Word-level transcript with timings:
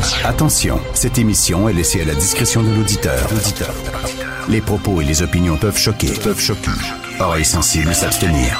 Attention, 0.00 0.28
attention, 0.28 0.80
cette 0.94 1.18
émission 1.18 1.68
est 1.68 1.74
laissée 1.74 2.00
à 2.00 2.06
la 2.06 2.14
discrétion 2.14 2.62
de 2.62 2.70
l'auditeur. 2.70 3.28
Les 4.48 4.62
propos 4.62 5.02
et 5.02 5.04
les 5.04 5.20
opinions 5.20 5.58
peuvent 5.58 5.76
choquer. 5.76 6.08
Peuvent 6.24 6.40
choquer. 6.40 6.70
Oreilles 7.18 7.44
sensibles 7.44 7.94
s'abstenir. 7.94 8.58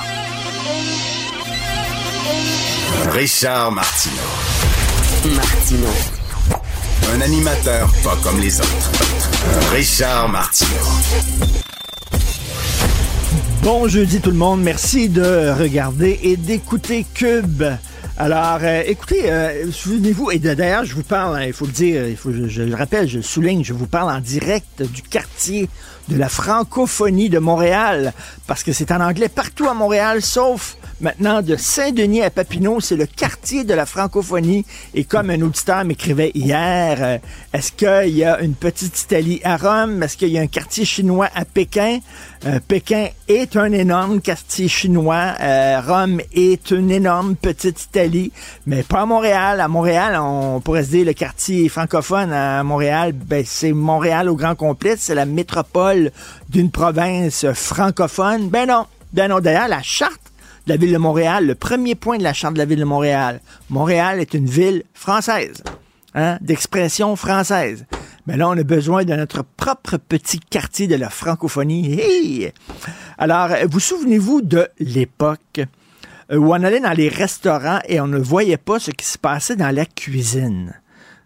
Richard 3.13 3.73
Martineau. 3.73 4.17
Martino. 5.35 5.89
Un 7.15 7.21
animateur 7.23 7.89
pas 8.05 8.19
comme 8.23 8.39
les 8.39 8.61
autres. 8.61 8.91
Richard 9.73 10.29
Martineau. 10.29 10.69
Bon 13.63 13.89
jeudi 13.89 14.21
tout 14.21 14.31
le 14.31 14.37
monde, 14.37 14.61
merci 14.61 15.09
de 15.09 15.59
regarder 15.59 16.21
et 16.23 16.37
d'écouter 16.37 17.07
Cube. 17.15 17.63
Alors, 18.23 18.59
euh, 18.61 18.83
écoutez, 18.85 19.31
euh, 19.31 19.73
souvenez-vous, 19.73 20.31
et 20.31 20.39
d'ailleurs, 20.39 20.85
je 20.85 20.95
vous 20.95 21.03
parle, 21.03 21.39
hein, 21.39 21.45
il 21.47 21.55
faut 21.55 21.65
le 21.65 21.73
dire, 21.73 22.03
je, 22.23 22.49
je 22.49 22.61
le 22.61 22.75
rappelle, 22.75 23.09
je 23.09 23.17
le 23.17 23.23
souligne, 23.23 23.65
je 23.65 23.73
vous 23.73 23.87
parle 23.87 24.15
en 24.15 24.21
direct 24.21 24.83
du 24.83 25.01
quartier 25.01 25.71
de 26.11 26.17
la 26.17 26.29
francophonie 26.29 27.31
de 27.31 27.39
Montréal, 27.39 28.13
parce 28.47 28.65
que 28.65 28.73
c'est 28.73 28.91
en 28.91 29.01
anglais 29.01 29.29
partout 29.29 29.69
à 29.69 29.75
Montréal, 29.75 30.23
sauf 30.23 30.77
maintenant 31.01 31.41
de 31.41 31.57
Saint-Denis 31.57 32.23
à 32.23 32.31
Papineau, 32.31 32.81
c'est 32.81 32.97
le 32.97 33.07
quartier 33.07 33.65
de 33.65 33.73
la 33.73 33.87
francophonie. 33.87 34.67
Et 34.95 35.05
comme 35.05 35.31
un 35.31 35.41
auditeur 35.41 35.85
m'écrivait 35.85 36.33
hier, 36.35 36.99
euh, 37.01 37.19
est-ce 37.53 37.73
qu'il 37.73 38.17
y 38.17 38.25
a 38.25 38.41
une 38.41 38.55
petite 38.55 39.01
Italie 39.01 39.41
à 39.45 39.57
Rome? 39.57 40.03
Est-ce 40.03 40.17
qu'il 40.17 40.29
y 40.29 40.39
a 40.39 40.43
un 40.43 40.47
quartier 40.47 40.85
chinois 40.85 41.29
à 41.35 41.45
Pékin? 41.45 42.01
Euh, 42.47 42.59
Pékin 42.67 43.09
est 43.29 43.57
un 43.57 43.73
énorme 43.73 44.21
quartier 44.21 44.69
chinois. 44.69 45.35
Euh, 45.41 45.81
Rome 45.87 46.21
est 46.33 46.71
une 46.71 46.91
énorme 46.91 47.37
petite 47.37 47.83
Italie, 47.85 48.33
mais 48.67 48.83
pas 48.83 49.03
à 49.03 49.07
Montréal. 49.07 49.61
À 49.61 49.69
Montréal, 49.69 50.19
on 50.21 50.61
pourrait 50.61 50.85
se 50.85 50.91
dire 50.91 51.07
le 51.07 51.13
quartier 51.13 51.69
francophone 51.69 52.33
à 52.33 52.63
Montréal, 52.63 53.13
ben, 53.13 53.45
c'est 53.47 53.73
Montréal 53.73 54.29
au 54.29 54.37
grand 54.37 54.55
complet. 54.55 54.97
C'est 54.99 55.15
la 55.15 55.27
métropole 55.27 56.00
d'une 56.49 56.71
province 56.71 57.47
francophone? 57.53 58.49
Ben 58.49 58.67
non. 58.67 58.87
Ben 59.13 59.29
non. 59.29 59.41
D'ailleurs, 59.41 59.69
la 59.69 59.83
charte 59.83 60.33
de 60.67 60.73
la 60.73 60.77
ville 60.77 60.93
de 60.93 60.99
Montréal, 60.99 61.47
le 61.47 61.55
premier 61.55 61.95
point 61.95 62.19
de 62.19 62.23
la 62.23 62.33
charte 62.33 62.55
de 62.55 62.59
la 62.59 62.65
ville 62.65 62.79
de 62.79 62.85
Montréal, 62.85 63.41
Montréal 63.69 64.21
est 64.21 64.35
une 64.35 64.47
ville 64.47 64.85
française, 64.95 65.63
hein, 66.15 66.39
d'expression 66.41 67.17
française. 67.17 67.87
Mais 68.27 68.37
là, 68.37 68.49
on 68.49 68.59
a 68.59 68.63
besoin 68.63 69.05
de 69.05 69.15
notre 69.15 69.43
propre 69.43 69.97
petit 69.97 70.39
quartier 70.39 70.87
de 70.87 70.95
la 70.95 71.11
francophonie. 71.11 72.49
Alors, 73.19 73.49
vous 73.69 73.81
souvenez-vous 73.81 74.43
de 74.43 74.69
l'époque 74.79 75.61
euh, 76.31 76.37
où 76.37 76.51
on 76.51 76.63
allait 76.63 76.81
dans 76.81 76.93
les 76.93 77.09
restaurants 77.09 77.81
et 77.89 78.01
on 78.01 78.07
ne 78.07 78.19
voyait 78.19 78.57
pas 78.57 78.79
ce 78.79 78.91
qui 78.91 79.07
se 79.07 79.19
passait 79.19 79.57
dans 79.57 79.75
la 79.75 79.87
cuisine? 79.87 80.80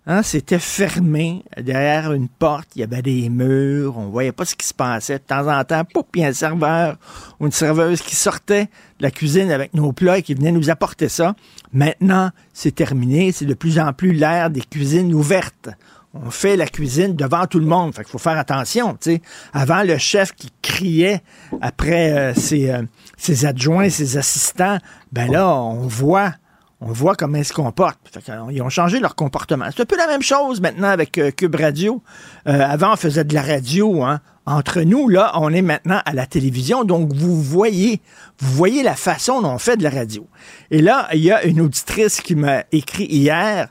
Hein, 0.06 0.22
c'était 0.22 0.58
fermé 0.58 1.44
derrière 1.56 2.12
une 2.12 2.28
porte, 2.28 2.68
il 2.76 2.80
y 2.80 2.82
avait 2.82 3.00
des 3.00 3.30
murs, 3.30 3.96
on 3.96 4.10
voyait 4.10 4.32
pas 4.32 4.44
ce 4.44 4.54
qui 4.54 4.66
se 4.66 4.74
passait. 4.74 5.14
De 5.14 5.24
temps 5.24 5.48
en 5.48 5.64
temps, 5.64 5.82
pouf, 5.82 6.04
a 6.22 6.26
un 6.26 6.32
serveur 6.34 6.98
ou 7.40 7.46
une 7.46 7.52
serveuse 7.52 8.02
qui 8.02 8.14
sortait 8.14 8.64
de 8.98 9.02
la 9.02 9.10
cuisine 9.10 9.50
avec 9.50 9.72
nos 9.72 9.92
plats 9.92 10.18
et 10.18 10.22
qui 10.22 10.34
venait 10.34 10.52
nous 10.52 10.68
apporter 10.68 11.08
ça. 11.08 11.34
Maintenant, 11.72 12.30
c'est 12.52 12.74
terminé, 12.74 13.32
c'est 13.32 13.46
de 13.46 13.54
plus 13.54 13.78
en 13.78 13.94
plus 13.94 14.12
l'ère 14.12 14.50
des 14.50 14.60
cuisines 14.60 15.14
ouvertes. 15.14 15.70
On 16.12 16.30
fait 16.30 16.56
la 16.56 16.66
cuisine 16.66 17.16
devant 17.16 17.46
tout 17.46 17.58
le 17.58 17.66
monde, 17.66 17.94
fait 17.94 18.02
qu'il 18.02 18.12
faut 18.12 18.18
faire 18.18 18.38
attention, 18.38 18.98
tu. 19.00 19.22
Avant, 19.54 19.82
le 19.82 19.96
chef 19.96 20.32
qui 20.32 20.50
criait 20.60 21.22
après 21.62 22.12
euh, 22.12 22.34
ses, 22.34 22.70
euh, 22.70 22.82
ses 23.16 23.46
adjoints, 23.46 23.88
ses 23.88 24.18
assistants, 24.18 24.78
ben 25.12 25.32
là, 25.32 25.50
on 25.50 25.86
voit 25.86 26.34
on 26.80 26.92
voit 26.92 27.14
comment 27.14 27.38
ils 27.38 27.44
se 27.44 27.52
comportent. 27.52 27.98
Que, 28.12 28.52
ils 28.52 28.62
ont 28.62 28.68
changé 28.68 29.00
leur 29.00 29.14
comportement. 29.14 29.66
C'est 29.74 29.82
un 29.82 29.86
peu 29.86 29.96
la 29.96 30.06
même 30.06 30.22
chose 30.22 30.60
maintenant 30.60 30.88
avec 30.88 31.18
euh, 31.18 31.30
Cube 31.30 31.54
Radio. 31.54 32.02
Euh, 32.46 32.60
avant, 32.60 32.92
on 32.92 32.96
faisait 32.96 33.24
de 33.24 33.34
la 33.34 33.42
radio. 33.42 34.02
Hein. 34.02 34.20
Entre 34.46 34.82
nous, 34.82 35.08
là, 35.08 35.32
on 35.36 35.50
est 35.52 35.62
maintenant 35.62 36.00
à 36.04 36.12
la 36.12 36.26
télévision. 36.26 36.84
Donc, 36.84 37.12
vous 37.14 37.40
voyez, 37.40 38.00
vous 38.38 38.52
voyez 38.52 38.82
la 38.82 38.94
façon 38.94 39.40
dont 39.40 39.52
on 39.52 39.58
fait 39.58 39.76
de 39.76 39.82
la 39.82 39.90
radio. 39.90 40.26
Et 40.70 40.82
là, 40.82 41.08
il 41.14 41.20
y 41.20 41.32
a 41.32 41.44
une 41.44 41.60
auditrice 41.62 42.20
qui 42.20 42.34
m'a 42.34 42.64
écrit 42.70 43.06
hier, 43.06 43.68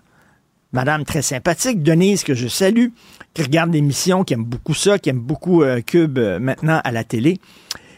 madame 0.72 1.06
très 1.06 1.22
sympathique, 1.22 1.84
Denise, 1.84 2.24
que 2.24 2.34
je 2.34 2.48
salue, 2.48 2.88
qui 3.36 3.44
regarde 3.44 3.72
l'émission, 3.72 4.24
qui 4.24 4.34
aime 4.34 4.44
beaucoup 4.44 4.74
ça, 4.74 4.98
qui 4.98 5.10
aime 5.10 5.20
beaucoup 5.20 5.62
euh, 5.62 5.82
Cube 5.82 6.18
euh, 6.18 6.40
maintenant 6.40 6.82
à 6.84 6.92
la 6.92 7.04
télé. 7.04 7.40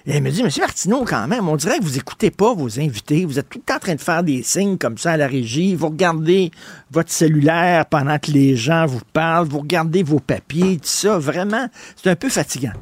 Elle 0.08 0.22
me 0.22 0.30
dit, 0.30 0.44
Monsieur 0.44 0.62
Martineau, 0.62 1.04
quand 1.04 1.28
même, 1.28 1.50
on 1.50 1.56
dirait 1.56 1.80
que 1.80 1.84
vous 1.84 1.98
écoutez 1.98 2.30
pas 2.30 2.54
vos 2.54 2.80
invités. 2.80 3.26
Vous 3.26 3.40
êtes 3.40 3.50
tout 3.50 3.58
le 3.58 3.64
temps 3.64 3.78
en 3.78 3.80
train 3.80 3.96
de 3.96 4.02
faire 4.02 4.24
des 4.24 4.44
signes 4.44 4.78
comme 4.78 5.00
ça 5.00 5.14
à 5.14 5.18
la 5.18 5.28
régie. 5.28 5.74
Vous 5.74 5.88
regardez 5.88 6.52
votre 6.92 7.12
cellulaire 7.12 7.88
pendant 7.88 8.20
que 8.20 8.30
les 8.30 8.56
gens 8.56 8.86
vous 8.86 9.02
parlent. 9.14 9.48
Vous 9.48 9.60
regardez 9.60 10.04
vos 10.04 10.20
papiers, 10.20 10.78
tout 10.78 10.84
ça. 10.84 11.18
Vraiment, 11.18 11.68
c'est 11.96 12.12
un 12.12 12.16
peu 12.16 12.30
fatigant. 12.30 12.74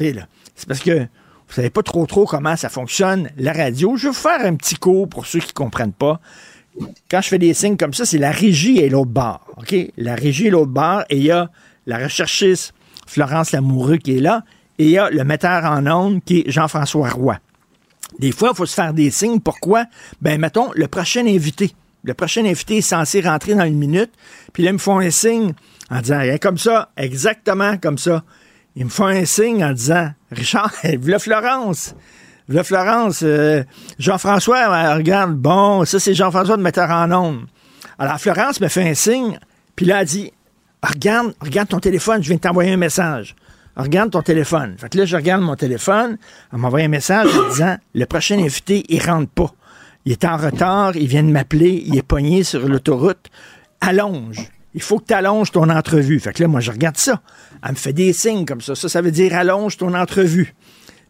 là. 0.00 0.26
C'est 0.56 0.66
parce 0.66 0.80
que 0.80 0.98
vous 1.00 1.54
savez 1.54 1.70
pas 1.70 1.82
trop 1.82 2.06
trop 2.06 2.24
comment 2.24 2.56
ça 2.56 2.68
fonctionne, 2.68 3.30
la 3.36 3.52
radio. 3.52 3.96
Je 3.96 4.08
vais 4.08 4.14
faire 4.14 4.40
un 4.44 4.56
petit 4.56 4.74
cours 4.74 5.08
pour 5.08 5.26
ceux 5.26 5.38
qui 5.38 5.52
comprennent 5.52 5.92
pas. 5.92 6.20
Quand 7.08 7.20
je 7.20 7.28
fais 7.28 7.38
des 7.38 7.54
signes 7.54 7.76
comme 7.76 7.94
ça, 7.94 8.04
c'est 8.04 8.18
la 8.18 8.32
régie 8.32 8.78
et 8.78 8.88
l'autre 8.88 9.12
barre. 9.12 9.46
OK? 9.58 9.76
La 9.96 10.16
régie 10.16 10.48
et 10.48 10.50
l'autre 10.50 10.72
barre. 10.72 11.04
Et 11.08 11.18
il 11.18 11.24
y 11.24 11.30
a 11.30 11.50
la 11.86 11.98
recherchiste 11.98 12.74
Florence 13.06 13.52
Lamoureux 13.52 13.98
qui 13.98 14.16
est 14.16 14.20
là 14.20 14.42
et 14.78 14.84
il 14.84 14.90
y 14.90 14.98
a 14.98 15.10
le 15.10 15.24
metteur 15.24 15.64
en 15.64 15.86
ondes 15.86 16.20
qui 16.24 16.40
est 16.40 16.50
Jean-François 16.50 17.10
Roy. 17.10 17.38
Des 18.18 18.32
fois, 18.32 18.50
il 18.52 18.56
faut 18.56 18.66
se 18.66 18.74
faire 18.74 18.92
des 18.92 19.10
signes. 19.10 19.40
Pourquoi? 19.40 19.86
Ben, 20.20 20.40
mettons, 20.40 20.70
le 20.74 20.88
prochain 20.88 21.26
invité. 21.26 21.72
Le 22.04 22.14
prochain 22.14 22.44
invité 22.44 22.78
est 22.78 22.82
censé 22.82 23.20
rentrer 23.20 23.54
dans 23.54 23.64
une 23.64 23.78
minute. 23.78 24.12
Puis 24.52 24.62
là, 24.62 24.70
ils 24.70 24.74
me 24.74 24.78
font 24.78 24.98
un 24.98 25.10
signe 25.10 25.52
en 25.90 26.00
disant, 26.00 26.20
hey, 26.20 26.38
comme 26.38 26.58
ça, 26.58 26.90
exactement 26.96 27.76
comme 27.78 27.98
ça. 27.98 28.22
Ils 28.76 28.84
me 28.84 28.90
font 28.90 29.06
un 29.06 29.24
signe 29.24 29.64
en 29.64 29.72
disant, 29.72 30.10
Richard, 30.30 30.72
voilà 31.00 31.18
Florence. 31.18 31.94
Voilà 32.48 32.64
Florence. 32.64 33.20
Euh, 33.22 33.64
Jean-François, 33.98 34.58
euh, 34.58 34.96
regarde, 34.96 35.34
bon, 35.34 35.84
ça, 35.84 35.98
c'est 35.98 36.14
Jean-François, 36.14 36.56
le 36.56 36.62
metteur 36.62 36.90
en 36.90 37.10
ondes. 37.10 37.46
Alors, 37.98 38.18
Florence 38.20 38.60
me 38.60 38.68
fait 38.68 38.88
un 38.88 38.94
signe. 38.94 39.38
Puis 39.76 39.86
là, 39.86 40.02
elle 40.02 40.06
dit, 40.06 40.32
regarde, 40.82 41.34
regarde 41.40 41.68
ton 41.68 41.80
téléphone, 41.80 42.22
je 42.22 42.28
viens 42.28 42.36
de 42.36 42.42
t'envoyer 42.42 42.72
un 42.72 42.76
message 42.76 43.34
regarde 43.76 44.10
ton 44.10 44.22
téléphone. 44.22 44.76
Fait 44.78 44.88
que 44.88 44.98
là, 44.98 45.04
je 45.04 45.16
regarde 45.16 45.42
mon 45.42 45.56
téléphone, 45.56 46.16
elle 46.52 46.58
m'envoie 46.58 46.80
un 46.80 46.88
message 46.88 47.28
en 47.36 47.48
disant 47.48 47.76
le 47.94 48.06
prochain 48.06 48.38
invité, 48.38 48.84
il 48.88 49.02
rentre 49.02 49.30
pas. 49.30 49.52
Il 50.04 50.12
est 50.12 50.24
en 50.24 50.36
retard, 50.36 50.96
il 50.96 51.06
vient 51.06 51.22
de 51.22 51.30
m'appeler, 51.30 51.82
il 51.86 51.96
est 51.96 52.02
pogné 52.02 52.44
sur 52.44 52.68
l'autoroute. 52.68 53.30
Allonge. 53.80 54.50
Il 54.74 54.82
faut 54.82 54.98
que 54.98 55.06
tu 55.06 55.14
allonges 55.14 55.50
ton 55.50 55.68
entrevue. 55.70 56.20
Fait 56.20 56.32
que 56.32 56.42
là, 56.42 56.48
moi, 56.48 56.60
je 56.60 56.70
regarde 56.70 56.96
ça. 56.96 57.20
Elle 57.64 57.72
me 57.72 57.76
fait 57.76 57.92
des 57.92 58.12
signes 58.12 58.44
comme 58.44 58.60
ça. 58.60 58.74
Ça, 58.74 58.88
ça 58.88 59.00
veut 59.00 59.12
dire 59.12 59.34
allonge 59.34 59.76
ton 59.76 59.94
entrevue. 59.94 60.54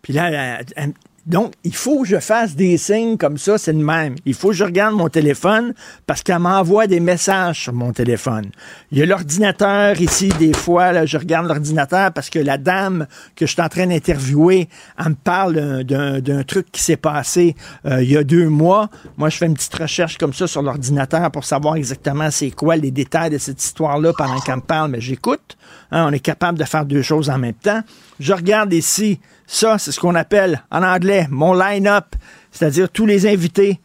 Puis 0.03 0.13
là, 0.13 0.31
elle, 0.31 0.67
elle, 0.77 0.93
Donc, 1.27 1.55
il 1.65 1.75
faut 1.75 2.03
que 2.03 2.09
je 2.09 2.19
fasse 2.19 2.55
des 2.55 2.77
signes 2.77 3.17
comme 3.17 3.39
ça, 3.39 3.57
c'est 3.57 3.73
le 3.73 3.83
même. 3.83 4.17
Il 4.27 4.35
faut 4.35 4.49
que 4.49 4.55
je 4.55 4.65
regarde 4.65 4.95
mon 4.95 5.09
téléphone 5.09 5.73
parce 6.07 6.23
qu'elle 6.23 6.39
m'envoie 6.39 6.87
des 6.87 7.01
messages 7.01 7.63
sur 7.63 7.73
mon 7.73 7.93
téléphone. 7.93 8.51
Il 8.93 8.99
y 8.99 9.03
a 9.03 9.07
l'ordinateur 9.07 9.99
ici, 10.01 10.29
des 10.39 10.53
fois, 10.53 10.93
là, 10.93 11.07
je 11.07 11.17
regarde 11.17 11.47
l'ordinateur 11.47 12.13
parce 12.13 12.29
que 12.29 12.39
la 12.39 12.59
dame 12.59 13.07
que 13.37 13.47
je 13.47 13.53
suis 13.53 13.63
en 13.63 13.69
train 13.71 13.87
d'interviewer, 13.87 14.69
elle 14.99 15.11
me 15.11 15.15
parle 15.15 15.85
d'un 15.85 16.43
truc 16.43 16.71
qui 16.71 16.83
s'est 16.83 16.99
passé 16.99 17.55
euh, 17.87 18.03
il 18.03 18.11
y 18.11 18.17
a 18.19 18.25
deux 18.25 18.49
mois. 18.49 18.91
Moi, 19.17 19.31
je 19.31 19.39
fais 19.39 19.47
une 19.47 19.55
petite 19.55 19.75
recherche 19.75 20.19
comme 20.19 20.35
ça 20.35 20.47
sur 20.47 20.61
l'ordinateur 20.61 21.31
pour 21.31 21.45
savoir 21.45 21.77
exactement 21.77 22.31
c'est 22.31 22.51
quoi 22.51 22.77
les 22.77 22.91
détails 22.91 23.31
de 23.31 23.39
cette 23.39 23.63
histoire-là 23.63 24.13
pendant 24.17 24.41
qu'elle 24.41 24.57
me 24.57 24.61
parle, 24.61 24.91
mais 24.91 25.01
j'écoute. 25.01 25.57
Hein, 25.91 26.07
on 26.09 26.13
est 26.13 26.21
capable 26.21 26.59
de 26.59 26.65
faire 26.65 26.85
deux 26.85 27.03
choses 27.03 27.31
en 27.31 27.39
même 27.39 27.55
temps. 27.55 27.81
Je 28.21 28.33
regarde 28.33 28.73
ici, 28.73 29.21
ça, 29.47 29.79
c'est 29.79 29.93
ce 29.93 30.01
qu'on 30.01 30.15
appelle 30.15 30.63
en 30.71 30.83
anglais 30.83 31.27
mon 31.31 31.55
line-up, 31.55 32.17
c'est-à-dire 32.51 32.89
tous 32.89 33.07
les 33.07 33.27
invités, 33.27 33.81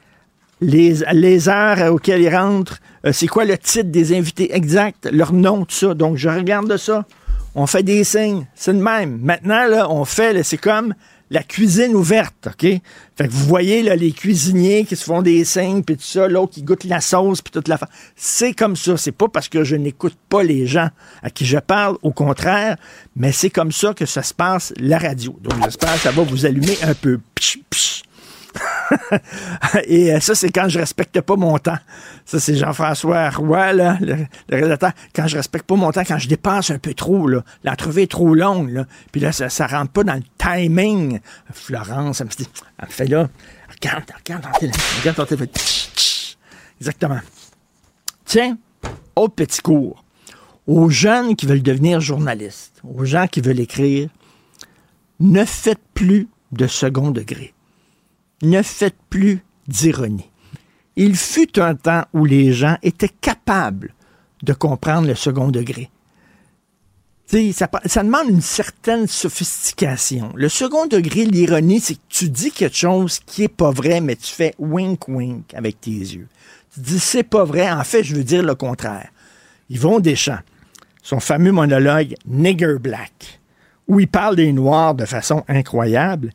les, 0.61 0.95
les 1.13 1.49
heures 1.49 1.93
auxquelles 1.93 2.21
ils 2.21 2.35
rentrent, 2.35 2.79
euh, 3.05 3.11
c'est 3.13 3.27
quoi 3.27 3.45
le 3.45 3.57
titre 3.57 3.89
des 3.89 4.17
invités 4.17 4.53
exact, 4.55 5.07
leur 5.11 5.33
nom, 5.33 5.65
tout 5.65 5.75
ça. 5.75 5.93
Donc, 5.93 6.17
je 6.17 6.29
regarde 6.29 6.75
ça. 6.77 7.05
On 7.55 7.65
fait 7.65 7.83
des 7.83 8.03
signes. 8.03 8.45
C'est 8.55 8.73
le 8.73 8.79
même. 8.79 9.19
Maintenant, 9.21 9.87
on 9.89 10.05
fait, 10.05 10.43
c'est 10.43 10.57
comme 10.57 10.93
la 11.29 11.43
cuisine 11.43 11.95
ouverte, 11.95 12.47
OK? 12.47 12.61
Fait 12.63 13.27
que 13.27 13.31
vous 13.31 13.45
voyez 13.45 13.83
là, 13.83 13.95
les 13.95 14.11
cuisiniers 14.11 14.85
qui 14.85 14.95
se 14.95 15.03
font 15.03 15.21
des 15.21 15.45
signes, 15.45 15.83
puis 15.83 15.95
tout 15.95 16.03
ça, 16.03 16.27
l'autre 16.27 16.53
qui 16.53 16.63
goûte 16.63 16.83
la 16.85 17.01
sauce, 17.01 17.41
puis 17.41 17.51
toute 17.51 17.67
la... 17.67 17.79
C'est 18.15 18.53
comme 18.53 18.75
ça. 18.75 18.97
C'est 18.97 19.11
pas 19.11 19.27
parce 19.27 19.49
que 19.49 19.63
je 19.63 19.75
n'écoute 19.75 20.15
pas 20.29 20.43
les 20.43 20.65
gens 20.65 20.89
à 21.21 21.29
qui 21.29 21.45
je 21.45 21.57
parle, 21.59 21.97
au 22.01 22.11
contraire, 22.11 22.77
mais 23.15 23.31
c'est 23.31 23.49
comme 23.49 23.71
ça 23.71 23.93
que 23.93 24.05
ça 24.05 24.23
se 24.23 24.33
passe, 24.33 24.73
la 24.77 24.97
radio. 24.97 25.37
Donc 25.41 25.63
j'espère 25.63 25.93
que 25.93 25.99
ça 25.99 26.11
va 26.11 26.23
vous 26.23 26.45
allumer 26.45 26.77
un 26.83 26.93
peu. 26.93 27.19
Psh. 27.35 28.03
Et 29.85 30.13
euh, 30.13 30.19
ça, 30.19 30.35
c'est 30.35 30.51
quand 30.51 30.67
je 30.69 30.79
respecte 30.79 31.19
pas 31.21 31.35
mon 31.35 31.57
temps. 31.57 31.77
Ça, 32.25 32.39
c'est 32.39 32.55
Jean-François 32.55 33.29
Roy, 33.29 33.73
là, 33.73 33.97
le, 34.01 34.25
rédacteur. 34.49 34.91
Quand 35.15 35.27
je 35.27 35.37
respecte 35.37 35.65
pas 35.65 35.75
mon 35.75 35.91
temps, 35.91 36.03
quand 36.05 36.17
je 36.17 36.27
dépasse 36.27 36.71
un 36.71 36.79
peu 36.79 36.93
trop, 36.93 37.29
l'entrevue 37.63 38.03
est 38.03 38.11
trop 38.11 38.33
longue, 38.33 38.85
puis 39.11 39.21
là, 39.21 39.31
ça, 39.31 39.49
ça 39.49 39.67
rentre 39.67 39.91
pas 39.91 40.03
dans 40.03 40.15
le 40.15 40.23
timing. 40.37 41.19
Florence, 41.51 42.21
elle 42.21 42.27
me 42.27 42.31
dit, 42.31 42.47
elle 42.79 42.87
me 42.87 42.91
fait 42.91 43.07
là, 43.07 43.29
regarde, 43.69 44.05
regarde 44.25 44.43
ton 44.43 44.59
téléphone, 44.59 44.99
regarde 44.99 45.17
ton 45.17 45.25
téléphone. 45.25 45.49
Exactement. 46.79 47.19
Tiens, 48.25 48.57
autre 49.15 49.35
petit 49.35 49.61
cours. 49.61 50.03
Aux 50.67 50.89
jeunes 50.89 51.35
qui 51.35 51.47
veulent 51.47 51.63
devenir 51.63 51.99
journalistes, 51.99 52.81
aux 52.83 53.03
gens 53.03 53.25
qui 53.27 53.41
veulent 53.41 53.59
écrire, 53.59 54.09
ne 55.19 55.43
faites 55.43 55.81
plus 55.93 56.27
de 56.51 56.67
second 56.67 57.09
degré 57.09 57.53
ne 58.41 58.61
faites 58.61 58.97
plus 59.09 59.43
d'ironie. 59.67 60.29
Il 60.95 61.15
fut 61.15 61.59
un 61.59 61.75
temps 61.75 62.03
où 62.13 62.25
les 62.25 62.51
gens 62.51 62.77
étaient 62.83 63.07
capables 63.09 63.93
de 64.43 64.53
comprendre 64.53 65.07
le 65.07 65.15
second 65.15 65.49
degré. 65.49 65.89
Ça, 67.53 67.69
ça, 67.85 68.03
demande 68.03 68.29
une 68.29 68.41
certaine 68.41 69.05
sophistication. 69.05 70.31
Le 70.35 70.49
second 70.49 70.87
degré, 70.87 71.25
l'ironie, 71.25 71.79
c'est 71.79 71.93
que 71.93 71.99
tu 72.09 72.27
dis 72.27 72.49
quelque 72.49 72.75
chose 72.75 73.19
qui 73.19 73.43
est 73.43 73.47
pas 73.47 73.69
vrai, 73.69 74.01
mais 74.01 74.15
tu 74.15 74.33
fais 74.33 74.55
wink 74.57 75.07
wink 75.07 75.53
avec 75.53 75.79
tes 75.79 75.91
yeux. 75.91 76.27
Tu 76.73 76.79
dis 76.79 76.99
c'est 76.99 77.23
pas 77.23 77.43
vrai, 77.43 77.71
en 77.71 77.83
fait, 77.83 78.03
je 78.03 78.15
veux 78.15 78.23
dire 78.23 78.41
le 78.41 78.55
contraire. 78.55 79.09
Yvon 79.69 79.99
Deschamps, 79.99 80.39
son 81.03 81.19
fameux 81.19 81.51
monologue 81.51 82.15
Nigger 82.25 82.77
Black, 82.79 83.39
où 83.87 83.99
il 83.99 84.07
parle 84.07 84.35
des 84.35 84.51
Noirs 84.51 84.95
de 84.95 85.05
façon 85.05 85.43
incroyable, 85.47 86.31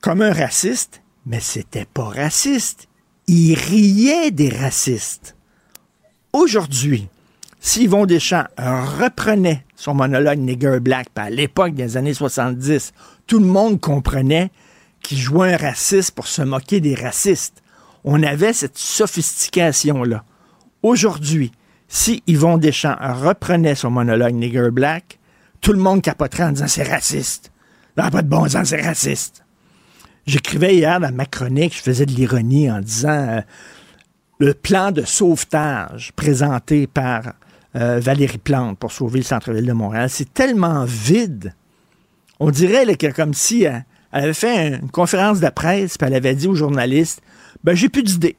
comme 0.00 0.22
un 0.22 0.32
raciste, 0.32 1.02
mais 1.26 1.40
c'était 1.40 1.84
pas 1.84 2.08
raciste. 2.08 2.88
Il 3.26 3.54
riait 3.54 4.30
des 4.30 4.48
racistes. 4.48 5.36
Aujourd'hui, 6.32 7.08
si 7.60 7.84
Yvon 7.84 8.06
Deschamps 8.06 8.46
reprenait 8.56 9.64
son 9.74 9.94
monologue 9.94 10.38
Nigger 10.38 10.78
Black, 10.80 11.08
à 11.16 11.30
l'époque 11.30 11.74
des 11.74 11.96
années 11.96 12.14
70, 12.14 12.92
tout 13.26 13.40
le 13.40 13.46
monde 13.46 13.80
comprenait 13.80 14.50
qu'il 15.02 15.18
jouait 15.18 15.54
un 15.54 15.56
raciste 15.56 16.12
pour 16.12 16.28
se 16.28 16.42
moquer 16.42 16.80
des 16.80 16.94
racistes. 16.94 17.62
On 18.04 18.22
avait 18.22 18.52
cette 18.52 18.78
sophistication-là. 18.78 20.24
Aujourd'hui, 20.82 21.50
si 21.88 22.22
Yvon 22.28 22.58
Deschamps 22.58 22.96
reprenait 23.00 23.74
son 23.74 23.90
monologue 23.90 24.34
Nigger 24.34 24.70
Black, 24.70 25.18
tout 25.60 25.72
le 25.72 25.78
monde 25.78 26.02
capoterait 26.02 26.44
en 26.44 26.52
disant 26.52 26.68
c'est 26.68 26.88
raciste. 26.88 27.50
Non, 27.96 28.10
pas 28.10 28.22
de 28.22 28.28
bon 28.28 28.48
sens, 28.48 28.68
c'est 28.68 28.82
raciste. 28.82 29.45
J'écrivais 30.26 30.74
hier 30.74 30.98
dans 30.98 31.12
ma 31.12 31.24
chronique, 31.24 31.76
je 31.76 31.82
faisais 31.82 32.04
de 32.04 32.12
l'ironie 32.12 32.68
en 32.70 32.80
disant 32.80 33.10
euh, 33.10 33.40
le 34.40 34.54
plan 34.54 34.90
de 34.90 35.02
sauvetage 35.02 36.12
présenté 36.16 36.88
par 36.88 37.34
euh, 37.76 38.00
Valérie 38.00 38.38
Plante 38.38 38.76
pour 38.78 38.90
sauver 38.90 39.20
le 39.20 39.24
centre-ville 39.24 39.66
de 39.66 39.72
Montréal, 39.72 40.10
c'est 40.10 40.34
tellement 40.34 40.84
vide. 40.84 41.54
On 42.40 42.50
dirait 42.50 42.96
que 42.96 43.06
comme 43.12 43.34
si 43.34 43.62
elle, 43.62 43.84
avait 44.10 44.34
fait 44.34 44.78
une 44.82 44.90
conférence 44.90 45.40
de 45.40 45.48
presse, 45.48 45.96
puis 45.96 46.08
elle 46.08 46.14
avait 46.14 46.34
dit 46.34 46.48
aux 46.48 46.54
journalistes 46.54 47.22
ben 47.62 47.74
j'ai 47.76 47.88
plus 47.88 48.02
d'idées. 48.02 48.36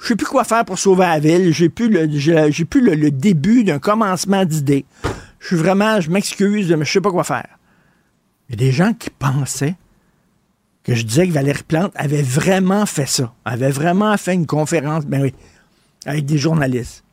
Je 0.00 0.08
sais 0.08 0.16
plus 0.16 0.26
quoi 0.26 0.44
faire 0.44 0.64
pour 0.64 0.78
sauver 0.78 1.04
la 1.04 1.18
ville. 1.18 1.52
J'ai 1.52 1.68
plus 1.68 1.88
le, 1.88 2.06
plus 2.64 2.80
le, 2.80 3.10
début 3.10 3.62
d'un 3.64 3.78
commencement 3.78 4.44
d'idées. 4.44 4.84
Je 5.38 5.48
suis 5.48 5.56
vraiment, 5.56 6.00
je 6.00 6.10
m'excuse, 6.10 6.72
mais 6.72 6.84
je 6.84 6.92
sais 6.92 7.00
pas 7.00 7.10
quoi 7.10 7.22
faire. 7.22 7.58
Il 8.48 8.52
y 8.52 8.64
a 8.64 8.66
des 8.66 8.72
gens 8.72 8.92
qui 8.94 9.10
pensaient 9.10 9.76
que 10.84 10.94
je 10.94 11.04
disais 11.04 11.28
que 11.28 11.32
Valérie 11.32 11.62
Plante 11.62 11.92
avait 11.94 12.22
vraiment 12.22 12.86
fait 12.86 13.06
ça. 13.06 13.32
Avait 13.44 13.70
vraiment 13.70 14.16
fait 14.16 14.34
une 14.34 14.46
conférence, 14.46 15.06
ben 15.06 15.22
oui, 15.22 15.34
avec 16.04 16.26
des 16.26 16.38
journalistes. 16.38 17.04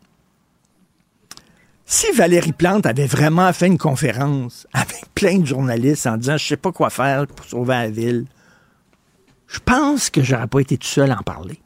Si 1.85 2.11
Valérie 2.11 2.53
Plante 2.53 2.85
avait 2.85 3.07
vraiment 3.07 3.51
fait 3.51 3.67
une 3.67 3.77
conférence 3.77 4.67
avec 4.73 5.05
plein 5.15 5.39
de 5.39 5.45
journalistes 5.45 6.05
en 6.05 6.17
disant 6.17 6.37
je 6.37 6.47
sais 6.47 6.57
pas 6.57 6.71
quoi 6.71 6.89
faire 6.89 7.25
pour 7.27 7.45
sauver 7.45 7.73
la 7.73 7.89
ville, 7.89 8.25
je 9.47 9.59
pense 9.59 10.09
que 10.09 10.21
j'aurais 10.21 10.47
pas 10.47 10.59
été 10.59 10.77
tout 10.77 10.87
seul 10.87 11.11
à 11.11 11.19
en 11.19 11.23
parler. 11.23 11.59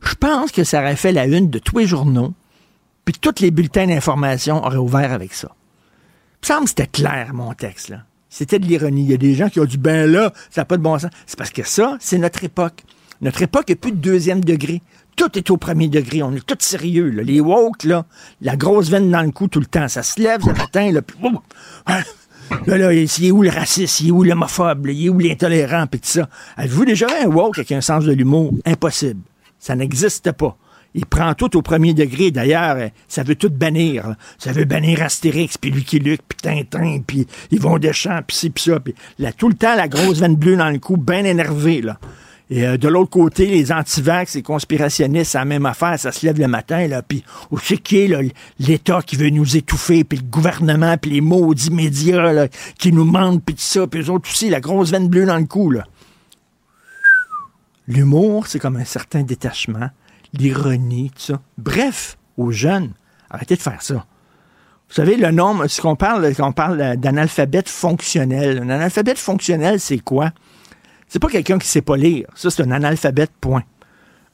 Je 0.00 0.14
pense 0.14 0.52
que 0.52 0.64
ça 0.64 0.80
aurait 0.80 0.96
fait 0.96 1.12
la 1.12 1.26
une 1.26 1.50
de 1.50 1.58
tous 1.58 1.78
les 1.78 1.86
journaux, 1.86 2.32
puis 3.04 3.14
tous 3.14 3.42
les 3.42 3.50
bulletins 3.50 3.86
d'information 3.86 4.64
auraient 4.64 4.76
ouvert 4.76 5.12
avec 5.12 5.34
ça. 5.34 5.48
Il 5.50 6.44
me 6.44 6.46
semble 6.46 6.64
que 6.64 6.68
c'était 6.70 6.86
clair, 6.86 7.34
mon 7.34 7.52
texte, 7.52 7.88
là. 7.88 8.04
C'était 8.30 8.58
de 8.58 8.66
l'ironie. 8.66 9.02
Il 9.02 9.10
y 9.10 9.14
a 9.14 9.18
des 9.18 9.34
gens 9.34 9.48
qui 9.48 9.60
ont 9.60 9.64
dit, 9.64 9.78
ben 9.78 10.10
là, 10.10 10.32
ça 10.50 10.60
n'a 10.62 10.64
pas 10.64 10.76
de 10.76 10.82
bon 10.82 10.98
sens. 10.98 11.10
C'est 11.26 11.38
parce 11.38 11.50
que 11.50 11.62
ça, 11.62 11.96
c'est 12.00 12.18
notre 12.18 12.44
époque. 12.44 12.84
Notre 13.20 13.42
époque 13.42 13.68
n'est 13.68 13.74
plus 13.74 13.92
de 13.92 13.96
deuxième 13.96 14.44
degré. 14.44 14.82
Tout 15.16 15.36
est 15.36 15.50
au 15.50 15.56
premier 15.56 15.88
degré. 15.88 16.22
On 16.22 16.32
est 16.32 16.46
tous 16.46 16.64
sérieux. 16.64 17.08
Les 17.08 17.40
woke, 17.40 17.84
là, 17.84 18.06
la 18.40 18.56
grosse 18.56 18.88
veine 18.88 19.10
dans 19.10 19.22
le 19.22 19.32
cou 19.32 19.48
tout 19.48 19.60
le 19.60 19.66
temps. 19.66 19.88
Ça 19.88 20.02
se 20.02 20.20
lève 20.20 20.46
le 20.46 20.52
matin. 20.52 20.92
Là, 20.92 21.02
puis, 21.02 21.16
là, 22.66 22.78
là, 22.78 22.92
il 22.92 23.24
est 23.24 23.30
où 23.32 23.42
le 23.42 23.50
raciste? 23.50 24.00
Il 24.00 24.08
est 24.08 24.12
où 24.12 24.22
l'homophobe? 24.22 24.86
Il 24.86 25.06
est 25.06 25.08
où 25.08 25.18
l'intolérant? 25.18 25.86
Puis 25.86 26.00
tout 26.00 26.08
ça. 26.08 26.28
Avez-vous 26.56 26.84
déjà 26.84 27.06
un 27.22 27.26
woke 27.26 27.58
avec 27.58 27.72
un 27.72 27.80
sens 27.80 28.04
de 28.04 28.12
l'humour? 28.12 28.52
Impossible. 28.64 29.20
Ça 29.58 29.74
n'existe 29.74 30.30
pas. 30.32 30.56
Il 30.98 31.06
prend 31.06 31.32
tout 31.34 31.56
au 31.56 31.62
premier 31.62 31.94
degré. 31.94 32.32
D'ailleurs, 32.32 32.74
euh, 32.76 32.88
ça 33.06 33.22
veut 33.22 33.36
tout 33.36 33.50
bannir. 33.50 34.16
Ça 34.36 34.50
veut 34.50 34.64
bannir 34.64 35.00
Astérix, 35.00 35.56
puis 35.56 35.70
Lucky 35.70 36.00
Luke, 36.00 36.22
puis 36.28 36.38
Tintin, 36.42 37.02
puis 37.06 37.24
Yvon 37.52 37.78
Deschamps, 37.78 38.20
puis 38.26 38.36
ci, 38.36 38.50
puis 38.50 38.64
ça. 38.64 38.80
Puis 38.80 38.96
tout 39.36 39.48
le 39.48 39.54
temps, 39.54 39.76
la 39.76 39.86
grosse 39.86 40.18
veine 40.18 40.34
bleue 40.34 40.56
dans 40.56 40.70
le 40.70 40.80
cou, 40.80 40.96
bien 40.96 41.24
énervé, 41.24 41.82
là. 41.82 42.00
Et 42.50 42.66
euh, 42.66 42.76
de 42.78 42.88
l'autre 42.88 43.10
côté, 43.10 43.46
les 43.46 43.70
antivax, 43.70 44.34
les 44.34 44.42
conspirationnistes, 44.42 45.32
c'est 45.32 45.38
la 45.38 45.44
même 45.44 45.66
affaire. 45.66 46.00
Ça 46.00 46.10
se 46.10 46.26
lève 46.26 46.40
le 46.40 46.48
matin, 46.48 46.88
puis 47.06 47.22
où 47.52 47.60
c'est 47.60 47.76
qui 47.76 47.98
est 47.98 48.32
l'État 48.58 49.00
qui 49.00 49.14
veut 49.14 49.30
nous 49.30 49.56
étouffer, 49.56 50.02
puis 50.02 50.18
le 50.18 50.24
gouvernement, 50.24 50.96
puis 50.96 51.12
les 51.12 51.20
maudits 51.20 51.70
médias 51.70 52.48
qui 52.76 52.90
nous 52.90 53.04
mentent, 53.04 53.44
puis 53.44 53.54
tout 53.54 53.60
ça, 53.60 53.86
puis 53.86 54.00
eux 54.00 54.10
autres 54.10 54.28
aussi, 54.28 54.50
la 54.50 54.58
grosse 54.58 54.90
veine 54.90 55.08
bleue 55.08 55.26
dans 55.26 55.38
le 55.38 55.44
cou. 55.44 55.72
L'humour, 57.86 58.48
c'est 58.48 58.58
comme 58.58 58.78
un 58.78 58.84
certain 58.84 59.22
détachement 59.22 59.90
l'ironie, 60.32 61.10
tout 61.14 61.22
ça. 61.32 61.40
Bref, 61.56 62.18
aux 62.36 62.50
jeunes, 62.50 62.92
arrêtez 63.30 63.56
de 63.56 63.62
faire 63.62 63.82
ça. 63.82 64.06
Vous 64.88 64.94
savez, 64.94 65.16
le 65.16 65.30
nombre, 65.30 65.66
ce 65.66 65.82
qu'on 65.82 65.96
parle, 65.96 66.32
on 66.38 66.52
parle 66.52 66.96
d'analphabète 66.96 67.68
fonctionnel. 67.68 68.58
Un 68.62 68.70
analphabète 68.70 69.18
fonctionnel, 69.18 69.80
c'est 69.80 69.98
quoi? 69.98 70.30
C'est 71.08 71.18
pas 71.18 71.28
quelqu'un 71.28 71.58
qui 71.58 71.68
sait 71.68 71.82
pas 71.82 71.96
lire. 71.96 72.26
Ça, 72.34 72.50
c'est 72.50 72.62
un 72.62 72.70
analphabète, 72.70 73.32
point. 73.40 73.64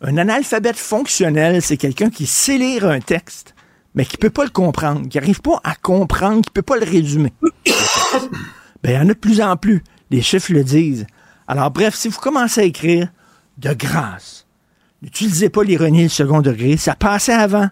Un 0.00 0.16
analphabète 0.16 0.76
fonctionnel, 0.76 1.60
c'est 1.60 1.76
quelqu'un 1.76 2.10
qui 2.10 2.26
sait 2.26 2.58
lire 2.58 2.86
un 2.86 3.00
texte, 3.00 3.54
mais 3.94 4.04
qui 4.04 4.16
peut 4.16 4.30
pas 4.30 4.44
le 4.44 4.50
comprendre, 4.50 5.08
qui 5.08 5.18
n'arrive 5.18 5.40
pas 5.40 5.60
à 5.64 5.74
comprendre, 5.74 6.42
qui 6.42 6.50
peut 6.50 6.62
pas 6.62 6.76
le 6.76 6.84
résumer. 6.84 7.32
ben, 8.82 8.90
il 8.90 8.92
y 8.92 8.98
en 8.98 9.02
a 9.02 9.04
de 9.06 9.12
plus 9.14 9.40
en 9.40 9.56
plus. 9.56 9.82
Les 10.10 10.22
chiffres 10.22 10.52
le 10.52 10.62
disent. 10.62 11.06
Alors, 11.48 11.70
bref, 11.70 11.94
si 11.94 12.08
vous 12.08 12.20
commencez 12.20 12.60
à 12.60 12.64
écrire, 12.64 13.08
de 13.58 13.72
grâce, 13.72 14.43
N'utilisez 15.04 15.50
pas 15.50 15.62
l'ironie 15.62 16.04
le 16.04 16.08
second 16.08 16.40
degré. 16.40 16.78
Ça 16.78 16.94
passait 16.94 17.34
avant. 17.34 17.68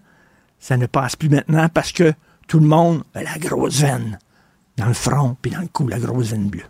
Ça 0.59 0.77
ne 0.77 0.87
passe 0.87 1.17
plus 1.17 1.31
maintenant 1.31 1.69
parce 1.73 1.91
que 1.91 2.13
tout 2.47 2.61
le 2.61 2.67
monde 2.67 3.03
a 3.15 3.23
la 3.23 3.39
grosse 3.39 3.81
veine 3.81 4.19
dans 4.77 4.87
le 4.87 4.93
front 4.93 5.37
puis 5.41 5.51
dans 5.51 5.61
le 5.61 5.69
cou, 5.69 5.89
la 5.89 5.99
grosse 5.99 6.29
veine 6.29 6.49
bleue. 6.49 6.67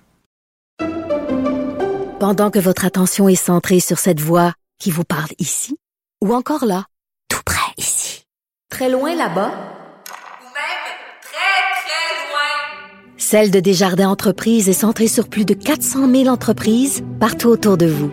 Pendant 2.20 2.50
que 2.52 2.60
votre 2.60 2.84
attention 2.84 3.28
est 3.28 3.34
centrée 3.34 3.80
sur 3.80 3.98
cette 3.98 4.20
voix 4.20 4.54
qui 4.78 4.92
vous 4.92 5.02
parle 5.02 5.30
ici, 5.40 5.76
ou 6.22 6.32
encore 6.32 6.64
là, 6.64 6.86
tout 7.28 7.42
près 7.44 7.72
ici, 7.76 8.24
très 8.70 8.88
loin 8.88 9.16
là-bas, 9.16 9.50
Ou 9.50 10.46
même 10.46 10.82
très, 11.20 11.82
très 11.82 12.30
loin. 12.30 13.16
Celle 13.16 13.50
de 13.50 13.58
Desjardins 13.58 14.08
Entreprises 14.08 14.68
est 14.68 14.72
centrée 14.72 15.08
sur 15.08 15.28
plus 15.28 15.44
de 15.44 15.54
400 15.54 16.08
000 16.08 16.28
entreprises 16.28 17.02
partout 17.18 17.48
autour 17.48 17.76
de 17.76 17.86
vous. 17.86 18.12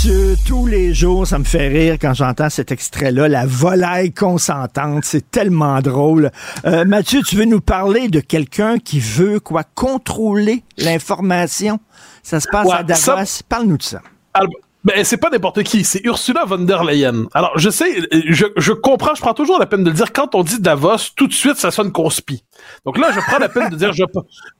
Mathieu, 0.00 0.36
tous 0.46 0.64
les 0.66 0.94
jours, 0.94 1.26
ça 1.26 1.40
me 1.40 1.44
fait 1.44 1.66
rire 1.66 1.96
quand 2.00 2.14
j'entends 2.14 2.48
cet 2.50 2.70
extrait-là, 2.70 3.26
la 3.26 3.46
volaille 3.46 4.12
consentante. 4.14 5.04
C'est 5.04 5.28
tellement 5.28 5.80
drôle. 5.80 6.30
Euh, 6.66 6.84
Mathieu, 6.84 7.20
tu 7.26 7.34
veux 7.34 7.46
nous 7.46 7.60
parler 7.60 8.06
de 8.06 8.20
quelqu'un 8.20 8.78
qui 8.78 9.00
veut 9.00 9.40
quoi 9.40 9.64
contrôler 9.64 10.62
l'information? 10.76 11.80
Ça 12.22 12.38
se 12.38 12.46
passe 12.46 12.68
Ouais, 12.68 12.74
à 12.76 12.82
Davos. 12.84 13.00
ça- 13.00 13.24
Parle-nous 13.48 13.76
de 13.78 13.82
ça. 13.82 14.00
Alors, 14.34 14.52
ben, 14.84 15.02
c'est 15.04 15.16
pas 15.16 15.30
n'importe 15.30 15.64
qui, 15.64 15.82
c'est 15.82 16.04
Ursula 16.04 16.44
von 16.44 16.58
der 16.58 16.84
Leyen. 16.84 17.24
Alors, 17.34 17.58
je 17.58 17.68
sais, 17.68 18.00
je, 18.28 18.46
je 18.56 18.72
comprends, 18.72 19.16
je 19.16 19.20
prends 19.20 19.34
toujours 19.34 19.58
la 19.58 19.66
peine 19.66 19.82
de 19.82 19.90
le 19.90 19.96
dire, 19.96 20.12
quand 20.12 20.36
on 20.36 20.44
dit 20.44 20.60
Davos, 20.60 21.10
tout 21.16 21.26
de 21.26 21.32
suite, 21.34 21.56
ça 21.56 21.72
sonne 21.72 21.90
conspi. 21.90 22.44
Donc 22.86 22.98
là, 22.98 23.10
je 23.12 23.18
prends 23.18 23.38
la 23.40 23.48
peine 23.48 23.68
de 23.68 23.74
dire, 23.74 23.92
je, 23.92 24.04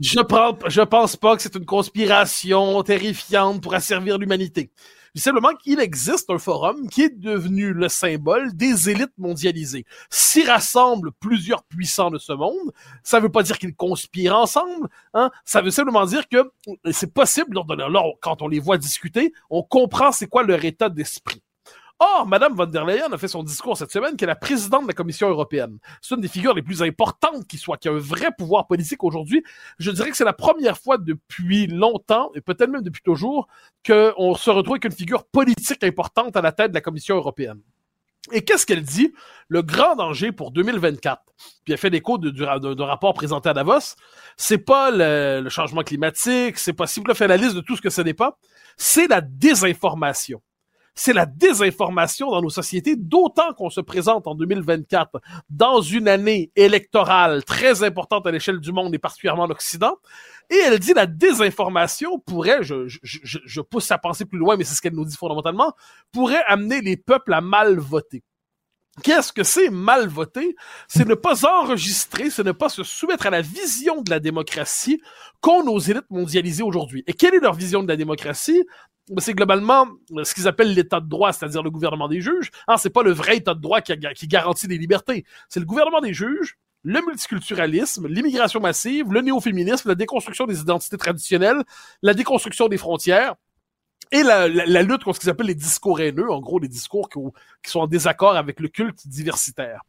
je, 0.00 0.18
prends, 0.20 0.58
je 0.66 0.80
pense 0.82 1.14
pas 1.14 1.36
que 1.36 1.42
c'est 1.42 1.54
une 1.54 1.64
conspiration 1.64 2.82
terrifiante 2.82 3.62
pour 3.62 3.72
asservir 3.74 4.18
l'humanité. 4.18 4.72
Simplement 5.20 5.54
qu'il 5.54 5.80
existe 5.80 6.30
un 6.30 6.38
forum 6.38 6.88
qui 6.88 7.02
est 7.02 7.18
devenu 7.18 7.72
le 7.72 7.88
symbole 7.88 8.54
des 8.54 8.90
élites 8.90 9.16
mondialisées. 9.18 9.84
S'y 10.10 10.44
rassemblent 10.44 11.12
plusieurs 11.20 11.64
puissants 11.64 12.10
de 12.10 12.18
ce 12.18 12.32
monde, 12.32 12.72
ça 13.02 13.20
veut 13.20 13.28
pas 13.28 13.42
dire 13.42 13.58
qu'ils 13.58 13.74
conspirent 13.74 14.36
ensemble, 14.36 14.88
hein. 15.14 15.30
Ça 15.44 15.60
veut 15.60 15.70
simplement 15.70 16.04
dire 16.04 16.28
que 16.28 16.50
c'est 16.92 17.12
possible, 17.12 17.54
lors 17.54 17.64
de 17.64 17.76
quand 18.20 18.42
on 18.42 18.48
les 18.48 18.60
voit 18.60 18.78
discuter, 18.78 19.32
on 19.50 19.62
comprend 19.62 20.12
c'est 20.12 20.26
quoi 20.26 20.42
leur 20.42 20.64
état 20.64 20.88
d'esprit. 20.88 21.42
Or, 22.00 22.26
Madame 22.28 22.54
von 22.54 22.66
der 22.66 22.84
Leyen 22.84 23.12
a 23.12 23.18
fait 23.18 23.26
son 23.26 23.42
discours 23.42 23.76
cette 23.76 23.90
semaine 23.90 24.16
qu'elle 24.16 24.28
est 24.28 24.32
la 24.32 24.36
présidente 24.36 24.82
de 24.82 24.88
la 24.88 24.94
Commission 24.94 25.28
européenne. 25.28 25.78
C'est 26.00 26.14
une 26.14 26.20
des 26.20 26.28
figures 26.28 26.54
les 26.54 26.62
plus 26.62 26.80
importantes 26.82 27.46
qui 27.48 27.58
soit, 27.58 27.76
qui 27.76 27.88
a 27.88 27.92
un 27.92 27.98
vrai 27.98 28.28
pouvoir 28.38 28.68
politique 28.68 29.02
aujourd'hui. 29.02 29.42
Je 29.80 29.90
dirais 29.90 30.10
que 30.10 30.16
c'est 30.16 30.24
la 30.24 30.32
première 30.32 30.78
fois 30.78 30.96
depuis 30.98 31.66
longtemps, 31.66 32.30
et 32.36 32.40
peut-être 32.40 32.70
même 32.70 32.82
depuis 32.82 33.02
toujours, 33.02 33.48
qu'on 33.84 34.34
se 34.36 34.50
retrouve 34.50 34.74
avec 34.74 34.84
une 34.84 34.92
figure 34.92 35.24
politique 35.24 35.82
importante 35.82 36.36
à 36.36 36.40
la 36.40 36.52
tête 36.52 36.70
de 36.70 36.74
la 36.74 36.80
Commission 36.80 37.16
européenne. 37.16 37.60
Et 38.30 38.44
qu'est-ce 38.44 38.66
qu'elle 38.66 38.82
dit? 38.82 39.12
Le 39.48 39.62
grand 39.62 39.96
danger 39.96 40.30
pour 40.30 40.52
2024. 40.52 41.22
Puis 41.64 41.72
elle 41.72 41.78
fait 41.78 41.90
l'écho 41.90 42.18
d'un 42.18 42.84
rapport 42.84 43.14
présenté 43.14 43.48
à 43.48 43.54
Davos. 43.54 43.96
C'est 44.36 44.58
pas 44.58 44.90
le, 44.92 45.48
changement 45.48 45.82
climatique, 45.82 46.58
c'est 46.58 46.74
pas 46.74 46.86
si 46.86 47.00
vous 47.00 47.14
fait 47.14 47.26
la 47.26 47.36
liste 47.36 47.56
de 47.56 47.60
tout 47.60 47.74
ce 47.74 47.82
que 47.82 47.90
ce 47.90 48.02
n'est 48.02 48.14
pas. 48.14 48.38
C'est 48.76 49.08
la 49.08 49.20
désinformation. 49.20 50.42
C'est 51.00 51.12
la 51.12 51.26
désinformation 51.26 52.28
dans 52.32 52.42
nos 52.42 52.50
sociétés, 52.50 52.96
d'autant 52.96 53.52
qu'on 53.54 53.70
se 53.70 53.80
présente 53.80 54.26
en 54.26 54.34
2024 54.34 55.20
dans 55.48 55.80
une 55.80 56.08
année 56.08 56.50
électorale 56.56 57.44
très 57.44 57.84
importante 57.84 58.26
à 58.26 58.32
l'échelle 58.32 58.58
du 58.58 58.72
monde 58.72 58.92
et 58.92 58.98
particulièrement 58.98 59.44
en 59.44 59.50
Occident. 59.50 59.94
Et 60.50 60.56
elle 60.56 60.80
dit 60.80 60.94
la 60.94 61.06
désinformation 61.06 62.18
pourrait, 62.18 62.64
je, 62.64 62.88
je, 62.88 62.98
je, 63.04 63.38
je 63.44 63.60
pousse 63.60 63.84
sa 63.84 63.96
pensée 63.96 64.24
plus 64.24 64.40
loin, 64.40 64.56
mais 64.56 64.64
c'est 64.64 64.74
ce 64.74 64.82
qu'elle 64.82 64.96
nous 64.96 65.04
dit 65.04 65.16
fondamentalement, 65.16 65.72
pourrait 66.10 66.42
amener 66.48 66.80
les 66.80 66.96
peuples 66.96 67.32
à 67.32 67.40
mal 67.40 67.78
voter. 67.78 68.24
Qu'est-ce 69.02 69.32
que 69.32 69.42
c'est 69.42 69.70
mal 69.70 70.08
voter? 70.08 70.56
C'est 70.88 71.06
ne 71.06 71.14
pas 71.14 71.46
enregistrer, 71.46 72.30
c'est 72.30 72.44
ne 72.44 72.52
pas 72.52 72.68
se 72.68 72.82
soumettre 72.82 73.26
à 73.26 73.30
la 73.30 73.42
vision 73.42 74.02
de 74.02 74.10
la 74.10 74.20
démocratie 74.20 75.00
qu'ont 75.40 75.64
nos 75.64 75.78
élites 75.78 76.10
mondialisées 76.10 76.62
aujourd'hui. 76.62 77.04
Et 77.06 77.12
quelle 77.12 77.34
est 77.34 77.40
leur 77.40 77.54
vision 77.54 77.82
de 77.82 77.88
la 77.88 77.96
démocratie? 77.96 78.64
Ben, 79.08 79.20
C'est 79.20 79.34
globalement 79.34 79.86
euh, 80.12 80.24
ce 80.24 80.34
qu'ils 80.34 80.48
appellent 80.48 80.74
l'état 80.74 81.00
de 81.00 81.08
droit, 81.08 81.32
c'est-à-dire 81.32 81.62
le 81.62 81.70
gouvernement 81.70 82.08
des 82.08 82.20
juges. 82.20 82.50
Ah, 82.66 82.76
c'est 82.76 82.90
pas 82.90 83.02
le 83.02 83.12
vrai 83.12 83.38
état 83.38 83.54
de 83.54 83.60
droit 83.60 83.80
qui, 83.80 83.96
garantit 84.26 84.68
des 84.68 84.78
libertés. 84.78 85.24
C'est 85.48 85.60
le 85.60 85.66
gouvernement 85.66 86.00
des 86.00 86.12
juges, 86.12 86.58
le 86.82 87.00
multiculturalisme, 87.00 88.06
l'immigration 88.06 88.60
massive, 88.60 89.12
le 89.12 89.20
néo-féminisme, 89.20 89.88
la 89.88 89.94
déconstruction 89.94 90.46
des 90.46 90.60
identités 90.60 90.96
traditionnelles, 90.96 91.62
la 92.02 92.14
déconstruction 92.14 92.68
des 92.68 92.78
frontières, 92.78 93.34
et 94.12 94.22
la, 94.22 94.48
la- 94.48 94.66
la 94.66 94.82
lutte 94.82 95.04
contre 95.04 95.16
ce 95.16 95.20
qu'ils 95.20 95.30
appellent 95.30 95.46
les 95.46 95.54
discours 95.54 96.00
haineux, 96.00 96.30
en 96.30 96.40
gros 96.40 96.58
les 96.58 96.68
discours 96.68 97.08
qui, 97.08 97.18
qui 97.62 97.70
sont 97.70 97.80
en 97.80 97.86
désaccord 97.86 98.36
avec 98.36 98.60
le 98.60 98.68
culte 98.68 99.06
diversitaire. 99.06 99.82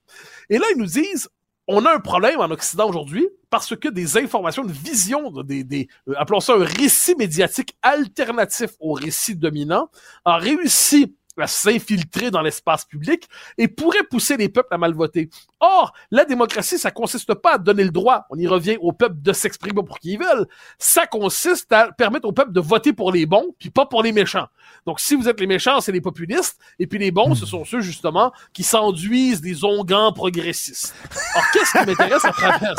Et 0.49 0.57
là, 0.57 0.65
ils 0.73 0.77
nous 0.79 0.85
disent, 0.85 1.29
on 1.67 1.85
a 1.85 1.93
un 1.93 1.99
problème 1.99 2.39
en 2.39 2.49
Occident 2.49 2.89
aujourd'hui 2.89 3.27
parce 3.51 3.75
que 3.75 3.87
des 3.87 4.17
informations, 4.17 4.63
une 4.63 4.71
vision, 4.71 5.29
des, 5.43 5.63
des 5.63 5.87
euh, 6.07 6.13
appelons 6.17 6.39
ça 6.39 6.53
un 6.53 6.63
récit 6.63 7.15
médiatique 7.15 7.75
alternatif 7.81 8.71
au 8.79 8.93
récit 8.93 9.35
dominant, 9.35 9.89
a 10.25 10.37
réussi 10.37 11.15
à 11.41 11.47
s'infiltrer 11.47 12.31
dans 12.31 12.41
l'espace 12.41 12.85
public 12.85 13.27
et 13.57 13.67
pourrait 13.67 14.03
pousser 14.09 14.37
les 14.37 14.49
peuples 14.49 14.73
à 14.73 14.77
mal 14.77 14.93
voter. 14.93 15.29
Or, 15.59 15.93
la 16.11 16.25
démocratie, 16.25 16.77
ça 16.77 16.91
consiste 16.91 17.33
pas 17.33 17.55
à 17.55 17.57
donner 17.57 17.83
le 17.83 17.91
droit, 17.91 18.25
on 18.29 18.37
y 18.37 18.47
revient 18.47 18.77
au 18.81 18.93
peuple 18.93 19.15
de 19.21 19.33
s'exprimer 19.33 19.83
pour 19.83 19.99
qui 19.99 20.13
ils 20.13 20.19
veulent, 20.19 20.47
ça 20.77 21.05
consiste 21.05 21.71
à 21.71 21.91
permettre 21.91 22.27
au 22.27 22.31
peuple 22.31 22.51
de 22.51 22.59
voter 22.59 22.93
pour 22.93 23.11
les 23.11 23.25
bons, 23.25 23.55
puis 23.59 23.69
pas 23.69 23.85
pour 23.85 24.03
les 24.03 24.11
méchants. 24.11 24.47
Donc, 24.85 24.99
si 24.99 25.15
vous 25.15 25.27
êtes 25.27 25.39
les 25.39 25.47
méchants, 25.47 25.81
c'est 25.81 25.91
les 25.91 26.01
populistes, 26.01 26.59
et 26.79 26.87
puis 26.87 26.99
les 26.99 27.11
bons, 27.11 27.35
ce 27.35 27.45
sont 27.45 27.65
ceux, 27.65 27.81
justement, 27.81 28.31
qui 28.53 28.63
s'enduisent 28.63 29.41
des 29.41 29.63
onguents 29.63 30.13
progressistes. 30.13 30.95
Alors, 31.33 31.45
qu'est-ce 31.51 31.77
qui 31.77 31.85
m'intéresse 31.85 32.25
à 32.25 32.31
travers? 32.31 32.75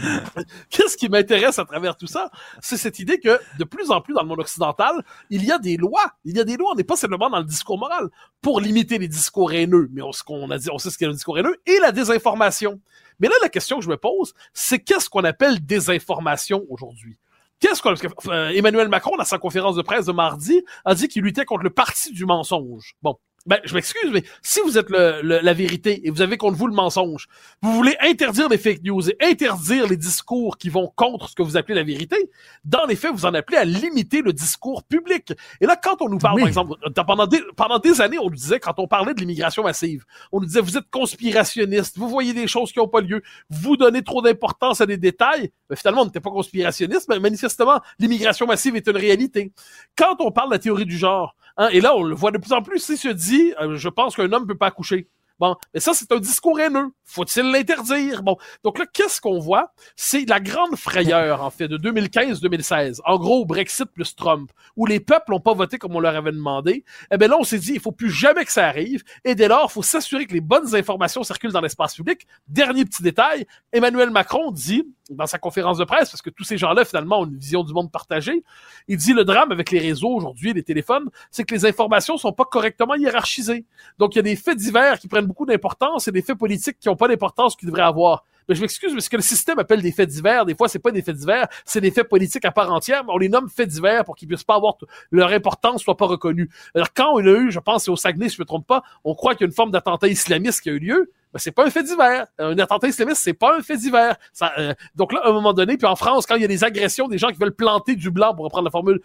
Qu'est-ce 0.70 0.96
qui 0.96 1.08
m'intéresse 1.08 1.58
à 1.58 1.64
travers 1.64 1.96
tout 1.96 2.06
ça? 2.06 2.30
C'est 2.60 2.76
cette 2.76 2.98
idée 2.98 3.18
que 3.18 3.38
de 3.58 3.64
plus 3.64 3.90
en 3.90 4.00
plus 4.00 4.14
dans 4.14 4.22
le 4.22 4.28
monde 4.28 4.40
occidental, 4.40 5.04
il 5.30 5.44
y 5.44 5.52
a 5.52 5.58
des 5.58 5.76
lois. 5.76 6.14
Il 6.24 6.36
y 6.36 6.40
a 6.40 6.44
des 6.44 6.56
lois. 6.56 6.72
On 6.72 6.76
n'est 6.76 6.84
pas 6.84 6.96
simplement 6.96 7.30
dans 7.30 7.38
le 7.38 7.44
discours 7.44 7.78
moral 7.78 8.08
pour 8.40 8.60
limiter 8.60 8.98
les 8.98 9.08
discours 9.08 9.52
haineux. 9.52 9.88
Mais 9.92 10.02
on, 10.02 10.12
ce 10.12 10.22
qu'on 10.22 10.50
a 10.50 10.58
dit, 10.58 10.68
on 10.70 10.78
sait 10.78 10.90
ce 10.90 10.98
qu'est 10.98 11.06
le 11.06 11.12
discours 11.12 11.38
haineux 11.38 11.56
et 11.66 11.78
la 11.80 11.92
désinformation. 11.92 12.80
Mais 13.18 13.28
là, 13.28 13.34
la 13.42 13.48
question 13.48 13.78
que 13.78 13.84
je 13.84 13.90
me 13.90 13.96
pose, 13.96 14.34
c'est 14.54 14.78
qu'est-ce 14.78 15.10
qu'on 15.10 15.24
appelle 15.24 15.64
désinformation 15.64 16.64
aujourd'hui? 16.68 17.18
Qu'est-ce 17.60 17.82
qu'on, 17.82 17.94
euh, 18.30 18.48
Emmanuel 18.48 18.88
Macron, 18.88 19.16
dans 19.18 19.24
sa 19.24 19.38
conférence 19.38 19.76
de 19.76 19.82
presse 19.82 20.06
de 20.06 20.12
mardi, 20.12 20.64
a 20.86 20.94
dit 20.94 21.08
qu'il 21.08 21.22
luttait 21.22 21.44
contre 21.44 21.62
le 21.62 21.70
parti 21.70 22.12
du 22.12 22.24
mensonge. 22.24 22.96
Bon. 23.02 23.18
Ben, 23.46 23.58
je 23.64 23.72
m'excuse, 23.74 24.10
mais 24.12 24.22
si 24.42 24.60
vous 24.60 24.76
êtes 24.76 24.90
le, 24.90 25.22
le- 25.22 25.38
la 25.40 25.52
vérité 25.54 26.06
et 26.06 26.10
vous 26.10 26.20
avez 26.20 26.36
contre 26.36 26.58
vous 26.58 26.66
le 26.66 26.74
mensonge, 26.74 27.26
vous 27.62 27.72
voulez 27.72 27.96
interdire 28.00 28.50
les 28.50 28.58
fake 28.58 28.82
news 28.84 29.08
et 29.08 29.16
interdire 29.22 29.86
les 29.88 29.96
discours 29.96 30.58
qui 30.58 30.68
vont 30.68 30.92
contre 30.94 31.30
ce 31.30 31.34
que 31.34 31.42
vous 31.42 31.56
appelez 31.56 31.74
la 31.74 31.82
vérité, 31.82 32.30
dans 32.64 32.84
les 32.84 32.96
faits, 32.96 33.12
vous 33.12 33.24
en 33.24 33.32
appelez 33.32 33.56
à 33.56 33.64
limiter 33.64 34.20
le 34.20 34.34
discours 34.34 34.84
public. 34.84 35.32
Et 35.62 35.66
là, 35.66 35.74
quand 35.76 36.02
on 36.02 36.10
nous 36.10 36.18
parle, 36.18 36.34
Oui. 36.34 36.42
par 36.42 36.48
exemple, 36.48 36.74
pendant 37.06 37.26
des, 37.26 37.40
pendant 37.56 37.78
des 37.78 38.02
années, 38.02 38.18
on 38.18 38.28
nous 38.28 38.36
disait, 38.36 38.60
quand 38.60 38.74
on 38.78 38.86
parlait 38.86 39.14
de 39.14 39.20
l'immigration 39.20 39.62
massive, 39.62 40.04
on 40.32 40.40
nous 40.40 40.46
disait, 40.46 40.60
vous 40.60 40.76
êtes 40.76 40.90
conspirationniste, 40.90 41.96
vous 41.96 42.08
voyez 42.10 42.34
des 42.34 42.46
choses 42.46 42.72
qui 42.72 42.78
n'ont 42.78 42.88
pas 42.88 43.00
lieu, 43.00 43.22
vous 43.48 43.78
donnez 43.78 44.02
trop 44.02 44.20
d'importance 44.20 44.82
à 44.82 44.86
des 44.86 44.98
détails. 44.98 45.50
Mais 45.70 45.76
finalement, 45.76 46.02
on 46.02 46.04
n'était 46.06 46.20
pas 46.20 46.30
conspirationniste, 46.30 47.06
mais 47.08 47.18
manifestement, 47.18 47.80
l'immigration 47.98 48.46
massive 48.46 48.76
est 48.76 48.86
une 48.86 48.96
réalité. 48.98 49.50
Quand 49.96 50.16
on 50.20 50.30
parle 50.30 50.50
de 50.50 50.54
la 50.54 50.58
théorie 50.58 50.84
du 50.84 50.98
genre, 50.98 51.34
hein, 51.64 51.68
et 51.72 51.80
là, 51.80 51.96
on 51.96 52.02
le 52.02 52.14
voit 52.14 52.30
de 52.30 52.38
plus 52.38 52.52
en 52.52 52.62
plus, 52.62 52.78
si 52.78 52.96
se 52.96 53.08
dit, 53.08 53.54
euh, 53.60 53.76
je 53.76 53.88
pense 53.88 54.16
qu'un 54.16 54.32
homme 54.32 54.46
peut 54.46 54.56
pas 54.56 54.66
accoucher. 54.66 55.08
Bon, 55.40 55.56
mais 55.72 55.80
ça, 55.80 55.94
c'est 55.94 56.12
un 56.12 56.18
discours 56.18 56.60
haineux. 56.60 56.90
Faut-il 57.02 57.50
l'interdire? 57.50 58.22
Bon, 58.22 58.36
donc 58.62 58.78
là, 58.78 58.84
qu'est-ce 58.92 59.22
qu'on 59.22 59.38
voit? 59.38 59.72
C'est 59.96 60.28
la 60.28 60.38
grande 60.38 60.76
frayeur, 60.76 61.42
en 61.42 61.48
fait, 61.48 61.66
de 61.66 61.78
2015-2016. 61.78 63.00
En 63.06 63.18
gros, 63.18 63.46
Brexit 63.46 63.86
plus 63.86 64.14
Trump, 64.14 64.52
où 64.76 64.84
les 64.84 65.00
peuples 65.00 65.32
n'ont 65.32 65.40
pas 65.40 65.54
voté 65.54 65.78
comme 65.78 65.96
on 65.96 66.00
leur 66.00 66.14
avait 66.14 66.32
demandé. 66.32 66.84
Eh 67.10 67.16
bien 67.16 67.28
là, 67.28 67.38
on 67.40 67.44
s'est 67.44 67.58
dit, 67.58 67.72
il 67.72 67.80
faut 67.80 67.90
plus 67.90 68.10
jamais 68.10 68.44
que 68.44 68.52
ça 68.52 68.66
arrive. 68.66 69.02
Et 69.24 69.34
dès 69.34 69.48
lors, 69.48 69.68
il 69.70 69.72
faut 69.72 69.82
s'assurer 69.82 70.26
que 70.26 70.34
les 70.34 70.42
bonnes 70.42 70.74
informations 70.74 71.22
circulent 71.22 71.52
dans 71.52 71.62
l'espace 71.62 71.94
public. 71.94 72.26
Dernier 72.46 72.84
petit 72.84 73.02
détail, 73.02 73.46
Emmanuel 73.72 74.10
Macron 74.10 74.50
dit, 74.50 74.84
dans 75.10 75.26
sa 75.26 75.38
conférence 75.38 75.78
de 75.78 75.84
presse, 75.84 76.10
parce 76.10 76.22
que 76.22 76.30
tous 76.30 76.44
ces 76.44 76.56
gens-là, 76.56 76.84
finalement, 76.84 77.20
ont 77.20 77.26
une 77.26 77.36
vision 77.36 77.62
du 77.62 77.72
monde 77.72 77.90
partagée. 77.90 78.42
Il 78.88 78.96
dit 78.96 79.12
le 79.12 79.24
drame 79.24 79.52
avec 79.52 79.70
les 79.70 79.78
réseaux 79.78 80.10
aujourd'hui, 80.10 80.52
les 80.52 80.62
téléphones, 80.62 81.10
c'est 81.30 81.44
que 81.44 81.54
les 81.54 81.66
informations 81.66 82.16
sont 82.16 82.32
pas 82.32 82.44
correctement 82.44 82.94
hiérarchisées. 82.94 83.64
Donc, 83.98 84.14
il 84.14 84.18
y 84.18 84.20
a 84.20 84.22
des 84.22 84.36
faits 84.36 84.56
divers 84.56 84.98
qui 84.98 85.08
prennent 85.08 85.26
beaucoup 85.26 85.46
d'importance 85.46 86.08
et 86.08 86.12
des 86.12 86.22
faits 86.22 86.38
politiques 86.38 86.78
qui 86.78 86.88
ont 86.88 86.96
pas 86.96 87.08
l'importance 87.08 87.56
qu'ils 87.56 87.68
devraient 87.68 87.82
avoir. 87.82 88.24
Mais 88.48 88.54
je 88.54 88.62
m'excuse, 88.62 88.92
mais 88.94 89.00
ce 89.00 89.08
que 89.08 89.16
le 89.16 89.22
système 89.22 89.58
appelle 89.60 89.80
des 89.80 89.92
faits 89.92 90.08
divers, 90.08 90.44
des 90.44 90.56
fois, 90.56 90.68
c'est 90.68 90.80
pas 90.80 90.90
des 90.90 91.02
faits 91.02 91.16
divers, 91.16 91.46
c'est 91.64 91.80
des 91.80 91.92
faits 91.92 92.08
politiques 92.08 92.44
à 92.44 92.50
part 92.50 92.72
entière, 92.72 93.04
mais 93.04 93.12
on 93.12 93.18
les 93.18 93.28
nomme 93.28 93.48
faits 93.48 93.68
divers 93.68 94.04
pour 94.04 94.16
qu'ils 94.16 94.26
puissent 94.26 94.44
pas 94.44 94.56
avoir, 94.56 94.76
leur 95.12 95.30
importance 95.30 95.82
soit 95.82 95.96
pas 95.96 96.06
reconnue. 96.06 96.50
Alors, 96.74 96.92
quand 96.92 97.12
on 97.12 97.18
a 97.18 97.38
eu, 97.38 97.52
je 97.52 97.60
pense, 97.60 97.84
c'est 97.84 97.90
au 97.90 97.96
Saguenay, 97.96 98.28
si 98.28 98.36
je 98.36 98.42
me 98.42 98.46
trompe 98.46 98.66
pas, 98.66 98.82
on 99.04 99.14
croit 99.14 99.34
qu'il 99.34 99.42
y 99.42 99.44
a 99.44 99.46
une 99.46 99.54
forme 99.54 99.70
d'attentat 99.70 100.08
islamiste 100.08 100.62
qui 100.62 100.70
a 100.70 100.72
eu 100.72 100.78
lieu, 100.80 101.12
ben, 101.32 101.38
c'est 101.38 101.52
pas 101.52 101.64
un 101.64 101.70
fait 101.70 101.82
divers. 101.82 102.26
Un 102.38 102.58
attentat 102.58 102.88
islamiste, 102.88 103.22
c'est 103.22 103.34
pas 103.34 103.56
un 103.56 103.62
fait 103.62 103.76
divers. 103.76 104.16
Ça, 104.32 104.52
euh, 104.58 104.74
donc 104.94 105.12
là, 105.12 105.20
à 105.24 105.28
un 105.28 105.32
moment 105.32 105.52
donné, 105.52 105.76
puis 105.76 105.86
en 105.86 105.96
France, 105.96 106.26
quand 106.26 106.34
il 106.34 106.42
y 106.42 106.44
a 106.44 106.48
des 106.48 106.64
agressions, 106.64 107.08
des 107.08 107.18
gens 107.18 107.28
qui 107.28 107.38
veulent 107.38 107.54
planter 107.54 107.94
du 107.94 108.10
blanc, 108.10 108.34
pour 108.34 108.44
reprendre 108.44 108.64
la 108.64 108.70
formule, 108.70 109.00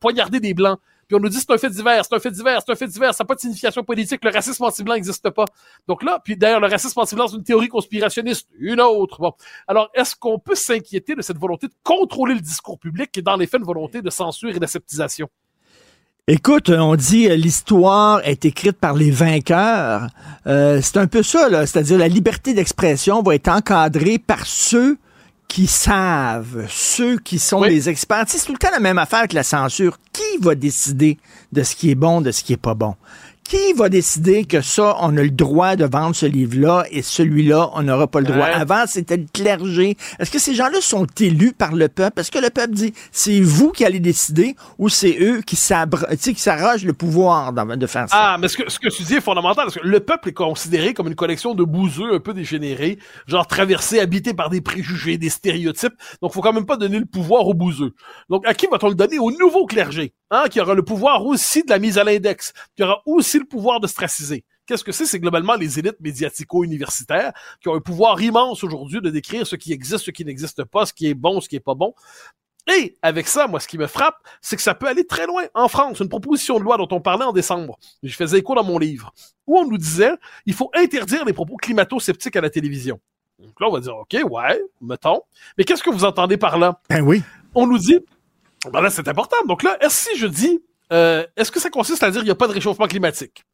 poignarder 0.00 0.40
des 0.40 0.54
blancs, 0.54 0.78
puis 1.10 1.16
on 1.16 1.20
nous 1.20 1.28
dit 1.28 1.38
c'est 1.38 1.50
un 1.50 1.58
fait 1.58 1.70
divers, 1.70 2.04
c'est 2.04 2.14
un 2.14 2.20
fait 2.20 2.30
divers, 2.30 2.62
c'est 2.64 2.70
un 2.70 2.76
fait 2.76 2.86
divers, 2.86 3.12
ça 3.12 3.24
n'a 3.24 3.26
pas 3.26 3.34
de 3.34 3.40
signification 3.40 3.82
politique, 3.82 4.24
le 4.24 4.30
racisme 4.30 4.62
anti-blanc 4.62 4.94
n'existe 4.94 5.28
pas. 5.30 5.44
Donc 5.88 6.04
là, 6.04 6.20
puis 6.22 6.36
d'ailleurs, 6.36 6.60
le 6.60 6.68
racisme 6.68 7.00
anti-blanc, 7.00 7.26
c'est 7.26 7.36
une 7.36 7.42
théorie 7.42 7.66
conspirationniste, 7.66 8.48
une 8.60 8.80
autre. 8.80 9.18
Bon. 9.18 9.32
Alors, 9.66 9.90
est-ce 9.92 10.14
qu'on 10.14 10.38
peut 10.38 10.54
s'inquiéter 10.54 11.16
de 11.16 11.22
cette 11.22 11.36
volonté 11.36 11.66
de 11.66 11.74
contrôler 11.82 12.34
le 12.34 12.40
discours 12.40 12.78
public 12.78 13.10
qui 13.10 13.18
est 13.18 13.24
dans 13.24 13.36
les 13.36 13.48
faits 13.48 13.58
une 13.58 13.66
volonté 13.66 14.02
de 14.02 14.10
censure 14.10 14.50
et 14.50 14.60
d'aseptisation? 14.60 15.28
Écoute, 16.28 16.70
on 16.70 16.94
dit 16.96 17.28
euh, 17.28 17.34
l'histoire 17.34 18.20
est 18.24 18.44
écrite 18.44 18.78
par 18.78 18.94
les 18.94 19.10
vainqueurs. 19.10 20.08
Euh, 20.46 20.80
c'est 20.82 20.98
un 20.98 21.06
peu 21.06 21.22
ça, 21.22 21.48
là. 21.48 21.66
C'est-à-dire 21.66 21.98
la 21.98 22.08
liberté 22.08 22.54
d'expression 22.54 23.22
va 23.22 23.34
être 23.34 23.48
encadrée 23.48 24.18
par 24.18 24.46
ceux 24.46 24.98
qui 25.48 25.66
savent, 25.66 26.66
ceux 26.68 27.18
qui 27.18 27.40
sont 27.40 27.62
les 27.62 27.88
experts. 27.88 28.24
c'est 28.28 28.44
tout 28.44 28.52
le 28.52 28.58
temps 28.58 28.70
la 28.70 28.78
même 28.78 28.98
affaire 28.98 29.20
avec 29.20 29.32
la 29.32 29.42
censure. 29.42 29.98
Qui 30.12 30.38
va 30.40 30.54
décider 30.54 31.18
de 31.50 31.62
ce 31.64 31.74
qui 31.74 31.90
est 31.90 31.96
bon, 31.96 32.20
de 32.20 32.30
ce 32.30 32.44
qui 32.44 32.52
est 32.52 32.56
pas 32.56 32.74
bon? 32.74 32.94
Qui 33.50 33.72
va 33.72 33.88
décider 33.88 34.44
que 34.44 34.60
ça, 34.60 34.96
on 35.00 35.16
a 35.16 35.22
le 35.22 35.30
droit 35.32 35.74
de 35.74 35.84
vendre 35.84 36.14
ce 36.14 36.24
livre-là 36.24 36.84
et 36.92 37.02
celui-là, 37.02 37.70
on 37.74 37.82
n'aura 37.82 38.06
pas 38.06 38.20
le 38.20 38.26
droit? 38.26 38.44
Avant, 38.44 38.84
c'était 38.86 39.16
le 39.16 39.26
clergé. 39.32 39.96
Est-ce 40.20 40.30
que 40.30 40.38
ces 40.38 40.54
gens-là 40.54 40.80
sont 40.80 41.04
élus 41.18 41.52
par 41.52 41.74
le 41.74 41.88
peuple? 41.88 42.20
Est-ce 42.20 42.30
que 42.30 42.38
le 42.38 42.50
peuple 42.50 42.74
dit, 42.74 42.94
c'est 43.10 43.40
vous 43.40 43.72
qui 43.72 43.84
allez 43.84 43.98
décider 43.98 44.54
ou 44.78 44.88
c'est 44.88 45.16
eux 45.20 45.40
qui 45.42 45.56
s'arrogent 45.56 46.84
le 46.84 46.92
pouvoir 46.92 47.52
de 47.52 47.86
faire 47.88 48.08
ça? 48.08 48.16
Ah, 48.16 48.36
mais 48.38 48.46
ce 48.46 48.56
que, 48.56 48.70
ce 48.70 48.78
que 48.78 48.88
tu 48.88 49.02
dis 49.02 49.14
est 49.14 49.20
fondamental, 49.20 49.64
parce 49.64 49.78
que 49.78 49.84
le 49.84 49.98
peuple 49.98 50.28
est 50.28 50.32
considéré 50.32 50.94
comme 50.94 51.08
une 51.08 51.16
collection 51.16 51.56
de 51.56 51.64
bouseux 51.64 52.14
un 52.14 52.20
peu 52.20 52.32
dégénérés, 52.32 53.00
genre 53.26 53.48
traversés, 53.48 53.98
habités 53.98 54.32
par 54.32 54.50
des 54.50 54.60
préjugés, 54.60 55.18
des 55.18 55.28
stéréotypes. 55.28 55.94
Donc, 56.22 56.32
faut 56.32 56.40
quand 56.40 56.52
même 56.52 56.66
pas 56.66 56.76
donner 56.76 57.00
le 57.00 57.04
pouvoir 57.04 57.48
aux 57.48 57.54
bouseux. 57.54 57.94
Donc, 58.28 58.46
à 58.46 58.54
qui 58.54 58.68
va-t-on 58.70 58.90
le 58.90 58.94
donner? 58.94 59.18
Au 59.18 59.32
nouveau 59.32 59.66
clergé, 59.66 60.14
hein, 60.30 60.44
qui 60.48 60.60
aura 60.60 60.74
le 60.74 60.84
pouvoir 60.84 61.26
aussi 61.26 61.64
de 61.64 61.70
la 61.70 61.80
mise 61.80 61.98
à 61.98 62.04
l'index, 62.04 62.52
qui 62.76 62.84
aura 62.84 63.02
aussi 63.06 63.39
le 63.40 63.46
pouvoir 63.46 63.80
de 63.80 63.86
straciser. 63.86 64.44
Qu'est-ce 64.66 64.84
que 64.84 64.92
c'est? 64.92 65.06
C'est 65.06 65.18
globalement 65.18 65.54
les 65.54 65.78
élites 65.78 66.00
médiatico-universitaires 66.00 67.32
qui 67.60 67.68
ont 67.68 67.74
un 67.74 67.80
pouvoir 67.80 68.20
immense 68.22 68.62
aujourd'hui 68.62 69.00
de 69.00 69.10
décrire 69.10 69.46
ce 69.46 69.56
qui 69.56 69.72
existe, 69.72 70.04
ce 70.04 70.10
qui 70.10 70.24
n'existe 70.24 70.64
pas, 70.64 70.86
ce 70.86 70.92
qui 70.92 71.08
est 71.08 71.14
bon, 71.14 71.40
ce 71.40 71.48
qui 71.48 71.56
est 71.56 71.60
pas 71.60 71.74
bon. 71.74 71.94
Et 72.72 72.96
avec 73.02 73.26
ça, 73.26 73.46
moi, 73.46 73.58
ce 73.58 73.66
qui 73.66 73.78
me 73.78 73.86
frappe, 73.86 74.16
c'est 74.40 74.54
que 74.54 74.62
ça 74.62 74.74
peut 74.74 74.86
aller 74.86 75.06
très 75.06 75.26
loin. 75.26 75.44
En 75.54 75.68
France, 75.68 76.00
une 76.00 76.08
proposition 76.08 76.58
de 76.58 76.64
loi 76.64 76.76
dont 76.76 76.88
on 76.90 77.00
parlait 77.00 77.24
en 77.24 77.32
décembre, 77.32 77.78
je 78.02 78.14
faisais 78.14 78.38
écho 78.38 78.54
dans 78.54 78.64
mon 78.64 78.78
livre, 78.78 79.12
où 79.46 79.58
on 79.58 79.66
nous 79.66 79.78
disait, 79.78 80.12
il 80.46 80.54
faut 80.54 80.70
interdire 80.74 81.24
les 81.24 81.32
propos 81.32 81.56
climato-sceptiques 81.56 82.36
à 82.36 82.40
la 82.40 82.50
télévision. 82.50 83.00
Donc 83.38 83.58
là, 83.60 83.68
on 83.68 83.72
va 83.72 83.80
dire, 83.80 83.96
OK, 83.96 84.16
ouais, 84.30 84.62
mettons. 84.80 85.22
Mais 85.56 85.64
qu'est-ce 85.64 85.82
que 85.82 85.90
vous 85.90 86.04
entendez 86.04 86.36
par 86.36 86.58
là? 86.58 86.80
Ben 86.88 87.00
oui. 87.00 87.22
On 87.54 87.66
nous 87.66 87.78
dit, 87.78 87.98
ben 88.70 88.80
là, 88.80 88.90
c'est 88.90 89.08
important. 89.08 89.36
Donc 89.48 89.62
là, 89.62 89.76
est-ce 89.80 90.10
si 90.10 90.18
je 90.18 90.26
dis, 90.26 90.60
euh, 90.92 91.24
est-ce 91.36 91.52
que 91.52 91.60
ça 91.60 91.70
consiste 91.70 92.02
à 92.02 92.10
dire 92.10 92.20
qu'il 92.20 92.26
n'y 92.26 92.32
a 92.32 92.36
pas 92.36 92.48
de 92.48 92.52
réchauffement 92.52 92.86
climatique? 92.86 93.44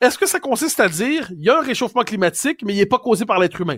Est-ce 0.00 0.16
que 0.16 0.26
ça 0.26 0.40
consiste 0.40 0.80
à 0.80 0.88
dire 0.88 1.28
il 1.30 1.44
y 1.44 1.50
a 1.50 1.58
un 1.58 1.62
réchauffement 1.62 2.02
climatique, 2.02 2.62
mais 2.64 2.74
il 2.74 2.78
n'est 2.78 2.86
pas 2.86 2.98
causé 2.98 3.26
par 3.26 3.38
l'être 3.38 3.60
humain? 3.60 3.76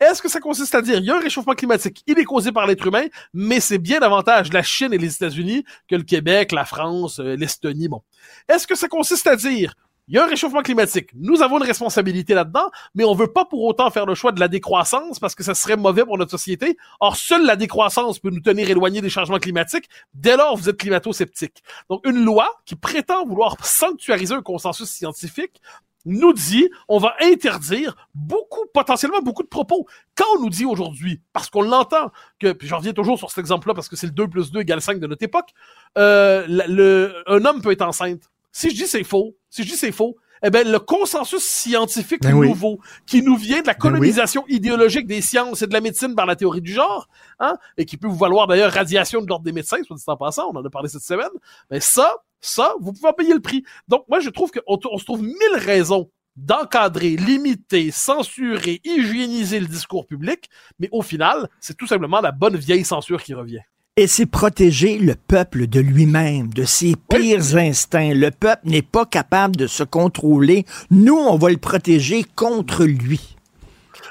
Est-ce 0.00 0.20
que 0.20 0.28
ça 0.28 0.40
consiste 0.40 0.74
à 0.74 0.82
dire 0.82 0.98
il 0.98 1.04
y 1.04 1.10
a 1.10 1.16
un 1.16 1.20
réchauffement 1.20 1.54
climatique, 1.54 2.02
il 2.06 2.18
est 2.18 2.24
causé 2.24 2.52
par 2.52 2.66
l'être 2.66 2.86
humain, 2.86 3.06
mais 3.32 3.60
c'est 3.60 3.78
bien 3.78 4.00
davantage 4.00 4.52
la 4.52 4.62
Chine 4.62 4.92
et 4.92 4.98
les 4.98 5.14
États-Unis 5.14 5.64
que 5.88 5.96
le 5.96 6.02
Québec, 6.02 6.52
la 6.52 6.64
France, 6.64 7.20
euh, 7.20 7.36
l'Estonie, 7.36 7.88
bon. 7.88 8.02
Est-ce 8.48 8.66
que 8.66 8.74
ça 8.74 8.88
consiste 8.88 9.26
à 9.26 9.36
dire 9.36 9.74
il 10.08 10.14
y 10.14 10.18
a 10.18 10.24
un 10.24 10.26
réchauffement 10.26 10.62
climatique. 10.62 11.10
Nous 11.14 11.42
avons 11.42 11.58
une 11.58 11.64
responsabilité 11.64 12.34
là-dedans, 12.34 12.70
mais 12.94 13.04
on 13.04 13.14
veut 13.14 13.32
pas 13.32 13.44
pour 13.44 13.62
autant 13.64 13.90
faire 13.90 14.06
le 14.06 14.14
choix 14.14 14.32
de 14.32 14.40
la 14.40 14.48
décroissance 14.48 15.18
parce 15.18 15.34
que 15.34 15.42
ça 15.42 15.54
serait 15.54 15.76
mauvais 15.76 16.04
pour 16.04 16.16
notre 16.16 16.30
société. 16.30 16.76
Or, 17.00 17.16
seule 17.16 17.44
la 17.44 17.56
décroissance 17.56 18.18
peut 18.18 18.30
nous 18.30 18.40
tenir 18.40 18.70
éloignés 18.70 19.02
des 19.02 19.10
changements 19.10 19.38
climatiques. 19.38 19.88
Dès 20.14 20.36
lors, 20.36 20.56
vous 20.56 20.68
êtes 20.68 20.78
climato-sceptique. 20.78 21.62
Donc, 21.90 22.06
une 22.06 22.24
loi 22.24 22.50
qui 22.64 22.74
prétend 22.74 23.26
vouloir 23.26 23.56
sanctuariser 23.62 24.34
un 24.34 24.42
consensus 24.42 24.88
scientifique 24.88 25.60
nous 26.04 26.32
dit 26.32 26.70
on 26.88 26.98
va 26.98 27.14
interdire 27.20 28.08
beaucoup, 28.14 28.64
potentiellement 28.72 29.20
beaucoup 29.20 29.42
de 29.42 29.48
propos. 29.48 29.86
Quand 30.14 30.24
on 30.36 30.42
nous 30.42 30.50
dit 30.50 30.64
aujourd'hui, 30.64 31.20
parce 31.32 31.50
qu'on 31.50 31.62
l'entend, 31.62 32.10
que, 32.38 32.52
puis 32.52 32.66
je 32.66 32.74
reviens 32.74 32.92
toujours 32.92 33.18
sur 33.18 33.30
cet 33.30 33.38
exemple-là 33.38 33.74
parce 33.74 33.88
que 33.88 33.96
c'est 33.96 34.06
le 34.06 34.12
2 34.12 34.28
plus 34.28 34.50
2 34.50 34.60
égale 34.60 34.80
5 34.80 35.00
de 35.00 35.06
notre 35.06 35.22
époque, 35.22 35.50
euh, 35.98 36.44
le, 36.48 37.22
un 37.26 37.44
homme 37.44 37.60
peut 37.60 37.72
être 37.72 37.82
enceinte. 37.82 38.30
Si 38.52 38.70
je 38.70 38.74
dis 38.74 38.86
c'est 38.86 39.04
faux, 39.04 39.36
si 39.50 39.62
je 39.62 39.68
dis 39.68 39.76
c'est 39.76 39.92
faux, 39.92 40.16
eh 40.42 40.50
ben 40.50 40.70
le 40.70 40.78
consensus 40.78 41.42
scientifique 41.42 42.22
Ben 42.22 42.32
nouveau 42.32 42.78
qui 43.06 43.22
nous 43.22 43.36
vient 43.36 43.60
de 43.60 43.66
la 43.66 43.74
Ben 43.74 43.80
colonisation 43.80 44.44
idéologique 44.48 45.06
des 45.06 45.20
sciences 45.20 45.62
et 45.62 45.66
de 45.66 45.72
la 45.72 45.80
médecine 45.80 46.14
par 46.14 46.26
la 46.26 46.36
théorie 46.36 46.60
du 46.60 46.72
genre, 46.72 47.08
hein, 47.40 47.56
et 47.76 47.84
qui 47.84 47.96
peut 47.96 48.08
vous 48.08 48.16
valoir 48.16 48.46
d'ailleurs 48.46 48.72
radiation 48.72 49.20
de 49.20 49.26
l'ordre 49.26 49.44
des 49.44 49.52
médecins, 49.52 49.78
soit 49.84 49.96
dit 49.96 50.02
en 50.06 50.16
passant, 50.16 50.50
on 50.52 50.56
en 50.56 50.64
a 50.64 50.70
parlé 50.70 50.88
cette 50.88 51.02
semaine. 51.02 51.28
Mais 51.70 51.80
ça, 51.80 52.14
ça, 52.40 52.74
vous 52.80 52.92
pouvez 52.92 53.08
en 53.08 53.12
payer 53.12 53.34
le 53.34 53.40
prix. 53.40 53.64
Donc 53.88 54.04
moi, 54.08 54.20
je 54.20 54.30
trouve 54.30 54.50
qu'on 54.50 54.78
on 54.90 54.98
se 54.98 55.04
trouve 55.04 55.22
mille 55.22 55.56
raisons 55.56 56.10
d'encadrer, 56.36 57.16
limiter, 57.16 57.90
censurer, 57.90 58.80
hygiéniser 58.84 59.58
le 59.58 59.66
discours 59.66 60.06
public, 60.06 60.48
mais 60.78 60.88
au 60.92 61.02
final, 61.02 61.48
c'est 61.58 61.76
tout 61.76 61.86
simplement 61.86 62.20
la 62.20 62.30
bonne 62.30 62.56
vieille 62.56 62.84
censure 62.84 63.22
qui 63.22 63.34
revient. 63.34 63.62
Et 64.00 64.06
c'est 64.06 64.26
protéger 64.26 64.96
le 64.96 65.16
peuple 65.16 65.66
de 65.66 65.80
lui-même, 65.80 66.50
de 66.54 66.62
ses 66.62 66.94
pires 67.10 67.56
instincts. 67.56 68.14
Le 68.14 68.30
peuple 68.30 68.68
n'est 68.68 68.80
pas 68.80 69.04
capable 69.04 69.56
de 69.56 69.66
se 69.66 69.82
contrôler. 69.82 70.66
Nous, 70.92 71.16
on 71.16 71.36
va 71.36 71.50
le 71.50 71.56
protéger 71.56 72.24
contre 72.36 72.84
lui. 72.84 73.37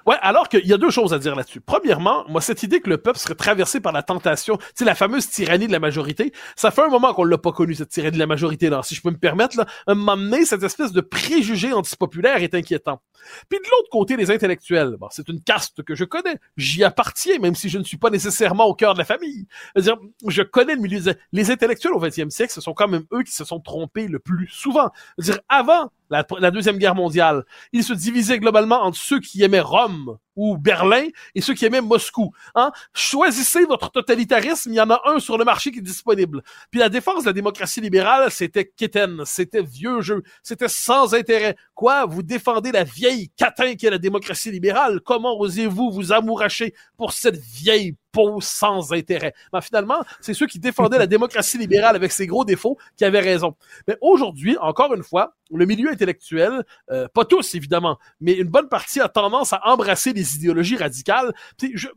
Ouais, 0.06 0.16
alors 0.22 0.50
qu'il 0.50 0.66
y 0.66 0.74
a 0.74 0.78
deux 0.78 0.92
choses 0.92 1.14
à 1.14 1.20
dire 1.20 1.36
là-dessus. 1.36 1.62
Premièrement, 1.62 2.26
moi, 2.30 2.42
cette 2.42 2.64
idée 2.64 2.80
que 2.80 2.90
le 2.90 2.98
peuple 2.98 3.20
serait 3.20 3.36
traversé 3.36 3.80
par 3.80 3.92
la 3.92 4.04
tentation, 4.04 4.58
tu 4.58 4.64
sais, 4.76 4.86
la 4.86 4.96
fameuse 4.96 5.30
tyrannie 5.30 5.68
de 5.68 5.72
la 5.72 5.80
majorité, 5.80 6.32
ça 6.56 6.72
fait 6.72 6.84
un 6.84 6.90
moment 6.90 7.14
qu'on 7.14 7.24
l'a 7.24 7.38
pas 7.38 7.52
connu, 7.52 7.76
cette 7.76 7.90
tyrannie 7.90 8.16
de 8.16 8.20
la 8.20 8.28
majorité, 8.28 8.70
là. 8.70 8.82
Si 8.84 8.96
je 8.96 9.02
peux 9.02 9.12
me 9.12 9.18
permettre, 9.18 9.58
là, 9.58 9.66
donné, 10.38 10.46
cette 10.46 10.64
espèce 10.64 10.92
de 10.92 11.02
préjugé 11.02 11.74
antipopulaire 11.74 12.42
est 12.44 12.54
inquiétant. 12.54 13.02
Puis 13.50 13.60
de 13.60 13.70
l'autre 13.72 13.90
côté, 13.90 14.16
les 14.16 14.32
intellectuels, 14.32 14.96
bon, 15.00 15.08
c'est 15.12 15.28
une 15.30 15.42
caste 15.42 15.84
que 15.84 15.96
je 15.96 16.04
connais. 16.04 16.38
J'y 16.56 16.84
appartiens, 16.84 17.40
même 17.40 17.56
si 17.56 17.70
je 17.70 17.78
ne 17.78 17.84
suis 17.84 17.98
pas 17.98 18.10
nécessairement 18.10 18.66
au 18.66 18.74
cœur 18.74 18.94
de 18.94 19.00
la 19.00 19.06
famille. 19.06 19.48
C'est-à-dire, 19.74 19.98
je 20.28 20.42
connais 20.44 20.76
le 20.76 20.82
milieu 20.82 21.00
des... 21.00 21.14
Les 21.32 21.52
intellectuels 21.52 21.94
au 21.94 22.02
20e 22.02 22.30
siècle, 22.30 22.54
ce 22.54 22.62
sont 22.62 22.74
quand 22.74 22.88
même 22.88 23.06
eux 23.14 23.24
qui 23.24 23.34
se 23.34 23.46
sont 23.46 23.60
trompés 23.60 24.08
le 24.08 24.20
plus 24.20 24.48
souvent. 24.48 24.92
C'est-à-dire, 25.18 25.42
avant 25.50 25.92
la, 26.10 26.26
la, 26.40 26.52
Deuxième 26.52 26.78
Guerre 26.78 26.96
mondiale, 26.96 27.44
ils 27.74 27.84
se 27.84 27.94
divisaient 27.94 28.40
globalement 28.40 28.84
entre 28.84 28.98
ceux 28.98 29.20
qui 29.20 29.44
aimaient 29.44 29.60
Rome 29.60 30.18
ou 30.38 30.58
Berlin 30.58 31.08
et 31.36 31.42
ceux 31.42 31.54
qui 31.54 31.66
aimaient 31.66 31.82
Moscou. 31.82 32.32
Hein? 32.56 32.72
Choisissez 32.94 33.66
votre 33.66 33.92
totalitarisme, 33.92 34.72
il 34.72 34.76
y 34.76 34.82
en 34.82 34.90
a 34.90 35.02
un 35.06 35.20
sur 35.20 35.38
le 35.38 35.44
marché 35.44 35.72
qui 35.72 35.80
est 35.80 35.82
disponible. 35.82 36.44
Puis 36.72 36.80
la 36.80 36.90
défense 36.90 37.24
de 37.24 37.30
la 37.30 37.34
démocratie 37.34 37.82
libérale, 37.82 38.32
c'était 38.32 38.66
quétaine, 38.66 39.24
c'était 39.26 39.64
vieux 39.64 40.02
jeu, 40.02 40.24
c'était 40.44 40.70
sans 40.70 41.14
intérêt. 41.14 41.58
Quoi, 41.74 42.06
vous 42.06 42.24
défendez 42.24 42.72
la 42.72 42.84
vieille 42.84 43.30
catin 43.36 43.76
qui 43.76 43.88
est 43.88 43.92
la 43.92 43.98
démocratie 43.98 44.52
libérale? 44.52 45.02
Comment 45.02 45.38
osez-vous 45.40 45.92
vous 45.92 46.14
amouracher 46.14 46.74
pour 46.98 47.14
cette 47.14 47.38
vieille 47.38 47.96
sans 48.40 48.94
intérêt. 48.94 49.34
Ben, 49.52 49.62
finalement, 49.62 50.04
c'est 50.22 50.34
ceux 50.34 50.48
qui 50.48 50.60
défendaient 50.60 50.98
la 50.98 51.08
démocratie 51.18 51.58
libérale 51.58 51.96
avec 51.96 52.12
ses 52.12 52.28
gros 52.28 52.46
défauts 52.46 52.78
qui 52.96 53.06
avaient 53.06 53.20
raison. 53.20 53.56
Mais 53.88 53.98
aujourd'hui, 54.02 54.58
encore 54.60 54.94
une 54.94 55.04
fois, 55.04 55.36
le 55.52 55.66
milieu 55.66 55.90
intellectuel, 55.90 56.64
euh, 56.92 57.08
pas 57.14 57.26
tous 57.26 57.56
évidemment, 57.56 57.98
mais 58.20 58.34
une 58.34 58.50
bonne 58.50 58.70
partie 58.70 59.00
a 59.00 59.10
tendance 59.10 59.54
à 59.54 59.62
embrasser 59.66 60.14
les 60.14 60.36
idéologies 60.36 60.78
radicales. 60.78 61.34
Puis 61.58 61.72
je, 61.76 61.88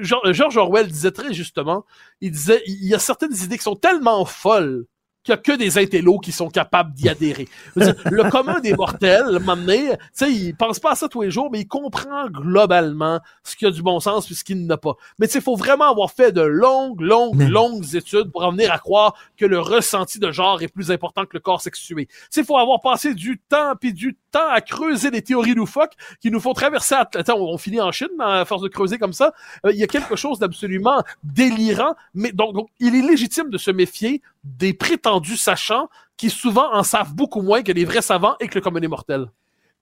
George 0.00 0.56
Orwell 0.56 0.88
disait 0.88 1.10
très 1.10 1.32
justement, 1.32 1.84
il 2.20 2.30
disait, 2.30 2.62
il 2.66 2.86
y 2.86 2.94
a 2.94 2.98
certaines 2.98 3.34
idées 3.34 3.56
qui 3.56 3.64
sont 3.64 3.76
tellement 3.76 4.24
folles 4.24 4.86
qu'il 5.24 5.32
y 5.32 5.34
a 5.34 5.38
que 5.38 5.52
des 5.52 5.78
intellos 5.78 6.18
qui 6.18 6.32
sont 6.32 6.48
capables 6.48 6.92
d'y 6.92 7.08
adhérer. 7.08 7.48
Dire, 7.76 7.94
le 8.10 8.30
commun 8.30 8.60
des 8.60 8.74
mortels, 8.74 9.40
tu 9.40 9.96
sais, 10.12 10.30
il 10.30 10.54
pense 10.54 10.78
pas 10.78 10.92
à 10.92 10.94
ça 10.94 11.08
tous 11.08 11.22
les 11.22 11.30
jours, 11.30 11.48
mais 11.50 11.60
il 11.60 11.66
comprend 11.66 12.28
globalement 12.28 13.20
ce 13.42 13.56
qui 13.56 13.66
a 13.66 13.70
du 13.70 13.82
bon 13.82 13.98
sens 14.00 14.26
puis 14.26 14.34
ce 14.34 14.44
qui 14.44 14.54
n'a 14.54 14.76
pas. 14.76 14.94
Mais 15.18 15.26
tu 15.26 15.32
sais, 15.32 15.38
il 15.38 15.42
faut 15.42 15.56
vraiment 15.56 15.90
avoir 15.90 16.10
fait 16.10 16.30
de 16.30 16.42
longues, 16.42 17.00
longues, 17.00 17.34
mais... 17.34 17.48
longues 17.48 17.94
études 17.94 18.30
pour 18.30 18.44
en 18.44 18.52
venir 18.52 18.70
à 18.70 18.78
croire 18.78 19.14
que 19.36 19.46
le 19.46 19.58
ressenti 19.58 20.18
de 20.18 20.30
genre 20.30 20.62
est 20.62 20.68
plus 20.68 20.90
important 20.90 21.24
que 21.24 21.32
le 21.32 21.40
corps 21.40 21.62
sexué. 21.62 22.06
Tu 22.06 22.14
sais, 22.30 22.40
il 22.42 22.46
faut 22.46 22.58
avoir 22.58 22.80
passé 22.82 23.14
du 23.14 23.40
temps 23.48 23.74
puis 23.80 23.94
du 23.94 24.18
à 24.40 24.60
creuser 24.60 25.10
des 25.10 25.22
théories 25.22 25.54
loufoques 25.54 25.94
qui 26.20 26.30
nous 26.30 26.40
font 26.40 26.52
traverser. 26.52 26.94
Attends, 26.94 27.38
on, 27.38 27.58
finit 27.58 27.80
en 27.80 27.92
Chine 27.92 28.08
à 28.20 28.44
force 28.44 28.62
de 28.62 28.68
creuser 28.68 28.98
comme 28.98 29.12
ça. 29.12 29.32
Euh, 29.64 29.72
il 29.72 29.78
y 29.78 29.82
a 29.82 29.86
quelque 29.86 30.16
chose 30.16 30.38
d'absolument 30.38 31.02
délirant. 31.22 31.94
Mais 32.14 32.32
donc, 32.32 32.68
il 32.80 32.94
est 32.94 33.02
légitime 33.02 33.50
de 33.50 33.58
se 33.58 33.70
méfier 33.70 34.22
des 34.44 34.74
prétendus 34.74 35.36
sachants 35.36 35.88
qui 36.16 36.30
souvent 36.30 36.72
en 36.72 36.82
savent 36.82 37.14
beaucoup 37.14 37.42
moins 37.42 37.62
que 37.62 37.72
les 37.72 37.84
vrais 37.84 38.02
savants 38.02 38.36
et 38.40 38.48
que 38.48 38.54
le 38.54 38.60
commun 38.60 38.80
des 38.80 38.88
mortels. 38.88 39.28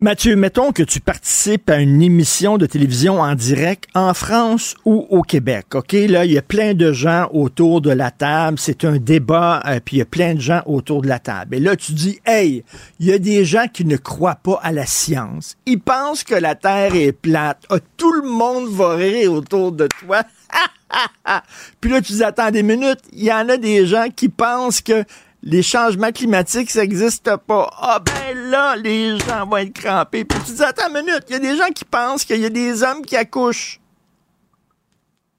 Mathieu, 0.03 0.35
mettons 0.35 0.73
que 0.73 0.83
tu 0.83 0.99
participes 0.99 1.71
à 1.71 1.77
une 1.77 2.03
émission 2.03 2.59
de 2.59 2.67
télévision 2.67 3.21
en 3.21 3.37
direct 3.37 3.89
en 3.95 4.15
France 4.15 4.75
ou 4.85 5.07
au 5.11 5.23
Québec. 5.23 5.77
OK, 5.77 5.93
là, 5.93 6.25
il 6.25 6.33
y 6.33 6.39
a 6.39 6.43
plein 6.43 6.75
de 6.75 6.93
gens 6.93 7.29
autour 7.33 7.81
de 7.81 7.93
la 7.93 8.11
table, 8.11 8.59
c'est 8.59 8.85
un 8.85 8.97
débat, 8.97 9.63
euh, 9.65 9.79
puis 9.79 9.95
il 9.95 9.99
y 10.01 10.03
a 10.03 10.07
plein 10.07 10.35
de 10.35 10.41
gens 10.41 10.61
autour 10.67 11.03
de 11.03 11.07
la 11.07 11.21
table. 11.21 11.55
Et 11.55 11.61
là, 11.61 11.77
tu 11.77 11.93
dis, 11.93 12.19
hey, 12.27 12.65
il 12.99 13.07
y 13.07 13.13
a 13.13 13.21
des 13.21 13.45
gens 13.45 13.69
qui 13.73 13.85
ne 13.85 13.97
croient 13.97 14.41
pas 14.43 14.59
à 14.61 14.73
la 14.73 14.87
science. 14.87 15.57
Ils 15.67 15.79
pensent 15.79 16.25
que 16.25 16.35
la 16.35 16.57
Terre 16.57 16.97
est 16.97 17.13
plate. 17.13 17.63
Ah, 17.71 17.79
tout 17.97 18.13
le 18.13 18.29
monde 18.29 18.69
va 18.71 18.97
rire 18.97 19.33
autour 19.33 19.71
de 19.71 19.87
toi. 19.87 20.25
puis 21.81 21.93
là, 21.93 22.01
tu 22.01 22.15
dis, 22.15 22.25
attends 22.25 22.51
des 22.51 22.65
minutes, 22.65 23.03
il 23.13 23.23
y 23.23 23.33
en 23.33 23.49
a 23.49 23.57
des 23.57 23.87
gens 23.87 24.09
qui 24.13 24.29
pensent 24.29 24.81
que 24.81 25.05
les 25.43 25.63
changements 25.63 26.13
climatiques, 26.13 26.71
ça 26.71 26.81
n'existe 26.81 27.37
pas. 27.37 27.71
Ah 27.79 27.99
ben 28.01 28.51
là, 28.51 28.77
les 28.77 29.19
gens 29.19 29.47
vont 29.47 29.57
être 29.57 29.73
crampés. 29.73 30.25
Puis 30.25 30.39
tu 30.47 30.53
dis, 30.53 30.63
attends 30.63 30.89
une 30.89 31.05
minute, 31.05 31.25
il 31.29 31.33
y 31.33 31.37
a 31.37 31.39
des 31.41 31.57
gens 31.57 31.69
qui 31.75 31.85
pensent 31.85 32.25
qu'il 32.25 32.41
y 32.41 32.45
a 32.45 32.51
des 32.51 32.83
hommes 32.83 33.03
qui 33.05 33.17
accouchent. 33.17 33.81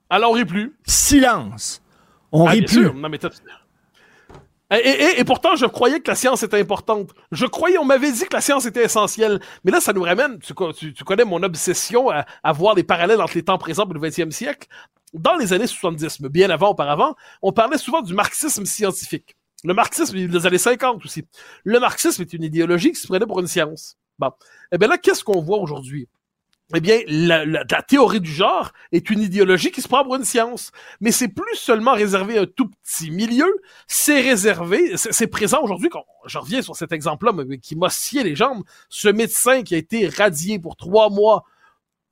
Alors 0.10 0.32
on 0.32 0.34
rit 0.34 0.46
plus. 0.46 0.76
Silence. 0.86 1.82
On 2.32 2.46
ah, 2.46 2.52
rit 2.52 2.64
plus. 2.64 2.92
Non, 2.94 3.10
mais 3.10 3.20
et, 4.76 5.24
pourtant, 5.24 5.56
je 5.56 5.68
croyais 5.68 6.00
que 6.00 6.10
la 6.10 6.16
science 6.16 6.42
était 6.42 6.60
importante. 6.60 7.12
Je 7.32 7.46
croyais, 7.46 7.78
on 7.78 7.86
m'avait 7.86 8.12
dit 8.12 8.26
que 8.26 8.34
la 8.34 8.42
science 8.42 8.66
était 8.66 8.84
essentielle. 8.84 9.40
Mais 9.64 9.72
là, 9.72 9.80
ça 9.80 9.94
nous 9.94 10.02
ramène, 10.02 10.40
tu, 10.40 10.54
connais 11.06 11.26
mon 11.26 11.44
obsession 11.44 12.10
à, 12.10 12.26
à, 12.42 12.52
voir 12.54 12.74
des 12.74 12.84
parallèles 12.84 13.22
entre 13.22 13.36
les 13.36 13.44
temps 13.44 13.60
présents 13.60 13.88
et 13.88 13.94
le 13.94 14.00
20e 14.00 14.32
siècle. 14.32 14.68
Dans 15.14 15.36
les 15.36 15.54
années 15.54 15.68
70, 15.68 16.22
mais 16.22 16.30
bien 16.30 16.50
avant, 16.50 16.70
auparavant, 16.70 17.16
on 17.44 17.52
parlait 17.52 17.78
souvent 17.78 18.02
du 18.02 18.16
marxisme 18.16 18.66
scientifique. 18.66 19.36
Le 19.64 19.74
marxisme, 19.74 20.18
il 20.18 20.30
des 20.30 20.46
années 20.46 20.58
50 20.58 21.06
aussi. 21.06 21.24
Le 21.64 21.80
marxisme 21.80 22.22
est 22.22 22.34
une 22.34 22.44
idéologie 22.44 22.92
qui 22.92 23.00
se 23.00 23.08
prenait 23.08 23.26
pour 23.26 23.40
une 23.40 23.48
science. 23.48 23.98
Bon. 24.20 24.32
Eh 24.72 24.78
bien 24.78 24.88
là, 24.88 24.98
qu'est-ce 24.98 25.24
qu'on 25.24 25.42
voit 25.42 25.60
aujourd'hui? 25.60 26.08
Eh 26.76 26.80
bien, 26.80 27.02
la, 27.08 27.64
théorie 27.84 28.20
du 28.20 28.32
genre 28.32 28.72
est 28.92 29.10
une 29.10 29.22
idéologie 29.22 29.72
qui 29.72 29.82
se 29.82 29.88
prend 29.88 30.04
pour 30.04 30.16
une 30.16 30.24
science. 30.24 30.72
Mais 31.02 31.12
c'est 31.12 31.28
plus 31.28 31.56
seulement 31.56 31.94
réservé 31.94 32.38
à 32.38 32.42
un 32.42 32.46
tout 32.46 32.70
petit 32.70 33.12
milieu, 33.12 33.62
c'est 33.86 34.22
réservé, 34.22 34.94
c'est 34.96 35.28
présent 35.28 35.62
aujourd'hui, 35.62 35.90
je 36.26 36.38
reviens 36.38 36.62
sur 36.62 36.76
cet 36.76 36.92
exemple-là, 36.92 37.32
qui 37.62 37.76
m'a 37.76 37.90
scié 37.90 38.24
les 38.24 38.36
jambes, 38.36 38.64
ce 38.90 39.08
médecin 39.08 39.62
qui 39.62 39.76
a 39.76 39.78
été 39.78 40.08
radié 40.08 40.58
pour 40.58 40.76
trois 40.76 41.10
mois 41.10 41.44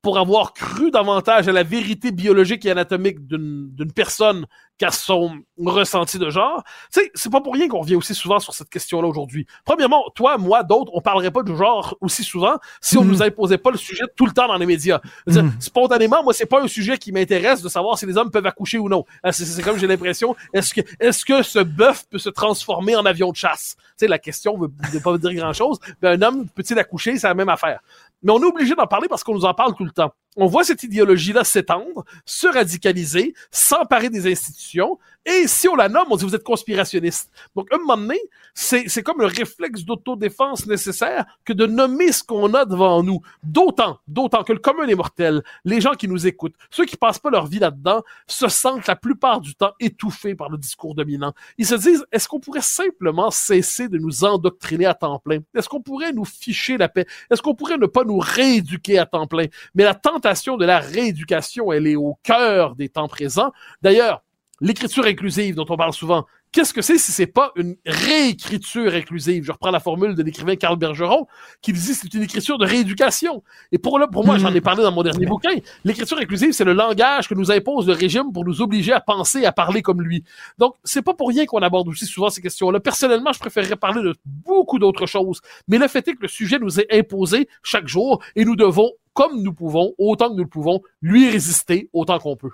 pour 0.01 0.17
avoir 0.17 0.53
cru 0.53 0.89
davantage 0.91 1.47
à 1.47 1.51
la 1.51 1.63
vérité 1.63 2.11
biologique 2.11 2.65
et 2.65 2.71
anatomique 2.71 3.27
d'une 3.27 3.91
personne 3.93 4.45
qu'à 4.81 4.89
son 4.89 5.43
ressenti 5.59 6.17
de 6.17 6.31
genre. 6.31 6.63
Tu 6.91 7.01
sais, 7.01 7.11
c'est 7.13 7.31
pas 7.31 7.39
pour 7.39 7.53
rien 7.53 7.67
qu'on 7.67 7.81
revient 7.81 7.95
aussi 7.95 8.15
souvent 8.15 8.39
sur 8.39 8.55
cette 8.55 8.69
question-là 8.69 9.07
aujourd'hui. 9.07 9.45
Premièrement, 9.63 10.05
toi, 10.15 10.39
moi, 10.39 10.63
d'autres, 10.63 10.91
on 10.95 11.01
parlerait 11.01 11.29
pas 11.29 11.43
du 11.43 11.55
genre 11.55 11.95
aussi 12.01 12.23
souvent 12.23 12.55
si 12.81 12.97
on 12.97 13.03
mm. 13.03 13.07
nous 13.07 13.21
imposait 13.21 13.59
pas 13.59 13.69
le 13.69 13.77
sujet 13.77 14.05
tout 14.15 14.25
le 14.25 14.31
temps 14.31 14.47
dans 14.47 14.57
les 14.57 14.65
médias. 14.65 14.99
Mm. 15.27 15.49
Spontanément, 15.59 16.23
moi, 16.23 16.33
c'est 16.33 16.47
pas 16.47 16.63
un 16.63 16.67
sujet 16.67 16.97
qui 16.97 17.11
m'intéresse 17.11 17.61
de 17.61 17.69
savoir 17.69 17.99
si 17.99 18.07
les 18.07 18.17
hommes 18.17 18.31
peuvent 18.31 18.47
accoucher 18.47 18.79
ou 18.79 18.89
non. 18.89 19.05
Euh, 19.23 19.31
c'est 19.31 19.61
comme 19.61 19.77
j'ai 19.77 19.85
l'impression, 19.85 20.35
est-ce 20.51 20.73
que 20.73 20.81
est-ce 20.99 21.25
que 21.25 21.43
ce 21.43 21.59
bœuf 21.59 22.05
peut 22.09 22.17
se 22.17 22.29
transformer 22.29 22.95
en 22.95 23.05
avion 23.05 23.29
de 23.29 23.35
chasse? 23.35 23.75
Tu 23.77 23.83
sais, 23.97 24.07
la 24.07 24.17
question 24.17 24.57
veut, 24.57 24.71
veut 24.91 24.99
pas 24.99 25.15
dire 25.19 25.35
grand-chose. 25.35 25.77
Ben, 26.01 26.19
un 26.19 26.27
homme 26.27 26.47
peut-il 26.49 26.79
accoucher? 26.79 27.19
C'est 27.19 27.27
la 27.27 27.35
même 27.35 27.49
affaire. 27.49 27.81
Mais 28.23 28.31
on 28.31 28.41
est 28.41 28.45
obligé 28.45 28.75
d'en 28.75 28.87
parler 28.87 29.07
parce 29.07 29.23
qu'on 29.23 29.33
nous 29.33 29.45
en 29.45 29.53
parle 29.53 29.75
tout 29.75 29.85
le 29.85 29.91
temps. 29.91 30.13
On 30.37 30.47
voit 30.47 30.63
cette 30.63 30.83
idéologie-là 30.83 31.43
s'étendre, 31.43 32.05
se 32.25 32.47
radicaliser, 32.47 33.33
s'emparer 33.51 34.09
des 34.09 34.31
institutions, 34.31 34.97
et 35.25 35.45
si 35.47 35.67
on 35.67 35.75
la 35.75 35.87
nomme, 35.87 36.07
on 36.09 36.15
dit 36.15 36.25
vous 36.25 36.35
êtes 36.35 36.43
conspirationniste. 36.43 37.29
Donc, 37.55 37.67
un 37.71 37.77
moment 37.77 37.97
donné, 37.97 38.19
c'est, 38.55 39.03
comme 39.03 39.19
le 39.19 39.27
réflexe 39.27 39.83
d'autodéfense 39.83 40.65
nécessaire 40.65 41.25
que 41.45 41.53
de 41.53 41.67
nommer 41.67 42.11
ce 42.11 42.23
qu'on 42.23 42.53
a 42.55 42.65
devant 42.65 43.03
nous. 43.03 43.21
D'autant, 43.43 43.99
d'autant 44.07 44.43
que 44.43 44.53
le 44.53 44.59
commun 44.59 44.87
des 44.87 44.95
mortels, 44.95 45.43
les 45.63 45.79
gens 45.79 45.93
qui 45.93 46.07
nous 46.07 46.25
écoutent, 46.25 46.55
ceux 46.71 46.85
qui 46.85 46.97
passent 46.97 47.19
pas 47.19 47.29
leur 47.29 47.45
vie 47.45 47.59
là-dedans, 47.59 48.01
se 48.25 48.47
sentent 48.47 48.87
la 48.87 48.95
plupart 48.95 49.41
du 49.41 49.53
temps 49.53 49.73
étouffés 49.79 50.33
par 50.33 50.49
le 50.49 50.57
discours 50.57 50.95
dominant. 50.95 51.33
Ils 51.57 51.67
se 51.67 51.75
disent, 51.75 52.05
est-ce 52.11 52.27
qu'on 52.27 52.39
pourrait 52.39 52.61
simplement 52.61 53.29
cesser 53.29 53.89
de 53.89 53.99
nous 53.99 54.23
endoctriner 54.23 54.87
à 54.87 54.95
temps 54.95 55.19
plein? 55.19 55.39
Est-ce 55.53 55.69
qu'on 55.69 55.81
pourrait 55.81 56.13
nous 56.13 56.25
ficher 56.25 56.77
la 56.77 56.89
paix? 56.89 57.05
Est-ce 57.29 57.43
qu'on 57.43 57.55
pourrait 57.55 57.77
ne 57.77 57.85
pas 57.85 58.03
nous 58.03 58.19
rééduquer 58.19 58.97
à 58.97 59.05
temps 59.05 59.27
plein? 59.27 59.45
Mais 59.75 59.83
la 59.83 59.93
tentation 60.21 60.55
de 60.55 60.65
la 60.65 60.79
rééducation, 60.79 61.71
elle 61.71 61.87
est 61.87 61.95
au 61.95 62.17
cœur 62.21 62.75
des 62.75 62.89
temps 62.89 63.07
présents. 63.07 63.51
D'ailleurs, 63.81 64.21
l'écriture 64.59 65.05
inclusive 65.05 65.55
dont 65.55 65.65
on 65.67 65.77
parle 65.77 65.93
souvent, 65.93 66.27
qu'est-ce 66.51 66.73
que 66.73 66.83
c'est 66.83 66.99
si 66.99 67.11
c'est 67.11 67.25
pas 67.25 67.51
une 67.55 67.75
réécriture 67.85 68.93
inclusive? 68.93 69.43
Je 69.43 69.51
reprends 69.51 69.71
la 69.71 69.79
formule 69.79 70.13
de 70.13 70.21
l'écrivain 70.21 70.55
Carl 70.55 70.77
Bergeron, 70.77 71.25
qui 71.63 71.73
dit 71.73 71.79
c'est 71.79 72.13
une 72.13 72.21
écriture 72.21 72.59
de 72.59 72.65
rééducation. 72.65 73.41
Et 73.71 73.79
pour, 73.79 73.97
là, 73.97 74.07
pour 74.07 74.23
moi, 74.23 74.37
j'en 74.37 74.53
ai 74.53 74.61
parlé 74.61 74.83
dans 74.83 74.91
mon 74.91 75.01
dernier 75.01 75.25
bouquin, 75.25 75.55
l'écriture 75.83 76.19
inclusive, 76.19 76.51
c'est 76.51 76.65
le 76.65 76.73
langage 76.73 77.27
que 77.27 77.33
nous 77.33 77.51
impose 77.51 77.87
le 77.87 77.93
régime 77.93 78.31
pour 78.31 78.45
nous 78.45 78.61
obliger 78.61 78.93
à 78.93 78.99
penser, 78.99 79.45
à 79.45 79.51
parler 79.51 79.81
comme 79.81 80.01
lui. 80.03 80.23
Donc, 80.59 80.75
c'est 80.83 81.01
pas 81.01 81.15
pour 81.15 81.29
rien 81.29 81.47
qu'on 81.47 81.63
aborde 81.63 81.87
aussi 81.87 82.05
souvent 82.05 82.29
ces 82.29 82.41
questions-là. 82.41 82.79
Personnellement, 82.79 83.33
je 83.33 83.39
préférerais 83.39 83.77
parler 83.77 84.03
de 84.03 84.13
beaucoup 84.25 84.77
d'autres 84.77 85.07
choses. 85.07 85.41
Mais 85.67 85.79
le 85.79 85.87
fait 85.87 86.07
est 86.07 86.13
que 86.13 86.21
le 86.21 86.27
sujet 86.27 86.59
nous 86.59 86.79
est 86.79 86.93
imposé 86.93 87.47
chaque 87.63 87.87
jour 87.87 88.21
et 88.35 88.45
nous 88.45 88.55
devons, 88.55 88.91
comme 89.13 89.41
nous 89.41 89.53
pouvons, 89.53 89.93
autant 89.97 90.29
que 90.29 90.35
nous 90.35 90.43
le 90.43 90.49
pouvons, 90.49 90.81
lui 91.01 91.29
résister 91.29 91.89
autant 91.93 92.19
qu'on 92.19 92.35
peut. 92.35 92.51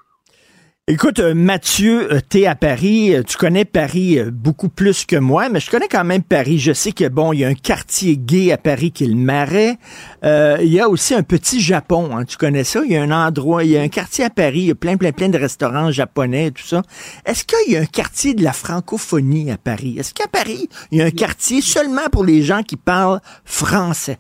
Écoute, 0.90 1.20
euh, 1.20 1.34
Mathieu, 1.34 2.14
euh, 2.14 2.22
t'es 2.30 2.46
à 2.46 2.56
Paris. 2.56 3.14
Euh, 3.14 3.22
tu 3.22 3.36
connais 3.36 3.66
Paris 3.66 4.20
beaucoup 4.32 4.70
plus 4.70 5.06
que 5.06 5.18
moi, 5.18 5.50
mais 5.50 5.60
je 5.60 5.70
connais 5.70 5.90
quand 5.90 6.06
même 6.06 6.24
Paris. 6.24 6.60
Je 6.60 6.72
sais 6.72 6.94
que 6.94 7.10
bon, 7.10 7.34
il 7.34 7.40
y 7.40 7.44
a 7.44 7.50
un 7.50 7.56
quartier 7.56 8.16
gay 8.16 8.54
à 8.54 8.58
Paris 8.58 8.92
qui 8.92 9.04
est 9.04 9.08
le 9.08 9.16
Marais. 9.16 9.78
il 10.24 10.70
y 10.70 10.80
a 10.80 10.88
aussi 10.88 11.14
un 11.14 11.24
petit 11.24 11.60
Japon. 11.60 12.16
Hein, 12.16 12.24
tu 12.24 12.38
connais 12.38 12.64
ça? 12.64 12.80
Il 12.86 12.92
y 12.94 12.96
a 12.96 13.04
un 13.04 13.12
endroit, 13.12 13.66
il 13.66 13.72
y 13.72 13.78
a 13.78 13.82
un 13.82 13.90
quartier 13.90 14.24
à 14.24 14.30
Paris. 14.30 14.60
Il 14.60 14.68
y 14.68 14.72
a 14.72 14.76
plein, 14.76 14.96
plein, 14.96 15.12
plein 15.12 15.28
de 15.28 15.38
restaurants 15.38 15.92
japonais, 15.92 16.52
tout 16.52 16.66
ça. 16.66 16.84
Est-ce 17.26 17.44
qu'il 17.44 17.74
y 17.74 17.76
a 17.76 17.82
un 17.82 17.86
quartier 17.86 18.34
de 18.34 18.42
la 18.42 18.54
francophonie 18.54 19.52
à 19.52 19.58
Paris? 19.58 19.98
Est-ce 20.00 20.14
qu'à 20.14 20.28
Paris 20.28 20.70
il 20.92 21.00
y 21.00 21.02
a 21.02 21.06
un 21.06 21.12
quartier 21.12 21.60
seulement 21.60 22.08
pour 22.10 22.24
les 22.24 22.44
gens 22.44 22.64
qui 22.64 22.78
parlent 22.78 23.20
français? 23.44 24.20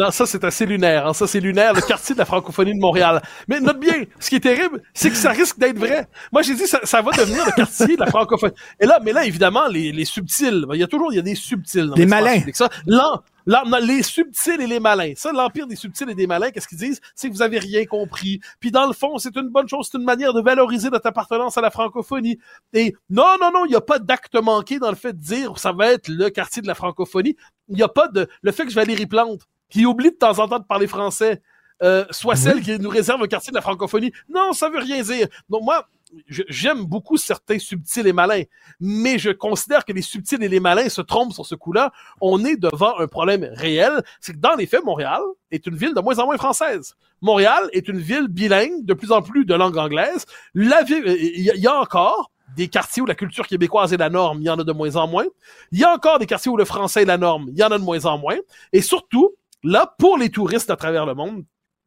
Non, 0.00 0.10
ça, 0.10 0.24
c'est 0.24 0.42
assez 0.44 0.64
lunaire. 0.64 1.06
Hein. 1.06 1.12
Ça, 1.12 1.26
c'est 1.26 1.40
lunaire, 1.40 1.74
le 1.74 1.82
quartier 1.82 2.14
de 2.14 2.20
la 2.20 2.24
francophonie 2.24 2.72
de 2.72 2.80
Montréal. 2.80 3.20
Mais 3.48 3.60
note 3.60 3.78
bien, 3.78 4.04
ce 4.18 4.30
qui 4.30 4.36
est 4.36 4.40
terrible, 4.40 4.82
c'est 4.94 5.10
que 5.10 5.16
ça 5.16 5.30
risque 5.30 5.58
d'être 5.58 5.78
vrai. 5.78 6.08
Moi, 6.32 6.40
j'ai 6.40 6.54
dit, 6.54 6.66
ça, 6.66 6.80
ça 6.84 7.02
va 7.02 7.12
devenir 7.12 7.44
le 7.44 7.52
quartier 7.52 7.96
de 7.96 8.00
la 8.00 8.06
francophonie. 8.06 8.54
Et 8.80 8.86
là, 8.86 8.98
mais 9.04 9.12
là, 9.12 9.26
évidemment, 9.26 9.68
les, 9.68 9.92
les 9.92 10.06
subtils. 10.06 10.64
Il 10.72 10.80
y 10.80 10.82
a 10.82 10.86
toujours, 10.86 11.12
il 11.12 11.16
y 11.16 11.18
a 11.18 11.22
des 11.22 11.34
subtils. 11.34 11.86
Dans 11.86 11.94
des 11.94 12.06
malins. 12.06 12.40
Ça, 12.54 12.70
Là, 12.86 13.62
les 13.80 14.02
subtils 14.02 14.60
et 14.60 14.66
les 14.66 14.80
malins. 14.80 15.12
Ça, 15.16 15.32
l'empire 15.32 15.66
des 15.66 15.76
subtils 15.76 16.08
et 16.08 16.14
des 16.14 16.26
malins, 16.26 16.50
qu'est-ce 16.50 16.68
qu'ils 16.68 16.78
disent? 16.78 17.00
C'est 17.14 17.28
que 17.28 17.34
vous 17.34 17.42
avez 17.42 17.58
rien 17.58 17.84
compris. 17.84 18.40
Puis 18.58 18.70
dans 18.70 18.86
le 18.86 18.92
fond, 18.92 19.18
c'est 19.18 19.36
une 19.36 19.48
bonne 19.48 19.68
chose, 19.68 19.88
c'est 19.90 19.98
une 19.98 20.04
manière 20.04 20.32
de 20.32 20.40
valoriser 20.40 20.88
notre 20.88 21.08
appartenance 21.08 21.58
à 21.58 21.60
la 21.60 21.70
francophonie. 21.70 22.38
Et 22.72 22.94
non, 23.08 23.36
non, 23.40 23.50
non, 23.52 23.64
il 23.66 23.70
n'y 23.70 23.76
a 23.76 23.80
pas 23.80 23.98
d'acte 23.98 24.36
manqué 24.36 24.78
dans 24.78 24.90
le 24.90 24.96
fait 24.96 25.12
de 25.12 25.22
dire 25.22 25.58
ça 25.58 25.72
va 25.72 25.92
être 25.92 26.08
le 26.08 26.30
quartier 26.30 26.62
de 26.62 26.66
la 26.66 26.74
francophonie. 26.74 27.36
Il 27.68 27.76
n'y 27.76 27.82
a 27.82 27.88
pas 27.88 28.08
de 28.08 28.28
le 28.42 28.52
fait 28.52 28.66
que 28.66 28.72
Valérie 28.72 29.06
Plante 29.06 29.42
qui 29.70 29.86
oublie 29.86 30.10
de 30.10 30.16
temps 30.16 30.38
en 30.38 30.48
temps 30.48 30.58
de 30.58 30.64
parler 30.64 30.86
français, 30.86 31.40
euh, 31.82 32.04
soit 32.10 32.36
celle 32.36 32.60
qui 32.60 32.78
nous 32.78 32.90
réserve 32.90 33.22
un 33.22 33.26
quartier 33.26 33.50
de 33.52 33.56
la 33.56 33.62
francophonie. 33.62 34.12
Non, 34.28 34.52
ça 34.52 34.68
veut 34.68 34.80
rien 34.80 35.02
dire. 35.02 35.28
Donc 35.48 35.62
moi, 35.62 35.88
j'aime 36.28 36.84
beaucoup 36.84 37.16
certains 37.16 37.58
subtils 37.58 38.06
et 38.06 38.12
malins, 38.12 38.42
mais 38.80 39.18
je 39.18 39.30
considère 39.30 39.84
que 39.84 39.92
les 39.92 40.02
subtils 40.02 40.42
et 40.42 40.48
les 40.48 40.60
malins 40.60 40.88
se 40.88 41.00
trompent 41.00 41.32
sur 41.32 41.46
ce 41.46 41.54
coup-là. 41.54 41.92
On 42.20 42.44
est 42.44 42.56
devant 42.56 42.98
un 42.98 43.06
problème 43.06 43.48
réel. 43.54 44.02
C'est 44.20 44.34
que 44.34 44.38
dans 44.38 44.56
les 44.56 44.66
faits, 44.66 44.84
Montréal 44.84 45.22
est 45.50 45.66
une 45.66 45.76
ville 45.76 45.94
de 45.94 46.00
moins 46.00 46.18
en 46.18 46.26
moins 46.26 46.36
française. 46.36 46.94
Montréal 47.22 47.68
est 47.72 47.88
une 47.88 47.98
ville 47.98 48.28
bilingue, 48.28 48.84
de 48.84 48.94
plus 48.94 49.12
en 49.12 49.22
plus 49.22 49.44
de 49.44 49.54
langue 49.54 49.78
anglaise. 49.78 50.26
La 50.54 50.82
ville, 50.82 51.04
il 51.06 51.42
y, 51.42 51.66
a 51.66 51.80
encore 51.80 52.30
des 52.56 52.68
quartiers 52.68 53.02
où 53.02 53.06
la 53.06 53.14
culture 53.14 53.46
québécoise 53.46 53.92
est 53.92 53.98
la 53.98 54.10
norme, 54.10 54.38
il 54.40 54.44
y 54.44 54.50
en 54.50 54.58
a 54.58 54.64
de 54.64 54.72
moins 54.72 54.96
en 54.96 55.06
moins. 55.06 55.26
Il 55.72 55.78
y 55.78 55.84
a 55.84 55.92
encore 55.92 56.18
des 56.18 56.26
quartiers 56.26 56.50
où 56.50 56.56
le 56.56 56.64
français 56.64 57.02
est 57.02 57.06
la 57.06 57.18
norme, 57.18 57.46
il 57.48 57.58
y 57.58 57.62
en 57.62 57.70
a 57.70 57.78
de 57.78 57.84
moins 57.84 58.04
en 58.06 58.18
moins. 58.18 58.36
Et 58.72 58.82
surtout, 58.82 59.34
Là, 59.62 59.94
pour 59.98 60.16
les 60.16 60.30
touristes 60.30 60.70
à 60.70 60.76
travers 60.76 61.06
le 61.06 61.14
monde, 61.14 61.44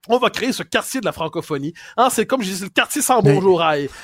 on 0.10 0.18
va 0.18 0.30
créer 0.30 0.52
ce 0.52 0.64
quartier 0.64 1.00
de 1.00 1.06
la 1.06 1.14
francophonie. 1.14 1.74
Hein, 1.96 2.10
c'est 2.10 2.26
comme 2.26 2.42
je 2.42 2.52
dis, 2.52 2.62
le 2.62 2.70
quartier 2.70 3.02
sans 3.02 3.22
bonjour. 3.22 3.64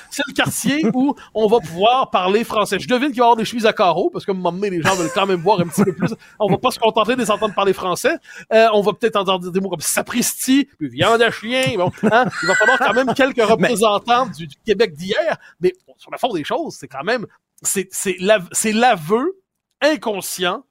C'est 0.09 0.23
le 0.27 0.33
quartier 0.33 0.85
où 0.93 1.13
on 1.33 1.47
va 1.47 1.59
pouvoir 1.59 2.09
parler 2.09 2.45
français. 2.45 2.79
Je 2.79 2.87
devine 2.87 3.09
qu'il 3.09 3.19
va 3.19 3.25
y 3.25 3.27
avoir 3.27 3.35
des 3.35 3.43
chemises 3.43 3.65
à 3.65 3.73
carreaux, 3.73 4.09
parce 4.09 4.25
que 4.25 4.31
donné, 4.31 4.69
les 4.69 4.81
gens 4.81 4.95
veulent 4.95 5.11
quand 5.13 5.25
même 5.25 5.41
voir 5.41 5.59
un 5.59 5.67
petit 5.67 5.83
peu 5.83 5.93
plus. 5.93 6.13
On 6.39 6.49
va 6.49 6.57
pas 6.57 6.71
se 6.71 6.79
contenter 6.79 7.15
de 7.15 7.21
les 7.21 7.29
entendre 7.29 7.53
parler 7.53 7.73
français. 7.73 8.15
Euh, 8.53 8.67
on 8.73 8.81
va 8.81 8.93
peut-être 8.93 9.17
entendre 9.17 9.51
des 9.51 9.59
mots 9.59 9.69
comme 9.69 9.81
sapristi, 9.81 10.69
puis 10.77 10.87
viande 10.87 11.21
à 11.21 11.31
chien. 11.31 11.63
Bon, 11.75 11.91
hein, 12.03 12.25
il 12.43 12.47
va 12.47 12.55
falloir 12.55 12.79
quand 12.79 12.93
même 12.93 13.13
quelques 13.13 13.43
représentants 13.43 14.27
du, 14.27 14.47
Québec 14.65 14.93
d'hier. 14.93 15.37
Mais 15.59 15.73
sur 15.97 16.11
la 16.11 16.17
forme 16.17 16.37
des 16.37 16.45
choses, 16.45 16.77
c'est 16.79 16.87
quand 16.87 17.03
même, 17.03 17.25
c'est 17.61 18.71
l'aveu 18.71 19.41
inconscient 19.81 20.63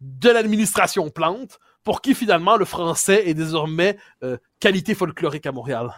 de 0.00 0.30
l'administration 0.30 1.10
Plante 1.10 1.58
pour 1.88 2.02
qui 2.02 2.14
finalement 2.14 2.58
le 2.58 2.66
français 2.66 3.22
est 3.30 3.32
désormais 3.32 3.96
euh, 4.22 4.36
qualité 4.60 4.94
folklorique 4.94 5.46
à 5.46 5.52
Montréal. 5.52 5.88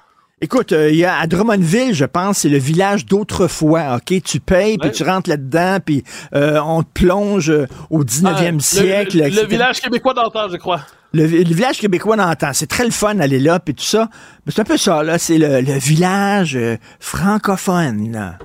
Écoute, 0.40 0.70
euh, 0.70 0.88
il 0.88 0.94
y 0.98 1.04
a 1.04 1.18
à 1.18 1.26
Drummondville, 1.26 1.94
je 1.94 2.04
pense, 2.04 2.38
c'est 2.38 2.48
le 2.48 2.58
village 2.58 3.06
d'autrefois, 3.06 3.96
OK? 3.96 4.22
Tu 4.22 4.38
payes, 4.38 4.78
puis 4.78 4.92
tu 4.92 5.02
rentres 5.02 5.28
là-dedans, 5.28 5.78
puis 5.84 6.04
euh, 6.36 6.60
on 6.64 6.84
te 6.84 6.92
plonge 6.94 7.50
euh, 7.50 7.66
au 7.90 8.04
19e 8.04 8.26
Ah, 8.36 8.50
le- 8.52 8.60
siècle. 8.60 9.18
Le, 9.18 9.28
le 9.42 9.46
village 9.48 9.80
québécois 9.80 10.14
d'antan, 10.14 10.48
je 10.48 10.58
crois. 10.58 10.82
Le, 11.12 11.26
le 11.26 11.42
village 11.54 11.78
québécois 11.80 12.14
d'antan, 12.14 12.50
c'est 12.52 12.68
très 12.68 12.84
le 12.84 12.92
fun 12.92 13.16
d'aller 13.16 13.40
là, 13.40 13.58
puis 13.58 13.74
tout 13.74 13.82
ça. 13.82 14.08
Mais 14.46 14.52
c'est 14.52 14.60
un 14.60 14.64
peu 14.64 14.76
ça, 14.76 15.02
là, 15.02 15.18
c'est 15.18 15.38
le, 15.38 15.60
le 15.60 15.72
village 15.76 16.54
euh, 16.54 16.76
francophone. 17.00 18.12
là. 18.12 18.38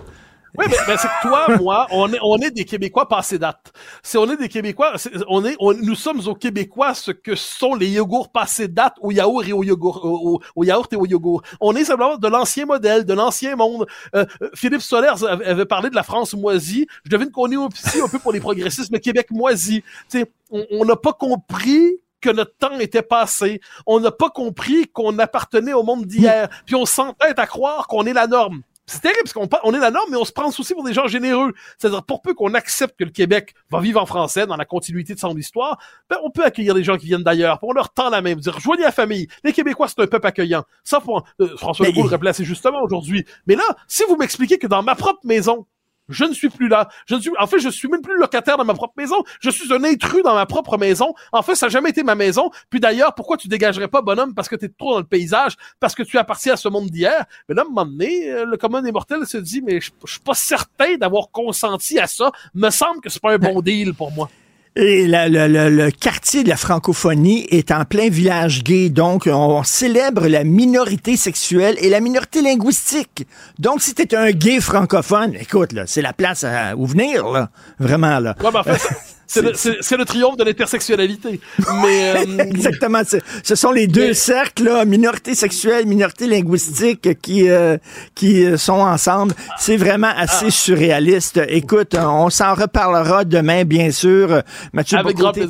Oui, 0.58 0.66
mais, 0.70 0.76
mais 0.88 0.98
c'est 0.98 1.08
que 1.08 1.28
toi, 1.28 1.58
moi, 1.58 1.88
on 1.92 2.12
est, 2.14 2.20
on 2.24 2.38
est 2.38 2.52
des 2.52 2.66
Québécois 2.66 3.08
passés 3.08 3.38
date. 3.40 3.74
Si 4.04 4.18
on 4.18 4.30
est 4.30 4.38
des 4.38 4.50
Québécois, 4.50 4.94
on 5.28 5.44
est, 5.46 5.56
on- 5.60 5.74
nous 5.74 5.96
sommes 5.96 6.22
aux 6.28 6.36
Québécois 6.36 6.94
ce 6.94 7.12
que 7.12 7.36
sont 7.36 7.76
les 7.76 7.90
yogourts 7.90 8.30
passés 8.30 8.68
date 8.68 8.96
au 9.02 9.12
yaourt 9.12 9.48
et 9.48 9.54
au 9.54 9.64
yogourt, 9.64 10.42
au, 10.56 10.64
yaourt 10.64 10.92
et 10.94 10.96
au 10.96 11.06
yogourt. 11.06 11.42
On 11.60 11.76
est 11.76 11.86
simplement 11.86 12.18
de 12.18 12.28
l'ancien 12.28 12.66
modèle, 12.66 13.06
de 13.06 13.14
l'ancien 13.14 13.56
monde. 13.56 13.86
Euh, 14.16 14.26
euh, 14.42 14.50
Philippe 14.54 14.82
Solers 14.82 15.24
avait, 15.24 15.66
parlé 15.66 15.90
de 15.90 15.96
la 15.96 16.04
France 16.04 16.34
moisie. 16.34 16.88
Je 17.04 17.10
devine 17.10 17.32
qu'on 17.32 17.52
est 17.52 17.58
aussi 17.58 18.02
un 18.02 18.08
peu 18.08 18.20
pour 18.20 18.32
les 18.32 18.40
progressistes, 18.40 18.92
le 18.92 19.00
Québec 19.00 19.28
moisi. 19.32 19.82
Tu 20.10 20.20
sais, 20.20 20.32
on 20.52 20.64
on 20.72 20.86
n'a 20.86 20.96
pas 20.96 21.14
compris 21.14 22.00
que 22.22 22.30
notre 22.30 22.56
temps 22.58 22.80
était 22.80 23.02
passé. 23.02 23.60
On 23.86 24.00
n'a 24.00 24.12
pas 24.12 24.30
compris 24.30 24.88
qu'on 24.88 25.18
appartenait 25.20 25.74
au 25.74 25.84
monde 25.84 26.06
d'hier. 26.06 26.50
Puis 26.66 26.76
on 26.76 26.86
s'entête 26.86 27.38
à 27.40 27.46
croire 27.48 27.88
qu'on 27.88 28.06
est 28.06 28.14
la 28.14 28.28
norme. 28.28 28.62
C'est 28.88 29.02
terrible 29.02 29.22
parce 29.24 29.34
qu'on 29.34 29.50
on 29.64 29.74
est 29.74 29.80
la 29.80 29.92
norme, 29.92 30.10
mais 30.12 30.18
on 30.18 30.26
se 30.26 30.32
prend 30.32 30.48
aussi 30.48 30.74
pour 30.74 30.84
des 30.84 30.94
gens 30.94 31.08
généreux. 31.08 31.54
C'est-à-dire, 31.78 32.04
pour 32.04 32.22
peu 32.22 32.34
qu'on 32.34 32.54
accepte 32.54 32.98
que 33.00 33.04
le 33.04 33.10
Québec 33.10 33.56
va 33.72 33.80
vivre 33.80 34.02
en 34.02 34.06
français 34.06 34.46
dans 34.46 34.58
la 34.58 34.66
continuité 34.66 35.16
de 35.16 35.20
son 35.20 35.36
histoire, 35.36 35.80
ben, 36.10 36.18
on 36.24 36.30
peut 36.30 36.44
accueillir 36.44 36.76
des 36.76 36.84
gens 36.84 36.98
qui 36.98 37.08
viennent 37.08 37.24
d'ailleurs. 37.24 37.60
On 37.64 37.74
leur 37.74 37.94
tend 37.94 38.10
la 38.10 38.22
main, 38.22 38.36
dire, 38.36 38.60
joignez 38.60 38.84
la 38.84 38.92
famille. 38.92 39.28
Les 39.44 39.54
Québécois, 39.54 39.88
c'est 39.88 40.02
un 40.02 40.08
peuple 40.08 40.28
accueillant. 40.28 40.64
Ça, 40.84 41.00
pour, 41.00 41.24
euh, 41.42 41.58
François 41.58 41.88
Legault 41.88 42.08
le 42.08 42.28
assez 42.28 42.46
justement 42.46 42.82
aujourd'hui. 42.82 43.26
Mais 43.48 43.56
là, 43.56 43.64
si 43.88 44.04
vous 44.08 44.16
m'expliquez 44.16 44.58
que 44.58 44.68
dans 44.68 44.84
ma 44.84 44.96
propre 44.96 45.20
maison, 45.24 45.66
je 46.10 46.26
ne 46.26 46.34
suis 46.34 46.50
plus 46.50 46.68
là. 46.68 46.88
Je 47.08 47.16
ne 47.16 47.22
suis, 47.22 47.32
en 47.40 47.48
fait, 47.48 47.60
je 47.60 47.70
suis 47.70 47.88
même 47.88 48.02
plus 48.02 48.18
locataire 48.18 48.58
dans 48.58 48.66
ma 48.66 48.74
propre 48.74 48.94
maison. 48.98 49.24
Je 49.40 49.50
suis 49.50 49.74
un 49.74 49.84
intrus 49.84 50.24
dans 50.24 50.36
ma 50.36 50.46
propre 50.46 50.78
maison. 50.78 51.14
En 51.32 51.42
fait, 51.42 51.56
ça 51.56 51.66
n'a 51.66 51.72
jamais 51.72 51.90
été 51.90 52.04
ma 52.04 52.16
maison. 52.16 52.50
Puis 52.70 52.80
d'ailleurs, 52.80 53.16
pourquoi 53.16 53.38
tu 53.38 53.48
dégagerais 53.48 53.88
pas, 53.88 54.02
bonhomme, 54.02 54.34
parce 54.34 54.50
que 54.50 54.56
tu 54.56 54.66
es 54.66 54.70
trop 54.70 54.94
dans 54.94 55.00
le 55.00 55.06
paysage, 55.06 55.56
parce 55.80 55.96
que 55.96 56.04
tu 56.04 56.18
appartiens 56.18 56.54
à 56.54 56.58
ce 56.58 56.70
monde 56.70 56.90
d'hier? 56.90 57.26
Mais 57.50 57.56
là, 57.56 57.64
à 57.64 57.66
un 57.66 57.68
moment 57.68 57.86
donné, 57.86 58.30
euh, 58.30 58.46
le 58.46 58.58
commun 58.58 58.82
des 58.82 58.92
mortels 58.92 59.26
se 59.26 59.38
dit, 59.38 59.62
mais 59.62 59.82
je 59.82 59.92
je 60.06 60.12
suis 60.12 60.22
pas 60.22 60.34
certain 60.34 60.96
d'avoir 60.98 61.30
consenti 61.32 62.00
à 62.00 62.08
ça. 62.08 62.32
Me 62.54 62.70
semble 62.70 63.02
que 63.02 63.10
c'est 63.10 63.22
pas 63.22 63.34
un 63.34 63.38
bon 63.38 63.62
deal 63.62 63.94
pour 63.94 64.12
moi. 64.12 64.30
Et 64.78 65.08
la- 65.08 65.30
le, 65.30 65.48
le- 65.48 65.70
le 65.70 65.90
quartier 65.90 66.44
de 66.44 66.50
la 66.50 66.58
francophonie 66.58 67.48
est 67.50 67.72
en 67.72 67.86
plein 67.86 68.10
village 68.10 68.62
gay, 68.62 68.90
donc 68.90 69.24
on 69.32 69.64
célèbre 69.64 70.28
la 70.28 70.44
minorité 70.44 71.16
sexuelle 71.16 71.76
et 71.80 71.90
la 71.90 72.02
minorité 72.02 72.42
linguistique. 72.42 73.26
Donc, 73.58 73.82
si 73.82 73.94
t'es 73.94 74.14
un 74.16 74.32
gay 74.32 74.60
francophone, 74.60 75.34
écoute, 75.40 75.72
là, 75.72 75.84
c'est 75.88 76.02
la 76.02 76.12
place 76.12 76.44
à, 76.44 76.76
où 76.76 76.86
venir, 76.86 77.26
là. 77.32 77.50
Vraiment, 77.80 78.20
là. 78.20 78.36
Ouais, 78.44 78.50
mais 78.52 78.60
en 78.60 78.64
fait, 78.64 78.82
c'est- 79.28 79.42
c'est 79.42 79.42
le, 79.42 79.54
c'est- 79.56 79.78
c'est 79.82 79.98
le 79.98 80.06
triomphe 80.06 80.38
de 80.38 80.44
l'intersectionnalité. 80.44 81.40
Mais, 81.82 82.16
euh, 82.16 82.38
Exactement. 82.40 83.02
c'est- 83.06 83.22
Ce 83.44 83.56
sont 83.56 83.72
les 83.72 83.88
deux 83.88 84.08
Mais- 84.10 84.14
cercles, 84.14 84.64
là, 84.64 84.86
minorité 84.86 85.36
sexuelle, 85.36 85.86
minorité 85.86 86.28
linguistique, 86.28 87.20
qui, 87.22 87.50
euh, 87.50 87.78
qui 88.16 88.44
euh, 88.46 88.58
sont 88.58 88.74
ensemble. 88.80 89.34
C'est 89.58 89.78
vraiment 89.78 90.12
Ah. 90.16 90.22
assez 90.24 90.50
surréaliste. 90.52 91.40
Écoute, 91.50 91.96
on 92.00 92.30
s'en 92.30 92.54
reparlera 92.54 93.24
demain, 93.26 93.64
bien 93.66 93.92
sûr. 93.92 94.42
Mathieu 94.74 94.98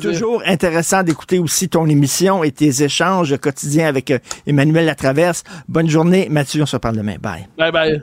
plaisir. 0.00 0.12
toujours 0.12 0.42
intéressant 0.46 1.02
d'écouter 1.02 1.38
aussi 1.38 1.68
ton 1.68 1.86
émission 1.86 2.42
et 2.44 2.52
tes 2.52 2.82
échanges 2.82 3.36
quotidiens 3.38 3.86
avec 3.88 4.10
euh, 4.10 4.18
Emmanuel 4.46 4.86
Latraverse. 4.86 5.42
Bonne 5.68 5.88
journée, 5.88 6.28
Mathieu. 6.30 6.62
On 6.62 6.66
se 6.66 6.76
reparle 6.76 6.96
demain. 6.96 7.16
Bye. 7.20 7.46
bye 7.58 7.72
bye. 7.72 8.02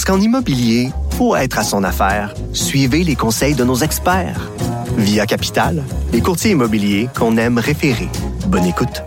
Parce 0.00 0.16
qu'en 0.16 0.24
immobilier, 0.24 0.88
pour 1.18 1.36
être 1.36 1.58
à 1.58 1.62
son 1.62 1.84
affaire, 1.84 2.32
suivez 2.54 3.04
les 3.04 3.16
conseils 3.16 3.54
de 3.54 3.64
nos 3.64 3.74
experts. 3.74 4.50
Via 4.96 5.26
Capital, 5.26 5.84
les 6.10 6.22
courtiers 6.22 6.52
immobiliers 6.52 7.10
qu'on 7.14 7.36
aime 7.36 7.58
référer. 7.58 8.08
Bonne 8.46 8.64
écoute. 8.64 9.02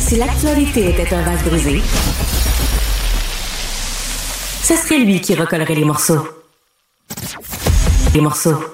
Si 0.00 0.16
l'actualité 0.16 0.90
était 0.90 1.14
un 1.14 1.22
vase 1.22 1.44
brisé, 1.44 1.80
ce 4.64 4.74
serait 4.74 4.98
lui 4.98 5.20
qui 5.20 5.36
recollerait 5.36 5.76
les 5.76 5.84
morceaux. 5.84 6.26
Les 8.12 8.20
morceaux. 8.20 8.64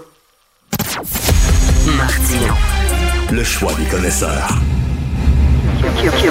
Martino. 1.99 2.55
Le 3.31 3.45
choix 3.45 3.75
des 3.75 3.85
connaisseurs. 3.85 4.59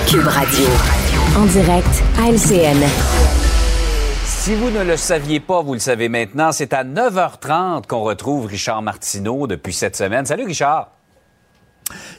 Cube 0.08 0.26
Radio. 0.26 0.66
En 1.38 1.46
direct 1.46 2.04
à 2.20 2.32
LCN. 2.32 2.84
Si 4.48 4.56
vous 4.56 4.72
ne 4.72 4.82
le 4.82 4.96
saviez 4.96 5.42
pas, 5.42 5.62
vous 5.62 5.74
le 5.74 5.80
savez 5.82 6.08
maintenant. 6.08 6.54
C'est 6.54 6.72
à 6.72 6.86
9h30 6.86 7.86
qu'on 7.86 8.04
retrouve 8.04 8.46
Richard 8.46 8.82
Martineau 8.82 9.46
depuis 9.46 9.74
cette 9.74 9.98
semaine. 9.98 10.26
Salut 10.26 10.46
Richard. 10.46 10.92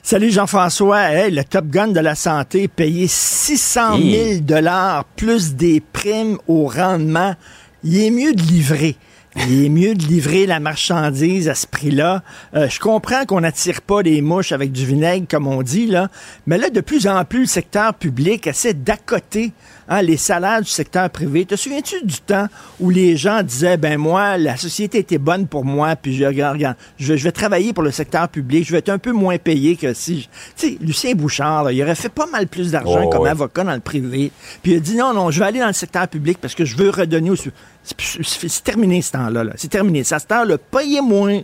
Salut 0.02 0.30
Jean-François. 0.30 1.10
Hey, 1.10 1.30
le 1.30 1.42
Top 1.42 1.68
Gun 1.68 1.88
de 1.88 2.00
la 2.00 2.14
santé 2.14 2.68
payé 2.68 3.06
600 3.06 3.96
000 3.96 4.40
dollars 4.40 5.06
plus 5.16 5.54
des 5.54 5.80
primes 5.80 6.36
au 6.48 6.66
rendement. 6.66 7.34
Il 7.82 7.98
est 7.98 8.10
mieux 8.10 8.34
de 8.34 8.42
livrer. 8.42 8.98
Il 9.36 9.64
est 9.64 9.70
mieux 9.70 9.94
de 9.94 10.04
livrer 10.04 10.44
la 10.44 10.60
marchandise 10.60 11.48
à 11.48 11.54
ce 11.54 11.66
prix-là. 11.66 12.22
Euh, 12.54 12.68
je 12.68 12.78
comprends 12.78 13.24
qu'on 13.24 13.40
n'attire 13.40 13.80
pas 13.80 14.02
les 14.02 14.20
mouches 14.20 14.52
avec 14.52 14.72
du 14.72 14.84
vinaigre, 14.84 15.26
comme 15.30 15.46
on 15.46 15.62
dit, 15.62 15.86
là. 15.86 16.08
Mais 16.46 16.58
là, 16.58 16.68
de 16.68 16.80
plus 16.82 17.06
en 17.06 17.24
plus, 17.24 17.40
le 17.40 17.46
secteur 17.46 17.94
public 17.94 18.46
essaie 18.46 18.74
d'accoter 18.74 19.52
hein, 19.88 20.02
les 20.02 20.16
salaires 20.16 20.60
du 20.62 20.68
secteur 20.68 21.08
privé. 21.10 21.44
Te 21.46 21.56
souviens-tu 21.56 21.96
du 22.04 22.18
temps 22.20 22.46
où 22.80 22.90
les 22.90 23.16
gens 23.16 23.42
disaient, 23.42 23.76
ben 23.76 23.98
moi, 23.98 24.36
la 24.38 24.56
société 24.56 24.98
était 24.98 25.18
bonne 25.18 25.46
pour 25.46 25.64
moi, 25.64 25.96
puis 25.96 26.16
je 26.16 26.24
regarde, 26.24 26.54
regarde, 26.56 26.76
je, 26.98 27.16
je 27.16 27.24
vais 27.24 27.32
travailler 27.32 27.72
pour 27.72 27.82
le 27.82 27.90
secteur 27.90 28.28
public, 28.28 28.66
je 28.66 28.72
vais 28.72 28.78
être 28.78 28.88
un 28.90 28.98
peu 28.98 29.12
moins 29.12 29.38
payé 29.38 29.76
que 29.76 29.92
si... 29.94 30.20
je- 30.20 30.26
Tu 30.56 30.68
sais, 30.72 30.78
Lucien 30.80 31.14
Bouchard, 31.14 31.64
là, 31.64 31.72
il 31.72 31.82
aurait 31.82 31.94
fait 31.94 32.08
pas 32.08 32.26
mal 32.26 32.46
plus 32.46 32.70
d'argent 32.72 33.02
Oh, 33.04 33.08
comme 33.10 33.26
avocat 33.26 33.64
dans 33.64 33.74
le 33.74 33.80
privé. 33.80 34.30
Puis 34.62 34.72
il 34.72 34.76
a 34.76 34.80
dit, 34.80 34.96
non, 34.96 35.12
non, 35.14 35.30
je 35.30 35.38
vais 35.40 35.46
aller 35.46 35.60
dans 35.60 35.66
le 35.66 35.72
secteur 35.72 36.06
public 36.08 36.38
parce 36.40 36.54
que 36.54 36.64
je 36.64 36.76
veux 36.76 36.90
redonner 36.90 37.30
au... 37.30 37.36
C'est 37.84 38.64
terminé 38.64 39.00
ce 39.02 39.12
temps-là. 39.12 39.44
là. 39.44 39.52
C'est 39.56 39.68
terminé. 39.70 40.04
Ça, 40.04 40.18
ce 40.18 40.26
temps-là, 40.26 40.56
payez 40.58 41.00
moins 41.00 41.40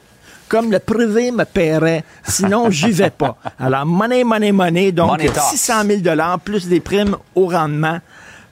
comme 0.49 0.71
le 0.71 0.79
privé 0.79 1.31
me 1.31 1.45
paierait. 1.45 2.05
Sinon, 2.27 2.71
j'y 2.71 2.91
vais 2.91 3.11
pas. 3.11 3.39
Alors, 3.59 3.87
money, 3.87 4.25
money, 4.25 4.53
money. 4.53 4.93
Donc, 4.93 5.11
Money 5.13 5.27
talks. 5.29 5.43
600 5.51 5.85
000 6.05 6.17
plus 6.45 6.69
des 6.69 6.81
primes 6.81 7.17
au 7.35 7.47
rendement. 7.49 7.99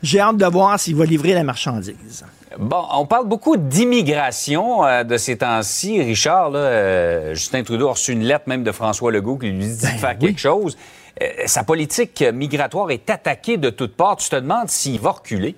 J'ai 0.02 0.20
hâte 0.20 0.36
de 0.36 0.46
voir 0.46 0.78
s'il 0.80 0.96
va 0.96 1.04
livrer 1.04 1.32
la 1.32 1.44
marchandise. 1.44 2.24
Bon, 2.58 2.84
on 2.92 3.06
parle 3.06 3.28
beaucoup 3.28 3.56
d'immigration 3.56 4.84
euh, 4.84 5.04
de 5.04 5.16
ces 5.16 5.38
temps-ci. 5.38 6.02
Richard, 6.02 6.50
là, 6.50 6.58
euh, 6.58 7.34
Justin 7.34 7.62
Trudeau 7.62 7.88
a 7.88 7.92
reçu 7.92 8.12
une 8.12 8.24
lettre 8.24 8.44
même 8.46 8.64
de 8.64 8.72
François 8.72 9.10
Legault 9.10 9.38
qui 9.38 9.50
lui 9.50 9.64
dit 9.64 9.80
de 9.80 9.86
faire 9.86 10.18
quelque 10.18 10.40
chose. 10.40 10.76
Euh, 11.22 11.26
sa 11.46 11.62
politique 11.62 12.22
migratoire 12.34 12.90
est 12.90 13.08
attaquée 13.08 13.56
de 13.56 13.70
toutes 13.70 13.96
parts. 13.96 14.16
Tu 14.16 14.28
te 14.28 14.36
demandes 14.36 14.68
s'il 14.68 15.00
va 15.00 15.12
reculer. 15.12 15.56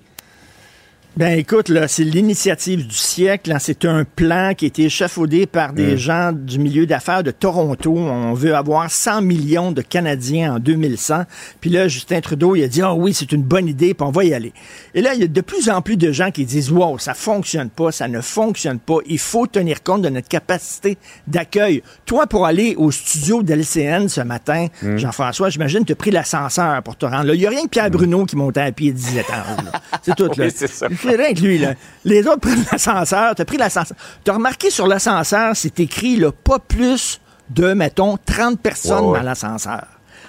Ben 1.17 1.39
écoute, 1.39 1.69
là, 1.69 1.87
c'est 1.87 2.03
l'initiative 2.03 2.85
du 2.85 2.93
siècle. 2.95 3.49
hein. 3.53 3.57
C'est 3.57 3.85
un 3.85 4.03
plan 4.03 4.53
qui 4.53 4.65
a 4.65 4.67
été 4.67 4.83
échafaudé 4.83 5.45
par 5.45 5.71
des 5.71 5.97
gens 5.97 6.33
du 6.33 6.59
milieu 6.59 6.85
d'affaires 6.85 7.23
de 7.23 7.31
Toronto. 7.31 7.95
On 7.97 8.33
veut 8.33 8.53
avoir 8.53 8.91
100 8.91 9.21
millions 9.21 9.71
de 9.71 9.81
Canadiens 9.81 10.55
en 10.55 10.59
2100. 10.59 11.23
Puis 11.61 11.69
là, 11.69 11.87
Justin 11.87 12.19
Trudeau, 12.19 12.57
il 12.57 12.65
a 12.65 12.67
dit, 12.67 12.81
ah 12.81 12.93
oui, 12.93 13.13
c'est 13.13 13.31
une 13.31 13.43
bonne 13.43 13.69
idée, 13.69 13.93
puis 13.93 14.05
on 14.05 14.11
va 14.11 14.25
y 14.25 14.33
aller. 14.33 14.51
Et 14.93 15.01
là, 15.01 15.13
il 15.13 15.21
y 15.21 15.23
a 15.23 15.27
de 15.27 15.39
plus 15.41 15.69
en 15.69 15.81
plus 15.81 15.95
de 15.95 16.11
gens 16.11 16.31
qui 16.31 16.43
disent, 16.43 16.69
wow, 16.69 16.99
ça 16.99 17.13
fonctionne 17.13 17.69
pas, 17.69 17.93
ça 17.93 18.09
ne 18.09 18.19
fonctionne 18.19 18.79
pas. 18.79 18.97
Il 19.05 19.19
faut 19.19 19.47
tenir 19.47 19.83
compte 19.83 20.01
de 20.01 20.09
notre 20.09 20.27
capacité 20.27 20.97
d'accueil. 21.27 21.81
Toi, 22.05 22.27
pour 22.27 22.45
aller 22.45 22.75
au 22.77 22.91
studio 22.91 23.41
d'LCN 23.41 24.09
ce 24.09 24.19
matin, 24.19 24.67
Jean-François, 24.97 25.49
j'imagine, 25.49 25.85
tu 25.85 25.93
as 25.93 25.95
pris 25.95 26.11
l'ascenseur 26.11 26.83
pour 26.83 26.97
te 26.97 27.05
rendre 27.05 27.23
là. 27.23 27.35
Il 27.35 27.39
n'y 27.39 27.45
a 27.45 27.51
rien 27.51 27.63
que 27.63 27.69
Pierre 27.69 27.89
Bruno 27.89 28.25
qui 28.25 28.35
montait 28.35 28.59
à 28.59 28.71
pied 28.73 28.91
17 28.91 29.29
ans. 29.29 29.79
C'est 30.03 30.15
tout, 30.17 30.25
là. 30.37 30.45
Oui, 30.45 30.51
c'est 30.53 30.67
ça. 30.69 30.87
Lui, 31.41 31.57
là. 31.57 31.73
Les 32.03 32.25
autres 32.27 32.39
prennent 32.41 32.65
l'ascenseur. 32.71 33.35
T'as 33.35 33.45
pris 33.45 33.57
l'ascenseur. 33.57 33.97
T'as 34.23 34.33
remarqué 34.33 34.69
sur 34.69 34.87
l'ascenseur, 34.87 35.55
c'est 35.55 35.79
écrit, 35.79 36.15
là, 36.17 36.31
pas 36.31 36.59
plus 36.59 37.19
de, 37.49 37.73
mettons, 37.73 38.17
30 38.25 38.59
personnes 38.59 39.05
Ouais, 39.05 39.11
ouais. 39.11 39.19
dans 39.19 39.25
l'ascenseur. 39.25 39.85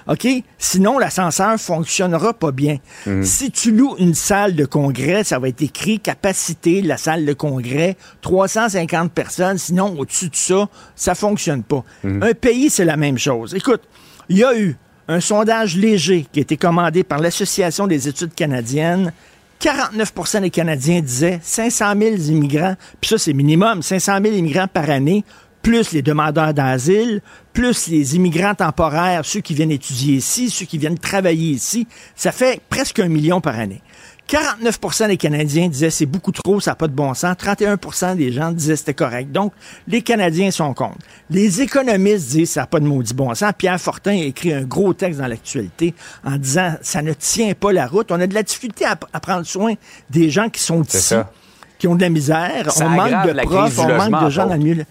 OK? 0.08 0.24
Sinon, 0.56 0.98
l'ascenseur 1.00 1.58
fonctionnera 1.58 2.32
pas 2.32 2.52
bien. 2.52 2.76
Mhm. 3.06 3.24
Si 3.24 3.50
tu 3.50 3.72
loues 3.72 3.96
une 3.98 4.14
salle 4.14 4.54
de 4.54 4.64
congrès, 4.64 5.24
ça 5.24 5.40
va 5.40 5.48
être 5.48 5.62
écrit 5.62 5.98
capacité 5.98 6.80
de 6.80 6.86
la 6.86 6.96
salle 6.96 7.24
de 7.26 7.32
congrès, 7.32 7.96
350 8.22 9.10
personnes. 9.12 9.58
Sinon, 9.58 9.96
au-dessus 9.98 10.28
de 10.28 10.36
ça, 10.36 10.68
ça 10.94 11.14
fonctionne 11.16 11.64
pas. 11.64 11.82
Mhm. 12.04 12.22
Un 12.22 12.34
pays, 12.34 12.70
c'est 12.70 12.84
la 12.84 12.96
même 12.96 13.18
chose. 13.18 13.54
Écoute, 13.54 13.82
il 14.28 14.38
y 14.38 14.44
a 14.44 14.56
eu 14.56 14.76
un 15.08 15.20
sondage 15.20 15.76
léger 15.76 16.26
qui 16.32 16.38
a 16.38 16.42
été 16.42 16.56
commandé 16.56 17.02
par 17.02 17.18
l'Association 17.18 17.88
des 17.88 18.06
études 18.06 18.34
canadiennes. 18.34 19.12
49% 19.60 20.40
des 20.42 20.50
Canadiens 20.50 21.00
disaient 21.00 21.40
500 21.42 21.94
000 21.98 22.16
immigrants, 22.16 22.76
puis 23.00 23.08
ça 23.08 23.18
c'est 23.18 23.32
minimum, 23.32 23.82
500 23.82 24.18
000 24.22 24.34
immigrants 24.34 24.68
par 24.68 24.90
année, 24.90 25.24
plus 25.62 25.92
les 25.92 26.02
demandeurs 26.02 26.54
d'asile, 26.54 27.22
plus 27.52 27.88
les 27.88 28.14
immigrants 28.14 28.54
temporaires, 28.54 29.24
ceux 29.24 29.40
qui 29.40 29.54
viennent 29.54 29.72
étudier 29.72 30.16
ici, 30.16 30.50
ceux 30.50 30.66
qui 30.66 30.78
viennent 30.78 30.98
travailler 30.98 31.50
ici, 31.50 31.88
ça 32.14 32.30
fait 32.30 32.60
presque 32.68 33.00
un 33.00 33.08
million 33.08 33.40
par 33.40 33.58
année. 33.58 33.82
49% 34.28 35.06
des 35.06 35.16
Canadiens 35.16 35.68
disaient 35.68 35.90
c'est 35.90 36.06
beaucoup 36.06 36.32
trop, 36.32 36.58
ça 36.60 36.72
n'a 36.72 36.74
pas 36.74 36.88
de 36.88 36.92
bon 36.92 37.14
sens. 37.14 37.36
31% 37.36 38.16
des 38.16 38.32
gens 38.32 38.50
disaient 38.50 38.76
c'était 38.76 38.94
correct. 38.94 39.30
Donc, 39.30 39.52
les 39.86 40.02
Canadiens 40.02 40.50
sont 40.50 40.74
contre. 40.74 40.98
Les 41.30 41.62
économistes 41.62 42.30
disent 42.30 42.50
ça 42.50 42.62
n'a 42.62 42.66
pas 42.66 42.80
de 42.80 42.86
maudit 42.86 43.14
bon 43.14 43.34
sens. 43.34 43.52
Pierre 43.56 43.80
Fortin 43.80 44.12
a 44.12 44.24
écrit 44.24 44.52
un 44.52 44.62
gros 44.62 44.94
texte 44.94 45.20
dans 45.20 45.28
l'actualité 45.28 45.94
en 46.24 46.36
disant 46.36 46.74
ça 46.82 47.02
ne 47.02 47.12
tient 47.12 47.54
pas 47.54 47.72
la 47.72 47.86
route. 47.86 48.10
On 48.10 48.20
a 48.20 48.26
de 48.26 48.34
la 48.34 48.42
difficulté 48.42 48.84
à, 48.84 48.98
à 49.12 49.20
prendre 49.20 49.46
soin 49.46 49.74
des 50.10 50.28
gens 50.30 50.48
qui 50.48 50.62
sont 50.62 50.82
ici, 50.82 50.98
ça. 50.98 51.30
qui 51.78 51.86
ont 51.86 51.94
de 51.94 52.02
la 52.02 52.08
misère. 52.10 52.72
Ça 52.72 52.86
on 52.86 52.90
manque 52.90 53.26
de 53.28 53.40
profs, 53.42 53.78
on 53.78 54.10
manque 54.10 54.24
de 54.24 54.30
gens 54.30 54.46
dans 54.46 54.54
le 54.54 54.60
milieu. 54.60 54.84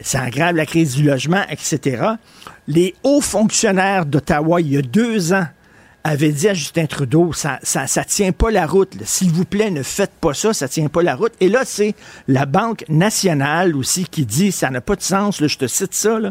Ça 0.00 0.22
aggrave 0.22 0.56
la 0.56 0.66
crise 0.66 0.94
du 0.94 1.02
logement, 1.02 1.42
etc. 1.50 2.02
Les 2.68 2.94
hauts 3.02 3.22
fonctionnaires 3.22 4.04
d'Ottawa, 4.04 4.60
il 4.60 4.72
y 4.72 4.76
a 4.76 4.82
deux 4.82 5.32
ans, 5.32 5.46
avaient 6.06 6.32
dit 6.32 6.48
à 6.48 6.54
Justin 6.54 6.86
Trudeau, 6.86 7.32
ça, 7.32 7.58
ça, 7.62 7.86
ça 7.86 8.04
tient 8.04 8.32
pas 8.32 8.50
la 8.50 8.66
route. 8.66 8.94
S'il 9.04 9.32
vous 9.32 9.44
plaît, 9.44 9.70
ne 9.70 9.82
faites 9.82 10.12
pas 10.12 10.34
ça, 10.34 10.52
ça 10.52 10.68
tient 10.68 10.88
pas 10.88 11.02
la 11.02 11.16
route. 11.16 11.32
Et 11.40 11.48
là, 11.48 11.62
c'est 11.64 11.94
la 12.28 12.46
Banque 12.46 12.84
nationale 12.88 13.74
aussi 13.74 14.04
qui 14.04 14.24
dit, 14.24 14.52
ça 14.52 14.70
n'a 14.70 14.80
pas 14.80 14.96
de 14.96 15.02
sens, 15.02 15.40
là, 15.40 15.48
je 15.48 15.58
te 15.58 15.66
cite 15.66 15.94
ça, 15.94 16.18
là. 16.18 16.30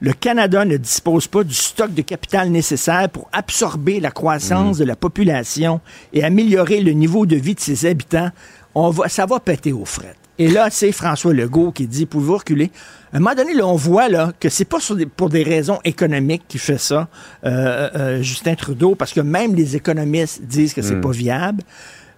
Le 0.00 0.12
Canada 0.12 0.66
ne 0.66 0.76
dispose 0.76 1.26
pas 1.26 1.42
du 1.42 1.54
stock 1.54 1.94
de 1.94 2.02
capital 2.02 2.50
nécessaire 2.50 3.08
pour 3.08 3.30
absorber 3.32 3.98
la 3.98 4.10
croissance 4.10 4.76
de 4.76 4.84
la 4.84 4.94
population 4.94 5.80
et 6.12 6.22
améliorer 6.22 6.82
le 6.82 6.92
niveau 6.92 7.24
de 7.24 7.36
vie 7.36 7.54
de 7.54 7.60
ses 7.60 7.86
habitants. 7.86 8.28
On 8.74 8.90
va, 8.90 9.08
ça 9.08 9.24
va 9.24 9.40
péter 9.40 9.72
aux 9.72 9.86
frettes. 9.86 10.18
Et 10.38 10.48
là, 10.48 10.68
c'est 10.70 10.92
François 10.92 11.32
Legault 11.32 11.72
qui 11.72 11.86
dit, 11.86 12.04
pouvez-vous 12.04 12.36
reculer? 12.36 12.70
À 13.16 13.18
un 13.18 13.22
moment 13.22 13.34
donné, 13.34 13.54
là, 13.54 13.66
on 13.66 13.76
voit 13.76 14.10
là, 14.10 14.30
que 14.38 14.50
c'est 14.50 14.66
pas 14.66 14.78
sur 14.78 14.94
des- 14.94 15.06
pour 15.06 15.30
des 15.30 15.42
raisons 15.42 15.78
économiques 15.84 16.42
qu'il 16.48 16.60
fait 16.60 16.76
ça, 16.76 17.08
euh, 17.46 17.88
euh, 17.96 18.20
Justin 18.22 18.54
Trudeau, 18.56 18.94
parce 18.94 19.14
que 19.14 19.22
même 19.22 19.54
les 19.54 19.74
économistes 19.74 20.42
disent 20.42 20.74
que 20.74 20.82
c'est 20.82 21.00
pas 21.00 21.12
viable. 21.12 21.62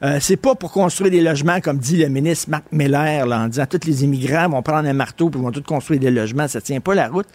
Euh, 0.02 0.18
c'est 0.20 0.37
pas 0.37 0.56
pour 0.56 0.72
construire 0.72 1.12
des 1.12 1.20
logements, 1.20 1.61
comme 1.61 1.78
dit 1.78 1.98
le 1.98 2.08
ministre 2.08 2.50
Marc 2.50 2.64
Meller, 2.72 3.22
là, 3.28 3.42
en 3.42 3.46
disant 3.46 3.66
tous 3.70 3.87
les 3.87 4.02
immigrants 4.02 4.48
vont 4.48 4.61
prendre 4.61 4.88
un 4.88 4.92
marteau 4.92 5.30
puis 5.30 5.40
vont 5.40 5.52
tous 5.52 5.61
construire 5.62 6.00
des 6.00 6.11
logements, 6.11 6.48
ça 6.48 6.61
tient 6.61 6.80
pas 6.80 6.96
la 6.96 7.06
route. 7.06 7.28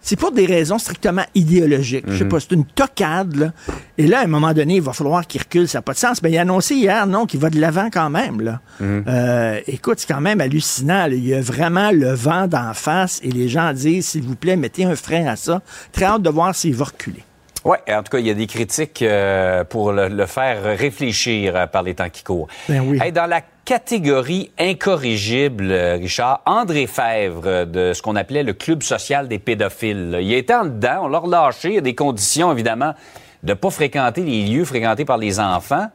C'est 0.00 0.16
pour 0.16 0.32
des 0.32 0.46
raisons 0.46 0.78
strictement 0.78 1.24
idéologiques. 1.34 2.04
Je 2.08 2.18
sais 2.18 2.24
pas, 2.24 2.40
c'est 2.40 2.52
une 2.52 2.64
tocade, 2.64 3.34
là. 3.36 3.52
Et 3.98 4.06
là, 4.06 4.20
à 4.20 4.24
un 4.24 4.28
moment 4.28 4.52
donné, 4.54 4.76
il 4.76 4.82
va 4.82 4.92
falloir 4.92 5.26
qu'il 5.26 5.40
recule, 5.40 5.68
ça 5.68 5.78
n'a 5.78 5.82
pas 5.82 5.92
de 5.92 5.98
sens. 5.98 6.22
Mais 6.22 6.30
il 6.30 6.38
a 6.38 6.42
annoncé 6.42 6.76
hier, 6.76 7.06
non, 7.06 7.26
qu'il 7.26 7.40
va 7.40 7.50
de 7.50 7.60
l'avant 7.60 7.88
quand 7.92 8.08
même, 8.08 8.40
là. 8.40 8.60
Euh, 8.80 9.60
écoute, 9.66 9.98
c'est 10.00 10.06
quand 10.12 10.20
même 10.20 10.40
hallucinant. 10.40 11.06
là. 11.06 11.08
Il 11.08 11.26
y 11.26 11.34
a 11.34 11.40
vraiment 11.40 11.90
le 11.90 12.12
vent 12.12 12.46
d'en 12.46 12.72
face 12.74 13.20
et 13.22 13.30
les 13.30 13.48
gens 13.48 13.72
disent, 13.72 14.08
s'il 14.08 14.22
vous 14.22 14.36
plaît, 14.36 14.56
mettez 14.56 14.84
un 14.84 14.96
frein 14.96 15.26
à 15.26 15.36
ça. 15.36 15.60
Très 15.92 16.04
hâte 16.06 16.22
de 16.22 16.30
voir 16.30 16.54
s'il 16.54 16.74
va 16.74 16.86
reculer. 16.86 17.24
Oui, 17.64 17.76
en 17.88 18.02
tout 18.02 18.10
cas, 18.12 18.18
il 18.18 18.26
y 18.26 18.30
a 18.30 18.34
des 18.34 18.46
critiques 18.46 19.02
euh, 19.02 19.64
pour 19.64 19.92
le, 19.92 20.08
le 20.08 20.26
faire 20.26 20.62
réfléchir 20.78 21.56
euh, 21.56 21.66
par 21.66 21.82
les 21.82 21.94
temps 21.94 22.08
qui 22.08 22.22
courent. 22.22 22.46
Ben 22.68 22.80
oui. 22.80 22.98
Hey, 23.02 23.10
dans 23.12 23.26
la 23.26 23.42
catégorie 23.64 24.52
incorrigible, 24.58 25.70
euh, 25.70 25.96
Richard, 25.96 26.40
André 26.46 26.86
Fèvre 26.86 27.66
de 27.66 27.92
ce 27.92 28.00
qu'on 28.00 28.16
appelait 28.16 28.44
le 28.44 28.52
club 28.52 28.82
social 28.82 29.26
des 29.28 29.38
pédophiles. 29.38 30.18
Il 30.20 30.32
était 30.32 30.54
en 30.54 30.64
dedans, 30.64 31.00
on 31.02 31.08
l'a 31.08 31.18
relâché. 31.18 31.68
Il 31.70 31.74
y 31.74 31.78
a 31.78 31.82
des 31.82 31.96
conditions, 31.96 32.52
évidemment, 32.52 32.94
de 33.42 33.50
ne 33.50 33.54
pas 33.54 33.70
fréquenter 33.70 34.22
les 34.22 34.44
lieux 34.44 34.64
fréquentés 34.64 35.04
par 35.04 35.18
les 35.18 35.40
enfants. 35.40 35.88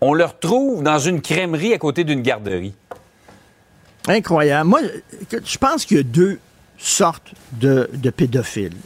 On 0.00 0.14
le 0.14 0.24
retrouve 0.24 0.84
dans 0.84 1.00
une 1.00 1.20
crèmerie 1.20 1.74
à 1.74 1.78
côté 1.78 2.04
d'une 2.04 2.22
garderie. 2.22 2.74
Incroyable. 4.06 4.70
Moi, 4.70 4.80
je 5.44 5.58
pense 5.58 5.84
qu'il 5.84 5.96
y 5.96 6.00
a 6.00 6.04
deux 6.04 6.38
sortes 6.78 7.32
de, 7.52 7.90
de 7.92 8.10
pédophiles. 8.10 8.76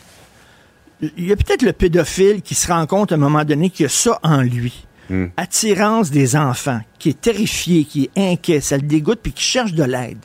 Il 1.03 1.27
y 1.27 1.33
a 1.33 1.37
peut-être 1.37 1.63
le 1.63 1.73
pédophile 1.73 2.43
qui 2.43 2.55
se 2.55 2.69
rend 2.69 2.87
compte 2.87 3.13
à 3.13 3.17
un 3.17 3.19
moment 3.19 3.45
donné 3.45 3.71
qu'il 3.71 3.85
y 3.85 3.87
a 3.87 3.91
ça 3.91 4.19
en 4.23 4.41
lui. 4.43 4.87
Attirance 5.37 6.11
des 6.11 6.37
enfants, 6.37 6.81
qui 6.99 7.11
est 7.11 7.21
terrifié, 7.21 7.85
qui 7.85 8.05
est 8.15 8.33
inquiet, 8.33 8.61
ça 8.61 8.77
le 8.77 8.83
dégoûte, 8.83 9.19
puis 9.23 9.33
qui 9.33 9.43
cherche 9.43 9.73
de 9.75 9.85
l'aide. 9.85 10.19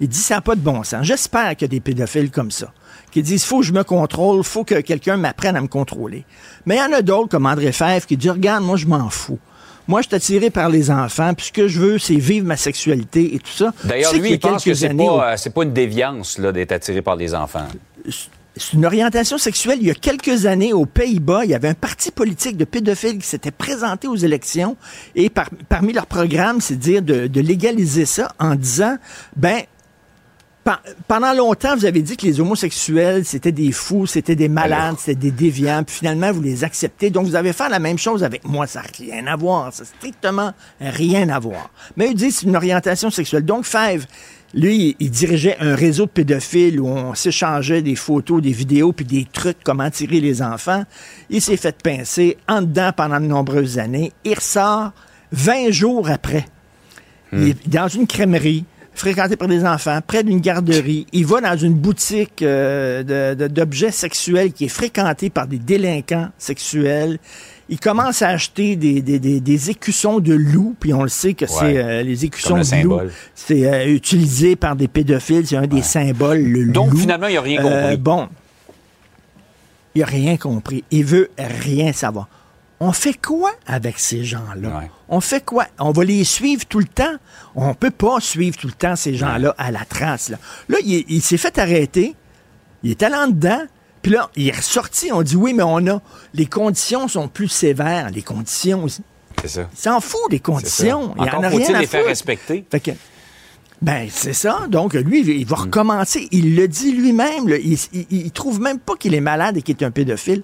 Il 0.00 0.08
dit 0.08 0.18
ça 0.18 0.34
n'a 0.34 0.40
pas 0.42 0.54
de 0.54 0.60
bon 0.60 0.82
sens. 0.82 1.06
J'espère 1.06 1.50
qu'il 1.56 1.62
y 1.62 1.64
a 1.64 1.68
des 1.68 1.80
pédophiles 1.80 2.30
comme 2.30 2.50
ça, 2.50 2.72
qui 3.10 3.22
disent 3.22 3.44
faut 3.44 3.60
que 3.60 3.66
je 3.66 3.72
me 3.72 3.84
contrôle, 3.84 4.42
faut 4.44 4.64
que 4.64 4.80
quelqu'un 4.80 5.16
m'apprenne 5.16 5.56
à 5.56 5.62
me 5.62 5.68
contrôler. 5.68 6.26
Mais 6.66 6.76
il 6.76 6.78
y 6.78 6.82
en 6.82 6.92
a 6.92 7.00
d'autres 7.00 7.28
comme 7.30 7.46
André 7.46 7.72
Fèvre 7.72 8.04
qui 8.04 8.16
dit 8.16 8.28
regarde, 8.28 8.64
moi 8.64 8.76
je 8.76 8.86
m'en 8.86 9.08
fous. 9.08 9.38
Moi, 9.86 10.00
je 10.00 10.08
suis 10.08 10.16
attiré 10.16 10.48
par 10.48 10.70
les 10.70 10.90
enfants, 10.90 11.34
puis 11.34 11.46
ce 11.46 11.52
que 11.52 11.68
je 11.68 11.78
veux, 11.78 11.98
c'est 11.98 12.16
vivre 12.16 12.46
ma 12.46 12.56
sexualité 12.56 13.34
et 13.34 13.38
tout 13.38 13.52
ça. 13.52 13.72
D'ailleurs, 13.84 14.12
Tu 14.12 14.16
sais 14.16 14.22
lui, 14.22 14.30
il 14.32 14.40
pense 14.40 14.64
que 14.64 14.72
c'est 14.72 14.94
pas, 14.94 15.32
euh, 15.32 15.34
c'est 15.36 15.52
pas 15.52 15.62
une 15.62 15.74
déviance 15.74 16.40
d'être 16.40 16.72
attiré 16.72 17.02
par 17.02 17.16
les 17.16 17.34
enfants. 17.34 17.68
C'est 18.56 18.74
une 18.74 18.86
orientation 18.86 19.36
sexuelle. 19.38 19.78
Il 19.80 19.86
y 19.86 19.90
a 19.90 19.94
quelques 19.94 20.46
années, 20.46 20.72
aux 20.72 20.86
Pays-Bas, 20.86 21.44
il 21.44 21.50
y 21.50 21.54
avait 21.54 21.68
un 21.68 21.74
parti 21.74 22.10
politique 22.10 22.56
de 22.56 22.64
pédophiles 22.64 23.18
qui 23.18 23.26
s'était 23.26 23.50
présenté 23.50 24.06
aux 24.06 24.16
élections 24.16 24.76
et 25.16 25.28
par- 25.28 25.50
parmi 25.68 25.92
leurs 25.92 26.06
programmes, 26.06 26.60
c'est 26.60 26.76
de 26.76 26.80
dire 26.80 27.02
de, 27.02 27.26
de 27.26 27.40
légaliser 27.40 28.04
ça 28.06 28.32
en 28.38 28.54
disant, 28.54 28.96
ben, 29.36 29.62
Pe- 30.62 30.70
Pendant 31.08 31.34
longtemps, 31.34 31.76
vous 31.76 31.84
avez 31.84 32.00
dit 32.00 32.16
que 32.16 32.24
les 32.24 32.40
homosexuels, 32.40 33.26
c'était 33.26 33.52
des 33.52 33.70
fous, 33.70 34.06
c'était 34.06 34.34
des 34.34 34.48
malades, 34.48 34.94
c'était 34.98 35.14
des 35.14 35.30
déviants, 35.30 35.84
puis 35.84 35.96
finalement, 35.96 36.32
vous 36.32 36.40
les 36.40 36.64
acceptez. 36.64 37.10
Donc, 37.10 37.26
vous 37.26 37.34
avez 37.34 37.52
fait 37.52 37.68
la 37.68 37.78
même 37.78 37.98
chose 37.98 38.24
avec 38.24 38.46
moi. 38.46 38.66
Ça 38.66 38.80
n'a 38.80 38.86
rien 38.98 39.26
à 39.26 39.36
voir. 39.36 39.74
Ça 39.74 39.82
n'a 39.82 39.88
strictement 39.90 40.52
rien 40.80 41.28
à 41.28 41.38
voir. 41.38 41.68
Mais 41.98 42.08
ils 42.08 42.14
disent 42.14 42.36
que 42.36 42.40
c'est 42.40 42.46
une 42.46 42.56
orientation 42.56 43.10
sexuelle. 43.10 43.44
Donc, 43.44 43.66
Fèvre, 43.66 44.06
lui, 44.54 44.88
il, 44.88 44.96
il 45.00 45.10
dirigeait 45.10 45.56
un 45.60 45.74
réseau 45.74 46.06
de 46.06 46.10
pédophiles 46.10 46.80
où 46.80 46.88
on 46.88 47.14
s'échangeait 47.14 47.82
des 47.82 47.96
photos, 47.96 48.40
des 48.40 48.52
vidéos, 48.52 48.92
puis 48.92 49.04
des 49.04 49.26
trucs, 49.30 49.58
comment 49.64 49.90
tirer 49.90 50.20
les 50.20 50.42
enfants. 50.42 50.84
Il 51.30 51.42
s'est 51.42 51.56
fait 51.56 51.76
pincer 51.82 52.36
en 52.48 52.62
dedans 52.62 52.90
pendant 52.96 53.20
de 53.20 53.26
nombreuses 53.26 53.78
années. 53.78 54.12
Il 54.24 54.34
ressort 54.34 54.92
20 55.32 55.70
jours 55.70 56.08
après. 56.08 56.46
Il 57.32 57.48
est 57.48 57.68
dans 57.68 57.88
une 57.88 58.06
crèmerie, 58.06 58.64
fréquenté 58.94 59.36
par 59.36 59.48
des 59.48 59.64
enfants, 59.64 59.98
près 60.06 60.22
d'une 60.22 60.40
garderie. 60.40 61.06
Il 61.12 61.26
va 61.26 61.40
dans 61.40 61.56
une 61.56 61.74
boutique 61.74 62.42
euh, 62.42 63.34
d'objets 63.48 63.90
sexuels 63.90 64.52
qui 64.52 64.66
est 64.66 64.68
fréquentée 64.68 65.30
par 65.30 65.48
des 65.48 65.58
délinquants 65.58 66.28
sexuels. 66.38 67.18
Il 67.70 67.80
commence 67.80 68.20
à 68.20 68.28
acheter 68.28 68.76
des, 68.76 69.00
des, 69.00 69.18
des, 69.18 69.40
des 69.40 69.70
écussons 69.70 70.20
de 70.20 70.34
loup, 70.34 70.74
puis 70.78 70.92
on 70.92 71.02
le 71.02 71.08
sait 71.08 71.32
que 71.32 71.46
c'est 71.46 71.78
euh, 71.78 72.02
les 72.02 72.24
écussons 72.26 72.56
le 72.56 72.62
de 72.62 72.82
loup. 72.86 73.00
C'est 73.34 73.66
euh, 73.66 73.86
utilisé 73.94 74.54
par 74.54 74.76
des 74.76 74.86
pédophiles, 74.88 75.46
c'est 75.46 75.56
un 75.56 75.66
des 75.66 75.80
symboles, 75.82 76.42
le 76.42 76.66
Donc, 76.72 76.90
loup. 76.90 76.98
finalement, 76.98 77.26
il 77.28 77.36
a 77.38 77.40
rien 77.40 77.64
Euh, 77.64 77.80
compris. 77.82 77.96
bon, 77.96 78.28
il 79.94 80.02
a 80.02 80.06
rien 80.06 80.36
compris. 80.36 80.84
Il 80.90 81.04
veut 81.04 81.30
rien 81.38 81.92
savoir. 81.92 82.28
On 82.80 82.92
fait 82.92 83.14
quoi 83.14 83.52
avec 83.66 83.98
ces 83.98 84.24
gens-là? 84.24 84.68
Ouais. 84.80 84.90
On 85.08 85.20
fait 85.20 85.42
quoi? 85.42 85.66
On 85.78 85.92
va 85.92 86.04
les 86.04 86.24
suivre 86.24 86.66
tout 86.66 86.80
le 86.80 86.84
temps? 86.86 87.14
On 87.54 87.72
peut 87.72 87.90
pas 87.92 88.20
suivre 88.20 88.58
tout 88.58 88.66
le 88.66 88.72
temps 88.74 88.96
ces 88.96 89.14
gens-là 89.14 89.54
à 89.56 89.70
la 89.70 89.84
trace. 89.86 90.28
Là, 90.28 90.36
là 90.68 90.78
il, 90.84 91.04
il 91.08 91.22
s'est 91.22 91.38
fait 91.38 91.56
arrêter. 91.58 92.14
Il 92.82 92.90
est 92.90 93.02
allé 93.02 93.14
en 93.14 93.28
dedans. 93.28 93.62
Puis 94.04 94.12
là, 94.12 94.30
il 94.36 94.46
est 94.46 94.56
ressorti. 94.56 95.10
On 95.12 95.22
dit 95.22 95.34
oui, 95.34 95.54
mais 95.54 95.62
on 95.62 95.84
a. 95.88 96.02
Les 96.34 96.44
conditions 96.44 97.08
sont 97.08 97.26
plus 97.26 97.48
sévères. 97.48 98.10
Les 98.10 98.20
conditions. 98.20 98.86
C'est 99.40 99.48
ça. 99.48 99.68
Il 99.72 99.78
s'en 99.78 99.98
fout 100.00 100.30
des 100.30 100.40
conditions. 100.40 101.14
Il 101.16 101.22
en 101.22 101.24
Encore 101.24 101.44
a 101.44 101.48
rien 101.48 101.58
faut-il 101.58 101.74
à 101.74 101.80
les 101.80 101.86
faire 101.86 102.04
respecter. 102.04 102.64
Fait 102.70 102.80
que, 102.80 102.90
ben, 103.80 104.06
c'est 104.10 104.34
ça. 104.34 104.66
Donc, 104.68 104.92
lui, 104.92 105.20
il 105.20 105.46
va 105.46 105.56
recommencer. 105.56 106.28
Il 106.32 106.54
le 106.54 106.68
dit 106.68 106.92
lui-même. 106.92 107.48
Il, 107.48 107.78
il, 107.94 108.06
il 108.10 108.30
trouve 108.30 108.60
même 108.60 108.78
pas 108.78 108.94
qu'il 108.94 109.14
est 109.14 109.20
malade 109.20 109.56
et 109.56 109.62
qu'il 109.62 109.74
est 109.74 109.84
un 109.84 109.90
pédophile. 109.90 110.42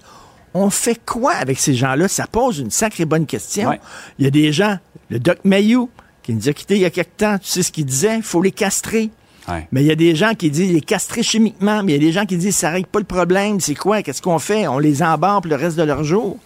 On 0.55 0.71
fait 0.71 0.99
quoi 1.05 1.33
avec 1.33 1.59
ces 1.59 1.75
gens-là? 1.75 2.07
Ça 2.07 2.25
pose 2.25 2.57
une 2.57 2.71
sacrée 2.71 3.05
bonne 3.05 3.27
question. 3.27 3.69
Ouais. 3.69 3.79
Il 4.17 4.25
y 4.25 4.27
a 4.27 4.31
des 4.31 4.51
gens, 4.51 4.79
le 5.09 5.19
Doc 5.19 5.37
Mayou, 5.43 5.89
qui 6.23 6.33
nous 6.33 6.49
a 6.49 6.53
quittés 6.53 6.75
il 6.75 6.81
y 6.81 6.85
a 6.85 6.89
quelque 6.89 7.17
temps, 7.17 7.37
tu 7.37 7.47
sais 7.47 7.61
ce 7.61 7.71
qu'il 7.71 7.85
disait? 7.85 8.17
Il 8.17 8.23
faut 8.23 8.41
les 8.41 8.51
castrer. 8.51 9.11
Ouais. 9.47 9.67
Mais 9.71 9.81
il 9.81 9.87
y 9.87 9.91
a 9.91 9.95
des 9.95 10.15
gens 10.15 10.33
qui 10.33 10.51
disent 10.51 10.69
il 10.69 10.77
est 10.77 10.85
castré 10.85 11.23
chimiquement, 11.23 11.83
mais 11.83 11.93
il 11.93 11.95
y 11.95 12.05
a 12.05 12.07
des 12.07 12.11
gens 12.11 12.25
qui 12.25 12.37
disent 12.37 12.55
ça 12.55 12.69
règle 12.69 12.87
pas 12.87 12.99
le 12.99 13.05
problème. 13.05 13.59
C'est 13.59 13.75
quoi? 13.75 14.01
Qu'est-ce 14.03 14.21
qu'on 14.21 14.39
fait? 14.39 14.67
On 14.67 14.79
les 14.79 15.01
embarque 15.01 15.45
le 15.45 15.55
reste 15.55 15.77
de 15.77 15.83
leur 15.83 16.03
jour. 16.03 16.37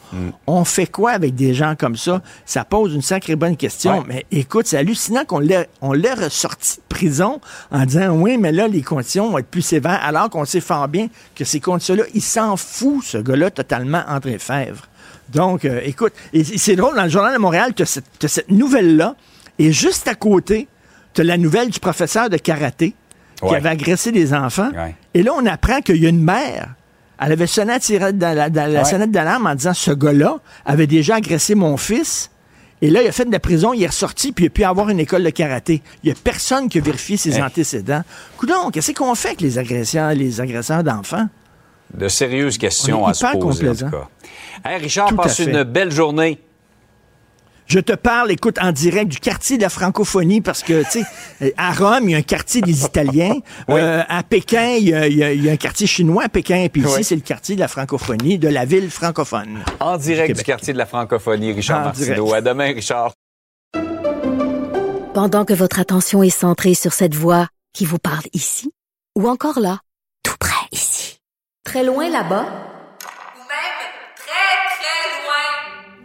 On 0.48 0.64
fait 0.64 0.88
quoi 0.88 1.12
avec 1.12 1.36
des 1.36 1.54
gens 1.54 1.76
comme 1.78 1.98
ça? 1.98 2.22
Ça 2.46 2.64
pose 2.64 2.94
une 2.94 3.02
sacrée 3.02 3.36
bonne 3.36 3.58
question. 3.58 4.00
Ouais. 4.00 4.06
Mais 4.08 4.26
écoute, 4.32 4.66
c'est 4.68 4.78
hallucinant 4.78 5.26
qu'on 5.26 5.40
l'ait, 5.40 5.68
on 5.82 5.92
l'ait 5.92 6.14
ressorti 6.14 6.78
de 6.78 6.96
prison 6.96 7.42
en 7.72 7.86
disant 7.86 8.12
oui, 8.12 8.38
mais 8.38 8.54
là, 8.54 8.68
les 8.68 8.82
conditions 8.82 9.30
vont 9.30 9.40
être 9.40 9.48
plus 9.48 9.62
sévères, 9.62 10.00
alors 10.02 10.30
qu'on 10.30 10.46
sait 10.46 10.62
fort 10.62 10.88
bien 10.88 11.10
que 11.36 11.44
ces 11.44 11.60
conditions-là, 11.60 12.04
il 12.14 12.22
s'en 12.22 12.56
fout, 12.56 13.04
ce 13.04 13.18
gars-là, 13.18 13.52
totalement, 13.52 14.04
André 14.08 14.38
Fèvre. 14.40 14.88
Donc, 15.34 15.66
euh, 15.66 15.82
écoute, 15.84 16.14
et 16.34 16.44
c'est 16.44 16.76
drôle, 16.76 16.96
dans 16.96 17.04
le 17.04 17.10
Journal 17.10 17.34
de 17.34 17.40
Montréal, 17.40 17.74
tu 17.76 17.84
as 17.84 17.88
cette, 17.88 18.28
cette 18.28 18.50
nouvelle-là, 18.50 19.16
et 19.60 19.72
juste 19.72 20.08
à 20.08 20.16
côté, 20.16 20.68
tu 21.16 21.22
as 21.22 21.24
la 21.24 21.38
nouvelle 21.38 21.70
du 21.72 21.80
professeur 21.80 22.30
de 22.30 22.38
karaté 22.38 22.94
qui 23.38 23.46
Ouais. 23.46 23.56
avait 23.58 23.70
agressé 23.70 24.12
des 24.12 24.34
enfants. 24.34 24.70
Ouais. 24.76 24.96
Et 25.14 25.24
là, 25.24 25.32
on 25.36 25.46
apprend 25.46 25.82
qu'il 25.82 25.98
y 25.98 26.06
a 26.06 26.10
une 26.10 26.24
mère. 26.24 26.76
Elle 27.20 27.32
avait 27.32 27.48
sonné 27.48 27.74
à 27.74 27.80
tirer 27.80 28.14
dans 28.14 28.36
la, 28.36 28.50
dans 28.50 28.72
la 28.72 28.80
Ouais. 28.82 28.86
sonnette 28.86 29.12
d'alarme 29.12 29.48
en 29.48 29.56
disant 29.56 29.74
ce 29.74 29.92
gars-là 29.92 30.38
avait 30.66 30.88
déjà 30.88 31.16
agressé 31.16 31.56
mon 31.56 31.78
fils. 31.78 32.30
Et 32.82 32.90
là, 32.90 33.02
il 33.02 33.08
a 33.08 33.12
fait 33.12 33.26
de 33.26 33.32
la 33.32 33.40
prison, 33.40 33.74
il 33.74 33.82
est 33.84 33.88
ressorti, 33.88 34.32
puis 34.34 34.46
il 34.46 34.48
a 34.48 34.52
pu 34.52 34.64
avoir 34.66 34.90
une 34.90 35.00
école 35.00 35.24
de 35.24 35.30
karaté. 35.30 35.82
Il 36.04 36.08
n'y 36.08 36.12
a 36.12 36.16
personne 36.22 36.68
qui 36.70 36.78
a 36.78 36.82
vérifié 36.82 37.16
ses 37.18 37.36
Hey. 37.36 37.42
antécédents. 37.42 38.04
Coudon, 38.38 38.70
qu'est-ce 38.72 38.92
qu'on 38.92 39.16
fait 39.16 39.30
avec 39.30 39.42
les 39.42 39.58
agresseurs, 39.58 40.12
les 40.14 40.42
agresseurs 40.42 40.84
d'enfants? 40.84 41.28
De 41.94 42.08
sérieuses 42.10 42.58
questions 42.58 43.04
On 43.04 43.08
est 43.08 43.12
à 43.12 43.14
se 43.14 43.38
poser, 43.38 43.70
en 43.70 43.76
tout 43.76 43.90
cas. 43.90 44.08
Hey, 44.66 44.78
Richard, 44.82 45.08
Tout 45.10 45.16
passe 45.16 45.40
une 45.40 45.64
belle 45.64 45.92
journée. 45.92 46.40
Je 47.68 47.80
te 47.80 47.94
parle, 47.94 48.32
écoute, 48.32 48.60
en 48.62 48.72
direct 48.72 49.10
du 49.12 49.20
quartier 49.20 49.58
de 49.58 49.64
la 49.64 49.70
francophonie 49.70 50.40
parce 50.42 50.62
que, 50.62 50.84
tu 50.92 51.02
sais, 51.42 51.54
à 51.58 51.74
Rome, 51.74 52.04
il 52.04 52.12
y 52.12 52.16
a 52.16 52.20
un 52.20 52.22
quartier 52.22 52.62
des 52.62 52.86
Italiens. 52.86 53.34
Oui. 53.68 53.80
Euh, 53.82 54.04
à 54.08 54.22
Pékin, 54.22 54.76
il 54.80 54.90
y, 54.90 54.94
a, 54.94 55.08
il 55.08 55.18
y 55.18 55.24
a- 55.24 55.34
il 55.34 55.44
y 55.44 55.50
a 55.50 55.54
un 55.54 55.58
quartier 55.58 55.88
chinois 55.88 56.26
à 56.26 56.30
Pékin. 56.30 56.68
Puis 56.72 56.82
ici, 56.84 56.94
Oui. 56.98 57.04
c'est 57.04 57.16
le 57.16 57.22
quartier 57.22 57.56
de 57.56 57.60
la 57.60 57.68
francophonie, 57.68 58.38
de 58.38 58.50
la 58.50 58.66
ville 58.66 58.92
francophone. 58.92 59.64
En 59.80 59.98
direct 59.98 60.38
du 60.38 60.44
quartier 60.44 60.74
de 60.74 60.78
la 60.78 60.86
francophonie, 60.86 61.54
Richard 61.54 61.80
En 61.82 61.84
Martineau. 61.86 62.26
direct. 62.26 62.34
À 62.36 62.42
demain, 62.42 62.66
Richard. 62.74 63.14
Pendant 65.14 65.44
que 65.46 65.54
votre 65.54 65.80
attention 65.80 66.22
est 66.24 66.30
centrée 66.30 66.76
sur 66.76 66.94
cette 66.94 67.16
voix 67.16 67.48
qui 67.74 67.86
vous 67.86 68.00
parle 68.00 68.24
ici, 68.34 68.72
ou 69.18 69.28
encore 69.28 69.60
là, 69.60 69.80
tout 70.24 70.36
près 70.40 70.54
ici, 70.72 71.20
très 71.64 71.84
loin 71.84 72.10
là-bas, 72.10 72.44
Ou 72.44 73.40
même 73.40 73.82
très, 74.18 74.56
très 74.76 75.24
loin. 75.24 76.05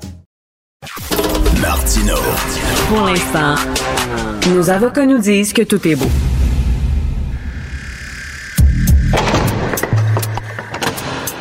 Pour 2.91 3.05
l'instant, 3.05 3.55
nos 4.49 4.69
avocats 4.69 5.05
nous 5.05 5.17
disent 5.17 5.53
que 5.53 5.61
tout 5.61 5.87
est 5.87 5.95
beau. 5.95 6.09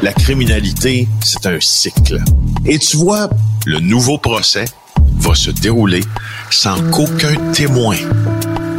La 0.01 0.13
criminalité, 0.13 1.09
c'est 1.25 1.47
un 1.47 1.59
cycle. 1.59 2.21
Et 2.65 2.79
tu 2.79 2.99
vois, 2.99 3.29
le 3.67 3.81
nouveau 3.81 4.17
procès 4.17 4.67
va 5.17 5.35
se 5.35 5.51
dérouler 5.51 6.05
sans 6.51 6.81
qu'aucun 6.93 7.35
témoin 7.53 7.97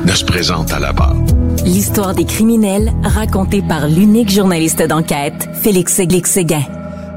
ne 0.05 0.13
se 0.13 0.23
présente 0.23 0.71
à 0.71 0.79
la 0.79 0.93
barre. 0.93 1.17
L'histoire 1.65 2.15
des 2.15 2.23
criminels 2.23 2.93
racontée 3.03 3.61
par 3.61 3.89
l'unique 3.89 4.31
journaliste 4.31 4.81
d'enquête, 4.81 5.49
Félix 5.61 6.01
Séguin. 6.23 6.63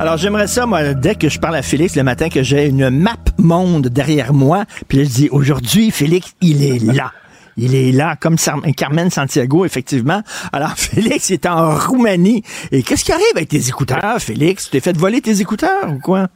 Alors, 0.00 0.16
j'aimerais 0.16 0.48
ça, 0.48 0.66
moi, 0.66 0.92
dès 0.92 1.14
que 1.14 1.28
je 1.28 1.38
parle 1.38 1.54
à 1.54 1.62
Félix 1.62 1.94
le 1.94 2.02
matin, 2.02 2.28
que 2.28 2.42
j'ai 2.42 2.66
une 2.66 2.90
map 2.90 3.16
monde 3.38 3.86
derrière 3.86 4.32
moi. 4.32 4.64
Puis 4.88 4.98
là, 4.98 5.04
je 5.04 5.08
dis, 5.08 5.28
aujourd'hui, 5.30 5.92
Félix, 5.92 6.34
il 6.40 6.64
est 6.64 6.82
là. 6.82 7.12
Il 7.56 7.76
est 7.76 7.92
là, 7.92 8.16
comme 8.16 8.36
Carmen 8.76 9.10
Santiago, 9.10 9.64
effectivement. 9.64 10.22
Alors, 10.52 10.72
Félix 10.76 11.30
est 11.30 11.46
en 11.46 11.76
Roumanie. 11.76 12.42
Et 12.72 12.82
qu'est-ce 12.82 13.04
qui 13.04 13.12
arrive 13.12 13.24
avec 13.36 13.48
tes 13.48 13.68
écouteurs, 13.68 14.18
Félix? 14.18 14.64
Tu 14.64 14.70
t'es 14.72 14.80
fait 14.80 14.96
voler 14.96 15.20
tes 15.20 15.40
écouteurs 15.40 15.88
ou 15.88 16.00
quoi? 16.00 16.28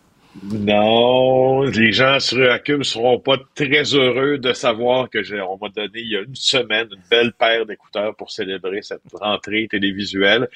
Non, 0.44 1.62
les 1.62 1.90
gens 1.90 2.20
sur 2.20 2.50
Acum 2.52 2.84
seront 2.84 3.18
pas 3.18 3.38
très 3.56 3.82
heureux 3.94 4.38
de 4.38 4.52
savoir 4.52 5.11
que 5.11 5.22
j'ai, 5.24 5.36
m'a 5.36 5.68
donné 5.74 5.90
il 5.94 6.11
y 6.12 6.16
a 6.16 6.20
une 6.20 6.34
semaine 6.34 6.86
une 6.92 7.02
belle 7.11 7.32
paire 7.32 7.66
d'écouteurs 7.66 8.14
pour 8.14 8.30
célébrer 8.30 8.82
cette 8.82 9.00
rentrée 9.14 9.66
télévisuelle. 9.68 10.48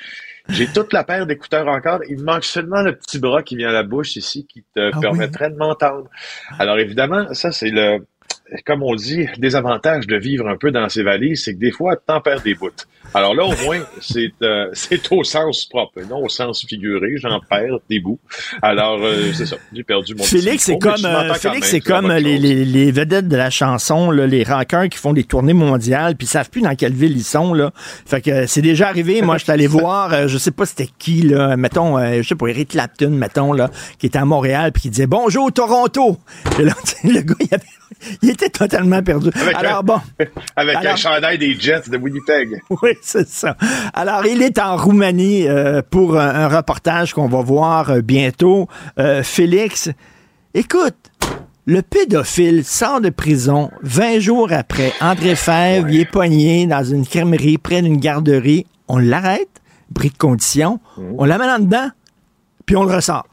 J'ai 0.48 0.66
toute 0.66 0.92
la 0.92 1.04
paire 1.04 1.26
d'écouteurs 1.26 1.68
encore. 1.68 2.00
Il 2.08 2.18
me 2.18 2.24
manque 2.24 2.44
seulement 2.44 2.82
le 2.82 2.96
petit 2.96 3.18
bras 3.18 3.42
qui 3.42 3.56
vient 3.56 3.68
à 3.68 3.72
la 3.72 3.82
bouche 3.84 4.16
ici 4.16 4.46
qui 4.46 4.64
te 4.74 4.90
Ah 4.92 5.00
permettrait 5.00 5.50
de 5.50 5.56
m'entendre. 5.56 6.08
Alors 6.58 6.78
évidemment, 6.78 7.32
ça 7.32 7.52
c'est 7.52 7.70
le, 7.70 8.04
comme 8.64 8.82
on 8.82 8.94
dit, 8.94 9.26
des 9.38 9.56
avantages 9.56 10.06
de 10.06 10.16
vivre 10.16 10.48
un 10.48 10.56
peu 10.56 10.70
dans 10.70 10.88
ces 10.88 11.02
valises, 11.02 11.44
c'est 11.44 11.54
que 11.54 11.60
des 11.60 11.70
fois, 11.70 11.96
t'en 11.96 12.20
perds 12.20 12.42
des 12.42 12.54
bouts. 12.54 12.70
Alors 13.14 13.34
là, 13.34 13.44
au 13.44 13.54
moins, 13.64 13.80
c'est 14.00 14.32
euh, 14.42 14.68
c'est 14.72 15.10
au 15.12 15.22
sens 15.24 15.66
propre, 15.66 16.00
non 16.08 16.24
au 16.24 16.28
sens 16.28 16.64
figuré. 16.66 17.14
J'en 17.16 17.40
perds 17.40 17.78
des 17.90 18.00
bouts. 18.00 18.18
Alors, 18.62 18.98
euh, 19.02 19.32
c'est 19.34 19.46
ça. 19.46 19.56
J'ai 19.72 19.82
perdu 19.84 20.14
mon 20.14 20.24
Félix, 20.24 20.64
c'est 20.64 20.78
comme, 20.78 21.04
euh, 21.04 21.34
Félix, 21.34 21.68
c'est 21.70 21.80
comme 21.80 22.08
bonne 22.08 22.16
les, 22.16 22.34
chose. 22.36 22.42
les- 22.42 22.64
les 22.64 22.90
vedettes 22.92 23.28
de 23.28 23.36
la 23.36 23.50
chanson, 23.50 24.10
là, 24.10 24.26
les 24.26 24.44
rockers 24.44 24.88
qui 24.88 24.98
font 24.98 25.12
des 25.12 25.24
tournées 25.24 25.52
mondiales, 25.52 26.16
puis 26.16 26.26
ils 26.26 26.30
savent 26.30 26.50
plus 26.50 26.62
dans 26.62 26.74
quelle 26.74 26.94
ville 26.94 27.16
ils 27.16 27.24
sont. 27.24 27.52
Là. 27.54 27.70
Fait 28.06 28.20
que 28.20 28.30
euh, 28.30 28.44
c'est 28.46 28.62
déjà 28.62 28.88
arrivé. 28.88 29.20
Moi, 29.22 29.36
je 29.38 29.44
suis 29.44 29.52
allé 29.52 29.66
voir, 29.68 30.12
euh, 30.12 30.28
je 30.28 30.38
sais 30.38 30.50
pas 30.50 30.64
c'était 30.66 30.88
qui, 30.98 31.22
là, 31.22 31.56
mettons, 31.56 31.98
euh, 31.98 32.22
je 32.22 32.28
sais 32.28 32.34
pas, 32.34 32.46
Eric 32.48 32.70
Clapton, 32.70 33.10
mettons, 33.10 33.52
là, 33.52 33.70
qui 33.98 34.06
était 34.06 34.18
à 34.18 34.24
Montréal, 34.24 34.72
puis 34.72 34.82
qui 34.82 34.90
disait 34.90 35.06
Bonjour 35.06 35.52
Toronto. 35.52 36.18
Et 36.58 36.62
là, 36.64 36.72
le 37.04 37.20
gars, 37.20 37.34
il, 37.40 37.48
avait- 37.54 37.64
il 38.22 38.30
était 38.30 38.48
totalement 38.48 39.02
perdu. 39.02 39.30
Avec 39.40 39.56
Alors 39.56 39.78
un- 39.78 39.82
bon. 39.82 40.00
Avec 40.56 40.76
Alors- 40.76 40.92
un 40.94 40.96
chandail 40.96 41.38
des 41.38 41.54
Jets 41.58 41.88
de 41.90 41.96
Winnipeg. 41.96 42.60
Oui, 42.82 42.90
c'est 43.04 43.28
ça. 43.28 43.56
Alors, 43.92 44.24
il 44.26 44.40
est 44.42 44.58
en 44.58 44.76
Roumanie 44.76 45.46
euh, 45.48 45.82
pour 45.88 46.18
un, 46.18 46.28
un 46.28 46.48
reportage 46.48 47.12
qu'on 47.14 47.28
va 47.28 47.42
voir 47.42 47.90
euh, 47.90 48.00
bientôt. 48.00 48.68
Euh, 48.98 49.22
Félix, 49.22 49.90
écoute, 50.54 50.96
le 51.66 51.82
pédophile 51.82 52.64
sort 52.64 53.00
de 53.00 53.10
prison 53.10 53.70
20 53.82 54.18
jours 54.20 54.52
après. 54.52 54.92
André 55.00 55.36
Fèvre, 55.36 55.88
il 55.90 56.00
est 56.00 56.10
poigné 56.10 56.66
dans 56.66 56.82
une 56.84 57.06
crèmerie 57.06 57.58
près 57.58 57.82
d'une 57.82 57.98
garderie. 57.98 58.66
On 58.88 58.98
l'arrête, 58.98 59.60
bris 59.90 60.10
de 60.10 60.16
condition. 60.18 60.80
On 60.96 61.24
l'amène 61.24 61.50
en 61.50 61.58
dedans, 61.60 61.88
puis 62.66 62.76
on 62.76 62.84
le 62.84 62.94
ressort. 62.94 63.26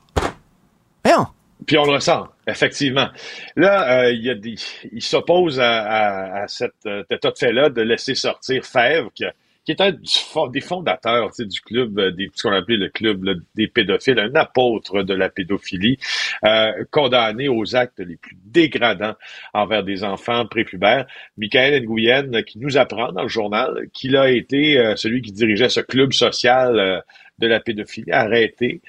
Voyons. 1.04 1.28
Puis 1.66 1.78
on 1.78 1.84
le 1.86 1.92
ressent, 1.94 2.28
effectivement. 2.48 3.08
Là, 3.56 4.04
euh, 4.04 4.12
il, 4.12 4.24
y 4.24 4.30
a 4.30 4.36
des, 4.36 4.56
il 4.92 5.02
s'oppose 5.02 5.60
à, 5.60 5.82
à, 5.84 6.44
à 6.44 6.48
cet 6.48 6.72
euh, 6.86 7.04
état 7.12 7.32
de 7.32 7.38
fait-là 7.38 7.70
de 7.70 7.82
laisser 7.82 8.16
sortir 8.16 8.64
Fèvre, 8.64 9.10
qui, 9.14 9.26
a- 9.26 9.34
qui 9.76 9.84
est 9.84 9.88
un 9.88 10.48
des 10.48 10.62
fondateurs 10.62 11.30
tu 11.30 11.44
sais, 11.44 11.46
du 11.46 11.62
club, 11.62 12.00
euh, 12.00 12.12
des, 12.12 12.30
ce 12.34 12.44
qu'on 12.44 12.54
appelait 12.54 12.78
le 12.78 12.90
club 12.90 13.42
des 13.56 13.68
pédophiles, 13.68 14.20
un 14.20 14.34
apôtre 14.34 15.04
de 15.04 15.14
la 15.14 15.30
pédophilie, 15.30 16.00
euh, 16.44 16.72
condamné 16.90 17.48
aux 17.48 17.76
actes 17.76 18.00
les 18.00 18.16
plus 18.16 18.36
dégradants 18.46 19.16
envers 19.54 19.84
des 19.84 20.04
enfants 20.04 20.46
prépubères. 20.48 21.06
Michael 21.38 21.84
Nguyen, 21.84 22.42
qui 22.44 22.58
nous 22.58 22.78
apprend 22.78 23.12
dans 23.12 23.24
le 23.24 23.30
journal 23.30 23.88
qu'il 23.94 24.18
a 24.18 24.30
été 24.30 24.80
euh, 24.80 24.96
celui 24.96 25.22
qui 25.22 25.32
dirigeait 25.32 25.70
ce 25.70 25.82
club 25.82 26.14
social 26.14 26.80
euh, 26.80 27.00
de 27.38 27.48
la 27.48 27.60
pédophilie, 27.60 28.12
arrêté 28.12 28.82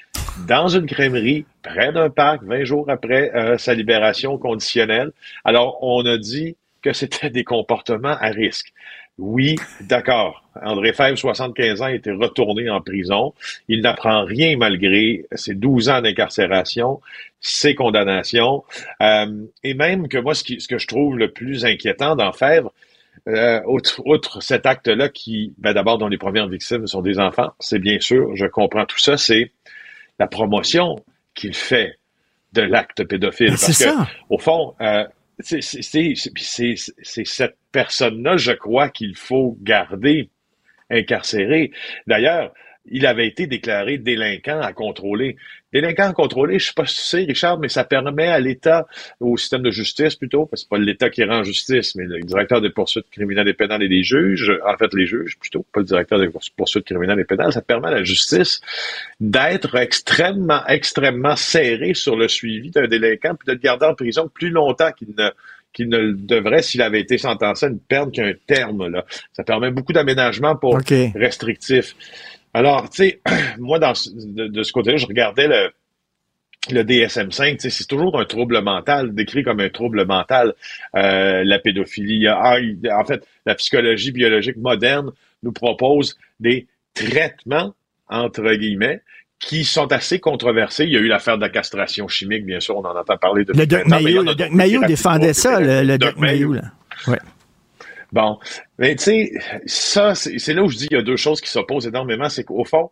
dans 0.47 0.67
une 0.67 0.87
crèmerie 0.87 1.45
près 1.61 1.91
d'un 1.91 2.09
parc 2.09 2.43
20 2.43 2.63
jours 2.63 2.89
après 2.89 3.31
euh, 3.35 3.57
sa 3.57 3.73
libération 3.73 4.37
conditionnelle. 4.37 5.11
Alors, 5.45 5.77
on 5.83 6.05
a 6.05 6.17
dit 6.17 6.55
que 6.81 6.93
c'était 6.93 7.29
des 7.29 7.43
comportements 7.43 8.17
à 8.19 8.29
risque. 8.29 8.73
Oui, 9.21 9.55
d'accord. 9.81 10.43
André 10.61 10.93
Fèvre, 10.93 11.17
75 11.17 11.81
ans, 11.81 11.85
a 11.85 11.91
été 11.93 12.11
retourné 12.11 12.69
en 12.69 12.81
prison. 12.81 13.33
Il 13.67 13.81
n'apprend 13.81 14.25
rien 14.25 14.57
malgré 14.57 15.25
ses 15.33 15.53
12 15.53 15.89
ans 15.89 16.01
d'incarcération, 16.01 16.99
ses 17.39 17.75
condamnations. 17.75 18.63
Euh, 19.01 19.45
et 19.63 19.75
même 19.75 20.07
que 20.07 20.17
moi, 20.17 20.33
ce, 20.33 20.43
qui- 20.43 20.59
ce 20.59 20.67
que 20.67 20.77
je 20.79 20.87
trouve 20.87 21.17
le 21.17 21.31
plus 21.31 21.65
inquiétant 21.65 22.15
dans 22.15 22.33
Fèvre, 22.33 22.73
euh, 23.27 23.61
outre, 23.67 24.01
outre 24.05 24.41
cet 24.41 24.65
acte-là 24.65 25.07
qui, 25.09 25.53
ben 25.59 25.73
d'abord, 25.73 25.99
dont 25.99 26.07
les 26.07 26.17
premières 26.17 26.47
victimes 26.47 26.87
sont 26.87 27.01
des 27.03 27.19
enfants, 27.19 27.51
c'est 27.59 27.79
bien 27.79 27.99
sûr, 27.99 28.35
je 28.35 28.47
comprends 28.47 28.85
tout 28.85 28.97
ça, 28.99 29.17
c'est 29.17 29.51
la 30.19 30.25
promotion 30.27 30.95
qu'il 31.35 31.53
fait 31.53 31.97
de 32.53 32.63
l'acte 32.63 33.03
pédophile. 33.03 33.51
Ben, 33.51 33.57
c'est 33.57 33.85
Parce 33.85 33.95
que, 33.97 33.99
ça. 34.05 34.09
au 34.29 34.37
fond, 34.39 34.73
euh, 34.81 35.05
c'est 35.43 36.75
cette 37.25 37.57
personne-là, 37.71 38.37
je 38.37 38.51
crois, 38.51 38.89
qu'il 38.89 39.15
faut 39.15 39.57
garder 39.61 40.29
incarcérée. 40.89 41.71
D'ailleurs, 42.07 42.53
il 42.89 43.05
avait 43.05 43.27
été 43.27 43.47
déclaré 43.47 43.97
délinquant 43.97 44.59
à 44.59 44.73
contrôler. 44.73 45.37
Délinquant 45.71 46.09
à 46.09 46.13
contrôler, 46.13 46.59
je 46.59 46.67
sais 46.67 46.73
pas 46.75 46.85
si 46.85 46.95
tu 46.95 47.01
sais, 47.01 47.23
Richard, 47.23 47.59
mais 47.59 47.69
ça 47.69 47.83
permet 47.83 48.27
à 48.27 48.39
l'État, 48.39 48.87
au 49.19 49.37
système 49.37 49.61
de 49.61 49.71
justice 49.71 50.15
plutôt, 50.15 50.45
parce 50.45 50.63
que 50.63 50.67
c'est 50.67 50.69
pas 50.69 50.83
l'État 50.83 51.09
qui 51.09 51.23
rend 51.23 51.43
justice, 51.43 51.95
mais 51.95 52.05
le 52.05 52.19
directeur 52.21 52.59
des 52.59 52.71
poursuites 52.71 53.09
criminelles 53.11 53.47
et 53.47 53.53
pénales 53.53 53.83
et 53.83 53.87
des 53.87 54.03
juges, 54.03 54.51
en 54.65 54.75
fait 54.77 54.93
les 54.93 55.05
juges 55.05 55.37
plutôt, 55.39 55.65
pas 55.73 55.79
le 55.79 55.85
directeur 55.85 56.19
des 56.19 56.29
poursuites 56.57 56.85
criminelles 56.85 57.19
et 57.19 57.25
pénales, 57.25 57.53
ça 57.53 57.61
permet 57.61 57.87
à 57.87 57.91
la 57.91 58.03
justice 58.03 58.61
d'être 59.19 59.75
extrêmement, 59.75 60.65
extrêmement 60.67 61.35
serré 61.35 61.93
sur 61.93 62.15
le 62.15 62.27
suivi 62.27 62.71
d'un 62.71 62.87
délinquant, 62.87 63.35
puis 63.35 63.47
de 63.47 63.53
le 63.53 63.59
garder 63.59 63.85
en 63.85 63.95
prison 63.95 64.29
plus 64.33 64.49
longtemps 64.49 64.91
qu'il 64.91 65.09
ne 65.17 65.29
qu'il 65.73 65.87
ne 65.87 65.97
le 65.97 66.13
devrait 66.15 66.63
s'il 66.63 66.81
avait 66.81 66.99
été 66.99 67.17
sentencé 67.17 67.65
à 67.65 67.69
une 67.69 67.79
peine 67.79 68.11
qu'un 68.11 68.33
terme. 68.45 68.89
Là. 68.89 69.05
Ça 69.31 69.45
permet 69.45 69.71
beaucoup 69.71 69.93
d'aménagements 69.93 70.57
pour 70.57 70.77
restrictifs. 71.15 71.95
Alors, 72.53 72.89
tu 72.89 72.97
sais, 72.97 73.21
moi, 73.59 73.79
dans, 73.79 73.93
de, 73.93 74.47
de 74.47 74.63
ce 74.63 74.71
côté-là, 74.71 74.97
je 74.97 75.05
regardais 75.05 75.47
le, 75.47 75.71
le 76.69 76.83
DSM-5, 76.83 77.69
c'est 77.69 77.87
toujours 77.87 78.19
un 78.19 78.25
trouble 78.25 78.61
mental, 78.61 79.13
décrit 79.15 79.43
comme 79.43 79.59
un 79.59 79.69
trouble 79.69 80.05
mental, 80.05 80.53
euh, 80.95 81.43
la 81.43 81.59
pédophilie. 81.59 82.27
Ah, 82.27 82.57
en 82.91 83.05
fait, 83.05 83.25
la 83.45 83.55
psychologie 83.55 84.11
biologique 84.11 84.57
moderne 84.57 85.11
nous 85.43 85.51
propose 85.51 86.17
des 86.39 86.67
traitements, 86.93 87.73
entre 88.09 88.53
guillemets, 88.53 89.01
qui 89.39 89.63
sont 89.63 89.91
assez 89.91 90.19
controversés. 90.19 90.83
Il 90.83 90.91
y 90.91 90.97
a 90.97 90.99
eu 90.99 91.07
l'affaire 91.07 91.37
de 91.37 91.41
la 91.41 91.49
castration 91.49 92.07
chimique, 92.07 92.45
bien 92.45 92.59
sûr, 92.59 92.77
on 92.77 92.85
en 92.85 92.95
entend 92.95 93.17
parler 93.17 93.43
de 93.43 93.53
Le 93.53 93.65
Doc 93.65 93.87
Mayo, 93.87 94.21
le 94.21 94.35
Doc 94.35 94.51
Mayo 94.51 94.83
défendait 94.85 95.33
ça, 95.33 95.59
le, 95.59 95.81
le 95.83 95.97
Doc 95.97 96.17
Mayo. 96.17 96.53
Là. 96.53 96.61
Ouais. 97.07 97.17
Bon, 98.11 98.39
mais 98.77 98.95
tu 98.95 99.03
sais, 99.03 99.31
ça, 99.65 100.15
c'est 100.15 100.53
là 100.53 100.63
où 100.63 100.69
je 100.69 100.77
dis 100.77 100.87
qu'il 100.87 100.97
y 100.97 100.99
a 100.99 101.03
deux 101.03 101.15
choses 101.15 101.39
qui 101.39 101.49
s'opposent 101.49 101.87
énormément. 101.87 102.27
C'est 102.29 102.43
qu'au 102.43 102.65
fond, 102.65 102.91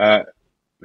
euh, 0.00 0.22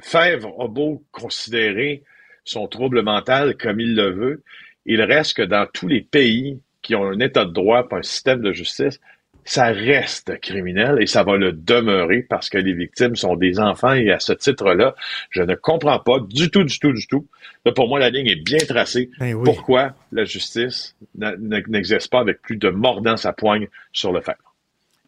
Fèvre 0.00 0.54
a 0.60 0.68
beau 0.68 1.04
considérer 1.10 2.04
son 2.44 2.68
trouble 2.68 3.02
mental 3.02 3.56
comme 3.56 3.80
il 3.80 3.94
le 3.94 4.10
veut, 4.10 4.42
il 4.86 5.00
reste 5.02 5.34
que 5.36 5.42
dans 5.42 5.66
tous 5.72 5.88
les 5.88 6.00
pays 6.02 6.60
qui 6.82 6.94
ont 6.94 7.04
un 7.04 7.20
état 7.20 7.44
de 7.44 7.52
droit, 7.52 7.88
pas 7.88 7.98
un 7.98 8.02
système 8.02 8.40
de 8.40 8.52
justice, 8.52 9.00
ça 9.44 9.66
reste 9.66 10.38
criminel 10.40 10.98
et 11.00 11.06
ça 11.06 11.24
va 11.24 11.36
le 11.36 11.52
demeurer 11.52 12.22
parce 12.22 12.48
que 12.48 12.58
les 12.58 12.72
victimes 12.72 13.16
sont 13.16 13.36
des 13.36 13.58
enfants 13.58 13.92
et 13.92 14.12
à 14.12 14.20
ce 14.20 14.32
titre-là, 14.32 14.94
je 15.30 15.42
ne 15.42 15.54
comprends 15.54 15.98
pas 15.98 16.18
du 16.20 16.50
tout, 16.50 16.64
du 16.64 16.78
tout, 16.78 16.92
du 16.92 17.06
tout. 17.06 17.26
Là, 17.64 17.72
pour 17.72 17.88
moi, 17.88 17.98
la 17.98 18.10
ligne 18.10 18.28
est 18.28 18.42
bien 18.42 18.58
tracée. 18.58 19.10
Ben 19.18 19.34
oui. 19.34 19.42
Pourquoi 19.44 19.94
la 20.12 20.24
justice 20.24 20.96
n'existe 21.16 22.10
pas 22.10 22.20
avec 22.20 22.40
plus 22.42 22.56
de 22.56 22.70
mordant 22.70 23.16
sa 23.16 23.32
poigne 23.32 23.68
sur 23.92 24.12
le 24.12 24.20
fer? 24.20 24.36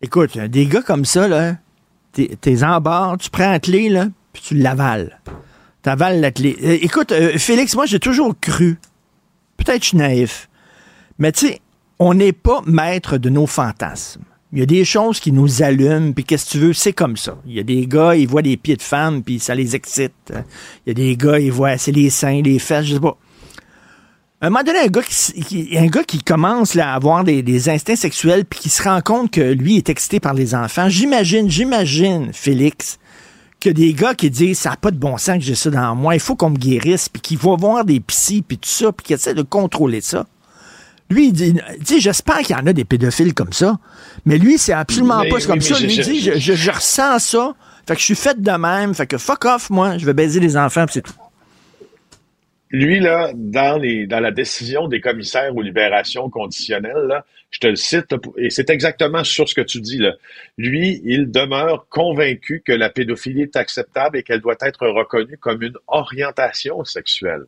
Écoute, 0.03 0.37
des 0.37 0.67
gars 0.67 0.83
comme 0.83 1.05
ça, 1.05 1.29
là, 1.29 1.57
t'es 2.13 2.65
en 2.65 2.81
barre, 2.81 3.19
tu 3.19 3.31
prends 3.31 3.51
la 3.51 3.61
clé, 3.61 3.89
là, 3.89 4.09
puis 4.33 4.43
tu 4.43 4.55
l'avales. 4.55 5.21
T'avales 5.83 6.21
la 6.21 6.31
clé. 6.31 6.57
Euh, 6.63 6.79
écoute, 6.81 7.13
euh, 7.13 7.39
Félix, 7.39 7.75
moi, 7.75 7.87
j'ai 7.87 8.01
toujours 8.01 8.35
cru, 8.41 8.79
peut-être 9.57 9.83
je 9.83 9.89
suis 9.89 9.97
naïf, 9.99 10.49
mais 11.19 11.31
tu 11.31 11.49
sais, 11.49 11.61
on 11.99 12.15
n'est 12.15 12.33
pas 12.33 12.63
maître 12.67 13.19
de 13.19 13.31
nos 13.31 13.47
fantasmes. 13.47 14.23
Il 14.53 14.61
y 14.61 14.63
a 14.63 14.67
des 14.67 14.85
choses 14.85 15.19
qui 15.19 15.33
nous 15.33 15.63
allument, 15.63 16.13
puis 16.13 16.23
qu'est-ce 16.23 16.47
que 16.47 16.51
tu 16.51 16.59
veux, 16.59 16.73
c'est 16.73 16.93
comme 16.93 17.17
ça. 17.17 17.37
Il 17.45 17.55
y 17.55 17.59
a 17.59 17.65
des 17.65 17.89
gars, 17.89 18.15
ils 18.15 18.29
voient 18.29 18.43
des 18.43 18.57
pieds 18.57 18.77
de 18.77 18.83
femmes, 18.83 19.23
puis 19.23 19.41
ça 19.41 19.53
les 19.55 19.75
excite. 19.75 20.15
Il 20.31 20.37
y 20.87 20.91
a 20.93 20.95
des 20.95 21.17
gars, 21.17 21.41
ils 21.41 21.51
voient, 21.51 21.77
c'est 21.77 21.91
les 21.91 22.09
seins, 22.09 22.41
les 22.41 22.61
fesses, 22.61 22.87
je 22.87 22.95
sais 22.95 23.01
pas. 23.01 23.17
À 24.41 24.47
un 24.47 24.51
moment 24.51 24.63
donné, 24.63 24.79
un 24.79 24.87
gars 24.87 25.03
qui, 25.03 25.77
un 25.77 25.87
gars 25.87 26.05
qui 26.05 26.23
commence 26.23 26.77
à 26.77 26.95
avoir 26.95 27.25
des, 27.25 27.43
des 27.43 27.69
instincts 27.69 27.97
sexuels, 27.97 28.45
puis 28.45 28.61
qui 28.61 28.69
se 28.69 28.83
rend 28.83 29.01
compte 29.01 29.33
que 29.33 29.41
lui 29.41 29.77
est 29.77 29.89
excité 29.89 30.21
par 30.21 30.35
les 30.35 30.55
enfants, 30.55 30.89
j'imagine, 30.89 31.51
j'imagine, 31.51 32.31
Félix, 32.33 32.99
que 33.59 33.71
des 33.71 33.93
gars 33.95 34.15
qui 34.15 34.31
disent 34.31 34.59
ça 34.61 34.71
n'a 34.71 34.77
pas 34.77 34.93
de 34.93 34.99
bon 34.99 35.17
sens 35.17 35.39
que 35.39 35.45
j'ai 35.45 35.55
ça 35.57 35.71
dans 35.71 35.97
moi, 35.97 36.15
il 36.15 36.21
faut 36.21 36.37
qu'on 36.37 36.51
me 36.51 36.59
guérisse, 36.59 37.09
puis 37.09 37.23
qui 37.23 37.35
vont 37.35 37.57
voir 37.57 37.85
des 37.85 37.99
psys, 37.99 38.43
puis 38.43 38.59
tout 38.59 38.69
ça, 38.69 38.93
puis 38.93 39.05
qui 39.05 39.15
essaient 39.15 39.35
de 39.35 39.43
contrôler 39.43 40.01
ça. 40.01 40.27
Lui, 41.11 41.27
il 41.29 41.33
dit, 41.33 41.55
dit 41.81 42.01
j'espère 42.01 42.39
qu'il 42.39 42.57
y 42.57 42.59
en 42.59 42.67
a 42.67 42.73
des 42.73 42.85
pédophiles 42.85 43.35
comme 43.35 43.53
ça, 43.53 43.79
mais 44.25 44.39
lui, 44.39 44.57
c'est 44.59 44.73
absolument 44.73 45.21
Mais 45.21 45.29
pas 45.29 45.37
oui, 45.37 45.47
comme 45.47 45.61
ça. 45.61 45.79
Lui, 45.79 45.99
dit, 45.99 46.21
je, 46.21 46.39
je- 46.39 46.55
je 46.55 46.71
ressens 46.71 47.19
ça, 47.19 47.55
fait 47.87 47.95
que 47.95 48.01
je 48.01 48.05
suis 48.07 48.15
fait 48.15 48.41
de 48.41 48.51
même, 48.53 48.95
fait 48.95 49.07
que 49.07 49.19
fuck 49.19 49.45
off, 49.45 49.69
moi, 49.71 49.99
je 49.99 50.07
vais 50.07 50.15
baiser 50.15 50.41
les 50.41 50.57
enfants, 50.57 50.87
c'est 50.91 51.03
tout. 51.03 51.13
Lui, 52.71 52.99
là, 52.99 53.31
dans, 53.35 53.79
les, 53.79 54.07
dans 54.07 54.19
la 54.19 54.33
décision 54.33 54.89
des 54.89 55.01
commissaires 55.01 55.55
aux 55.55 55.63
libérations 55.63 56.29
conditionnelles, 56.29 57.07
là, 57.07 57.25
je 57.51 57.61
te 57.61 57.69
le 57.69 57.77
cite, 57.77 58.07
et 58.37 58.51
c'est 58.51 58.69
exactement 58.69 59.23
sur 59.23 59.49
ce 59.49 59.55
que 59.55 59.61
tu 59.61 59.81
dis. 59.81 59.99
Là. 59.99 60.15
Lui, 60.59 61.01
il 61.05 61.31
demeure 61.31 61.87
convaincu 61.89 62.63
que 62.65 62.73
la 62.73 62.91
pédophilie 62.91 63.43
est 63.43 63.55
acceptable 63.55 64.19
et 64.19 64.23
qu'elle 64.25 64.41
doit 64.41 64.57
être 64.61 64.89
reconnue 64.89 65.39
comme 65.39 65.63
une 65.63 65.77
orientation 65.87 66.83
sexuelle. 66.85 67.45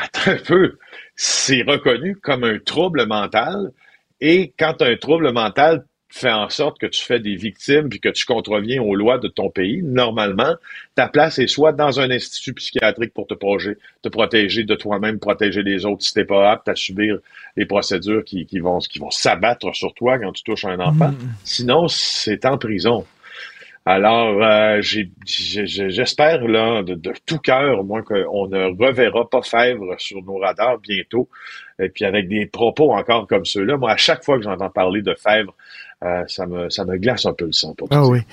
Attends 0.00 0.30
un 0.30 0.36
peu, 0.36 0.78
c'est 1.16 1.62
reconnu 1.62 2.14
comme 2.16 2.44
un 2.44 2.58
trouble 2.58 3.06
mental, 3.06 3.72
et 4.20 4.52
quand 4.58 4.80
un 4.80 4.96
trouble 4.96 5.32
mental 5.32 5.84
fait 6.10 6.32
en 6.32 6.48
sorte 6.48 6.78
que 6.78 6.86
tu 6.86 7.02
fais 7.02 7.20
des 7.20 7.34
victimes 7.36 7.88
puis 7.90 8.00
que 8.00 8.08
tu 8.08 8.24
contreviens 8.24 8.80
aux 8.80 8.94
lois 8.94 9.18
de 9.18 9.28
ton 9.28 9.50
pays, 9.50 9.82
normalement, 9.82 10.54
ta 10.94 11.08
place 11.08 11.38
est 11.38 11.48
soit 11.48 11.72
dans 11.72 12.00
un 12.00 12.10
institut 12.10 12.54
psychiatrique 12.54 13.12
pour 13.12 13.26
te 13.26 13.34
protéger, 13.34 13.76
te 14.02 14.08
protéger 14.08 14.64
de 14.64 14.74
toi-même, 14.74 15.18
protéger 15.18 15.62
les 15.62 15.84
autres 15.84 16.02
si 16.02 16.14
t'es 16.14 16.24
pas 16.24 16.50
apte 16.50 16.68
à 16.68 16.74
subir 16.74 17.18
les 17.56 17.66
procédures 17.66 18.24
qui, 18.24 18.46
qui 18.46 18.58
vont, 18.58 18.78
qui 18.78 18.98
vont 18.98 19.10
s'abattre 19.10 19.74
sur 19.74 19.92
toi 19.94 20.18
quand 20.18 20.32
tu 20.32 20.44
touches 20.44 20.64
un 20.64 20.80
enfant. 20.80 21.12
Sinon, 21.44 21.88
c'est 21.88 22.46
en 22.46 22.56
prison. 22.56 23.04
Alors, 23.88 24.42
euh, 24.42 24.82
j'espère 24.82 26.46
là 26.46 26.82
de, 26.82 26.92
de 26.92 27.14
tout 27.24 27.38
cœur, 27.38 27.84
moi, 27.84 28.02
qu'on 28.02 28.46
ne 28.46 28.64
reverra 28.78 29.26
pas 29.30 29.40
Fèvre 29.40 29.94
sur 29.96 30.22
nos 30.24 30.36
radars 30.36 30.76
bientôt. 30.76 31.26
Et 31.78 31.88
puis 31.88 32.04
avec 32.04 32.28
des 32.28 32.44
propos 32.44 32.92
encore 32.92 33.26
comme 33.26 33.46
ceux-là, 33.46 33.78
moi, 33.78 33.92
à 33.92 33.96
chaque 33.96 34.22
fois 34.24 34.36
que 34.36 34.44
j'entends 34.44 34.68
parler 34.68 35.00
de 35.00 35.14
Fèvre, 35.14 35.54
euh, 36.04 36.22
ça 36.26 36.44
me 36.44 36.68
ça 36.68 36.84
me 36.84 36.98
glace 36.98 37.24
un 37.24 37.32
peu 37.32 37.46
le 37.46 37.52
sang. 37.52 37.72
Pour 37.72 37.88
Ah 37.90 38.02
dire. 38.02 38.24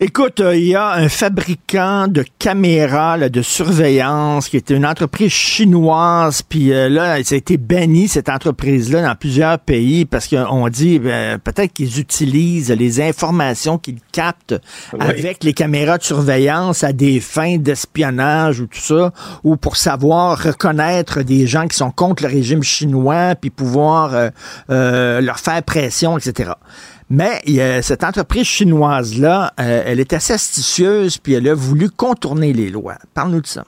Écoute, 0.00 0.38
euh, 0.38 0.54
il 0.54 0.66
y 0.66 0.76
a 0.76 0.90
un 0.92 1.08
fabricant 1.08 2.06
de 2.06 2.24
caméras 2.38 3.16
là, 3.16 3.28
de 3.28 3.42
surveillance 3.42 4.48
qui 4.48 4.56
était 4.56 4.76
une 4.76 4.86
entreprise 4.86 5.32
chinoise, 5.32 6.40
puis 6.42 6.72
euh, 6.72 6.88
là, 6.88 7.20
ça 7.24 7.34
a 7.34 7.38
été 7.38 7.56
banni, 7.56 8.06
cette 8.06 8.28
entreprise-là, 8.28 9.02
dans 9.02 9.16
plusieurs 9.16 9.58
pays, 9.58 10.04
parce 10.04 10.28
qu'on 10.28 10.68
dit 10.68 11.00
ben, 11.00 11.40
peut-être 11.40 11.72
qu'ils 11.72 11.98
utilisent 11.98 12.70
les 12.70 13.00
informations 13.00 13.76
qu'ils 13.76 13.98
captent 14.12 14.54
Oui. 14.92 15.00
avec 15.00 15.42
les 15.42 15.52
caméras 15.52 15.98
de 15.98 16.04
surveillance 16.04 16.84
à 16.84 16.92
des 16.92 17.18
fins 17.18 17.56
d'espionnage 17.56 18.60
ou 18.60 18.68
tout 18.68 18.78
ça, 18.78 19.12
ou 19.42 19.56
pour 19.56 19.76
savoir 19.76 20.40
reconnaître 20.40 21.22
des 21.22 21.48
gens 21.48 21.66
qui 21.66 21.76
sont 21.76 21.90
contre 21.90 22.22
le 22.22 22.28
régime 22.28 22.62
chinois, 22.62 23.34
puis 23.34 23.50
pouvoir 23.50 24.14
euh, 24.14 24.28
euh, 24.70 25.20
leur 25.20 25.40
faire 25.40 25.60
pression, 25.64 26.16
etc. 26.18 26.52
Mais 27.10 27.40
cette 27.82 28.04
entreprise 28.04 28.46
chinoise-là, 28.46 29.54
euh, 29.58 29.82
elle 29.86 29.98
est 29.98 30.12
assez 30.12 30.34
astucieuse, 30.34 31.16
puis 31.16 31.32
elle 31.32 31.48
a 31.48 31.54
voulu 31.54 31.88
contourner 31.88 32.52
les 32.52 32.68
lois. 32.68 32.98
Parle-nous 33.14 33.40
de 33.40 33.46
ça. 33.46 33.64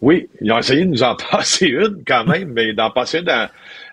Oui, 0.00 0.28
ils 0.40 0.50
ont 0.50 0.58
essayé 0.58 0.84
de 0.84 0.90
nous 0.90 1.02
en 1.02 1.14
passer 1.30 1.66
une 1.66 2.02
quand 2.04 2.24
même, 2.24 2.52
mais 2.52 2.72
d'en 2.72 2.90
passer 2.90 3.22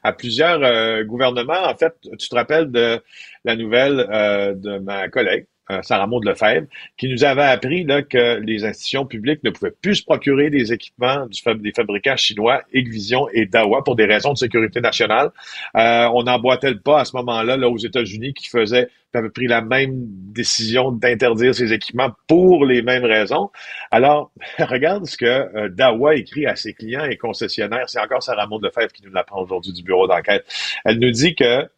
à 0.03 0.13
plusieurs 0.13 0.63
euh, 0.63 1.03
gouvernements. 1.03 1.67
En 1.67 1.75
fait, 1.75 1.93
tu 2.17 2.29
te 2.29 2.35
rappelles 2.35 2.71
de 2.71 2.99
la 3.45 3.55
nouvelle 3.55 4.07
euh, 4.11 4.53
de 4.55 4.79
ma 4.79 5.07
collègue, 5.09 5.45
euh, 5.71 5.81
Sarah 5.81 6.07
Maud 6.07 6.23
Lefebvre, 6.25 6.67
qui 6.97 7.09
nous 7.09 7.23
avait 7.23 7.43
appris 7.43 7.83
là, 7.83 8.01
que 8.01 8.39
les 8.39 8.65
institutions 8.65 9.05
publiques 9.05 9.43
ne 9.43 9.49
pouvaient 9.49 9.73
plus 9.81 9.95
se 9.95 10.03
procurer 10.03 10.49
des 10.49 10.73
équipements 10.73 11.27
des 11.27 11.71
fabricants 11.71 12.17
chinois, 12.17 12.61
Hikvision 12.73 13.27
et 13.33 13.45
Dawa, 13.45 13.83
pour 13.83 13.95
des 13.95 14.05
raisons 14.05 14.33
de 14.33 14.37
sécurité 14.37 14.81
nationale. 14.81 15.31
Euh, 15.75 16.09
on 16.13 16.25
emboîtait 16.27 16.71
le 16.71 16.79
pas 16.79 17.01
à 17.01 17.05
ce 17.05 17.15
moment-là 17.17 17.57
là, 17.57 17.69
aux 17.69 17.77
États-Unis 17.77 18.33
qui 18.33 18.47
faisaient 18.47 18.89
qui 19.11 19.17
avaient 19.17 19.29
pris 19.29 19.47
la 19.47 19.61
même 19.61 19.93
décision 20.33 20.91
d'interdire 20.91 21.55
ces 21.55 21.71
équipements 21.71 22.11
pour 22.27 22.65
les 22.65 22.81
mêmes 22.81 23.05
raisons. 23.05 23.51
Alors, 23.89 24.31
regarde 24.59 25.05
ce 25.05 25.17
que 25.17 25.25
euh, 25.25 25.69
Dawa 25.69 26.15
écrit 26.15 26.45
à 26.45 26.55
ses 26.55 26.73
clients 26.73 27.05
et 27.05 27.15
concessionnaires. 27.15 27.87
C'est 27.87 28.01
encore 28.01 28.21
Sarah 28.21 28.47
Maud 28.47 28.63
Lefebvre 28.63 28.91
qui 28.91 29.03
nous 29.03 29.11
l'apprend 29.11 29.41
aujourd'hui 29.41 29.71
du 29.71 29.83
bureau 29.83 30.07
d'enquête. 30.07 30.45
Elle 30.83 30.99
nous 30.99 31.11
dit 31.11 31.35
que 31.35 31.69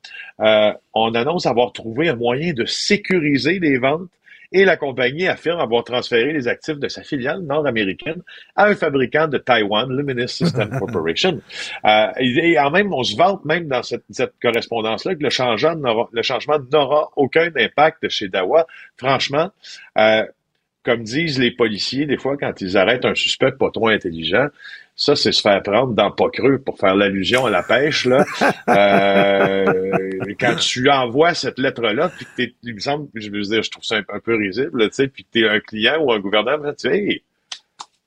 euh, 0.41 0.73
on 0.93 1.13
annonce 1.15 1.45
avoir 1.45 1.73
trouvé 1.73 2.09
un 2.09 2.15
moyen 2.15 2.53
de 2.53 2.65
sécuriser 2.65 3.59
les 3.59 3.77
ventes 3.77 4.09
et 4.51 4.65
la 4.65 4.77
compagnie 4.77 5.27
affirme 5.27 5.59
avoir 5.59 5.83
transféré 5.83 6.33
les 6.33 6.47
actifs 6.47 6.79
de 6.79 6.87
sa 6.87 7.03
filiale 7.03 7.41
nord-américaine 7.41 8.21
à 8.55 8.65
un 8.65 8.75
fabricant 8.75 9.27
de 9.27 9.37
Taïwan, 9.37 9.95
Luminous 9.95 10.27
System 10.27 10.69
Corporation. 10.79 11.39
Euh, 11.85 12.07
et, 12.17 12.51
et 12.51 12.59
en 12.59 12.71
même, 12.71 12.91
on 12.93 13.03
se 13.03 13.15
vante 13.15 13.45
même 13.45 13.67
dans 13.67 13.83
cette, 13.83 14.03
cette 14.09 14.33
correspondance-là 14.41 15.15
que 15.15 15.23
le 15.23 15.29
changement 15.29 15.75
n'aura, 15.75 16.09
le 16.11 16.21
changement 16.23 16.57
n'aura 16.71 17.09
aucun 17.15 17.51
impact 17.55 18.09
chez 18.09 18.27
Dawa. 18.27 18.65
Franchement, 18.97 19.51
euh, 19.97 20.25
comme 20.83 21.03
disent 21.03 21.37
les 21.37 21.51
policiers, 21.51 22.05
des 22.05 22.17
fois, 22.17 22.35
quand 22.37 22.61
ils 22.61 22.77
arrêtent 22.77 23.05
un 23.05 23.15
suspect 23.15 23.51
pas 23.51 23.69
trop 23.69 23.89
intelligent, 23.89 24.47
Ça, 24.99 25.15
c'est 25.15 25.31
se 25.31 25.41
faire 25.41 25.63
prendre 25.63 25.93
dans 25.93 26.11
pas 26.11 26.29
creux 26.29 26.59
pour 26.59 26.77
faire 26.77 26.93
l'allusion 26.93 27.45
à 27.45 27.49
la 27.49 27.63
pêche. 27.63 28.05
Là. 28.05 28.25
Euh, 28.69 30.19
quand 30.39 30.55
tu 30.55 30.89
envoies 30.89 31.33
cette 31.33 31.57
lettre-là, 31.57 32.09
puis 32.09 32.25
que 32.25 32.29
t'es, 32.35 32.55
il 32.63 32.75
me 32.75 32.79
semble, 32.79 33.07
je 33.15 33.31
veux 33.31 33.41
dire, 33.41 33.63
je 33.63 33.71
trouve 33.71 33.83
ça 33.83 33.97
un, 33.97 34.19
peu 34.19 34.35
risible, 34.35 34.89
tu 34.89 34.95
sais, 34.95 35.07
puis 35.07 35.23
que 35.23 35.29
t'es 35.31 35.47
un 35.47 35.59
client 35.59 35.97
ou 36.01 36.11
un 36.11 36.19
gouverneur, 36.19 36.59
tu 36.77 36.89
sais, 36.89 36.95
hey, 36.95 37.23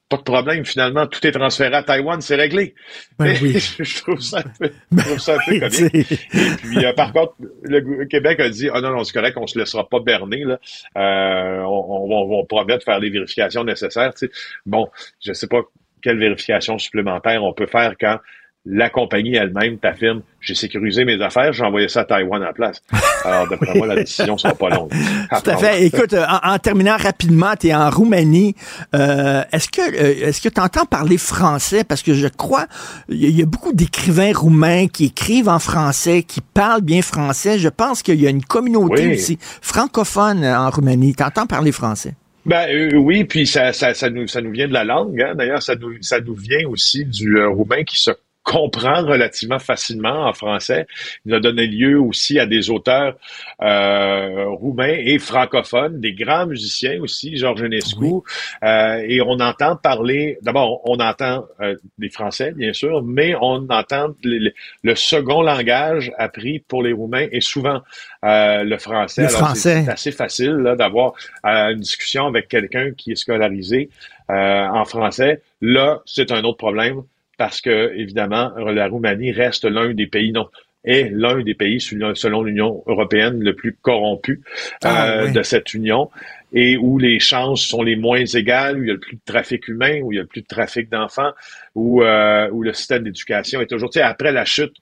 pas 0.09 0.19
de 0.19 0.23
problème, 0.23 0.65
finalement, 0.65 1.07
tout 1.07 1.27
est 1.27 1.33
transféré 1.33 1.75
à 1.75 1.83
Taïwan, 1.83 2.21
c'est 2.21 2.37
réglé. 2.37 2.75
Ben 3.19 3.37
oui. 3.43 3.59
je 3.79 4.03
trouve 4.03 4.21
ça 4.21 4.39
un 4.39 4.43
peu, 4.43 4.73
je 4.93 5.03
trouve 5.03 5.19
ça 5.19 5.35
un 5.35 5.39
peu 5.47 5.59
comique. 5.59 6.13
Et 6.13 6.57
puis, 6.63 6.85
euh, 6.85 6.93
par 6.93 7.13
contre, 7.13 7.35
le 7.63 8.05
Québec 8.05 8.41
a 8.41 8.49
dit, 8.49 8.69
ah 8.73 8.81
non, 8.81 8.91
non, 8.91 9.05
c'est 9.05 9.15
correct, 9.15 9.37
on 9.37 9.47
se 9.47 9.59
laissera 9.59 9.89
pas 9.89 10.01
berner, 10.01 10.45
là. 10.45 10.61
Euh, 10.97 11.63
on, 11.63 11.87
on, 11.89 12.13
on, 12.13 12.41
va 12.41 12.47
promettre 12.47 12.81
de 12.81 12.85
faire 12.85 13.01
les 13.01 13.11
vérifications 13.11 13.65
nécessaires, 13.65 14.15
tu 14.15 14.27
sais. 14.27 14.33
Bon, 14.67 14.89
je 15.21 15.33
sais 15.33 15.49
pas 15.49 15.63
quelle 16.03 16.19
vérification 16.19 16.79
supplémentaire 16.79 17.43
on 17.45 17.53
peut 17.53 17.67
faire 17.67 17.95
quand 18.01 18.19
la 18.65 18.91
compagnie 18.91 19.35
elle-même 19.35 19.79
t'affirme 19.79 20.23
j'ai 20.41 20.55
sécurisé 20.55 21.05
mes 21.05 21.23
affaires, 21.23 21.53
j'ai 21.53 21.65
envoyé 21.65 21.89
ça 21.89 22.01
à 22.01 22.05
Taïwan 22.05 22.45
en 22.45 22.53
place. 22.53 22.83
Alors, 23.25 23.49
d'après 23.49 23.75
moi, 23.75 23.87
la 23.87 23.95
décision 23.95 24.37
sera 24.37 24.55
pas 24.55 24.71
longue. 24.71 24.91
Tout 24.91 25.51
à 25.51 25.57
fait. 25.57 25.85
Écoute, 25.85 26.15
en, 26.15 26.59
terminant 26.59 26.97
rapidement, 26.97 27.55
tu 27.59 27.69
es 27.69 27.75
en 27.75 27.89
Roumanie. 27.91 28.57
Euh, 28.95 29.45
est-ce 29.53 29.69
que 29.69 29.81
euh, 29.81 30.29
est-ce 30.29 30.41
que 30.41 30.49
tu 30.49 30.61
entends 30.61 30.85
parler 30.85 31.17
français? 31.17 31.85
Parce 31.85 32.03
que 32.03 32.13
je 32.13 32.27
crois 32.27 32.67
il 33.09 33.31
y, 33.31 33.43
a 33.43 33.47
beaucoup 33.47 33.73
d'écrivains 33.73 34.33
roumains 34.35 34.89
qui 34.89 35.07
écrivent 35.07 35.49
en 35.49 35.61
français, 35.61 36.25
qui 36.25 36.41
parlent 36.41 36.83
bien 36.83 37.03
français. 37.03 37.61
Je 37.61 37.69
pense 37.69 38.03
qu'il 38.03 38.21
y 38.21 38.27
a 38.27 38.31
une 38.31 38.45
communauté 38.45 39.15
aussi 39.15 39.39
francophone 39.61 40.45
en 40.45 40.71
Roumanie. 40.71 41.15
Tu 41.15 41.23
entends 41.23 41.47
parler 41.47 41.71
français? 41.71 42.15
Ben 42.45 42.69
euh, 42.69 42.97
oui, 42.97 43.25
puis 43.25 43.47
ça, 43.47 43.73
ça, 43.73 43.95
ça, 43.95 44.11
nous, 44.11 44.27
ça 44.27 44.41
nous 44.41 44.51
vient 44.51 44.67
de 44.67 44.73
la 44.73 44.85
langue. 44.85 45.21
Hein. 45.23 45.35
D'ailleurs, 45.37 45.63
ça 45.63 45.77
nous, 45.77 46.03
ça 46.03 46.21
nous 46.21 46.35
vient 46.35 46.67
aussi 46.69 47.05
du 47.05 47.39
euh, 47.39 47.49
roumain 47.49 47.85
qui 47.85 48.01
se 48.01 48.11
comprend 48.43 49.05
relativement 49.05 49.59
facilement 49.59 50.27
en 50.27 50.33
français. 50.33 50.87
Il 51.25 51.35
a 51.35 51.41
donné 51.41 51.67
lieu 51.67 52.01
aussi 52.01 52.39
à 52.39 52.47
des 52.47 52.71
auteurs 52.71 53.15
euh, 53.63 54.47
roumains 54.49 54.97
et 54.99 55.19
francophones, 55.19 56.01
des 56.01 56.13
grands 56.13 56.47
musiciens 56.47 57.01
aussi, 57.01 57.37
Georges 57.37 57.63
Enescu. 57.63 58.23
Euh, 58.65 59.05
et 59.07 59.21
on 59.21 59.39
entend 59.41 59.77
parler, 59.77 60.39
d'abord, 60.43 60.81
on 60.85 60.99
entend 60.99 61.47
euh, 61.61 61.77
des 61.99 62.09
Français, 62.09 62.53
bien 62.53 62.73
sûr, 62.73 63.03
mais 63.03 63.35
on 63.41 63.69
entend 63.71 64.09
le, 64.25 64.51
second 64.95 65.43
langage 65.43 66.13
appris 66.19 66.59
pour 66.61 66.83
les 66.83 66.93
Roumains 66.93 67.27
et 67.31 67.41
souvent 67.41 67.81
euh, 68.25 68.63
le 68.63 68.79
français. 68.79 69.23
Le 69.23 69.29
français. 69.29 69.83
C'est 69.85 69.91
assez 69.91 70.13
facile 70.13 70.75
d'avoir 70.77 71.15
une 71.45 71.81
discussion 71.81 72.27
avec 72.27 72.49
quelqu'un 72.49 72.93
qui 72.93 73.13
est 73.13 73.17
scolarisé 73.17 73.91
en 74.29 74.85
français. 74.85 75.43
Là, 75.61 76.01
c'est 76.07 76.33
un 76.33 76.43
autre 76.45 76.59
problème 76.59 77.03
parce 77.43 77.61
que, 77.61 77.93
évidemment, 77.97 78.53
la 78.57 78.87
Roumanie 78.87 79.33
reste 79.33 79.65
l'un 79.65 79.93
des 79.95 80.07
pays 80.07 80.31
non 80.31 80.49
est 80.85 81.11
l'un 81.13 81.43
des 81.43 81.55
pays, 81.55 81.81
selon 81.81 82.45
l'Union 82.45 82.85
européenne, 82.87 83.41
le 83.41 83.57
plus 83.57 83.77
corrompu 83.83 84.43
ah, 84.85 85.09
euh, 85.09 85.33
de 85.33 85.43
cette 85.43 85.75
union 85.75 86.09
et 86.53 86.77
où 86.77 86.99
les 86.99 87.19
chances 87.19 87.63
sont 87.63 87.83
les 87.83 87.97
moins 87.97 88.25
égales, 88.25 88.79
où 88.79 88.83
il 88.85 88.87
y 88.87 88.91
a 88.91 88.95
le 88.95 89.01
plus 89.01 89.17
de 89.17 89.23
trafic 89.25 89.67
humain, 89.67 90.03
où 90.03 90.13
il 90.13 90.17
y 90.17 90.19
a 90.19 90.23
le 90.23 90.29
plus 90.29 90.43
de 90.43 90.47
trafic 90.47 90.89
d'enfants, 90.89 91.33
où, 91.75 92.05
euh, 92.05 92.49
où 92.53 92.63
le 92.63 92.73
système 92.75 93.03
d'éducation 93.03 93.61
est 93.61 93.67
toujours, 93.67 93.91
tu 93.91 93.99
sais, 93.99 94.05
après 94.05 94.31
la 94.31 94.45
chute 94.45 94.75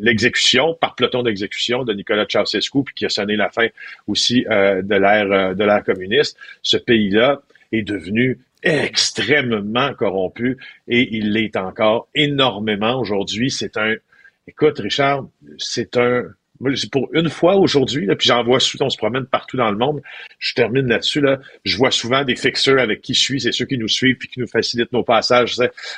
l'exécution 0.00 0.74
par 0.74 0.96
peloton 0.96 1.22
d'exécution 1.22 1.84
de 1.84 1.92
Nicolas 1.92 2.26
Ceausescu, 2.28 2.82
puis 2.82 2.94
qui 2.96 3.06
a 3.06 3.10
sonné 3.10 3.36
la 3.36 3.50
fin 3.50 3.68
aussi 4.08 4.44
euh, 4.50 4.82
de 4.82 4.96
l'ère 4.96 5.54
de 5.54 5.64
l'ère 5.64 5.84
communiste, 5.84 6.36
ce 6.62 6.78
pays-là 6.78 7.42
est 7.70 7.82
devenu 7.82 8.38
extrêmement 8.62 9.94
corrompu 9.94 10.58
et 10.88 11.16
il 11.16 11.32
l'est 11.32 11.56
encore 11.56 12.08
énormément 12.14 12.98
aujourd'hui. 12.98 13.50
C'est 13.50 13.76
un, 13.76 13.94
écoute, 14.46 14.78
Richard, 14.78 15.26
c'est 15.58 15.96
un, 15.96 16.24
pour 16.92 17.08
une 17.12 17.28
fois 17.28 17.56
aujourd'hui, 17.56 18.06
puis 18.16 18.28
j'en 18.28 18.44
vois 18.44 18.60
souvent, 18.60 18.86
on 18.86 18.90
se 18.90 18.96
promène 18.96 19.26
partout 19.26 19.56
dans 19.56 19.70
le 19.70 19.76
monde. 19.76 20.00
Je 20.38 20.54
termine 20.54 20.86
là-dessus. 20.86 21.20
Là, 21.20 21.40
je 21.64 21.76
vois 21.76 21.90
souvent 21.90 22.24
des 22.24 22.36
fixeurs 22.36 22.78
avec 22.78 23.02
qui 23.02 23.14
je 23.14 23.20
suis, 23.20 23.40
c'est 23.40 23.52
ceux 23.52 23.64
qui 23.64 23.78
nous 23.78 23.88
suivent 23.88 24.16
puis 24.16 24.28
qui 24.28 24.40
nous 24.40 24.46
facilitent 24.46 24.92
nos 24.92 25.02
passages 25.02 25.56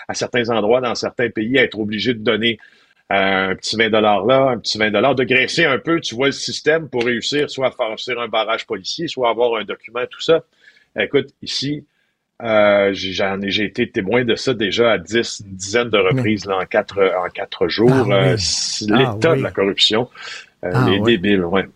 à 0.09 0.15
certains 0.15 0.49
endroits, 0.49 0.81
dans 0.81 0.95
certains 0.95 1.29
pays, 1.29 1.59
à 1.59 1.65
être 1.65 1.79
obligés 1.79 2.15
de 2.15 2.21
donner 2.21 2.59
euh, 3.13 3.51
un 3.51 3.55
petit 3.57 3.77
20 3.77 3.91
dollars 3.91 4.25
là, 4.25 4.51
un 4.51 4.59
petit 4.59 4.79
20 4.79 4.91
dollars, 4.91 5.15
de 5.15 5.25
graisser 5.25 5.67
un 5.67 5.79
peu, 5.79 6.01
tu 6.01 6.15
vois 6.15 6.27
le 6.27 6.33
système 6.33 6.89
pour 6.89 7.05
réussir 7.05 7.51
soit 7.51 7.67
à 7.67 7.97
faire 7.99 8.19
un 8.19 8.29
barrage 8.29 8.67
policier, 8.67 9.09
soit 9.09 9.29
avoir 9.29 9.57
un 9.57 9.65
document, 9.65 10.01
tout 10.11 10.23
ça. 10.23 10.43
Écoute, 10.99 11.29
ici, 11.43 11.85
euh, 12.43 12.91
j'en 12.93 13.41
ai, 13.41 13.51
j'ai 13.51 13.65
été 13.65 13.89
témoin 13.89 14.25
de 14.25 14.35
ça 14.35 14.55
déjà 14.55 14.93
à 14.93 14.99
dix, 14.99 15.43
une 15.47 15.57
dizaine 15.57 15.91
de 15.91 15.99
reprises 15.99 16.47
là, 16.47 16.59
en 16.59 16.67
quatre 16.67 17.01
en 17.25 17.29
quatre 17.29 17.69
jours. 17.69 18.09
Ah 18.11 18.15
euh, 18.15 18.37
l'état 18.89 19.33
ah 19.33 19.37
de 19.37 19.43
la 19.43 19.51
corruption, 19.51 20.09
euh, 20.65 20.71
ah 20.75 20.87
les 20.89 21.01
débiles, 21.01 21.45
ouais. 21.45 21.67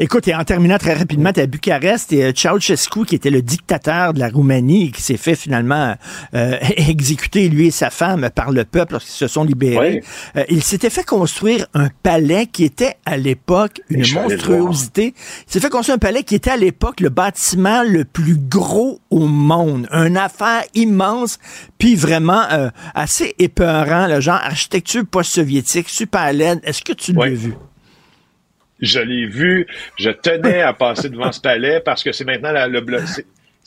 Écoute, 0.00 0.28
et 0.28 0.34
en 0.34 0.44
terminant 0.44 0.78
très 0.78 0.94
rapidement, 0.94 1.32
tu 1.32 1.40
à 1.40 1.46
Bucarest, 1.46 2.12
et 2.12 2.32
Ceausescu, 2.34 3.04
qui 3.04 3.14
était 3.14 3.30
le 3.30 3.42
dictateur 3.42 4.12
de 4.12 4.20
la 4.20 4.28
Roumanie, 4.28 4.92
qui 4.92 5.02
s'est 5.02 5.16
fait 5.16 5.34
finalement 5.34 5.94
euh, 6.34 6.56
exécuter, 6.76 7.48
lui 7.48 7.68
et 7.68 7.70
sa 7.70 7.90
femme, 7.90 8.28
par 8.34 8.50
le 8.50 8.64
peuple 8.64 8.92
lorsqu'ils 8.92 9.14
se 9.14 9.26
sont 9.26 9.44
libérés. 9.44 10.02
Euh, 10.36 10.44
il 10.48 10.62
s'était 10.62 10.90
fait 10.90 11.04
construire 11.04 11.66
un 11.74 11.88
palais 12.02 12.46
qui 12.46 12.64
était 12.64 12.94
à 13.06 13.16
l'époque 13.16 13.80
une 13.88 14.06
monstruosité. 14.12 15.14
Il 15.46 15.52
s'est 15.52 15.60
fait 15.60 15.70
construire 15.70 15.96
un 15.96 15.98
palais 15.98 16.22
qui 16.22 16.34
était 16.34 16.50
à 16.50 16.56
l'époque 16.56 17.00
le 17.00 17.08
bâtiment 17.08 17.82
le 17.82 18.04
plus 18.04 18.36
gros 18.36 19.00
au 19.10 19.26
monde. 19.26 19.88
Une 19.92 20.16
affaire 20.16 20.62
immense, 20.74 21.38
puis 21.78 21.94
vraiment 21.94 22.42
euh, 22.52 22.70
assez 22.94 23.34
épeurant, 23.38 24.06
le 24.06 24.20
genre 24.20 24.40
architecture 24.42 25.04
post-soviétique, 25.06 25.88
super 25.88 26.32
laide. 26.32 26.60
Est-ce 26.62 26.82
que 26.82 26.92
tu 26.92 27.12
l'as 27.12 27.28
vu? 27.30 27.54
Je 28.80 29.00
l'ai 29.00 29.26
vu. 29.26 29.66
Je 29.96 30.10
tenais 30.10 30.62
à 30.62 30.72
passer 30.72 31.08
devant 31.08 31.32
ce 31.32 31.40
palais 31.40 31.80
parce 31.80 32.02
que 32.02 32.12
c'est 32.12 32.24
maintenant 32.24 32.52
la, 32.52 32.68
le 32.68 32.80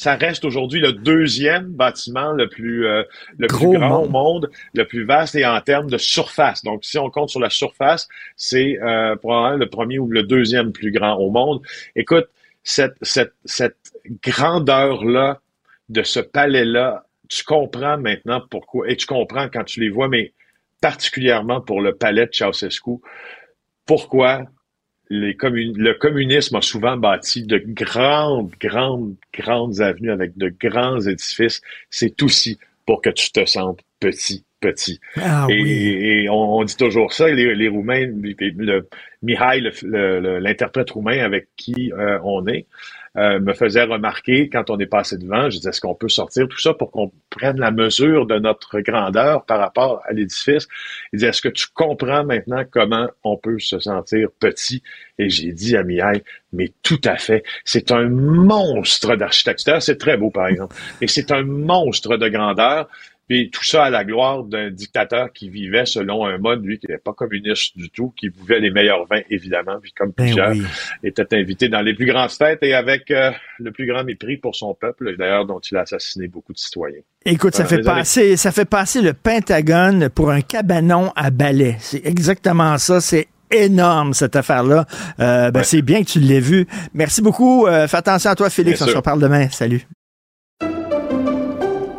ça 0.01 0.15
reste 0.15 0.45
aujourd'hui 0.45 0.79
le 0.79 0.93
deuxième 0.93 1.67
bâtiment 1.67 2.31
le 2.31 2.49
plus 2.49 2.87
euh, 2.87 3.03
le 3.37 3.45
plus 3.45 3.77
grand 3.77 4.01
au 4.01 4.09
monde, 4.09 4.49
le 4.73 4.85
plus 4.85 5.05
vaste 5.05 5.35
et 5.35 5.45
en 5.45 5.61
termes 5.61 5.91
de 5.91 5.99
surface. 5.99 6.63
Donc, 6.63 6.83
si 6.83 6.97
on 6.97 7.11
compte 7.11 7.29
sur 7.29 7.39
la 7.39 7.51
surface, 7.51 8.07
c'est 8.35 8.79
euh, 8.81 9.15
probablement 9.15 9.57
le 9.57 9.69
premier 9.69 9.99
ou 9.99 10.07
le 10.07 10.23
deuxième 10.23 10.71
plus 10.71 10.91
grand 10.91 11.17
au 11.17 11.29
monde. 11.29 11.61
Écoute, 11.95 12.25
cette, 12.63 12.95
cette, 13.03 13.33
cette 13.45 13.93
grandeur-là 14.23 15.39
de 15.89 16.01
ce 16.01 16.19
palais-là, 16.19 17.05
tu 17.29 17.43
comprends 17.43 17.99
maintenant 17.99 18.41
pourquoi, 18.49 18.89
et 18.89 18.95
tu 18.95 19.05
comprends 19.05 19.49
quand 19.49 19.65
tu 19.65 19.81
les 19.81 19.89
vois, 19.89 20.07
mais 20.07 20.33
particulièrement 20.81 21.61
pour 21.61 21.79
le 21.79 21.93
palais 21.93 22.25
de 22.25 22.33
Ceausescu, 22.33 22.97
pourquoi 23.85 24.45
le 25.13 25.93
communisme 25.93 26.55
a 26.55 26.61
souvent 26.61 26.95
bâti 26.95 27.43
de 27.43 27.61
grandes, 27.65 28.51
grandes, 28.61 29.15
grandes 29.33 29.81
avenues 29.81 30.11
avec 30.11 30.37
de 30.37 30.53
grands 30.59 31.01
édifices. 31.01 31.61
C'est 31.89 32.21
aussi 32.23 32.57
pour 32.85 33.01
que 33.01 33.09
tu 33.09 33.31
te 33.31 33.45
sentes 33.45 33.81
petit, 33.99 34.45
petit. 34.61 35.01
Ah 35.17 35.47
et, 35.49 36.27
on, 36.29 36.63
dit 36.63 36.77
toujours 36.77 37.11
ça, 37.11 37.27
les, 37.29 37.55
les 37.55 37.67
Roumains, 37.67 38.07
le, 38.07 38.87
Mihai, 39.21 39.61
l'interprète 39.83 40.91
roumain 40.91 41.19
avec 41.19 41.47
qui 41.57 41.91
euh, 41.91 42.17
on 42.23 42.47
est, 42.47 42.65
euh, 43.17 43.39
me 43.39 43.53
faisait 43.53 43.83
remarquer 43.83 44.47
quand 44.49 44.69
on 44.69 44.79
est 44.79 44.85
passé 44.85 45.17
devant, 45.17 45.49
je 45.49 45.57
disais, 45.57 45.69
est-ce 45.69 45.81
qu'on 45.81 45.95
peut 45.95 46.07
sortir 46.07 46.47
tout 46.47 46.59
ça 46.59 46.73
pour 46.73 46.91
qu'on 46.91 47.11
prenne 47.29 47.59
la 47.59 47.71
mesure 47.71 48.25
de 48.25 48.39
notre 48.39 48.79
grandeur 48.79 49.43
par 49.45 49.59
rapport 49.59 50.01
à 50.05 50.13
l'édifice? 50.13 50.67
Il 51.11 51.17
disait, 51.17 51.29
est-ce 51.29 51.41
que 51.41 51.49
tu 51.49 51.67
comprends 51.73 52.23
maintenant 52.23 52.63
comment 52.69 53.09
on 53.23 53.35
peut 53.35 53.59
se 53.59 53.79
sentir 53.79 54.29
petit? 54.39 54.81
Et 55.19 55.29
j'ai 55.29 55.51
dit 55.51 55.75
à 55.75 55.83
Mihai, 55.83 56.23
mais 56.53 56.71
tout 56.83 57.01
à 57.03 57.17
fait. 57.17 57.43
C'est 57.65 57.91
un 57.91 58.07
monstre 58.09 59.15
d'architecture. 59.15 59.81
C'est 59.81 59.97
très 59.97 60.17
beau, 60.17 60.29
par 60.29 60.47
exemple. 60.47 60.75
Et 61.01 61.07
c'est 61.07 61.31
un 61.31 61.43
monstre 61.43 62.17
de 62.17 62.29
grandeur. 62.29 62.87
Puis 63.31 63.49
tout 63.49 63.63
ça 63.63 63.85
à 63.85 63.89
la 63.89 64.03
gloire 64.03 64.43
d'un 64.43 64.69
dictateur 64.69 65.31
qui 65.31 65.47
vivait 65.47 65.85
selon 65.85 66.25
un 66.25 66.37
mode, 66.37 66.65
lui, 66.65 66.79
qui 66.79 66.87
n'était 66.87 67.01
pas 67.01 67.13
communiste 67.13 67.77
du 67.77 67.89
tout, 67.89 68.13
qui 68.17 68.29
buvait 68.29 68.59
les 68.59 68.71
meilleurs 68.71 69.07
vins, 69.07 69.21
évidemment, 69.29 69.77
puis 69.81 69.93
comme 69.93 70.11
ben 70.17 70.25
plusieurs, 70.25 70.53
était 71.01 71.37
invité 71.37 71.69
dans 71.69 71.79
les 71.79 71.93
plus 71.93 72.07
grandes 72.07 72.31
fêtes 72.31 72.61
et 72.61 72.73
avec 72.73 73.09
euh, 73.09 73.31
le 73.57 73.71
plus 73.71 73.85
grand 73.85 74.03
mépris 74.03 74.35
pour 74.35 74.53
son 74.53 74.73
peuple, 74.73 75.15
d'ailleurs, 75.15 75.45
dont 75.45 75.59
il 75.59 75.77
a 75.77 75.83
assassiné 75.83 76.27
beaucoup 76.27 76.51
de 76.51 76.57
citoyens. 76.57 76.99
Écoute, 77.23 77.55
ça, 77.55 77.63
fait 77.63 77.81
passer, 77.81 78.35
ça 78.35 78.51
fait 78.51 78.65
passer 78.65 79.01
le 79.01 79.13
Pentagone 79.13 80.09
pour 80.09 80.29
un 80.29 80.41
cabanon 80.41 81.13
à 81.15 81.29
balai. 81.29 81.77
C'est 81.79 82.05
exactement 82.05 82.77
ça. 82.79 82.99
C'est 82.99 83.29
énorme, 83.49 84.13
cette 84.13 84.35
affaire-là. 84.35 84.85
Euh, 85.21 85.51
ben, 85.51 85.63
C'est 85.63 85.81
bien 85.81 86.03
que 86.03 86.09
tu 86.09 86.19
l'aies 86.19 86.41
vu. 86.41 86.67
Merci 86.93 87.21
beaucoup. 87.21 87.65
Euh, 87.65 87.87
fais 87.87 87.95
attention 87.95 88.29
à 88.29 88.35
toi, 88.35 88.49
Félix. 88.49 88.81
on 88.81 88.87
se 88.87 88.95
reparle 88.97 89.21
demain. 89.21 89.47
Salut. 89.47 89.87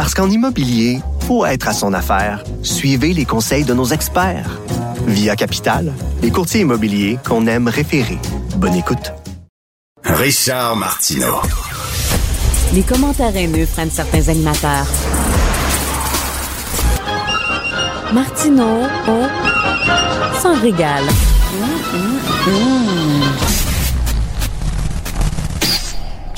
Parce 0.00 0.14
qu'en 0.14 0.30
immobilier, 0.30 1.00
pour 1.26 1.46
être 1.46 1.68
à 1.68 1.74
son 1.74 1.92
affaire, 1.92 2.42
suivez 2.62 3.12
les 3.12 3.26
conseils 3.26 3.64
de 3.64 3.74
nos 3.74 3.84
experts. 3.84 4.58
Via 5.06 5.36
Capital, 5.36 5.92
les 6.22 6.30
courtiers 6.30 6.62
immobiliers 6.62 7.18
qu'on 7.22 7.46
aime 7.46 7.68
référer. 7.68 8.18
Bonne 8.56 8.76
écoute. 8.76 9.12
Richard 10.02 10.76
Martineau. 10.76 11.42
Les 12.72 12.80
commentaires 12.80 13.36
haineux 13.36 13.66
prennent 13.66 13.90
certains 13.90 14.26
animateurs. 14.30 14.86
Martineau, 18.14 18.86
oh, 19.06 19.26
s'en 20.40 20.58
régale. 20.62 21.04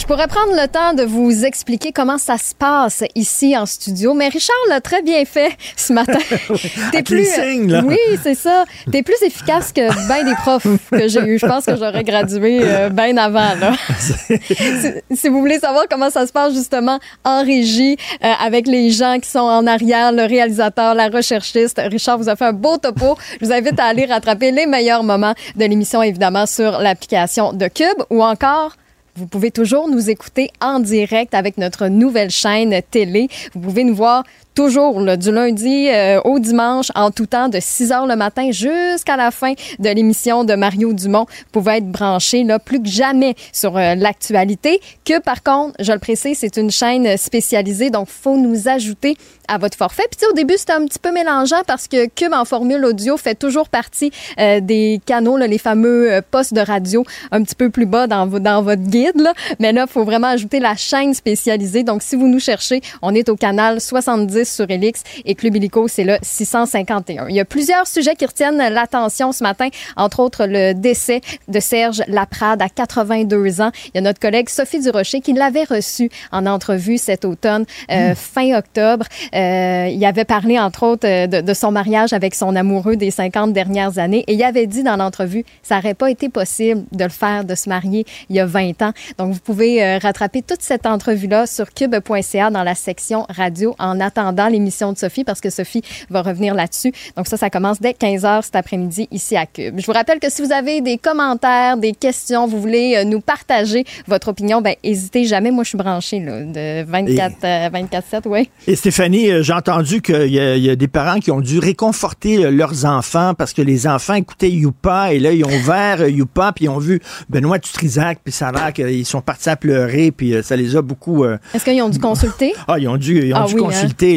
Je 0.03 0.07
pourrais 0.09 0.26
prendre 0.26 0.53
le 0.53 0.66
temps 0.66 0.94
de 0.94 1.05
vous 1.05 1.44
expliquer 1.44 1.92
comment 1.92 2.18
ça 2.18 2.36
se 2.36 2.57
passe 2.57 3.05
ici 3.14 3.57
en 3.57 3.66
studio, 3.66 4.14
mais 4.14 4.26
Richard 4.26 4.57
l'a 4.68 4.80
très 4.80 5.00
bien 5.00 5.24
fait 5.24 5.57
ce 5.76 5.92
matin. 5.92 6.18
Avec 6.88 7.09
les 7.09 7.24
signes, 7.24 7.70
là. 7.70 7.82
Oui, 7.86 7.96
c'est 8.20 8.34
ça. 8.34 8.64
T'es 8.90 9.05
plus 9.05 9.22
efficace 9.24 9.72
que 9.72 9.80
bien 10.09 10.24
des 10.24 10.34
profs 10.34 10.66
que 10.90 11.07
j'ai 11.07 11.20
eu. 11.20 11.38
Je 11.38 11.46
pense 11.46 11.66
que 11.66 11.76
j'aurais 11.76 12.03
gradué 12.03 12.59
euh, 12.62 12.88
bien 12.88 13.16
avant. 13.16 13.55
Là. 13.55 13.74
si, 14.40 15.16
si 15.16 15.28
vous 15.28 15.38
voulez 15.38 15.61
savoir 15.61 15.84
comment 15.88 16.11
ça 16.11 16.26
se 16.26 16.32
passe 16.32 16.53
justement 16.53 16.98
en 17.24 17.44
régie 17.44 17.96
euh, 18.24 18.32
avec 18.40 18.66
les 18.66 18.90
gens 18.90 19.20
qui 19.22 19.30
sont 19.30 19.38
en 19.38 19.68
arrière, 19.68 20.11
le 20.11 20.24
réalisateur, 20.24 20.96
la 20.96 21.11
recherchiste, 21.11 21.80
Richard 21.80 22.18
vous 22.18 22.28
a 22.28 22.34
fait 22.34 22.46
un 22.46 22.53
beau 22.53 22.76
topo. 22.76 23.16
Je 23.40 23.46
vous 23.46 23.53
invite 23.53 23.78
à 23.78 23.84
aller 23.84 24.07
rattraper 24.07 24.50
les 24.50 24.66
meilleurs 24.66 25.05
moments 25.05 25.34
de 25.55 25.64
l'émission, 25.64 26.03
évidemment, 26.03 26.46
sur 26.46 26.80
l'application 26.80 27.53
de 27.53 27.68
Cube 27.68 28.03
ou 28.11 28.24
encore 28.24 28.72
vous 29.16 29.26
pouvez 29.26 29.50
toujours 29.50 29.88
nous 29.88 30.08
écouter 30.08 30.50
en 30.60 30.80
direct 30.80 31.34
avec 31.34 31.58
notre 31.58 31.88
nouvelle 31.88 32.30
chaîne 32.30 32.80
télé. 32.90 33.28
Vous 33.54 33.60
pouvez 33.60 33.84
nous 33.84 33.94
voir 33.94 34.24
toujours 34.55 35.00
là, 35.00 35.16
du 35.16 35.30
lundi 35.30 35.88
euh, 35.88 36.20
au 36.24 36.38
dimanche 36.38 36.88
en 36.94 37.11
tout 37.11 37.26
temps 37.26 37.48
de 37.48 37.59
6 37.61 37.92
heures 37.92 38.07
le 38.07 38.16
matin 38.16 38.50
jusqu'à 38.50 39.16
la 39.16 39.30
fin 39.30 39.53
de 39.78 39.88
l'émission 39.88 40.44
de 40.44 40.55
Mario 40.55 40.92
Dumont. 40.92 41.26
Pouvez 41.53 41.78
être 41.78 41.90
branché 41.90 42.44
là 42.44 42.59
plus 42.59 42.82
que 42.82 42.88
jamais 42.88 43.34
sur 43.53 43.76
euh, 43.76 43.94
l'actualité 43.94 44.80
que 45.05 45.20
par 45.20 45.42
contre, 45.42 45.74
je 45.80 45.92
le 45.92 45.98
précise, 45.98 46.38
c'est 46.38 46.57
une 46.57 46.70
chaîne 46.70 47.16
spécialisée 47.16 47.90
donc 47.90 48.09
faut 48.09 48.36
nous 48.36 48.68
ajouter 48.68 49.16
à 49.48 49.59
votre 49.59 49.76
forfait. 49.76 50.05
Puis 50.11 50.26
au 50.30 50.32
début, 50.34 50.55
c'était 50.57 50.72
un 50.72 50.86
petit 50.86 50.98
peu 50.98 51.12
mélangeant 51.12 51.62
parce 51.66 51.88
que 51.88 52.07
Cube 52.07 52.32
en 52.32 52.44
formule 52.44 52.84
audio 52.84 53.16
fait 53.16 53.34
toujours 53.34 53.68
partie 53.68 54.11
euh, 54.38 54.61
des 54.61 55.00
canaux, 55.05 55.36
là, 55.36 55.46
les 55.46 55.59
fameux 55.59 56.11
euh, 56.11 56.20
postes 56.30 56.55
de 56.55 56.61
radio 56.61 57.05
un 57.30 57.42
petit 57.42 57.55
peu 57.55 57.70
plus 57.70 57.86
bas 57.86 58.07
dans, 58.07 58.26
dans 58.26 58.62
votre 58.62 58.82
guide. 58.82 59.20
Là. 59.20 59.34
Mais 59.59 59.72
là, 59.72 59.86
faut 59.86 60.05
vraiment 60.05 60.28
ajouter 60.28 60.61
la 60.61 60.76
chaîne 60.76 61.14
spécialisée. 61.14 61.82
Donc, 61.82 62.03
si 62.03 62.16
vous 62.16 62.28
nous 62.28 62.40
cherchez, 62.40 62.80
on 63.03 63.14
est 63.14 63.28
au 63.28 63.36
canal 63.36 63.80
70 63.80 64.41
sur 64.45 64.70
Elix 64.70 65.03
et 65.24 65.34
Club 65.34 65.57
Illico, 65.57 65.88
c'est 65.88 66.05
le 66.05 66.16
651. 66.22 67.28
Il 67.28 67.34
y 67.34 67.40
a 67.40 67.45
plusieurs 67.45 67.86
sujets 67.86 68.14
qui 68.14 68.26
retiennent 68.26 68.59
l'attention 68.59 69.32
ce 69.32 69.43
matin, 69.43 69.68
entre 69.97 70.20
autres 70.20 70.47
le 70.47 70.72
décès 70.72 71.20
de 71.49 71.61
Serge 71.61 72.03
Laprade 72.09 72.62
à 72.62 72.68
82 72.68 73.61
ans. 73.61 73.70
Il 73.88 73.90
y 73.97 73.99
a 73.99 74.01
notre 74.01 74.20
collègue 74.20 74.49
Sophie 74.49 74.80
Durocher 74.80 75.20
qui 75.20 75.32
l'avait 75.32 75.64
reçu 75.64 76.11
en 76.30 76.47
entrevue 76.47 76.99
cet 76.99 77.24
automne, 77.24 77.64
euh, 77.90 78.14
fin 78.14 78.57
octobre. 78.57 79.07
Euh, 79.34 79.88
il 79.90 80.05
avait 80.05 80.24
parlé, 80.24 80.59
entre 80.59 80.84
autres, 80.84 81.07
euh, 81.07 81.26
de, 81.26 81.40
de 81.40 81.55
son 81.55 81.70
mariage 81.70 82.12
avec 82.12 82.34
son 82.34 82.55
amoureux 82.57 82.97
des 82.97 83.11
50 83.11 83.53
dernières 83.53 83.99
années 83.99 84.24
et 84.26 84.34
il 84.34 84.43
avait 84.43 84.66
dit 84.66 84.82
dans 84.82 84.97
l'entrevue, 84.97 85.45
ça 85.62 85.76
n'aurait 85.76 85.95
pas 85.95 86.11
été 86.11 86.28
possible 86.28 86.84
de 86.93 87.05
le 87.05 87.11
faire, 87.11 87.45
de 87.45 87.55
se 87.55 87.68
marier 87.68 88.05
il 88.28 88.36
y 88.36 88.40
a 88.40 88.47
20 88.47 88.82
ans. 88.82 88.93
Donc, 89.18 89.32
vous 89.32 89.40
pouvez 89.40 89.82
euh, 89.82 89.99
rattraper 89.99 90.43
toute 90.43 90.62
cette 90.62 90.86
entrevue-là 90.86 91.47
sur 91.47 91.72
cube.ca 91.72 92.51
dans 92.51 92.62
la 92.62 92.74
section 92.74 93.26
radio 93.28 93.74
en 93.78 94.01
attendant 94.01 94.32
l'émission 94.51 94.93
de 94.93 94.99
Sophie 94.99 95.24
parce 95.24 95.41
que 95.41 95.51
Sophie 95.51 95.83
va 96.11 96.22
revenir 96.22 96.55
là-dessus. 96.55 96.93
Donc, 97.16 97.26
ça, 97.26 97.37
ça 97.37 97.51
commence 97.51 97.80
dès 97.80 97.95
15 97.95 98.24
heures 98.24 98.45
cet 98.45 98.57
après-midi 98.57 99.09
ici 99.11 99.37
à 99.37 99.47
Cube. 99.47 99.78
Je 99.78 99.87
vous 99.87 99.93
rappelle 99.93 100.18
que 100.20 100.30
si 100.30 100.43
vous 100.43 100.53
avez 100.53 100.80
des 100.80 100.99
commentaires, 100.99 101.76
des 101.76 101.93
questions, 101.93 102.47
vous 102.47 102.61
voulez 102.61 102.95
euh, 102.97 103.05
nous 103.05 103.20
partager 103.20 103.85
votre 104.07 104.28
opinion, 104.28 104.61
ben, 104.61 104.74
hésitez 104.83 105.24
jamais. 105.24 105.51
Moi, 105.51 105.64
je 105.64 105.70
suis 105.70 105.78
branchée, 105.78 106.20
là, 106.20 106.41
de 106.43 106.85
24, 106.85 107.35
euh, 107.45 107.68
24-7, 107.70 108.22
oui. 108.26 108.49
Et 108.66 108.76
Stéphanie, 108.76 109.30
euh, 109.30 109.43
j'ai 109.43 109.53
entendu 109.53 110.01
qu'il 110.03 110.28
y, 110.33 110.41
a- 110.41 110.57
il 110.57 110.64
y 110.64 110.70
a 110.70 110.76
des 110.76 110.89
parents 110.89 111.18
qui 111.20 111.30
ont 111.30 111.41
dû 111.41 111.59
réconforter 111.59 112.45
euh, 112.45 112.51
leurs 112.51 112.85
enfants 112.85 113.35
parce 113.37 113.53
que 113.53 113.62
les 113.62 113.87
enfants 113.87 114.14
écoutaient 114.14 114.51
Youpa 114.51 115.12
et 115.12 115.18
là, 115.18 115.33
ils 115.33 115.45
ont 115.45 115.49
ouvert 115.53 116.09
Youpa 116.09 116.53
puis 116.55 116.66
ils 116.66 116.68
ont 116.68 116.78
vu 116.78 117.01
Benoît 117.28 117.59
Dutrisac 117.59 118.18
puis 118.22 118.33
ça 118.33 118.49
a 118.49 118.53
l'air 118.53 118.72
qu'ils 118.72 119.05
sont 119.07 119.20
partis 119.20 119.51
à 119.51 119.57
pleurer 119.57 120.11
puis 120.12 120.35
ça 120.43 120.57
les 120.57 120.76
a 120.76 120.83
beaucoup... 120.83 121.24
euh, 121.24 121.39
Est-ce 121.55 121.64
qu'ils 121.64 121.83
ont 121.83 121.89
dû 121.89 121.99
consulter? 121.99 122.53
ah, 122.68 122.78
ils 122.78 122.89
ont 122.89 122.97
dû, 122.97 123.26
ils 123.26 123.35
ont 123.35 123.39
Ah 123.43 123.47
dû 123.47 123.55
oui, 123.55 123.61
hein? 123.66 123.70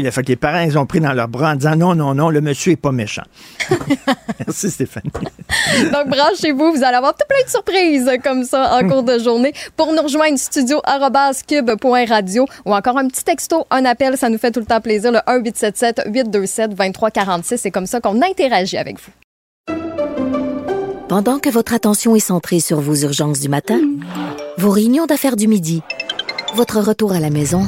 Là. 0.06 0.12
fait 0.12 0.24
que 0.24 0.30
les 0.30 0.36
parents, 0.36 0.62
ils 0.62 0.78
ont 0.78 0.86
pris 0.86 0.99
dans 0.99 1.14
leurs 1.14 1.28
bras 1.28 1.51
en 1.51 1.56
disant 1.56 1.76
non, 1.76 1.95
non, 1.95 2.14
non, 2.14 2.30
le 2.30 2.41
monsieur 2.41 2.74
est 2.74 2.78
pas 2.78 2.91
méchant. 2.91 3.24
Merci 4.39 4.72
Stéphanie. 4.72 5.12
Donc, 5.91 6.08
branchez-vous, 6.08 6.74
vous 6.74 6.84
allez 6.84 6.97
avoir 6.97 7.14
tout 7.14 7.26
plein 7.28 7.43
de 7.43 7.49
surprises 7.49 8.10
comme 8.24 8.43
ça 8.43 8.78
en 8.78 8.88
cours 8.88 9.03
de 9.03 9.20
journée. 9.20 9.53
Pour 9.76 9.93
nous 9.93 10.01
rejoindre, 10.01 10.38
studio 10.38 10.82
arobase 10.84 11.43
cube.radio 11.43 12.45
ou 12.66 12.74
encore 12.74 12.97
un 12.97 13.08
petit 13.08 13.24
texto, 13.24 13.66
un 13.70 13.86
appel, 13.86 14.18
ça 14.18 14.30
nous 14.30 14.38
fait 14.38 14.51
tout 14.51 14.60
le 14.60 14.66
temps 14.66 14.82
plaisir, 14.82 15.12
le 15.12 15.20
1-877-827-2346. 15.20 17.58
C'est 17.58 17.72
comme 17.72 17.88
ça 17.88 17.99
qu'on 17.99 18.22
interagit 18.22 18.78
avec 18.78 18.97
vous. 18.99 19.12
Pendant 21.08 21.39
que 21.39 21.49
votre 21.49 21.74
attention 21.74 22.16
est 22.16 22.20
centrée 22.20 22.60
sur 22.60 22.82
vos 22.82 22.95
urgences 22.95 23.39
du 23.39 23.47
matin, 23.47 23.80
vos 24.58 24.72
réunions 24.72 25.06
d'affaires 25.06 25.36
du 25.36 25.47
midi, 25.47 25.84
votre 26.56 26.80
retour 26.80 27.12
à 27.12 27.20
la 27.20 27.30
maison 27.30 27.68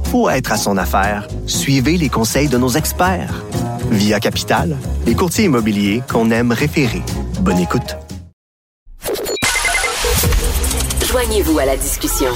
pour 0.11 0.29
être 0.29 0.51
à 0.51 0.57
son 0.57 0.77
affaire, 0.77 1.25
suivez 1.47 1.95
les 1.95 2.09
conseils 2.09 2.49
de 2.49 2.57
nos 2.57 2.71
experts. 2.71 3.45
Via 3.91 4.19
Capital, 4.19 4.75
les 5.05 5.15
courtiers 5.15 5.45
immobiliers 5.45 6.03
qu'on 6.11 6.29
aime 6.31 6.51
référer. 6.51 7.01
Bonne 7.39 7.59
écoute. 7.59 7.95
Joignez-vous 11.09 11.57
à 11.59 11.65
la 11.65 11.77
discussion. 11.77 12.27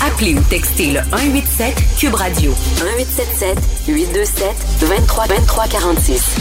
Appelez 0.00 0.34
ou 0.34 0.40
textez 0.48 0.92
le 0.92 1.00
187 1.10 1.74
Cube 1.98 2.14
Radio 2.14 2.50
1877 2.52 3.58
827 3.86 4.48
23 4.88 5.26
23 5.26 5.66
46. 5.68 6.36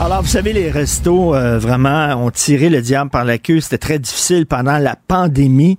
Alors, 0.00 0.22
vous 0.22 0.28
savez, 0.28 0.52
les 0.52 0.70
restos, 0.70 1.34
euh, 1.34 1.58
vraiment, 1.58 2.24
ont 2.24 2.30
tiré 2.30 2.70
le 2.70 2.80
diable 2.80 3.10
par 3.10 3.24
la 3.24 3.36
queue. 3.36 3.60
C'était 3.60 3.78
très 3.78 3.98
difficile 3.98 4.46
pendant 4.46 4.78
la 4.78 4.94
pandémie. 4.96 5.76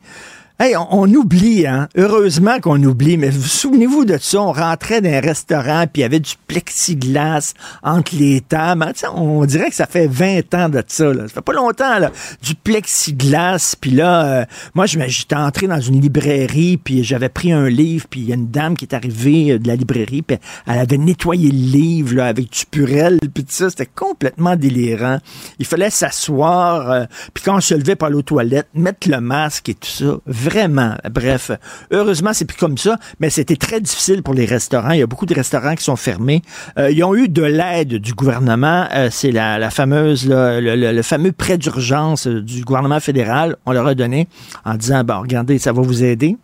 Hey, 0.62 0.76
on, 0.76 0.88
on 0.92 1.14
oublie, 1.14 1.66
hein. 1.66 1.88
Heureusement 1.96 2.60
qu'on 2.60 2.84
oublie, 2.84 3.16
mais 3.16 3.30
vous 3.30 3.48
souvenez-vous 3.48 4.04
de 4.04 4.18
ça? 4.20 4.42
On 4.42 4.52
rentrait 4.52 5.00
dans 5.00 5.10
un 5.10 5.22
restaurant, 5.22 5.86
puis 5.88 6.00
il 6.00 6.02
y 6.02 6.04
avait 6.04 6.20
du 6.20 6.34
plexiglas 6.48 7.54
entre 7.82 8.14
les 8.18 8.42
tables. 8.42 8.84
hein. 8.84 8.92
On 9.16 9.46
dirait 9.46 9.70
que 9.70 9.76
ça 9.78 9.86
fait 9.86 10.08
20 10.08 10.54
ans 10.56 10.68
de 10.68 10.84
ça, 10.86 11.14
là. 11.14 11.30
Ça 11.30 11.36
fait 11.36 11.42
pas 11.42 11.54
longtemps, 11.54 12.00
là. 12.00 12.12
Du 12.44 12.56
plexiglas, 12.56 13.78
puis 13.80 13.92
là, 13.92 14.26
euh, 14.42 14.46
moi, 14.74 14.86
j'étais 14.86 15.38
entré 15.38 15.68
dans 15.68 15.80
une 15.80 16.02
librairie, 16.02 16.76
puis 16.76 17.06
j'avais 17.06 17.30
pris 17.30 17.54
un 17.54 17.70
livre, 17.70 18.08
puis 18.10 18.20
il 18.20 18.28
y 18.28 18.34
a 18.34 18.36
une 18.36 18.52
dame 18.52 18.76
qui 18.76 18.84
est 18.84 18.94
arrivée 18.94 19.52
euh, 19.54 19.60
de 19.60 19.68
la 19.70 19.78
librairie, 19.78 20.24
puis 20.24 20.40
elle 20.68 20.80
avait 20.80 20.98
nettoyé 20.98 21.52
le 21.52 21.58
livre, 21.58 22.16
là, 22.16 22.26
avec 22.26 22.52
du 22.52 22.66
purel, 22.70 23.18
puis 23.34 23.46
tout 23.46 23.54
ça. 23.54 23.70
C'était 23.70 23.86
complètement 23.86 24.58
délirant. 24.58 25.20
Il 25.58 25.66
fallait 25.66 25.90
s'asseoir, 25.90 26.92
euh, 26.92 27.06
puis 27.34 27.46
quand 27.46 27.56
on 27.56 27.62
se 27.62 27.76
levait 27.76 27.96
aller 28.04 28.16
aux 28.16 28.22
toilettes, 28.24 28.68
mettre 28.74 29.10
le 29.10 29.22
masque 29.22 29.70
et 29.70 29.74
tout 29.76 29.88
ça. 29.88 30.18
Vraiment. 30.50 30.96
Bref. 31.12 31.52
Heureusement, 31.92 32.34
c'est 32.34 32.46
plus 32.46 32.58
comme 32.58 32.78
ça, 32.78 32.98
mais 33.20 33.30
c'était 33.30 33.56
très 33.56 33.80
difficile 33.80 34.24
pour 34.24 34.34
les 34.34 34.46
restaurants. 34.46 34.92
Il 34.92 35.00
y 35.00 35.04
a 35.04 35.08
beaucoup 35.08 35.28
de 35.28 35.34
restaurants 35.34 35.76
qui 35.76 35.84
sont 35.84 35.96
fermés. 35.96 36.42
Euh, 36.80 36.90
ils 36.90 37.04
ont 37.04 37.16
eu 37.16 37.30
de 37.30 37.44
l'aide 37.44 37.96
du 37.96 38.14
gouvernement. 38.14 38.88
Euh, 38.92 39.10
c'est 39.12 39.32
la, 39.32 39.70
fameuse, 39.70 40.28
le, 40.28 41.02
fameux 41.04 41.32
prêt 41.32 41.60
d'urgence 41.60 42.26
euh, 42.26 42.42
du 42.42 42.64
gouvernement 42.64 43.00
fédéral. 43.00 43.58
On 43.68 43.74
leur 43.74 43.86
a 43.86 43.94
donné 43.94 44.28
en 44.66 44.74
disant, 44.76 45.04
bon, 45.04 45.22
regardez, 45.22 45.60
ça 45.60 45.72
va 45.72 45.84
vous 45.84 46.04
aider. 46.04 46.36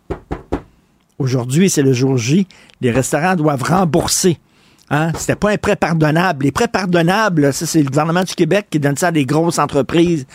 Aujourd'hui, 1.17 1.69
c'est 1.69 1.81
le 1.81 1.93
jour 1.93 2.17
J. 2.17 2.47
Les 2.81 2.91
restaurants 2.91 3.35
doivent 3.35 3.63
rembourser 3.63 4.37
Hein? 4.91 5.11
C'était 5.17 5.35
pas 5.35 5.49
un 5.49 5.57
prêt 5.57 5.75
pardonnable. 5.75 6.45
Les 6.45 6.51
prêts 6.51 6.67
pardonnables, 6.67 7.51
ça, 7.53 7.65
c'est 7.65 7.81
le 7.81 7.89
gouvernement 7.89 8.23
du 8.23 8.35
Québec 8.35 8.67
qui 8.69 8.79
donne 8.79 8.95
ça 8.95 9.07
à 9.07 9.11
des 9.11 9.25
grosses 9.25 9.57
entreprises 9.57 10.27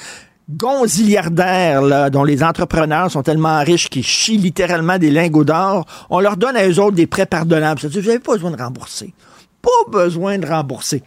gonziliardaires, 0.57 2.11
dont 2.11 2.25
les 2.25 2.43
entrepreneurs 2.43 3.11
sont 3.11 3.23
tellement 3.23 3.61
riches 3.61 3.89
qu'ils 3.89 4.05
chient 4.05 4.39
littéralement 4.39 4.99
des 4.99 5.11
lingots 5.11 5.45
d'or. 5.45 5.87
On 6.11 6.21
leur 6.21 6.37
donne 6.37 6.57
à 6.57 6.69
eux 6.69 6.81
autres 6.81 6.97
des 6.97 7.07
prêts 7.07 7.27
pardonnables. 7.27 7.81
C'est-à-dire, 7.81 8.03
vous 8.03 8.09
n'avez 8.09 8.21
pas 8.21 8.33
besoin 8.33 8.51
de 8.51 8.63
rembourser. 8.63 9.15
Pas 9.63 9.91
besoin 9.91 10.39
de 10.39 10.47
rembourser. 10.47 11.03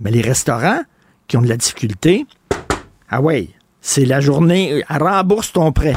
Mais 0.00 0.10
les 0.10 0.22
restaurants 0.22 0.80
qui 1.28 1.36
ont 1.36 1.42
de 1.42 1.48
la 1.48 1.56
difficulté, 1.56 2.26
ah 3.08 3.20
ouais, 3.20 3.48
c'est 3.80 4.04
la 4.04 4.20
journée, 4.20 4.72
euh, 4.72 4.98
rembourse 4.98 5.52
ton 5.52 5.72
prêt. 5.72 5.96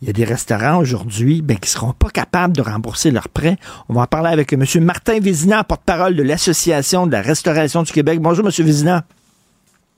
Il 0.00 0.08
y 0.08 0.10
a 0.10 0.12
des 0.12 0.24
restaurants 0.24 0.78
aujourd'hui 0.78 1.40
ben, 1.40 1.56
qui 1.56 1.68
ne 1.68 1.72
seront 1.72 1.92
pas 1.92 2.10
capables 2.10 2.54
de 2.54 2.62
rembourser 2.62 3.10
leurs 3.10 3.28
prêts. 3.28 3.56
On 3.88 3.94
va 3.94 4.02
en 4.02 4.06
parler 4.06 4.30
avec 4.30 4.52
M. 4.52 4.64
Martin 4.80 5.18
Vézina, 5.18 5.64
porte-parole 5.64 6.14
de 6.14 6.22
l'Association 6.22 7.06
de 7.06 7.12
la 7.12 7.22
restauration 7.22 7.82
du 7.82 7.92
Québec. 7.92 8.20
Bonjour, 8.20 8.44
M. 8.44 8.52
Vézina. 8.64 9.04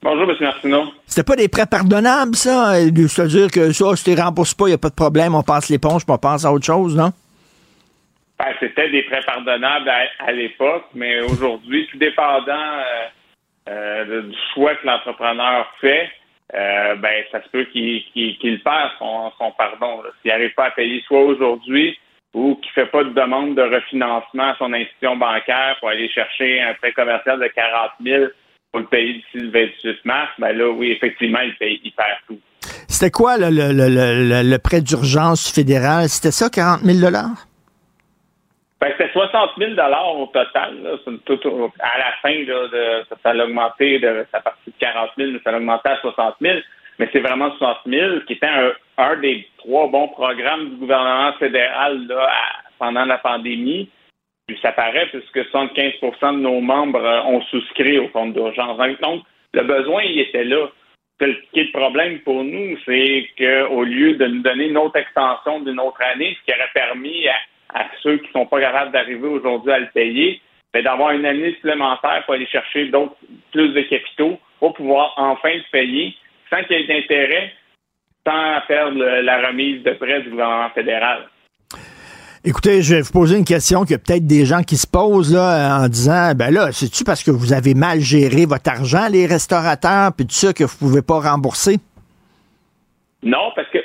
Bonjour, 0.01 0.29
M. 0.29 0.35
Martineau. 0.39 0.93
C'était 1.05 1.23
pas 1.23 1.35
des 1.35 1.47
prêts 1.47 1.65
pardonnables, 1.69 2.35
ça? 2.35 2.75
C'est-à-dire 2.75 3.49
que 3.51 3.71
ça, 3.71 3.95
si 3.95 4.03
tu 4.03 4.11
ne 4.11 4.21
rembourses 4.21 4.53
pas, 4.53 4.65
il 4.65 4.69
n'y 4.69 4.75
a 4.75 4.77
pas 4.77 4.89
de 4.89 4.95
problème, 4.95 5.33
on 5.33 5.43
passe 5.43 5.69
l'éponge, 5.69 6.05
puis 6.05 6.13
on 6.13 6.17
passe 6.17 6.45
à 6.45 6.51
autre 6.51 6.65
chose, 6.65 6.95
non? 6.95 7.11
Ben, 8.37 8.53
C'était 8.59 8.89
des 8.89 9.03
prêts 9.03 9.23
pardonnables 9.25 9.89
à, 9.89 10.31
l'époque, 10.31 10.85
mais 10.93 11.21
aujourd'hui, 11.21 11.87
tout 11.91 11.97
dépendant 11.97 12.53
euh, 12.53 13.07
euh, 13.69 14.21
du 14.21 14.37
choix 14.53 14.75
que 14.75 14.85
l'entrepreneur 14.85 15.67
fait, 15.81 16.09
euh, 16.53 16.95
ben 16.95 17.23
ça 17.31 17.43
se 17.43 17.49
peut 17.49 17.65
qu'il 17.65 18.61
perd 18.63 18.91
son, 18.99 19.31
pardon. 19.57 20.03
S'il 20.21 20.31
n'arrive 20.31 20.53
pas 20.53 20.65
à 20.65 20.71
payer 20.71 21.03
soit 21.07 21.21
aujourd'hui 21.21 21.97
ou 22.33 22.55
qu'il 22.55 22.69
ne 22.69 22.85
fait 22.85 22.91
pas 22.91 23.03
de 23.03 23.09
demande 23.09 23.55
de 23.55 23.63
refinancement 23.63 24.51
à 24.51 24.55
son 24.57 24.71
institution 24.71 25.17
bancaire 25.17 25.75
pour 25.79 25.89
aller 25.89 26.07
chercher 26.09 26.61
un 26.61 26.75
prêt 26.75 26.93
commercial 26.93 27.39
de 27.39 27.47
40 27.47 27.91
000 28.01 28.25
pour 28.71 28.81
le 28.81 28.87
payer 28.87 29.13
d'ici 29.13 29.45
le 29.45 29.49
28 29.49 30.05
mars, 30.05 30.29
ben 30.39 30.57
là, 30.57 30.69
oui, 30.69 30.91
effectivement, 30.91 31.39
il, 31.39 31.55
paye, 31.55 31.79
il 31.83 31.91
perd 31.91 32.17
tout. 32.27 32.39
C'était 32.87 33.11
quoi 33.11 33.37
le, 33.37 33.49
le, 33.49 33.71
le, 33.71 34.49
le 34.49 34.57
prêt 34.57 34.81
d'urgence 34.81 35.51
fédéral? 35.53 36.09
C'était 36.09 36.31
ça, 36.31 36.49
40 36.49 36.81
000 36.81 37.11
ben, 38.79 38.91
c'était 38.91 39.11
60 39.11 39.51
000 39.57 39.71
au 39.71 40.25
total. 40.27 40.77
à 41.79 41.97
la 41.97 42.11
fin, 42.21 42.43
de, 42.43 43.05
ça, 43.09 43.31
a 43.31 43.43
augmenté 43.43 43.97
de 43.97 44.25
sa 44.31 44.39
partie 44.39 44.69
de 44.69 44.75
40 44.79 45.09
000, 45.17 45.31
ça 45.43 45.49
a 45.49 45.57
augmenté 45.57 45.89
à 45.89 45.97
60 45.97 46.35
000. 46.41 46.59
Mais 46.99 47.09
c'est 47.11 47.19
vraiment 47.19 47.51
60 47.57 47.77
000, 47.87 48.19
qui 48.27 48.33
était 48.33 48.47
un, 48.97 49.15
des 49.17 49.47
trois 49.57 49.87
bons 49.87 50.07
programmes 50.09 50.69
du 50.69 50.75
gouvernement 50.77 51.33
fédéral 51.33 52.05
là, 52.07 52.29
pendant 52.77 53.05
la 53.05 53.17
pandémie. 53.17 53.89
Puis 54.47 54.57
ça 54.61 54.71
paraît 54.71 55.07
puisque 55.07 55.49
75% 55.51 56.35
de 56.35 56.39
nos 56.39 56.61
membres 56.61 57.03
euh, 57.03 57.21
ont 57.23 57.41
souscrit 57.43 57.99
au 57.99 58.07
compte 58.09 58.33
d'urgence. 58.33 58.77
Donc, 59.01 59.23
le 59.53 59.63
besoin, 59.63 60.03
il 60.03 60.19
était 60.19 60.45
là. 60.45 60.67
Le 61.19 61.71
problème 61.71 62.19
pour 62.19 62.43
nous, 62.43 62.77
c'est 62.85 63.27
qu'au 63.37 63.83
lieu 63.83 64.13
de 64.13 64.25
nous 64.27 64.41
donner 64.41 64.67
une 64.67 64.77
autre 64.77 64.97
extension 64.97 65.59
d'une 65.61 65.79
autre 65.79 66.01
année, 66.01 66.37
ce 66.39 66.45
qui 66.45 66.57
aurait 66.57 66.69
permis 66.73 67.27
à 67.27 67.35
à 67.73 67.85
ceux 68.01 68.17
qui 68.17 68.27
ne 68.27 68.31
sont 68.31 68.45
pas 68.45 68.59
capables 68.59 68.91
d'arriver 68.91 69.27
aujourd'hui 69.27 69.71
à 69.71 69.79
le 69.79 69.87
payer, 69.87 70.41
ben, 70.73 70.83
d'avoir 70.83 71.11
une 71.11 71.25
année 71.25 71.53
supplémentaire 71.55 72.23
pour 72.25 72.33
aller 72.35 72.47
chercher 72.47 72.85
d'autres 72.87 73.15
plus 73.51 73.69
de 73.69 73.81
capitaux 73.81 74.39
pour 74.59 74.73
pouvoir 74.73 75.13
enfin 75.17 75.53
le 75.53 75.63
payer 75.71 76.15
sans 76.49 76.63
qu'il 76.63 76.77
y 76.77 76.83
ait 76.83 76.87
d'intérêt, 76.87 77.51
sans 78.25 78.61
perdre 78.67 79.03
la 79.03 79.47
remise 79.47 79.83
de 79.83 79.91
prêt 79.91 80.21
du 80.21 80.29
gouvernement 80.29 80.69
fédéral. 80.69 81.27
Écoutez, 82.47 82.81
je 82.81 82.95
vais 82.95 83.01
vous 83.01 83.11
poser 83.11 83.37
une 83.37 83.43
question 83.43 83.83
que 83.83 83.95
peut-être 83.99 84.25
des 84.25 84.45
gens 84.45 84.63
qui 84.63 84.77
se 84.77 84.87
posent 84.87 85.35
là, 85.35 85.83
en 85.83 85.89
disant 85.89 86.31
ben 86.33 86.49
là, 86.49 86.71
c'est-tu 86.71 87.03
parce 87.03 87.21
que 87.21 87.29
vous 87.29 87.51
avez 87.51 87.73
mal 87.73 87.99
géré 87.99 88.45
votre 88.47 88.71
argent, 88.71 89.11
les 89.11 89.27
restaurateurs, 89.27 90.15
puis 90.15 90.25
tout 90.25 90.39
ça, 90.47 90.53
que 90.53 90.63
vous 90.63 90.79
ne 90.79 90.79
pouvez 90.79 91.01
pas 91.01 91.19
rembourser? 91.19 91.75
Non, 93.21 93.51
parce 93.53 93.67
que 93.67 93.79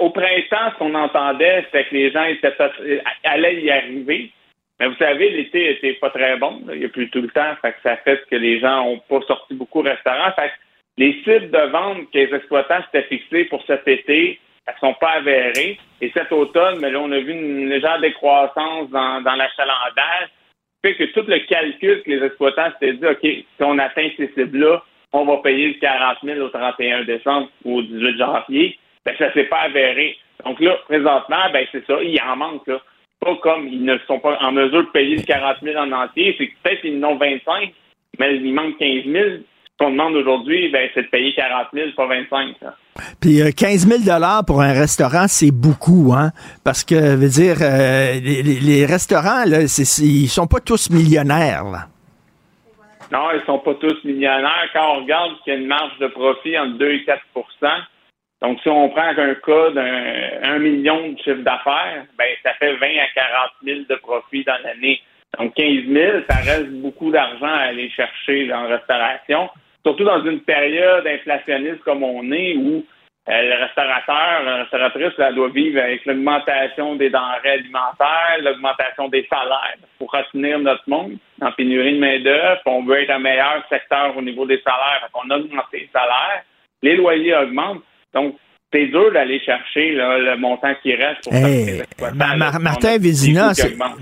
au 0.00 0.08
printemps, 0.08 0.72
ce 0.72 0.78
qu'on 0.78 0.94
entendait, 0.94 1.66
c'était 1.66 1.84
que 1.84 1.94
les 1.94 2.10
gens 2.10 2.24
étaient, 2.24 2.56
allaient 3.24 3.60
y 3.60 3.70
arriver. 3.70 4.32
Mais 4.80 4.86
vous 4.88 4.96
savez, 4.96 5.28
l'été 5.28 5.72
était 5.72 5.92
pas 6.00 6.08
très 6.08 6.38
bon. 6.38 6.62
Il 6.72 6.78
n'y 6.78 6.86
a 6.86 6.88
plus 6.88 7.10
tout 7.10 7.20
le 7.20 7.28
temps. 7.28 7.52
Fait 7.60 7.72
que 7.72 7.82
ça 7.82 7.98
fait 7.98 8.22
que 8.30 8.36
les 8.36 8.60
gens 8.60 8.84
n'ont 8.84 9.02
pas 9.10 9.20
sorti 9.26 9.52
beaucoup 9.52 9.80
au 9.80 9.82
restaurant. 9.82 10.32
Fait 10.36 10.52
les 10.96 11.12
cibles 11.22 11.50
de 11.50 11.70
vente 11.70 12.10
que 12.14 12.18
les 12.18 12.34
exploitants 12.34 12.80
s'étaient 12.86 13.08
fixés 13.08 13.44
pour 13.44 13.62
cet 13.66 13.86
été, 13.86 14.40
elles 14.68 14.80
sont 14.80 14.94
pas 14.94 15.12
avérées. 15.16 15.78
Et 16.00 16.10
cet 16.14 16.30
automne, 16.30 16.78
mais 16.80 16.90
là, 16.90 17.00
on 17.00 17.10
a 17.10 17.18
vu 17.18 17.32
une 17.32 17.68
légère 17.68 18.00
décroissance 18.00 18.88
dans, 18.90 19.20
dans 19.22 19.34
l'achalandage. 19.34 20.28
Fait 20.84 20.94
que 20.94 21.04
tout 21.04 21.24
le 21.26 21.38
calcul 21.46 22.02
que 22.02 22.10
les 22.10 22.24
exploitants 22.24 22.70
s'étaient 22.72 22.92
dit, 22.92 23.06
OK, 23.06 23.22
si 23.22 23.46
on 23.60 23.78
atteint 23.78 24.08
ces 24.16 24.28
cibles-là, 24.34 24.82
on 25.12 25.24
va 25.24 25.38
payer 25.38 25.68
le 25.68 25.80
40 25.80 26.18
000 26.22 26.40
au 26.40 26.48
31 26.50 27.04
décembre 27.04 27.48
ou 27.64 27.78
au 27.78 27.82
18 27.82 28.18
janvier 28.18 28.78
ben, 29.08 29.14
ça 29.18 29.32
s'est 29.32 29.44
pas 29.44 29.60
avéré. 29.60 30.18
Donc 30.44 30.60
là, 30.60 30.76
présentement, 30.84 31.50
ben, 31.52 31.66
c'est 31.72 31.86
ça, 31.86 32.02
il 32.02 32.20
en 32.20 32.36
manque, 32.36 32.66
là. 32.66 32.80
Pas 33.20 33.34
comme 33.36 33.66
ils 33.66 33.84
ne 33.84 33.98
sont 34.06 34.20
pas 34.20 34.38
en 34.40 34.52
mesure 34.52 34.84
de 34.84 34.90
payer 34.90 35.16
le 35.16 35.22
40 35.22 35.56
000 35.62 35.76
en 35.76 35.90
entier, 35.90 36.36
c'est 36.38 36.50
peut-être 36.62 36.82
qu'ils 36.82 37.00
n'ont 37.00 37.16
25, 37.16 37.72
mais 38.18 38.36
il 38.36 38.54
manque 38.54 38.78
15 38.78 39.04
000. 39.06 39.28
Ce 39.78 39.84
qu'on 39.84 39.92
demande 39.92 40.16
aujourd'hui, 40.16 40.70
ben, 40.70 40.88
c'est 40.92 41.02
de 41.02 41.06
payer 41.06 41.32
40 41.34 41.68
000, 41.72 41.90
pas 41.96 42.06
25. 42.06 42.56
Puis 43.20 43.38
15 43.54 43.86
000 43.86 44.00
dollars 44.04 44.44
pour 44.44 44.60
un 44.60 44.72
restaurant, 44.72 45.26
c'est 45.28 45.52
beaucoup, 45.52 46.12
hein? 46.12 46.32
Parce 46.64 46.82
que, 46.82 47.14
veut 47.14 47.28
dire, 47.28 47.58
euh, 47.62 48.18
les, 48.20 48.86
restaurants, 48.86 49.44
là, 49.46 49.62
ils 49.62 50.28
sont 50.28 50.48
pas 50.48 50.58
tous 50.58 50.90
millionnaires, 50.90 51.64
là. 51.64 51.86
Non, 53.12 53.30
ils 53.32 53.44
sont 53.46 53.60
pas 53.60 53.74
tous 53.74 54.02
millionnaires. 54.04 54.68
Quand 54.72 54.96
on 54.96 55.00
regarde 55.02 55.32
qu'il 55.44 55.52
y 55.52 55.56
a 55.56 55.60
une 55.60 55.68
marge 55.68 55.96
de 56.00 56.08
profit 56.08 56.58
entre 56.58 56.76
2 56.76 56.90
et 56.90 57.06
4% 57.06 57.68
donc, 58.40 58.60
si 58.62 58.68
on 58.68 58.88
prend 58.90 59.02
un 59.02 59.34
cas 59.34 59.70
d'un 59.70 60.58
million 60.60 61.08
de 61.10 61.18
chiffre 61.18 61.42
d'affaires, 61.42 62.04
ben, 62.16 62.28
ça 62.44 62.54
fait 62.54 62.76
20 62.76 62.86
à 62.86 63.08
40 63.14 63.50
000 63.64 63.80
de 63.88 63.94
profit 63.96 64.44
dans 64.44 64.58
l'année. 64.62 65.00
Donc, 65.38 65.54
15 65.54 65.86
000, 65.88 66.18
ça 66.28 66.36
reste 66.36 66.70
beaucoup 66.70 67.10
d'argent 67.10 67.46
à 67.46 67.68
aller 67.68 67.90
chercher 67.90 68.46
dans 68.46 68.62
la 68.62 68.76
restauration, 68.76 69.50
surtout 69.84 70.04
dans 70.04 70.24
une 70.24 70.40
période 70.40 71.06
inflationniste 71.06 71.80
comme 71.84 72.02
on 72.02 72.30
est, 72.32 72.56
où 72.56 72.84
euh, 73.28 73.42
le 73.42 73.62
restaurateur, 73.62 74.42
la 74.42 74.56
restauratrice, 74.62 75.12
elle 75.18 75.34
doit 75.34 75.50
vivre 75.50 75.82
avec 75.82 76.06
l'augmentation 76.06 76.94
des 76.96 77.10
denrées 77.10 77.50
alimentaires, 77.50 78.38
l'augmentation 78.40 79.08
des 79.08 79.26
salaires 79.30 79.76
pour 79.98 80.10
retenir 80.10 80.58
notre 80.58 80.88
monde 80.88 81.18
en 81.42 81.52
pénurie 81.52 81.94
de 81.94 81.98
main-d'œuvre. 81.98 82.60
On 82.64 82.84
veut 82.84 83.02
être 83.02 83.10
un 83.10 83.18
meilleur 83.18 83.62
secteur 83.68 84.16
au 84.16 84.22
niveau 84.22 84.46
des 84.46 84.60
salaires. 84.62 85.08
On 85.12 85.28
a 85.28 85.36
augmenté 85.36 85.80
les 85.80 85.90
salaires, 85.92 86.42
les 86.82 86.96
loyers 86.96 87.36
augmentent. 87.36 87.82
Donc, 88.14 88.36
c'est 88.70 88.86
dur 88.88 89.10
d'aller 89.14 89.40
chercher 89.40 89.92
le 89.94 90.38
montant 90.38 90.74
qui 90.82 90.94
reste 90.94 91.24
pour 91.24 91.34
hey, 91.34 91.82
Martin 92.60 92.98
Vézina, 92.98 93.52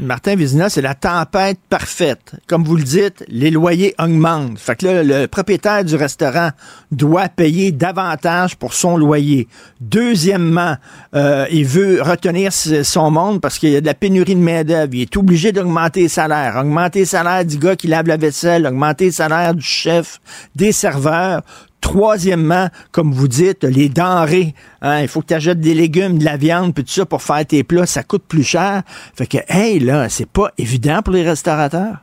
Martin 0.01 0.35
Vézina, 0.35 0.69
c'est 0.69 0.83
la 0.83 0.95
tempête 0.95 1.59
parfaite. 1.71 2.35
Comme 2.49 2.65
vous 2.65 2.75
le 2.75 2.83
dites, 2.83 3.25
les 3.29 3.53
loyers 3.53 3.95
augmentent. 3.97 4.59
Fait 4.59 4.75
que 4.75 4.87
là, 4.87 5.03
le 5.05 5.27
propriétaire 5.29 5.85
du 5.85 5.95
restaurant 5.95 6.51
doit 6.91 7.29
payer 7.29 7.71
davantage 7.71 8.57
pour 8.57 8.75
son 8.75 8.97
loyer. 8.97 9.47
Deuxièmement, 9.81 10.75
euh, 11.15 11.47
il 11.53 11.65
veut 11.65 12.03
retenir 12.03 12.53
son 12.53 13.11
monde 13.13 13.41
parce 13.41 13.61
qu'il 13.61 13.71
y 13.71 13.77
a 13.77 13.81
de 13.81 13.87
la 13.87 13.95
pénurie 13.95 14.35
de 14.35 14.41
main-d'œuvre. 14.41 14.95
Il 14.95 15.03
est 15.03 15.17
obligé 15.17 15.53
d'augmenter 15.53 16.01
les 16.01 16.09
salaires. 16.09 16.57
Augmenter 16.57 17.01
les 17.01 17.05
salaires 17.05 17.45
du 17.45 17.59
gars 17.59 17.77
qui 17.77 17.87
lave 17.87 18.09
la 18.09 18.17
vaisselle, 18.17 18.67
augmenter 18.67 19.05
les 19.07 19.13
salaires 19.13 19.55
du 19.55 19.65
chef, 19.65 20.19
des 20.57 20.73
serveurs. 20.73 21.43
Troisièmement, 21.87 22.67
comme 22.91 23.13
vous 23.13 23.29
dites, 23.29 23.63
les 23.63 23.89
denrées. 23.89 24.55
Hein, 24.83 25.03
il 25.03 25.09
faut 25.09 25.21
que 25.21 25.29
tu 25.29 25.35
achètes 25.35 25.61
des 25.61 25.73
légumes, 25.73 26.19
de 26.19 26.25
la 26.25 26.37
viande, 26.37 26.75
puis 26.75 26.83
tout 26.83 26.91
ça 26.91 27.07
pour 27.07 27.23
faire 27.23 27.47
tes 27.47 27.63
plats, 27.63 27.87
ça 27.87 28.03
coûte 28.03 28.25
plus 28.29 28.43
cher. 28.43 28.83
Fait 29.15 29.27
que, 29.27 29.39
hey, 29.49 29.79
là, 29.79 30.09
c'est 30.09 30.29
pas 30.29 30.51
évident 30.59 30.99
pour 31.05 31.15
les 31.15 31.23
restaurateurs. 31.23 31.99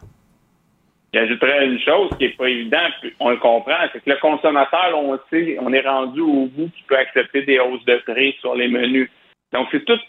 J'ajouterais 1.13 1.65
une 1.65 1.81
chose 1.81 2.11
qui 2.17 2.23
n'est 2.23 2.31
pas 2.31 2.47
évidente, 2.47 2.93
on 3.19 3.29
le 3.31 3.37
comprend, 3.37 3.75
c'est 3.91 4.01
que 4.01 4.09
le 4.09 4.17
consommateur, 4.21 4.95
on 4.95 5.19
sait, 5.29 5.57
on 5.59 5.73
est 5.73 5.85
rendu 5.85 6.21
au 6.21 6.45
bout 6.45 6.71
qui 6.77 6.83
peut 6.87 6.97
accepter 6.97 7.43
des 7.43 7.59
hausses 7.59 7.83
de 7.83 7.97
prix 8.07 8.33
sur 8.39 8.55
les 8.55 8.69
menus. 8.69 9.09
Donc, 9.51 9.67
c'est 9.69 9.83
toute 9.83 10.01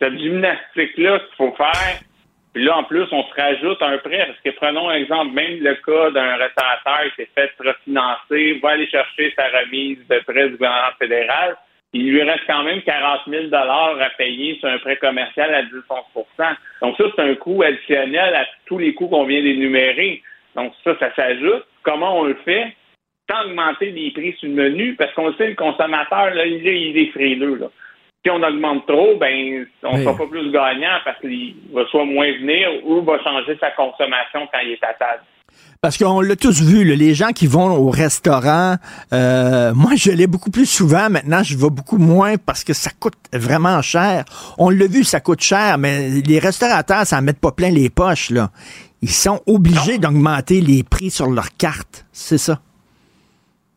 cette 0.00 0.18
gymnastique-là 0.18 1.20
qu'il 1.20 1.36
faut 1.36 1.54
faire 1.56 2.00
puis 2.52 2.64
là, 2.64 2.76
en 2.76 2.84
plus, 2.84 3.06
on 3.12 3.22
se 3.24 3.34
rajoute 3.34 3.80
un 3.80 3.98
prêt, 3.98 4.26
parce 4.26 4.40
que 4.44 4.50
prenons 4.50 4.90
un 4.90 4.96
exemple, 4.96 5.32
même 5.32 5.60
le 5.60 5.74
cas 5.74 6.10
d'un 6.10 6.36
restaurateur 6.36 7.10
qui 7.10 7.22
s'est 7.22 7.30
fait 7.34 7.50
refinancer, 7.58 8.60
va 8.62 8.70
aller 8.70 8.88
chercher 8.88 9.32
sa 9.36 9.48
remise 9.48 9.98
de 10.08 10.18
prêt 10.20 10.48
du 10.48 10.56
gouvernement 10.56 10.92
fédéral, 10.98 11.56
il 11.94 12.10
lui 12.10 12.22
reste 12.22 12.44
quand 12.46 12.62
même 12.62 12.82
40 12.82 13.20
000 13.26 13.44
à 13.52 14.10
payer 14.16 14.58
sur 14.58 14.68
un 14.68 14.78
prêt 14.78 14.96
commercial 14.96 15.54
à 15.54 15.62
10% 15.62 16.56
Donc 16.80 16.96
ça, 16.96 17.04
c'est 17.14 17.22
un 17.22 17.34
coût 17.34 17.62
additionnel 17.62 18.34
à 18.34 18.46
tous 18.66 18.78
les 18.78 18.94
coûts 18.94 19.08
qu'on 19.08 19.24
vient 19.24 19.42
d'énumérer. 19.42 20.22
Donc 20.54 20.72
ça, 20.84 20.96
ça 20.98 21.14
s'ajoute. 21.14 21.64
Comment 21.82 22.20
on 22.20 22.24
le 22.24 22.36
fait? 22.44 22.74
Sans 23.30 23.44
augmenter 23.44 23.90
les 23.90 24.10
prix 24.10 24.34
sur 24.38 24.48
le 24.48 24.54
menu, 24.54 24.94
parce 24.94 25.12
qu'on 25.14 25.32
sait, 25.34 25.48
le 25.48 25.54
consommateur, 25.54 26.34
là, 26.34 26.46
il 26.46 26.66
est, 26.66 26.80
il 26.80 26.98
est 26.98 27.10
frileux. 27.12 27.56
Là. 27.56 27.66
Si 28.24 28.30
on 28.30 28.40
augmente 28.40 28.86
trop, 28.86 29.16
ben 29.18 29.66
on 29.82 29.96
ne 29.96 30.02
sera 30.04 30.16
pas 30.16 30.26
plus 30.26 30.52
gagnant 30.52 30.98
parce 31.04 31.18
qu'il 31.20 31.56
va 31.74 31.84
soit 31.90 32.04
moins 32.04 32.30
venir 32.40 32.68
ou 32.84 33.02
va 33.02 33.18
changer 33.22 33.58
sa 33.58 33.70
consommation 33.72 34.46
quand 34.52 34.60
il 34.64 34.72
est 34.72 34.84
à 34.84 34.94
table. 34.94 35.22
Parce 35.80 35.98
qu'on 35.98 36.20
l'a 36.20 36.36
tous 36.36 36.62
vu, 36.62 36.84
là, 36.84 36.94
les 36.94 37.14
gens 37.14 37.30
qui 37.30 37.48
vont 37.48 37.72
au 37.72 37.90
restaurant, 37.90 38.76
euh, 39.12 39.74
moi 39.74 39.92
je 39.96 40.12
l'ai 40.12 40.28
beaucoup 40.28 40.52
plus 40.52 40.66
souvent, 40.66 41.10
maintenant 41.10 41.42
je 41.42 41.56
vais 41.56 41.70
beaucoup 41.70 41.98
moins 41.98 42.36
parce 42.36 42.62
que 42.62 42.72
ça 42.72 42.90
coûte 43.00 43.14
vraiment 43.32 43.82
cher. 43.82 44.24
On 44.58 44.70
l'a 44.70 44.86
vu, 44.86 45.02
ça 45.02 45.18
coûte 45.18 45.40
cher, 45.40 45.78
mais 45.78 46.08
les 46.08 46.38
restaurateurs, 46.38 47.04
ça 47.04 47.18
en 47.18 47.22
met 47.22 47.32
pas 47.32 47.50
plein 47.50 47.70
les 47.70 47.90
poches. 47.90 48.30
là. 48.30 48.50
Ils 49.02 49.10
sont 49.10 49.40
obligés 49.46 49.98
d'augmenter 49.98 50.60
les 50.60 50.84
prix 50.84 51.10
sur 51.10 51.26
leurs 51.26 51.56
cartes, 51.56 52.06
c'est 52.12 52.38
ça. 52.38 52.60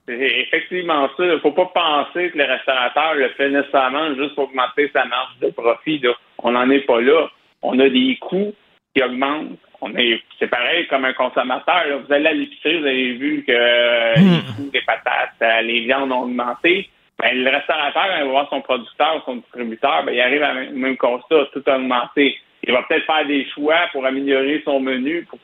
C'est 0.07 0.13
effectivement 0.19 1.07
ça. 1.17 1.23
Il 1.25 1.31
ne 1.31 1.37
faut 1.39 1.51
pas 1.51 1.71
penser 1.73 2.29
que 2.29 2.37
le 2.37 2.43
restaurateur 2.43 3.15
le 3.15 3.29
fait 3.29 3.49
nécessairement 3.49 4.13
juste 4.15 4.35
pour 4.35 4.45
augmenter 4.45 4.89
sa 4.93 5.05
marge 5.05 5.37
de 5.41 5.49
profit. 5.49 5.99
là. 5.99 6.13
On 6.39 6.51
n'en 6.51 6.69
est 6.69 6.81
pas 6.81 7.01
là. 7.01 7.29
On 7.61 7.79
a 7.79 7.89
des 7.89 8.17
coûts 8.21 8.53
qui 8.95 9.03
augmentent. 9.03 9.57
On 9.81 9.95
est, 9.95 10.21
c'est 10.39 10.47
pareil 10.47 10.87
comme 10.87 11.05
un 11.05 11.13
consommateur. 11.13 11.87
là. 11.87 11.97
Vous 11.97 12.13
allez 12.13 12.27
à 12.27 12.33
l'épicerie, 12.33 12.79
vous 12.79 12.85
avez 12.85 13.13
vu 13.13 13.43
que 13.47 13.51
euh, 13.51 14.13
les 14.15 14.53
coûts 14.55 14.71
des 14.71 14.81
patates, 14.81 15.33
euh, 15.41 15.61
les 15.61 15.81
viandes 15.81 16.11
ont 16.11 16.23
augmenté. 16.23 16.89
Ben, 17.19 17.43
le 17.43 17.49
restaurateur, 17.49 18.05
il 18.17 18.25
va 18.25 18.29
voir 18.29 18.49
son 18.49 18.61
producteur, 18.61 19.23
son 19.25 19.37
distributeur, 19.37 20.03
ben, 20.03 20.11
il 20.13 20.21
arrive 20.21 20.43
à 20.43 20.53
même, 20.53 20.73
même 20.73 20.97
constat, 20.97 21.45
tout 21.53 21.63
a 21.65 21.77
augmenté. 21.77 22.37
Il 22.67 22.73
va 22.73 22.83
peut-être 22.83 23.05
faire 23.05 23.25
des 23.25 23.45
choix 23.53 23.87
pour 23.91 24.05
améliorer 24.05 24.61
son 24.65 24.79
menu, 24.79 25.27
pour 25.29 25.39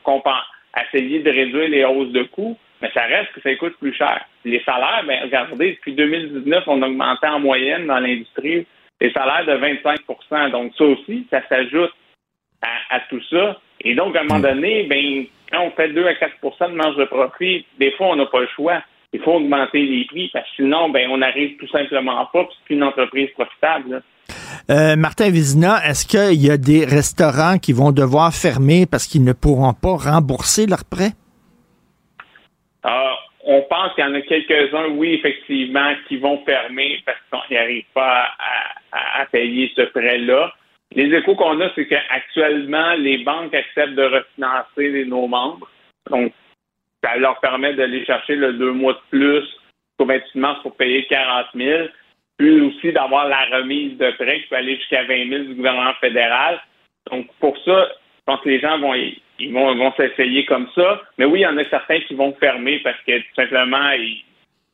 essayer 0.80 1.20
de 1.20 1.30
réduire 1.30 1.68
les 1.68 1.84
hausses 1.84 2.12
de 2.12 2.22
coûts, 2.24 2.58
mais 2.82 2.90
ça 2.92 3.02
reste 3.02 3.32
que 3.32 3.40
ça 3.40 3.54
coûte 3.54 3.76
plus 3.78 3.94
cher. 3.94 4.24
Les 4.44 4.62
salaires, 4.64 5.04
ben, 5.06 5.20
regardez, 5.22 5.72
depuis 5.72 5.94
2019, 5.94 6.64
on 6.66 6.82
a 6.82 6.88
augmenté 6.88 7.26
en 7.26 7.40
moyenne 7.40 7.86
dans 7.86 7.98
l'industrie 7.98 8.66
les 9.02 9.12
salaires 9.12 9.44
de 9.44 9.52
25% 9.52 10.50
Donc, 10.52 10.72
ça 10.78 10.84
aussi, 10.84 11.26
ça 11.30 11.42
s'ajoute 11.48 11.90
à, 12.62 12.96
à 12.96 13.00
tout 13.10 13.20
ça. 13.30 13.58
Et 13.80 13.94
donc, 13.94 14.14
à 14.14 14.20
un 14.20 14.24
moment 14.24 14.38
donné, 14.40 14.84
ben, 14.84 15.24
quand 15.50 15.64
on 15.64 15.70
fait 15.72 15.88
2 15.88 16.06
à 16.06 16.12
4% 16.12 16.70
de 16.70 16.76
marge 16.76 16.96
de 16.96 17.04
profit, 17.06 17.66
des 17.78 17.90
fois, 17.92 18.08
on 18.08 18.16
n'a 18.16 18.26
pas 18.26 18.40
le 18.40 18.48
choix. 18.54 18.80
Il 19.12 19.20
faut 19.20 19.32
augmenter 19.32 19.84
les 19.84 20.04
prix 20.06 20.30
parce 20.32 20.48
que 20.50 20.56
sinon, 20.56 20.88
ben, 20.88 21.10
on 21.10 21.18
n'arrive 21.18 21.56
tout 21.58 21.68
simplement 21.68 22.24
pas, 22.26 22.44
puis 22.44 22.56
c'est 22.66 22.74
une 22.74 22.84
entreprise 22.84 23.28
profitable. 23.30 23.90
là. 23.90 24.00
Euh, 24.70 24.96
Martin 24.96 25.30
Vizina, 25.30 25.84
est-ce 25.84 26.06
qu'il 26.06 26.40
y 26.40 26.50
a 26.50 26.56
des 26.56 26.84
restaurants 26.84 27.58
qui 27.58 27.72
vont 27.72 27.90
devoir 27.90 28.32
fermer 28.32 28.86
parce 28.86 29.06
qu'ils 29.06 29.24
ne 29.24 29.32
pourront 29.32 29.74
pas 29.74 29.96
rembourser 29.96 30.66
leurs 30.66 30.84
prêts? 30.84 31.10
Ah, 32.82 33.16
on 33.44 33.62
pense 33.62 33.94
qu'il 33.94 34.04
y 34.04 34.06
en 34.06 34.14
a 34.14 34.20
quelques-uns, 34.22 34.88
oui, 34.90 35.14
effectivement, 35.14 35.92
qui 36.08 36.16
vont 36.16 36.44
fermer 36.44 37.02
parce 37.04 37.46
qu'ils 37.46 37.56
n'arrivent 37.56 37.84
pas 37.94 38.28
à, 38.92 39.26
payer 39.26 39.72
ce 39.74 39.82
prêt-là. 39.82 40.52
Les 40.94 41.14
échos 41.16 41.34
qu'on 41.34 41.60
a, 41.60 41.70
c'est 41.74 41.86
qu'actuellement, 41.86 42.92
les 42.94 43.18
banques 43.18 43.54
acceptent 43.54 43.94
de 43.94 44.02
refinancer 44.02 45.04
nos 45.06 45.26
membres. 45.26 45.68
Donc, 46.10 46.32
ça 47.02 47.16
leur 47.16 47.40
permet 47.40 47.74
d'aller 47.74 48.04
chercher 48.04 48.36
le 48.36 48.52
deux 48.52 48.72
mois 48.72 48.92
de 48.92 49.00
plus 49.10 49.44
au 49.98 50.04
28 50.04 50.38
mars 50.38 50.62
pour 50.62 50.76
payer 50.76 51.06
40 51.06 51.46
000, 51.54 51.88
puis 52.36 52.60
aussi 52.60 52.92
d'avoir 52.92 53.28
la 53.28 53.44
remise 53.56 53.96
de 53.96 54.10
prêt 54.12 54.40
qui 54.40 54.48
peut 54.48 54.56
aller 54.56 54.76
jusqu'à 54.76 55.04
20 55.04 55.28
000 55.28 55.44
du 55.44 55.54
gouvernement 55.54 55.94
fédéral. 56.00 56.60
Donc, 57.10 57.26
pour 57.40 57.56
ça, 57.64 57.88
je 57.88 58.22
pense 58.26 58.40
que 58.40 58.48
les 58.48 58.60
gens 58.60 58.78
vont, 58.78 58.94
ils 59.38 59.52
vont, 59.52 59.92
s'essayer 59.96 60.44
comme 60.44 60.68
ça. 60.74 61.00
Mais 61.18 61.24
oui, 61.24 61.40
il 61.40 61.42
y 61.42 61.46
en 61.46 61.56
a 61.58 61.64
certains 61.68 62.00
qui 62.00 62.14
vont 62.14 62.34
fermer 62.34 62.78
parce 62.80 63.00
que 63.06 63.18
tout 63.18 63.34
simplement, 63.34 63.90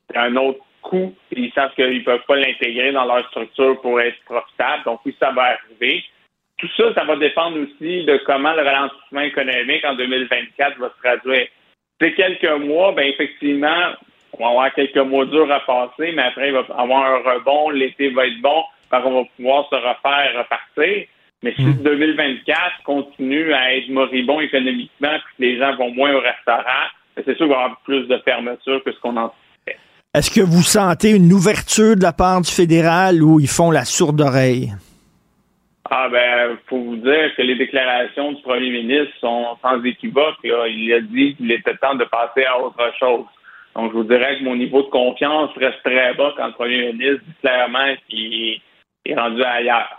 c'est 0.09 0.17
un 0.17 0.35
autre 0.35 0.59
coût. 0.81 1.15
Ils 1.31 1.51
savent 1.53 1.73
qu'ils 1.75 1.99
ne 1.99 2.03
peuvent 2.03 2.25
pas 2.27 2.35
l'intégrer 2.35 2.91
dans 2.91 3.05
leur 3.05 3.27
structure 3.29 3.79
pour 3.81 3.99
être 3.99 4.19
profitable. 4.25 4.83
Donc 4.85 5.01
oui, 5.05 5.15
ça 5.19 5.31
va 5.31 5.57
arriver. 5.57 6.03
Tout 6.57 6.69
ça, 6.75 6.93
ça 6.93 7.03
va 7.05 7.15
dépendre 7.15 7.57
aussi 7.57 8.03
de 8.03 8.17
comment 8.25 8.53
le 8.53 8.63
ralentissement 8.63 9.21
économique 9.21 9.85
en 9.85 9.95
2024 9.95 10.77
va 10.77 10.89
se 10.89 11.01
traduire. 11.01 11.47
C'est 12.01 12.13
quelques 12.13 12.51
mois, 12.61 12.91
ben 12.91 13.07
effectivement, 13.07 13.93
on 14.33 14.43
va 14.43 14.49
avoir 14.49 14.73
quelques 14.73 14.97
mois 14.97 15.25
durs 15.25 15.51
à 15.51 15.61
passer, 15.61 16.11
mais 16.11 16.23
après, 16.23 16.49
il 16.49 16.53
va 16.53 16.65
avoir 16.77 17.05
un 17.05 17.33
rebond, 17.33 17.69
l'été 17.69 18.09
va 18.09 18.27
être 18.27 18.41
bon, 18.41 18.63
on 18.91 18.97
va 18.99 19.23
pouvoir 19.35 19.69
se 19.69 19.75
refaire, 19.75 20.37
repartir. 20.37 21.07
Mais 21.41 21.53
si 21.55 21.63
2024 21.63 22.83
continue 22.83 23.53
à 23.53 23.73
être 23.75 23.89
moribond 23.89 24.41
économiquement, 24.41 25.17
puis 25.25 25.35
que 25.37 25.41
les 25.43 25.57
gens 25.57 25.75
vont 25.77 25.91
moins 25.91 26.13
au 26.13 26.19
restaurant, 26.19 26.85
ben, 27.15 27.23
c'est 27.25 27.37
sûr 27.37 27.45
qu'il 27.45 27.55
va 27.55 27.61
y 27.61 27.63
avoir 27.63 27.81
plus 27.81 28.07
de 28.07 28.17
fermeture 28.25 28.83
que 28.83 28.91
ce 28.91 28.99
qu'on 28.99 29.15
en 29.15 29.33
Est-ce 30.13 30.31
que 30.31 30.41
vous 30.41 30.63
sentez 30.63 31.11
une 31.11 31.31
ouverture 31.31 31.95
de 31.95 32.03
la 32.03 32.11
part 32.11 32.41
du 32.41 32.51
fédéral 32.51 33.23
ou 33.23 33.39
ils 33.39 33.47
font 33.47 33.71
la 33.71 33.85
sourde 33.85 34.19
oreille? 34.19 34.73
Ah 35.89 36.07
ben, 36.09 36.57
faut 36.67 36.81
vous 36.81 36.97
dire 36.97 37.33
que 37.35 37.41
les 37.41 37.55
déclarations 37.55 38.33
du 38.33 38.41
premier 38.41 38.69
ministre 38.69 39.13
sont 39.21 39.57
sans 39.61 39.83
équivoque. 39.83 40.43
là. 40.43 40.67
Il 40.67 40.93
a 40.93 41.01
dit 41.01 41.35
qu'il 41.35 41.51
était 41.51 41.75
temps 41.77 41.95
de 41.95 42.05
passer 42.05 42.43
à 42.43 42.59
autre 42.59 42.93
chose. 42.99 43.25
Donc, 43.75 43.91
je 43.91 43.97
vous 43.97 44.03
dirais 44.03 44.37
que 44.37 44.43
mon 44.43 44.55
niveau 44.55 44.83
de 44.83 44.89
confiance 44.89 45.51
reste 45.55 45.81
très 45.83 46.13
bas 46.15 46.33
quand 46.35 46.47
le 46.47 46.53
premier 46.53 46.91
ministre 46.91 47.23
dit 47.25 47.33
clairement 47.41 47.95
qu'il 48.07 48.61
est 49.05 49.15
rendu 49.15 49.41
ailleurs. 49.41 49.98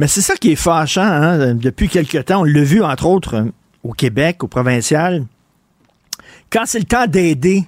Mais 0.00 0.08
c'est 0.08 0.22
ça 0.22 0.34
qui 0.34 0.52
est 0.52 0.56
fâchant. 0.56 1.02
Hein? 1.02 1.54
Depuis 1.54 1.90
quelque 1.90 2.16
temps, 2.16 2.40
on 2.40 2.44
l'a 2.44 2.62
vu, 2.62 2.82
entre 2.82 3.04
autres, 3.04 3.34
euh, 3.34 3.52
au 3.84 3.92
Québec, 3.92 4.42
au 4.42 4.46
provincial. 4.46 5.26
Quand 6.48 6.62
c'est 6.64 6.78
le 6.78 6.86
temps 6.86 7.06
d'aider 7.06 7.64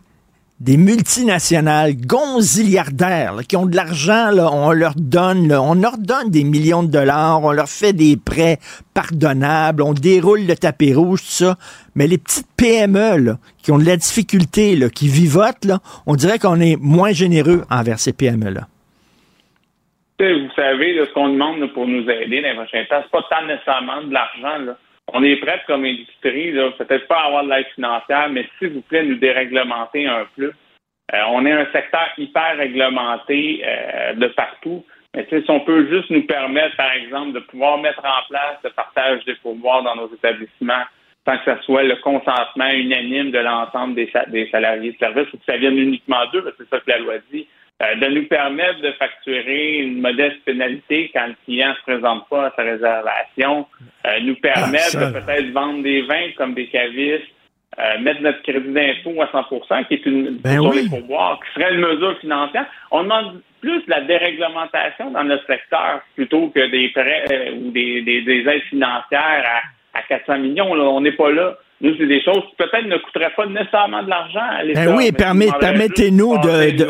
des 0.59 0.78
multinationales 0.78 1.95
gonziliardaires 1.95 3.35
là, 3.35 3.43
qui 3.43 3.55
ont 3.59 3.66
de 3.66 3.76
l'argent, 3.76 4.30
on 4.51 4.72
leur 4.72 4.95
donne, 4.95 5.53
on 5.53 5.74
leur 5.74 5.99
donne 5.99 6.30
des 6.30 6.43
millions 6.45 6.83
de 6.83 6.91
dollars, 6.91 7.45
on 7.45 7.53
leur 7.53 7.68
fait 7.68 7.93
des 7.93 8.16
prêts 8.16 8.59
pardonnables, 8.95 9.83
on 9.83 9.93
déroule 9.93 10.47
le 10.47 10.57
tapis 10.57 10.95
rouge, 10.95 11.20
tout 11.20 11.33
ça. 11.33 11.59
Mais 11.97 12.07
les 12.07 12.16
petites 12.16 12.49
PME 12.57 13.18
là, 13.18 13.39
qui 13.62 13.72
ont 13.72 13.78
de 13.78 13.85
la 13.85 13.99
difficulté, 13.99 14.89
qui 14.95 15.09
vivotent, 15.09 15.66
on 16.07 16.16
dirait 16.16 16.39
qu'on 16.39 16.61
est 16.61 16.76
moins 16.80 17.12
généreux 17.12 17.66
envers 17.68 18.01
ces 18.01 18.14
PME-là. 18.14 18.68
Vous 20.23 20.51
savez, 20.55 20.97
ce 21.05 21.12
qu'on 21.12 21.31
demande 21.31 21.66
pour 21.73 21.89
nous 21.89 22.09
aider 22.09 22.41
dans 22.43 22.49
les 22.49 22.55
prochains 22.55 22.85
temps, 22.85 23.03
c'est 23.03 23.11
pas 23.11 23.27
tant 23.29 23.45
nécessairement 23.45 24.03
de 24.03 24.12
l'argent. 24.12 24.75
On 25.12 25.25
est 25.25 25.37
prêt 25.37 25.61
comme 25.66 25.85
industrie, 25.85 26.53
peut-être 26.79 27.09
pas 27.09 27.23
à 27.23 27.27
avoir 27.27 27.45
de 27.45 27.51
l'aide 27.51 27.66
financière, 27.75 28.29
mais 28.31 28.47
s'il 28.59 28.68
vous 28.68 28.83
plaît, 28.83 29.03
nous 29.03 29.16
déréglementer 29.16 30.07
un 30.07 30.27
peu. 30.37 30.53
Euh, 31.12 31.18
on 31.31 31.45
est 31.45 31.53
un 31.53 31.66
secteur 31.73 32.09
hyper 32.16 32.57
réglementé 32.57 33.62
euh, 33.66 34.12
de 34.14 34.29
partout. 34.29 34.85
Mais 35.14 35.27
si 35.29 35.45
on 35.49 35.61
peut 35.61 35.89
juste 35.89 36.09
nous 36.11 36.23
permettre, 36.23 36.77
par 36.77 36.93
exemple, 36.93 37.33
de 37.33 37.41
pouvoir 37.41 37.79
mettre 37.79 38.01
en 38.05 38.29
place 38.29 38.59
le 38.62 38.70
partage 38.70 39.25
des 39.25 39.35
pouvoirs 39.35 39.83
dans 39.83 39.97
nos 39.97 40.14
établissements 40.14 40.85
sans 41.27 41.39
que 41.39 41.55
ce 41.55 41.62
soit 41.62 41.83
le 41.83 41.97
consentement 41.97 42.70
unanime 42.70 43.31
de 43.31 43.39
l'ensemble 43.39 43.95
des, 43.95 44.11
des 44.29 44.49
salariés 44.51 44.93
de 44.93 44.99
service 44.99 45.33
ou 45.33 45.37
que 45.37 45.45
ça 45.47 45.57
vienne 45.57 45.79
uniquement 45.79 46.27
d'eux, 46.33 46.53
c'est 46.59 46.68
ça 46.68 46.81
que 46.81 46.91
la 46.91 46.99
loi 46.99 47.14
dit, 47.33 47.47
de 48.01 48.07
nous 48.07 48.26
permettre 48.26 48.80
de 48.80 48.93
facturer 48.93 49.78
une 49.78 50.01
modeste 50.01 50.37
pénalité 50.45 51.11
quand 51.12 51.26
le 51.26 51.35
client 51.45 51.70
ne 51.70 51.74
se 51.74 51.83
présente 51.83 52.28
pas 52.28 52.47
à 52.47 52.53
sa 52.55 52.62
réservation, 52.62 53.66
euh, 54.07 54.20
nous 54.22 54.37
permettre 54.37 54.91
ça, 54.91 55.11
de 55.11 55.18
peut-être 55.18 55.51
vendre 55.53 55.83
des 55.83 56.03
vins 56.03 56.30
comme 56.37 56.55
des 56.55 56.66
cavistes, 56.68 57.24
euh, 57.78 57.99
mettre 58.01 58.20
notre 58.20 58.43
crédit 58.43 58.68
d'impôt 58.72 59.20
à 59.22 59.26
100% 59.26 59.85
qui 59.89 59.95
est 59.95 60.07
une 60.07 60.39
Ben 60.39 60.61
sur 60.61 60.66
oui. 60.70 60.83
les 60.83 60.89
pourboires, 60.89 61.41
qui 61.41 61.61
serait 61.61 61.74
une 61.74 61.80
mesure 61.80 62.18
financière. 62.20 62.66
On 62.91 63.03
demande 63.03 63.41
plus 63.61 63.83
la 63.89 64.03
déréglementation 64.03 65.11
dans 65.11 65.24
notre 65.24 65.47
secteur 65.47 66.03
plutôt 66.14 66.49
que 66.49 66.70
des 66.70 66.89
prêts 66.91 67.24
euh, 67.33 67.53
ou 67.55 67.70
des, 67.70 68.03
des, 68.03 68.22
des 68.22 68.49
aides 68.49 68.62
financières 68.68 69.45
à, 69.95 69.99
à 69.99 70.03
400 70.03 70.39
millions. 70.39 70.74
là. 70.74 70.85
On 70.85 71.01
n'est 71.01 71.12
pas 71.12 71.30
là. 71.30 71.57
Nous, 71.85 71.91
c'est 71.99 72.07
des 72.07 72.22
choses 72.22 72.43
qui 72.49 72.55
peut-être 72.59 72.87
ne 72.87 72.97
coûteraient 72.99 73.33
pas 73.37 73.45
nécessairement 73.47 74.05
de 74.05 74.09
l'argent 74.09 74.39
à 74.57 74.62
l'État. 74.62 74.85
Ben 74.87 74.95
oui, 74.97 75.11
permet- 75.11 75.49
permettez-nous 75.59 76.39
de- 76.39 76.70
de-. 76.76 76.85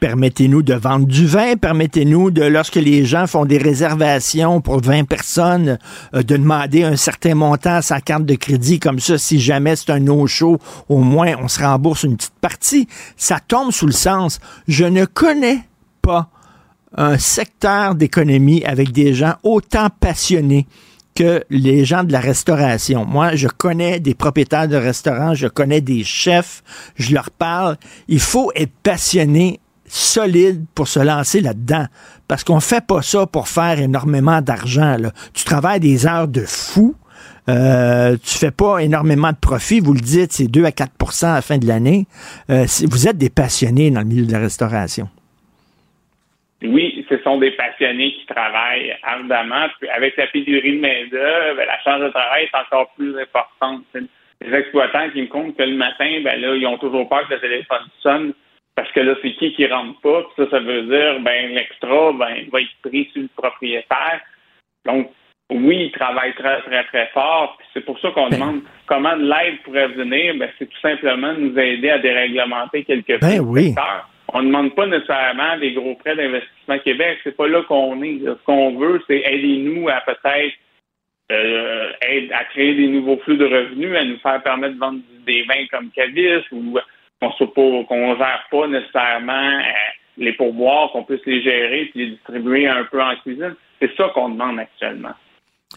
Permettez-nous 0.00 0.62
de 0.62 0.74
vendre 0.74 1.06
du 1.06 1.26
vin, 1.26 1.54
permettez-nous 1.54 2.32
de, 2.32 2.42
lorsque 2.42 2.74
les 2.74 3.04
gens 3.04 3.28
font 3.28 3.44
des 3.44 3.58
réservations 3.58 4.60
pour 4.60 4.80
20 4.82 5.04
personnes, 5.08 5.78
euh, 6.12 6.22
de 6.24 6.36
demander 6.36 6.82
un 6.82 6.96
certain 6.96 7.36
montant 7.36 7.74
à 7.76 7.82
sa 7.82 8.00
carte 8.00 8.24
de 8.26 8.34
crédit, 8.34 8.80
comme 8.80 8.98
ça, 8.98 9.16
si 9.16 9.38
jamais 9.38 9.76
c'est 9.76 9.90
un 9.90 10.00
no-show, 10.00 10.58
au 10.88 10.98
moins 10.98 11.34
on 11.40 11.46
se 11.46 11.62
rembourse 11.62 12.02
une 12.02 12.16
petite 12.16 12.34
partie. 12.40 12.88
Ça 13.16 13.38
tombe 13.38 13.70
sous 13.70 13.86
le 13.86 13.92
sens. 13.92 14.40
Je 14.66 14.84
ne 14.86 15.04
connais 15.04 15.58
pas 16.02 16.26
un 16.96 17.16
secteur 17.16 17.94
d'économie 17.94 18.64
avec 18.64 18.90
des 18.90 19.14
gens 19.14 19.34
autant 19.44 19.86
passionnés 20.00 20.66
que 21.14 21.44
les 21.50 21.84
gens 21.84 22.04
de 22.04 22.12
la 22.12 22.20
restauration. 22.20 23.04
Moi, 23.04 23.36
je 23.36 23.48
connais 23.48 24.00
des 24.00 24.14
propriétaires 24.14 24.68
de 24.68 24.76
restaurants, 24.76 25.34
je 25.34 25.46
connais 25.46 25.80
des 25.80 26.04
chefs, 26.04 26.62
je 26.96 27.14
leur 27.14 27.30
parle. 27.30 27.76
Il 28.08 28.20
faut 28.20 28.50
être 28.54 28.72
passionné, 28.82 29.60
solide 29.86 30.64
pour 30.74 30.88
se 30.88 31.00
lancer 31.00 31.40
là-dedans. 31.40 31.86
Parce 32.28 32.44
qu'on 32.44 32.60
fait 32.60 32.84
pas 32.84 33.02
ça 33.02 33.26
pour 33.26 33.48
faire 33.48 33.78
énormément 33.78 34.40
d'argent. 34.40 34.96
Tu 35.34 35.44
travailles 35.44 35.80
des 35.80 36.06
heures 36.06 36.28
de 36.28 36.44
fou. 36.46 36.94
Euh, 37.48 38.16
tu 38.22 38.38
fais 38.38 38.52
pas 38.52 38.78
énormément 38.78 39.30
de 39.30 39.36
profit, 39.36 39.80
vous 39.80 39.94
le 39.94 40.00
dites, 40.00 40.32
c'est 40.32 40.46
2 40.46 40.64
à 40.64 40.70
4% 40.70 41.26
à 41.26 41.34
la 41.34 41.42
fin 41.42 41.58
de 41.58 41.66
l'année. 41.66 42.06
Euh, 42.50 42.66
vous 42.88 43.08
êtes 43.08 43.18
des 43.18 43.30
passionnés 43.30 43.90
dans 43.90 44.00
le 44.00 44.06
milieu 44.06 44.24
de 44.24 44.32
la 44.32 44.38
restauration. 44.38 45.08
Oui, 46.64 47.04
ce 47.08 47.18
sont 47.22 47.38
des 47.38 47.50
passionnés 47.52 48.14
qui 48.14 48.26
travaillent 48.26 48.96
ardemment. 49.02 49.66
Puis 49.80 49.88
avec 49.88 50.16
la 50.16 50.26
pénurie 50.28 50.76
de 50.76 50.80
main-d'œuvre, 50.80 51.62
la 51.64 51.78
charge 51.80 52.02
de 52.02 52.08
travail 52.10 52.44
est 52.44 52.56
encore 52.56 52.92
plus 52.96 53.18
importante. 53.18 53.84
Les 53.94 54.54
exploitants 54.54 55.10
qui 55.10 55.22
me 55.22 55.26
comptent 55.26 55.56
que 55.56 55.62
le 55.62 55.76
matin, 55.76 56.20
ben 56.22 56.40
là, 56.40 56.54
ils 56.54 56.66
ont 56.66 56.78
toujours 56.78 57.08
peur 57.08 57.26
que 57.28 57.34
le 57.34 57.40
téléphone 57.40 57.86
sonne 58.00 58.32
parce 58.74 58.90
que 58.92 59.00
là, 59.00 59.14
c'est 59.22 59.32
qui 59.34 59.52
qui 59.52 59.66
rentre 59.66 60.00
pas. 60.00 60.22
ça, 60.36 60.48
ça 60.50 60.60
veut 60.60 60.82
dire, 60.82 61.20
ben, 61.20 61.54
l'extra, 61.54 62.12
ben, 62.12 62.48
va 62.50 62.60
être 62.60 62.70
pris 62.82 63.08
sur 63.12 63.22
le 63.22 63.28
propriétaire. 63.36 64.20
Donc, 64.86 65.10
oui, 65.50 65.86
ils 65.86 65.92
travaillent 65.92 66.34
très, 66.34 66.62
très, 66.62 66.84
très 66.84 67.08
fort. 67.08 67.58
c'est 67.74 67.84
pour 67.84 67.98
ça 68.00 68.10
qu'on 68.12 68.28
ben 68.28 68.38
demande 68.38 68.60
comment 68.86 69.14
l'aide 69.14 69.60
pourrait 69.64 69.88
venir. 69.88 70.34
Ben, 70.36 70.48
c'est 70.58 70.66
tout 70.66 70.80
simplement 70.80 71.34
de 71.34 71.40
nous 71.40 71.58
aider 71.58 71.90
à 71.90 71.98
déréglementer 71.98 72.84
quelques 72.84 73.20
ben 73.20 73.40
oui. 73.40 73.74
On 74.28 74.42
ne 74.42 74.46
demande 74.46 74.74
pas 74.74 74.86
nécessairement 74.86 75.58
des 75.58 75.72
gros 75.72 75.94
prêts 75.96 76.16
d'investissement 76.16 76.78
Québec. 76.78 77.18
C'est 77.24 77.36
pas 77.36 77.48
là 77.48 77.62
qu'on 77.62 78.02
est. 78.02 78.20
Ce 78.24 78.44
qu'on 78.44 78.76
veut, 78.76 79.00
c'est 79.06 79.20
aider 79.20 79.58
nous 79.58 79.88
à 79.88 80.00
peut-être 80.00 80.54
euh, 81.30 81.92
à 82.32 82.44
créer 82.44 82.74
des 82.74 82.88
nouveaux 82.88 83.16
flux 83.18 83.36
de 83.36 83.44
revenus, 83.44 83.96
à 83.96 84.04
nous 84.04 84.18
faire 84.18 84.42
permettre 84.42 84.74
de 84.74 84.80
vendre 84.80 85.00
des 85.26 85.42
vins 85.44 85.66
comme 85.70 85.90
Cadiz 85.90 86.42
ou 86.50 86.78
qu'on 87.20 87.84
qu'on 87.84 88.16
gère 88.16 88.46
pas 88.50 88.66
nécessairement 88.66 89.58
euh, 89.58 89.62
les 90.18 90.32
pourboires, 90.32 90.90
qu'on 90.92 91.04
puisse 91.04 91.24
les 91.24 91.42
gérer 91.42 91.82
et 91.82 91.92
les 91.94 92.06
distribuer 92.10 92.66
un 92.68 92.84
peu 92.84 93.00
en 93.02 93.14
cuisine. 93.16 93.54
C'est 93.80 93.94
ça 93.96 94.10
qu'on 94.14 94.30
demande 94.30 94.58
actuellement. 94.58 95.14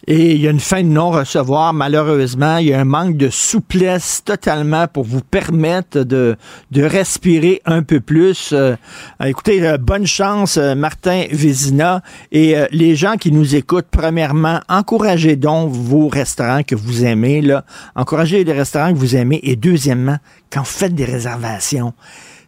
Et 0.06 0.34
il 0.34 0.40
y 0.40 0.46
a 0.46 0.50
une 0.50 0.60
fin 0.60 0.82
de 0.82 0.88
non-recevoir, 0.88 1.72
malheureusement. 1.72 2.58
Il 2.58 2.68
y 2.68 2.74
a 2.74 2.80
un 2.80 2.84
manque 2.84 3.16
de 3.16 3.28
souplesse 3.30 4.22
totalement 4.24 4.86
pour 4.86 5.04
vous 5.04 5.22
permettre 5.22 6.00
de, 6.00 6.36
de 6.70 6.82
respirer 6.82 7.62
un 7.64 7.82
peu 7.82 8.00
plus. 8.00 8.50
Euh, 8.52 8.76
écoutez, 9.24 9.66
euh, 9.66 9.78
bonne 9.78 10.06
chance, 10.06 10.58
euh, 10.58 10.74
Martin 10.74 11.24
Vézina. 11.30 12.02
Et 12.30 12.54
les 12.70 12.94
gens 12.94 13.16
qui 13.16 13.32
nous 13.32 13.56
écoutent, 13.56 13.88
premièrement, 13.90 14.60
encouragez 14.68 15.36
donc 15.36 15.72
vos 15.72 16.08
restaurants 16.08 16.62
que 16.62 16.74
vous 16.74 17.04
aimez. 17.04 17.40
Là. 17.40 17.64
Encouragez 17.94 18.44
les 18.44 18.52
restaurants 18.52 18.92
que 18.92 18.98
vous 18.98 19.16
aimez. 19.16 19.40
Et 19.42 19.56
deuxièmement, 19.56 20.18
quand 20.52 20.60
vous 20.60 20.66
faites 20.66 20.94
des 20.94 21.04
réservations, 21.04 21.94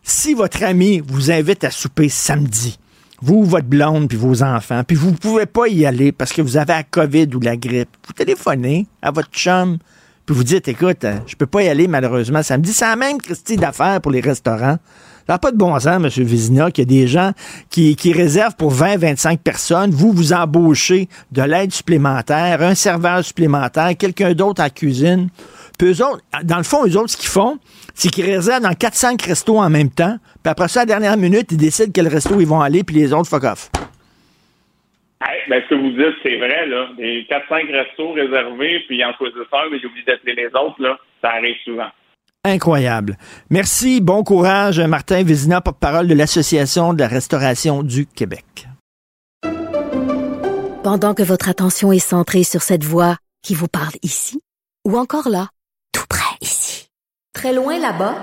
si 0.03 0.34
votre 0.34 0.62
ami 0.62 1.03
vous 1.07 1.30
invite 1.30 1.64
à 1.64 1.70
souper 1.70 2.09
samedi, 2.09 2.78
vous, 3.20 3.44
votre 3.44 3.66
blonde, 3.66 4.08
puis 4.08 4.18
vos 4.18 4.42
enfants, 4.42 4.82
puis 4.86 4.96
vous 4.96 5.10
ne 5.10 5.16
pouvez 5.16 5.46
pas 5.46 5.68
y 5.68 5.84
aller 5.86 6.12
parce 6.12 6.32
que 6.32 6.42
vous 6.42 6.56
avez 6.56 6.72
la 6.72 6.82
COVID 6.84 7.28
ou 7.34 7.40
la 7.40 7.56
grippe, 7.56 7.90
vous 8.06 8.12
téléphonez 8.12 8.86
à 9.02 9.10
votre 9.10 9.30
chum, 9.30 9.78
puis 10.26 10.36
vous 10.36 10.44
dites, 10.44 10.68
écoute, 10.68 11.04
euh, 11.04 11.16
je 11.26 11.36
peux 11.36 11.46
pas 11.46 11.62
y 11.62 11.68
aller 11.68 11.88
malheureusement 11.88 12.42
samedi. 12.42 12.72
C'est 12.72 12.84
la 12.84 12.96
même 12.96 13.18
Christie 13.18 13.56
d'affaires 13.56 14.00
pour 14.00 14.12
les 14.12 14.20
restaurants. 14.20 14.76
Ça 15.29 15.35
n'a 15.35 15.39
pas 15.41 15.53
de 15.53 15.59
bon 15.59 15.79
sens, 15.79 16.18
M. 16.18 16.24
Vizina, 16.24 16.70
qu'il 16.70 16.91
y 16.91 16.97
a 16.97 17.01
des 17.03 17.07
gens 17.07 17.33
qui, 17.70 18.12
réservent 18.14 18.57
pour 18.57 18.70
20, 18.70 18.97
25 18.97 19.39
personnes. 19.43 19.91
Vous, 19.91 20.11
vous 20.11 20.33
embauchez 20.33 21.07
de 21.33 21.43
l'aide 21.43 21.70
supplémentaire, 21.70 22.62
un 22.62 22.74
serveur 22.74 23.22
supplémentaire, 23.22 23.91
quelqu'un 23.99 24.33
d'autre 24.33 24.62
à 24.62 24.64
la 24.64 24.70
cuisine. 24.70 25.29
Puis 25.79 25.89
eux 25.89 26.03
autres, 26.03 26.22
dans 26.45 26.57
le 26.57 26.62
fond, 26.62 26.87
eux 26.87 26.97
autres, 26.97 27.11
ce 27.11 27.18
qu'ils 27.18 27.29
font, 27.29 27.59
c'est 27.93 28.09
qu'ils 28.09 28.24
réservent 28.24 28.62
dans 28.62 28.70
4-5 28.70 29.22
restos 29.22 29.59
en 29.59 29.68
même 29.68 29.91
temps. 29.91 30.16
Puis 30.43 30.51
après 30.51 30.68
ça, 30.68 30.81
à 30.81 30.83
la 30.85 30.87
dernière 30.87 31.18
minute, 31.18 31.53
ils 31.53 31.59
décident 31.59 31.93
quel 31.95 32.09
resto 32.09 32.41
ils 32.41 32.47
vont 32.47 32.62
aller, 32.62 32.83
puis 32.83 32.97
les 32.97 33.12
autres, 33.12 33.29
fuck 33.29 33.45
off. 33.45 33.70
ben, 35.47 35.62
ce 35.62 35.68
que 35.68 35.74
vous 35.74 35.91
dites, 35.91 36.16
c'est 36.22 36.37
vrai, 36.37 36.64
là. 36.68 36.89
Les 36.97 37.24
4-5 37.24 37.70
restos 37.70 38.12
réservés, 38.12 38.83
puis 38.89 39.05
en 39.05 39.12
choisisseur, 39.12 39.66
mais 39.70 39.79
j'ai 39.79 39.89
oublié 39.89 40.07
d'appeler 40.07 40.37
les 40.37 40.49
autres, 40.59 40.81
là. 40.83 40.99
Ça 41.20 41.33
arrive 41.33 41.57
souvent. 41.66 41.91
Incroyable. 42.45 43.16
Merci, 43.51 44.01
bon 44.01 44.22
courage, 44.22 44.80
Martin 44.80 45.22
Vézina, 45.24 45.61
porte-parole 45.61 46.07
de 46.07 46.14
l'Association 46.14 46.95
de 46.95 47.01
la 47.01 47.09
restauration 47.09 47.82
du 47.82 48.07
Québec. 48.07 48.68
Pendant 50.84 51.14
que 51.14 51.22
votre 51.22 51.49
attention 51.49 51.93
est 51.93 51.99
centrée 51.99 52.45
sur 52.45 52.62
cette 52.62 52.84
voix 52.84 53.16
qui 53.43 53.55
vous 53.55 53.68
parle 53.68 53.95
ici, 54.03 54.41
ou 54.86 54.97
encore 54.97 55.28
là, 55.28 55.49
tout 55.93 56.07
près 56.09 56.39
ici, 56.41 56.89
très 57.34 57.53
loin 57.53 57.78
là-bas, 57.78 58.14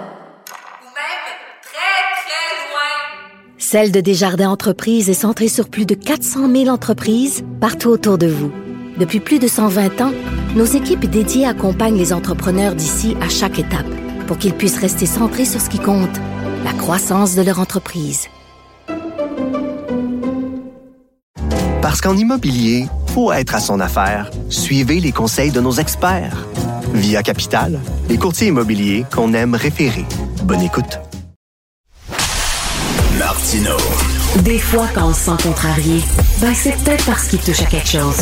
Celle 3.57 3.91
de 3.91 3.99
Desjardins 3.99 4.51
Entreprises 4.51 5.09
est 5.09 5.15
centrée 5.15 5.47
sur 5.47 5.69
plus 5.69 5.87
de 5.87 5.95
400 5.95 6.51
000 6.51 6.67
entreprises 6.67 7.43
partout 7.59 7.89
autour 7.89 8.19
de 8.19 8.27
vous. 8.27 8.51
Depuis 8.99 9.19
plus 9.19 9.39
de 9.39 9.47
120 9.47 10.01
ans, 10.01 10.13
nos 10.55 10.65
équipes 10.65 11.05
dédiées 11.05 11.47
accompagnent 11.47 11.97
les 11.97 12.13
entrepreneurs 12.13 12.75
d'ici 12.75 13.17
à 13.21 13.27
chaque 13.27 13.57
étape 13.57 13.87
pour 14.27 14.37
qu'ils 14.37 14.53
puissent 14.53 14.79
rester 14.79 15.05
centrés 15.05 15.45
sur 15.45 15.61
ce 15.61 15.69
qui 15.69 15.79
compte, 15.79 16.17
la 16.63 16.73
croissance 16.73 17.35
de 17.35 17.41
leur 17.41 17.59
entreprise. 17.59 18.27
Parce 21.81 22.01
qu'en 22.01 22.17
immobilier, 22.17 22.87
pour 23.13 23.33
être 23.33 23.55
à 23.55 23.59
son 23.59 23.79
affaire, 23.79 24.31
suivez 24.49 24.99
les 24.99 25.11
conseils 25.11 25.51
de 25.51 25.61
nos 25.61 25.73
experts. 25.73 26.45
Via 26.93 27.23
Capital, 27.23 27.79
les 28.09 28.17
courtiers 28.17 28.47
immobiliers 28.47 29.05
qu'on 29.13 29.33
aime 29.33 29.55
référer. 29.55 30.05
Bonne 30.43 30.61
écoute. 30.61 30.99
Martino. 33.17 33.77
Des 34.43 34.59
fois, 34.59 34.87
quand 34.93 35.09
on 35.09 35.13
se 35.13 35.21
sent 35.21 35.43
contrarié, 35.43 36.01
ben 36.41 36.53
c'est 36.53 36.75
peut-être 36.83 37.05
parce 37.05 37.27
qu'il 37.27 37.39
touche 37.39 37.61
à 37.61 37.65
quelque 37.65 37.87
chose. 37.87 38.17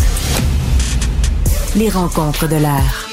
Les 1.76 1.89
rencontres 1.89 2.47
de 2.47 2.58
l'air. 2.58 3.12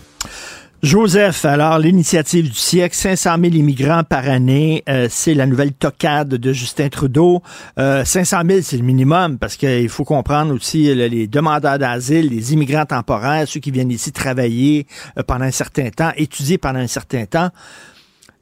Joseph, 0.83 1.45
alors 1.45 1.77
l'initiative 1.77 2.49
du 2.49 2.55
siècle, 2.55 2.95
500 2.95 3.35
000 3.39 3.53
immigrants 3.53 4.03
par 4.03 4.27
année, 4.27 4.83
euh, 4.89 5.05
c'est 5.11 5.35
la 5.35 5.45
nouvelle 5.45 5.73
tocade 5.73 6.29
de 6.29 6.53
Justin 6.53 6.89
Trudeau. 6.89 7.43
Euh, 7.77 8.03
500 8.03 8.37
000, 8.47 8.59
c'est 8.63 8.77
le 8.77 8.83
minimum 8.83 9.37
parce 9.37 9.57
qu'il 9.57 9.89
faut 9.89 10.05
comprendre 10.05 10.55
aussi 10.55 10.95
les 10.95 11.27
demandeurs 11.27 11.77
d'asile, 11.77 12.29
les 12.29 12.53
immigrants 12.53 12.87
temporaires, 12.87 13.47
ceux 13.47 13.59
qui 13.59 13.69
viennent 13.69 13.91
ici 13.91 14.11
travailler 14.11 14.87
euh, 15.19 15.21
pendant 15.21 15.45
un 15.45 15.51
certain 15.51 15.91
temps, 15.91 16.13
étudier 16.17 16.57
pendant 16.57 16.79
un 16.79 16.87
certain 16.87 17.27
temps. 17.27 17.49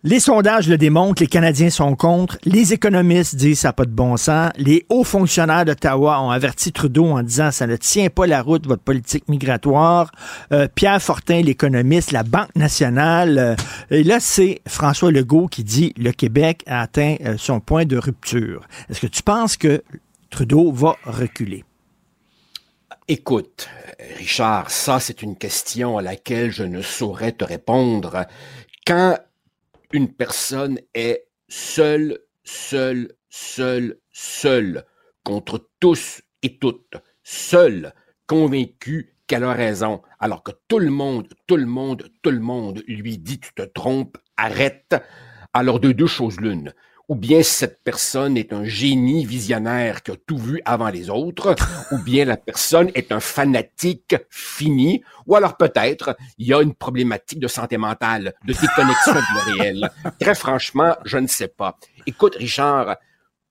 Les 0.01 0.21
sondages 0.21 0.69
le 0.69 0.77
démontrent, 0.77 1.21
les 1.21 1.27
Canadiens 1.27 1.69
sont 1.69 1.93
contre, 1.93 2.37
les 2.45 2.71
économistes 2.71 3.35
disent 3.35 3.59
ça 3.59 3.67
n'a 3.67 3.73
pas 3.73 3.83
de 3.83 3.91
bon 3.91 4.15
sens, 4.15 4.49
les 4.55 4.85
hauts 4.87 5.03
fonctionnaires 5.03 5.65
d'Ottawa 5.65 6.21
ont 6.21 6.29
averti 6.29 6.71
Trudeau 6.71 7.07
en 7.07 7.21
disant 7.21 7.51
ça 7.51 7.67
ne 7.67 7.75
tient 7.75 8.09
pas 8.09 8.25
la 8.25 8.41
route 8.41 8.65
votre 8.65 8.81
politique 8.81 9.27
migratoire. 9.27 10.09
Euh, 10.53 10.69
Pierre 10.73 11.01
Fortin, 11.01 11.41
l'économiste, 11.41 12.13
la 12.13 12.23
Banque 12.23 12.55
nationale, 12.55 13.37
euh, 13.37 13.55
et 13.91 14.03
là 14.03 14.21
c'est 14.21 14.61
François 14.69 15.11
Legault 15.11 15.47
qui 15.47 15.65
dit 15.65 15.93
le 15.97 16.13
Québec 16.13 16.63
a 16.65 16.79
atteint 16.79 17.17
euh, 17.25 17.35
son 17.37 17.59
point 17.59 17.83
de 17.83 17.97
rupture. 17.97 18.69
Est-ce 18.89 19.01
que 19.01 19.07
tu 19.07 19.21
penses 19.21 19.57
que 19.57 19.83
Trudeau 20.29 20.71
va 20.71 20.95
reculer? 21.03 21.65
Écoute, 23.09 23.67
Richard, 24.17 24.71
ça 24.71 25.01
c'est 25.01 25.23
une 25.23 25.35
question 25.35 25.97
à 25.97 26.01
laquelle 26.01 26.53
je 26.53 26.63
ne 26.63 26.81
saurais 26.81 27.33
te 27.33 27.43
répondre. 27.43 28.25
Quand 28.87 29.17
une 29.91 30.13
personne 30.13 30.79
est 30.93 31.27
seule, 31.47 32.19
seule, 32.43 33.13
seule, 33.29 33.99
seule, 34.11 34.85
contre 35.23 35.69
tous 35.79 36.21
et 36.43 36.57
toutes, 36.57 36.95
seule, 37.23 37.93
convaincue 38.27 39.15
qu'elle 39.27 39.43
a 39.43 39.53
raison, 39.53 40.01
alors 40.19 40.43
que 40.43 40.51
tout 40.67 40.79
le 40.79 40.89
monde, 40.89 41.27
tout 41.47 41.57
le 41.57 41.65
monde, 41.65 42.09
tout 42.21 42.31
le 42.31 42.39
monde 42.39 42.83
lui 42.87 43.17
dit 43.17 43.39
tu 43.39 43.53
te 43.53 43.63
trompes, 43.63 44.17
arrête. 44.37 44.95
Alors 45.53 45.79
de 45.79 45.91
deux 45.91 46.07
choses 46.07 46.39
l'une 46.39 46.73
ou 47.10 47.16
bien 47.16 47.41
cette 47.41 47.84
personne 47.84 48.38
est 48.38 48.53
un 48.53 48.64
génie 48.64 49.26
visionnaire 49.26 50.03
qui 50.03 50.12
a 50.12 50.16
tout 50.16 50.38
vu 50.38 50.62
avant 50.64 50.89
les 50.89 51.10
autres, 51.10 51.55
ou 51.91 51.97
bien 51.97 52.24
la 52.24 52.38
personne 52.38 52.91
est 52.93 53.12
un 53.12 53.20
fanatique 53.20 54.16
fini, 54.30 55.03
ou 55.26 55.36
alors 55.36 55.57
peut-être 55.57 56.16
il 56.38 56.47
y 56.47 56.53
a 56.53 56.62
une 56.62 56.76
problématique 56.76 57.39
de 57.39 57.47
santé 57.47 57.78
mentale, 57.78 58.36
de 58.45 58.53
déconnexion 58.53 59.16
le 59.16 59.51
réel. 59.57 59.89
Très 60.20 60.36
franchement, 60.36 60.95
je 61.03 61.18
ne 61.18 61.28
sais 61.28 61.47
pas. 61.47 61.78
Écoute, 62.05 62.36
Richard, 62.36 62.97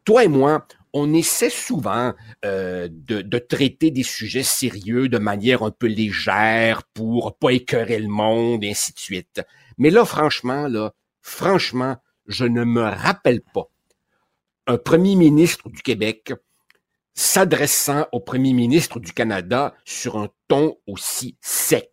toi 0.04 0.22
et 0.22 0.28
moi, 0.28 0.64
on 0.92 1.12
essaie 1.12 1.50
souvent 1.50 2.14
euh, 2.44 2.88
de, 2.90 3.20
de, 3.22 3.38
traiter 3.38 3.90
des 3.90 4.04
sujets 4.04 4.44
sérieux 4.44 5.08
de 5.08 5.18
manière 5.18 5.62
un 5.62 5.70
peu 5.70 5.86
légère 5.86 6.82
pour 6.94 7.36
pas 7.36 7.50
écœurer 7.50 7.98
le 7.98 8.08
monde, 8.08 8.62
et 8.62 8.70
ainsi 8.70 8.92
de 8.92 8.98
suite. 8.98 9.42
Mais 9.78 9.90
là, 9.90 10.04
franchement, 10.04 10.68
là, 10.68 10.92
franchement, 11.20 11.96
je 12.28 12.44
ne 12.44 12.62
me 12.64 12.82
rappelle 12.82 13.40
pas 13.40 13.68
un 14.68 14.76
premier 14.76 15.16
ministre 15.16 15.70
du 15.70 15.82
Québec 15.82 16.32
s'adressant 17.14 18.06
au 18.12 18.20
premier 18.20 18.52
ministre 18.52 19.00
du 19.00 19.12
Canada 19.12 19.74
sur 19.84 20.18
un 20.18 20.28
ton 20.46 20.76
aussi 20.86 21.36
sec. 21.40 21.90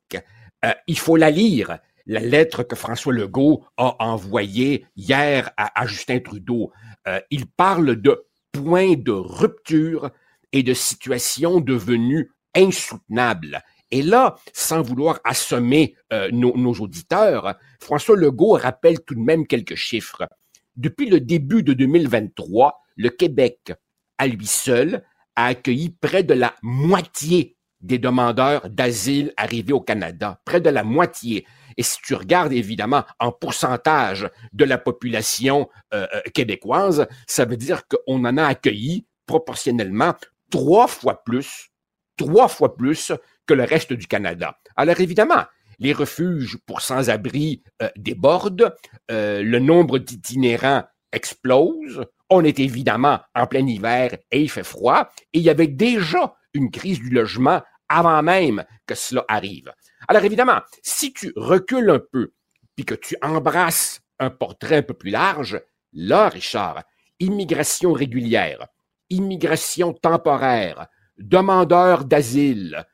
Euh, 0.64 0.74
il 0.88 1.00
faut 1.00 1.16
la 1.16 1.32
lire. 1.32 1.80
la 2.06 2.20
lettre 2.20 2.62
que 2.62 2.76
François 2.76 3.14
Legault 3.14 3.66
a 3.78 3.96
envoyée 4.00 4.86
hier 4.96 5.50
à, 5.58 5.88
Justin 5.88 6.20
Trudeau. 6.20 6.72
Euh, 7.08 7.20
il 7.32 7.48
parle 7.48 7.96
de 7.96 8.28
points 8.52 8.96
de 8.96 9.12
rupture 9.12 10.12
et 10.52 10.62
de 10.62 10.76
situations 10.76 11.60
devenues 11.60 12.32
insoutenables. 12.56 13.64
Et 13.92 14.02
là, 14.02 14.36
sans 14.54 14.82
vouloir 14.82 15.20
assommer 15.24 15.96
euh, 16.12 16.30
nos, 16.32 16.74
auditeurs, 16.74 17.56
François 17.80 18.16
Legault 18.16 18.54
rappelle 18.54 19.00
tout 19.02 19.16
de 19.16 19.20
même 19.20 19.46
quelques 19.46 19.76
chiffres. 19.76 20.28
Depuis 20.76 21.10
le 21.10 21.20
début 21.20 21.64
de 21.64 21.74
2023, 21.74 22.82
le 22.98 23.10
Québec, 23.10 23.74
à 24.18 24.28
lui 24.28 24.48
seul, 24.48 25.04
a 25.36 25.46
accueilli 25.48 25.90
près 25.90 26.24
de 26.24 26.34
la 26.34 26.56
moitié 26.62 27.56
des 27.82 28.00
demandeurs 28.00 28.70
d'asile 28.70 29.34
arrivés 29.38 29.74
au 29.74 29.82
Canada, 29.82 30.42
près 30.46 30.62
de 30.62 30.70
la 30.70 30.84
moitié. 30.84 31.46
Et 31.78 31.84
si 31.84 32.00
tu 32.02 32.16
regardes 32.16 32.54
évidemment 32.54 33.04
en 33.20 33.32
pourcentage 33.32 34.30
de 34.54 34.66
la 34.66 34.78
population 34.78 35.70
euh, 35.94 36.08
euh, 36.14 36.22
québécoise, 36.34 37.08
ça 37.28 37.46
veut 37.46 37.58
dire 37.58 37.84
qu'on 37.88 38.26
en 38.26 38.38
a 38.38 38.46
accueilli 38.46 39.06
proportionnellement 39.26 40.14
trois 40.50 40.88
fois 40.88 41.24
plus, 41.24 41.70
trois 42.18 42.48
fois 42.48 42.76
plus 42.76 43.12
que 43.46 43.54
le 43.54 43.64
reste 43.64 43.94
du 43.94 44.08
Canada. 44.08 44.60
Alors 44.76 45.00
évidemment, 45.00 45.44
les 45.80 45.94
refuges 45.94 46.58
pour 46.66 46.82
sans-abri 46.82 47.64
euh, 47.82 47.90
débordent, 47.98 48.76
le 49.10 49.60
nombre 49.60 50.00
d'itinérants 50.00 50.84
explose, 51.12 52.06
on 52.30 52.44
est 52.44 52.60
évidemment 52.60 53.20
en 53.36 53.48
plein 53.48 53.66
hiver 53.66 54.18
et 54.32 54.42
il 54.42 54.50
fait 54.50 54.64
froid, 54.64 55.10
et 55.34 55.40
il 55.40 55.44
y 55.44 55.50
avait 55.50 55.68
déjà 55.68 56.36
une 56.54 56.72
crise 56.72 57.00
du 57.00 57.10
logement 57.10 57.62
avant 57.90 58.24
même 58.24 58.66
que 58.88 58.96
cela 58.96 59.24
arrive. 59.28 59.72
Alors 60.08 60.24
évidemment, 60.24 60.62
si 60.82 61.14
tu 61.14 61.32
recules 61.36 61.90
un 61.90 62.00
peu, 62.00 62.34
puis 62.76 62.86
que 62.86 62.96
tu 62.96 63.16
embrasses 63.22 64.02
un 64.20 64.30
portrait 64.30 64.78
un 64.78 64.82
peu 64.82 64.94
plus 64.94 65.12
large, 65.12 65.62
là, 65.94 66.30
Richard, 66.30 66.84
immigration 67.20 67.94
régulière, 67.94 68.68
immigration 69.10 69.94
temporaire, 69.94 70.88
demandeurs 71.18 72.06
d'asile, 72.06 72.86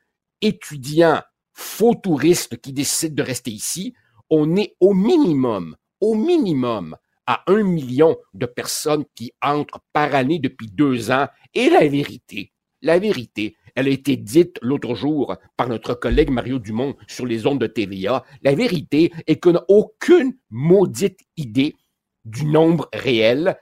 étudiants, 0.42 1.22
faux 1.52 1.94
touristes 1.94 2.60
qui 2.60 2.72
décident 2.72 3.14
de 3.14 3.22
rester 3.22 3.50
ici, 3.50 3.94
on 4.28 4.56
est 4.56 4.76
au 4.80 4.94
minimum, 4.94 5.76
au 6.00 6.14
minimum, 6.14 6.96
à 7.26 7.42
un 7.46 7.62
million 7.62 8.16
de 8.34 8.46
personnes 8.46 9.04
qui 9.14 9.32
entrent 9.40 9.80
par 9.92 10.14
année 10.14 10.38
depuis 10.38 10.66
deux 10.66 11.10
ans. 11.10 11.28
Et 11.54 11.70
la 11.70 11.86
vérité, 11.86 12.52
la 12.82 12.98
vérité, 12.98 13.56
elle 13.74 13.86
a 13.86 13.90
été 13.90 14.16
dite 14.16 14.58
l'autre 14.60 14.94
jour 14.94 15.36
par 15.56 15.68
notre 15.68 15.94
collègue 15.94 16.30
Mario 16.30 16.58
Dumont 16.58 16.96
sur 17.06 17.26
les 17.26 17.46
ondes 17.46 17.60
de 17.60 17.66
TVA. 17.66 18.24
La 18.42 18.54
vérité 18.54 19.12
est 19.26 19.36
qu'on 19.36 19.52
n'a 19.52 19.64
aucune 19.68 20.36
maudite 20.50 21.20
idée 21.36 21.76
du 22.24 22.44
nombre 22.44 22.88
réel. 22.92 23.56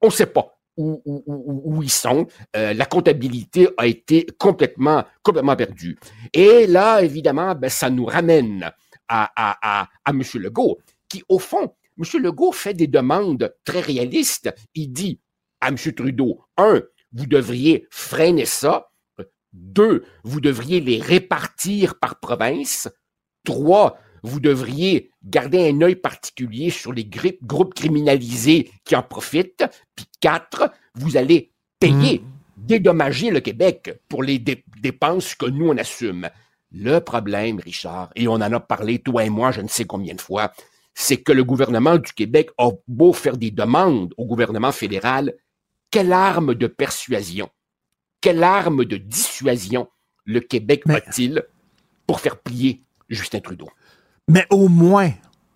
On 0.00 0.08
ne 0.08 0.12
sait 0.12 0.26
pas. 0.26 0.57
Où, 0.78 1.82
ils 1.82 1.90
sont. 1.90 2.26
Euh, 2.56 2.72
la 2.72 2.86
comptabilité 2.86 3.68
a 3.76 3.86
été 3.86 4.26
complètement, 4.38 5.04
perdue. 5.56 5.98
Et 6.32 6.66
là, 6.68 7.02
évidemment, 7.02 7.54
ben, 7.56 7.68
ça 7.68 7.90
nous 7.90 8.04
ramène 8.04 8.70
à, 9.08 9.30
à, 9.34 9.82
à, 9.82 9.88
à 10.04 10.10
M. 10.10 10.22
Legault, 10.34 10.78
qui, 11.08 11.24
au 11.28 11.40
fond, 11.40 11.74
M. 11.98 12.22
Legault 12.22 12.52
fait 12.52 12.74
des 12.74 12.86
demandes 12.86 13.52
très 13.64 13.80
réalistes. 13.80 14.54
Il 14.74 14.92
dit 14.92 15.20
à 15.60 15.68
M. 15.68 15.76
Trudeau, 15.76 16.44
un, 16.56 16.82
vous 17.12 17.26
devriez 17.26 17.86
freiner 17.90 18.44
ça. 18.44 18.90
Deux, 19.52 20.04
vous 20.22 20.40
devriez 20.40 20.80
les 20.80 21.00
répartir 21.00 21.98
par 21.98 22.20
province. 22.20 22.88
Trois, 23.44 23.98
vous 24.22 24.40
devriez 24.40 25.10
garder 25.24 25.70
un 25.70 25.80
œil 25.82 25.96
particulier 25.96 26.70
sur 26.70 26.92
les 26.92 27.08
groupes 27.42 27.74
criminalisés 27.74 28.70
qui 28.84 28.96
en 28.96 29.02
profitent. 29.02 29.64
Puis 29.94 30.06
quatre, 30.20 30.70
vous 30.94 31.16
allez 31.16 31.52
payer, 31.78 32.20
hmm. 32.20 32.66
dédommager 32.66 33.30
le 33.30 33.40
Québec 33.40 34.00
pour 34.08 34.22
les 34.22 34.38
dépenses 34.38 35.34
que 35.34 35.46
nous, 35.46 35.68
on 35.68 35.76
assume. 35.76 36.28
Le 36.70 36.98
problème, 36.98 37.60
Richard, 37.60 38.10
et 38.14 38.28
on 38.28 38.34
en 38.34 38.52
a 38.52 38.60
parlé, 38.60 38.98
toi 38.98 39.24
et 39.24 39.30
moi, 39.30 39.52
je 39.52 39.62
ne 39.62 39.68
sais 39.68 39.86
combien 39.86 40.14
de 40.14 40.20
fois, 40.20 40.52
c'est 40.94 41.16
que 41.18 41.32
le 41.32 41.44
gouvernement 41.44 41.96
du 41.96 42.12
Québec 42.12 42.50
a 42.58 42.70
beau 42.86 43.12
faire 43.12 43.36
des 43.36 43.50
demandes 43.50 44.12
au 44.16 44.26
gouvernement 44.26 44.72
fédéral, 44.72 45.32
quelle 45.90 46.12
arme 46.12 46.54
de 46.54 46.66
persuasion, 46.66 47.48
quelle 48.20 48.42
arme 48.42 48.84
de 48.84 48.96
dissuasion 48.96 49.88
le 50.24 50.40
Québec 50.40 50.82
a-t-il 50.88 51.44
pour 52.06 52.20
faire 52.20 52.38
plier 52.38 52.82
Justin 53.08 53.40
Trudeau? 53.40 53.68
Mais 54.28 54.46
au 54.50 54.68
moins, 54.68 55.10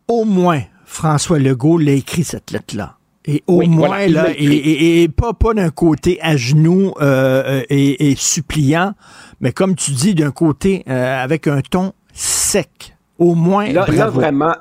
au 0.09 0.25
moins, 0.25 0.63
François 0.85 1.39
Legault 1.39 1.79
l'a 1.79 1.93
écrit 1.93 2.25
cette 2.25 2.51
lettre-là. 2.51 2.97
Et 3.25 3.45
au 3.47 3.63
moins, 3.63 4.09
là, 4.09 4.31
et, 4.37 5.09
pas, 5.09 5.33
pas 5.33 5.55
d'un 5.55 5.71
côté 5.71 6.19
à 6.23 6.37
genoux 6.37 6.93
euh, 7.01 7.63
et, 7.69 8.15
suppliant, 8.17 8.95
mais 9.41 9.53
comme 9.53 9.77
tu 9.77 9.93
dis, 9.93 10.15
d'un 10.15 10.33
côté 10.33 10.83
euh, 10.89 11.23
avec 11.23 11.47
un 11.47 11.61
ton 11.61 11.93
sec. 12.13 12.97
Au 13.19 13.37
moins, 13.37 13.71
là, 13.71 13.85
vraiment, 14.11 14.57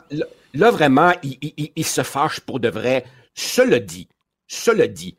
Là, 0.54 0.70
vraiment, 0.70 1.14
il, 1.24 1.86
se 1.86 2.04
fâche 2.04 2.42
pour 2.42 2.60
de 2.60 2.70
vrai. 2.70 3.06
Cela 3.34 3.80
dit, 3.80 4.10
cela 4.48 4.88
dit, 4.88 5.16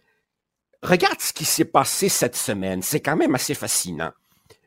regarde 0.83 1.21
ce 1.21 1.33
qui 1.33 1.45
s'est 1.45 1.65
passé 1.65 2.09
cette 2.09 2.37
semaine. 2.37 2.83
C'est 2.83 3.01
quand 3.01 3.17
même 3.17 3.35
assez 3.35 3.55
fascinant. 3.55 4.11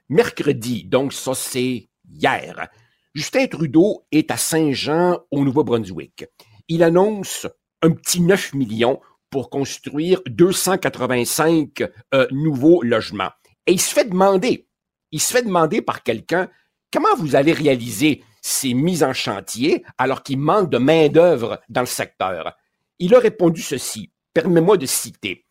Mercredi, 0.10 0.84
donc 0.84 1.14
ça 1.14 1.34
c'est 1.36 1.88
hier, 2.12 2.68
Justin 3.16 3.48
Trudeau 3.48 4.06
est 4.12 4.30
à 4.30 4.36
Saint-Jean 4.36 5.20
au 5.32 5.46
Nouveau-Brunswick. 5.46 6.26
Il 6.68 6.84
annonce 6.84 7.48
un 7.82 7.92
petit 7.92 8.20
9 8.20 8.54
millions 8.56 9.00
pour 9.30 9.50
construire 9.50 10.22
285 10.28 11.82
euh, 12.14 12.28
nouveaux 12.32 12.84
logements. 12.84 13.32
Et 13.68 13.72
il 13.72 13.80
se 13.80 13.94
fait 13.94 14.04
demander, 14.04 14.68
il 15.12 15.22
se 15.22 15.32
fait 15.32 15.44
demander 15.44 15.82
par 15.82 16.04
quelqu'un, 16.04 16.50
comment 16.92 17.16
vous 17.18 17.38
allez 17.38 17.54
réaliser 17.54 18.22
ces 18.42 18.74
mises 18.74 19.02
en 19.02 19.14
chantier 19.14 19.86
alors 19.98 20.22
qu'il 20.22 20.38
manque 20.38 20.70
de 20.70 20.78
main-d'œuvre 20.78 21.62
dans 21.70 21.82
le 21.82 21.88
secteur? 21.88 22.54
Il 23.00 23.16
a 23.16 23.20
répondu 23.20 23.62
ceci. 23.62 24.12
Permets-moi 24.34 24.76
de 24.76 24.86
citer. 24.86 25.46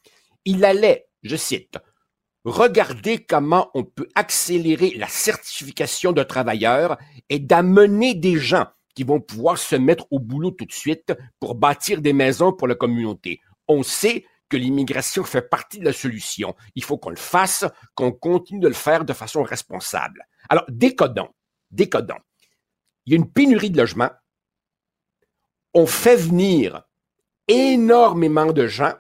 Il 0.45 0.67
allait, 0.67 1.07
je 1.23 1.37
cite, 1.37 1.79
regarder 2.45 3.25
comment 3.25 3.71
on 3.75 3.85
peut 3.85 4.09
accélérer 4.15 4.95
la 4.97 5.09
certification 5.09 6.13
de 6.13 6.23
travailleurs 6.23 6.99
et 7.29 7.39
d'amener 7.39 8.15
des 8.15 8.37
gens 8.37 8.67
qui 8.95 9.03
vont 9.03 9.21
pouvoir 9.21 9.59
se 9.59 9.77
mettre 9.77 10.07
au 10.11 10.19
boulot 10.19 10.51
tout 10.51 10.67
de 10.67 10.73
suite 10.73 11.13
pour 11.41 11.55
bâtir 11.55 12.01
des 12.01 12.13
maisons 12.13 12.53
pour 12.53 12.69
la 12.69 12.75
communauté. 12.75 13.41
On 13.67 13.83
sait 13.83 14.25
que 14.49 14.57
l'immigration 14.57 15.25
fait 15.25 15.49
partie 15.49 15.81
de 15.81 15.85
la 15.85 15.93
solution. 15.93 16.55
Il 16.75 16.85
faut 16.85 16.99
qu'on 16.99 17.11
le 17.11 17.17
fasse, 17.17 17.65
qu'on 17.95 18.13
continue 18.13 18.61
de 18.61 18.69
le 18.69 18.75
faire 18.75 19.05
de 19.05 19.13
façon 19.13 19.43
responsable. 19.43 20.27
Alors, 20.49 20.65
décodons, 20.69 21.31
décodons 21.71 22.21
il 23.07 23.13
y 23.13 23.17
a 23.17 23.19
une 23.19 23.31
pénurie 23.31 23.71
de 23.71 23.79
logements. 23.79 24.11
On 25.75 25.87
fait 25.87 26.17
venir 26.17 26.83
énormément 27.49 28.53
de 28.53 28.67
gens 28.67 28.95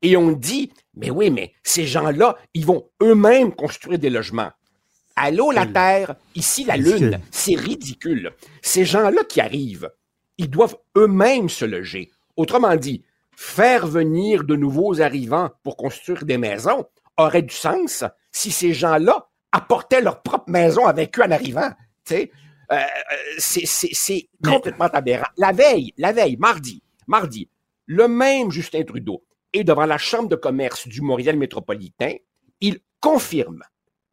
et 0.00 0.16
on 0.16 0.32
dit, 0.32 0.72
mais 0.94 1.10
oui, 1.10 1.30
mais 1.30 1.52
ces 1.62 1.86
gens-là, 1.86 2.36
ils 2.54 2.66
vont 2.66 2.88
eux-mêmes 3.02 3.54
construire 3.54 3.98
des 3.98 4.10
logements. 4.10 4.50
Allô, 5.16 5.50
la 5.50 5.66
Terre, 5.66 6.16
ici 6.34 6.64
la 6.64 6.76
Lune, 6.76 7.20
c'est 7.30 7.54
ridicule. 7.54 8.32
Ces 8.62 8.84
gens-là 8.84 9.24
qui 9.24 9.40
arrivent, 9.40 9.90
ils 10.38 10.50
doivent 10.50 10.76
eux-mêmes 10.96 11.48
se 11.48 11.64
loger. 11.64 12.10
Autrement 12.36 12.76
dit, 12.76 13.04
faire 13.36 13.86
venir 13.86 14.44
de 14.44 14.56
nouveaux 14.56 15.00
arrivants 15.00 15.50
pour 15.62 15.76
construire 15.76 16.24
des 16.24 16.38
maisons 16.38 16.86
aurait 17.18 17.42
du 17.42 17.54
sens 17.54 18.04
si 18.30 18.50
ces 18.50 18.72
gens-là 18.72 19.28
apportaient 19.52 20.00
leur 20.00 20.22
propre 20.22 20.50
maison 20.50 20.86
avec 20.86 21.18
eux 21.18 21.22
en 21.22 21.30
arrivant. 21.30 21.70
Euh, 22.10 22.26
euh, 22.72 22.84
c'est 23.38 24.28
complètement 24.42 24.88
aberrant. 24.92 25.28
La 25.36 25.52
veille, 25.52 25.92
la 25.98 26.12
veille, 26.12 26.36
mardi, 26.38 26.82
mardi, 27.06 27.48
le 27.86 28.08
même 28.08 28.50
Justin 28.50 28.82
Trudeau 28.84 29.22
est 29.52 29.64
devant 29.64 29.86
la 29.86 29.98
Chambre 29.98 30.28
de 30.28 30.36
commerce 30.36 30.88
du 30.88 31.00
Montréal 31.00 31.36
métropolitain. 31.36 32.14
Il 32.60 32.80
confirme, 33.00 33.62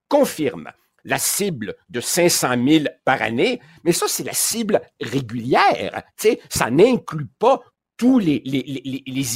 confirme 0.07 0.71
la 1.05 1.17
cible 1.17 1.75
de 1.89 2.01
500 2.01 2.55
000 2.67 2.85
par 3.05 3.21
année, 3.21 3.59
mais 3.83 3.91
ça, 3.91 4.07
c'est 4.07 4.23
la 4.23 4.33
cible 4.33 4.81
régulière. 4.99 6.03
ça 6.49 6.69
n'inclut 6.69 7.27
pas 7.39 7.61
tous 7.97 8.17
les, 8.19 8.41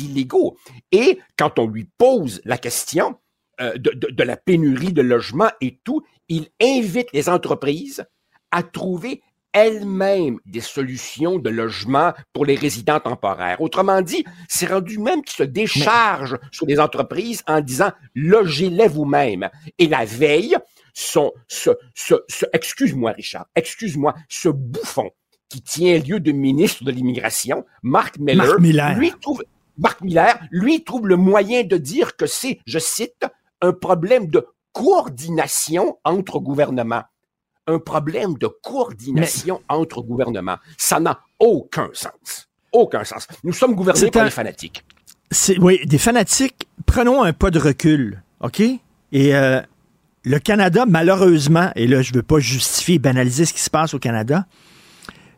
illégaux. 0.03 0.57
Et 0.91 1.19
quand 1.37 1.59
on 1.59 1.67
lui 1.67 1.89
pose 1.97 2.41
la 2.45 2.57
question 2.57 3.17
euh, 3.61 3.77
de, 3.77 4.23
la 4.23 4.37
pénurie 4.37 4.93
de 4.93 5.01
logements 5.01 5.51
et 5.61 5.79
tout, 5.83 6.01
il 6.29 6.47
invite 6.61 7.11
les 7.13 7.29
entreprises 7.29 8.05
à 8.51 8.63
trouver 8.63 9.21
elle-même 9.53 10.39
des 10.45 10.61
solutions 10.61 11.39
de 11.39 11.49
logement 11.49 12.13
pour 12.33 12.45
les 12.45 12.55
résidents 12.55 12.99
temporaires. 12.99 13.61
Autrement 13.61 14.01
dit, 14.01 14.25
c'est 14.47 14.67
rendu 14.67 14.97
même 14.97 15.23
qui 15.23 15.35
se 15.35 15.43
décharge 15.43 16.37
sur 16.51 16.65
les 16.65 16.79
entreprises 16.79 17.43
en 17.47 17.61
disant 17.61 17.91
logez-les 18.15 18.87
vous-même. 18.87 19.49
Et 19.79 19.87
la 19.87 20.05
veille, 20.05 20.57
son, 20.93 21.31
ce, 21.47 21.71
ce, 21.95 22.15
excuse-moi 22.53 23.11
Richard, 23.11 23.47
excuse-moi, 23.55 24.15
ce 24.29 24.49
bouffon 24.49 25.09
qui 25.49 25.61
tient 25.61 25.99
lieu 25.99 26.19
de 26.19 26.31
ministre 26.31 26.83
de 26.83 26.91
l'immigration, 26.91 27.63
Mark 27.83 28.17
Miller, 28.17 28.57
lui 28.97 29.13
trouve 29.21 29.43
Mark 29.77 30.01
Miller, 30.01 30.39
lui 30.51 30.83
trouve 30.83 31.07
le 31.07 31.15
moyen 31.15 31.63
de 31.63 31.77
dire 31.77 32.15
que 32.15 32.25
c'est, 32.25 32.59
je 32.65 32.79
cite, 32.79 33.25
un 33.61 33.71
problème 33.71 34.27
de 34.27 34.47
coordination 34.71 35.97
entre 36.03 36.39
gouvernements. 36.39 37.03
Un 37.67 37.79
problème 37.79 38.33
de 38.37 38.47
coordination 38.61 39.61
entre 39.69 40.01
gouvernements. 40.01 40.57
Ça 40.77 40.99
n'a 40.99 41.19
aucun 41.39 41.89
sens. 41.93 42.49
Aucun 42.71 43.03
sens. 43.03 43.27
Nous 43.43 43.53
sommes 43.53 43.75
gouvernés 43.75 43.99
par 44.11 44.23
un- 44.23 44.25
les 44.25 44.31
fanatiques. 44.31 44.83
Oui, 45.59 45.79
des 45.85 45.97
fanatiques. 45.97 46.67
Prenons 46.85 47.23
un 47.23 47.33
pas 47.33 47.51
de 47.51 47.59
recul, 47.59 48.21
OK? 48.41 48.59
Et 48.59 49.35
euh, 49.35 49.61
le 50.23 50.39
Canada, 50.39 50.85
malheureusement, 50.87 51.71
et 51.75 51.87
là, 51.87 52.01
je 52.01 52.13
veux 52.13 52.21
pas 52.23 52.39
justifier, 52.39 52.99
banaliser 52.99 53.45
ce 53.45 53.53
qui 53.53 53.61
se 53.61 53.69
passe 53.69 53.93
au 53.93 53.99
Canada, 53.99 54.45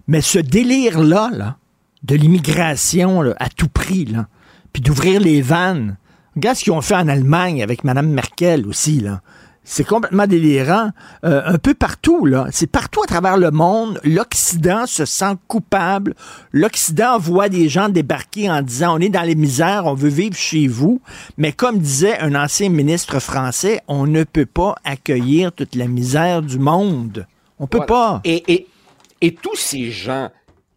mais 0.08 0.22
ce 0.22 0.40
délire-là, 0.40 1.30
là, 1.32 1.58
de 2.04 2.16
l'immigration 2.16 3.22
à 3.40 3.50
tout 3.50 3.68
prix, 3.70 4.06
là, 4.06 4.28
puis 4.74 4.82
d'ouvrir 4.82 5.20
les 5.22 5.42
vannes, 5.42 5.98
regarde 6.36 6.58
ce 6.58 6.64
qu'ils 6.64 6.74
ont 6.74 6.82
fait 6.82 6.96
en 6.96 7.08
Allemagne 7.08 7.62
avec 7.64 7.84
Mme 7.84 8.10
Merkel 8.10 8.68
aussi, 8.68 9.00
là. 9.00 9.22
C'est 9.68 9.84
complètement 9.84 10.28
délirant. 10.28 10.92
Euh, 11.26 11.42
un 11.44 11.58
peu 11.58 11.74
partout, 11.74 12.26
là. 12.26 12.46
C'est 12.52 12.68
partout 12.70 13.02
à 13.04 13.08
travers 13.08 13.36
le 13.38 13.50
monde. 13.50 14.00
L'Occident 14.04 14.86
se 14.86 15.06
sent 15.06 15.34
coupable. 15.48 16.14
L'Occident 16.52 17.18
voit 17.18 17.50
des 17.50 17.68
gens 17.68 17.90
débarquer 17.90 18.50
en 18.50 18.62
disant 18.62 18.96
on 18.96 19.00
est 19.00 19.10
dans 19.10 19.24
les 19.24 19.34
misères, 19.36 19.88
on 19.88 19.96
veut 19.96 20.08
vivre 20.10 20.36
chez 20.36 20.68
vous. 20.68 21.02
Mais 21.38 21.52
comme 21.52 21.80
disait 21.80 22.20
un 22.20 22.36
ancien 22.36 22.70
ministre 22.70 23.20
français, 23.20 23.82
on 23.88 24.06
ne 24.06 24.24
peut 24.24 24.46
pas 24.46 24.76
accueillir 24.84 25.52
toute 25.52 25.74
la 25.76 25.88
misère 25.88 26.44
du 26.44 26.60
monde. 26.60 27.26
On 27.60 27.66
peut 27.68 27.78
Voilà. 27.78 27.88
pas. 27.88 28.22
Et, 28.24 28.44
et, 28.54 28.68
et 29.22 29.34
tous 29.34 29.56
ces 29.56 29.90
gens, 29.90 30.30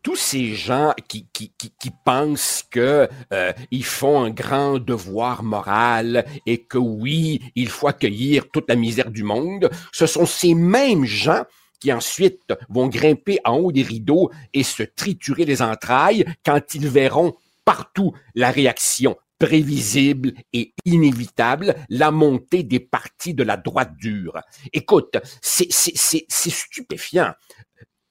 tous 0.03 0.17
ces 0.17 0.55
gens 0.55 0.95
qui, 1.09 1.29
qui, 1.33 1.53
qui, 1.59 1.73
qui 1.79 1.91
pensent 2.05 2.65
que 2.71 3.09
euh, 3.33 3.53
ils 3.71 3.85
font 3.85 4.23
un 4.23 4.31
grand 4.31 4.79
devoir 4.79 5.43
moral 5.43 6.25
et 6.47 6.65
que 6.65 6.79
oui, 6.79 7.41
il 7.55 7.69
faut 7.69 7.89
accueillir 7.89 8.51
toute 8.51 8.69
la 8.69 8.77
misère 8.77 9.11
du 9.11 9.23
monde, 9.23 9.71
ce 9.93 10.07
sont 10.07 10.27
ces 10.27 10.55
mêmes 10.55 11.05
gens 11.05 11.45
qui 11.81 11.93
ensuite 11.93 12.53
vont 12.69 12.89
grimper 12.89 13.39
en 13.45 13.57
haut 13.57 13.73
des 13.73 13.83
rideaux 13.83 14.31
et 14.53 14.63
se 14.63 14.83
triturer 14.83 15.45
les 15.45 15.63
entrailles 15.63 16.25
quand 16.45 16.75
ils 16.75 16.89
verront 16.89 17.35
partout 17.65 18.13
la 18.35 18.51
réaction 18.51 19.17
prévisible 19.39 20.33
et 20.53 20.75
inévitable, 20.85 21.77
la 21.89 22.11
montée 22.11 22.65
des 22.65 22.81
partis 22.81 23.35
de 23.35 23.45
la 23.45 23.57
droite 23.57 23.95
dure. 23.97 24.41
Écoute, 24.73 25.17
c'est 25.41 25.71
stupéfiant. 26.29 27.33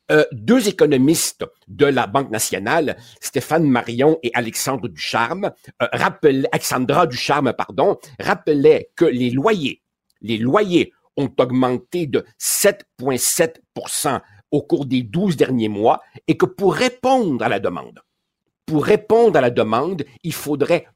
Euh, 0.09 0.23
deux 0.31 0.69
économistes 0.69 1.43
de 1.67 1.85
la 1.85 2.07
Banque 2.07 2.29
nationale, 2.31 2.95
Stéphane 3.19 3.67
Marion 3.67 4.17
et 4.23 4.31
Alexandre 4.34 4.88
Ducharme, 4.88 5.51
euh, 5.81 5.88
rappelaient, 5.91 6.47
Alexandra 6.53 7.07
Ducharme, 7.07 7.51
pardon, 7.51 7.97
rappelaient 8.17 8.89
que 8.95 9.03
les 9.03 9.29
loyers, 9.29 9.81
les 10.21 10.38
loyers 10.38 10.93
ont 11.17 11.29
augmenté 11.38 12.07
de 12.07 12.23
7,7% 12.39 14.21
au 14.51 14.61
cours 14.61 14.85
des 14.85 15.03
12 15.03 15.35
derniers 15.35 15.67
mois 15.67 16.01
et 16.27 16.38
que 16.38 16.45
pour 16.45 16.73
répondre 16.73 17.43
à 17.43 17.49
la 17.49 17.59
demande, 17.59 17.99
pour 18.65 18.85
répondre 18.85 19.38
à 19.38 19.41
la 19.41 19.49
demande, 19.49 20.05
il 20.23 20.34
faudrait 20.34 20.88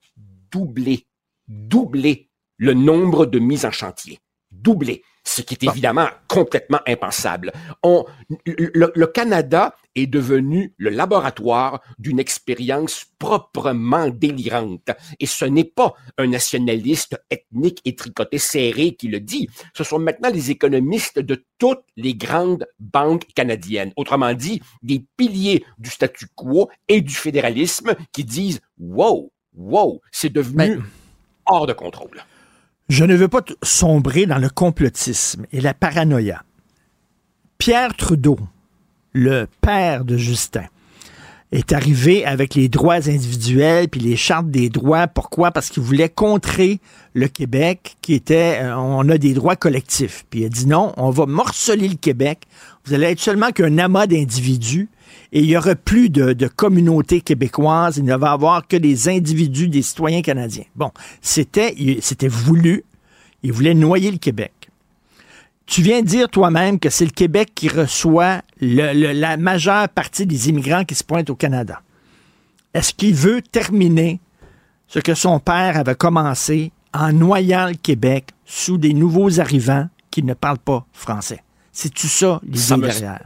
doubler, 0.52 1.06
doubler 1.50 2.30
le 2.56 2.74
nombre 2.74 3.26
de 3.26 3.40
mises 3.40 3.66
en 3.66 3.72
chantier. 3.72 4.20
Doubler. 4.62 5.04
Ce 5.24 5.44
qui 5.44 5.54
est 5.54 5.64
évidemment 5.64 6.08
complètement 6.28 6.80
impensable. 6.88 7.52
On, 7.84 8.06
le, 8.48 8.92
le 8.96 9.08
Canada 9.08 9.76
est 9.94 10.08
devenu 10.08 10.74
le 10.78 10.90
laboratoire 10.90 11.80
d'une 12.00 12.20
expérience 12.20 13.06
proprement 13.20 14.10
délirante. 14.10 14.90
Et 15.20 15.28
ce 15.28 15.46
n'est 15.46 15.64
pas 15.64 15.94
un 16.18 16.26
nationaliste 16.26 17.22
ethnique 17.30 17.82
et 17.86 17.96
tricoté 17.96 18.40
serré 18.40 18.96
qui 18.96 19.10
le 19.10 19.20
dit. 19.20 19.48
Ce 19.76 19.84
sont 19.84 20.00
maintenant 20.00 20.32
les 20.32 20.50
économistes 20.50 21.20
de 21.20 21.46
toutes 21.60 21.86
les 21.98 22.16
grandes 22.16 22.66
banques 22.80 23.28
canadiennes. 23.36 23.94
Autrement 23.98 24.34
dit, 24.34 24.60
des 24.82 25.06
piliers 25.18 25.64
du 25.78 25.92
statu 25.92 26.26
quo 26.34 26.70
et 26.88 27.02
du 27.02 27.14
fédéralisme 27.14 27.94
qui 28.12 28.24
disent, 28.24 28.60
wow, 28.80 29.32
wow, 29.54 30.02
c'est 30.12 30.34
devenu 30.34 30.80
hors 31.46 31.68
de 31.68 31.74
contrôle. 31.74 32.24
Je 32.92 33.06
ne 33.06 33.16
veux 33.16 33.30
pas 33.30 33.40
sombrer 33.64 34.26
dans 34.26 34.38
le 34.38 34.50
complotisme 34.50 35.46
et 35.54 35.62
la 35.62 35.74
paranoïa. 35.74 36.44
Pierre 37.58 37.96
Trudeau, 37.96 38.38
le 39.14 39.48
père 39.62 40.04
de 40.04 40.18
Justin, 40.18 40.66
est 41.54 41.72
arrivé 41.72 42.26
avec 42.26 42.54
les 42.54 42.68
droits 42.68 43.08
individuels 43.08 43.88
puis 43.88 44.02
les 44.02 44.18
chartes 44.18 44.52
des 44.52 44.68
droits. 44.68 45.08
Pourquoi? 45.08 45.52
Parce 45.52 45.70
qu'il 45.70 45.84
voulait 45.84 46.10
contrer 46.10 46.82
le 47.14 47.30
Québec 47.30 47.96
qui 48.02 48.14
était, 48.14 48.60
euh, 48.62 48.76
on 48.76 49.08
a 49.08 49.18
des 49.18 49.34
droits 49.36 49.56
collectifs. 49.56 50.26
Puis 50.30 50.42
il 50.42 50.46
a 50.48 50.50
dit 50.50 50.68
non, 50.68 50.92
on 50.98 51.12
va 51.12 51.26
morceler 51.26 51.88
le 51.88 51.96
Québec. 51.96 52.40
Vous 52.84 52.94
allez 52.94 53.06
être 53.06 53.22
seulement 53.22 53.52
qu'un 53.52 53.78
amas 53.78 54.06
d'individus 54.06 54.90
et 55.32 55.40
il 55.40 55.46
y 55.46 55.56
aura 55.58 55.76
plus 55.76 56.10
de, 56.10 56.34
de 56.34 56.48
communautés 56.48 57.22
québécoises. 57.22 57.98
Il 57.98 58.04
ne 58.06 58.16
va 58.16 58.28
y 58.28 58.32
avoir 58.32 58.68
que 58.68 58.76
des 58.78 59.08
individus, 59.10 59.68
des 59.70 59.82
citoyens 59.82 60.22
canadiens. 60.22 60.66
Bon, 60.76 60.92
c'était, 61.22 61.76
c'était 62.02 62.28
voulu. 62.28 62.84
Il 63.44 63.52
voulait 63.54 63.74
noyer 63.74 64.12
le 64.12 64.18
Québec. 64.18 64.52
Tu 65.66 65.82
viens 65.82 66.02
de 66.02 66.08
dire 66.08 66.28
toi-même 66.30 66.80
que 66.80 66.90
c'est 66.90 67.06
le 67.06 67.12
Québec 67.12 67.52
qui 67.56 67.70
reçoit 67.70 68.42
le- 68.60 68.94
le- 68.94 69.14
la 69.14 69.38
majeure 69.38 69.88
partie 69.90 70.26
des 70.26 70.50
immigrants 70.50 70.84
qui 70.84 70.96
se 70.96 71.04
pointent 71.04 71.30
au 71.30 71.36
Canada. 71.36 71.82
Est-ce 72.74 72.94
qu'il 72.94 73.16
veut 73.16 73.42
terminer 73.42 74.20
ce 74.88 75.00
que 75.00 75.14
son 75.14 75.40
père 75.40 75.78
avait 75.78 75.96
commencé 75.96 76.72
en 76.94 77.14
noyant 77.14 77.68
le 77.68 77.76
Québec 77.76 78.32
sous 78.46 78.78
des 78.78 78.94
nouveaux 78.94 79.40
arrivants 79.40 79.88
qui 80.10 80.24
ne 80.24 80.34
parlent 80.34 80.58
pas 80.58 80.86
français? 80.92 81.42
C'est-tu 81.72 82.08
ça 82.10 82.42
l'idée 82.44 82.58
Ça 82.58 82.76
me- 82.78 82.88
derrière? 82.88 83.22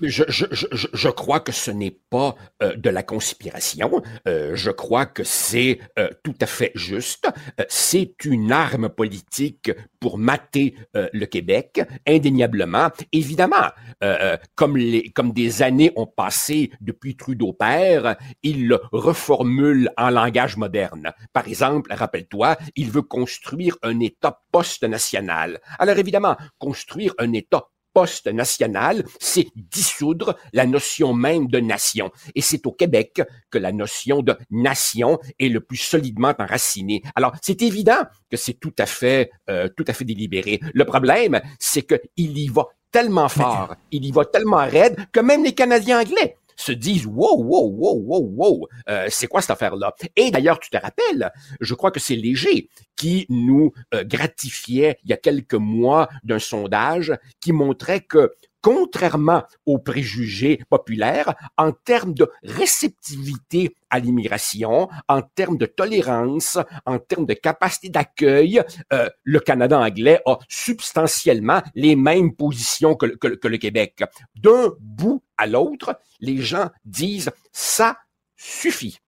Je, 0.00 0.24
je, 0.28 0.44
je, 0.50 0.66
je- 0.92 1.08
crois 1.08 1.40
que 1.40 1.52
ce 1.52 1.70
n'est 1.70 1.98
pas 2.10 2.34
euh, 2.62 2.74
de 2.76 2.90
la 2.90 3.02
conspiration. 3.02 4.02
Euh, 4.28 4.54
je 4.54 4.70
crois 4.70 5.06
que 5.06 5.24
c'est 5.24 5.78
euh, 5.98 6.10
tout 6.22 6.34
à 6.40 6.46
fait 6.46 6.72
juste. 6.74 7.28
Euh, 7.60 7.64
c'est 7.68 8.24
une 8.24 8.52
arme 8.52 8.88
politique 8.88 9.70
pour 10.00 10.18
mater 10.18 10.74
euh, 10.96 11.08
le 11.12 11.24
Québec, 11.26 11.80
indéniablement. 12.06 12.88
Évidemment, 13.12 13.70
euh, 14.04 14.36
comme, 14.54 14.76
les, 14.76 15.10
comme 15.10 15.32
des 15.32 15.62
années 15.62 15.92
ont 15.96 16.06
passé 16.06 16.70
depuis 16.80 17.16
Trudeau 17.16 17.52
père, 17.54 18.16
il 18.42 18.68
le 18.68 18.80
reformule 18.92 19.90
en 19.96 20.10
langage 20.10 20.56
moderne. 20.56 21.12
Par 21.32 21.48
exemple, 21.48 21.92
rappelle-toi, 21.92 22.56
il 22.76 22.90
veut 22.90 23.02
construire 23.02 23.76
un 23.82 24.00
État 24.00 24.42
post-national. 24.52 25.60
Alors 25.78 25.96
évidemment, 25.98 26.36
construire 26.58 27.14
un 27.18 27.32
État 27.32 27.64
post-national, 27.96 29.04
c'est 29.18 29.46
dissoudre 29.56 30.36
la 30.52 30.66
notion 30.66 31.14
même 31.14 31.46
de 31.46 31.60
nation. 31.60 32.10
Et 32.34 32.42
c'est 32.42 32.66
au 32.66 32.72
Québec 32.72 33.22
que 33.50 33.56
la 33.56 33.72
notion 33.72 34.20
de 34.20 34.36
nation 34.50 35.18
est 35.38 35.48
le 35.48 35.60
plus 35.60 35.78
solidement 35.78 36.34
enracinée. 36.38 37.00
Alors, 37.14 37.32
c'est 37.40 37.62
évident 37.62 38.02
que 38.30 38.36
c'est 38.36 38.60
tout 38.60 38.74
à 38.78 38.84
fait, 38.84 39.30
euh, 39.48 39.70
tout 39.74 39.84
à 39.88 39.94
fait 39.94 40.04
délibéré. 40.04 40.60
Le 40.74 40.84
problème, 40.84 41.40
c'est 41.58 41.84
que 41.90 41.94
il 42.18 42.36
y 42.36 42.48
va 42.48 42.66
tellement 42.92 43.30
fort, 43.30 43.74
il 43.90 44.04
y 44.04 44.12
va 44.12 44.26
tellement 44.26 44.66
raide 44.66 44.96
que 45.10 45.20
même 45.20 45.42
les 45.42 45.54
Canadiens 45.54 46.02
anglais 46.02 46.36
se 46.56 46.72
disent 46.72 47.06
wow 47.06 47.42
wow 47.42 47.68
wow 47.68 47.94
wow 47.94 48.32
wow 48.34 48.68
euh, 48.88 49.06
c'est 49.10 49.26
quoi 49.26 49.40
cette 49.40 49.50
affaire 49.50 49.76
là 49.76 49.94
et 50.16 50.30
d'ailleurs 50.30 50.58
tu 50.58 50.70
te 50.70 50.76
rappelles 50.76 51.32
je 51.60 51.74
crois 51.74 51.90
que 51.90 52.00
c'est 52.00 52.16
Léger 52.16 52.68
qui 52.96 53.26
nous 53.28 53.72
euh, 53.94 54.04
gratifiait 54.04 54.98
il 55.04 55.10
y 55.10 55.12
a 55.12 55.16
quelques 55.16 55.54
mois 55.54 56.08
d'un 56.24 56.38
sondage 56.38 57.12
qui 57.40 57.52
montrait 57.52 58.00
que 58.00 58.32
contrairement 58.66 59.44
aux 59.64 59.78
préjugés 59.78 60.58
populaires, 60.68 61.36
en 61.56 61.70
termes 61.70 62.14
de 62.14 62.28
réceptivité 62.42 63.76
à 63.90 64.00
l'immigration, 64.00 64.88
en 65.06 65.22
termes 65.22 65.56
de 65.56 65.66
tolérance, 65.66 66.58
en 66.84 66.98
termes 66.98 67.26
de 67.26 67.34
capacité 67.34 67.90
d'accueil, 67.90 68.60
euh, 68.92 69.08
le 69.22 69.38
Canada 69.38 69.78
anglais 69.78 70.20
a 70.26 70.38
substantiellement 70.48 71.62
les 71.76 71.94
mêmes 71.94 72.34
positions 72.34 72.96
que, 72.96 73.06
que 73.06 73.46
le 73.46 73.58
Québec. 73.58 74.02
D'un 74.34 74.72
bout 74.80 75.22
à 75.38 75.46
l'autre, 75.46 76.00
les 76.18 76.38
gens 76.38 76.68
disent 76.84 77.30
ça 77.52 77.96
suffit. 78.34 78.98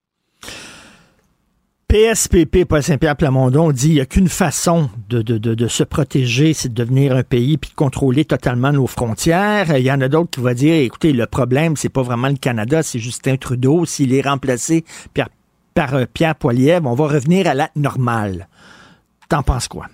PSPP, 1.89 2.66
Paul 2.66 2.82
Saint-Pierre 2.82 3.16
Plamondon, 3.16 3.73
dit 3.73 3.86
qu'il 3.86 3.94
n'y 3.94 4.01
a 4.01 4.05
qu'une 4.05 4.28
façon 4.28 4.90
de, 5.09 5.23
de, 5.23 5.39
de, 5.39 5.69
se 5.69 5.82
protéger, 5.82 6.52
c'est 6.52 6.69
de 6.69 6.74
devenir 6.74 7.16
un 7.16 7.23
pays 7.23 7.56
puis 7.56 7.70
de 7.70 7.74
contrôler 7.74 8.27
totalement 8.27 8.73
nos 8.73 8.86
frontières. 8.86 9.74
Il 9.74 9.82
y 9.82 9.90
en 9.90 10.02
a 10.02 10.09
d'autres 10.09 10.32
qui 10.32 10.40
vont 10.40 10.52
dire, 10.52 10.74
écoutez, 10.74 11.15
le 11.15 11.24
problème, 11.24 11.77
c'est 11.77 11.89
pas 11.89 12.02
vraiment 12.02 12.28
le 12.28 12.36
Canada, 12.36 12.82
c'est 12.82 12.98
Justin 12.98 13.36
Trudeau. 13.36 13.86
S'il 13.86 14.12
est 14.12 14.20
remplacé 14.20 14.85
par, 15.15 15.31
par 15.73 15.94
euh, 15.94 16.05
Pierre 16.12 16.35
Poilievre, 16.35 16.90
on 16.90 16.94
va 16.94 17.06
revenir 17.06 17.47
à 17.47 17.55
la 17.55 17.70
normale. 17.74 18.48
T'en 19.31 19.43
penses 19.43 19.69
quoi? 19.69 19.86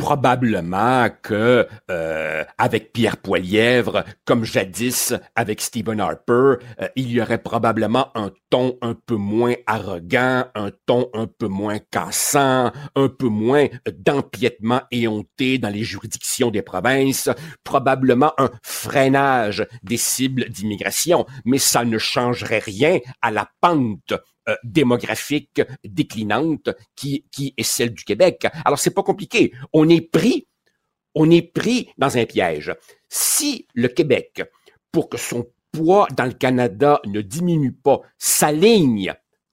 Probablement 0.00 1.08
que 1.22 1.68
euh, 1.90 2.44
avec 2.56 2.92
Pierre 2.94 3.18
Poilièvre, 3.18 4.02
comme 4.24 4.44
jadis 4.44 5.12
avec 5.36 5.60
Stephen 5.60 6.00
Harper, 6.00 6.54
euh, 6.80 6.88
il 6.96 7.12
y 7.12 7.20
aurait 7.20 7.42
probablement 7.42 8.08
un 8.14 8.30
ton 8.48 8.78
un 8.80 8.94
peu 8.94 9.16
moins 9.16 9.54
arrogant, 9.66 10.46
un 10.54 10.70
ton 10.86 11.10
un 11.12 11.26
peu 11.26 11.48
moins 11.48 11.78
cassant, 11.90 12.72
un 12.96 13.08
peu 13.08 13.26
moins 13.26 13.66
d'empiètement 13.98 14.80
éhonté 14.90 15.58
dans 15.58 15.68
les 15.68 15.84
juridictions 15.84 16.50
des 16.50 16.62
provinces, 16.62 17.28
probablement 17.62 18.32
un 18.38 18.50
freinage 18.62 19.66
des 19.82 19.98
cibles 19.98 20.48
d'immigration, 20.48 21.26
mais 21.44 21.58
ça 21.58 21.84
ne 21.84 21.98
changerait 21.98 22.58
rien 22.58 23.00
à 23.20 23.30
la 23.30 23.46
pente 23.60 24.14
euh, 24.48 24.56
démographique 24.64 25.60
déclinante 25.84 26.70
qui, 26.96 27.24
est 27.56 27.62
celle 27.62 27.92
du 27.92 28.04
Québec. 28.04 28.46
Alors, 28.64 28.78
c'est 28.78 28.94
pas 28.94 29.02
compliqué. 29.02 29.52
On 29.72 29.88
est 29.88 30.00
pris, 30.00 30.46
dans 31.98 32.16
un 32.16 32.24
piège. 32.24 32.74
Si 33.08 33.66
le 33.74 33.88
Québec, 33.88 34.42
pour 34.92 35.10
que 35.10 35.18
son 35.18 35.46
poids 35.72 36.08
dans 36.16 36.24
le 36.24 36.32
Canada 36.32 37.00
ne 37.06 37.20
diminue 37.20 37.72
pas, 37.72 38.00
s'aligne 38.16 39.12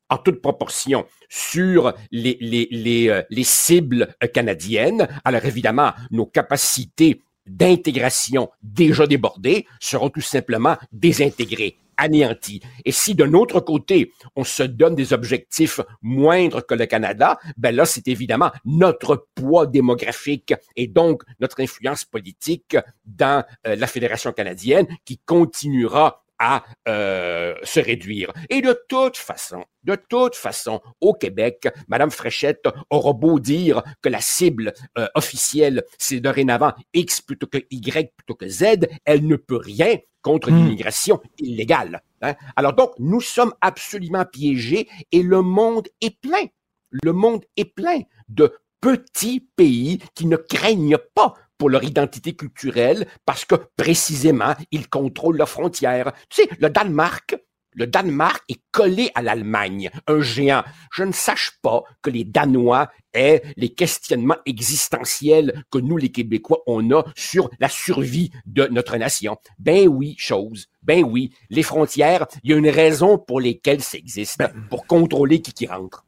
en 0.09 0.17
toute 0.17 0.41
proportion 0.41 1.05
sur 1.27 1.93
les, 2.11 2.37
les, 2.39 3.09
euh, 3.09 3.23
les 3.29 3.43
cibles 3.43 4.15
canadiennes, 4.33 5.07
alors 5.25 5.43
évidemment, 5.43 5.91
nos 6.11 6.25
capacités 6.25 7.21
d'intégration 7.45 8.49
déjà 8.63 9.05
débordées 9.05 9.67
seront 9.81 10.09
tout 10.09 10.21
simplement 10.21 10.77
désintégrées 10.91 11.77
anéanti. 11.97 12.61
Et 12.85 12.91
si 12.91 13.15
d'un 13.15 13.33
autre 13.33 13.59
côté, 13.59 14.13
on 14.35 14.43
se 14.43 14.63
donne 14.63 14.95
des 14.95 15.13
objectifs 15.13 15.81
moindres 16.01 16.65
que 16.65 16.75
le 16.75 16.85
Canada, 16.85 17.37
ben 17.57 17.75
là, 17.75 17.85
c'est 17.85 18.07
évidemment 18.07 18.51
notre 18.65 19.27
poids 19.35 19.65
démographique 19.65 20.53
et 20.75 20.87
donc 20.87 21.23
notre 21.39 21.61
influence 21.61 22.05
politique 22.05 22.77
dans 23.05 23.43
euh, 23.65 23.75
la 23.75 23.87
Fédération 23.87 24.31
canadienne 24.31 24.87
qui 25.05 25.17
continuera 25.19 26.23
à 26.39 26.63
euh, 26.87 27.55
se 27.63 27.79
réduire. 27.79 28.31
Et 28.49 28.61
de 28.61 28.77
toute 28.89 29.17
façon, 29.17 29.63
de 29.83 29.95
toute 30.09 30.35
façon, 30.35 30.81
au 31.01 31.13
Québec, 31.13 31.67
Madame 31.87 32.11
Fréchette 32.11 32.67
aura 32.89 33.13
beau 33.13 33.39
dire 33.39 33.81
que 34.01 34.09
la 34.09 34.21
cible 34.21 34.73
euh, 34.97 35.07
officielle, 35.15 35.83
c'est 35.97 36.19
dorénavant 36.19 36.73
X 36.93 37.21
plutôt 37.21 37.47
que 37.47 37.59
Y 37.71 38.11
plutôt 38.15 38.35
que 38.35 38.47
Z, 38.47 38.87
elle 39.05 39.25
ne 39.25 39.35
peut 39.35 39.57
rien 39.57 39.97
contre 40.21 40.51
Hmm. 40.51 40.57
l'immigration 40.57 41.21
illégale. 41.39 42.01
hein. 42.21 42.35
Alors 42.55 42.73
donc, 42.73 42.91
nous 42.99 43.21
sommes 43.21 43.53
absolument 43.61 44.25
piégés 44.25 44.89
et 45.11 45.23
le 45.23 45.41
monde 45.41 45.87
est 46.01 46.19
plein. 46.19 46.45
Le 46.91 47.13
monde 47.13 47.43
est 47.55 47.65
plein 47.65 48.01
de 48.29 48.53
petits 48.81 49.41
pays 49.55 49.99
qui 50.15 50.25
ne 50.25 50.35
craignent 50.37 50.97
pas 51.15 51.33
pour 51.57 51.69
leur 51.69 51.83
identité 51.83 52.35
culturelle 52.35 53.07
parce 53.25 53.45
que 53.45 53.55
précisément, 53.75 54.55
ils 54.71 54.87
contrôlent 54.87 55.37
leurs 55.37 55.49
frontières. 55.49 56.11
Tu 56.29 56.43
sais, 56.43 56.49
le 56.59 56.69
Danemark, 56.69 57.35
le 57.77 57.85
Danemark 57.85 58.43
est 58.49 58.59
collé 58.71 59.11
à 59.13 59.21
l'Allemagne, 59.21 59.91
un 60.07 60.19
géant. 60.19 60.63
Je 60.91 61.03
ne 61.03 61.11
sache 61.11 61.51
pas 61.61 61.83
que 62.01 62.09
les 62.09 62.23
Danois 62.23 62.89
aient 63.13 63.43
les 63.55 63.69
questionnements 63.69 64.37
existentiels 64.47 65.63
que 65.71 65.77
nous, 65.77 65.97
les 65.97 66.11
Québécois, 66.11 66.63
on 66.65 66.91
a 66.91 67.03
sur 67.15 67.51
la 67.59 67.69
survie 67.69 68.31
de 68.47 68.65
notre 68.65 68.97
nation. 68.97 69.37
Ben 69.59 69.87
oui, 69.87 70.15
chose. 70.17 70.65
Ben 70.81 71.03
oui, 71.03 71.31
les 71.51 71.63
frontières, 71.63 72.25
il 72.43 72.49
y 72.49 72.53
a 72.55 72.57
une 72.57 72.69
raison 72.69 73.19
pour 73.19 73.39
lesquelles 73.39 73.83
ça 73.83 73.99
existe, 73.99 74.43
pour 74.71 74.87
contrôler 74.87 75.41
qui 75.43 75.53
qui 75.53 75.67
rentre. 75.67 76.06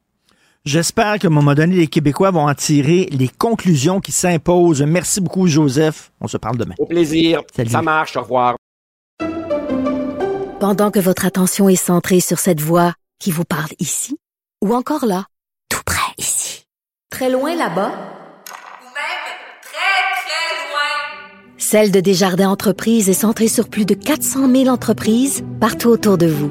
J'espère 0.66 1.18
qu'à 1.18 1.28
un 1.28 1.30
moment 1.30 1.54
donné, 1.54 1.76
les 1.76 1.86
Québécois 1.86 2.30
vont 2.30 2.46
en 2.46 2.54
tirer 2.54 3.08
les 3.12 3.28
conclusions 3.28 4.00
qui 4.00 4.12
s'imposent. 4.12 4.82
Merci 4.82 5.20
beaucoup, 5.20 5.46
Joseph. 5.46 6.12
On 6.20 6.28
se 6.28 6.36
parle 6.36 6.58
demain. 6.58 6.74
Au 6.78 6.86
plaisir. 6.86 7.42
Ça 7.66 7.80
marche. 7.80 8.16
Au 8.16 8.22
revoir. 8.22 8.56
Pendant 10.60 10.90
que 10.90 11.00
votre 11.00 11.24
attention 11.24 11.70
est 11.70 11.76
centrée 11.76 12.20
sur 12.20 12.38
cette 12.38 12.60
voix 12.60 12.92
qui 13.18 13.30
vous 13.30 13.44
parle 13.44 13.70
ici, 13.78 14.18
ou 14.62 14.74
encore 14.74 15.06
là, 15.06 15.24
tout 15.70 15.80
près 15.86 16.12
ici, 16.18 16.64
très 17.10 17.30
loin 17.30 17.54
là-bas, 17.54 17.92
Celle 21.70 21.92
de 21.92 22.00
Desjardins 22.00 22.48
Entreprises 22.48 23.08
est 23.08 23.12
centrée 23.12 23.46
sur 23.46 23.68
plus 23.68 23.84
de 23.84 23.94
400 23.94 24.50
000 24.50 24.66
entreprises 24.66 25.44
partout 25.60 25.88
autour 25.88 26.18
de 26.18 26.26
vous. 26.26 26.50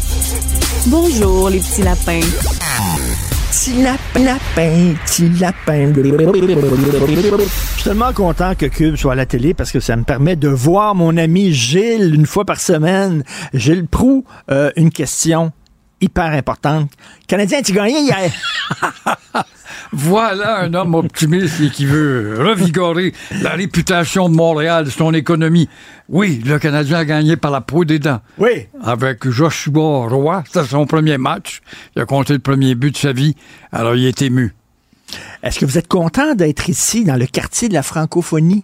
Bonjour, 0.87 1.49
les 1.49 1.59
petits 1.59 1.83
lapins. 1.83 2.19
Petit 3.51 3.83
lapin, 3.83 4.19
lapin, 4.23 4.93
petit 5.05 5.29
lapin. 5.39 5.93
Je 5.93 7.75
suis 7.75 7.83
tellement 7.83 8.11
content 8.13 8.55
que 8.55 8.65
Cube 8.65 8.95
soit 8.95 9.11
à 9.11 9.15
la 9.15 9.27
télé 9.27 9.53
parce 9.53 9.71
que 9.71 9.79
ça 9.79 9.95
me 9.95 10.03
permet 10.03 10.35
de 10.35 10.47
voir 10.47 10.95
mon 10.95 11.17
ami 11.17 11.53
Gilles 11.53 12.15
une 12.15 12.25
fois 12.25 12.45
par 12.45 12.59
semaine. 12.59 13.23
Gilles 13.53 13.85
Prou, 13.85 14.25
euh, 14.49 14.71
une 14.75 14.89
question 14.89 15.51
hyper 16.01 16.31
importante. 16.31 16.89
Canadien, 17.27 17.61
tu 17.61 17.73
gagné 17.73 17.99
hier? 17.99 18.31
Voilà 19.93 20.61
un 20.61 20.73
homme 20.73 20.95
optimiste 20.95 21.59
et 21.59 21.69
qui 21.69 21.85
veut 21.85 22.37
revigorer 22.39 23.13
la 23.41 23.51
réputation 23.51 24.29
de 24.29 24.35
Montréal, 24.35 24.89
son 24.89 25.13
économie. 25.13 25.67
Oui, 26.07 26.41
le 26.45 26.59
Canadien 26.59 26.99
a 26.99 27.05
gagné 27.05 27.35
par 27.35 27.51
la 27.51 27.59
peau 27.59 27.83
des 27.83 27.99
dents. 27.99 28.21
Oui. 28.37 28.67
Avec 28.81 29.29
Joshua 29.29 30.07
Roy, 30.07 30.43
c'était 30.45 30.65
son 30.65 30.85
premier 30.85 31.17
match. 31.17 31.61
Il 31.95 32.01
a 32.01 32.05
compté 32.05 32.33
le 32.33 32.39
premier 32.39 32.75
but 32.75 32.91
de 32.91 32.97
sa 32.97 33.11
vie. 33.11 33.35
Alors, 33.73 33.95
il 33.95 34.05
est 34.05 34.21
ému. 34.21 34.55
Est-ce 35.43 35.59
que 35.59 35.65
vous 35.65 35.77
êtes 35.77 35.89
content 35.89 36.35
d'être 36.35 36.69
ici, 36.69 37.03
dans 37.03 37.17
le 37.17 37.25
quartier 37.25 37.67
de 37.67 37.73
la 37.73 37.83
francophonie? 37.83 38.63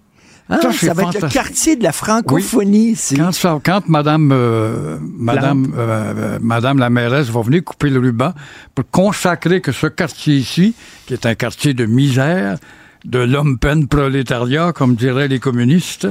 Hein? 0.49 0.59
Ça, 0.61 0.93
va 0.93 1.03
être 1.03 1.21
le 1.21 1.27
quartier 1.33 1.75
de 1.75 1.83
la 1.83 1.91
francophonie. 1.91 2.95
Quand, 3.17 3.31
ça- 3.33 3.59
quand 3.63 3.87
Madame, 3.89 4.31
euh, 4.31 4.97
Madame, 5.01 5.73
euh, 5.77 6.13
euh, 6.17 6.39
Madame 6.41 6.79
la 6.79 6.89
mairesse 6.89 7.27
va 7.29 7.41
venir 7.41 7.63
couper 7.63 7.89
le 7.89 7.99
ruban 7.99 8.33
pour 8.73 8.89
consacrer 8.89 9.59
que 9.61 9.71
ce 9.73 9.87
quartier 9.87 10.35
ici, 10.37 10.73
qui 11.05 11.13
est 11.13 11.25
un 11.25 11.35
quartier 11.35 11.73
de 11.73 11.85
misère, 11.85 12.57
de 13.05 13.19
l'homme-peine 13.19 13.87
prolétariat, 13.87 14.71
comme 14.73 14.95
diraient 14.95 15.27
les 15.27 15.39
communistes, 15.39 16.07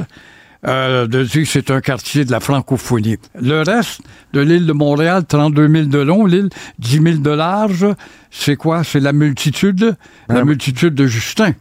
euh, 0.66 1.06
de 1.06 1.22
dire 1.22 1.42
que 1.42 1.48
c'est 1.48 1.70
un 1.70 1.80
quartier 1.80 2.24
de 2.24 2.30
la 2.32 2.40
francophonie. 2.40 3.16
Le 3.40 3.62
reste 3.62 4.00
de 4.32 4.40
l'île 4.40 4.66
de 4.66 4.72
Montréal, 4.72 5.24
32 5.26 5.68
000 5.68 5.84
de 5.86 5.98
long, 5.98 6.26
l'île 6.26 6.48
10 6.78 7.00
000 7.02 7.16
de 7.18 7.30
large, 7.30 7.86
c'est 8.30 8.56
quoi? 8.56 8.82
C'est 8.84 9.00
la 9.00 9.12
multitude, 9.12 9.96
la 10.28 10.44
multitude 10.44 10.94
de 10.94 11.06
Justin. 11.06 11.52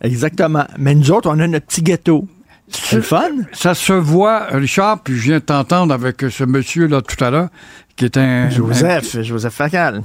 Exactement. 0.00 0.64
Mais 0.78 0.94
nous 0.94 1.10
autres, 1.10 1.28
on 1.30 1.38
a 1.38 1.46
notre 1.46 1.66
petit 1.66 1.82
ghetto. 1.82 2.26
C'est 2.70 2.96
le 2.96 3.02
fun. 3.02 3.30
Ça 3.52 3.74
se 3.74 3.92
voit, 3.94 4.46
Richard, 4.50 5.00
puis 5.02 5.16
je 5.16 5.22
viens 5.22 5.38
de 5.38 5.42
t'entendre 5.44 5.94
avec 5.94 6.20
ce 6.30 6.44
monsieur-là 6.44 7.00
tout 7.00 7.22
à 7.24 7.30
l'heure, 7.30 7.48
qui 7.96 8.04
est 8.04 8.16
un... 8.18 8.50
Joseph, 8.50 9.22
Joseph 9.22 9.54
Facal. 9.54 10.02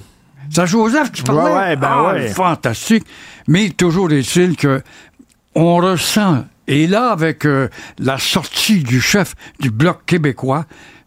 C'est 0.50 0.66
Joseph 0.68 1.12
qui 1.12 1.24
parlait? 1.24 1.52
Ouais, 1.52 1.58
ouais, 1.58 1.76
ben 1.76 1.88
Ah, 1.92 2.14
ouais. 2.14 2.28
Fantastique. 2.30 3.06
Mais 3.48 3.70
toujours 3.70 4.12
est-il 4.12 4.56
que 4.56 4.82
on 5.56 5.76
ressent, 5.78 6.46
et 6.68 6.88
là, 6.88 7.12
avec 7.12 7.46
euh, 7.46 7.68
la 8.00 8.18
sortie 8.18 8.80
du 8.80 9.02
chef 9.02 9.36
du 9.60 9.70
Bloc 9.70 10.06
québécois, 10.06 10.66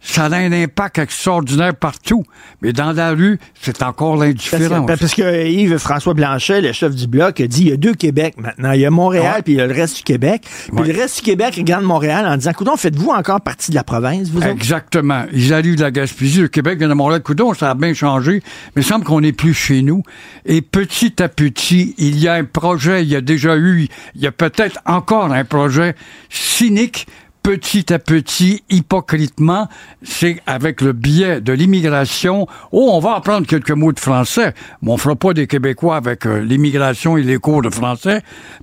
ça 0.08 0.26
a 0.26 0.36
un 0.36 0.52
impact 0.52 0.98
extraordinaire 0.98 1.74
partout. 1.74 2.22
Mais 2.62 2.72
dans 2.72 2.92
la 2.92 3.10
rue, 3.10 3.38
c'est 3.60 3.82
encore 3.82 4.14
Parce 4.16 4.26
l'indifférence. 4.28 4.86
que, 4.90 4.98
parce 4.98 5.14
que 5.14 5.46
Yves-François 5.48 6.14
Blanchet, 6.14 6.60
le 6.60 6.72
chef 6.72 6.94
du 6.94 7.06
bloc, 7.08 7.40
a 7.40 7.46
dit 7.46 7.62
il 7.62 7.68
y 7.68 7.72
a 7.72 7.76
deux 7.76 7.94
Québec 7.94 8.34
maintenant. 8.38 8.72
Il 8.72 8.80
y 8.80 8.86
a 8.86 8.90
Montréal, 8.90 9.42
puis 9.44 9.54
il 9.54 9.56
y 9.56 9.60
a 9.60 9.66
le 9.66 9.74
reste 9.74 9.96
du 9.98 10.02
Québec. 10.04 10.42
Puis 10.68 10.70
Ouais. 10.76 10.92
le 10.92 10.98
reste 10.98 11.16
du 11.16 11.22
Québec 11.22 11.54
regarde 11.56 11.84
Montréal 11.84 12.26
en 12.26 12.36
disant 12.36 12.52
Coudon, 12.52 12.76
faites-vous 12.76 13.10
encore 13.10 13.40
partie 13.40 13.70
de 13.72 13.76
la 13.76 13.84
province, 13.84 14.28
vous 14.30 14.38
autres? 14.38 14.46
Exactement. 14.46 15.24
Ils 15.32 15.52
arrivent 15.52 15.76
de 15.76 15.82
la 15.82 15.90
Gaspésie, 15.90 16.40
le 16.40 16.48
Québec 16.48 16.78
vient 16.78 16.88
de 16.88 16.94
Montréal. 16.94 17.22
Coudon, 17.22 17.52
ça 17.54 17.70
a 17.70 17.74
bien 17.74 17.92
changé, 17.92 18.42
mais 18.74 18.82
il 18.82 18.84
semble 18.84 19.04
qu'on 19.04 19.20
n'est 19.20 19.32
plus 19.32 19.54
chez 19.54 19.82
nous. 19.82 20.02
Et 20.44 20.62
petit 20.62 21.20
à 21.22 21.28
petit, 21.28 21.94
il 21.98 22.18
y 22.18 22.28
a 22.28 22.34
un 22.34 22.44
projet, 22.44 23.02
il 23.02 23.08
y 23.08 23.16
a 23.16 23.20
déjà 23.20 23.56
eu, 23.56 23.88
il 24.14 24.22
y 24.22 24.26
a 24.26 24.32
peut-être 24.32 24.78
encore 24.86 25.32
un 25.32 25.44
projet 25.44 25.94
cynique. 26.30 27.06
Petit 27.46 27.92
à 27.92 28.00
petit, 28.00 28.64
hypocritement, 28.70 29.68
c'est 30.02 30.42
avec 30.48 30.80
le 30.80 30.92
biais 30.92 31.40
de 31.40 31.52
l'immigration. 31.52 32.48
Oh, 32.72 32.90
on 32.92 32.98
va 32.98 33.14
apprendre 33.14 33.46
quelques 33.46 33.70
mots 33.70 33.92
de 33.92 34.00
français, 34.00 34.52
mais 34.82 34.90
on 34.90 34.96
fera 34.96 35.14
pas 35.14 35.32
des 35.32 35.46
Québécois 35.46 35.94
avec 35.94 36.26
euh, 36.26 36.40
l'immigration 36.40 37.16
et 37.16 37.22
les 37.22 37.36
cours 37.38 37.62
de 37.62 37.70
français 37.70 38.22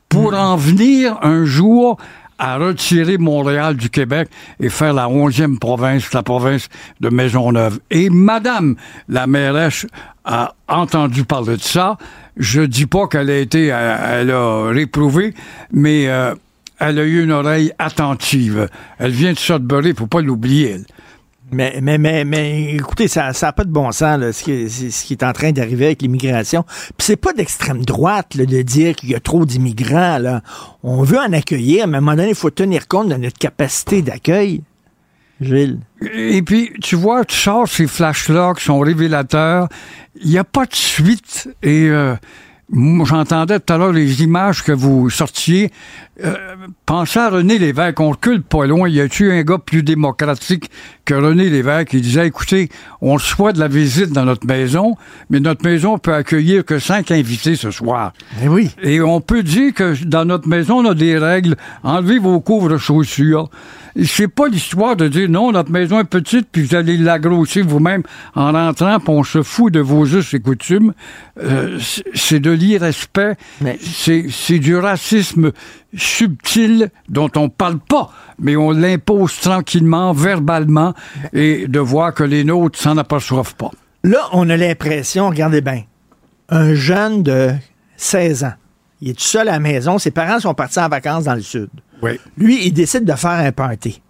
pour 0.10 0.34
en 0.34 0.58
venir 0.58 1.18
un 1.22 1.46
jour 1.46 1.96
à 2.38 2.58
retirer 2.58 3.18
Montréal 3.18 3.78
du 3.78 3.90
Québec 3.90 4.28
et 4.60 4.68
faire 4.68 4.94
la 4.94 5.08
onzième 5.08 5.60
province, 5.60 6.12
la 6.12 6.22
province 6.22 6.68
de 7.00 7.08
Maisonneuve. 7.08 7.80
Et 7.90 8.10
Madame 8.10 8.76
la 9.08 9.28
mairesse 9.28 9.88
a 10.26 10.56
entendu 10.68 11.24
parler 11.24 11.56
de 11.56 11.62
ça. 11.62 11.98
Je 12.36 12.62
dis 12.62 12.88
pas 12.88 13.08
qu'elle 13.08 13.30
a 13.30 13.38
été, 13.38 13.68
elle 13.68 14.32
a 14.32 14.68
réprouvé, 14.72 15.34
mais 15.72 16.10
euh, 16.10 16.36
elle 16.90 17.00
a 17.00 17.04
eu 17.04 17.24
une 17.24 17.32
oreille 17.32 17.72
attentive. 17.80 18.68
Elle 19.00 19.12
vient 19.12 19.34
de 19.34 19.38
Sudbury, 19.38 19.94
faut 19.98 20.08
pas 20.08 20.22
l'oublier. 20.22 20.78
Mais, 21.52 21.80
mais, 21.82 21.98
mais, 22.00 22.26
mais 22.26 22.74
écoutez, 22.74 23.08
ça 23.08 23.32
n'a 23.40 23.52
pas 23.54 23.64
de 23.64 23.70
bon 23.70 23.92
sens, 23.92 24.20
là, 24.20 24.34
ce, 24.34 24.44
qui, 24.44 24.52
est- 24.52 24.70
ce 24.70 25.06
qui 25.06 25.14
est 25.14 25.24
en 25.24 25.34
train 25.34 25.52
d'arriver 25.52 25.86
avec 25.88 26.02
l'immigration. 26.02 26.64
Puis 26.98 27.06
c'est 27.06 27.16
pas 27.16 27.32
d'extrême 27.34 27.86
droite 27.86 28.34
là, 28.36 28.46
de 28.46 28.62
dire 28.64 28.96
qu'il 28.96 29.10
y 29.12 29.16
a 29.16 29.20
trop 29.20 29.46
d'immigrants. 29.46 30.18
là. 30.18 30.42
On 30.82 31.04
veut 31.04 31.20
en 31.20 31.32
accueillir, 31.32 31.88
mais 31.88 31.96
à 31.96 31.98
un 32.00 32.02
moment 32.02 32.16
donné, 32.18 32.30
il 32.30 32.36
faut 32.36 32.50
tenir 32.50 32.88
compte 32.88 33.10
de 33.10 33.16
notre 33.16 33.38
capacité 33.38 34.02
d'accueil. 34.02 34.64
Gilles. 35.42 35.80
Et 36.14 36.42
puis, 36.42 36.72
tu 36.82 36.96
vois, 36.96 37.26
tu 37.26 37.36
sors 37.36 37.68
ces 37.68 37.86
flashs-là 37.88 38.54
qui 38.56 38.64
sont 38.64 38.80
révélateurs. 38.80 39.68
Il 40.22 40.30
n'y 40.30 40.38
a 40.38 40.44
pas 40.44 40.66
de 40.66 40.74
suite. 40.76 41.50
Et 41.62 41.88
euh, 41.90 42.16
j'entendais 42.72 43.60
tout 43.60 43.74
à 43.74 43.78
l'heure 43.78 43.92
les 43.92 44.24
images 44.24 44.64
que 44.64 44.72
vous 44.72 45.10
sortiez. 45.10 45.72
Euh, 46.24 46.36
pensez 46.86 47.20
à 47.20 47.30
René 47.30 47.58
Lévesque. 47.58 48.00
On 48.00 48.12
recule 48.12 48.42
pas 48.42 48.66
loin. 48.66 48.88
Y 48.88 49.02
a-tu 49.02 49.32
un 49.32 49.42
gars 49.44 49.58
plus 49.58 49.84
démocratique 49.84 50.70
que 51.06 51.14
René 51.14 51.50
Lévesque 51.50 51.90
qui 51.90 52.02
disait, 52.02 52.28
écoutez, 52.28 52.70
on 53.02 53.14
reçoit 53.14 53.52
de 53.54 53.60
la 53.60 53.68
visite 53.68 54.12
dans 54.12 54.26
notre 54.26 54.48
maison, 54.48 54.96
mais 55.30 55.40
notre 55.40 55.66
maison 55.66 55.98
peut 55.98 56.14
accueillir 56.14 56.66
que 56.66 56.80
cinq 56.80 57.12
invités 57.12 57.56
ce 57.56 57.72
soir. 57.72 58.14
oui. 58.44 58.70
Et 58.82 59.02
on 59.02 59.22
peut 59.22 59.44
dire 59.44 59.74
que 59.74 60.04
dans 60.06 60.26
notre 60.26 60.48
maison, 60.48 60.86
on 60.86 60.90
a 60.90 60.94
des 60.94 61.18
règles. 61.18 61.56
Enlevez 61.84 62.20
vos 62.20 62.40
couvre-chaussures. 62.40 63.50
C'est 64.02 64.28
pas 64.28 64.48
l'histoire 64.48 64.96
de 64.96 65.08
dire 65.08 65.30
non, 65.30 65.52
notre 65.52 65.70
maison 65.72 66.00
est 66.00 66.04
petite, 66.06 66.48
puis 66.52 66.64
vous 66.64 66.76
allez 66.76 66.98
l'agrossir 66.98 67.66
vous-même 67.68 68.02
en 68.36 68.52
rentrant, 68.52 69.00
puis 69.00 69.10
on 69.10 69.24
se 69.24 69.44
fout 69.44 69.72
de 69.72 69.80
vos 69.80 70.06
us 70.06 70.34
et 70.34 70.40
coutumes. 70.40 70.94
Euh, 71.42 71.78
c'est- 72.14 72.40
de 72.40 72.50
l'irrespect. 72.52 73.36
C'est 73.80 74.26
c'est 74.32 74.58
du 74.60 74.76
racisme 74.76 75.52
subtil 75.96 76.90
dont 77.10 77.30
on 77.36 77.50
parle 77.50 77.80
pas, 77.80 78.12
mais 78.40 78.56
on 78.56 78.72
l'impose 78.72 79.40
tranquillement, 79.40 80.14
verbalement, 80.14 80.94
et 81.34 81.68
de 81.68 81.80
voir 81.80 82.14
que 82.14 82.24
les 82.24 82.44
nôtres 82.44 82.80
s'en 82.80 82.98
aperçoivent 82.98 83.56
pas. 83.56 83.72
Là, 84.04 84.20
on 84.34 84.50
a 84.50 84.58
l'impression, 84.58 85.30
regardez 85.30 85.62
bien, 85.62 85.84
un 86.50 86.74
jeune 86.74 87.24
de 87.24 87.52
16 87.96 88.44
ans, 88.44 88.54
il 89.04 89.10
est 89.10 89.14
tout 89.16 89.22
seul 89.22 89.50
à 89.50 89.54
la 89.54 89.60
maison, 89.60 90.00
ses 90.00 90.12
parents 90.12 90.40
sont 90.40 90.54
partis 90.54 90.80
en 90.80 90.88
vacances 90.88 91.26
dans 91.26 91.36
le 91.36 91.42
sud. 91.42 91.68
Oui. 92.02 92.12
Lui, 92.38 92.68
il 92.68 92.72
décide 92.72 93.04
de 93.04 93.14
faire 93.14 93.32
un 93.32 93.52
party. 93.52 94.02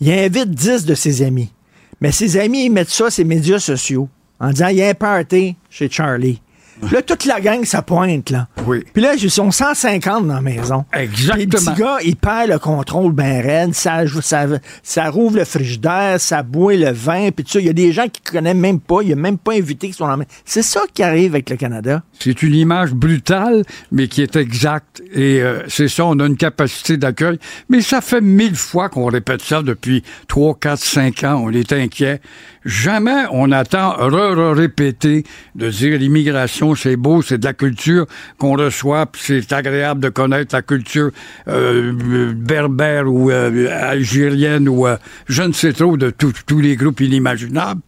Il 0.00 0.10
invite 0.10 0.50
10 0.50 0.84
de 0.84 0.96
ses 0.96 1.22
amis. 1.22 1.52
Mais 2.00 2.10
ses 2.10 2.36
amis, 2.36 2.64
ils 2.64 2.70
mettent 2.70 2.90
ça 2.90 3.08
sur 3.08 3.22
les 3.22 3.28
médias 3.28 3.60
sociaux 3.60 4.08
en 4.40 4.50
disant 4.50 4.66
il 4.66 4.78
y 4.78 4.82
a 4.82 4.88
un 4.88 4.94
party 4.94 5.54
chez 5.70 5.88
Charlie. 5.88 6.42
Là, 6.90 7.00
toute 7.00 7.26
la 7.26 7.40
gang, 7.40 7.64
ça 7.64 7.80
pointe, 7.82 8.30
là. 8.30 8.48
Oui. 8.66 8.84
Puis 8.92 9.02
là, 9.02 9.14
ils 9.14 9.30
sont 9.30 9.50
150 9.50 10.26
dans 10.26 10.34
la 10.34 10.40
maison. 10.40 10.84
Exactement. 10.92 11.36
Puis 11.36 11.44
le 11.44 11.48
petit 11.48 11.80
gars, 11.80 11.96
il 12.04 12.16
perd 12.16 12.50
le 12.50 12.58
contrôle 12.58 13.12
ben 13.12 13.40
raide. 13.40 13.74
Ça, 13.74 14.02
ça, 14.20 14.46
ça 14.82 15.10
rouvre 15.10 15.38
le 15.38 15.44
frigidaire, 15.44 16.20
ça 16.20 16.42
boit 16.42 16.74
le 16.74 16.90
vin, 16.90 17.30
puis 17.30 17.44
tout 17.44 17.52
ça. 17.52 17.60
Il 17.60 17.66
y 17.66 17.70
a 17.70 17.72
des 17.72 17.92
gens 17.92 18.08
qui 18.08 18.20
connaissent 18.20 18.56
même 18.56 18.80
pas. 18.80 19.02
Il 19.02 19.08
y 19.08 19.12
a 19.12 19.16
même 19.16 19.38
pas 19.38 19.52
invité 19.52 19.88
qui 19.88 19.94
sont 19.94 20.06
dans 20.06 20.16
la 20.16 20.24
C'est 20.44 20.62
ça 20.62 20.80
qui 20.92 21.02
arrive 21.02 21.34
avec 21.34 21.50
le 21.50 21.56
Canada. 21.56 22.02
C'est 22.18 22.42
une 22.42 22.54
image 22.54 22.92
brutale, 22.92 23.64
mais 23.90 24.08
qui 24.08 24.22
est 24.22 24.36
exacte. 24.36 25.02
Et 25.12 25.40
euh, 25.40 25.62
c'est 25.68 25.88
ça, 25.88 26.04
on 26.04 26.18
a 26.18 26.26
une 26.26 26.36
capacité 26.36 26.96
d'accueil. 26.96 27.38
Mais 27.68 27.80
ça 27.80 28.00
fait 28.00 28.20
mille 28.20 28.56
fois 28.56 28.88
qu'on 28.88 29.06
répète 29.06 29.42
ça 29.42 29.62
depuis 29.62 30.02
3, 30.28 30.56
4, 30.60 30.78
5 30.78 31.24
ans. 31.24 31.42
On 31.44 31.50
est 31.50 31.72
inquiet. 31.72 32.20
Jamais 32.64 33.24
on 33.30 33.50
attend 33.50 33.92
re-répéter 33.92 35.24
de 35.54 35.68
dire 35.70 35.98
l'immigration, 35.98 36.74
c'est 36.74 36.96
beau, 36.96 37.22
c'est 37.22 37.38
de 37.38 37.44
la 37.44 37.54
culture 37.54 38.06
qu'on 38.38 38.56
reçoit, 38.56 39.06
puis 39.06 39.22
c'est 39.26 39.52
agréable 39.52 40.00
de 40.00 40.08
connaître 40.08 40.54
la 40.54 40.62
culture 40.62 41.10
euh, 41.48 42.32
berbère 42.34 43.12
ou 43.12 43.30
euh, 43.30 43.68
algérienne 43.70 44.68
ou 44.68 44.86
euh, 44.86 44.96
je 45.26 45.42
ne 45.42 45.52
sais 45.52 45.72
trop 45.72 45.96
de 45.96 46.10
tous 46.10 46.60
les 46.60 46.76
groupes 46.76 47.00
inimaginables 47.00 47.82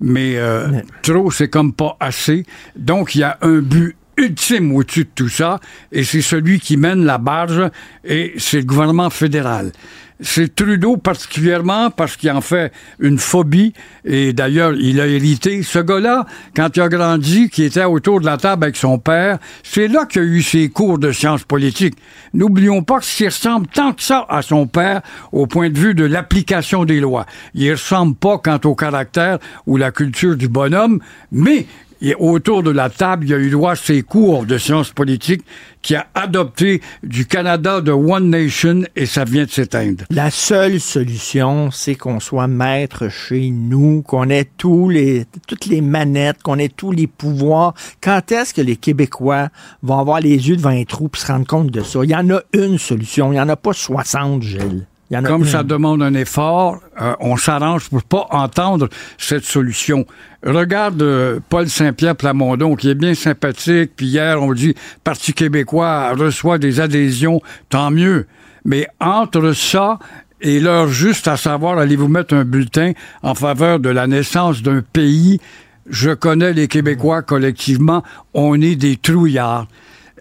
mais 0.00 0.36
euh, 0.36 0.80
trop, 1.02 1.30
c'est 1.30 1.48
comme 1.48 1.72
pas 1.72 1.96
assez. 2.00 2.44
Donc, 2.76 3.14
il 3.14 3.20
y 3.20 3.24
a 3.24 3.38
un 3.42 3.58
but 3.58 3.96
ultime 4.18 4.74
au-dessus 4.74 5.04
de 5.04 5.10
tout 5.14 5.28
ça, 5.28 5.60
et 5.92 6.02
c'est 6.04 6.22
celui 6.22 6.58
qui 6.58 6.76
mène 6.76 7.04
la 7.04 7.18
barge, 7.18 7.62
et 8.04 8.34
c'est 8.38 8.58
le 8.58 8.64
gouvernement 8.64 9.10
fédéral. 9.10 9.72
C'est 10.20 10.54
Trudeau 10.54 10.96
particulièrement 10.96 11.90
parce 11.90 12.16
qu'il 12.16 12.30
en 12.30 12.40
fait 12.40 12.72
une 13.00 13.18
phobie, 13.18 13.74
et 14.04 14.32
d'ailleurs, 14.32 14.72
il 14.72 15.00
a 15.00 15.06
hérité. 15.06 15.62
Ce 15.62 15.78
gars-là, 15.78 16.24
quand 16.54 16.74
il 16.74 16.80
a 16.80 16.88
grandi, 16.88 17.50
qui 17.50 17.64
était 17.64 17.84
autour 17.84 18.20
de 18.20 18.26
la 18.26 18.38
table 18.38 18.64
avec 18.64 18.76
son 18.76 18.98
père, 18.98 19.38
c'est 19.62 19.88
là 19.88 20.06
qu'il 20.06 20.22
a 20.22 20.24
eu 20.24 20.42
ses 20.42 20.70
cours 20.70 20.98
de 20.98 21.12
sciences 21.12 21.44
politiques. 21.44 21.96
N'oublions 22.32 22.82
pas 22.82 23.00
qu'il 23.00 23.26
ressemble 23.26 23.66
tant 23.66 23.92
que 23.92 24.02
ça 24.02 24.24
à 24.28 24.40
son 24.40 24.66
père 24.66 25.02
au 25.32 25.46
point 25.46 25.68
de 25.68 25.78
vue 25.78 25.94
de 25.94 26.04
l'application 26.04 26.86
des 26.86 27.00
lois. 27.00 27.26
Il 27.54 27.70
ressemble 27.70 28.14
pas 28.14 28.38
quant 28.38 28.60
au 28.64 28.74
caractère 28.74 29.38
ou 29.66 29.76
la 29.76 29.90
culture 29.90 30.36
du 30.36 30.48
bonhomme, 30.48 31.00
mais 31.30 31.66
et 32.00 32.14
autour 32.14 32.62
de 32.62 32.70
la 32.70 32.90
table, 32.90 33.24
il 33.24 33.30
y 33.30 33.34
a 33.34 33.38
eu 33.38 33.50
droit 33.50 33.72
à 33.72 33.76
ses 33.76 34.02
cours 34.02 34.46
de 34.46 34.58
sciences 34.58 34.90
politiques 34.90 35.44
qui 35.82 35.94
a 35.94 36.06
adopté 36.14 36.80
du 37.02 37.26
Canada 37.26 37.80
de 37.80 37.92
One 37.92 38.30
Nation 38.30 38.82
et 38.96 39.06
ça 39.06 39.24
vient 39.24 39.44
de 39.44 39.50
s'éteindre. 39.50 40.04
La 40.10 40.30
seule 40.30 40.80
solution, 40.80 41.70
c'est 41.70 41.94
qu'on 41.94 42.20
soit 42.20 42.48
maître 42.48 43.08
chez 43.08 43.50
nous, 43.50 44.02
qu'on 44.02 44.28
ait 44.28 44.48
tous 44.56 44.88
les, 44.88 45.26
toutes 45.46 45.66
les 45.66 45.80
manettes, 45.80 46.42
qu'on 46.42 46.58
ait 46.58 46.68
tous 46.68 46.90
les 46.90 47.06
pouvoirs. 47.06 47.74
Quand 48.00 48.32
est-ce 48.32 48.52
que 48.52 48.60
les 48.60 48.76
Québécois 48.76 49.48
vont 49.82 49.98
avoir 49.98 50.20
les 50.20 50.48
yeux 50.48 50.56
devant 50.56 50.70
un 50.70 50.84
trou 50.84 51.08
et 51.14 51.18
se 51.18 51.26
rendre 51.26 51.46
compte 51.46 51.70
de 51.70 51.82
ça? 51.82 52.00
Il 52.02 52.10
y 52.10 52.16
en 52.16 52.30
a 52.30 52.40
une 52.52 52.78
solution. 52.78 53.28
Il 53.32 53.36
n'y 53.36 53.40
en 53.40 53.48
a 53.48 53.56
pas 53.56 53.72
60, 53.72 54.42
Gilles. 54.42 54.86
Il 55.10 55.14
y 55.14 55.16
en 55.16 55.24
a 55.24 55.28
Comme 55.28 55.42
une. 55.42 55.48
ça 55.48 55.62
demande 55.62 56.02
un 56.02 56.14
effort, 56.14 56.80
euh, 57.00 57.14
on 57.20 57.36
s'arrange 57.36 57.88
pour 57.88 58.02
pas 58.02 58.26
entendre 58.30 58.88
cette 59.18 59.44
solution. 59.44 60.04
Regarde 60.44 61.00
euh, 61.00 61.38
Paul 61.48 61.68
Saint-Pierre 61.68 62.16
Plamondon, 62.16 62.74
qui 62.74 62.90
est 62.90 62.94
bien 62.94 63.14
sympathique, 63.14 63.92
puis 63.96 64.06
hier, 64.06 64.42
on 64.42 64.52
dit 64.52 64.74
Parti 65.04 65.32
québécois 65.32 66.12
reçoit 66.14 66.58
des 66.58 66.80
adhésions, 66.80 67.40
tant 67.68 67.90
mieux. 67.90 68.26
Mais 68.64 68.88
entre 68.98 69.52
ça 69.52 69.98
et 70.40 70.58
l'heure 70.58 70.88
juste 70.88 71.28
à 71.28 71.36
savoir, 71.36 71.78
allez-vous 71.78 72.08
mettre 72.08 72.34
un 72.34 72.44
bulletin 72.44 72.92
en 73.22 73.34
faveur 73.34 73.78
de 73.78 73.88
la 73.88 74.06
naissance 74.08 74.62
d'un 74.62 74.82
pays, 74.82 75.40
je 75.88 76.10
connais 76.10 76.52
les 76.52 76.66
Québécois 76.66 77.22
collectivement, 77.22 78.02
on 78.34 78.60
est 78.60 78.74
des 78.74 78.96
trouillards 78.96 79.68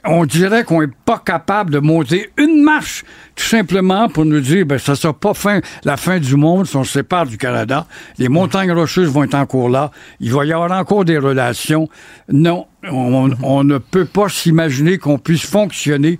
on 0.08 0.26
dirait 0.26 0.64
qu'on 0.64 0.82
n'est 0.82 0.94
pas 1.06 1.20
capable 1.20 1.72
de 1.72 1.80
monter 1.80 2.30
une 2.38 2.64
marche, 2.64 3.04
tout 3.36 3.44
simplement 3.44 4.08
pour 4.10 4.26
nous 4.26 4.40
dire, 4.40 4.66
ben, 4.66 4.78
ça 4.78 4.96
sera 4.96 5.14
pas 5.14 5.34
fin, 5.34 5.62
la 5.84 5.98
fin 5.98 6.20
du 6.20 6.36
monde 6.36 6.68
si 6.68 6.76
on 6.76 6.84
se 6.84 6.94
sépare 6.94 7.26
du 7.26 7.38
Canada. 7.38 7.86
Les 8.18 8.30
montagnes 8.30 8.72
rocheuses 8.72 9.10
vont 9.10 9.24
être 9.24 9.36
encore 9.36 9.70
là. 9.70 9.92
Il 10.20 10.34
va 10.34 10.46
y 10.46 10.54
avoir 10.54 10.72
encore 10.72 11.06
des 11.06 11.18
relations. 11.18 11.90
Non, 12.30 12.68
on, 12.92 13.32
on 13.44 13.64
ne 13.64 13.78
peut 13.78 14.06
pas 14.06 14.30
s'imaginer 14.30 14.98
qu'on 14.98 15.18
puisse 15.18 15.46
fonctionner 15.46 16.20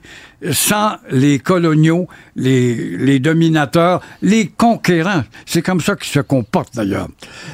sans 0.52 0.98
les 1.10 1.40
coloniaux, 1.40 2.08
les, 2.36 2.98
les 2.98 3.20
dominateurs, 3.20 4.02
les 4.22 4.48
conquérants. 4.48 5.24
C'est 5.46 5.62
comme 5.62 5.82
ça 5.82 5.96
qu'ils 5.96 6.12
se 6.12 6.20
comportent 6.20 6.76
d'ailleurs. 6.76 7.08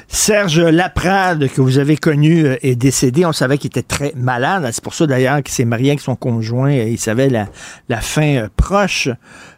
Serge 0.07 0.59
Laprade, 0.59 1.47
que 1.49 1.61
vous 1.61 1.77
avez 1.77 1.97
connu, 1.97 2.45
euh, 2.45 2.57
est 2.61 2.75
décédé. 2.75 3.25
On 3.25 3.33
savait 3.33 3.57
qu'il 3.57 3.67
était 3.67 3.81
très 3.81 4.13
malade. 4.15 4.67
C'est 4.71 4.83
pour 4.83 4.93
ça 4.93 5.07
d'ailleurs 5.07 5.41
qu'il 5.43 5.53
s'est 5.53 5.65
marié 5.65 5.91
avec 5.91 6.01
son 6.01 6.15
conjoint. 6.15 6.71
Il 6.71 6.99
savait 6.99 7.29
la, 7.29 7.47
la 7.89 8.01
fin 8.01 8.35
euh, 8.35 8.47
proche. 8.55 9.09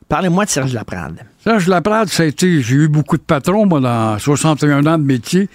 Parlez-moi 0.10 0.46
de 0.46 0.50
Serge 0.50 0.74
Laprade. 0.74 1.22
Serge 1.44 1.68
Laprade, 1.68 2.10
ça 2.10 2.24
a 2.24 2.26
été, 2.26 2.62
j'ai 2.62 2.76
eu 2.76 2.88
beaucoup 2.88 3.18
de 3.18 3.24
patrons, 3.24 3.66
moi, 3.66 3.80
dans 3.80 4.20
61 4.20 4.86
ans 4.86 4.98
de 4.98 5.04
métier. 5.04 5.50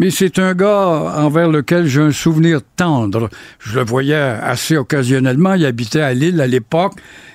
Mais 0.00 0.10
c'est 0.10 0.38
un 0.38 0.54
gars 0.54 1.12
envers 1.16 1.48
lequel 1.48 1.86
j'ai 1.86 2.00
un 2.00 2.12
souvenir 2.12 2.60
tendre. 2.76 3.28
Je 3.58 3.80
le 3.80 3.84
voyais 3.84 4.14
assez 4.14 4.76
occasionnellement. 4.76 5.54
Il 5.54 5.66
habitait 5.66 6.02
à 6.02 6.14
Lille 6.14 6.40
à 6.40 6.46
l'époque. 6.46 6.92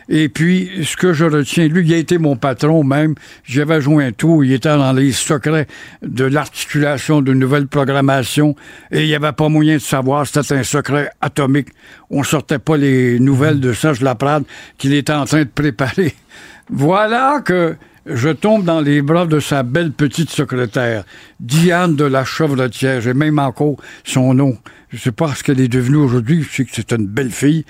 Et 0.07 0.29
puis, 0.29 0.71
ce 0.85 0.95
que 0.95 1.11
je 1.11 1.25
retiens, 1.25 1.67
lui, 1.67 1.85
il 1.85 1.93
a 1.93 1.97
été 1.97 2.17
mon 2.17 2.37
patron 2.37 2.85
même. 2.85 3.15
J'avais 3.43 3.81
joint 3.81 4.13
tout. 4.13 4.43
Il 4.43 4.53
était 4.53 4.69
dans 4.69 4.93
les 4.93 5.11
secrets 5.11 5.67
de 6.03 6.23
l'articulation 6.23 7.21
d'une 7.21 7.39
nouvelle 7.39 7.67
programmation. 7.67 8.55
Et 8.91 9.01
il 9.01 9.07
n'y 9.07 9.15
avait 9.15 9.33
pas 9.33 9.49
moyen 9.49 9.73
de 9.73 9.81
savoir. 9.81 10.25
C'était 10.25 10.55
un 10.55 10.63
secret 10.63 11.09
atomique. 11.19 11.67
On 12.09 12.23
sortait 12.23 12.59
pas 12.59 12.77
les 12.77 13.19
nouvelles 13.19 13.59
de 13.59 13.73
Serge 13.73 13.99
Laprade 13.99 14.45
qu'il 14.77 14.93
était 14.93 15.11
en 15.11 15.25
train 15.25 15.43
de 15.43 15.49
préparer. 15.53 16.15
Voilà 16.69 17.41
que 17.43 17.75
je 18.05 18.29
tombe 18.29 18.65
dans 18.65 18.81
les 18.81 19.01
bras 19.01 19.25
de 19.25 19.39
sa 19.39 19.63
belle 19.63 19.91
petite 19.91 20.29
secrétaire, 20.29 21.03
Diane 21.39 21.95
de 21.95 22.03
la 22.03 22.25
Chevretière. 22.25 23.01
J'ai 23.01 23.13
même 23.13 23.39
encore 23.39 23.77
son 24.03 24.33
nom. 24.33 24.57
Je 24.89 24.97
sais 24.97 25.11
pas 25.11 25.33
ce 25.33 25.43
qu'elle 25.43 25.61
est 25.61 25.67
devenue 25.67 25.97
aujourd'hui. 25.97 26.43
Je 26.43 26.49
sais 26.49 26.65
que 26.65 26.71
c'est 26.73 26.91
une 26.91 27.07
belle 27.07 27.31
fille. 27.31 27.65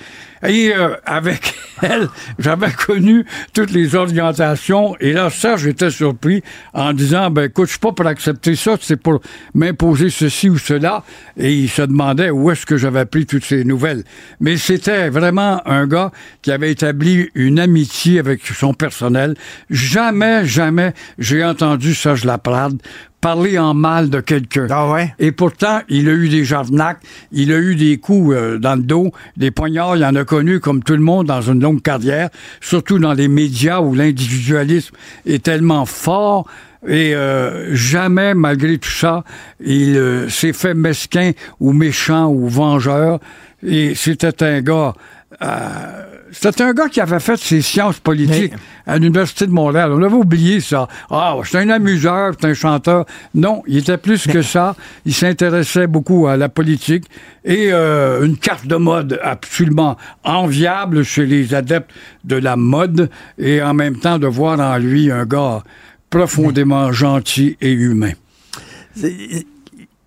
Et 0.45 0.73
euh, 0.75 0.95
avec 1.05 1.55
elle, 1.81 2.09
j'avais 2.37 2.71
connu 2.71 3.25
toutes 3.53 3.71
les 3.71 3.95
orientations. 3.95 4.95
Et 4.99 5.13
là, 5.13 5.29
ça, 5.29 5.55
j'étais 5.57 5.89
surpris 5.89 6.43
en 6.73 6.93
disant, 6.93 7.29
ben 7.29 7.43
écoute, 7.43 7.67
je 7.67 7.71
suis 7.71 7.79
pas 7.79 7.91
pour 7.91 8.07
accepter 8.07 8.55
ça. 8.55 8.75
C'est 8.81 9.01
pour 9.01 9.21
m'imposer 9.53 10.09
ceci 10.09 10.49
ou 10.49 10.57
cela. 10.57 11.03
Et 11.37 11.53
il 11.53 11.69
se 11.69 11.81
demandait 11.81 12.29
où 12.29 12.51
est-ce 12.51 12.65
que 12.65 12.77
j'avais 12.77 13.05
pris 13.05 13.25
toutes 13.25 13.45
ces 13.45 13.63
nouvelles. 13.63 14.03
Mais 14.39 14.57
c'était 14.57 15.09
vraiment 15.09 15.61
un 15.67 15.87
gars 15.87 16.11
qui 16.41 16.51
avait 16.51 16.71
établi 16.71 17.29
une 17.35 17.59
amitié 17.59 18.19
avec 18.19 18.45
son 18.45 18.73
personnel. 18.73 19.35
Jamais, 19.69 20.45
jamais, 20.45 20.93
j'ai 21.17 21.43
entendu 21.43 21.95
Serge 21.95 22.25
Laprade 22.25 22.77
parler 23.23 23.57
en 23.57 23.73
mal 23.73 24.09
de 24.09 24.19
quelqu'un. 24.19 24.67
Et 25.17 25.31
pourtant, 25.31 25.79
il 25.87 26.09
a 26.09 26.11
eu 26.11 26.27
des 26.27 26.43
jarnacs, 26.43 26.99
il 27.31 27.53
a 27.53 27.57
eu 27.57 27.75
des 27.75 27.97
coups 27.97 28.35
euh, 28.35 28.57
dans 28.59 28.75
le 28.75 28.83
dos, 28.83 29.11
des 29.37 29.49
poignards, 29.49 29.95
il 29.95 30.03
en 30.03 30.13
a 30.15 30.25
connu 30.25 30.59
comme 30.59 30.83
tout 30.83 30.93
le 30.93 30.99
monde 30.99 31.27
dans 31.27 31.41
une 31.41 31.61
longue 31.61 31.81
carrière, 31.81 32.29
surtout 32.59 32.99
dans 32.99 33.13
les 33.13 33.29
médias 33.29 33.79
où 33.79 33.95
l'individualisme 33.95 34.93
est 35.25 35.41
tellement 35.41 35.85
fort. 35.85 36.45
Et 36.85 37.15
euh, 37.15 37.73
jamais, 37.73 38.33
malgré 38.33 38.77
tout 38.77 38.91
ça, 38.91 39.23
il 39.63 39.95
euh, 39.95 40.27
s'est 40.27 40.51
fait 40.51 40.73
mesquin 40.73 41.31
ou 41.61 41.71
méchant 41.71 42.27
ou 42.27 42.49
vengeur. 42.49 43.21
Et 43.65 43.95
c'était 43.95 44.43
un 44.43 44.59
gars 44.59 44.93
c'était 46.33 46.63
un 46.63 46.73
gars 46.73 46.89
qui 46.89 46.99
avait 46.99 47.19
fait 47.19 47.37
ses 47.37 47.61
sciences 47.61 47.99
politiques 47.99 48.53
à 48.85 48.97
l'Université 48.97 49.45
de 49.45 49.51
Montréal. 49.51 49.91
On 49.93 50.01
avait 50.01 50.13
oublié 50.15 50.59
ça. 50.59 50.87
Ah, 51.09 51.37
c'est 51.45 51.59
un 51.59 51.69
amuseur, 51.69 52.33
c'est 52.39 52.47
un 52.47 52.53
chanteur. 52.53 53.05
Non, 53.33 53.63
il 53.67 53.77
était 53.77 53.97
plus 53.97 54.27
que 54.27 54.41
ça. 54.41 54.75
Il 55.05 55.13
s'intéressait 55.13 55.87
beaucoup 55.87 56.27
à 56.27 56.35
la 56.35 56.49
politique 56.49 57.05
et 57.45 57.71
euh, 57.71 58.25
une 58.25 58.37
carte 58.37 58.67
de 58.67 58.75
mode 58.75 59.19
absolument 59.23 59.97
enviable 60.23 61.03
chez 61.03 61.25
les 61.25 61.53
adeptes 61.53 61.91
de 62.23 62.35
la 62.35 62.55
mode 62.55 63.09
et 63.37 63.61
en 63.61 63.73
même 63.73 63.97
temps 63.97 64.17
de 64.17 64.27
voir 64.27 64.59
en 64.59 64.77
lui 64.77 65.11
un 65.11 65.25
gars 65.25 65.63
profondément 66.09 66.91
gentil 66.91 67.57
et 67.61 67.71
humain 67.71 68.13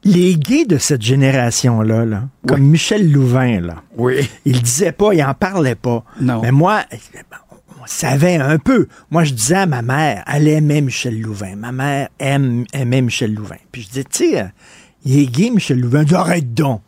les 0.07 0.37
gays 0.37 0.65
de 0.65 0.79
cette 0.79 1.03
génération-là, 1.03 2.05
là, 2.05 2.29
comme 2.47 2.63
Michel 2.63 3.11
Louvain, 3.11 3.61
là, 3.61 3.83
oui. 3.97 4.29
il 4.45 4.63
disait 4.63 4.93
pas, 4.93 5.13
il 5.13 5.23
en 5.23 5.35
parlait 5.35 5.75
pas. 5.75 6.05
Non. 6.21 6.41
Mais 6.43 6.53
moi, 6.53 6.85
on 7.81 7.87
savait 7.87 8.37
un 8.37 8.59
peu. 8.59 8.87
Moi, 9.11 9.25
je 9.25 9.35
disais 9.35 9.57
à 9.57 9.67
ma 9.67 9.83
mère, 9.83 10.23
elle 10.33 10.47
aimait 10.49 10.81
Michel 10.81 11.21
Louvain. 11.21 11.57
Ma 11.57 11.73
mère 11.73 12.09
aime, 12.19 12.65
aimait 12.73 13.03
Michel 13.03 13.35
Louvain. 13.35 13.57
Puis 13.73 13.83
je 13.83 13.89
disais, 13.89 14.05
tu 14.05 14.31
sais, 14.31 14.47
il 15.05 15.19
est 15.19 15.27
gay, 15.27 15.51
Michel 15.51 15.81
Louvain. 15.81 16.03
Je 16.03 16.09
dis, 16.09 16.15
arrête 16.15 16.55
donc. 16.55 16.83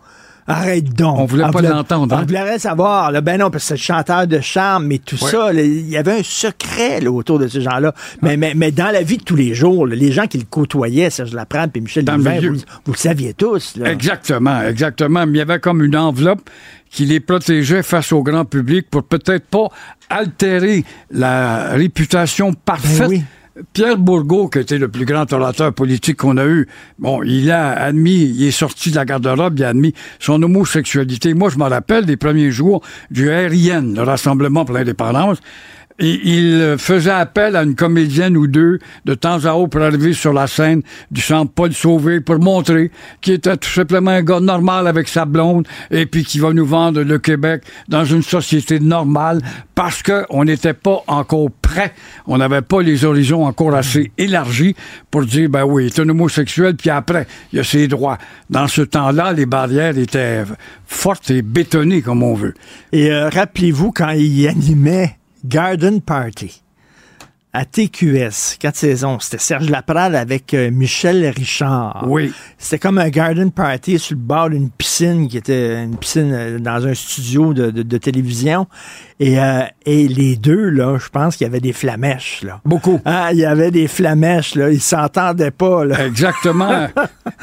Arrête 0.49 0.95
donc. 0.95 1.19
On 1.19 1.27
voulait 1.27 1.51
pas 1.51 1.61
l'entendre. 1.61 2.15
On 2.15 2.19
hein? 2.19 2.25
voulait 2.27 2.59
savoir. 2.59 3.12
Là, 3.12 3.20
ben 3.20 3.39
non, 3.39 3.51
parce 3.51 3.65
que 3.65 3.69
c'est 3.69 3.75
le 3.75 3.81
chanteur 3.81 4.27
de 4.27 4.41
charme, 4.41 4.87
mais 4.87 4.99
tout 4.99 5.19
ça, 5.19 5.53
il 5.53 5.89
y 5.89 5.97
avait 5.97 6.20
un 6.20 6.23
secret 6.23 7.07
autour 7.07 7.39
de 7.39 7.49
ces 7.49 7.61
gens-là. 7.61 7.95
Mais, 8.23 8.39
mais, 8.39 8.55
mais, 8.57 8.70
dans 8.73 8.91
la 8.91 9.03
vie 9.03 9.19
de 9.19 9.25
tous 9.25 9.37
les 9.37 9.55
jours, 9.55 9.87
les 9.87 10.11
gens 10.11 10.27
qui 10.27 10.39
le 10.39 10.47
côtoyaient, 10.49 11.11
Serge 11.11 11.35
Laprade 11.35 11.70
et 11.75 11.81
Michel 11.81 12.07
Louvain, 12.07 12.41
vous, 12.41 12.57
vous, 12.87 12.93
le 12.93 12.99
saviez 12.99 13.35
tous. 13.35 13.75
Exactement, 13.85 14.62
exactement. 14.62 15.27
Mais 15.27 15.33
il 15.33 15.39
y 15.39 15.43
avait 15.43 15.61
comme 15.61 15.85
une 15.85 15.97
enveloppe 15.97 16.49
qui 16.91 17.05
les 17.05 17.20
protégeait 17.20 17.83
face 17.83 18.12
au 18.12 18.23
grand 18.23 18.47
public 18.47 18.89
pour 18.91 19.03
peut-être 19.03 19.45
pas 19.47 19.69
altérer 20.09 20.85
la 21.11 21.73
réputation 21.73 22.55
parfaite 22.55 23.11
Ben 23.11 23.23
Pierre 23.73 23.99
Bourgault, 23.99 24.49
qui 24.49 24.59
était 24.59 24.79
le 24.79 24.89
plus 24.89 25.05
grand 25.05 25.33
orateur 25.33 25.73
politique 25.73 26.19
qu'on 26.19 26.37
a 26.37 26.47
eu, 26.47 26.69
bon, 26.99 27.23
il 27.23 27.51
a 27.51 27.71
admis, 27.71 28.25
il 28.25 28.47
est 28.47 28.51
sorti 28.51 28.91
de 28.91 28.97
la 28.97 29.05
garde-robe, 29.05 29.59
il 29.59 29.65
a 29.65 29.69
admis 29.69 29.95
son 30.19 30.43
homosexualité. 30.43 31.35
Moi, 31.35 31.51
je 31.51 31.59
me 31.59 31.65
rappelle 31.65 32.07
des 32.07 32.17
premiers 32.17 32.51
jours 32.51 32.83
du 33.11 33.29
RIN, 33.29 33.95
le 33.95 34.03
Rassemblement 34.03 34.65
pour 34.65 34.75
l'indépendance. 34.75 35.39
Il 36.01 36.77
faisait 36.79 37.11
appel 37.11 37.57
à 37.57 37.65
une 37.65 37.75
comédienne 37.75 38.37
ou 38.37 38.47
deux 38.47 38.79
de 39.05 39.15
temps 39.15 39.45
à 39.45 39.55
autre 39.55 39.70
pour 39.70 39.83
arriver 39.83 40.12
sur 40.12 40.33
la 40.33 40.47
scène 40.47 40.83
du 41.11 41.20
centre 41.20 41.53
Paul 41.53 41.73
Sauvé 41.73 42.20
pour 42.20 42.39
montrer 42.39 42.93
qu'il 43.20 43.35
était 43.35 43.57
tout 43.57 43.69
simplement 43.69 44.12
un 44.12 44.23
gars 44.23 44.41
normal 44.41 44.87
avec 44.87 45.09
sa 45.09 45.25
blonde 45.25 45.66
et 45.91 46.07
puis 46.07 46.25
qui 46.25 46.39
va 46.39 46.53
nous 46.53 46.66
vendre 46.66 47.03
le 47.03 47.19
Québec 47.19 47.65
dans 47.89 48.05
une 48.05 48.23
société 48.23 48.79
normale 48.79 49.41
parce 49.75 50.03
qu'on 50.03 50.45
n'était 50.45 50.75
pas 50.75 51.03
encore 51.07 51.51
prêt. 51.51 51.93
On 52.27 52.39
n'avait 52.39 52.62
pas 52.62 52.83
les 52.83 53.05
horizons 53.05 53.45
encore 53.45 53.75
assez 53.75 54.12
élargis 54.19 54.75
pour 55.11 55.25
dire, 55.25 55.49
ben 55.49 55.65
oui, 55.65 55.85
il 55.85 55.87
est 55.87 56.01
un 56.01 56.09
homosexuel, 56.09 56.75
puis 56.77 56.91
après, 56.91 57.27
il 57.53 57.61
a 57.61 57.65
ses 57.65 57.89
droits. 57.89 58.19
Dans 58.51 58.69
ce 58.69 58.83
temps-là, 58.83 59.33
les 59.33 59.47
barrières 59.47 59.97
étaient 59.99 60.45
fortes 60.87 61.31
et 61.31 61.43
bétonnées, 61.43 62.03
comme 62.03 62.23
on 62.23 62.35
veut. 62.35 62.55
Et 62.93 63.11
euh, 63.11 63.29
rappelez-vous, 63.29 63.93
quand 63.93 64.11
il 64.11 64.49
animait 64.49 65.18
Garden 65.49 66.03
Party 66.03 66.62
à 67.55 67.65
TQS, 67.65 68.59
quatre 68.61 68.77
saisons. 68.77 69.19
C'était 69.19 69.39
Serge 69.39 69.70
Laprade 69.70 70.15
avec 70.15 70.53
euh, 70.53 70.70
Michel 70.70 71.27
Richard. 71.35 72.05
Oui. 72.07 72.33
C'était 72.59 72.79
comme 72.79 72.99
un 72.99 73.09
garden 73.09 73.51
party 73.51 73.99
sur 73.99 74.15
le 74.15 74.20
bord 74.20 74.51
d'une 74.51 74.69
piscine 74.69 75.27
qui 75.27 75.39
était 75.39 75.83
une 75.83 75.97
piscine 75.97 76.31
euh, 76.33 76.59
dans 76.59 76.87
un 76.87 76.93
studio 76.93 77.55
de, 77.55 77.70
de, 77.70 77.83
de 77.83 77.99
télévision. 77.99 78.66
Et, 79.19 79.41
euh, 79.41 79.62
et 79.87 80.07
les 80.07 80.37
deux, 80.37 80.69
là, 80.69 80.99
je 80.99 81.09
pense 81.09 81.37
qu'il 81.37 81.47
y 81.47 81.49
avait 81.49 81.61
des 81.61 81.73
flamèches, 81.73 82.43
là. 82.43 82.61
Beaucoup. 82.66 83.01
Ah, 83.07 83.31
il 83.33 83.39
y 83.39 83.47
avait 83.47 83.70
des 83.70 83.89
flamèches, 83.89 84.55
là. 84.55 84.70
Ils 84.70 84.83
s'entendaient 84.83 85.51
pas, 85.51 85.87
là. 85.87 86.07
Exactement. 86.07 86.89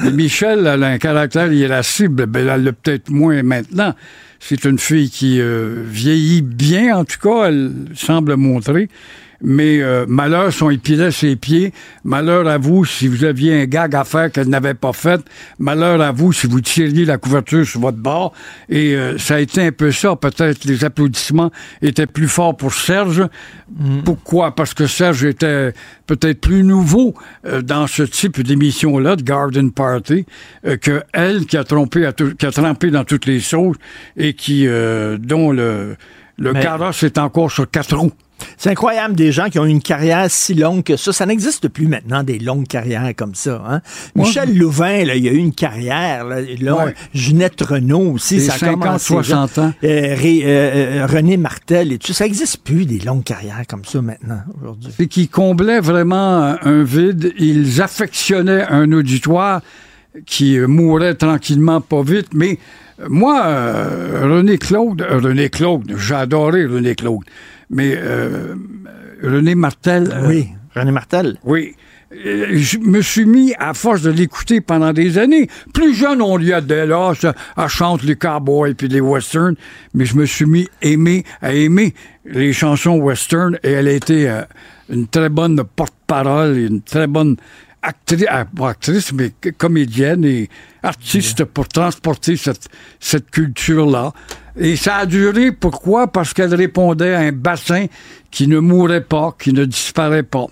Michel, 0.12 0.66
elle 0.66 0.84
a 0.84 0.86
un 0.86 0.98
caractère 0.98 1.52
irascible. 1.52 2.26
Ben, 2.26 2.48
elle 2.48 2.62
l'a 2.62 2.72
peut-être 2.72 3.10
moins 3.10 3.42
maintenant. 3.42 3.92
C'est 4.48 4.64
une 4.64 4.78
fille 4.78 5.10
qui 5.10 5.40
euh, 5.40 5.82
vieillit 5.84 6.40
bien, 6.40 6.98
en 6.98 7.04
tout 7.04 7.18
cas, 7.20 7.48
elle 7.48 7.72
semble 7.96 8.36
montrer. 8.36 8.88
Mais 9.48 9.80
euh, 9.80 10.06
malheur, 10.08 10.52
son 10.52 10.70
épilait 10.70 11.12
ses 11.12 11.36
pieds. 11.36 11.72
Malheur 12.02 12.48
à 12.48 12.58
vous 12.58 12.84
si 12.84 13.06
vous 13.06 13.22
aviez 13.22 13.62
un 13.62 13.64
gag 13.66 13.94
à 13.94 14.02
faire 14.02 14.32
qu'elle 14.32 14.48
n'avait 14.48 14.74
pas 14.74 14.92
fait. 14.92 15.20
Malheur 15.60 16.00
à 16.02 16.10
vous 16.10 16.32
si 16.32 16.48
vous 16.48 16.60
tiriez 16.60 17.04
la 17.04 17.16
couverture 17.16 17.64
sur 17.64 17.80
votre 17.80 17.96
bord. 17.98 18.32
Et 18.68 18.96
euh, 18.96 19.16
ça 19.18 19.36
a 19.36 19.38
été 19.38 19.62
un 19.62 19.70
peu 19.70 19.92
ça. 19.92 20.16
Peut-être 20.16 20.64
les 20.64 20.84
applaudissements 20.84 21.52
étaient 21.80 22.08
plus 22.08 22.26
forts 22.26 22.56
pour 22.56 22.74
Serge. 22.74 23.22
Pourquoi? 24.04 24.52
Parce 24.56 24.74
que 24.74 24.86
Serge 24.88 25.24
était 25.24 25.72
peut-être 26.08 26.40
plus 26.40 26.64
nouveau 26.64 27.14
euh, 27.46 27.62
dans 27.62 27.86
ce 27.86 28.02
type 28.02 28.40
d'émission-là, 28.42 29.14
de 29.14 29.22
Garden 29.22 29.70
Party, 29.70 30.26
euh, 30.66 30.76
que 30.76 31.02
elle 31.12 31.46
qui 31.46 31.56
a 31.56 31.62
trompé, 31.62 32.04
à 32.04 32.12
tout- 32.12 32.34
qui 32.34 32.46
a 32.46 32.50
trempé 32.50 32.90
dans 32.90 33.04
toutes 33.04 33.26
les 33.26 33.38
sauces 33.38 33.76
et 34.16 34.34
qui, 34.34 34.66
euh, 34.66 35.18
dont 35.18 35.52
le, 35.52 35.94
le 36.38 36.52
Mais- 36.52 36.60
carrosse 36.60 37.02
est 37.02 37.18
encore 37.18 37.50
sur 37.50 37.70
quatre 37.70 37.96
roues. 37.96 38.12
C'est 38.58 38.68
incroyable 38.68 39.14
des 39.16 39.32
gens 39.32 39.48
qui 39.48 39.58
ont 39.58 39.64
une 39.64 39.80
carrière 39.80 40.26
si 40.30 40.52
longue 40.52 40.82
que 40.82 40.98
ça. 40.98 41.10
Ça 41.14 41.24
n'existe 41.24 41.68
plus 41.68 41.86
maintenant 41.88 42.22
des 42.22 42.38
longues 42.38 42.66
carrières 42.66 43.10
comme 43.16 43.34
ça. 43.34 43.64
Hein? 43.66 43.80
Michel 44.14 44.54
Louvain, 44.58 45.04
là, 45.06 45.14
il 45.16 45.26
a 45.26 45.30
eu 45.32 45.36
une 45.38 45.54
carrière. 45.54 46.26
Là, 46.26 46.76
Ouais. 46.76 46.94
Ginette 47.14 47.58
Renault 47.62 48.12
aussi. 48.12 48.42
Ça 48.42 48.52
a 48.54 48.58
50, 48.58 48.82
commencé 48.82 49.06
60 49.06 49.54
jeune. 49.54 49.64
ans. 49.64 49.72
Euh, 49.82 50.14
Ré- 50.14 50.42
euh, 50.44 51.02
euh, 51.02 51.06
René 51.06 51.38
Martel 51.38 51.92
et 51.92 51.98
tout 51.98 52.08
ça. 52.08 52.12
Ça 52.14 52.24
n'existe 52.24 52.58
plus 52.58 52.84
des 52.84 52.98
longues 52.98 53.24
carrières 53.24 53.62
comme 53.66 53.86
ça 53.86 54.02
maintenant 54.02 54.42
aujourd'hui. 54.60 54.92
C'est 54.94 55.06
qu'ils 55.06 55.30
comblaient 55.30 55.80
vraiment 55.80 56.56
un 56.60 56.82
vide. 56.82 57.32
Ils 57.38 57.80
affectionnaient 57.80 58.66
un 58.68 58.92
auditoire 58.92 59.62
qui 60.26 60.58
mourait 60.58 61.14
tranquillement, 61.14 61.80
pas 61.80 62.02
vite. 62.02 62.28
Mais 62.34 62.58
moi, 63.08 63.42
euh, 63.46 64.20
René 64.36 64.58
Claude, 64.58 65.02
euh, 65.02 65.18
René 65.18 65.48
Claude, 65.50 65.92
j'ai 65.96 66.14
adoré 66.14 66.66
René 66.66 66.94
Claude. 66.94 67.24
Mais 67.70 67.94
euh, 67.96 68.54
René 69.22 69.54
Martel. 69.54 70.08
euh, 70.12 70.28
Oui, 70.28 70.48
René 70.74 70.92
Martel. 70.92 71.38
Oui. 71.44 71.74
Euh, 72.14 72.46
Je 72.54 72.78
me 72.78 73.02
suis 73.02 73.26
mis, 73.26 73.52
à 73.58 73.74
force 73.74 74.02
de 74.02 74.10
l'écouter 74.10 74.60
pendant 74.60 74.92
des 74.92 75.18
années, 75.18 75.48
plus 75.74 75.92
jeune, 75.94 76.22
on 76.22 76.36
lui 76.36 76.52
a 76.52 76.60
dit, 76.60 76.72
là, 76.86 77.12
ça, 77.20 77.34
elle 77.58 77.68
chante 77.68 78.02
les 78.04 78.14
cowboys 78.16 78.74
puis 78.74 78.86
les 78.88 79.00
westerns, 79.00 79.56
mais 79.92 80.04
je 80.04 80.16
me 80.16 80.24
suis 80.24 80.46
mis 80.46 80.68
aimer, 80.82 81.24
à 81.42 81.52
aimer 81.52 81.94
les 82.24 82.52
chansons 82.52 82.98
western 82.98 83.58
et 83.64 83.72
elle 83.72 83.88
a 83.88 83.92
été 83.92 84.28
euh, 84.30 84.42
une 84.88 85.08
très 85.08 85.28
bonne 85.28 85.60
porte-parole, 85.74 86.56
et 86.56 86.66
une 86.66 86.80
très 86.80 87.08
bonne 87.08 87.36
actrice, 87.82 88.26
pas 88.56 88.70
actrice, 88.70 89.12
mais 89.12 89.32
comédienne 89.56 90.24
et 90.24 90.48
artiste 90.82 91.44
pour 91.44 91.68
transporter 91.68 92.36
cette, 92.36 92.68
cette 93.00 93.30
culture-là. 93.30 94.12
Et 94.56 94.76
ça 94.76 94.96
a 94.96 95.06
duré, 95.06 95.52
pourquoi? 95.52 96.06
Parce 96.06 96.32
qu'elle 96.32 96.54
répondait 96.54 97.14
à 97.14 97.20
un 97.20 97.32
bassin 97.32 97.86
qui 98.30 98.48
ne 98.48 98.58
mourait 98.58 99.04
pas, 99.04 99.34
qui 99.38 99.52
ne 99.52 99.64
disparaît 99.64 100.22
pas. 100.22 100.46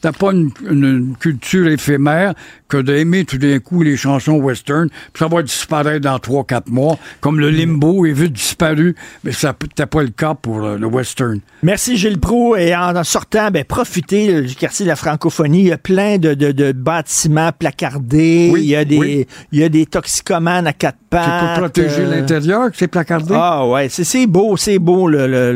T'as 0.00 0.12
pas 0.12 0.32
une, 0.32 1.14
culture 1.18 1.68
éphémère 1.68 2.34
que 2.68 2.76
d'aimer 2.76 3.24
tout 3.24 3.38
d'un 3.38 3.58
coup 3.58 3.82
les 3.82 3.96
chansons 3.96 4.34
western, 4.36 4.88
puis 5.12 5.24
ça 5.24 5.28
va 5.28 5.42
disparaître 5.42 6.00
dans 6.02 6.18
trois, 6.18 6.44
quatre 6.44 6.68
mois, 6.70 6.98
comme 7.20 7.40
le 7.40 7.50
limbo 7.50 8.06
est 8.06 8.12
vu 8.12 8.28
disparu, 8.30 8.94
mais 9.24 9.32
ça 9.32 9.54
t'as 9.74 9.86
pas 9.86 10.02
le 10.02 10.10
cas 10.10 10.34
pour 10.34 10.64
euh, 10.64 10.78
le 10.78 10.86
western. 10.86 11.40
Merci 11.62 11.96
Gilles 11.96 12.18
Proux. 12.20 12.56
Et 12.56 12.74
en 12.74 13.02
sortant, 13.04 13.50
ben, 13.50 13.64
profitez 13.64 14.34
euh, 14.34 14.42
du 14.42 14.54
quartier 14.54 14.84
de 14.86 14.90
la 14.90 14.96
francophonie. 14.96 15.60
Il 15.60 15.66
y 15.68 15.72
a 15.72 15.78
plein 15.78 16.18
de, 16.18 16.34
de- 16.34 16.52
de 16.52 16.72
bâtiments 16.72 17.50
placardés. 17.58 18.50
Oui, 18.52 18.60
il, 18.62 18.68
y 18.68 18.76
a 18.76 18.84
des, 18.84 18.98
oui. 18.98 19.26
il 19.52 19.58
y 19.60 19.64
a 19.64 19.68
des 19.68 19.86
toxicomanes 19.86 20.66
à 20.66 20.72
quatre 20.72 20.98
C'est 21.00 21.18
pattes. 21.18 21.40
pour 21.54 21.58
protéger 21.64 22.02
euh, 22.02 22.10
l'intérieur 22.16 22.70
que 22.70 22.76
c'est 22.76 22.88
placardé? 22.88 23.34
Ah 23.36 23.66
ouais, 23.66 23.88
c'est 23.88 24.04
c'est 24.04 24.26
beau, 24.26 24.56
c'est 24.56 24.78
beau 24.78 25.08
le, 25.08 25.26
le- 25.26 25.52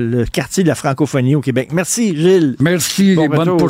le- 0.00 0.24
quartier 0.26 0.62
de 0.62 0.68
la 0.68 0.74
francophonie 0.74 1.34
au 1.36 1.40
Québec. 1.40 1.68
Merci 1.72 2.16
Gilles. 2.16 2.56
Merci 2.60 3.14
Bon 3.14 3.24
et 3.24 3.28
bonne 3.28 3.48
retour. 3.50 3.58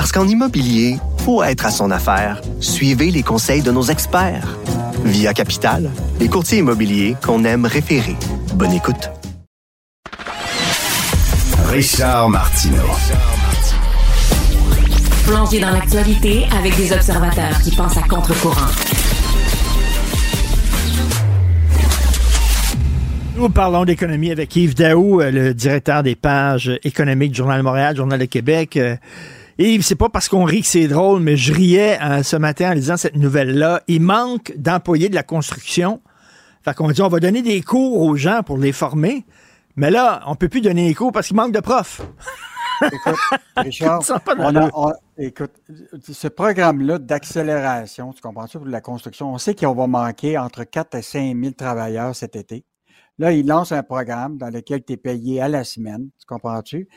Parce 0.00 0.12
qu'en 0.12 0.26
immobilier, 0.26 0.96
pour 1.26 1.44
être 1.44 1.66
à 1.66 1.70
son 1.70 1.90
affaire, 1.90 2.40
suivez 2.58 3.10
les 3.10 3.22
conseils 3.22 3.60
de 3.60 3.70
nos 3.70 3.82
experts. 3.82 4.56
Via 5.04 5.34
Capital, 5.34 5.90
les 6.18 6.26
courtiers 6.26 6.60
immobiliers 6.60 7.16
qu'on 7.22 7.44
aime 7.44 7.66
référer. 7.66 8.16
Bonne 8.54 8.72
écoute. 8.72 9.10
Richard 11.66 12.30
Martineau. 12.30 12.78
Plongé 15.26 15.60
dans 15.60 15.70
l'actualité 15.70 16.46
avec 16.58 16.74
des 16.78 16.94
observateurs 16.94 17.60
qui 17.62 17.70
pensent 17.76 17.98
à 17.98 18.08
contre-courant. 18.08 18.72
Nous 23.36 23.50
parlons 23.50 23.84
d'économie 23.84 24.30
avec 24.30 24.56
Yves 24.56 24.74
Daou, 24.74 25.20
euh, 25.20 25.30
le 25.30 25.52
directeur 25.52 26.02
des 26.02 26.14
pages 26.14 26.70
économiques 26.84 27.32
du 27.32 27.36
Journal 27.36 27.58
de 27.58 27.64
Montréal, 27.64 27.96
Journal 27.96 28.18
de 28.18 28.24
Québec. 28.24 28.78
Yves, 29.60 29.82
c'est 29.82 29.94
pas 29.96 30.08
parce 30.08 30.28
qu'on 30.28 30.44
rit 30.44 30.62
que 30.62 30.66
c'est 30.66 30.88
drôle, 30.88 31.20
mais 31.20 31.36
je 31.36 31.52
riais 31.52 31.98
euh, 32.02 32.22
ce 32.22 32.36
matin 32.36 32.70
en 32.70 32.74
lisant 32.74 32.96
cette 32.96 33.16
nouvelle-là. 33.16 33.82
Il 33.88 34.00
manque 34.00 34.52
d'employés 34.56 35.08
de 35.08 35.14
la 35.14 35.22
construction. 35.22 36.00
Fait 36.64 36.74
qu'on 36.74 36.90
dit 36.90 37.02
on 37.02 37.08
va 37.08 37.20
donner 37.20 37.42
des 37.42 37.60
cours 37.62 38.00
aux 38.00 38.16
gens 38.16 38.42
pour 38.42 38.58
les 38.58 38.72
former. 38.72 39.24
Mais 39.76 39.90
là, 39.90 40.22
on 40.26 40.34
peut 40.34 40.48
plus 40.48 40.60
donner 40.60 40.88
des 40.88 40.94
cours 40.94 41.12
parce 41.12 41.26
qu'il 41.28 41.36
manque 41.36 41.52
de 41.52 41.60
profs. 41.60 42.00
Écoute, 42.82 43.14
Richard, 43.56 44.02
Ça 44.02 44.22
on 44.38 44.56
a- 44.56 44.70
on- 44.72 44.92
écoute, 45.18 45.52
ce 46.08 46.28
programme-là 46.28 46.98
d'accélération, 46.98 48.12
tu 48.14 48.22
comprends-tu, 48.22 48.58
pour 48.58 48.66
la 48.66 48.80
construction, 48.80 49.32
on 49.32 49.38
sait 49.38 49.54
qu'on 49.54 49.74
va 49.74 49.86
manquer 49.86 50.38
entre 50.38 50.64
4 50.64 50.94
et 50.96 51.02
5 51.02 51.36
000 51.38 51.52
travailleurs 51.52 52.16
cet 52.16 52.36
été. 52.36 52.64
Là, 53.18 53.32
il 53.32 53.46
lance 53.46 53.72
un 53.72 53.82
programme 53.82 54.38
dans 54.38 54.48
lequel 54.48 54.82
tu 54.82 54.94
es 54.94 54.96
payé 54.96 55.42
à 55.42 55.48
la 55.48 55.64
semaine, 55.64 56.08
tu 56.18 56.26
comprends-tu? 56.26 56.88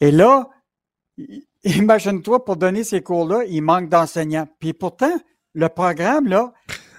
Et 0.00 0.12
là, 0.12 0.48
imagine-toi, 1.76 2.44
pour 2.44 2.56
donner 2.56 2.84
ces 2.84 3.02
cours-là, 3.02 3.44
il 3.46 3.62
manque 3.62 3.88
d'enseignants. 3.88 4.48
Puis 4.58 4.72
pourtant, 4.72 5.14
le 5.54 5.68
programme, 5.68 6.26
là, 6.26 6.52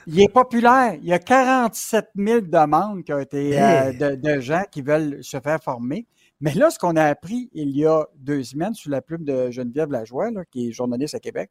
il 0.07 0.21
est 0.21 0.31
populaire. 0.31 0.95
Il 1.01 1.05
y 1.05 1.13
a 1.13 1.19
47 1.19 2.09
000 2.15 2.41
demandes 2.41 3.03
qui 3.03 3.13
ont 3.13 3.19
été 3.19 3.61
euh, 3.61 3.93
de, 3.93 4.15
de 4.15 4.39
gens 4.39 4.63
qui 4.71 4.81
veulent 4.81 5.23
se 5.23 5.39
faire 5.39 5.61
former. 5.61 6.07
Mais 6.41 6.53
là, 6.53 6.69
ce 6.69 6.77
qu'on 6.77 6.95
a 6.95 7.03
appris 7.05 7.49
il 7.53 7.69
y 7.69 7.85
a 7.85 8.05
deux 8.17 8.43
semaines 8.43 8.73
sous 8.73 8.89
la 8.89 9.01
plume 9.01 9.23
de 9.23 9.49
Geneviève 9.49 9.91
Lajoie, 9.91 10.31
là, 10.31 10.43
qui 10.51 10.67
est 10.67 10.71
journaliste 10.71 11.15
à 11.15 11.19
Québec, 11.19 11.49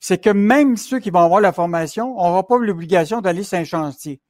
c'est 0.00 0.22
que 0.22 0.30
même 0.30 0.76
ceux 0.76 0.98
qui 0.98 1.10
vont 1.10 1.20
avoir 1.20 1.40
la 1.40 1.52
formation 1.52 2.14
n'auront 2.14 2.42
pas 2.42 2.58
l'obligation 2.58 3.20
d'aller 3.20 3.42
sur 3.42 3.58
un 3.58 3.64
chantier. 3.64 4.20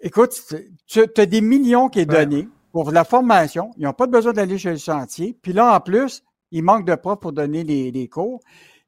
Écoute, 0.00 0.32
tu 0.86 1.00
as 1.16 1.26
des 1.26 1.40
millions 1.40 1.88
qui 1.88 2.00
est 2.00 2.06
donné 2.06 2.48
pour 2.72 2.90
la 2.92 3.04
formation. 3.04 3.70
Ils 3.76 3.84
n'ont 3.84 3.92
pas 3.92 4.06
besoin 4.06 4.32
d'aller 4.32 4.58
chez 4.58 4.70
le 4.70 4.78
chantier. 4.78 5.36
Puis 5.42 5.52
là, 5.52 5.74
en 5.76 5.80
plus, 5.80 6.24
il 6.50 6.62
manque 6.62 6.86
de 6.86 6.94
profs 6.94 7.20
pour 7.20 7.32
donner 7.32 7.64
les, 7.64 7.90
les 7.90 8.08
cours. 8.08 8.40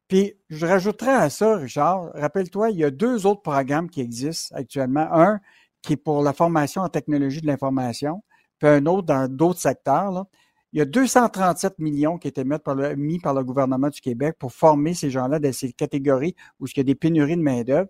Puis 0.08 0.34
je 0.48 0.66
rajouterais 0.66 1.14
à 1.14 1.30
ça, 1.30 1.56
Richard, 1.56 2.10
rappelle-toi, 2.14 2.70
il 2.70 2.78
y 2.78 2.84
a 2.84 2.90
deux 2.90 3.26
autres 3.26 3.42
programmes 3.42 3.88
qui 3.88 4.00
existent 4.00 4.54
actuellement. 4.56 5.06
Un 5.12 5.40
qui 5.82 5.94
est 5.94 5.96
pour 5.96 6.22
la 6.22 6.32
formation 6.32 6.82
en 6.82 6.88
technologie 6.88 7.40
de 7.40 7.46
l'information, 7.46 8.22
puis 8.58 8.68
un 8.68 8.86
autre 8.86 9.06
dans 9.06 9.28
d'autres 9.28 9.60
secteurs. 9.60 10.26
Il 10.72 10.78
y 10.78 10.82
a 10.82 10.84
237 10.84 11.78
millions 11.78 12.18
qui 12.18 12.28
étaient 12.28 12.44
mis 12.44 12.58
par, 12.58 12.74
le, 12.74 12.94
mis 12.94 13.18
par 13.18 13.34
le 13.34 13.42
gouvernement 13.42 13.88
du 13.88 14.00
Québec 14.00 14.36
pour 14.38 14.52
former 14.52 14.94
ces 14.94 15.10
gens-là 15.10 15.40
dans 15.40 15.52
ces 15.52 15.72
catégories 15.72 16.36
où 16.60 16.66
il 16.66 16.76
y 16.76 16.80
a 16.80 16.84
des 16.84 16.94
pénuries 16.94 17.36
de 17.36 17.42
main-d'œuvre. 17.42 17.88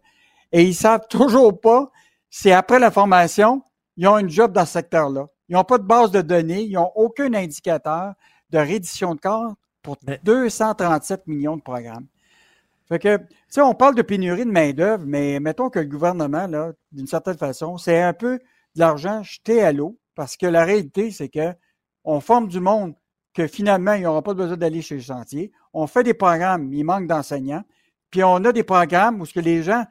Et 0.52 0.62
ils 0.62 0.74
savent 0.74 1.06
toujours 1.10 1.60
pas 1.60 1.90
si 2.30 2.50
après 2.50 2.78
la 2.78 2.90
formation, 2.90 3.62
ils 3.96 4.06
ont 4.08 4.18
une 4.18 4.30
job 4.30 4.52
dans 4.52 4.64
ce 4.64 4.72
secteur-là. 4.72 5.26
Ils 5.48 5.54
n'ont 5.54 5.64
pas 5.64 5.78
de 5.78 5.82
base 5.82 6.10
de 6.10 6.22
données, 6.22 6.62
ils 6.62 6.74
n'ont 6.74 6.92
aucun 6.94 7.34
indicateur 7.34 8.14
de 8.50 8.58
reddition 8.58 9.14
de 9.14 9.20
corps 9.20 9.54
pour 9.82 9.96
237 10.24 11.26
millions 11.26 11.56
de 11.56 11.62
programmes. 11.62 12.06
Fait 12.88 12.98
que, 12.98 13.16
tu 13.18 13.24
sais, 13.48 13.60
on 13.60 13.74
parle 13.74 13.94
de 13.94 14.02
pénurie 14.02 14.44
de 14.44 14.50
main-d'œuvre, 14.50 15.04
mais 15.06 15.38
mettons 15.38 15.70
que 15.70 15.78
le 15.78 15.86
gouvernement, 15.86 16.46
là, 16.48 16.72
d'une 16.90 17.06
certaine 17.06 17.38
façon, 17.38 17.78
c'est 17.78 18.02
un 18.02 18.12
peu 18.12 18.38
de 18.74 18.80
l'argent 18.80 19.22
jeté 19.22 19.62
à 19.62 19.72
l'eau, 19.72 19.96
parce 20.16 20.36
que 20.36 20.46
la 20.46 20.64
réalité, 20.64 21.10
c'est 21.12 21.28
que 21.28 21.54
on 22.04 22.20
forme 22.20 22.48
du 22.48 22.60
monde 22.60 22.94
que 23.32 23.46
finalement, 23.46 23.92
ils 23.92 24.02
n'auront 24.02 24.22
pas 24.22 24.34
besoin 24.34 24.56
d'aller 24.56 24.82
chez 24.82 24.96
le 24.96 25.02
chantier. 25.02 25.52
On 25.72 25.86
fait 25.86 26.02
des 26.02 26.14
programmes, 26.14 26.72
il 26.72 26.84
manque 26.84 27.06
d'enseignants. 27.06 27.62
Puis 28.10 28.24
on 28.24 28.44
a 28.44 28.52
des 28.52 28.64
programmes 28.64 29.20
où 29.20 29.26
ce 29.26 29.34
que 29.34 29.40
les 29.40 29.62
gens, 29.62 29.84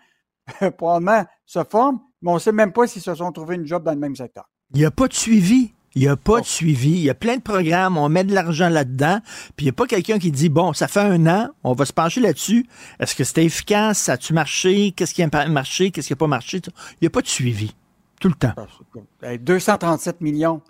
probablement, 0.77 1.25
se 1.45 1.63
forment, 1.63 1.99
mais 2.21 2.31
on 2.31 2.35
ne 2.35 2.39
sait 2.39 2.51
même 2.51 2.73
pas 2.73 2.85
s'ils 2.85 3.01
se 3.01 3.15
sont 3.15 3.31
trouvés 3.31 3.55
une 3.55 3.65
job 3.65 3.83
dans 3.83 3.93
le 3.93 3.99
même 3.99 4.15
secteur. 4.15 4.49
Il 4.73 4.79
n'y 4.79 4.85
a 4.85 4.91
pas 4.91 5.07
de 5.07 5.13
suivi. 5.13 5.73
Il 5.95 6.03
n'y 6.03 6.07
a 6.07 6.15
pas 6.15 6.39
de 6.41 6.45
suivi. 6.45 6.91
Il 6.91 6.99
y 7.01 7.09
a 7.09 7.15
plein 7.15 7.37
de 7.37 7.41
programmes, 7.41 7.97
on 7.97 8.09
met 8.09 8.23
de 8.23 8.33
l'argent 8.33 8.69
là-dedans, 8.69 9.19
puis 9.55 9.65
il 9.65 9.67
n'y 9.67 9.69
a 9.69 9.73
pas 9.73 9.87
quelqu'un 9.87 10.19
qui 10.19 10.31
dit, 10.31 10.49
bon, 10.49 10.71
ça 10.73 10.87
fait 10.87 10.99
un 10.99 11.25
an, 11.27 11.49
on 11.63 11.73
va 11.73 11.85
se 11.85 11.93
pencher 11.93 12.21
là-dessus. 12.21 12.67
Est-ce 12.99 13.15
que 13.15 13.23
c'était 13.23 13.43
efficace? 13.45 13.97
Ça 13.99 14.13
a-tu 14.13 14.33
marché? 14.33 14.91
Qu'est-ce 14.91 15.13
qui 15.13 15.23
a 15.23 15.47
marché? 15.47 15.89
Qu'est-ce 15.91 16.07
qui 16.07 16.13
n'a 16.13 16.17
pas 16.17 16.27
marché? 16.27 16.61
Il 16.65 16.97
n'y 17.01 17.07
a 17.07 17.09
pas 17.09 17.21
de 17.21 17.27
suivi. 17.27 17.73
Tout 18.21 18.27
le 18.27 18.35
temps. 18.35 18.53
Hey, 19.23 19.39
237 19.39 20.21
millions, 20.21 20.61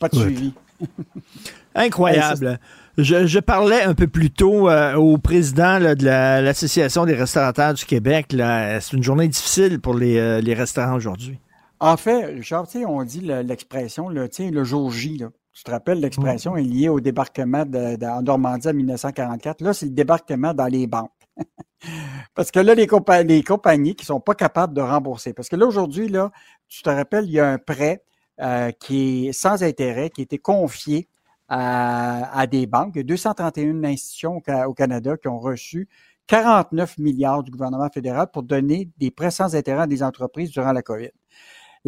pas 0.00 0.08
de 0.08 0.16
suivi. 0.16 0.54
Incroyable. 1.74 2.58
Je, 2.96 3.26
je 3.26 3.38
parlais 3.38 3.82
un 3.82 3.94
peu 3.94 4.08
plus 4.08 4.30
tôt 4.30 4.68
euh, 4.68 4.94
au 4.94 5.18
président 5.18 5.78
là, 5.78 5.94
de 5.94 6.04
la- 6.04 6.40
l'Association 6.40 7.04
des 7.06 7.14
restaurateurs 7.14 7.74
du 7.74 7.84
Québec. 7.84 8.32
là. 8.32 8.80
C'est 8.80 8.96
une 8.96 9.02
journée 9.02 9.28
difficile 9.28 9.78
pour 9.80 9.94
les, 9.94 10.18
euh, 10.18 10.40
les 10.40 10.54
restaurants 10.54 10.94
aujourd'hui. 10.96 11.38
En 11.80 11.96
fait, 11.96 12.24
Richard, 12.26 12.66
on 12.86 13.04
dit 13.04 13.20
le- 13.20 13.42
l'expression, 13.42 14.08
le, 14.08 14.28
le 14.38 14.64
jour 14.64 14.90
J, 14.90 15.18
là. 15.18 15.28
Tu 15.52 15.64
te 15.64 15.70
rappelles, 15.72 16.00
l'expression 16.00 16.56
est 16.56 16.62
liée 16.62 16.88
au 16.88 17.00
débarquement 17.00 17.64
de, 17.64 17.96
de- 17.96 18.06
en 18.06 18.22
Normandie 18.22 18.68
en 18.68 18.74
1944. 18.74 19.60
Là, 19.60 19.72
c'est 19.74 19.86
le 19.86 19.92
débarquement 19.92 20.54
dans 20.54 20.66
les 20.66 20.86
banques. 20.86 21.10
parce 22.34 22.50
que 22.50 22.60
là, 22.60 22.74
les, 22.74 22.86
compa- 22.86 23.24
les 23.26 23.42
compagnies 23.42 23.94
qui 23.96 24.04
sont 24.04 24.20
pas 24.20 24.34
capables 24.34 24.74
de 24.74 24.80
rembourser. 24.80 25.32
Parce 25.32 25.48
que 25.48 25.56
là, 25.56 25.66
aujourd'hui, 25.66 26.08
là, 26.08 26.30
tu 26.68 26.82
te 26.82 26.90
rappelles, 26.90 27.26
il 27.26 27.32
y 27.32 27.40
a 27.40 27.48
un 27.50 27.58
prêt 27.58 28.04
euh, 28.40 28.70
qui 28.72 29.28
est 29.28 29.32
sans 29.32 29.62
intérêt, 29.64 30.10
qui 30.10 30.22
a 30.22 30.24
été 30.24 30.38
confié 30.38 31.08
à, 31.48 32.38
à 32.38 32.46
des 32.46 32.66
banques. 32.66 32.92
Il 32.94 32.98
y 32.98 33.00
a 33.00 33.04
231 33.04 33.84
institutions 33.84 34.40
au 34.66 34.74
Canada 34.74 35.16
qui 35.16 35.28
ont 35.28 35.40
reçu 35.40 35.88
49 36.28 36.98
milliards 36.98 37.42
du 37.42 37.50
gouvernement 37.50 37.88
fédéral 37.88 38.28
pour 38.32 38.42
donner 38.44 38.90
des 38.98 39.10
prêts 39.10 39.30
sans 39.30 39.56
intérêt 39.56 39.82
à 39.82 39.86
des 39.86 40.02
entreprises 40.02 40.50
durant 40.50 40.72
la 40.72 40.82
COVID. 40.82 41.10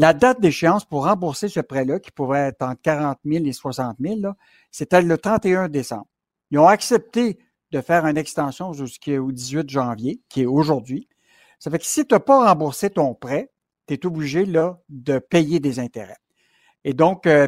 La 0.01 0.15
date 0.15 0.41
d'échéance 0.41 0.87
pour 0.87 1.05
rembourser 1.05 1.49
ce 1.51 1.61
prêt-là, 1.61 2.01
qui 2.01 2.11
pourrait 2.11 2.49
être 2.49 2.63
entre 2.63 2.81
40 2.81 3.19
000 3.23 3.45
et 3.45 3.53
60 3.53 3.99
000, 4.01 4.21
là, 4.21 4.35
c'était 4.71 5.03
le 5.03 5.19
31 5.19 5.69
décembre. 5.69 6.07
Ils 6.51 6.59
ont 6.59 6.67
accepté 6.67 7.39
de 7.71 7.83
faire 7.83 8.07
une 8.07 8.17
extension 8.17 8.73
jusqu'au 8.73 9.31
18 9.31 9.69
janvier, 9.69 10.23
qui 10.31 10.41
est 10.41 10.47
aujourd'hui. 10.47 11.07
Ça 11.59 11.71
fait 11.71 11.79
que 11.79 11.85
si 11.85 12.07
tu 12.07 12.15
n'as 12.15 12.21
pas 12.21 12.49
remboursé 12.49 12.89
ton 12.89 13.15
prêt, 13.15 13.51
tu 13.87 13.93
es 13.93 14.07
obligé 14.07 14.47
là, 14.47 14.79
de 14.89 15.19
payer 15.19 15.61
des 15.61 15.79
intérêts. 15.81 16.17
Et 16.85 16.95
donc, 16.95 17.27
euh, 17.27 17.47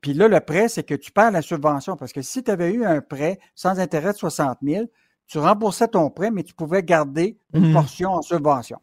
puis 0.00 0.14
là, 0.14 0.26
le 0.26 0.40
prêt, 0.40 0.68
c'est 0.70 0.84
que 0.84 0.94
tu 0.94 1.12
perds 1.12 1.32
la 1.32 1.42
subvention. 1.42 1.98
Parce 1.98 2.14
que 2.14 2.22
si 2.22 2.42
tu 2.42 2.50
avais 2.50 2.72
eu 2.72 2.86
un 2.86 3.02
prêt 3.02 3.38
sans 3.54 3.78
intérêt 3.78 4.12
de 4.14 4.16
60 4.16 4.56
000, 4.62 4.86
tu 5.26 5.38
remboursais 5.38 5.88
ton 5.88 6.08
prêt, 6.08 6.30
mais 6.30 6.44
tu 6.44 6.54
pouvais 6.54 6.82
garder 6.82 7.38
une 7.52 7.66
Mhm. 7.66 7.72
portion 7.74 8.10
en 8.12 8.22
subvention. 8.22 8.78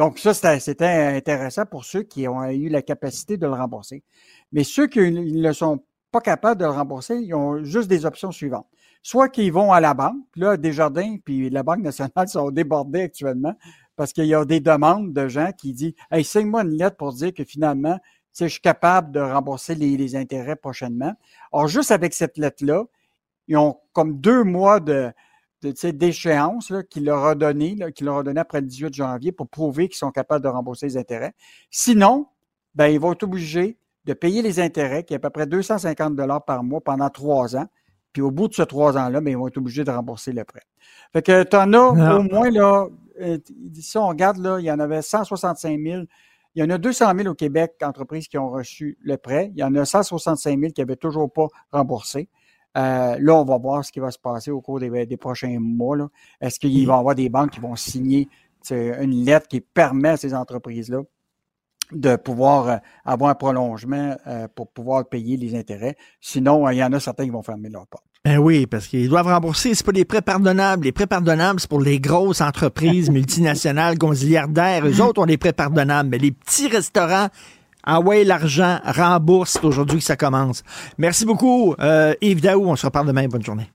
Donc, 0.00 0.18
ça, 0.18 0.32
c'était 0.58 0.86
intéressant 0.86 1.66
pour 1.66 1.84
ceux 1.84 2.02
qui 2.04 2.26
ont 2.26 2.42
eu 2.46 2.70
la 2.70 2.80
capacité 2.80 3.36
de 3.36 3.46
le 3.46 3.52
rembourser. 3.52 4.02
Mais 4.50 4.64
ceux 4.64 4.86
qui 4.86 4.98
ne 5.10 5.52
sont 5.52 5.84
pas 6.10 6.22
capables 6.22 6.58
de 6.58 6.64
le 6.64 6.70
rembourser, 6.70 7.16
ils 7.16 7.34
ont 7.34 7.62
juste 7.64 7.86
des 7.86 8.06
options 8.06 8.32
suivantes. 8.32 8.66
Soit 9.02 9.28
qu'ils 9.28 9.52
vont 9.52 9.72
à 9.74 9.78
la 9.78 9.92
banque, 9.92 10.24
là, 10.36 10.56
Desjardins 10.56 11.18
puis 11.22 11.50
la 11.50 11.62
Banque 11.62 11.80
nationale 11.80 12.28
sont 12.28 12.50
débordés 12.50 13.02
actuellement 13.02 13.54
parce 13.94 14.14
qu'il 14.14 14.24
y 14.24 14.34
a 14.34 14.42
des 14.46 14.60
demandes 14.60 15.12
de 15.12 15.28
gens 15.28 15.50
qui 15.52 15.74
disent 15.74 15.92
Hey, 16.10 16.24
signe-moi 16.24 16.62
une 16.62 16.78
lettre 16.78 16.96
pour 16.96 17.12
dire 17.12 17.34
que 17.34 17.44
finalement, 17.44 17.98
je 18.38 18.46
suis 18.46 18.62
capable 18.62 19.12
de 19.12 19.20
rembourser 19.20 19.74
les, 19.74 19.98
les 19.98 20.16
intérêts 20.16 20.56
prochainement. 20.56 21.12
Or, 21.52 21.68
juste 21.68 21.90
avec 21.90 22.14
cette 22.14 22.38
lettre-là, 22.38 22.84
ils 23.48 23.58
ont 23.58 23.76
comme 23.92 24.18
deux 24.18 24.44
mois 24.44 24.80
de 24.80 25.12
d'échéance 25.62 26.72
qu'il 26.90 27.04
leur 27.04 27.24
a 27.24 27.34
donné, 27.34 27.76
qu'il 27.94 28.06
leur 28.06 28.18
a 28.18 28.22
donné 28.22 28.40
après 28.40 28.60
le 28.60 28.66
18 28.66 28.94
janvier 28.94 29.32
pour 29.32 29.48
prouver 29.48 29.88
qu'ils 29.88 29.98
sont 29.98 30.10
capables 30.10 30.42
de 30.42 30.48
rembourser 30.48 30.86
les 30.86 30.96
intérêts. 30.96 31.34
Sinon, 31.70 32.26
ben, 32.74 32.86
ils 32.86 33.00
vont 33.00 33.12
être 33.12 33.24
obligés 33.24 33.76
de 34.06 34.14
payer 34.14 34.42
les 34.42 34.60
intérêts, 34.60 35.04
qui 35.04 35.12
est 35.12 35.16
à 35.16 35.20
peu 35.20 35.30
près 35.30 35.46
250 35.46 36.16
dollars 36.16 36.44
par 36.44 36.64
mois 36.64 36.80
pendant 36.80 37.10
trois 37.10 37.56
ans. 37.56 37.66
Puis 38.12 38.22
au 38.22 38.30
bout 38.30 38.48
de 38.48 38.54
ces 38.54 38.66
trois 38.66 38.96
ans-là, 38.96 39.20
ben, 39.20 39.30
ils 39.30 39.36
vont 39.36 39.48
être 39.48 39.58
obligés 39.58 39.84
de 39.84 39.90
rembourser 39.90 40.32
le 40.32 40.44
prêt. 40.44 40.62
Fait 41.12 41.22
que 41.22 41.42
tu 41.44 41.56
en 41.56 41.72
as 41.72 41.94
Ah. 41.98 42.16
au 42.18 42.22
moins, 42.22 42.50
là, 42.50 42.86
euh, 43.20 43.38
si 43.74 43.98
on 43.98 44.08
regarde, 44.08 44.38
là, 44.38 44.58
il 44.58 44.64
y 44.64 44.72
en 44.72 44.80
avait 44.80 45.02
165 45.02 45.78
000. 45.80 46.02
Il 46.56 46.60
y 46.60 46.66
en 46.66 46.70
a 46.70 46.78
200 46.78 47.12
000 47.16 47.28
au 47.28 47.34
Québec, 47.34 47.74
entreprises 47.82 48.26
qui 48.26 48.36
ont 48.38 48.48
reçu 48.50 48.98
le 49.02 49.16
prêt. 49.16 49.52
Il 49.54 49.60
y 49.60 49.62
en 49.64 49.72
a 49.76 49.84
165 49.84 50.58
000 50.58 50.72
qui 50.72 50.80
n'avaient 50.80 50.96
toujours 50.96 51.30
pas 51.32 51.46
remboursé. 51.70 52.28
Euh, 52.76 53.16
là, 53.18 53.34
on 53.34 53.44
va 53.44 53.58
voir 53.58 53.84
ce 53.84 53.90
qui 53.90 54.00
va 54.00 54.10
se 54.10 54.18
passer 54.18 54.50
au 54.50 54.60
cours 54.60 54.78
des, 54.78 55.06
des 55.06 55.16
prochains 55.16 55.58
mois. 55.58 55.96
Est-ce 56.40 56.60
qu'il 56.60 56.86
va 56.86 56.96
y 56.96 56.98
avoir 56.98 57.14
des 57.14 57.28
banques 57.28 57.50
qui 57.50 57.60
vont 57.60 57.76
signer 57.76 58.28
une 58.70 59.24
lettre 59.24 59.48
qui 59.48 59.60
permet 59.60 60.10
à 60.10 60.16
ces 60.16 60.34
entreprises-là 60.34 61.00
de 61.92 62.14
pouvoir 62.16 62.68
euh, 62.68 62.76
avoir 63.04 63.30
un 63.30 63.34
prolongement 63.34 64.16
euh, 64.26 64.46
pour 64.54 64.70
pouvoir 64.70 65.08
payer 65.08 65.36
les 65.36 65.56
intérêts? 65.56 65.96
Sinon, 66.20 66.66
euh, 66.66 66.72
il 66.72 66.78
y 66.78 66.84
en 66.84 66.92
a 66.92 67.00
certains 67.00 67.24
qui 67.24 67.30
vont 67.30 67.42
fermer 67.42 67.68
leurs 67.68 67.86
portes. 67.86 68.04
Ben 68.24 68.36
oui, 68.36 68.66
parce 68.66 68.86
qu'ils 68.86 69.08
doivent 69.08 69.26
rembourser. 69.26 69.74
C'est 69.74 69.84
pas 69.84 69.92
des 69.92 70.04
prêts 70.04 70.20
pardonnables. 70.20 70.84
Les 70.84 70.92
prêts 70.92 71.06
pardonnables, 71.06 71.58
c'est 71.58 71.70
pour 71.70 71.80
les 71.80 71.98
grosses 71.98 72.42
entreprises 72.42 73.10
multinationales, 73.10 73.96
gonziliardaires. 73.96 74.86
Eux 74.86 75.00
autres 75.00 75.22
ont 75.22 75.26
des 75.26 75.38
prêts 75.38 75.54
pardonnables. 75.54 76.10
Mais 76.10 76.18
les 76.18 76.30
petits 76.30 76.68
restaurants, 76.68 77.28
ah 77.84 78.00
ouais, 78.00 78.24
l'argent, 78.24 78.78
rembourse. 78.84 79.52
C'est 79.52 79.64
aujourd'hui 79.64 79.98
que 79.98 80.04
ça 80.04 80.16
commence. 80.16 80.62
Merci 80.98 81.24
beaucoup, 81.24 81.74
euh, 81.80 82.14
Yves 82.20 82.40
Daou. 82.40 82.66
On 82.66 82.76
se 82.76 82.86
reparle 82.86 83.06
demain. 83.06 83.26
Bonne 83.28 83.44
journée. 83.44 83.70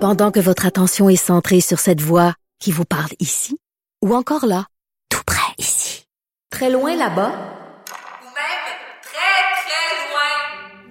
Pendant 0.00 0.30
que 0.30 0.40
votre 0.40 0.66
attention 0.66 1.08
est 1.08 1.16
centrée 1.16 1.60
sur 1.60 1.78
cette 1.78 2.02
voix 2.02 2.34
qui 2.60 2.72
vous 2.72 2.84
parle 2.84 3.10
ici, 3.20 3.58
ou 4.04 4.14
encore 4.14 4.44
là, 4.44 4.66
tout 5.08 5.22
près 5.24 5.54
ici, 5.58 6.06
très 6.50 6.70
loin 6.70 6.94
là-bas, 6.96 7.32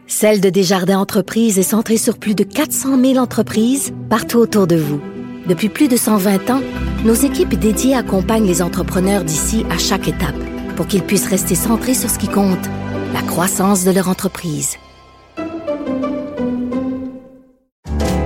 Celle 0.05 0.41
de 0.41 0.49
Desjardins 0.49 0.99
Entreprises 0.99 1.57
est 1.57 1.63
centrée 1.63 1.97
sur 1.97 2.17
plus 2.17 2.35
de 2.35 2.43
400 2.43 3.01
000 3.01 3.17
entreprises 3.17 3.93
partout 4.09 4.37
autour 4.37 4.67
de 4.67 4.75
vous. 4.75 5.01
Depuis 5.47 5.69
plus 5.69 5.87
de 5.87 5.97
120 5.97 6.49
ans, 6.51 6.61
nos 7.03 7.15
équipes 7.15 7.55
dédiées 7.55 7.95
accompagnent 7.95 8.45
les 8.45 8.61
entrepreneurs 8.61 9.23
d'ici 9.23 9.65
à 9.69 9.77
chaque 9.77 10.07
étape 10.07 10.35
pour 10.75 10.87
qu'ils 10.87 11.03
puissent 11.03 11.27
rester 11.27 11.55
centrés 11.55 11.93
sur 11.93 12.09
ce 12.09 12.17
qui 12.17 12.27
compte, 12.27 12.69
la 13.13 13.21
croissance 13.21 13.83
de 13.83 13.91
leur 13.91 14.09
entreprise. 14.09 14.77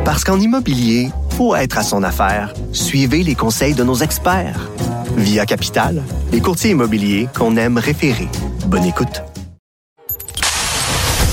Parce 0.05 0.23
qu'en 0.23 0.39
immobilier, 0.39 1.09
pour 1.35 1.57
être 1.57 1.77
à 1.77 1.83
son 1.83 2.01
affaire, 2.03 2.53
suivez 2.71 3.23
les 3.23 3.35
conseils 3.35 3.73
de 3.75 3.83
nos 3.83 3.95
experts. 3.95 4.69
Via 5.17 5.45
Capital, 5.45 6.01
les 6.31 6.41
courtiers 6.41 6.71
immobiliers 6.71 7.27
qu'on 7.37 7.57
aime 7.57 7.77
référer. 7.77 8.27
Bonne 8.67 8.85
écoute. 8.85 9.21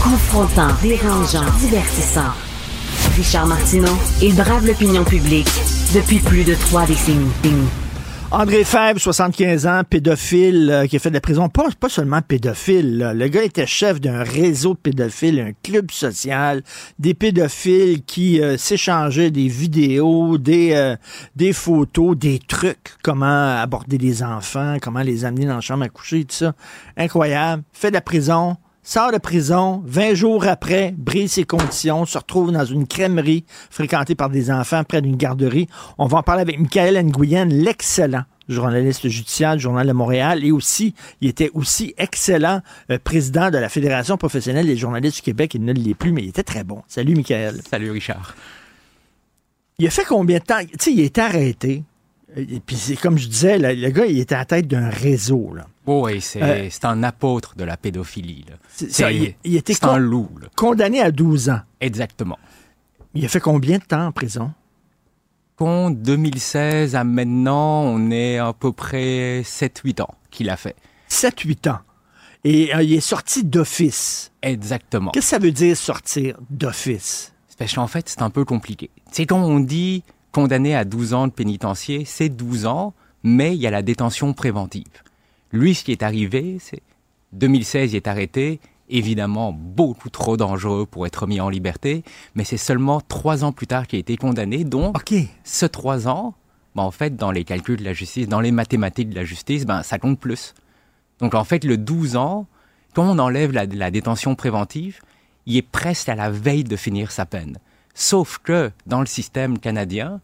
Confrontant, 0.03 0.69
dérangeant, 0.83 1.45
divertissant. 1.61 2.33
Richard 3.17 3.47
Martineau, 3.47 3.97
il 4.21 4.35
brave 4.35 4.67
l'opinion 4.67 5.05
publique 5.05 5.51
depuis 5.95 6.19
plus 6.19 6.45
de 6.45 6.55
trois 6.55 6.85
décennies. 6.85 7.31
André 8.37 8.65
Fèvre, 8.65 8.99
75 8.99 9.67
ans, 9.69 9.83
pédophile, 9.89 10.69
euh, 10.69 10.87
qui 10.89 10.97
a 10.97 10.99
fait 10.99 11.09
de 11.09 11.15
la 11.15 11.21
prison. 11.21 11.49
Pas, 11.49 11.69
seulement 11.89 12.21
pédophile. 12.21 12.99
là. 12.99 13.15
Le 13.15 13.29
gars 13.29 13.45
était 13.45 13.65
chef 13.65 14.01
d'un 14.01 14.25
réseau 14.25 14.75
de 14.75 14.79
pédophiles, 14.79 15.39
un 15.39 15.53
club 15.63 15.93
social, 15.93 16.65
des 16.99 17.15
pédophiles 17.15 18.03
qui 18.03 18.43
euh, 18.43 18.57
s'échangeaient 18.57 19.31
des 19.31 19.47
vidéos, 19.47 20.37
des, 20.37 20.73
euh, 20.73 20.97
des 21.37 21.53
photos, 21.53 22.17
des 22.19 22.41
trucs, 22.41 22.97
comment 23.05 23.57
aborder 23.57 23.99
les 23.99 24.25
enfants, 24.25 24.79
comment 24.83 25.03
les 25.03 25.25
amener 25.25 25.47
dans 25.47 25.55
la 25.55 25.61
chambre 25.61 25.85
à 25.85 25.89
coucher, 25.89 26.25
tout 26.25 26.35
ça. 26.35 26.55
Incroyable. 26.97 27.63
Fait 27.73 27.91
de 27.91 27.95
la 27.95 28.01
prison. 28.01 28.57
Sort 28.87 29.13
de 29.13 29.17
prison, 29.17 29.83
20 29.87 30.13
jours 30.13 30.47
après, 30.47 30.95
brise 30.95 31.33
ses 31.33 31.45
conditions, 31.45 32.05
se 32.05 32.19
retrouve 32.19 32.53
dans 32.53 32.67
une 32.67 32.87
crèmerie 32.87 33.47
fréquentée 33.71 34.15
par 34.15 34.29
des 34.29 34.51
enfants 34.51 34.85
près 34.85 35.01
d'une 35.01 35.17
garderie. 35.17 35.69
On 35.97 36.05
va 36.05 36.19
en 36.19 36.23
parler 36.23 36.43
avec 36.43 36.61
Michael 36.61 37.03
Nguyen, 37.03 37.47
l'excellent 37.47 38.25
journaliste 38.47 39.09
judiciaire 39.09 39.57
du 39.57 39.63
Journal 39.63 39.87
de 39.87 39.93
Montréal 39.95 40.45
et 40.45 40.53
aussi, 40.53 40.95
il 41.23 41.31
était 41.31 41.51
aussi 41.55 41.95
excellent 41.97 42.61
euh, 42.91 42.99
président 43.03 43.51
de 43.51 43.57
la 43.57 43.71
Fédération 43.71 44.19
professionnelle 44.19 44.67
des 44.67 44.77
journalistes 44.77 45.17
du 45.17 45.23
Québec. 45.23 45.55
Il 45.55 45.65
ne 45.65 45.73
l'est 45.73 45.95
plus, 45.95 46.13
mais 46.13 46.23
il 46.23 46.29
était 46.29 46.43
très 46.43 46.63
bon. 46.63 46.83
Salut, 46.87 47.15
Michael. 47.15 47.63
Salut, 47.67 47.91
Richard. 47.91 48.37
Il 49.79 49.87
a 49.87 49.91
fait 49.91 50.05
combien 50.05 50.41
de 50.41 50.45
temps? 50.45 50.61
Tu 50.63 50.77
sais, 50.79 50.93
il 50.93 51.01
a 51.01 51.05
été 51.05 51.23
arrêté. 51.23 51.85
Et 52.37 52.61
puis, 52.61 52.77
c'est 52.77 52.97
comme 52.97 53.17
je 53.17 53.29
disais, 53.29 53.59
le, 53.59 53.73
le 53.73 53.89
gars, 53.89 54.05
il 54.05 54.19
était 54.19 54.35
à 54.35 54.41
la 54.41 54.45
tête 54.45 54.69
d'un 54.69 54.91
réseau. 54.91 55.55
Là. 55.55 55.69
Oui, 55.87 56.21
c'est 56.21 56.43
Euh, 56.43 56.69
c'est 56.71 56.85
un 56.85 57.03
apôtre 57.03 57.55
de 57.57 57.65
la 57.65 57.77
pédophilie. 57.77 58.45
C'est 58.69 59.35
il, 59.45 59.57
était 59.57 59.75
un 59.85 59.89
con- 59.89 59.97
loup. 59.99 60.31
là. 60.41 60.49
condamné 60.57 61.01
à 61.01 61.11
12 61.11 61.51
ans. 61.51 61.61
Exactement. 61.81 62.39
Il 63.15 63.25
a 63.25 63.29
fait 63.29 63.41
combien 63.41 63.79
de 63.79 63.85
temps 63.85 64.07
en 64.07 64.13
prison? 64.13 64.53
Qu'en 65.57 65.91
2016 65.91 66.97
à 66.97 67.05
maintenant, 67.05 67.83
on 67.83 68.11
est 68.11 68.39
à 68.39 68.53
peu 68.53 68.73
près 68.73 69.43
7-8 69.45 70.03
ans 70.03 70.15
qu'il 70.31 70.51
a 70.51 70.57
fait. 70.57 70.75
7-8 71.09 71.69
ans. 71.71 71.79
Et 72.43 72.75
euh, 72.75 72.83
il 72.83 72.93
est 72.95 73.01
sorti 73.01 73.45
d'office. 73.45 74.33
Exactement. 74.43 75.13
Qu'est-ce 75.13 75.27
que 75.27 75.31
ça 75.31 75.39
veut 75.39 75.53
dire 75.53 75.77
sortir 75.77 76.37
d'office? 76.51 77.33
Parce 77.57 77.73
qu'en 77.75 77.87
fait, 77.87 78.09
c'est 78.09 78.21
un 78.23 78.31
peu 78.31 78.45
compliqué. 78.45 78.91
C'est 79.13 79.27
quand 79.27 79.41
on 79.43 79.61
dit 79.61 80.03
condamné 80.33 80.75
à 80.75 80.85
12 80.85 81.15
ans 81.15 81.29
de 81.29 81.33
pénitencier, 81.33 82.05
c'est 82.05 82.29
12 82.29 82.67
ans, 82.67 82.93
mais 83.23 83.55
il 83.55 83.61
y 83.63 83.67
a 83.69 83.71
la 83.71 83.83
détention 83.83 84.33
préventive. 84.33 84.85
Lui, 85.55 85.77
ce 85.77 85.85
qui 85.85 85.93
est 85.93 86.03
arrivé, 86.03 86.57
c'est 86.59 86.83
2016, 87.33 87.93
il 87.93 87.97
est 87.97 88.09
arrêté, 88.09 88.59
évidemment 88.89 89.53
beaucoup 89.53 90.11
trop 90.11 90.37
dangereux 90.37 90.85
pour 90.85 91.07
être 91.07 91.29
mis 91.29 91.41
en 91.41 91.49
liberté, 91.49 92.03
mais 92.35 92.43
c'est 92.43 92.57
seulement 92.57 93.01
trois 93.01 93.45
ans 93.45 93.53
plus 93.53 93.69
tard 93.69 93.87
qu'il 93.87 93.99
a 93.99 94.01
été 94.01 94.17
condamné. 94.17 94.65
Donc, 94.65 94.97
ce 95.45 95.67
trois 95.67 96.09
ans, 96.09 96.35
ben, 96.75 96.83
en 96.83 96.91
fait, 96.91 97.15
dans 97.15 97.31
les 97.31 97.45
calculs 97.45 97.77
de 97.77 97.85
la 97.85 97.93
justice, 97.93 98.27
dans 98.27 98.41
les 98.41 98.51
mathématiques 98.51 99.11
de 99.11 99.15
la 99.15 99.25
justice, 99.25 99.65
ben, 99.65 99.85
ça 99.85 100.01
compte 100.01 100.19
plus. 100.19 100.55
Donc, 101.21 101.35
en 101.35 101.45
fait, 101.45 101.63
le 101.63 101.77
12 101.77 102.17
ans, 102.17 102.49
quand 102.93 103.09
on 103.09 103.21
enlève 103.21 103.53
la, 103.53 103.65
la 103.65 103.93
détention 103.93 104.35
préventive, 104.35 105.03
il 105.47 105.57
est 105.57 105.63
presque 105.63 106.09
à 106.09 106.17
la 106.17 106.31
veille 106.31 106.65
de 106.65 106.75
finir 106.75 107.13
sa 107.13 107.27
peine. 107.27 107.59
Sauf 107.95 108.39
que, 108.39 108.73
dans 108.87 108.99
le 108.99 109.07
système 109.07 109.61
canadien, 109.61 110.21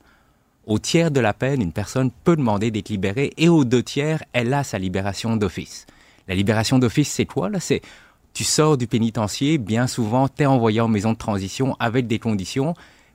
au 0.66 0.78
tiers 0.78 1.10
de 1.10 1.20
la 1.20 1.32
peine, 1.32 1.62
une 1.62 1.72
personne 1.72 2.10
peut 2.24 2.36
demander 2.36 2.70
d'être 2.70 2.88
libérée 2.88 3.32
et 3.36 3.48
aux 3.48 3.64
deux 3.64 3.82
tiers, 3.82 4.22
elle 4.32 4.52
a 4.54 4.64
sa 4.64 4.78
libération 4.78 5.36
d'office. 5.36 5.86
La 6.28 6.34
libération 6.34 6.78
d'office, 6.78 7.10
c'est 7.10 7.26
quoi 7.26 7.48
là? 7.48 7.60
C'est 7.60 7.82
tu 8.32 8.44
sors 8.44 8.76
du 8.76 8.86
pénitencier, 8.86 9.58
bien 9.58 9.86
souvent, 9.86 10.28
t'es 10.28 10.46
envoyé 10.46 10.80
en 10.80 10.88
maison 10.88 11.12
de 11.12 11.18
transition 11.18 11.76
avec 11.80 12.06
des 12.06 12.18
conditions 12.18 12.74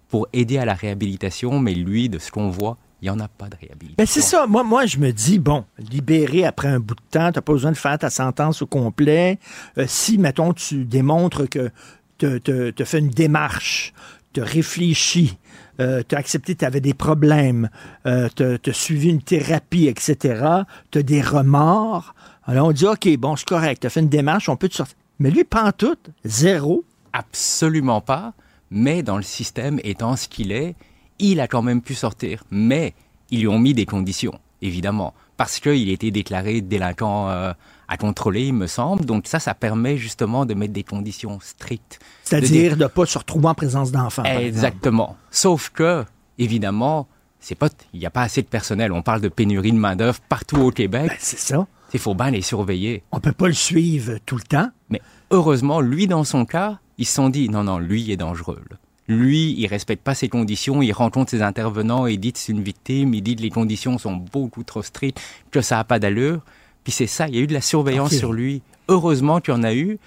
pour 0.10 0.28
aider 0.34 0.58
à 0.58 0.66
la 0.66 0.74
réhabilitation, 0.74 1.60
mais 1.60 1.74
lui, 1.74 2.10
de 2.10 2.20
ce 2.20 2.32
qu'on 2.32 2.50
voit, 2.50 2.78
il 3.02 3.06
n'y 3.06 3.10
en 3.10 3.20
a 3.20 3.28
pas 3.28 3.48
de 3.48 3.56
réhabilitation. 3.56 3.96
Ben 3.98 4.06
c'est 4.06 4.22
ça. 4.22 4.46
Moi, 4.48 4.64
moi, 4.64 4.86
je 4.86 4.98
me 4.98 5.12
dis, 5.12 5.40
bon, 5.40 5.66
libéré 5.78 6.46
après 6.46 6.68
un 6.68 6.80
bout 6.80 6.96
de 6.96 7.02
temps, 7.10 7.32
t'as 7.32 7.42
pas 7.42 7.54
besoin 7.54 7.72
de 7.72 7.78
faire 7.78 7.98
ta 7.98 8.10
sentence 8.10 8.62
au 8.62 8.68
complet. 8.68 9.40
Euh, 9.78 9.86
si, 9.88 10.18
mettons, 10.18 10.54
tu 10.54 10.86
démontres 10.86 11.50
que 11.50 11.72
tu 12.18 12.26
as 12.28 12.86
fait 12.86 13.00
une 13.00 13.10
démarche, 13.10 13.94
tu 14.34 14.42
réfléchi, 14.42 15.38
euh, 15.80 16.03
tu 16.07 16.15
as 16.15 16.18
accepté 16.18 16.56
tu 16.56 16.65
avais 16.65 16.81
des 16.81 16.93
problèmes, 16.93 17.69
euh, 18.06 18.30
tu 18.35 18.69
as 18.69 18.73
suivi 18.73 19.10
une 19.10 19.22
thérapie, 19.22 19.88
etc., 19.88 20.43
tu 20.91 21.03
des 21.03 21.22
remords, 21.22 22.15
alors 22.47 22.68
on 22.68 22.72
dit, 22.72 22.85
OK, 22.85 23.07
bon, 23.18 23.35
c'est 23.35 23.47
correct, 23.47 23.81
tu 23.81 23.88
as 23.88 23.89
fait 23.89 24.02
une 24.02 24.10
démarche, 24.10 24.49
on 24.49 24.56
peut 24.56 24.69
te 24.69 24.76
sortir. 24.76 24.95
Mais 25.19 25.31
lui, 25.31 25.43
pas 25.43 25.64
en 25.64 25.72
tout, 25.72 25.97
zéro. 26.23 26.84
Absolument 27.14 28.02
pas. 28.02 28.34
Mais 28.69 29.03
dans 29.03 29.18
le 29.18 29.23
système 29.23 29.80
étant 29.84 30.15
ce 30.15 30.27
qu'il 30.27 30.52
est, 30.52 30.76
il 31.19 31.39
a 31.39 31.47
quand 31.47 31.61
même 31.61 31.81
pu 31.81 31.95
sortir. 31.95 32.43
Mais 32.52 32.93
ils 33.31 33.39
lui 33.39 33.47
ont 33.47 33.60
mis 33.60 33.73
des 33.73 33.85
conditions, 33.85 34.39
évidemment. 34.61 35.14
Parce 35.38 35.60
qu'il 35.60 35.89
était 35.89 36.11
déclaré 36.11 36.61
délinquant 36.61 37.30
euh, 37.30 37.53
à 37.88 37.98
contrôler, 37.98 38.48
il 38.48 38.53
me 38.53 38.68
semble. 38.68 39.06
Donc 39.06 39.28
ça, 39.28 39.40
ça 39.40 39.53
permet 39.53 39.98
justement 39.98 40.45
de 40.45 40.53
mettre 40.53 40.74
des 40.74 40.84
conditions 40.84 41.40
strictes. 41.41 41.99
C'est-à-dire 42.24 42.78
de 42.78 42.84
ne 42.84 42.88
pas 42.88 43.06
se 43.06 43.18
retrouver 43.18 43.48
en 43.48 43.53
présence 43.53 43.91
d'enfants. 43.91 44.24
Exactement. 44.24 45.16
Sauf 45.32 45.70
que, 45.70 46.03
évidemment, 46.38 47.07
c'est 47.40 47.56
pas, 47.56 47.70
il 47.94 47.99
n'y 47.99 48.06
a 48.06 48.10
pas 48.10 48.24
assez 48.24 48.41
de 48.41 48.48
personnel. 48.48 48.91
On 48.91 49.02
parle 49.02 49.22
de 49.22 49.30
pénurie 49.30 49.72
de 49.72 49.78
main-d'œuvre 49.78 50.20
partout 50.28 50.57
au 50.57 50.72
Québec. 50.72 51.12
c'est 51.20 51.40
ça. 51.40 51.68
Il 51.94 51.99
faut 51.99 52.16
bien 52.16 52.32
les 52.32 52.41
surveiller. 52.41 53.03
On 53.12 53.20
peut 53.22 53.32
pas 53.32 53.48
le 53.48 53.53
suivre 53.53 54.18
tout 54.26 54.36
le 54.36 54.41
temps. 54.41 54.70
Mais 54.90 55.02
heureusement, 55.32 55.80
lui, 55.80 56.07
dans 56.07 56.26
son 56.26 56.44
cas, 56.44 56.80
ils 56.98 57.06
se 57.06 57.14
sont 57.14 57.30
dit, 57.30 57.48
non, 57.48 57.64
non, 57.64 57.78
lui 57.78 58.02
il 58.02 58.12
est 58.12 58.18
dangereux. 58.18 58.62
là. 58.70 58.78
Lui, 59.07 59.53
il 59.57 59.68
respecte 59.68 60.03
pas 60.03 60.16
ses 60.16 60.30
conditions, 60.30 60.82
il 60.82 60.91
rencontre 60.91 61.30
ses 61.30 61.44
intervenants, 61.44 62.07
il 62.07 62.20
dit 62.20 62.34
que 62.34 62.40
c'est 62.40 62.52
une 62.52 62.64
victime, 62.64 63.14
il 63.14 63.22
dit 63.22 63.36
que 63.36 63.44
les 63.44 63.52
conditions 63.52 63.99
sont 63.99 64.16
beaucoup 64.16 64.64
trop 64.64 64.82
strictes, 64.82 65.22
que 65.52 65.62
ça 65.62 65.80
a 65.80 65.84
pas 65.84 65.99
d'allure. 65.99 66.41
Puis 66.86 66.94
c'est 66.94 67.07
ça, 67.07 67.28
il 67.28 67.36
y 67.36 67.40
a 67.40 67.41
eu 67.41 67.48
de 67.48 67.53
la 67.53 67.60
surveillance 67.62 68.12
sur 68.20 68.32
lui. 68.32 68.62
Heureusement 68.88 69.41
qu'il 69.41 69.53
y 69.53 69.57
en 69.57 69.64
a 69.64 69.74
eu, 69.74 69.98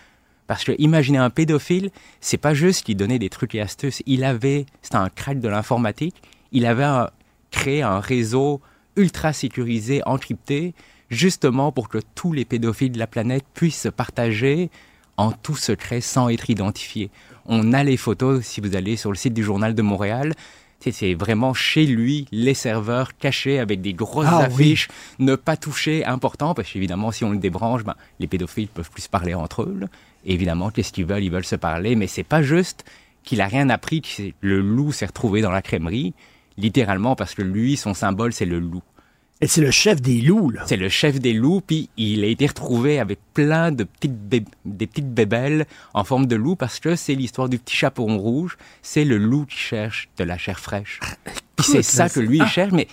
parce 0.46 0.64
que 0.64 0.72
imaginez 0.78 1.18
un 1.18 1.28
pédophile, 1.28 1.90
c'est 2.20 2.38
pas 2.38 2.54
juste 2.54 2.84
qu'il 2.84 2.96
donnait 2.96 3.18
des 3.18 3.28
trucs 3.28 3.54
et 3.54 3.60
astuces, 3.60 4.02
il 4.06 4.24
avait, 4.24 4.64
c'était 4.80 4.96
un 4.96 5.10
crack 5.10 5.40
de 5.40 5.48
l'informatique, 5.48 6.14
il 6.52 6.64
avait 6.64 6.84
un- 6.84 7.10
créé 7.50 7.82
un 7.82 8.00
réseau 8.00 8.62
ultra 8.96 9.32
sécurisé, 9.34 10.00
encrypté, 10.06 10.72
justement 11.10 11.72
pour 11.72 11.88
que 11.88 11.98
tous 12.14 12.32
les 12.32 12.44
pédophiles 12.44 12.92
de 12.92 12.98
la 12.98 13.06
planète 13.06 13.44
puissent 13.54 13.80
se 13.82 13.88
partager 13.88 14.70
en 15.16 15.32
tout 15.32 15.56
secret 15.56 16.00
sans 16.00 16.28
être 16.28 16.48
identifiés. 16.48 17.10
On 17.46 17.72
a 17.72 17.82
les 17.82 17.96
photos, 17.96 18.44
si 18.44 18.60
vous 18.60 18.76
allez 18.76 18.96
sur 18.96 19.10
le 19.10 19.16
site 19.16 19.34
du 19.34 19.42
Journal 19.42 19.74
de 19.74 19.82
Montréal, 19.82 20.32
c'est- 20.80 21.14
vraiment 21.14 21.54
chez 21.54 21.86
lui, 21.86 22.26
les 22.32 22.54
serveurs 22.54 23.16
cachés 23.16 23.58
avec 23.58 23.80
des 23.80 23.92
grosses 23.94 24.26
Ah 24.28 24.38
oui. 24.38 24.44
affiches, 24.46 24.88
ne 25.18 25.34
pas 25.36 25.56
toucher, 25.56 26.04
important, 26.04 26.54
parce 26.54 26.70
qu'évidemment, 26.72 27.10
si 27.12 27.24
on 27.24 27.30
le 27.30 27.38
débranche, 27.38 27.84
ben, 27.84 27.94
les 28.20 28.26
pédophiles 28.26 28.68
peuvent 28.68 28.90
plus 28.90 29.08
parler 29.08 29.34
entre 29.34 29.62
eux. 29.62 29.76
là. 29.80 29.86
Évidemment, 30.24 30.70
qu'est-ce 30.70 30.92
qu'ils 30.92 31.06
veulent? 31.06 31.22
Ils 31.22 31.30
veulent 31.30 31.44
se 31.44 31.56
parler, 31.56 31.94
mais 31.94 32.06
c'est 32.06 32.24
pas 32.24 32.42
juste 32.42 32.84
qu'il 33.24 33.40
a 33.40 33.46
rien 33.46 33.68
appris, 33.70 34.00
que 34.02 34.22
le 34.40 34.60
loup 34.60 34.92
s'est 34.92 35.06
retrouvé 35.06 35.40
dans 35.42 35.50
la 35.50 35.62
crèmerie, 35.62 36.14
littéralement 36.56 37.14
parce 37.16 37.34
que 37.34 37.42
lui, 37.42 37.76
son 37.76 37.94
symbole, 37.94 38.32
c'est 38.32 38.44
le 38.46 38.58
loup. 38.58 38.82
Et 39.40 39.46
c'est 39.46 39.60
le 39.60 39.70
chef 39.70 40.00
des 40.02 40.20
loups, 40.20 40.50
là. 40.50 40.62
C'est 40.66 40.76
le 40.76 40.88
chef 40.88 41.20
des 41.20 41.32
loups, 41.32 41.60
puis 41.64 41.90
il 41.96 42.24
a 42.24 42.26
été 42.26 42.46
retrouvé 42.46 42.98
avec 42.98 43.20
plein 43.34 43.70
de 43.70 43.84
petites, 43.84 44.18
bé- 44.28 44.44
des 44.64 44.88
petites 44.88 45.12
bébelles 45.14 45.66
en 45.94 46.02
forme 46.02 46.26
de 46.26 46.34
loup 46.34 46.56
parce 46.56 46.80
que 46.80 46.96
c'est 46.96 47.14
l'histoire 47.14 47.48
du 47.48 47.58
petit 47.58 47.76
chaperon 47.76 48.18
rouge. 48.18 48.56
C'est 48.82 49.04
le 49.04 49.16
loup 49.16 49.46
qui 49.46 49.56
cherche 49.56 50.08
de 50.16 50.24
la 50.24 50.38
chair 50.38 50.58
fraîche. 50.58 50.98
Puis 51.56 51.66
c'est 51.66 51.82
ça 51.82 52.08
que 52.08 52.18
lui, 52.18 52.38
il 52.38 52.42
ah. 52.42 52.46
cherche. 52.48 52.72
Mais 52.72 52.88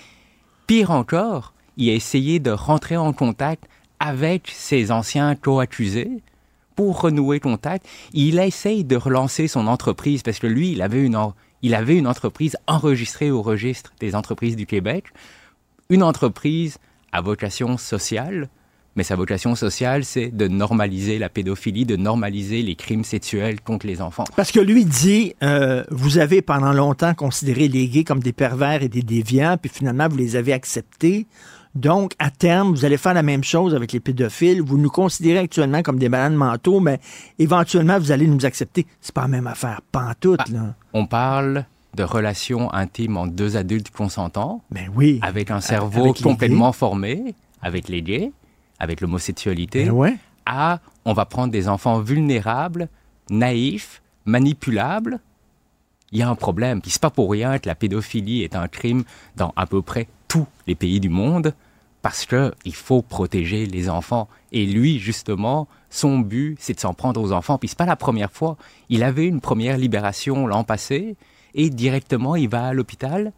pire 0.68 0.92
encore, 0.92 1.54
il 1.78 1.90
a 1.90 1.94
essayé 1.94 2.40
de 2.40 2.52
rentrer 2.52 2.96
en 2.96 3.12
contact 3.12 3.64
avec 4.00 4.52
ses 4.54 4.92
anciens 4.92 5.36
co-accusés 5.36 6.22
pour 6.76 7.02
renouer 7.02 7.40
contact. 7.40 7.88
Il 8.14 8.38
essaye 8.38 8.84
de 8.84 8.98
relancer 8.98 9.48
son 9.48 9.66
entreprise 9.66 10.22
parce 10.22 10.38
que 10.38 10.48
lui, 10.48 10.74
il 10.74 10.84
avait 10.84 11.02
une, 11.04 11.16
en- 11.16 11.34
il 11.64 11.74
avait 11.74 11.98
une 11.98 12.06
entreprise 12.08 12.56
enregistrée 12.68 13.32
au 13.32 13.42
registre 13.42 13.94
des 14.00 14.14
entreprises 14.14 14.56
du 14.56 14.68
Québec. 14.68 15.06
Une 15.90 16.02
entreprise 16.02 16.80
à 17.12 17.22
vocation 17.22 17.78
sociale, 17.78 18.50
mais 18.96 19.04
sa 19.04 19.16
vocation 19.16 19.54
sociale, 19.54 20.04
c'est 20.04 20.30
de 20.30 20.48
normaliser 20.48 21.20
la 21.20 21.30
pédophilie, 21.30 21.86
de 21.86 21.96
normaliser 21.96 22.64
les 22.64 22.76
crimes 22.76 23.04
sexuels 23.04 23.62
contre 23.62 23.86
les 23.86 24.02
enfants. 24.02 24.24
Parce 24.36 24.52
que 24.52 24.60
lui 24.60 24.86
dit, 24.86 25.36
euh, 25.44 25.84
vous 25.92 26.18
avez 26.18 26.42
pendant 26.42 26.74
longtemps 26.74 27.14
considéré 27.14 27.68
les 27.68 27.88
gays 27.88 28.04
comme 28.04 28.22
des 28.22 28.34
pervers 28.34 28.82
et 28.82 28.90
des 28.90 29.04
déviants, 29.04 29.58
puis 29.62 29.70
finalement, 29.72 30.08
vous 30.08 30.18
les 30.18 30.36
avez 30.36 30.54
acceptés. 30.54 31.28
Donc, 31.76 32.14
à 32.18 32.32
terme, 32.32 32.72
vous 32.72 32.86
allez 32.86 32.98
faire 32.98 33.14
la 33.14 33.22
même 33.22 33.44
chose 33.44 33.76
avec 33.76 33.92
les 33.92 34.00
pédophiles. 34.00 34.64
Vous 34.64 34.80
nous 34.80 34.90
considérez 34.90 35.40
actuellement 35.40 35.84
comme 35.84 36.00
des 36.00 36.10
malades 36.10 36.34
mentaux, 36.34 36.80
mais 36.80 37.00
éventuellement, 37.38 38.00
vous 38.00 38.12
allez 38.12 38.26
nous 38.26 38.46
accepter. 38.46 38.88
C'est 39.02 39.14
pas 39.14 39.24
la 39.24 39.28
même 39.28 39.46
affaire, 39.46 39.82
pantoute, 39.92 40.50
là. 40.50 40.74
On 40.94 41.06
parle 41.06 41.66
de 41.96 42.04
relations 42.04 42.72
intimes 42.74 43.18
entre 43.18 43.34
deux 43.34 43.58
adultes 43.58 43.90
consentants, 43.90 44.62
Ben 44.72 44.90
oui. 44.96 45.20
avec 45.22 45.52
un 45.52 45.62
cerveau 45.62 46.04
avec 46.06 46.18
les 46.18 46.24
complètement 46.24 46.72
formé, 46.72 47.36
avec 47.62 47.88
les 47.88 48.02
gays, 48.02 48.32
avec 48.80 49.02
l'homosexualité, 49.02 49.90
ouais. 49.90 50.18
à 50.46 50.80
on 51.06 51.14
va 51.14 51.26
prendre 51.26 51.52
des 51.52 51.68
enfants 51.68 52.00
vulnérables, 52.00 52.90
naïfs, 53.30 54.02
manipulables. 54.26 55.20
Il 56.12 56.20
y 56.20 56.22
a 56.22 56.30
un 56.30 56.36
problème. 56.36 56.82
Puis 56.82 56.92
c'est 56.92 57.02
pas 57.02 57.10
pour 57.10 57.32
rien 57.32 57.60
que 57.60 57.68
la 57.68 57.76
pédophilie 57.76 58.44
est 58.44 58.56
un 58.56 58.68
crime 58.68 59.04
dans 59.36 59.54
à 59.56 59.66
peu 59.66 59.82
près 59.82 60.08
tous 60.28 60.46
les 60.68 60.76
pays 60.76 61.00
du 61.00 61.10
monde, 61.10 61.54
parce 62.02 62.26
que 62.26 62.54
il 62.66 62.76
faut 62.76 63.02
protéger 63.02 63.66
les 63.66 63.90
enfants. 63.90 64.28
Et 64.52 64.66
lui, 64.66 65.00
justement, 65.00 65.68
son 65.90 66.20
but, 66.20 66.56
c'est 66.60 66.74
de 66.76 66.80
s'en 66.80 66.94
prendre 66.94 67.22
aux 67.22 67.32
enfants. 67.32 67.58
Puis 67.58 67.70
c'est 67.70 67.78
pas 67.78 67.86
la 67.86 67.96
première 67.96 68.32
fois. 68.32 68.58
Il 68.90 69.04
avait 69.04 69.26
une 69.26 69.42
première 69.42 69.78
libération 69.78 70.46
l'an 70.46 70.64
passé, 70.64 71.16
et 71.56 71.70
directement, 71.70 72.36
il 72.36 72.50
va 72.50 72.68
à 72.68 72.74
l'hôpital, 72.74 73.32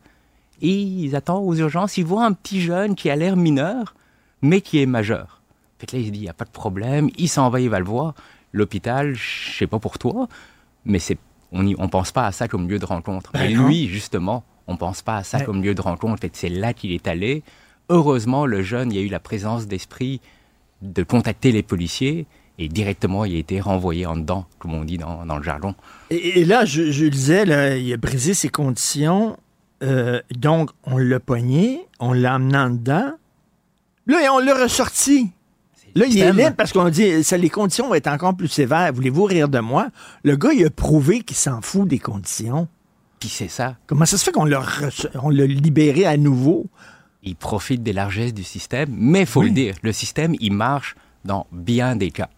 et 0.62 0.74
il 0.74 1.16
attend 1.16 1.40
aux 1.40 1.56
urgences, 1.56 1.98
il 1.98 2.06
voit 2.06 2.26
un 2.26 2.34
petit 2.34 2.60
jeune 2.60 2.96
qui 2.96 3.10
a 3.10 3.16
l'air 3.16 3.38
mineur, 3.38 3.96
mais 4.42 4.60
qui 4.62 4.82
est 4.82 4.86
majeur. 4.86 5.42
Fait 5.80 5.92
là, 5.94 6.00
il 6.00 6.08
se 6.08 6.12
dit, 6.12 6.20
il 6.20 6.24
n'y 6.24 6.30
a 6.30 6.34
pas 6.34 6.46
de 6.46 6.50
problème, 6.50 7.10
il 7.18 7.30
s'en 7.30 7.50
va, 7.50 7.62
il 7.62 7.70
va 7.70 7.80
le 7.80 7.86
voir. 7.86 8.16
L'hôpital, 8.54 9.14
je 9.14 9.58
sais 9.58 9.68
pas 9.68 9.80
pour 9.80 10.00
toi, 10.00 10.28
mais 10.84 11.00
c'est, 11.00 11.20
on 11.52 11.62
ne 11.62 11.76
on 11.78 11.90
pense 11.90 12.12
pas 12.12 12.26
à 12.26 12.32
ça 12.32 12.48
comme 12.48 12.68
lieu 12.68 12.80
de 12.80 12.86
rencontre. 12.86 13.32
Mais 13.36 13.54
non. 13.54 13.68
lui, 13.68 13.88
justement, 13.88 14.44
on 14.66 14.78
pense 14.78 15.04
pas 15.04 15.18
à 15.18 15.24
ça 15.24 15.42
comme 15.42 15.62
lieu 15.62 15.76
de 15.76 15.82
rencontre. 15.82 16.28
C'est 16.34 16.50
là 16.50 16.74
qu'il 16.74 16.92
est 16.92 17.08
allé. 17.08 17.44
Heureusement, 17.90 18.46
le 18.46 18.64
jeune, 18.64 18.92
il 18.92 18.98
y 18.98 19.00
a 19.00 19.04
eu 19.04 19.10
la 19.10 19.20
présence 19.20 19.68
d'esprit 19.68 20.20
de 20.82 21.04
contacter 21.04 21.52
les 21.52 21.64
policiers, 21.64 22.26
et 22.58 22.68
directement, 22.68 23.26
il 23.26 23.36
a 23.36 23.40
été 23.40 23.62
renvoyé 23.62 24.06
en 24.06 24.18
dedans, 24.18 24.46
comme 24.60 24.74
on 24.74 24.84
dit 24.84 24.98
dans, 24.98 25.26
dans 25.26 25.38
le 25.38 25.44
jargon. 25.44 25.76
Et, 26.10 26.40
et 26.40 26.46
là, 26.46 26.66
je, 26.66 26.92
je 26.92 27.06
le 27.06 27.10
disais, 27.10 27.46
là, 27.46 27.76
il 27.78 27.92
a 27.94 27.98
brisé 27.98 28.34
ses 28.34 28.50
conditions. 28.50 29.38
Euh, 29.84 30.22
donc, 30.36 30.72
on 30.84 30.98
l'a 30.98 31.20
pogné, 31.20 31.82
on 32.00 32.14
l'a 32.14 32.36
amené 32.36 32.58
en 32.58 32.70
dedans. 32.72 33.12
Là, 34.08 34.24
et 34.24 34.30
on 34.30 34.40
l'a 34.40 34.56
ressorti. 34.56 35.32
Là, 35.94 36.06
il 36.06 36.18
est 36.20 36.32
libre 36.32 36.54
parce 36.56 36.74
qu'on 36.74 36.90
dit 36.90 37.24
ça, 37.24 37.38
les 37.38 37.50
conditions 37.50 37.88
vont 37.88 37.96
être 37.96 38.08
encore 38.08 38.36
plus 38.36 38.48
sévères. 38.48 38.92
Voulez-vous 38.94 39.24
rire 39.24 39.50
de 39.50 39.60
moi? 39.60 39.90
Le 40.24 40.36
gars, 40.36 40.54
il 40.54 40.66
a 40.66 40.70
prouvé 40.70 41.22
qu'il 41.22 41.38
s'en 41.38 41.62
fout 41.62 41.88
des 41.88 42.00
conditions. 42.00 42.68
Puis 43.20 43.30
c'est 43.30 43.48
ça. 43.48 43.78
Comment 43.88 44.06
ça 44.06 44.18
se 44.18 44.24
fait 44.24 44.32
qu'on 44.32 44.46
l'a 44.46 44.64
on 45.16 45.30
l'a 45.30 45.46
libéré 45.48 46.06
à 46.06 46.18
nouveau? 46.18 46.68
il 47.28 47.36
profite 47.36 47.84
des 47.84 47.94
largesses 47.94 48.34
du 48.34 48.44
système, 48.44 48.90
mais 48.92 49.26
faut 49.26 49.44
le 49.44 49.50
dire, 49.50 49.76
le 49.82 49.92
système, 49.92 50.36
il 50.40 50.54
marche 50.54 50.96
dans 51.26 51.46
bien 51.52 51.96
des 51.96 52.12
cas. 52.12 52.30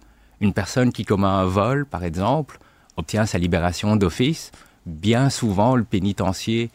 Une 0.42 0.54
personne 0.54 0.92
qui 0.92 1.06
commet 1.06 1.28
un 1.28 1.46
vol, 1.46 1.86
par 1.86 2.04
exemple, 2.04 2.60
obtient 2.98 3.26
sa 3.26 3.38
libération 3.38 3.96
d'office. 3.96 4.52
Bien 4.86 5.30
souvent, 5.30 5.76
le 5.76 5.84
pénitencier, 5.84 6.72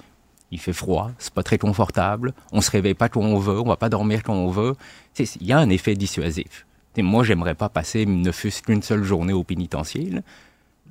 il 0.50 0.60
fait 0.60 0.72
froid, 0.72 1.10
c'est 1.18 1.34
pas 1.34 1.42
très 1.42 1.58
confortable, 1.58 2.32
on 2.52 2.60
se 2.60 2.70
réveille 2.70 2.94
pas 2.94 3.08
quand 3.08 3.22
on 3.22 3.38
veut, 3.38 3.58
on 3.58 3.68
va 3.68 3.76
pas 3.76 3.88
dormir 3.88 4.22
quand 4.22 4.34
on 4.34 4.50
veut. 4.50 4.74
Il 5.18 5.46
y 5.46 5.52
a 5.52 5.58
un 5.58 5.68
effet 5.70 5.94
dissuasif. 5.94 6.66
Moi, 6.96 7.24
j'aimerais 7.24 7.56
pas 7.56 7.68
passer 7.68 8.06
ne 8.06 8.30
fût-ce 8.30 8.62
qu'une 8.62 8.82
seule 8.82 9.02
journée 9.02 9.32
au 9.32 9.42
pénitencier. 9.42 10.12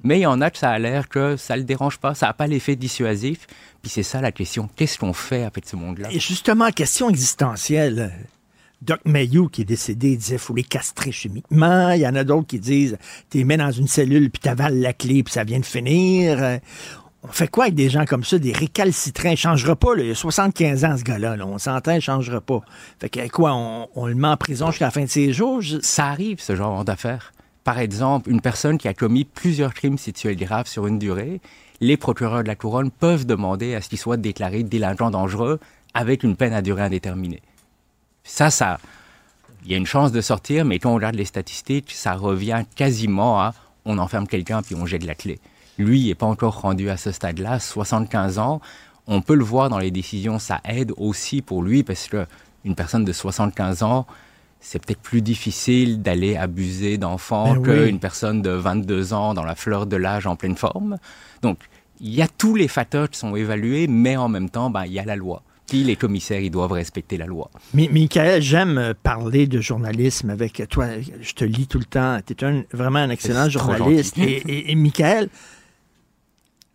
Mais 0.04 0.20
il 0.20 0.24
y 0.24 0.26
en 0.26 0.42
a 0.42 0.52
que 0.52 0.58
ça 0.58 0.70
a 0.70 0.80
l'air 0.80 1.08
que 1.08 1.38
ça 1.38 1.56
le 1.56 1.64
dérange 1.64 1.98
pas, 1.98 2.14
ça 2.14 2.28
n'a 2.28 2.34
pas 2.34 2.46
l'effet 2.46 2.76
dissuasif. 2.76 3.48
Puis 3.82 3.90
c'est 3.90 4.04
ça 4.04 4.20
la 4.20 4.34
question. 4.34 4.70
Qu'est-ce 4.76 5.00
qu'on 5.00 5.14
fait 5.14 5.44
avec 5.44 5.66
ce 5.66 5.78
monde-là? 5.78 6.10
Et 6.12 6.20
justement, 6.20 6.70
question 6.72 7.10
existentielle. 7.10 8.12
Doc 8.86 9.00
Mayou, 9.06 9.48
qui 9.48 9.62
est 9.62 9.66
décédé, 9.66 10.18
disait 10.18 10.38
faut 10.38 10.54
les 10.54 10.64
castrer 10.64 11.12
chimiquement. 11.14 11.92
Il 11.92 12.02
y 12.02 12.08
en 12.08 12.16
a 12.16 12.24
d'autres 12.26 12.48
qui 12.48 12.60
disent 12.60 12.98
tu 13.30 13.38
les 13.38 13.44
mets 13.46 13.56
dans 13.56 13.72
une 13.72 13.88
cellule, 13.88 14.30
puis 14.30 14.42
t'avales 14.42 14.80
la 14.80 14.92
clé, 14.92 15.24
puis 15.24 15.34
ça 15.34 15.46
vient 15.46 15.60
de 15.60 15.66
finir. 15.66 16.44
Euh, 16.44 16.58
On 17.24 17.30
fait 17.30 17.48
quoi 17.48 17.66
avec 17.66 17.76
des 17.76 17.90
gens 17.90 18.04
comme 18.04 18.26
ça, 18.26 18.38
des 18.38 18.52
récalcitrants? 18.52 19.30
Il 19.30 19.38
changera 19.38 19.78
pas, 19.78 19.96
là. 19.96 20.04
il 20.04 20.12
a 20.12 20.16
75 20.16 20.84
ans, 20.84 20.98
ce 20.98 21.04
gars-là. 21.04 21.38
là. 21.38 21.48
On 21.48 21.58
s'entend, 21.58 21.94
il 21.94 22.02
changera 22.02 22.42
pas. 22.42 22.60
Fait 23.00 23.08
que 23.10 23.26
quoi, 23.30 23.54
on, 23.54 24.06
le 24.06 24.16
met 24.16 24.28
en 24.28 24.36
prison 24.36 24.70
jusqu'à 24.72 24.86
la 24.86 24.92
fin 24.92 25.04
de 25.04 25.10
ses 25.10 25.32
jours? 25.32 25.62
Ça 25.82 26.08
arrive, 26.08 26.42
ce 26.42 26.56
genre 26.56 26.84
d'affaires. 26.84 27.32
Par 27.64 27.80
exemple, 27.80 28.30
une 28.30 28.42
personne 28.42 28.78
qui 28.78 28.90
a 28.90 28.94
commis 28.94 29.24
plusieurs 29.24 29.74
crimes 29.74 29.98
sexuels 29.98 30.36
graves 30.36 30.68
sur 30.68 30.88
une 30.88 31.00
durée, 31.00 31.40
les 31.80 31.96
procureurs 31.96 32.44
de 32.44 32.48
la 32.50 32.56
couronne 32.56 32.92
peuvent 32.92 33.26
demander 33.26 33.76
à 33.76 33.82
ce 33.82 33.88
qu'il 33.88 33.98
soit 33.98 34.18
déclaré 34.18 34.64
délinquant 34.64 35.10
dangereux 35.10 35.62
avec 35.94 36.24
une 36.24 36.36
peine 36.36 36.52
à 36.52 36.62
durée 36.62 36.82
indéterminée. 36.82 37.42
Ça, 38.24 38.50
ça, 38.50 38.80
il 39.66 39.72
y 39.72 39.76
a 39.76 39.78
une 39.78 39.86
chance 39.86 40.12
de 40.12 40.22
sortir, 40.22 40.66
mais 40.66 40.80
quand 40.80 40.92
on 40.92 40.96
regarde 40.96 41.16
les 41.16 41.26
statistiques, 41.26 41.92
ça 41.92 42.14
revient 42.14 42.64
quasiment 42.76 43.40
à 43.42 43.54
on 43.86 43.98
enferme 43.98 44.28
quelqu'un 44.28 44.62
puis 44.62 44.76
on 44.76 44.86
jette 44.86 45.04
la 45.06 45.16
clé. 45.16 45.40
Lui, 45.78 46.00
il 46.00 46.08
n'est 46.08 46.16
pas 46.16 46.26
encore 46.26 46.62
rendu 46.62 46.90
à 46.90 46.98
ce 46.98 47.12
stade-là, 47.12 47.60
75 47.60 48.40
ans. 48.40 48.62
On 49.08 49.22
peut 49.22 49.36
le 49.36 49.44
voir 49.44 49.70
dans 49.70 49.80
les 49.80 49.92
décisions, 49.92 50.40
ça 50.40 50.62
aide 50.66 50.94
aussi 50.98 51.42
pour 51.42 51.64
lui 51.64 51.84
parce 51.84 52.08
que 52.08 52.26
une 52.64 52.76
personne 52.76 53.04
de 53.04 53.12
75 53.12 53.84
ans, 53.84 54.06
c'est 54.62 54.80
peut-être 54.84 55.02
plus 55.02 55.22
difficile 55.22 56.02
d'aller 56.02 56.38
abuser 56.38 56.98
d'enfants 56.98 57.56
Ben 57.56 57.58
oui. 57.58 57.88
qu'une 57.88 58.00
personne 58.00 58.42
de 58.42 58.52
22 58.52 59.14
ans 59.14 59.34
dans 59.34 59.44
la 59.44 59.56
fleur 59.56 59.86
de 59.86 59.98
l'âge 59.98 60.26
en 60.28 60.38
pleine 60.38 60.56
forme. 60.56 60.98
Donc, 61.42 61.58
il 62.00 62.14
y 62.14 62.22
a 62.22 62.28
tous 62.30 62.56
les 62.56 62.70
facteurs 62.70 63.10
qui 63.10 63.20
sont 63.20 63.36
évalués, 63.36 63.88
mais 63.88 64.16
en 64.16 64.30
même 64.30 64.50
temps, 64.50 64.70
ben, 64.70 64.86
il 64.86 64.94
y 64.94 65.00
a 65.00 65.06
la 65.06 65.18
loi. 65.18 65.44
Les 65.84 65.96
commissaires, 65.96 66.42
ils 66.42 66.52
doivent 66.52 66.74
respecter 66.74 67.18
la 67.18 67.26
loi. 67.26 67.50
Mi- 67.74 67.90
Michael, 67.90 68.42
j'aime 68.42 68.94
parler 69.02 69.48
de 69.48 69.60
journalisme 69.62 70.30
avec 70.30 70.62
toi. 70.70 70.88
Je 71.22 71.34
te 71.34 71.46
lis 71.46 71.66
tout 71.68 71.80
le 71.80 71.86
temps. 71.86 72.20
Tu 72.26 72.34
es 72.34 72.44
un, 72.46 72.64
vraiment 72.74 73.00
un 73.00 73.10
excellent 73.10 73.50
journaliste. 73.50 74.18
Et, 74.18 74.44
et, 74.48 74.72
et 74.72 74.76
Michael, 74.76 75.30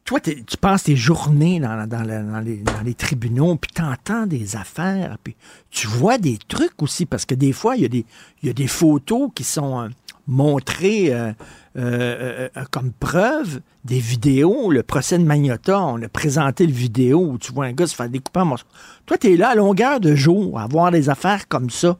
toi, 0.08 0.20
tu 0.20 0.56
passes 0.58 0.84
tes 0.84 0.96
journées 0.96 1.60
dans, 1.60 1.86
dans 1.86 2.02
la- 2.02 2.22
dans 2.22 2.40
les, 2.40 2.56
dans 2.56 2.80
les 2.82 2.94
tribunaux, 2.94 3.56
puis 3.56 3.70
tu 3.74 3.82
entends 3.82 4.26
des 4.26 4.56
affaires, 4.56 5.18
puis 5.22 5.36
tu 5.70 5.86
vois 5.86 6.16
des 6.16 6.38
trucs 6.48 6.82
aussi, 6.82 7.04
parce 7.04 7.26
que 7.26 7.34
des 7.34 7.52
fois, 7.52 7.76
il 7.76 7.82
y, 7.82 7.84
a 7.84 7.88
des- 7.88 8.06
il 8.42 8.46
y 8.46 8.50
a 8.50 8.54
des 8.54 8.68
photos 8.68 9.28
qui 9.34 9.44
sont 9.44 9.82
euh, 9.82 9.88
montrées 10.26 11.12
euh, 11.12 11.32
euh, 11.76 12.48
euh, 12.56 12.64
comme 12.70 12.92
preuve, 12.92 13.60
des 13.84 13.98
vidéos. 13.98 14.70
Le 14.70 14.82
procès 14.82 15.18
de 15.18 15.24
Magnota, 15.24 15.78
on 15.78 16.00
a 16.00 16.08
présenté 16.08 16.66
le 16.66 16.72
vidéo 16.72 17.32
où 17.32 17.36
tu 17.36 17.52
vois 17.52 17.66
un 17.66 17.72
gars 17.72 17.86
se 17.86 17.94
faire 17.94 18.08
découper 18.08 18.40
en 18.40 18.46
morceaux. 18.46 18.64
Toi, 19.04 19.18
tu 19.18 19.34
es 19.34 19.36
là 19.36 19.50
à 19.50 19.54
longueur 19.56 20.00
de 20.00 20.14
jour 20.14 20.58
à 20.58 20.66
voir 20.66 20.90
des 20.90 21.10
affaires 21.10 21.48
comme 21.48 21.68
ça. 21.68 21.98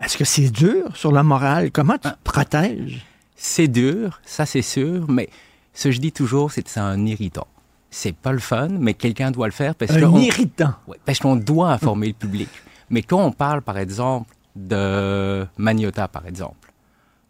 Est-ce 0.00 0.16
que 0.16 0.24
c'est 0.24 0.50
dur 0.50 0.96
sur 0.96 1.10
la 1.10 1.24
morale? 1.24 1.72
Comment 1.72 1.98
tu 1.98 2.08
te 2.08 2.14
protèges? 2.22 3.04
C'est 3.34 3.66
dur, 3.68 4.20
ça 4.24 4.46
c'est 4.46 4.62
sûr, 4.62 5.06
mais 5.10 5.28
ce 5.76 5.88
que 5.88 5.92
je 5.92 6.00
dis 6.00 6.10
toujours, 6.12 6.50
c'est 6.50 6.62
que 6.62 6.70
c'est 6.70 6.80
un 6.80 7.04
irritant. 7.06 7.46
C'est 7.90 8.14
pas 8.16 8.32
le 8.32 8.38
fun, 8.40 8.68
mais 8.68 8.94
quelqu'un 8.94 9.30
doit 9.30 9.46
le 9.46 9.52
faire 9.52 9.74
parce 9.74 9.92
Un 9.92 10.00
que 10.00 10.04
on- 10.06 10.18
irritant. 10.18 10.74
Ouais, 10.88 10.98
parce 11.04 11.18
qu'on 11.20 11.36
doit 11.36 11.70
informer 11.70 12.08
le 12.08 12.14
public. 12.14 12.48
Mais 12.90 13.02
quand 13.02 13.22
on 13.24 13.30
parle, 13.32 13.62
par 13.62 13.78
exemple, 13.78 14.34
de 14.56 15.46
Magnota, 15.58 16.08
par 16.08 16.26
exemple, 16.26 16.72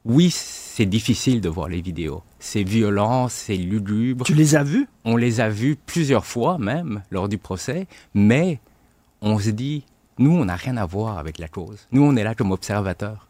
oui, 0.05 0.31
c'est 0.33 0.87
difficile 0.87 1.41
de 1.41 1.49
voir 1.49 1.69
les 1.69 1.81
vidéos. 1.81 2.23
C'est 2.39 2.63
violent, 2.63 3.29
c'est 3.29 3.57
lugubre. 3.57 4.25
Tu 4.25 4.35
les 4.35 4.55
as 4.55 4.63
vus? 4.63 4.87
On 5.05 5.17
les 5.17 5.41
a 5.41 5.49
vus 5.49 5.77
plusieurs 5.85 6.25
fois 6.25 6.59
même 6.59 7.03
lors 7.11 7.29
du 7.29 7.39
procès, 7.39 7.87
mais 8.15 8.61
on 9.21 9.39
se 9.39 9.51
dit, 9.51 9.85
nous, 10.19 10.31
on 10.33 10.45
n'a 10.45 10.55
rien 10.57 10.77
à 10.77 10.87
voir 10.87 11.19
avec 11.19 11.39
la 11.39 11.49
cause. 11.49 11.89
Nous, 11.93 12.03
on 12.03 12.15
est 12.17 12.23
là 12.25 12.35
comme 12.37 12.53
observateurs. 12.53 13.27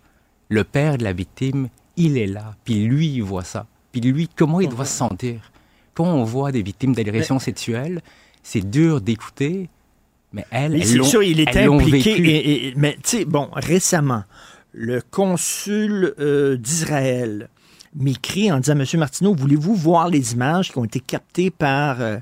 Le 0.51 0.63
père 0.65 0.99
de 0.99 1.05
la 1.05 1.13
victime, 1.15 1.69
il 1.97 2.19
est 2.19 2.27
là, 2.27 2.55
puis 2.65 2.85
lui, 2.85 3.09
il 3.09 3.23
voit 3.23 3.45
ça. 3.45 3.67
Puis 4.01 4.13
lui, 4.13 4.29
comment 4.29 4.61
il 4.61 4.69
doit 4.69 4.85
se 4.85 4.95
sentir? 4.95 5.41
Quand 5.95 6.05
on 6.05 6.23
voit 6.25 6.53
des 6.53 6.61
victimes 6.61 6.95
d'agressions 6.95 7.39
sexuelles, 7.39 8.03
c'est 8.43 8.61
dur 8.61 9.01
d'écouter, 9.01 9.71
mais 10.35 10.45
elles, 10.51 10.73
Mais 10.73 10.81
elles 10.81 11.03
sûr, 11.03 11.23
il 11.23 11.41
était 11.41 11.63
impliqué. 11.63 12.13
vécu. 12.17 12.29
et- 12.29 12.67
et- 12.69 12.75
mais 12.77 12.93
tu 12.97 13.01
sais, 13.21 13.25
bon, 13.25 13.49
récemment, 13.55 14.25
le 14.75 15.01
consul 15.11 16.13
euh, 16.19 16.59
d'Israël 16.59 17.49
m'écrit 17.95 18.53
en 18.53 18.61
disant 18.61 18.75
Monsieur 18.75 18.99
Martineau, 18.99 19.35
voulez-vous 19.35 19.75
voir 19.75 20.11
les 20.11 20.35
images 20.35 20.73
qui 20.73 20.77
ont 20.77 20.85
été 20.85 21.01
captées 21.01 21.51
par 21.51 22.03
euh, 22.03 22.19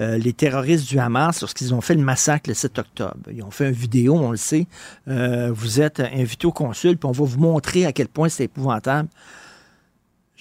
euh, 0.00 0.18
les 0.18 0.34
terroristes 0.34 0.86
du 0.86 0.98
Hamas 0.98 1.40
lorsqu'ils 1.40 1.72
ont 1.72 1.80
fait 1.80 1.94
le 1.94 2.02
massacre 2.02 2.50
le 2.50 2.54
7 2.54 2.78
octobre? 2.80 3.16
Ils 3.34 3.42
ont 3.42 3.50
fait 3.50 3.68
une 3.68 3.74
vidéo, 3.74 4.14
on 4.18 4.30
le 4.30 4.36
sait. 4.36 4.66
Vous 5.06 5.80
êtes 5.80 6.00
invité 6.00 6.46
au 6.46 6.52
consul, 6.52 6.98
puis 6.98 7.08
on 7.08 7.12
va 7.12 7.24
vous 7.24 7.38
montrer 7.40 7.86
à 7.86 7.92
quel 7.94 8.08
point 8.08 8.28
c'est 8.28 8.44
épouvantable. 8.44 9.08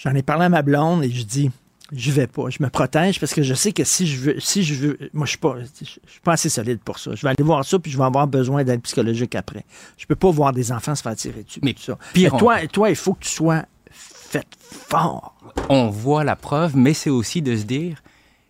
J'en 0.04 0.14
ai 0.16 0.24
parlé 0.24 0.46
à 0.46 0.50
ma 0.50 0.62
blonde 0.62 1.04
et 1.04 1.10
je 1.10 1.24
dis 1.24 1.52
je 1.92 2.12
vais 2.12 2.28
pas, 2.28 2.50
je 2.50 2.58
me 2.62 2.70
protège 2.70 3.20
parce 3.20 3.34
que 3.34 3.44
je 3.44 3.54
sais 3.54 3.72
que 3.72 3.84
si 3.84 4.08
je 4.08 4.20
veux, 4.20 4.40
si 4.40 4.64
je 4.64 4.74
veux, 4.74 4.98
moi 5.14 5.26
je 5.26 5.32
suis 5.32 5.38
pas, 5.38 5.58
je 5.80 5.86
suis 5.86 6.22
pas 6.24 6.34
assez 6.34 6.50
solide 6.50 6.80
pour 6.80 6.98
ça. 6.98 7.14
Je 7.14 7.22
vais 7.22 7.30
aller 7.30 7.44
voir 7.44 7.64
ça 7.64 7.78
puis 7.78 7.92
je 7.92 7.98
vais 7.98 8.04
avoir 8.04 8.28
besoin 8.28 8.64
d'aide 8.64 8.82
psychologique 8.82 9.36
après. 9.36 9.64
Je 9.98 10.06
peux 10.06 10.16
pas 10.16 10.32
voir 10.32 10.54
des 10.54 10.72
enfants 10.72 10.96
se 10.96 11.04
faire 11.04 11.16
tirer 11.16 11.44
dessus. 11.44 11.60
Mais 11.62 11.76
ça. 11.78 11.98
pire 12.14 12.34
Mais 12.34 12.40
toi, 12.40 12.68
toi, 12.68 12.90
il 12.90 12.96
faut 12.96 13.14
que 13.14 13.24
tu 13.24 13.30
sois 13.30 13.64
fait 13.92 14.48
fort. 14.60 15.36
on 15.70 15.90
voit 15.90 16.24
la 16.24 16.36
preuve, 16.36 16.76
mais 16.76 16.94
c'est 16.94 17.12
aussi 17.12 17.42
de 17.42 17.56
se 17.56 17.64
dire, 17.64 18.02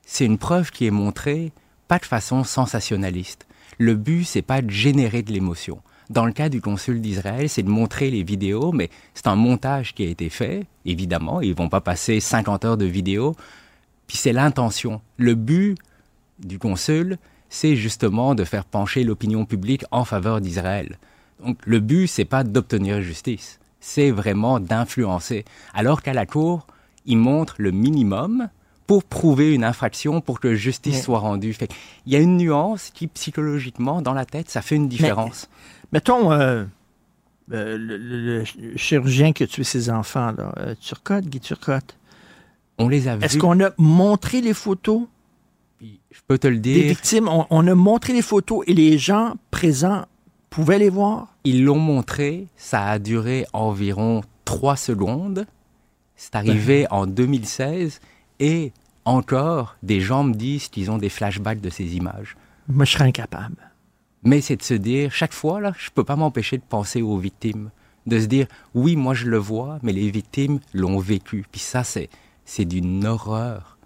c'est 0.05 0.25
une 0.25 0.37
preuve 0.37 0.71
qui 0.71 0.85
est 0.85 0.91
montrée 0.91 1.51
pas 1.87 1.99
de 1.99 2.05
façon 2.05 2.43
sensationnaliste. 2.43 3.45
Le 3.77 3.95
but, 3.95 4.23
c'est 4.23 4.41
pas 4.41 4.61
de 4.61 4.69
générer 4.69 5.21
de 5.21 5.31
l'émotion. 5.31 5.81
Dans 6.09 6.25
le 6.25 6.31
cas 6.31 6.49
du 6.49 6.61
consul 6.61 7.01
d'Israël, 7.01 7.49
c'est 7.49 7.63
de 7.63 7.69
montrer 7.69 8.09
les 8.11 8.23
vidéos, 8.23 8.71
mais 8.71 8.89
c'est 9.13 9.27
un 9.27 9.35
montage 9.35 9.93
qui 9.93 10.03
a 10.03 10.09
été 10.09 10.29
fait, 10.29 10.65
évidemment. 10.85 11.41
Ils 11.41 11.55
vont 11.55 11.69
pas 11.69 11.81
passer 11.81 12.19
50 12.19 12.65
heures 12.65 12.77
de 12.77 12.85
vidéo. 12.85 13.35
Puis 14.07 14.17
c'est 14.17 14.33
l'intention. 14.33 15.01
Le 15.17 15.35
but 15.35 15.77
du 16.39 16.59
consul, 16.59 17.17
c'est 17.49 17.75
justement 17.75 18.35
de 18.35 18.43
faire 18.43 18.65
pencher 18.65 19.03
l'opinion 19.03 19.45
publique 19.45 19.85
en 19.91 20.05
faveur 20.05 20.41
d'Israël. 20.41 20.97
Donc 21.43 21.57
le 21.65 21.79
but, 21.79 22.07
c'est 22.07 22.25
pas 22.25 22.43
d'obtenir 22.43 23.01
justice, 23.01 23.59
c'est 23.79 24.11
vraiment 24.11 24.59
d'influencer. 24.59 25.45
Alors 25.73 26.01
qu'à 26.01 26.13
la 26.13 26.25
cour, 26.25 26.67
ils 27.05 27.17
montrent 27.17 27.55
le 27.59 27.71
minimum 27.71 28.49
pour 28.87 29.03
prouver 29.03 29.53
une 29.53 29.63
infraction, 29.63 30.19
pour 30.21 30.39
que 30.39 30.55
justice 30.55 30.95
Mais- 30.95 31.01
soit 31.01 31.19
rendue. 31.19 31.53
Fait 31.53 31.69
Il 32.05 32.13
y 32.13 32.15
a 32.15 32.19
une 32.19 32.37
nuance 32.37 32.91
qui, 32.93 33.07
psychologiquement, 33.07 34.01
dans 34.01 34.13
la 34.13 34.25
tête, 34.25 34.49
ça 34.49 34.61
fait 34.61 34.75
une 34.75 34.89
différence. 34.89 35.49
Mettons, 35.93 36.31
euh, 36.31 36.65
euh, 37.53 37.77
le, 37.77 37.97
le- 37.97 38.43
le 38.59 38.77
chirurgien 38.77 39.31
qui 39.31 39.43
a 39.43 39.47
tué 39.47 39.63
ses 39.63 39.89
enfants, 39.89 40.31
là, 40.37 40.53
euh, 40.57 40.75
Turcotte, 40.81 41.25
Guy 41.25 41.39
Turcotte. 41.39 41.95
On 42.77 42.89
les 42.89 43.07
a 43.07 43.15
Est-ce 43.17 43.35
vus. 43.35 43.39
qu'on 43.39 43.63
a 43.63 43.69
montré 43.77 44.41
les 44.41 44.53
photos? 44.55 45.03
Je 45.81 46.19
peux 46.27 46.37
te 46.37 46.47
le 46.47 46.57
des 46.57 46.73
dire. 46.73 46.87
victimes? 46.87 47.27
On, 47.27 47.45
on 47.49 47.67
a 47.67 47.75
montré 47.75 48.13
les 48.13 48.21
photos 48.21 48.63
et 48.67 48.73
les 48.73 48.97
gens 48.97 49.35
présents 49.51 50.05
pouvaient 50.49 50.79
les 50.79 50.89
voir? 50.89 51.27
Ils 51.43 51.63
l'ont 51.63 51.79
montré, 51.79 52.47
ça 52.57 52.85
a 52.85 52.99
duré 52.99 53.45
environ 53.53 54.21
trois 54.45 54.75
secondes. 54.75 55.45
C'est 56.15 56.35
arrivé 56.35 56.87
en 56.89 57.05
2016 57.05 57.99
et 58.39 58.71
encore, 59.05 59.75
des 59.83 59.99
gens 59.99 60.23
me 60.23 60.33
disent 60.33 60.69
qu'ils 60.69 60.89
ont 60.89 60.97
des 60.97 61.09
flashbacks 61.09 61.59
de 61.61 61.69
ces 61.69 61.95
images. 61.97 62.37
Moi, 62.69 62.85
je 62.85 62.91
serais 62.93 63.03
incapable. 63.05 63.55
Mais 64.25 64.41
c'est 64.41 64.55
de 64.55 64.63
se 64.63 64.73
dire, 64.73 65.11
chaque 65.11 65.33
fois, 65.33 65.59
là, 65.61 65.73
je 65.77 65.89
peux 65.93 66.03
pas 66.03 66.15
m'empêcher 66.15 66.57
de 66.57 66.63
penser 66.67 67.01
aux 67.01 67.17
victimes. 67.17 67.69
De 68.07 68.19
se 68.19 68.25
dire, 68.25 68.47
oui, 68.73 68.95
moi 68.95 69.13
je 69.13 69.25
le 69.27 69.37
vois, 69.37 69.79
mais 69.81 69.93
les 69.93 70.09
victimes 70.11 70.59
l'ont 70.73 70.99
vécu. 70.99 71.45
Puis 71.51 71.61
ça, 71.61 71.83
c'est, 71.83 72.09
c'est 72.45 72.65
d'une 72.65 73.05
horreur 73.05 73.77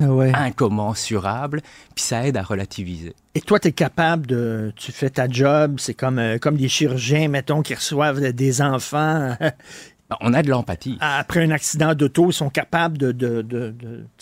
Ah 0.00 0.06
ouais. 0.12 0.32
incommensurable. 0.34 1.62
Puis 1.94 2.04
ça 2.04 2.26
aide 2.26 2.36
à 2.36 2.42
relativiser. 2.42 3.14
Et 3.34 3.40
toi, 3.40 3.58
tu 3.58 3.68
es 3.68 3.72
capable 3.72 4.26
de. 4.26 4.72
Tu 4.76 4.92
fais 4.92 5.10
ta 5.10 5.28
job, 5.28 5.76
c'est 5.78 5.94
comme, 5.94 6.18
euh, 6.18 6.38
comme 6.38 6.56
des 6.56 6.68
chirurgiens, 6.68 7.28
mettons, 7.28 7.62
qui 7.62 7.74
reçoivent 7.74 8.20
des 8.20 8.62
enfants. 8.62 9.36
On 10.20 10.34
a 10.34 10.42
de 10.42 10.50
l'empathie. 10.50 10.98
Après 11.00 11.42
un 11.42 11.50
accident 11.50 11.94
d'auto, 11.94 12.28
ils 12.30 12.34
sont 12.34 12.50
capables 12.50 12.98
de, 12.98 13.10
de, 13.12 13.40
de, 13.42 13.70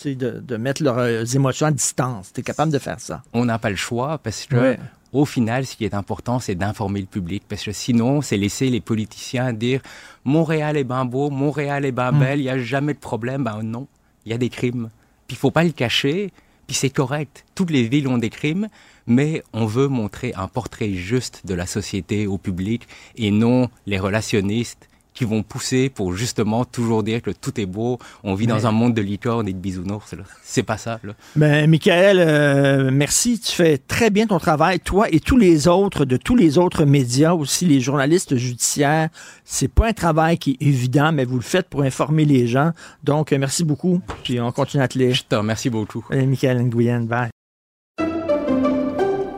de, 0.03 0.13
de- 0.13 0.39
de 0.39 0.57
mettre 0.57 0.81
leurs 0.81 1.35
émotions 1.35 1.67
à 1.67 1.71
distance. 1.71 2.31
Tu 2.33 2.39
es 2.39 2.43
capable 2.43 2.71
de 2.71 2.79
faire 2.79 2.99
ça. 2.99 3.21
on 3.33 3.45
n'a 3.45 3.59
pas 3.59 3.69
le 3.69 3.75
choix 3.75 4.17
parce 4.17 4.45
que, 4.45 4.55
Ouais. 4.55 4.79
Au 5.13 5.25
final, 5.25 5.65
ce 5.65 5.75
qui 5.77 5.85
est 5.85 5.93
important, 5.93 6.39
c'est 6.39 6.55
d'informer 6.55 6.99
le 6.99 7.05
public. 7.05 7.43
Parce 7.47 7.63
que 7.63 7.71
sinon, 7.71 8.21
c'est 8.21 8.37
laisser 8.37 8.69
les 8.69 8.81
politiciens 8.81 9.53
dire 9.53 9.81
Montréal 10.25 10.75
est 10.75 10.83
bien 10.83 11.05
beau, 11.05 11.29
Montréal 11.29 11.85
est 11.85 11.91
bien 11.91 12.11
Mm. 12.11 12.19
belle, 12.19 12.39
il 12.39 12.43
n'y 12.43 12.49
a 12.49 12.57
jamais 12.57 12.93
de 12.93 12.99
problème. 12.99 13.43
Ben 13.43 13.61
non, 13.63 13.87
il 14.25 14.31
y 14.31 14.35
a 14.35 14.37
des 14.37 14.49
crimes. 14.49 14.89
Puis 15.27 15.35
il 15.35 15.39
faut 15.39 15.51
pas 15.51 15.63
le 15.63 15.71
cacher, 15.71 16.31
puis 16.67 16.75
c'est 16.75 16.89
correct. 16.89 17.45
Toutes 17.55 17.69
les 17.71 17.87
villes 17.87 18.07
ont 18.07 18.17
des 18.17 18.29
crimes, 18.29 18.67
mais 19.07 19.43
on 19.53 19.65
veut 19.65 19.87
montrer 19.87 20.33
un 20.35 20.47
portrait 20.47 20.93
juste 20.93 21.45
de 21.45 21.53
la 21.53 21.65
société 21.65 22.25
au 22.27 22.37
public 22.37 22.87
et 23.15 23.31
non 23.31 23.69
les 23.85 23.99
relationnistes 23.99 24.89
qui 25.13 25.25
vont 25.25 25.43
pousser 25.43 25.89
pour 25.89 26.13
justement 26.13 26.65
toujours 26.65 27.03
dire 27.03 27.21
que 27.21 27.31
tout 27.31 27.59
est 27.59 27.65
beau, 27.65 27.99
on 28.23 28.33
vit 28.35 28.47
Mais- 28.47 28.53
dans 28.53 28.67
un 28.67 28.71
monde 28.71 28.93
de 28.93 29.01
licorne 29.01 29.47
et 29.47 29.53
de 29.53 29.57
bisounours. 29.57 30.15
C'est 30.43 30.63
pas 30.63 30.77
ça. 30.77 30.99
Là. 31.03 31.13
Ben, 31.35 31.69
Michael, 31.69 32.17
euh, 32.19 32.89
merci. 32.91 33.39
Tu 33.39 33.51
fais 33.51 33.77
très 33.77 34.09
bien 34.09 34.27
ton 34.27 34.39
travail. 34.39 34.79
Toi 34.79 35.07
et 35.11 35.19
tous 35.19 35.37
les 35.37 35.67
autres, 35.67 36.05
de 36.05 36.17
tous 36.17 36.35
les 36.35 36.57
autres 36.57 36.85
médias, 36.85 37.33
aussi 37.33 37.65
les 37.65 37.79
journalistes 37.81 38.35
judiciaires, 38.35 39.09
c'est 39.45 39.67
pas 39.71 39.87
un 39.87 39.93
travail 39.93 40.37
qui 40.37 40.51
est 40.59 40.65
évident, 40.65 41.11
mais 41.11 41.25
vous 41.25 41.35
le 41.35 41.41
faites 41.41 41.67
pour 41.69 41.81
informer 41.83 42.25
les 42.25 42.47
gens. 42.47 42.71
Donc, 43.03 43.31
euh, 43.33 43.37
merci 43.39 43.63
beaucoup. 43.63 44.01
Puis 44.23 44.39
on 44.39 44.51
continue 44.51 44.83
à 44.83 44.87
te 44.87 44.97
lire. 44.97 45.13
Je 45.13 45.23
te 45.23 45.35
remercie 45.35 45.69
beaucoup. 45.69 46.05
Allez, 46.09 46.25
Michael 46.25 46.61
Nguyen, 46.63 47.01
bye. 47.05 47.29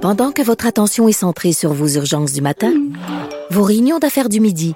Pendant 0.01 0.31
que 0.31 0.41
votre 0.43 0.67
attention 0.67 1.07
est 1.07 1.13
centrée 1.13 1.51
sur 1.53 1.73
vos 1.73 1.87
urgences 1.87 2.33
du 2.33 2.41
matin, 2.41 2.71
vos 3.49 3.63
réunions 3.63 3.97
d'affaires 3.97 4.29
du 4.29 4.39
midi, 4.39 4.75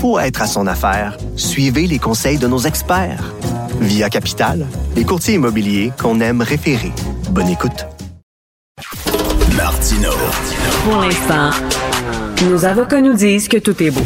pour 0.00 0.20
être 0.20 0.42
à 0.42 0.46
son 0.46 0.66
affaire, 0.66 1.16
suivez 1.36 1.86
les 1.86 1.98
conseils 1.98 2.38
de 2.38 2.46
nos 2.46 2.60
experts. 2.60 3.32
Via 3.80 4.08
Capital, 4.08 4.66
les 4.96 5.04
courtiers 5.04 5.34
immobiliers 5.34 5.92
qu'on 6.00 6.20
aime 6.20 6.42
référer. 6.42 6.92
Bonne 7.30 7.48
écoute. 7.48 7.86
Martino. 9.56 10.10
Pour 10.84 11.00
l'instant, 11.00 11.50
nos 12.48 12.64
avocats 12.64 13.00
nous 13.00 13.14
disent 13.14 13.48
que 13.48 13.58
tout 13.58 13.82
est 13.82 13.90
beau. 13.90 14.04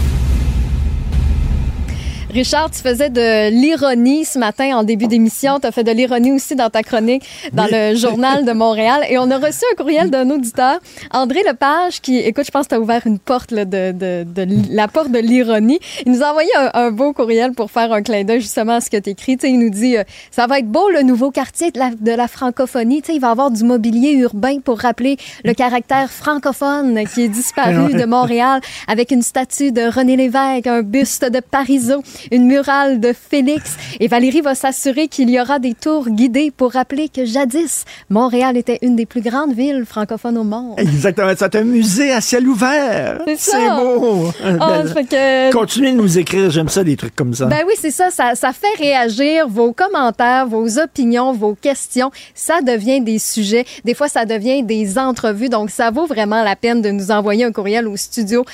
Richard, 2.33 2.71
tu 2.71 2.81
faisais 2.81 3.11
de 3.11 3.51
l'ironie 3.51 4.25
ce 4.25 4.39
matin 4.39 4.75
en 4.79 4.85
début 4.85 5.07
d'émission. 5.07 5.61
Tu 5.61 5.67
as 5.67 5.71
fait 5.71 5.85
de 5.85 5.91
l'ironie 5.91 6.33
aussi 6.33 6.57
dans 6.57 6.71
ta 6.71 6.83
chronique 6.83 7.25
dans 7.53 7.67
le 7.71 7.95
Journal 7.95 8.47
de 8.47 8.53
Montréal. 8.53 9.05
Et 9.11 9.19
on 9.19 9.31
a 9.31 9.37
reçu 9.37 9.67
un 9.71 9.77
courriel 9.77 10.09
d'un 10.09 10.31
auditeur, 10.31 10.79
André 11.11 11.41
Lepage, 11.47 12.01
qui, 12.01 12.17
écoute, 12.17 12.47
je 12.47 12.51
pense 12.51 12.65
que 12.65 12.71
tu 12.71 12.75
as 12.77 12.81
ouvert 12.81 13.03
une 13.07 13.19
porte 13.19 13.51
là, 13.51 13.67
de, 13.67 13.93
de, 13.93 14.25
de, 14.25 14.47
la 14.75 14.89
porte 14.89 15.11
de 15.11 15.19
l'ironie. 15.19 15.79
Il 16.07 16.13
nous 16.13 16.23
a 16.23 16.31
envoyé 16.31 16.49
un, 16.57 16.71
un, 16.73 16.91
beau 16.91 17.13
courriel 17.13 17.53
pour 17.53 17.71
faire 17.71 17.93
un 17.93 18.01
clin 18.01 18.25
d'œil 18.25 18.41
justement 18.41 18.77
à 18.77 18.81
ce 18.81 18.89
que 18.89 18.97
tu 18.97 19.11
écris. 19.11 19.37
il 19.43 19.59
nous 19.59 19.69
dit 19.69 19.99
euh, 19.99 20.05
Ça 20.31 20.47
va 20.47 20.59
être 20.59 20.69
beau 20.69 20.89
le 20.89 21.03
nouveau 21.03 21.33
quartier 21.33 21.71
de 21.71 21.79
la, 21.79 21.91
de 21.91 22.13
la 22.13 22.29
francophonie. 22.29 23.03
il 23.11 23.21
va 23.21 23.29
y 23.29 23.31
avoir 23.31 23.51
du 23.51 23.63
mobilier 23.63 24.13
urbain 24.13 24.59
pour 24.65 24.79
rappeler 24.79 25.19
le 25.45 25.53
caractère 25.53 26.11
francophone 26.11 26.99
qui 27.13 27.25
est 27.25 27.29
disparu 27.29 27.93
de 27.93 28.07
Montréal 28.07 28.63
avec 28.89 29.11
une 29.11 29.23
statue 29.23 29.71
de 29.71 29.83
René 29.83 30.17
Lévesque, 30.17 30.67
un 30.67 30.81
buste 30.81 31.27
de 31.31 31.41
Parisot 31.41 32.03
une 32.31 32.47
murale 32.47 33.01
de 33.01 33.13
Félix. 33.13 33.77
Et 34.01 34.09
Valérie 34.09 34.41
va 34.41 34.55
s'assurer 34.55 35.09
qu'il 35.09 35.31
y 35.31 35.41
aura 35.41 35.59
des 35.59 35.75
tours 35.75 36.09
guidés 36.09 36.51
pour 36.51 36.73
rappeler 36.73 37.09
que 37.09 37.25
jadis, 37.25 37.85
Montréal 38.11 38.57
était 38.57 38.79
une 38.83 38.97
des 38.97 39.07
plus 39.07 39.21
grandes 39.21 39.55
villes 39.55 39.85
francophones 39.87 40.39
au 40.39 40.45
monde. 40.45 40.79
Exactement. 40.79 41.33
C'est 41.37 41.55
un 41.55 41.65
musée 41.65 42.13
à 42.13 42.21
ciel 42.21 42.49
ouvert. 42.49 43.23
C'est 43.37 43.69
beau. 43.71 44.01
Oh, 44.03 44.31
que... 44.43 45.53
Continuez 45.53 45.93
de 45.93 45.97
nous 45.97 46.19
écrire. 46.19 46.51
J'aime 46.51 46.69
ça, 46.69 46.85
des 46.85 46.97
trucs 46.97 47.17
comme 47.17 47.35
ça. 47.35 47.47
Ben 47.47 47.65
oui, 47.67 47.75
c'est 47.79 47.91
ça, 47.91 48.11
ça. 48.11 48.35
Ça 48.35 48.53
fait 48.53 48.83
réagir 48.83 49.49
vos 49.49 49.73
commentaires, 49.73 50.47
vos 50.47 50.79
opinions, 50.79 51.33
vos 51.33 51.55
questions. 51.55 52.11
Ça 52.35 52.61
devient 52.61 53.01
des 53.01 53.19
sujets. 53.19 53.65
Des 53.85 53.95
fois, 53.95 54.09
ça 54.09 54.25
devient 54.25 54.63
des 54.63 54.99
entrevues. 54.99 55.49
Donc, 55.49 55.71
ça 55.71 55.91
vaut 55.91 56.07
vraiment 56.07 56.43
la 56.43 56.57
peine 56.57 56.83
de 56.83 56.91
nous 56.91 57.11
envoyer 57.11 57.45
un 57.45 57.53
courriel 57.53 57.89
au 57.89 57.97
studio 57.97 58.45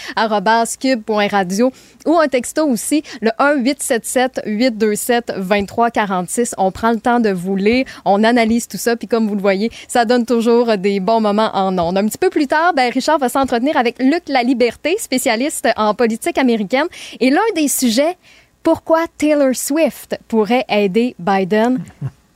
cube.radio 0.80 1.72
ou 2.06 2.18
un 2.18 2.28
texto 2.28 2.66
aussi, 2.66 3.02
le 3.20 3.30
1-877-827-2346. 3.58 6.54
On 6.58 6.72
prend 6.72 6.92
le 6.92 7.00
temps 7.00 7.20
de 7.20 7.30
vous 7.30 7.56
lire, 7.56 7.86
on 8.04 8.22
analyse 8.24 8.68
tout 8.68 8.76
ça, 8.76 8.96
puis 8.96 9.08
comme 9.08 9.26
vous 9.28 9.34
le 9.34 9.40
voyez, 9.40 9.70
ça 9.88 10.04
donne 10.04 10.26
toujours 10.26 10.76
des 10.76 11.00
bons 11.00 11.20
moments 11.20 11.50
en 11.54 11.76
ondes. 11.78 11.98
Un 11.98 12.06
petit 12.06 12.18
peu 12.18 12.30
plus 12.30 12.46
tard, 12.46 12.74
ben, 12.74 12.92
Richard 12.92 13.18
va 13.18 13.28
s'entretenir 13.28 13.76
avec 13.76 13.98
Luc 13.98 14.28
Laliberté, 14.28 14.96
spécialiste 14.98 15.68
en 15.76 15.94
politique 15.94 16.38
américaine. 16.38 16.86
Et 17.20 17.30
l'un 17.30 17.40
des 17.54 17.68
sujets, 17.68 18.16
pourquoi 18.62 19.04
Taylor 19.16 19.54
Swift 19.54 20.18
pourrait 20.28 20.64
aider 20.68 21.14
Biden 21.18 21.82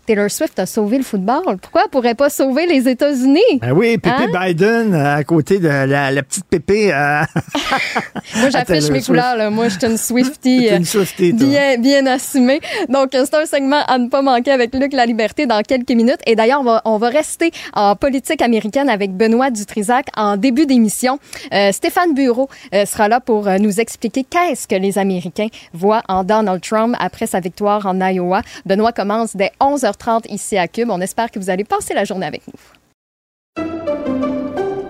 Taylor 0.06 0.30
Swift 0.30 0.58
a 0.58 0.66
sauvé 0.66 0.98
le 0.98 1.04
football. 1.04 1.58
Pourquoi 1.60 1.82
elle 1.84 1.90
pourrait 1.90 2.14
pas 2.14 2.28
sauver 2.28 2.66
les 2.66 2.88
États-Unis? 2.88 3.40
Ben 3.60 3.72
oui, 3.72 3.98
Pépé 3.98 4.10
hein? 4.10 4.46
Biden 4.46 4.94
à 4.94 5.22
côté 5.22 5.58
de 5.58 5.68
la, 5.68 6.22
petite 6.22 6.44
Pépé. 6.46 6.92
Euh, 6.92 7.22
Moi, 8.36 8.50
j'affiche 8.50 8.90
mes 8.90 9.00
couleurs. 9.00 9.36
Là. 9.36 9.50
Moi, 9.50 9.68
je 9.68 9.78
suis 9.78 9.86
une 9.86 9.96
Swiftie, 9.96 10.68
une 10.72 10.84
Swiftie 10.84 11.32
bien, 11.32 11.78
bien 11.78 12.04
assumée. 12.06 12.60
Donc, 12.88 13.10
c'est 13.12 13.34
un 13.34 13.46
segment 13.46 13.84
à 13.86 13.98
ne 13.98 14.08
pas 14.08 14.22
manquer 14.22 14.50
avec 14.50 14.74
Luc 14.74 14.92
La 14.92 15.06
Liberté 15.06 15.46
dans 15.46 15.62
quelques 15.62 15.92
minutes. 15.92 16.20
Et 16.26 16.34
d'ailleurs, 16.34 16.60
on 16.60 16.64
va, 16.64 16.82
on 16.84 16.98
va 16.98 17.08
rester 17.08 17.52
en 17.72 17.94
politique 17.94 18.42
américaine 18.42 18.88
avec 18.88 19.16
Benoît 19.16 19.50
Dutrisac 19.50 20.06
en 20.16 20.36
début 20.36 20.66
d'émission. 20.66 21.20
Euh, 21.52 21.70
Stéphane 21.70 22.14
Bureau 22.14 22.48
euh, 22.74 22.84
sera 22.86 23.06
là 23.06 23.20
pour 23.20 23.48
nous 23.60 23.80
expliquer 23.80 24.24
qu'est-ce 24.24 24.66
que 24.66 24.74
les 24.74 24.98
Américains 24.98 25.48
voient 25.72 26.02
en 26.08 26.24
Donald 26.24 26.60
Trump 26.60 26.96
après 26.98 27.26
sa 27.26 27.38
victoire 27.38 27.86
en 27.86 28.00
Iowa. 28.00 28.42
Benoît 28.66 28.92
commence 28.92 29.36
dès 29.36 29.52
11h 29.60 29.91
30 29.96 30.26
ici 30.30 30.56
à 30.56 30.68
Cube. 30.68 30.90
On 30.90 31.00
espère 31.00 31.30
que 31.30 31.38
vous 31.38 31.50
allez 31.50 31.64
passer 31.64 31.94
la 31.94 32.04
journée 32.04 32.26
avec 32.26 32.42
nous. 32.46 33.64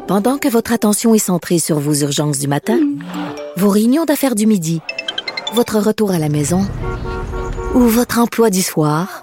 Pendant 0.06 0.36
que 0.36 0.48
votre 0.48 0.72
attention 0.72 1.14
est 1.14 1.18
centrée 1.18 1.58
sur 1.58 1.78
vos 1.78 1.94
urgences 1.94 2.38
du 2.38 2.48
matin, 2.48 2.78
vos 3.56 3.70
réunions 3.70 4.04
d'affaires 4.04 4.34
du 4.34 4.46
midi, 4.46 4.80
votre 5.54 5.78
retour 5.78 6.10
à 6.10 6.18
la 6.18 6.28
maison 6.28 6.66
ou 7.74 7.80
votre 7.80 8.18
emploi 8.18 8.50
du 8.50 8.62
soir, 8.62 9.22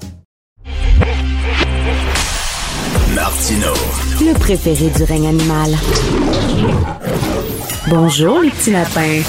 Martino. 3.15 3.73
Le 4.21 4.37
préféré 4.39 4.89
du 4.89 5.03
règne 5.03 5.27
animal. 5.27 5.71
Bonjour, 7.89 8.39
les 8.39 8.49
petits 8.49 8.71
lapins. 8.71 9.21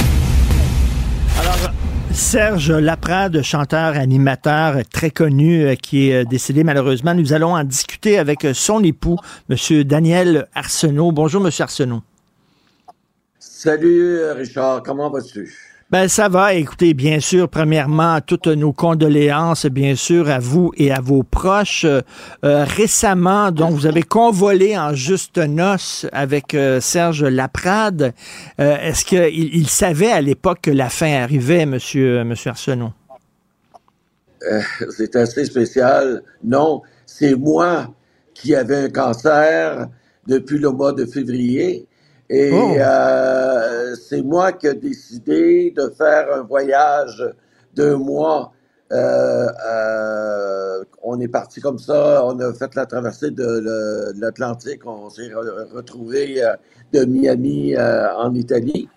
Alors, 1.40 1.72
Serge 2.12 2.70
Laprade, 2.70 3.42
chanteur, 3.42 3.96
animateur 3.96 4.82
très 4.92 5.10
connu, 5.10 5.64
euh, 5.64 5.74
qui 5.74 6.10
est 6.10 6.22
euh, 6.22 6.24
décédé 6.24 6.62
malheureusement. 6.62 7.14
Nous 7.14 7.32
allons 7.32 7.54
en 7.54 7.64
discuter 7.64 8.18
avec 8.18 8.44
euh, 8.44 8.54
son 8.54 8.84
époux, 8.84 9.18
M. 9.50 9.82
Daniel 9.82 10.46
Arsenault. 10.54 11.10
Bonjour, 11.10 11.44
M. 11.44 11.50
Arsenault. 11.58 12.02
Salut, 13.40 14.30
Richard. 14.36 14.82
Comment 14.84 15.10
vas-tu? 15.10 15.71
Ben 15.92 16.08
ça 16.08 16.30
va. 16.30 16.54
Écoutez, 16.54 16.94
bien 16.94 17.20
sûr, 17.20 17.50
premièrement, 17.50 18.18
toutes 18.22 18.46
nos 18.46 18.72
condoléances, 18.72 19.66
bien 19.66 19.94
sûr, 19.94 20.30
à 20.30 20.38
vous 20.38 20.72
et 20.78 20.90
à 20.90 21.02
vos 21.02 21.22
proches. 21.22 21.84
Euh, 21.84 22.64
récemment, 22.64 23.50
donc, 23.50 23.72
vous 23.72 23.84
avez 23.84 24.02
convolé 24.02 24.78
en 24.78 24.94
juste 24.94 25.36
noces 25.36 26.06
avec 26.10 26.54
euh, 26.54 26.80
Serge 26.80 27.22
Laprade. 27.24 28.14
Euh, 28.58 28.78
est-ce 28.80 29.04
qu'il 29.04 29.54
il 29.54 29.68
savait 29.68 30.10
à 30.10 30.22
l'époque 30.22 30.60
que 30.62 30.70
la 30.70 30.88
fin 30.88 31.12
arrivait, 31.12 31.66
Monsieur, 31.66 32.24
monsieur 32.24 32.52
Arsenault? 32.52 32.94
C'est 34.96 35.14
assez 35.14 35.44
spécial. 35.44 36.22
Non, 36.42 36.80
c'est 37.04 37.34
moi 37.34 37.94
qui 38.32 38.54
avais 38.54 38.76
un 38.76 38.88
cancer 38.88 39.88
depuis 40.26 40.56
le 40.56 40.70
mois 40.70 40.94
de 40.94 41.04
février 41.04 41.86
et 42.32 42.50
oh. 42.50 42.74
euh, 42.78 43.94
c'est 43.94 44.22
moi 44.22 44.52
qui 44.52 44.66
ai 44.66 44.72
décidé 44.72 45.70
de 45.76 45.90
faire 45.90 46.32
un 46.34 46.40
voyage 46.40 47.22
d'un 47.74 47.98
mois. 47.98 48.54
Euh, 48.90 49.48
euh, 49.66 50.84
on 51.02 51.20
est 51.20 51.28
parti 51.28 51.60
comme 51.60 51.78
ça, 51.78 52.24
on 52.24 52.38
a 52.40 52.54
fait 52.54 52.74
la 52.74 52.86
traversée 52.86 53.32
de, 53.32 54.18
l'Atlantique, 54.18 54.86
on 54.86 55.10
s'est 55.10 55.30
retrouvé 55.74 56.42
de 56.94 57.04
Miami 57.04 57.76
en 57.76 58.34
Italie. 58.34 58.88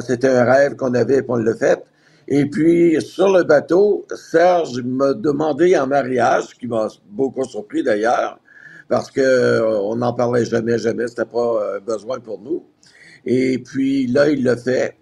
C'était 0.00 0.28
un 0.28 0.44
rêve 0.44 0.74
qu'on 0.74 0.94
avait 0.94 1.18
et 1.18 1.24
on 1.28 1.36
l'a 1.36 1.54
fait. 1.54 1.84
Et 2.26 2.46
puis, 2.46 3.00
sur 3.00 3.32
le 3.32 3.44
bateau, 3.44 4.04
Serge 4.14 4.82
m'a 4.82 5.14
demandé 5.14 5.76
en 5.78 5.86
mariage, 5.86 6.48
ce 6.48 6.54
qui 6.56 6.66
m'a 6.66 6.88
beaucoup 7.08 7.44
surpris 7.44 7.84
d'ailleurs, 7.84 8.38
parce 8.88 9.10
que 9.10 9.20
euh, 9.20 9.80
on 9.80 9.96
n'en 9.96 10.12
parlait 10.12 10.44
jamais, 10.44 10.78
jamais, 10.78 11.06
c'était 11.08 11.24
pas 11.24 11.40
un 11.40 11.76
euh, 11.76 11.80
besoin 11.80 12.18
pour 12.20 12.40
nous. 12.40 12.64
Et 13.24 13.58
puis 13.58 14.06
là, 14.06 14.28
il 14.30 14.42
l'a 14.42 14.56
fait. 14.56 14.96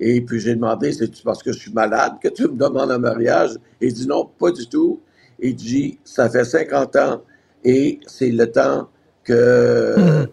Et 0.00 0.20
puis 0.20 0.40
j'ai 0.40 0.54
demandé, 0.54 0.92
c'est-tu 0.92 1.22
parce 1.22 1.42
que 1.42 1.52
je 1.52 1.58
suis 1.58 1.72
malade 1.72 2.14
que 2.22 2.28
tu 2.28 2.42
me 2.42 2.56
demandes 2.56 2.90
un 2.90 2.98
mariage? 2.98 3.52
Il 3.80 3.92
dit 3.92 4.06
non, 4.06 4.28
pas 4.38 4.50
du 4.50 4.68
tout. 4.68 5.00
Il 5.40 5.54
dit, 5.54 5.98
ça 6.04 6.28
fait 6.28 6.44
50 6.44 6.96
ans 6.96 7.22
et 7.64 8.00
c'est 8.06 8.30
le 8.30 8.50
temps 8.50 8.88
que 9.22 10.26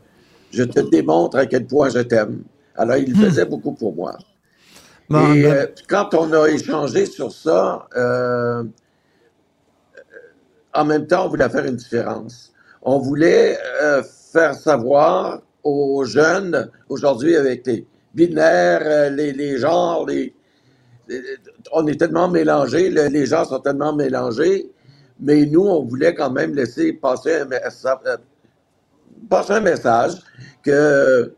je 0.51 0.63
te 0.63 0.79
démontre 0.79 1.37
à 1.37 1.45
quel 1.45 1.67
point 1.67 1.89
je 1.89 1.99
t'aime. 1.99 2.43
Alors, 2.75 2.97
il 2.97 3.13
hmm. 3.13 3.21
faisait 3.21 3.45
beaucoup 3.45 3.73
pour 3.73 3.95
moi. 3.95 4.17
et 4.17 5.13
ben 5.13 5.45
euh, 5.45 5.67
quand 5.87 6.13
on 6.15 6.33
a 6.33 6.47
échangé 6.47 7.05
sur 7.05 7.31
ça, 7.31 7.87
en 10.73 10.85
même 10.85 11.05
temps, 11.05 11.25
on 11.25 11.29
voulait 11.29 11.49
faire 11.49 11.65
une 11.65 11.75
différence 11.75 12.54
on 12.85 12.99
voulait 12.99 13.57
euh, 13.81 14.03
faire 14.03 14.53
savoir 14.53 15.41
aux 15.63 16.05
jeunes, 16.05 16.69
aujourd'hui 16.87 17.35
avec 17.35 17.65
les 17.65 17.85
binaires, 18.13 18.81
euh, 18.83 19.09
les, 19.09 19.57
genres, 19.57 20.05
les, 20.05 20.33
on 21.73 21.87
est 21.87 21.99
tellement 21.99 22.29
mélangés, 22.29 22.89
les 22.91 23.25
gens 23.25 23.43
sont 23.43 23.59
tellement 23.59 23.93
mélangés, 23.93 24.71
mais 25.19 25.45
nous, 25.47 25.61
on 25.65 25.83
voulait 25.83 26.13
quand 26.13 26.29
même 26.29 26.53
laisser 26.53 26.93
passer 26.93 27.35
un, 27.39 27.49
euh, 27.51 28.17
passer 29.29 29.53
un 29.53 29.61
message 29.61 30.13
que 30.61 31.33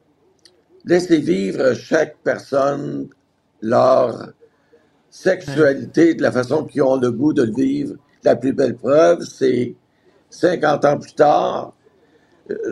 laisser 0.85 1.17
vivre 1.19 1.73
chaque 1.73 2.17
personne 2.23 3.07
leur 3.61 4.33
sexualité 5.09 6.13
de 6.13 6.21
la 6.21 6.31
façon 6.31 6.65
qu'ils 6.65 6.83
ont 6.83 6.97
le 6.97 7.11
goût 7.11 7.33
de 7.33 7.43
le 7.43 7.53
vivre. 7.53 7.95
La 8.23 8.35
plus 8.35 8.51
belle 8.53 8.75
preuve, 8.75 9.21
c'est 9.23 9.75
50 10.29 10.85
ans 10.85 10.97
plus 10.97 11.13
tard, 11.13 11.73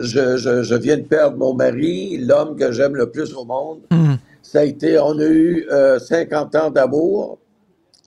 je, 0.00 0.36
je, 0.36 0.74
viens 0.74 0.96
de 0.96 1.02
perdre 1.02 1.36
mon 1.36 1.54
mari, 1.54 2.18
l'homme 2.18 2.56
que 2.56 2.72
j'aime 2.72 2.96
le 2.96 3.10
plus 3.10 3.34
au 3.34 3.44
monde. 3.44 3.80
Hmm. 3.90 4.14
Ça 4.42 4.60
a 4.60 4.64
été, 4.64 4.98
on 4.98 5.18
a 5.18 5.24
eu 5.24 5.66
50 5.98 6.54
euh, 6.54 6.58
ans 6.60 6.70
d'amour. 6.70 7.38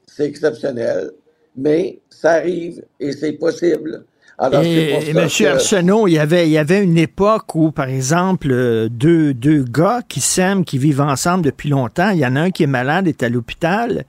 c'est 0.08 0.26
exceptionnel, 0.26 1.12
mais 1.56 2.00
ça 2.10 2.32
arrive 2.34 2.84
et 3.00 3.12
c'est 3.12 3.34
possible. 3.34 4.06
Alors, 4.42 4.64
Et, 4.64 4.94
et 4.94 5.10
M. 5.10 5.28
que- 5.28 5.46
Arsenault, 5.46 6.08
il 6.08 6.14
y 6.14 6.20
avait, 6.20 6.48
il 6.48 6.52
y 6.52 6.58
avait 6.58 6.82
une 6.82 6.98
époque 6.98 7.56
où, 7.56 7.72
par 7.72 7.90
exemple, 7.90 8.88
deux, 8.90 9.34
deux 9.34 9.64
gars 9.64 10.00
qui 10.08 10.22
s'aiment, 10.22 10.64
qui 10.64 10.78
vivent 10.78 11.02
ensemble 11.02 11.44
depuis 11.44 11.70
longtemps, 11.70 12.12
il 12.12 12.20
y 12.20 12.26
en 12.26 12.38
a 12.38 12.42
un 12.44 12.52
qui 12.52 12.64
est 12.64 12.68
malade, 12.68 13.08
est 13.08 13.22
à 13.22 13.28
l'hôpital, 13.28 14.06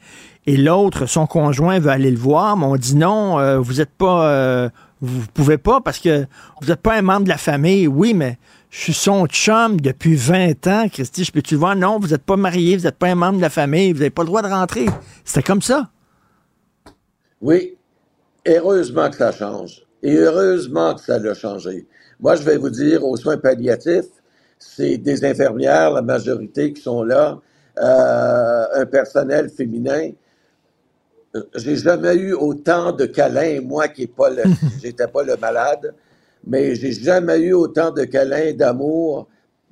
et 0.46 0.56
l'autre, 0.56 1.06
son 1.06 1.26
conjoint, 1.26 1.80
veut 1.80 1.90
aller 1.90 2.12
le 2.12 2.16
voir, 2.16 2.56
mais 2.56 2.66
on 2.66 2.76
dit 2.76 2.94
non, 2.94 3.40
euh, 3.40 3.58
vous 3.58 3.80
êtes 3.80 3.90
pas, 3.90 4.30
euh, 4.30 4.68
vous 5.01 5.27
pouvez 5.32 5.59
pas 5.59 5.81
parce 5.81 5.98
que 5.98 6.27
vous 6.60 6.68
n'êtes 6.68 6.81
pas 6.81 6.94
un 6.94 7.02
membre 7.02 7.24
de 7.24 7.31
la 7.31 7.39
famille. 7.39 7.86
Oui, 7.86 8.14
mais 8.14 8.39
je 8.70 8.78
suis 8.78 8.94
son 8.94 9.27
chum 9.27 9.81
depuis 9.81 10.14
20 10.14 10.66
ans, 10.66 10.89
Christy, 10.89 11.24
je 11.24 11.32
peux-tu 11.32 11.55
le 11.55 11.60
voir? 11.60 11.74
Non, 11.74 11.98
vous 11.98 12.09
n'êtes 12.09 12.22
pas 12.22 12.36
marié, 12.36 12.77
vous 12.77 12.85
n'êtes 12.85 12.97
pas 12.97 13.09
un 13.09 13.14
membre 13.14 13.39
de 13.39 13.43
la 13.43 13.51
famille, 13.51 13.93
vous 13.93 13.98
n'avez 13.98 14.10
pas 14.10 14.22
le 14.22 14.27
droit 14.27 14.43
de 14.43 14.48
rentrer. 14.48 14.86
C'était 15.24 15.43
comme 15.43 15.62
ça. 15.62 15.90
Oui, 17.40 17.77
heureusement 18.47 19.10
que 19.10 19.16
ça 19.16 19.32
change. 19.32 19.82
Et 20.02 20.16
heureusement 20.16 20.94
que 20.94 21.01
ça 21.01 21.18
l'a 21.18 21.35
changé. 21.35 21.86
Moi, 22.20 22.36
je 22.36 22.43
vais 22.43 22.56
vous 22.56 22.70
dire, 22.70 23.05
aux 23.05 23.16
soins 23.16 23.39
palliatifs, 23.39 24.06
c'est 24.59 24.98
des 24.98 25.24
infirmières, 25.24 25.90
la 25.90 26.02
majorité 26.02 26.72
qui 26.72 26.82
sont 26.82 27.02
là, 27.02 27.39
euh, 27.78 28.64
un 28.74 28.86
personnel 28.86 29.48
féminin. 29.51 30.10
Euh, 31.36 31.43
J'ai 31.57 31.77
jamais 31.77 32.16
eu 32.16 32.35
autant 32.35 32.93
de 32.93 33.07
câlins, 33.07 33.61
moi 33.62 33.89
qui 33.89 34.02
n'étais 34.02 34.15
pas, 34.15 34.31
le, 34.31 34.47
j'étais 34.82 35.09
pas 35.09 35.23
le 35.23 35.36
malade, 35.36 35.94
mais 36.47 36.74
j'ai 36.77 36.93
jamais 36.93 37.39
eu 37.40 37.52
autant 37.55 37.90
de 37.93 38.05
câlins, 38.05 38.52
d'amour 38.55 39.28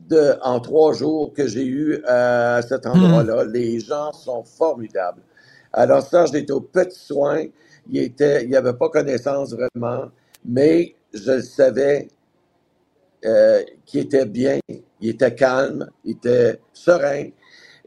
de, 0.09 0.35
en 0.43 0.61
trois 0.61 0.95
jours 0.95 1.33
que 1.35 1.49
j'ai 1.49 1.67
eu 1.67 2.03
à 2.07 2.63
cet 2.63 2.87
endroit-là. 2.87 3.45
Les 3.45 3.81
gens 3.81 4.13
sont 4.13 4.45
formidables. 4.45 5.23
Alors, 5.73 6.03
Serge 6.03 6.35
était 6.35 6.53
au 6.53 6.61
petit 6.61 6.99
soin. 6.99 7.45
Il 7.91 7.99
était, 8.03 8.45
il 8.47 8.55
avait 8.57 8.75
pas 8.75 8.91
connaissance 8.91 9.53
vraiment, 9.55 10.11
mais 10.45 10.95
je 11.15 11.33
le 11.33 11.43
savais 11.43 12.09
euh, 13.27 13.63
qu'il 13.87 14.01
était 14.03 14.27
bien, 14.27 14.59
il 15.01 15.11
était 15.11 15.35
calme, 15.35 15.89
il 16.05 16.13
était 16.13 16.61
serein. 16.73 17.29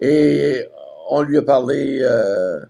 Et 0.02 0.66
on 1.10 1.22
lui 1.24 1.38
a 1.38 1.42
parlé 1.44 2.00
euh, 2.04 2.62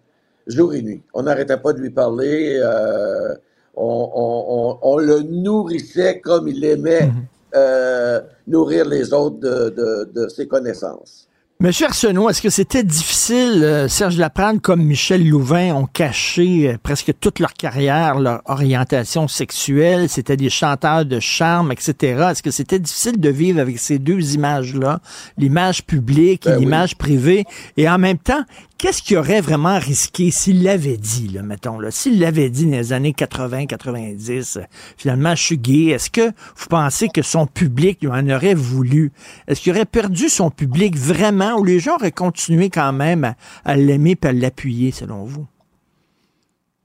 jour 0.48 0.74
et 0.74 0.82
nuit. 0.82 1.02
On 1.14 1.24
n'arrêtait 1.24 1.58
pas 1.58 1.74
de 1.74 1.80
lui 1.80 1.90
parler. 1.92 2.60
euh, 2.64 3.34
on, 3.76 4.10
on- 4.14 4.46
on- 4.50 4.78
on 4.82 4.98
le 4.98 5.22
nourrissait 5.22 6.20
comme 6.20 6.48
il 6.50 6.64
aimait 6.66 7.10
euh, 7.56 8.20
nourrir 8.48 8.86
les 8.86 9.14
autres 9.14 9.40
de, 9.40 9.70
de- 9.70 10.12
de 10.14 10.28
ses 10.28 10.48
connaissances. 10.48 11.28
Monsieur 11.62 11.86
Arsenault, 11.86 12.28
est-ce 12.28 12.42
que 12.42 12.50
c'était 12.50 12.82
difficile, 12.84 13.64
euh, 13.64 13.88
Serge 13.88 14.18
Laprade 14.18 14.62
comme 14.62 14.82
Michel 14.82 15.28
Louvain 15.30 15.76
ont 15.76 15.86
caché 15.86 16.76
presque 16.82 17.14
toute 17.20 17.38
leur 17.38 17.54
carrière, 17.54 18.18
leur 18.18 18.42
orientation 18.46 19.28
sexuelle, 19.28 20.10
c'était 20.10 20.38
des 20.38 20.50
chanteurs 20.50 21.06
de 21.06 21.20
charme, 21.20 21.72
etc. 21.72 22.30
Est-ce 22.32 22.42
que 22.42 22.50
c'était 22.50 22.80
difficile 22.80 23.20
de 23.20 23.30
vivre 23.30 23.60
avec 23.60 23.78
ces 23.78 24.00
deux 24.00 24.34
images-là, 24.34 25.02
l'image 25.38 25.86
publique 25.86 26.48
et 26.48 26.50
Ben 26.50 26.56
oui. 26.58 26.62
l'image 26.64 26.98
privée, 26.98 27.46
et 27.78 27.88
en 27.88 28.00
même 28.00 28.18
temps, 28.18 28.42
qu'est-ce 28.82 29.04
qu'il 29.04 29.18
aurait 29.18 29.42
vraiment 29.42 29.78
risqué 29.78 30.32
s'il 30.32 30.64
l'avait 30.64 30.98
dit, 30.98 31.28
là, 31.28 31.44
mettons, 31.44 31.80
là, 31.80 31.92
s'il 31.92 32.20
l'avait 32.20 32.50
dit 32.50 32.66
dans 32.66 32.78
les 32.78 32.94
années 32.94 33.12
80-90, 33.12 34.58
euh, 34.58 34.62
finalement, 34.98 35.36
je 35.36 35.44
suis 35.44 35.58
gay, 35.60 35.92
est-ce 35.94 36.10
que 36.10 36.32
vous 36.56 36.66
pensez 36.68 37.08
que 37.08 37.22
son 37.22 37.46
public 37.46 38.04
en 38.10 38.28
aurait 38.28 38.56
voulu? 38.56 39.12
Est-ce 39.48 39.62
qu'il 39.62 39.72
aurait 39.72 39.86
perdu 39.86 40.30
son 40.30 40.50
public 40.50 40.98
vraiment 40.98 41.60
ou 41.60 41.64
les 41.64 41.80
gens 41.80 41.96
auraient 41.98 42.12
continué 42.12 42.72
quand 42.72 42.92
même 42.92 43.36
à, 43.66 43.78
l'aimer 43.78 44.18
et 44.24 44.28
à 44.28 44.34
l'appuyer, 44.34 44.92
selon 44.92 45.26
vous? 45.26 45.46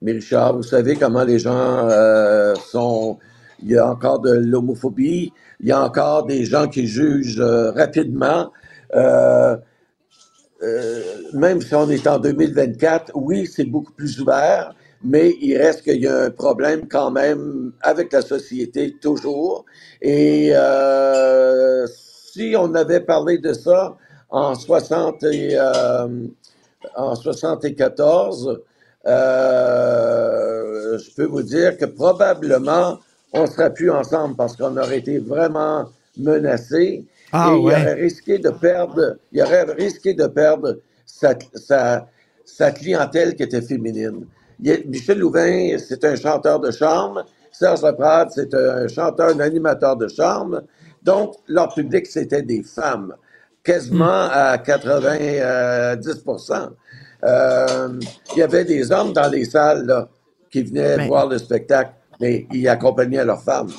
Mais 0.03 0.13
Richard, 0.13 0.55
vous 0.55 0.63
savez 0.63 0.97
comment 0.97 1.25
les 1.25 1.39
gens 1.39 1.89
euh, 1.89 2.55
sont. 2.57 3.19
Il 3.63 3.71
y 3.71 3.79
a 3.79 3.89
encore 3.89 4.21
de 4.21 4.33
l'homophobie, 4.33 5.33
il 5.61 5.67
y 5.67 5.73
a 5.73 5.83
encore 5.83 6.27
des 6.27 6.45
gens 6.45 6.69
qui 6.69 6.87
jugent 6.87 7.41
euh, 7.41 7.71
rapidement. 7.71 8.53
Euh, 10.63 11.03
même 11.35 11.61
si 11.61 11.75
on 11.75 11.89
est 11.91 12.07
en 12.07 12.19
2024, 12.19 13.13
oui, 13.15 13.47
c'est 13.47 13.65
beaucoup 13.65 13.93
plus 13.93 14.21
ouvert, 14.21 14.75
mais 15.05 15.35
il 15.41 15.57
reste 15.57 15.83
qu'il 15.83 16.01
y 16.01 16.07
a 16.07 16.25
un 16.25 16.31
problème 16.31 16.89
quand 16.89 17.11
même 17.11 17.73
avec 17.83 18.13
la 18.13 18.23
société 18.23 18.97
toujours. 19.01 19.67
Et 20.01 20.51
euh, 20.53 21.87
si 21.87 22.55
on 22.59 22.75
avait 22.75 23.01
parlé 23.01 23.39
de 23.39 23.53
ça 23.53 23.97
en 24.31 24.55
60 24.55 25.23
et, 25.25 25.59
euh, 25.59 26.09
en 26.97 27.15
74, 27.15 28.61
euh, 29.07 30.99
je 30.99 31.15
peux 31.15 31.27
vous 31.27 31.43
dire 31.43 31.77
que 31.77 31.85
probablement 31.85 32.99
on 33.33 33.47
serait 33.47 33.73
plus 33.73 33.91
ensemble 33.91 34.37
parce 34.37 34.57
qu'on 34.57 34.77
aurait 34.77 34.99
été 34.99 35.19
vraiment 35.19 35.91
menacés 36.17 37.05
Ah, 37.39 37.51
et 37.53 37.57
il 37.59 37.65
aurait 37.67 37.95
risqué 37.95 38.39
de 38.39 38.51
perdre, 38.51 39.17
il 39.33 39.43
aurait 39.43 39.63
risqué 39.65 40.15
de 40.15 40.27
perdre 40.27 40.79
sa, 41.05 41.35
sa, 41.55 42.09
sa 42.45 42.71
clientèle 42.73 43.35
qui 43.37 43.43
était 43.45 43.63
féminine. 43.63 44.27
Il 44.63 44.85
Michel 44.89 45.19
Louvain, 45.19 45.77
c'est 45.79 46.05
un 46.05 46.17
chanteur 46.17 46.61
de 46.61 46.71
charme. 46.71 47.25
Serge 47.53 47.83
Laprade, 47.83 48.31
c'est 48.35 48.53
un 48.55 48.87
chanteur, 48.89 49.29
un 49.31 49.41
animateur 49.41 49.97
de 49.97 50.09
charme. 50.09 50.63
Donc, 51.03 51.35
leur 51.49 51.73
public, 51.75 52.07
c'était 52.07 52.43
des 52.43 52.63
femmes, 52.63 53.15
quasiment 53.65 54.29
à 54.31 54.57
90% 54.59 56.71
Euh, 57.25 57.89
Il 58.35 58.39
y 58.39 58.43
avait 58.43 58.65
des 58.65 58.93
hommes 58.93 59.13
dans 59.13 59.29
les 59.31 59.45
salles 59.47 59.87
là, 59.87 60.09
qui 60.51 60.63
venaient 60.63 60.97
Mais- 60.99 61.09
voir 61.09 61.27
le 61.29 61.39
spectacle, 61.39 61.93
mais 62.21 62.47
ils 62.53 62.69
accompagnaient 62.69 63.25
leurs 63.25 63.43
femmes. 63.43 63.71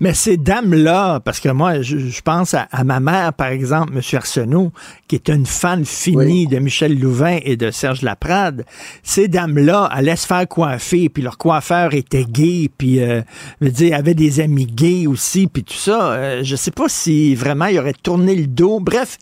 Mais 0.00 0.14
ces 0.14 0.36
dames-là, 0.36 1.20
parce 1.20 1.38
que 1.40 1.48
moi, 1.48 1.82
je, 1.82 1.98
je 1.98 2.22
pense 2.22 2.54
à, 2.54 2.66
à 2.72 2.82
ma 2.84 2.98
mère, 3.00 3.32
par 3.34 3.48
exemple, 3.48 3.92
M. 3.94 4.00
Arsenault, 4.14 4.72
qui 5.08 5.16
est 5.16 5.28
une 5.28 5.46
fan 5.46 5.84
finie 5.84 6.46
de 6.46 6.58
Michel 6.58 6.98
Louvain 6.98 7.38
et 7.42 7.56
de 7.56 7.70
Serge 7.70 8.02
Laprade, 8.02 8.64
ces 9.02 9.28
dames-là 9.28 9.84
allaient 9.84 10.16
se 10.16 10.26
faire 10.26 10.48
coiffer, 10.48 11.08
puis 11.08 11.22
leur 11.22 11.38
coiffeur 11.38 11.94
était 11.94 12.24
gay, 12.24 12.68
puis, 12.76 13.00
euh, 13.02 13.22
je 13.60 13.66
veux 13.66 13.72
dire, 13.72 13.96
avaient 13.96 14.14
des 14.14 14.40
amis 14.40 14.66
gays 14.66 15.06
aussi, 15.06 15.46
puis 15.46 15.62
tout 15.64 15.74
ça. 15.74 16.12
Euh, 16.12 16.40
je 16.42 16.56
sais 16.56 16.70
pas 16.70 16.88
si 16.88 17.34
vraiment 17.34 17.66
il 17.66 17.78
aurait 17.78 17.92
tourné 17.92 18.34
le 18.34 18.46
dos. 18.46 18.80
Bref, 18.80 19.18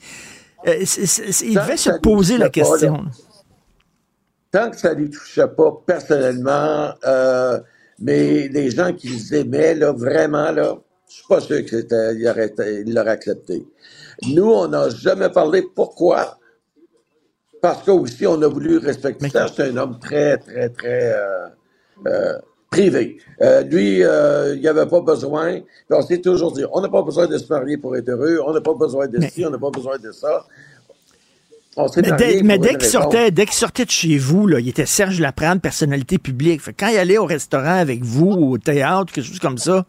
euh, 0.67 0.81
c'est- 0.85 1.45
il 1.47 1.55
devait 1.55 1.77
se 1.77 1.91
poser 2.01 2.39
la 2.39 2.47
pas, 2.47 2.51
question. 2.51 3.05
tant 4.53 4.71
que 4.71 4.77
ça 4.77 4.95
ne 4.95 5.01
les 5.03 5.11
touchait 5.11 5.47
pas 5.57 5.73
personnellement, 5.87 6.91
euh, 7.07 7.59
mais 8.01 8.49
les 8.49 8.71
gens 8.71 8.93
qu'ils 8.93 9.35
aimaient, 9.35 9.75
là, 9.75 9.93
vraiment, 9.93 10.51
là, 10.51 10.79
je 11.09 11.17
suis 11.17 11.27
pas 11.29 11.41
sûr 11.41 11.65
qu'ils 11.65 11.87
l'auraient 11.91 13.11
accepté. 13.11 13.67
Nous, 14.29 14.51
on 14.51 14.69
n'a 14.69 14.89
jamais 14.91 15.29
parlé. 15.29 15.63
Pourquoi? 15.75 16.39
Parce 17.61 17.83
que 17.83 17.91
aussi, 17.91 18.27
on 18.27 18.41
a 18.43 18.49
voulu 18.49 18.79
respecter 18.79 19.29
ça. 19.29 19.47
C'est 19.49 19.71
un 19.71 19.77
homme 19.77 19.99
très, 19.99 20.39
très, 20.39 20.71
très 20.71 21.13
euh, 21.13 21.49
euh, 22.07 22.39
privé. 22.71 23.19
Euh, 23.43 23.63
lui, 23.63 23.99
il 23.99 24.61
n'y 24.61 24.69
avait 24.69 24.87
pas 24.87 25.01
besoin. 25.01 25.61
Puis 25.61 25.91
on 25.91 26.03
s'est 26.03 26.21
toujours 26.21 26.53
dit, 26.53 26.65
on 26.73 26.81
n'a 26.81 26.89
pas 26.89 27.03
besoin 27.03 27.27
de 27.27 27.37
se 27.37 27.53
marier 27.53 27.77
pour 27.77 27.97
être 27.97 28.09
heureux. 28.09 28.41
On 28.47 28.55
n'a 28.55 28.61
pas 28.61 28.75
besoin 28.75 29.09
de 29.09 29.21
ci, 29.23 29.45
on 29.45 29.51
n'a 29.51 29.59
pas 29.59 29.71
besoin 29.71 29.99
de 29.99 30.13
ça. 30.13 30.47
On 31.77 31.87
Mais 31.97 32.13
dès, 32.13 32.43
mais 32.43 32.59
qu'il 32.59 32.83
sortait, 32.83 33.31
dès 33.31 33.47
qu'il 33.47 33.55
sortait 33.55 33.85
de 33.85 33.91
chez 33.91 34.19
vous, 34.19 34.47
là, 34.49 34.59
il 34.59 34.69
était 34.69 34.87
Serge 34.87 35.21
Laprade, 35.21 35.61
personnalité 35.61 36.19
publique. 36.19 36.61
Fait 36.61 36.73
quand 36.73 36.89
il 36.89 36.99
allait 36.99 37.19
au 37.19 37.27
restaurant 37.27 37.79
avec 37.79 38.03
vous, 38.03 38.31
au 38.31 38.59
théâtre, 38.59 39.13
quelque 39.13 39.27
chose 39.27 39.39
comme 39.39 39.59
ça, 39.59 39.87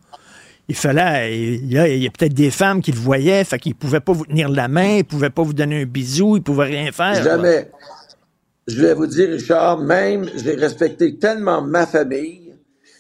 il 0.67 0.75
fallait. 0.75 1.35
Il, 1.35 1.73
là, 1.73 1.87
il 1.87 2.03
y 2.03 2.07
a 2.07 2.11
peut-être 2.11 2.35
des 2.35 2.51
femmes 2.51 2.81
qui 2.81 2.91
le 2.91 2.99
voyaient, 2.99 3.43
fait 3.43 3.57
qu'ils 3.57 3.73
pouvaient 3.73 3.99
pas 3.99 4.13
vous 4.13 4.27
tenir 4.27 4.47
la 4.49 4.67
main, 4.67 4.97
ils 4.97 5.03
pouvaient 5.03 5.31
pas 5.31 5.41
vous 5.41 5.53
donner 5.53 5.81
un 5.81 5.85
bisou, 5.85 6.37
ils 6.37 6.43
pouvaient 6.43 6.65
rien 6.65 6.91
faire. 6.91 7.13
là. 7.13 7.23
Jamais. 7.23 7.71
Je 8.67 8.79
vais 8.79 8.93
vous 8.93 9.07
dire, 9.07 9.29
Richard, 9.29 9.79
même 9.79 10.29
j'ai 10.35 10.53
respecté 10.53 11.17
tellement 11.17 11.63
ma 11.63 11.87
famille 11.87 12.53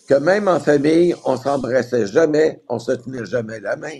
que 0.09 0.15
même 0.15 0.47
en 0.47 0.59
famille, 0.59 1.15
on 1.23 1.37
s'embrassait 1.37 2.07
jamais, 2.07 2.61
on 2.67 2.79
se 2.79 2.93
tenait 2.93 3.25
jamais 3.25 3.59
la 3.59 3.75
main. 3.75 3.99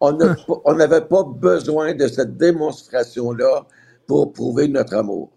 On 0.00 0.16
on 0.64 0.74
n'avait 0.74 1.00
pas 1.00 1.24
besoin 1.24 1.94
de 1.94 2.06
cette 2.06 2.36
démonstration-là 2.36 3.66
pour 4.08 4.32
prouver 4.32 4.66
notre 4.66 4.96
amour. 4.96 5.30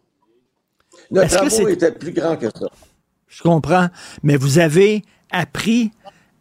Notre 1.12 1.38
amour 1.38 1.70
était 1.70 1.92
plus 1.92 2.14
grand 2.14 2.38
que 2.38 2.50
ça. 2.50 2.68
Je 3.28 3.44
comprends. 3.44 3.90
Mais 4.24 4.38
vous 4.38 4.58
avez 4.58 5.04
appris 5.30 5.92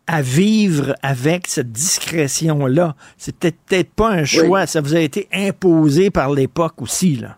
à 0.06 0.22
vivre 0.22 0.94
avec 1.02 1.46
cette 1.46 1.70
discrétion-là. 1.70 2.96
C'était 3.18 3.52
peut-être 3.52 3.90
pas 3.90 4.08
un 4.08 4.24
choix, 4.24 4.66
ça 4.66 4.80
vous 4.80 4.94
a 4.94 5.00
été 5.00 5.28
imposé 5.32 6.10
par 6.10 6.32
l'époque 6.32 6.80
aussi, 6.80 7.16
là. 7.16 7.36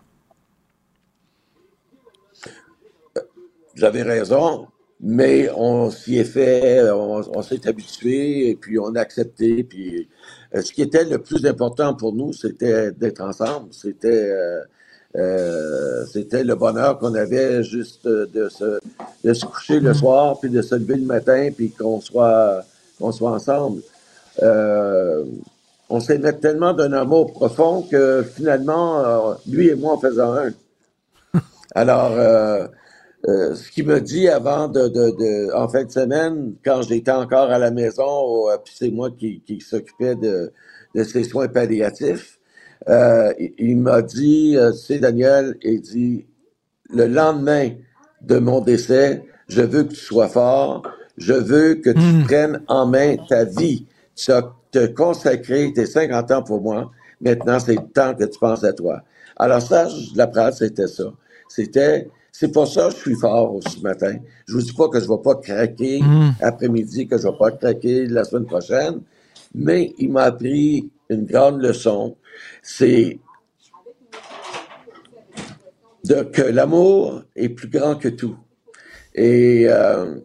Vous 3.75 3.83
avez 3.83 4.03
raison, 4.03 4.67
mais 4.99 5.49
on 5.55 5.89
s'y 5.89 6.17
est 6.17 6.25
fait, 6.25 6.89
on, 6.91 7.21
on 7.35 7.41
s'est 7.41 7.67
habitué 7.67 8.49
et 8.49 8.55
puis 8.55 8.77
on 8.77 8.93
a 8.95 8.99
accepté. 8.99 9.63
Puis 9.63 10.07
euh, 10.53 10.61
ce 10.61 10.71
qui 10.71 10.83
était 10.83 11.03
le 11.05 11.17
plus 11.17 11.45
important 11.47 11.95
pour 11.95 12.13
nous, 12.13 12.33
c'était 12.33 12.91
d'être 12.91 13.21
ensemble. 13.21 13.73
C'était 13.73 14.29
euh, 14.31 14.61
Euh, 15.15 16.05
c'était 16.11 16.43
le 16.43 16.55
bonheur 16.55 16.97
qu'on 16.97 17.13
avait 17.13 17.63
juste 17.63 18.07
de 18.07 18.49
se, 18.49 18.79
de 19.23 19.33
se 19.33 19.45
coucher 19.45 19.79
le 19.79 19.93
soir, 19.93 20.39
puis 20.39 20.49
de 20.49 20.61
se 20.61 20.75
lever 20.75 20.95
le 20.95 21.05
matin, 21.05 21.49
puis 21.55 21.71
qu'on 21.71 22.01
soit, 22.01 22.63
qu'on 22.99 23.11
soit 23.11 23.31
ensemble. 23.31 23.81
Euh, 24.41 25.23
on 25.89 25.99
s'aimait 25.99 26.33
tellement 26.33 26.73
d'un 26.73 26.91
amour 26.93 27.31
profond 27.33 27.83
que 27.83 28.23
finalement, 28.35 28.99
euh, 29.05 29.35
lui 29.47 29.67
et 29.67 29.75
moi, 29.75 29.93
on 29.93 29.99
faisait 29.99 30.21
un. 30.21 30.51
Alors, 31.75 32.13
euh, 32.13 32.67
euh, 33.27 33.53
ce 33.53 33.69
qu'il 33.69 33.85
me 33.85 34.01
dit 34.01 34.27
avant 34.27 34.67
de, 34.67 34.87
de, 34.87 35.11
de, 35.11 35.53
en 35.53 35.67
fin 35.67 35.83
de 35.83 35.91
semaine, 35.91 36.55
quand 36.65 36.81
j'étais 36.81 37.11
encore 37.11 37.51
à 37.51 37.59
la 37.59 37.69
maison, 37.69 38.47
puis 38.65 38.73
c'est 38.75 38.89
moi 38.89 39.11
qui, 39.11 39.41
qui 39.41 39.61
s'occupais 39.61 40.15
de, 40.15 40.51
de 40.95 41.03
ses 41.03 41.23
soins 41.23 41.47
palliatifs, 41.47 42.39
euh, 42.89 43.33
il, 43.39 43.53
il 43.59 43.77
m'a 43.77 44.01
dit, 44.01 44.55
euh, 44.57 44.71
c'est 44.73 44.99
Daniel, 44.99 45.55
il 45.63 45.81
dit, 45.81 46.25
le 46.93 47.07
lendemain 47.07 47.69
de 48.21 48.39
mon 48.39 48.61
décès, 48.61 49.23
je 49.47 49.61
veux 49.61 49.83
que 49.83 49.89
tu 49.93 49.99
sois 49.99 50.27
fort, 50.27 50.83
je 51.17 51.33
veux 51.33 51.75
que 51.75 51.89
tu 51.91 51.99
prennes 52.25 52.61
en 52.67 52.85
main 52.85 53.15
ta 53.29 53.43
vie. 53.45 53.85
Tu 54.15 54.31
as 54.31 54.43
te 54.71 54.87
consacré 54.87 55.71
tes 55.73 55.85
50 55.85 56.31
ans 56.31 56.43
pour 56.43 56.61
moi. 56.61 56.91
Maintenant, 57.21 57.59
c'est 57.59 57.75
le 57.75 57.87
temps 57.93 58.13
que 58.15 58.23
tu 58.25 58.39
penses 58.39 58.63
à 58.63 58.73
toi. 58.73 59.01
Alors 59.37 59.61
ça, 59.61 59.87
je- 59.87 60.15
la 60.17 60.27
phrase, 60.27 60.57
c'était 60.59 60.87
ça. 60.87 61.05
C'était, 61.47 62.09
c'est 62.31 62.51
pour 62.51 62.67
ça 62.67 62.87
que 62.89 62.95
je 62.95 62.99
suis 62.99 63.15
fort 63.15 63.59
ce 63.67 63.79
matin. 63.81 64.15
Je 64.47 64.53
vous 64.55 64.61
dis 64.61 64.73
pas 64.73 64.89
que 64.89 64.99
je 64.99 65.07
vais 65.07 65.21
pas 65.23 65.35
craquer 65.35 66.01
Mm. 66.01 66.31
après-midi, 66.41 67.07
que 67.07 67.17
je 67.17 67.23
vais 67.27 67.37
pas 67.37 67.51
craquer 67.51 68.07
la 68.07 68.23
semaine 68.23 68.45
prochaine, 68.45 69.01
mais 69.53 69.93
il 69.99 70.11
m'a 70.11 70.23
appris 70.23 70.89
une 71.09 71.25
grande 71.25 71.61
leçon. 71.61 72.17
C'est 72.61 73.19
de, 76.05 76.23
que 76.23 76.41
l'amour 76.41 77.23
est 77.35 77.49
plus 77.49 77.69
grand 77.69 77.95
que 77.95 78.09
tout. 78.09 78.37
Et 79.15 79.65
euh, 79.67 80.15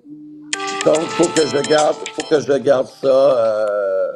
donc, 0.84 1.00
faut 1.10 1.28
que 1.28 1.46
je 1.46 1.68
garde, 1.68 1.96
faut 2.14 2.26
que 2.28 2.40
je 2.40 2.58
garde 2.58 2.86
ça 2.86 3.06
euh, 3.06 4.12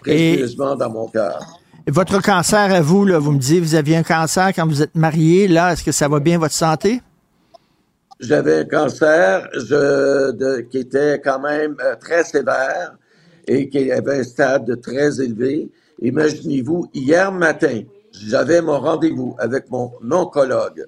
précieusement 0.00 0.76
dans 0.76 0.90
mon 0.90 1.08
cœur. 1.08 1.60
Votre 1.88 2.22
cancer 2.22 2.72
à 2.72 2.80
vous, 2.80 3.04
là, 3.04 3.18
vous 3.18 3.32
me 3.32 3.38
disiez, 3.38 3.60
vous 3.60 3.74
aviez 3.74 3.96
un 3.96 4.04
cancer 4.04 4.52
quand 4.54 4.66
vous 4.66 4.82
êtes 4.82 4.94
marié. 4.94 5.48
Là, 5.48 5.72
est-ce 5.72 5.82
que 5.82 5.90
ça 5.90 6.08
va 6.08 6.20
bien, 6.20 6.38
votre 6.38 6.54
santé? 6.54 7.00
J'avais 8.20 8.60
un 8.60 8.64
cancer 8.64 9.48
je, 9.52 10.30
de, 10.30 10.60
qui 10.60 10.78
était 10.78 11.20
quand 11.20 11.40
même 11.40 11.74
euh, 11.84 11.96
très 11.96 12.22
sévère 12.22 12.94
et 13.48 13.68
qui 13.68 13.90
avait 13.90 14.20
un 14.20 14.22
stade 14.22 14.80
très 14.80 15.20
élevé. 15.20 15.72
Imaginez-vous, 16.02 16.88
hier 16.92 17.30
matin, 17.30 17.82
j'avais 18.10 18.60
mon 18.60 18.80
rendez-vous 18.80 19.36
avec 19.38 19.70
mon 19.70 19.92
oncologue. 20.10 20.84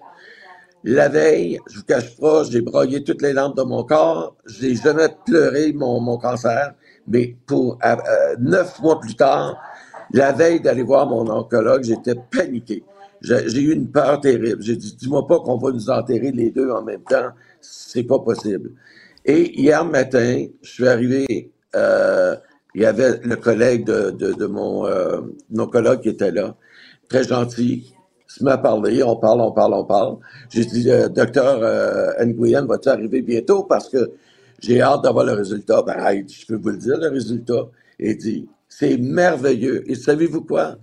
La 0.82 1.09
veille, 1.09 1.61
je 1.69 1.78
vous 1.78 1.85
cache 1.85 2.16
pas, 2.19 2.43
j'ai 2.45 2.61
broyé 2.61 3.05
toutes 3.05 3.23
les 3.23 3.32
lampes 3.32 3.57
de 3.57 3.62
mon 3.62 3.85
corps. 3.85 4.36
J'ai 4.47 4.74
jamais 4.74 5.09
pleuré 5.24 5.73
mon, 5.73 6.19
cancer, 6.19 6.74
mais 7.07 7.36
pour 7.47 7.78
euh, 7.85 7.97
euh, 7.97 8.36
neuf 8.41 8.81
mois 8.81 9.01
plus 9.01 9.15
tard, 9.15 9.57
la 10.12 10.32
veille 10.32 10.61
d'aller 10.61 10.82
voir 10.82 11.07
mon 11.07 11.27
oncologue, 11.31 11.85
j'étais 11.85 12.16
paniqué. 12.16 12.82
J'ai 13.23 13.61
eu 13.61 13.73
une 13.73 13.91
peur 13.91 14.20
terrible. 14.20 14.62
J'ai 14.62 14.77
dit, 14.77 14.97
dis-moi 14.97 15.27
pas 15.27 15.39
qu'on 15.39 15.57
va 15.57 15.70
nous 15.70 15.89
enterrer 15.89 16.32
les 16.32 16.51
deux 16.51 16.70
en 16.70 16.82
même 16.82 17.03
temps. 17.03 17.31
C'est 17.61 18.03
pas 18.03 18.19
possible. 18.19 18.73
Et 19.24 19.59
hier 19.59 19.85
matin, 19.85 20.45
je 20.61 20.70
suis 20.70 20.89
arrivé, 20.89 21.51
euh, 21.74 22.36
il 22.75 22.83
y 22.83 22.87
avait 22.87 23.21
le 23.23 23.37
collègue 23.37 23.85
de, 23.87 24.11
de, 24.11 24.33
de 24.33 24.47
mon 24.47 24.87
euh, 24.87 25.21
oncologue 25.57 26.01
qui 26.01 26.09
était 26.09 26.31
là, 26.33 26.57
très 27.09 27.25
gentil. 27.25 27.95
Il 28.29 28.33
se 28.33 28.45
met 28.45 28.51
à 28.51 28.59
parler, 28.59 29.03
on 29.03 29.17
parle, 29.17 29.41
on 29.41 29.53
parle, 29.53 29.75
on 29.75 29.85
parle. 29.85 30.17
J'ai 30.51 30.65
dit, 30.65 30.91
euh, 30.91 31.09
docteur 31.09 31.61
euh, 31.63 32.25
Nguyen, 32.25 32.67
vas-tu 32.67 32.89
arriver 32.89 33.23
bientôt? 33.23 33.63
Parce 33.63 33.89
que 33.89 34.11
j'ai 34.61 34.81
hâte 34.81 35.03
d'avoir 35.03 35.25
le 35.25 35.33
résultat. 35.33 35.83
Ben, 35.83 35.97
hey, 36.05 36.25
je 36.29 36.47
peux 36.47 36.57
vous 36.57 36.71
le 36.71 36.79
dire, 36.79 36.97
le 36.99 37.09
résultat. 37.09 37.69
Il 38.01 38.17
dit, 38.17 38.49
c'est 38.69 38.97
merveilleux. 38.97 39.89
Et 39.89 39.95
savez-vous 39.95 40.43
quoi? 40.43 40.77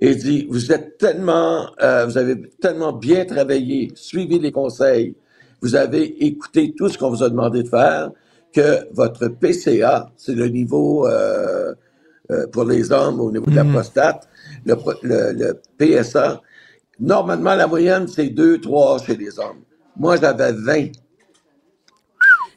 Il 0.00 0.16
dit, 0.16 0.46
vous 0.50 0.72
êtes 0.72 0.98
tellement, 0.98 1.70
euh, 1.82 2.06
vous 2.06 2.16
avez 2.18 2.40
tellement 2.60 2.92
bien 2.92 3.24
travaillé, 3.24 3.92
suivi 3.94 4.38
les 4.38 4.52
conseils, 4.52 5.14
vous 5.62 5.74
avez 5.74 6.24
écouté 6.24 6.74
tout 6.76 6.88
ce 6.88 6.98
qu'on 6.98 7.10
vous 7.10 7.22
a 7.22 7.30
demandé 7.30 7.62
de 7.62 7.68
faire, 7.68 8.10
que 8.52 8.92
votre 8.94 9.28
PCA, 9.28 10.10
c'est 10.16 10.34
le 10.34 10.48
niveau 10.48 11.06
euh, 11.06 11.74
euh, 12.30 12.46
pour 12.48 12.64
les 12.64 12.90
hommes 12.92 13.20
au 13.20 13.30
niveau 13.30 13.46
de 13.50 13.56
la 13.56 13.64
Mhm. 13.64 13.72
prostate, 13.72 14.28
le, 14.64 14.74
pro- 14.76 14.94
le, 15.02 15.32
le 15.32 15.60
PSA, 15.78 16.40
normalement, 16.98 17.54
la 17.54 17.66
moyenne, 17.66 18.08
c'est 18.08 18.28
2, 18.28 18.60
3 18.60 18.98
chez 18.98 19.16
les 19.16 19.38
hommes. 19.38 19.62
Moi, 19.96 20.16
j'avais 20.16 20.52
20. 20.52 20.90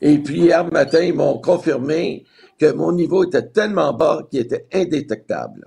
Et 0.01 0.17
puis, 0.19 0.39
hier 0.41 0.65
matin, 0.71 1.01
ils 1.01 1.13
m'ont 1.13 1.39
confirmé 1.39 2.25
que 2.57 2.71
mon 2.71 2.91
niveau 2.91 3.23
était 3.25 3.47
tellement 3.47 3.93
bas 3.93 4.21
qu'il 4.29 4.39
était 4.41 4.65
indétectable. 4.73 5.65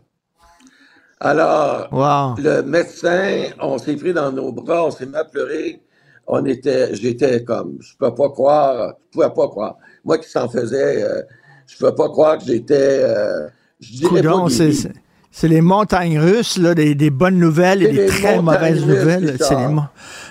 Alors, 1.21 1.89
Wow. 1.93 2.35
le 2.43 2.63
médecin, 2.63 3.45
on 3.61 3.79
s'est 3.79 3.95
pris 3.97 4.13
dans 4.13 4.33
nos 4.33 4.53
bras, 4.53 4.87
on 4.87 4.91
s'est 4.91 5.07
mis 5.07 5.15
à 5.17 5.25
pleurer. 5.25 5.81
On 6.27 6.45
était, 6.47 6.95
j'étais 6.95 7.45
comme, 7.45 7.79
je 7.81 7.97
peux 7.97 8.15
pas 8.15 8.29
croire, 8.31 8.95
je 9.07 9.13
pouvais 9.13 9.29
pas 9.35 9.49
croire. 9.49 9.77
Moi 10.05 10.19
qui 10.19 10.29
s'en 10.29 10.49
faisais, 10.49 11.03
euh, 11.03 11.23
je 11.67 11.77
peux 11.79 11.95
pas 11.95 12.09
croire 12.09 12.39
que 12.39 12.45
j'étais, 12.45 13.01
euh, 13.03 13.49
je 13.81 14.07
Coudon, 14.07 14.49
c'est, 14.49 15.49
les 15.49 15.61
montagnes 15.61 16.19
russes, 16.19 16.59
là, 16.59 16.75
des, 16.75 16.95
des 16.95 17.11
bonnes 17.11 17.39
nouvelles 17.39 17.83
et 17.83 17.93
des 17.93 18.07
très 18.07 18.41
mauvaises 18.41 18.85
nouvelles. 18.85 19.25
Les 19.25 19.77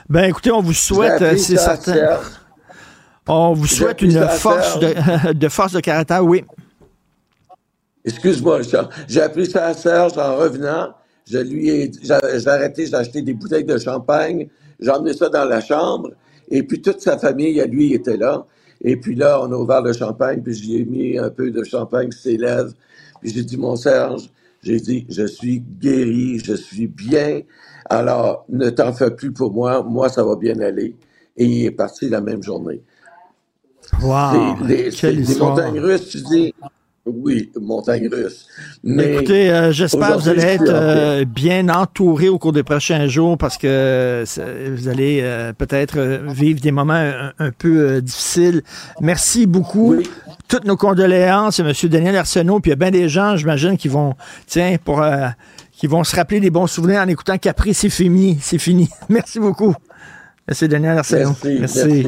Ben, 0.10 0.26
écoutez, 0.26 0.52
on 0.52 0.62
vous 0.62 0.74
souhaite, 0.74 1.38
c'est 1.38 1.58
certain. 1.58 2.20
On 3.28 3.54
vous 3.54 3.68
souhaite 3.68 4.02
une 4.02 4.28
force 4.28 4.80
de, 4.80 5.34
de 5.34 5.50
force 5.50 5.74
de 5.74 5.80
caractère, 5.80 6.24
oui. 6.24 6.44
Excuse-moi. 8.04 8.62
J'ai 9.08 9.22
appris 9.22 9.46
ça 9.46 9.68
à 9.68 9.74
Serge 9.74 10.18
en 10.18 10.36
revenant. 10.38 10.90
Je 11.30 11.38
lui 11.38 11.70
ai 11.70 11.92
j'ai 12.02 12.48
arrêté, 12.48 12.88
j'ai 12.88 12.96
acheté 12.96 13.22
des 13.22 13.34
bouteilles 13.34 13.64
de 13.64 13.78
champagne, 13.78 14.50
j'ai 14.80 14.90
emmené 14.90 15.14
ça 15.14 15.30
dans 15.30 15.46
la 15.46 15.62
chambre, 15.62 16.10
et 16.50 16.64
puis 16.64 16.82
toute 16.82 17.00
sa 17.00 17.18
famille, 17.18 17.62
à 17.62 17.66
lui, 17.66 17.94
était 17.94 18.18
là. 18.18 18.46
Et 18.84 18.96
puis 18.96 19.16
là, 19.16 19.42
on 19.42 19.52
a 19.52 19.56
ouvert 19.56 19.82
le 19.82 19.94
champagne, 19.94 20.42
puis 20.42 20.54
j'y 20.54 20.78
ai 20.78 20.86
mis 20.86 21.18
un 21.18 21.30
peu 21.30 21.52
de 21.52 21.64
champagne 21.64 22.12
sur 22.12 22.22
ses 22.22 22.38
lèvres. 22.38 22.72
Puis 23.22 23.32
j'ai 23.32 23.44
dit, 23.44 23.58
mon 23.58 23.76
Serge, 23.76 24.30
j'ai 24.64 24.80
dit, 24.80 25.06
je 25.10 25.26
suis 25.26 25.60
guéri, 25.60 26.40
je 26.40 26.54
suis 26.54 26.88
bien. 26.88 27.42
Alors, 27.90 28.46
ne 28.50 28.70
t'en 28.70 28.94
fais 28.94 29.12
plus 29.12 29.32
pour 29.32 29.54
moi, 29.54 29.84
moi, 29.84 30.10
ça 30.10 30.24
va 30.24 30.36
bien 30.36 30.60
aller. 30.60 30.96
Et 31.38 31.46
il 31.46 31.66
est 31.66 31.72
parti 31.72 32.10
la 32.10 32.22
même 32.22 32.44
journée. 32.44 32.82
Wow. 34.02 34.64
Les, 34.66 34.90
des 34.90 35.22
histoire. 35.22 35.52
montagnes 35.52 35.80
russes, 35.80 36.10
tu 36.10 36.22
dis. 36.22 36.54
Oui, 37.06 37.52
montagnes 37.60 38.08
russes. 38.12 38.48
Mais 38.84 39.14
Écoutez, 39.14 39.50
euh, 39.50 39.72
j'espère 39.72 40.18
que 40.18 40.22
vous 40.22 40.30
allez 40.30 40.44
être 40.44 40.70
euh, 40.70 41.26
bien 41.26 41.68
entouré 41.70 42.30
au 42.30 42.38
cours 42.38 42.54
des 42.54 42.62
prochains 42.62 43.08
jours 43.08 43.40
parce 43.40 43.58
que 43.58 44.24
vous 44.76 44.88
allez 44.88 45.20
euh, 45.24 45.52
peut-être 45.52 45.98
euh, 45.98 46.20
vivre 46.28 46.62
des 46.62 46.72
moments 46.72 46.94
un, 46.94 47.34
un 47.40 47.52
peu 47.52 47.80
euh, 47.80 48.02
difficiles. 48.02 48.62
Merci 49.00 49.48
beaucoup. 49.48 49.96
Toutes 50.48 50.66
nos 50.66 50.78
condoléances 50.78 51.60
à 51.60 51.64
M. 51.64 51.74
Daniel 51.90 52.18
Arsenault. 52.18 52.60
Puis 52.60 52.70
il 52.70 52.74
y 52.74 52.78
a 52.78 52.78
bien 52.78 52.92
des 52.92 53.10
gens, 53.10 53.36
j'imagine, 53.36 53.78
qui 53.78 53.88
vont, 53.88 54.14
tiens, 54.46 54.76
pour, 54.84 55.02
euh, 55.02 55.28
qui 55.72 55.88
vont 55.88 56.04
se 56.04 56.16
rappeler 56.16 56.40
des 56.40 56.52
bons 56.52 56.68
souvenirs 56.68 57.02
en 57.02 57.08
écoutant 57.08 57.38
Capri, 57.40 57.74
c'est 57.74 57.90
fini, 57.90 58.38
c'est 58.42 58.58
fini. 58.60 58.90
Merci 59.10 59.40
beaucoup, 59.40 59.74
M. 60.48 60.68
Daniel 60.68 61.00
Arsenault. 61.00 61.36
Merci, 61.44 61.58
merci. 61.60 62.08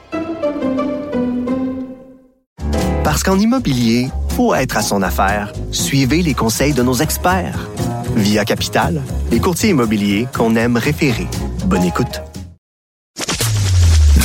Parce 3.11 3.23
qu'en 3.23 3.37
immobilier, 3.37 4.07
faut 4.37 4.55
être 4.55 4.77
à 4.77 4.81
son 4.81 5.01
affaire. 5.01 5.51
Suivez 5.73 6.21
les 6.21 6.33
conseils 6.33 6.71
de 6.71 6.81
nos 6.81 6.93
experts. 6.93 7.67
Via 8.15 8.45
Capital, 8.45 9.01
les 9.29 9.41
courtiers 9.41 9.71
immobiliers 9.71 10.27
qu'on 10.33 10.55
aime 10.55 10.77
référer. 10.77 11.27
Bonne 11.65 11.83
écoute. 11.83 12.21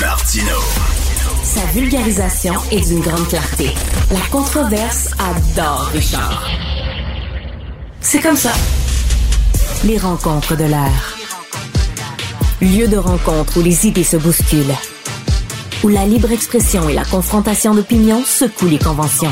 Martino. 0.01 0.55
Sa 1.43 1.65
vulgarisation 1.75 2.55
est 2.71 2.87
d'une 2.87 3.01
grande 3.01 3.27
clarté. 3.27 3.71
La 4.13 4.21
controverse 4.31 5.11
adore 5.19 5.91
Richard. 5.93 6.49
C'est 8.01 8.21
comme 8.21 8.37
ça. 8.37 8.53
Les 9.85 9.99
rencontres 9.99 10.57
de 10.57 10.63
l'air. 10.63 11.17
Lieu 12.61 12.87
de 12.87 12.99
rencontre 12.99 13.59
où 13.59 13.63
les 13.63 13.89
idées 13.89 14.05
se 14.05 14.17
bousculent. 14.17 14.77
Où 15.85 15.89
la 15.89 16.07
libre 16.07 16.33
expression 16.33 16.89
et 16.89 16.95
la 16.95 17.05
confrontation 17.05 17.75
d'opinions 17.75 18.23
secouent 18.25 18.69
les 18.69 18.79
conventions. 18.79 19.31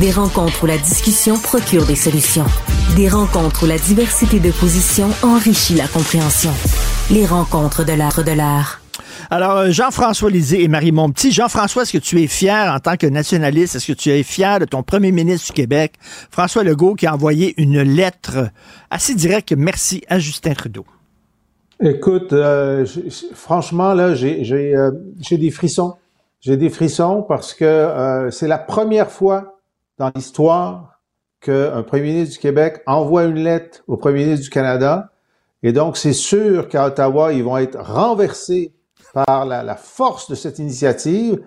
Des 0.00 0.10
rencontres 0.10 0.64
où 0.64 0.66
la 0.66 0.78
discussion 0.78 1.38
procure 1.38 1.86
des 1.86 1.94
solutions. 1.94 2.46
Des 2.96 3.08
rencontres 3.08 3.64
où 3.64 3.66
la 3.66 3.78
diversité 3.78 4.40
de 4.40 4.50
positions 4.50 5.10
enrichit 5.22 5.74
la 5.74 5.86
compréhension. 5.86 6.52
Les 7.10 7.24
rencontres 7.24 7.84
de 7.84 7.92
l'art 7.92 8.24
de 8.24 8.32
l'art. 8.32 8.80
Alors, 9.30 9.58
euh, 9.58 9.70
Jean-François 9.70 10.28
Lisée 10.28 10.64
et 10.64 10.68
Marie 10.68 10.90
Montpetit. 10.90 11.30
Jean-François, 11.30 11.82
est-ce 11.82 11.92
que 11.92 11.98
tu 11.98 12.20
es 12.20 12.26
fier 12.26 12.74
en 12.74 12.80
tant 12.80 12.96
que 12.96 13.06
nationaliste? 13.06 13.76
Est-ce 13.76 13.86
que 13.86 13.92
tu 13.92 14.10
es 14.10 14.24
fier 14.24 14.58
de 14.58 14.64
ton 14.64 14.82
premier 14.82 15.12
ministre 15.12 15.46
du 15.46 15.52
Québec, 15.52 15.94
François 16.32 16.64
Legault, 16.64 16.96
qui 16.96 17.06
a 17.06 17.14
envoyé 17.14 17.54
une 17.62 17.80
lettre 17.80 18.50
assez 18.90 19.14
directe 19.14 19.54
merci 19.56 20.02
à 20.08 20.18
Justin 20.18 20.54
Trudeau? 20.54 20.84
Écoute, 21.82 22.32
euh, 22.34 22.84
franchement, 23.32 23.94
là, 23.94 24.14
j'ai 24.14 24.76
euh, 24.76 24.90
des 25.30 25.50
frissons. 25.50 25.94
J'ai 26.40 26.56
des 26.56 26.68
frissons 26.68 27.22
parce 27.22 27.54
que 27.54 28.28
c'est 28.30 28.48
la 28.48 28.58
première 28.58 29.10
fois 29.10 29.58
dans 29.98 30.10
l'histoire 30.14 31.00
qu'un 31.40 31.82
premier 31.82 32.02
ministre 32.02 32.34
du 32.34 32.40
Québec 32.40 32.82
envoie 32.86 33.24
une 33.24 33.42
lettre 33.42 33.82
au 33.86 33.96
premier 33.96 34.24
ministre 34.24 34.44
du 34.44 34.50
Canada. 34.50 35.10
Et 35.62 35.72
donc, 35.72 35.96
c'est 35.96 36.14
sûr 36.14 36.68
qu'à 36.68 36.86
Ottawa, 36.86 37.32
ils 37.32 37.44
vont 37.44 37.58
être 37.58 37.78
renversés 37.78 38.72
par 39.12 39.44
la, 39.44 39.76
force 39.76 40.30
de 40.30 40.34
cette 40.34 40.58
initiative 40.58 41.40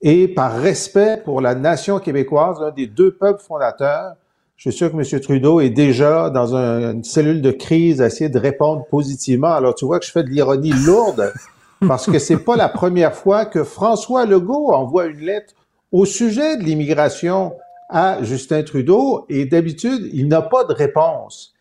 et 0.00 0.28
par 0.28 0.56
respect 0.60 1.22
pour 1.24 1.40
la 1.40 1.54
nation 1.54 1.98
québécoise, 1.98 2.60
l'un 2.60 2.70
des 2.70 2.86
deux 2.86 3.14
peuples 3.14 3.42
fondateurs. 3.42 4.14
Je 4.56 4.70
suis 4.70 4.78
sûr 4.78 4.90
que 4.90 4.96
M. 4.96 5.20
Trudeau 5.20 5.60
est 5.60 5.70
déjà 5.70 6.30
dans 6.30 6.54
une 6.54 7.04
cellule 7.04 7.42
de 7.42 7.50
crise 7.50 8.00
à 8.00 8.06
essayer 8.06 8.30
de 8.30 8.38
répondre 8.38 8.86
positivement. 8.86 9.52
Alors, 9.52 9.74
tu 9.74 9.84
vois 9.84 10.00
que 10.00 10.06
je 10.06 10.10
fais 10.10 10.22
de 10.22 10.30
l'ironie 10.30 10.72
lourde 10.72 11.32
parce 11.86 12.06
que 12.06 12.18
c'est 12.18 12.38
pas 12.38 12.56
la 12.56 12.70
première 12.70 13.14
fois 13.14 13.44
que 13.44 13.64
François 13.64 14.24
Legault 14.24 14.72
envoie 14.72 15.06
une 15.06 15.20
lettre 15.20 15.52
au 15.92 16.06
sujet 16.06 16.56
de 16.56 16.62
l'immigration 16.62 17.52
à 17.90 18.22
Justin 18.22 18.62
Trudeau 18.62 19.26
et 19.28 19.44
d'habitude, 19.44 20.08
il 20.12 20.26
n'a 20.26 20.42
pas 20.42 20.64
de 20.64 20.72
réponse. 20.72 21.54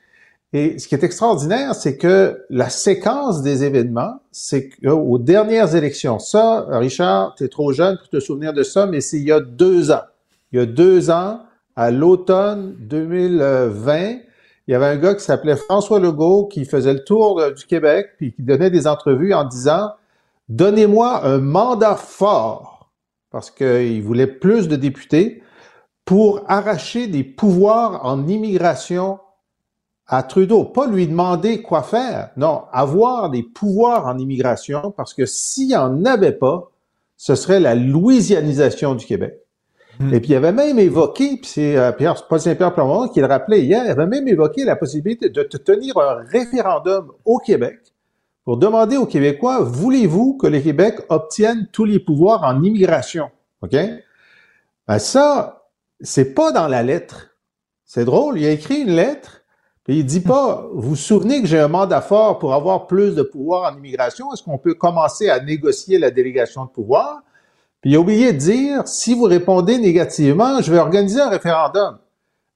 Et 0.53 0.80
ce 0.80 0.88
qui 0.88 0.95
est 0.95 1.03
extraordinaire, 1.03 1.76
c'est 1.76 1.97
que 1.97 2.45
la 2.49 2.69
séquence 2.69 3.41
des 3.41 3.65
événements, 3.65 4.22
c'est 4.31 4.69
qu'aux 4.69 5.19
dernières 5.19 5.76
élections, 5.76 6.17
ça, 6.17 6.65
Richard, 6.69 7.35
tu 7.35 7.43
es 7.43 7.49
trop 7.49 7.73
jeune 7.73 7.97
pour 7.97 8.07
te 8.07 8.22
souvenir 8.22 8.53
de 8.53 8.63
ça, 8.63 8.85
mais 8.85 9.01
c'est 9.01 9.17
il 9.17 9.26
y 9.26 9.34
a 9.34 9.41
deux 9.41 9.91
ans. 9.91 10.03
Il 10.53 10.59
y 10.59 10.61
a 10.61 10.65
deux 10.65 11.09
ans, 11.09 11.41
à 11.76 11.91
l'automne 11.91 12.76
2020, 12.80 14.19
il 14.68 14.72
y 14.72 14.73
avait 14.73 14.85
un 14.85 14.97
gars 14.97 15.14
qui 15.14 15.23
s'appelait 15.23 15.57
François 15.57 15.99
Legault 15.99 16.47
qui 16.47 16.65
faisait 16.65 16.93
le 16.93 17.03
tour 17.03 17.41
du 17.52 17.65
Québec 17.65 18.11
puis 18.18 18.34
qui 18.34 18.41
donnait 18.41 18.72
des 18.72 18.88
entrevues 18.88 19.34
en 19.34 19.43
disant 19.43 19.91
Donnez-moi 20.49 21.26
un 21.26 21.39
mandat 21.39 21.95
fort 21.95 22.91
parce 23.31 23.52
qu'il 23.52 24.02
voulait 24.03 24.27
plus 24.27 24.68
de 24.68 24.76
députés 24.76 25.43
pour 26.06 26.43
arracher 26.47 27.07
des 27.07 27.23
pouvoirs 27.23 28.06
en 28.06 28.27
immigration 28.27 29.19
à 30.07 30.22
Trudeau. 30.23 30.64
Pas 30.64 30.88
lui 30.88 31.07
demander 31.07 31.61
quoi 31.61 31.81
faire, 31.81 32.30
non, 32.38 32.64
avoir 32.72 33.31
des 33.31 33.43
pouvoirs 33.43 34.06
en 34.06 34.18
immigration 34.19 34.91
parce 34.91 35.14
que 35.14 35.26
s'il 35.26 35.68
n'y 35.68 35.76
en 35.76 36.06
avait 36.06 36.31
pas, 36.31 36.72
ce 37.18 37.35
serait 37.35 37.60
la 37.60 37.76
louisianisation 37.76 38.93
du 38.93 39.06
Québec. 39.06 39.44
Hmm. 39.99 40.13
Et 40.13 40.19
puis 40.19 40.31
il 40.31 40.35
avait 40.35 40.51
même 40.51 40.80
évoqué, 40.80 41.38
puis 41.38 41.49
c'est 41.49 41.77
euh, 41.77 41.91
Pierre, 41.91 42.15
Paul 42.27 42.39
Saint-Pierre 42.39 42.73
Plamondon 42.73 43.07
qui 43.07 43.19
le 43.19 43.27
rappelait 43.27 43.61
hier, 43.61 43.84
il 43.85 43.91
avait 43.91 44.07
même 44.07 44.27
évoqué 44.27 44.65
la 44.65 44.76
possibilité 44.76 45.30
de 45.30 45.43
tenir 45.43 45.97
un 45.97 46.23
référendum 46.30 47.11
au 47.23 47.38
Québec 47.39 47.80
pour 48.45 48.57
demander 48.57 48.95
aux 48.95 49.07
Québécois, 49.07 49.59
voulez-vous 49.61 50.38
que 50.38 50.45
le 50.45 50.61
Québec 50.61 50.99
obtienne 51.09 51.67
tous 51.72 51.84
les 51.84 51.99
pouvoirs 51.99 52.43
en 52.43 52.61
immigration? 52.61 53.31
OK? 53.63 53.76
Ben 54.88 54.99
ça, 54.99 55.67
c'est 55.99 56.35
pas 56.35 56.51
dans 56.51 56.67
la 56.67 56.84
lettre. 56.84 57.35
C'est 57.85 58.05
drôle, 58.05 58.38
il 58.38 58.45
a 58.45 58.51
écrit 58.51 58.81
une 58.81 58.91
lettre, 58.91 59.41
puis 59.84 59.97
il 59.97 60.05
dit 60.05 60.19
pas, 60.19 60.67
vous 60.73 60.89
vous 60.89 60.95
souvenez 60.95 61.41
que 61.41 61.47
j'ai 61.47 61.59
un 61.59 61.67
mandat 61.67 62.01
fort 62.01 62.38
pour 62.38 62.53
avoir 62.53 62.85
plus 62.85 63.15
de 63.15 63.23
pouvoir 63.23 63.73
en 63.73 63.76
immigration, 63.76 64.31
est-ce 64.31 64.43
qu'on 64.43 64.59
peut 64.59 64.76
commencer 64.76 65.27
à 65.27 65.39
négocier 65.39 65.97
la 65.97 66.11
délégation 66.11 66.65
de 66.65 66.69
pouvoir? 66.69 67.23
Puis 67.85 67.91
il 67.91 67.97
a 67.97 67.99
oublié 67.99 68.33
de 68.33 68.39
dire, 68.39 68.87
si 68.87 69.13
vous 69.13 69.25
répondez 69.25 69.77
négativement, 69.77 70.59
je 70.59 70.71
vais 70.71 70.79
organiser 70.79 71.21
un 71.21 71.29
référendum. 71.29 71.99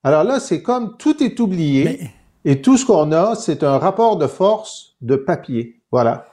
Alors 0.02 0.24
là, 0.24 0.40
c'est 0.40 0.60
comme 0.60 0.96
tout 0.96 1.22
est 1.22 1.38
oublié, 1.38 2.10
et 2.44 2.60
tout 2.60 2.76
ce 2.76 2.84
qu'on 2.84 3.12
a, 3.12 3.36
c'est 3.36 3.62
un 3.62 3.78
rapport 3.78 4.16
de 4.16 4.26
force 4.26 4.96
de 5.02 5.14
papier. 5.14 5.82
Voilà. 5.92 6.26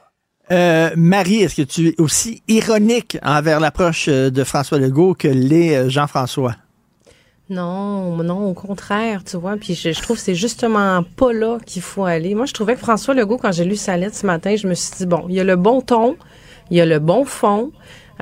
Euh, 0.50 0.90
Marie, 0.96 1.44
est-ce 1.44 1.54
que 1.54 1.62
tu 1.62 1.90
es 1.90 2.02
aussi 2.02 2.42
ironique 2.48 3.20
envers 3.22 3.60
l'approche 3.60 4.10
de 4.10 4.44
François 4.44 4.80
Legault 4.80 5.14
que 5.14 5.28
l'est 5.28 5.76
euh, 5.78 5.90
Jean-François? 5.90 6.56
Non, 7.52 8.16
non, 8.24 8.50
au 8.50 8.54
contraire, 8.56 9.24
tu 9.24 9.38
vois. 9.38 9.58
Puis 9.58 9.76
je, 9.76 9.92
je 9.92 10.02
trouve 10.02 10.18
que 10.18 10.24
c'est 10.24 10.34
justement 10.34 11.04
pas 11.04 11.34
là 11.34 11.60
qu'il 11.64 11.84
faut 11.84 12.06
aller. 12.06 12.34
Moi, 12.34 12.48
je 12.48 12.54
trouvais 12.54 12.74
que 12.74 12.80
François 12.80 13.14
Legault, 13.14 13.38
quand 13.38 13.52
j'ai 13.52 13.64
lu 13.64 13.76
sa 13.76 13.96
lettre 13.96 14.16
ce 14.16 14.26
matin, 14.26 14.56
je 14.56 14.68
me 14.68 14.74
suis 14.74 14.96
dit, 14.98 15.06
bon, 15.06 15.26
il 15.30 15.36
y 15.36 15.40
a 15.40 15.44
le 15.44 15.56
bon 15.56 15.82
ton, 15.82 16.16
il 16.72 16.78
y 16.78 16.82
a 16.82 16.86
le 16.88 16.98
bon 16.98 17.26
fond, 17.26 17.72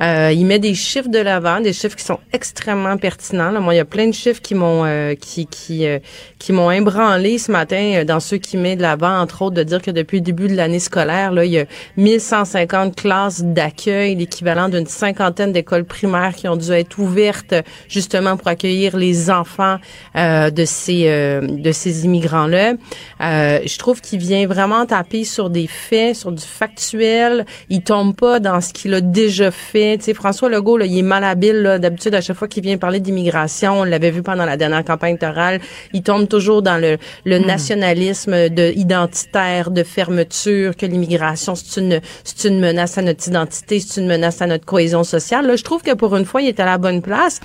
euh, 0.00 0.32
il 0.32 0.44
met 0.46 0.58
des 0.58 0.74
chiffres 0.74 1.08
de 1.08 1.18
l'avant, 1.18 1.60
des 1.60 1.72
chiffres 1.72 1.96
qui 1.96 2.04
sont 2.04 2.18
extrêmement 2.32 2.96
pertinents. 2.96 3.52
Moi, 3.60 3.74
il 3.74 3.76
y 3.78 3.80
a 3.80 3.84
plein 3.84 4.06
de 4.08 4.14
chiffres 4.14 4.42
qui 4.42 4.54
m'ont 4.54 4.84
euh, 4.84 5.14
qui 5.14 5.46
qui 5.46 5.86
euh, 5.86 5.98
qui 6.38 6.52
m'ont 6.52 6.70
ébranlé 6.70 7.38
ce 7.38 7.50
matin 7.50 7.92
euh, 7.94 8.04
dans 8.04 8.20
ceux 8.20 8.36
qui 8.36 8.56
met 8.56 8.76
de 8.76 8.82
l'avant, 8.82 9.18
entre 9.20 9.42
autres, 9.42 9.56
de 9.56 9.62
dire 9.62 9.80
que 9.80 9.90
depuis 9.90 10.18
le 10.18 10.24
début 10.24 10.48
de 10.48 10.54
l'année 10.54 10.80
scolaire, 10.80 11.32
là, 11.32 11.44
il 11.44 11.52
y 11.52 11.58
a 11.58 11.64
1150 11.96 12.94
classes 12.94 13.42
d'accueil, 13.42 14.14
l'équivalent 14.16 14.68
d'une 14.68 14.86
cinquantaine 14.86 15.52
d'écoles 15.52 15.84
primaires 15.84 16.34
qui 16.34 16.48
ont 16.48 16.56
dû 16.56 16.72
être 16.72 16.98
ouvertes 16.98 17.54
justement 17.88 18.36
pour 18.36 18.48
accueillir 18.48 18.96
les 18.96 19.30
enfants 19.30 19.78
de 20.14 20.64
ces 20.64 21.06
de 21.06 21.72
ces 21.72 22.04
immigrants-là. 22.04 22.74
je 23.20 23.78
trouve 23.78 24.00
qu'il 24.00 24.18
vient 24.18 24.46
vraiment 24.46 24.86
taper 24.86 25.24
sur 25.24 25.50
des 25.50 25.66
faits, 25.66 26.16
sur 26.16 26.32
du 26.32 26.44
factuel. 26.44 27.46
Il 27.68 27.82
tombe 27.82 28.14
pas 28.14 28.40
dans 28.40 28.60
ce 28.60 28.72
qu'il 28.72 28.94
a 28.94 29.00
déjà 29.00 29.50
fait 29.50 29.85
François 30.14 30.48
Legault, 30.48 30.80
il 30.80 30.98
est 30.98 31.02
malhabile. 31.02 31.78
D'habitude, 31.80 32.14
à 32.14 32.20
chaque 32.20 32.36
fois 32.36 32.48
qu'il 32.48 32.62
vient 32.62 32.78
parler 32.78 33.00
d'immigration, 33.00 33.80
on 33.80 33.84
l'avait 33.84 34.10
vu 34.10 34.22
pendant 34.22 34.44
la 34.44 34.56
dernière 34.56 34.84
campagne 34.84 35.10
électorale, 35.10 35.60
il 35.92 36.02
tombe 36.02 36.28
toujours 36.28 36.62
dans 36.62 36.80
le, 36.80 36.98
le 37.24 37.38
hmm. 37.38 37.46
nationalisme 37.46 38.48
de, 38.48 38.72
identitaire, 38.76 39.70
de 39.70 39.82
fermeture, 39.82 40.76
que 40.76 40.86
l'immigration, 40.86 41.54
c'est 41.54 41.80
une, 41.80 42.00
c'est 42.24 42.48
une 42.48 42.60
menace 42.60 42.98
à 42.98 43.02
notre 43.02 43.26
identité, 43.28 43.80
c'est 43.80 44.00
une 44.00 44.08
menace 44.08 44.42
à 44.42 44.46
notre 44.46 44.64
cohésion 44.64 45.04
sociale. 45.04 45.46
Là, 45.46 45.56
je 45.56 45.64
trouve 45.64 45.82
que 45.82 45.94
pour 45.94 46.16
une 46.16 46.24
fois, 46.24 46.42
il 46.42 46.48
est 46.48 46.60
à 46.60 46.64
la 46.64 46.78
bonne 46.78 47.02
place. 47.02 47.40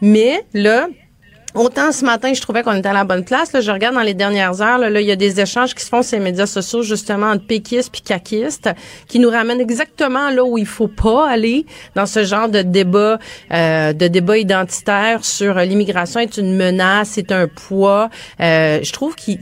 Mais 0.00 0.44
là, 0.52 0.88
Autant 1.54 1.92
ce 1.92 2.04
matin, 2.04 2.34
je 2.34 2.40
trouvais 2.40 2.64
qu'on 2.64 2.74
était 2.74 2.88
à 2.88 2.92
la 2.92 3.04
bonne 3.04 3.24
place. 3.24 3.52
Là, 3.52 3.60
je 3.60 3.70
regarde 3.70 3.94
dans 3.94 4.02
les 4.02 4.14
dernières 4.14 4.60
heures, 4.60 4.78
là, 4.78 5.00
il 5.00 5.06
y 5.06 5.12
a 5.12 5.16
des 5.16 5.40
échanges 5.40 5.72
qui 5.72 5.84
se 5.84 5.88
font 5.88 6.02
sur 6.02 6.18
les 6.18 6.24
médias 6.24 6.46
sociaux, 6.46 6.82
justement, 6.82 7.28
entre 7.28 7.46
péquistes 7.46 7.92
puis 7.92 8.00
caquistes, 8.00 8.70
qui 9.06 9.20
nous 9.20 9.30
ramènent 9.30 9.60
exactement 9.60 10.30
là 10.30 10.44
où 10.44 10.58
il 10.58 10.66
faut 10.66 10.88
pas 10.88 11.30
aller 11.30 11.64
dans 11.94 12.06
ce 12.06 12.24
genre 12.24 12.48
de 12.48 12.62
débat, 12.62 13.20
euh, 13.52 13.92
de 13.92 14.08
débat 14.08 14.36
identitaire 14.38 15.24
sur 15.24 15.56
euh, 15.56 15.64
l'immigration 15.64 16.18
est 16.18 16.38
une 16.38 16.56
menace, 16.56 17.10
c'est 17.12 17.30
un 17.30 17.46
poids. 17.46 18.10
Euh, 18.40 18.80
je 18.82 18.92
trouve 18.92 19.14
qu'il, 19.14 19.38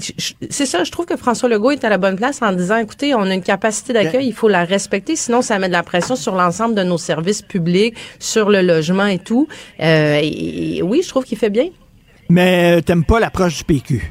c'est 0.51 0.67
ça, 0.67 0.85
je 0.85 0.91
trouve 0.91 1.07
que 1.07 1.17
François 1.17 1.49
Legault 1.49 1.71
est 1.71 1.85
à 1.85 1.89
la 1.89 1.97
bonne 1.97 2.17
place 2.17 2.43
en 2.43 2.53
disant, 2.53 2.77
écoutez, 2.77 3.15
on 3.15 3.23
a 3.23 3.33
une 3.33 3.43
capacité 3.43 3.95
d'accueil, 3.95 4.27
il 4.27 4.35
faut 4.35 4.49
la 4.49 4.67
respecter, 4.67 5.17
sinon 5.17 5.41
ça 5.41 5.59
met 5.59 5.69
de 5.69 5.73
la 5.73 5.83
pression 5.83 6.15
sur 6.15 6.35
l'ensemble 6.35 6.75
de 6.75 6.83
nos 6.83 6.99
services 6.99 7.41
publics, 7.41 7.97
sur 8.19 8.51
le 8.51 8.61
logement 8.61 9.07
et 9.07 9.19
tout. 9.19 9.49
Euh, 9.81 10.21
et 10.23 10.83
oui, 10.83 11.01
je 11.03 11.09
trouve 11.09 11.25
qu'il 11.25 11.39
fait 11.39 11.49
bien. 11.49 11.69
Mais 12.33 12.79
euh, 12.79 12.81
t'aimes 12.81 13.05
pas 13.05 13.21
l'approche 13.21 13.59
du 13.59 13.65
PQ? 13.65 14.11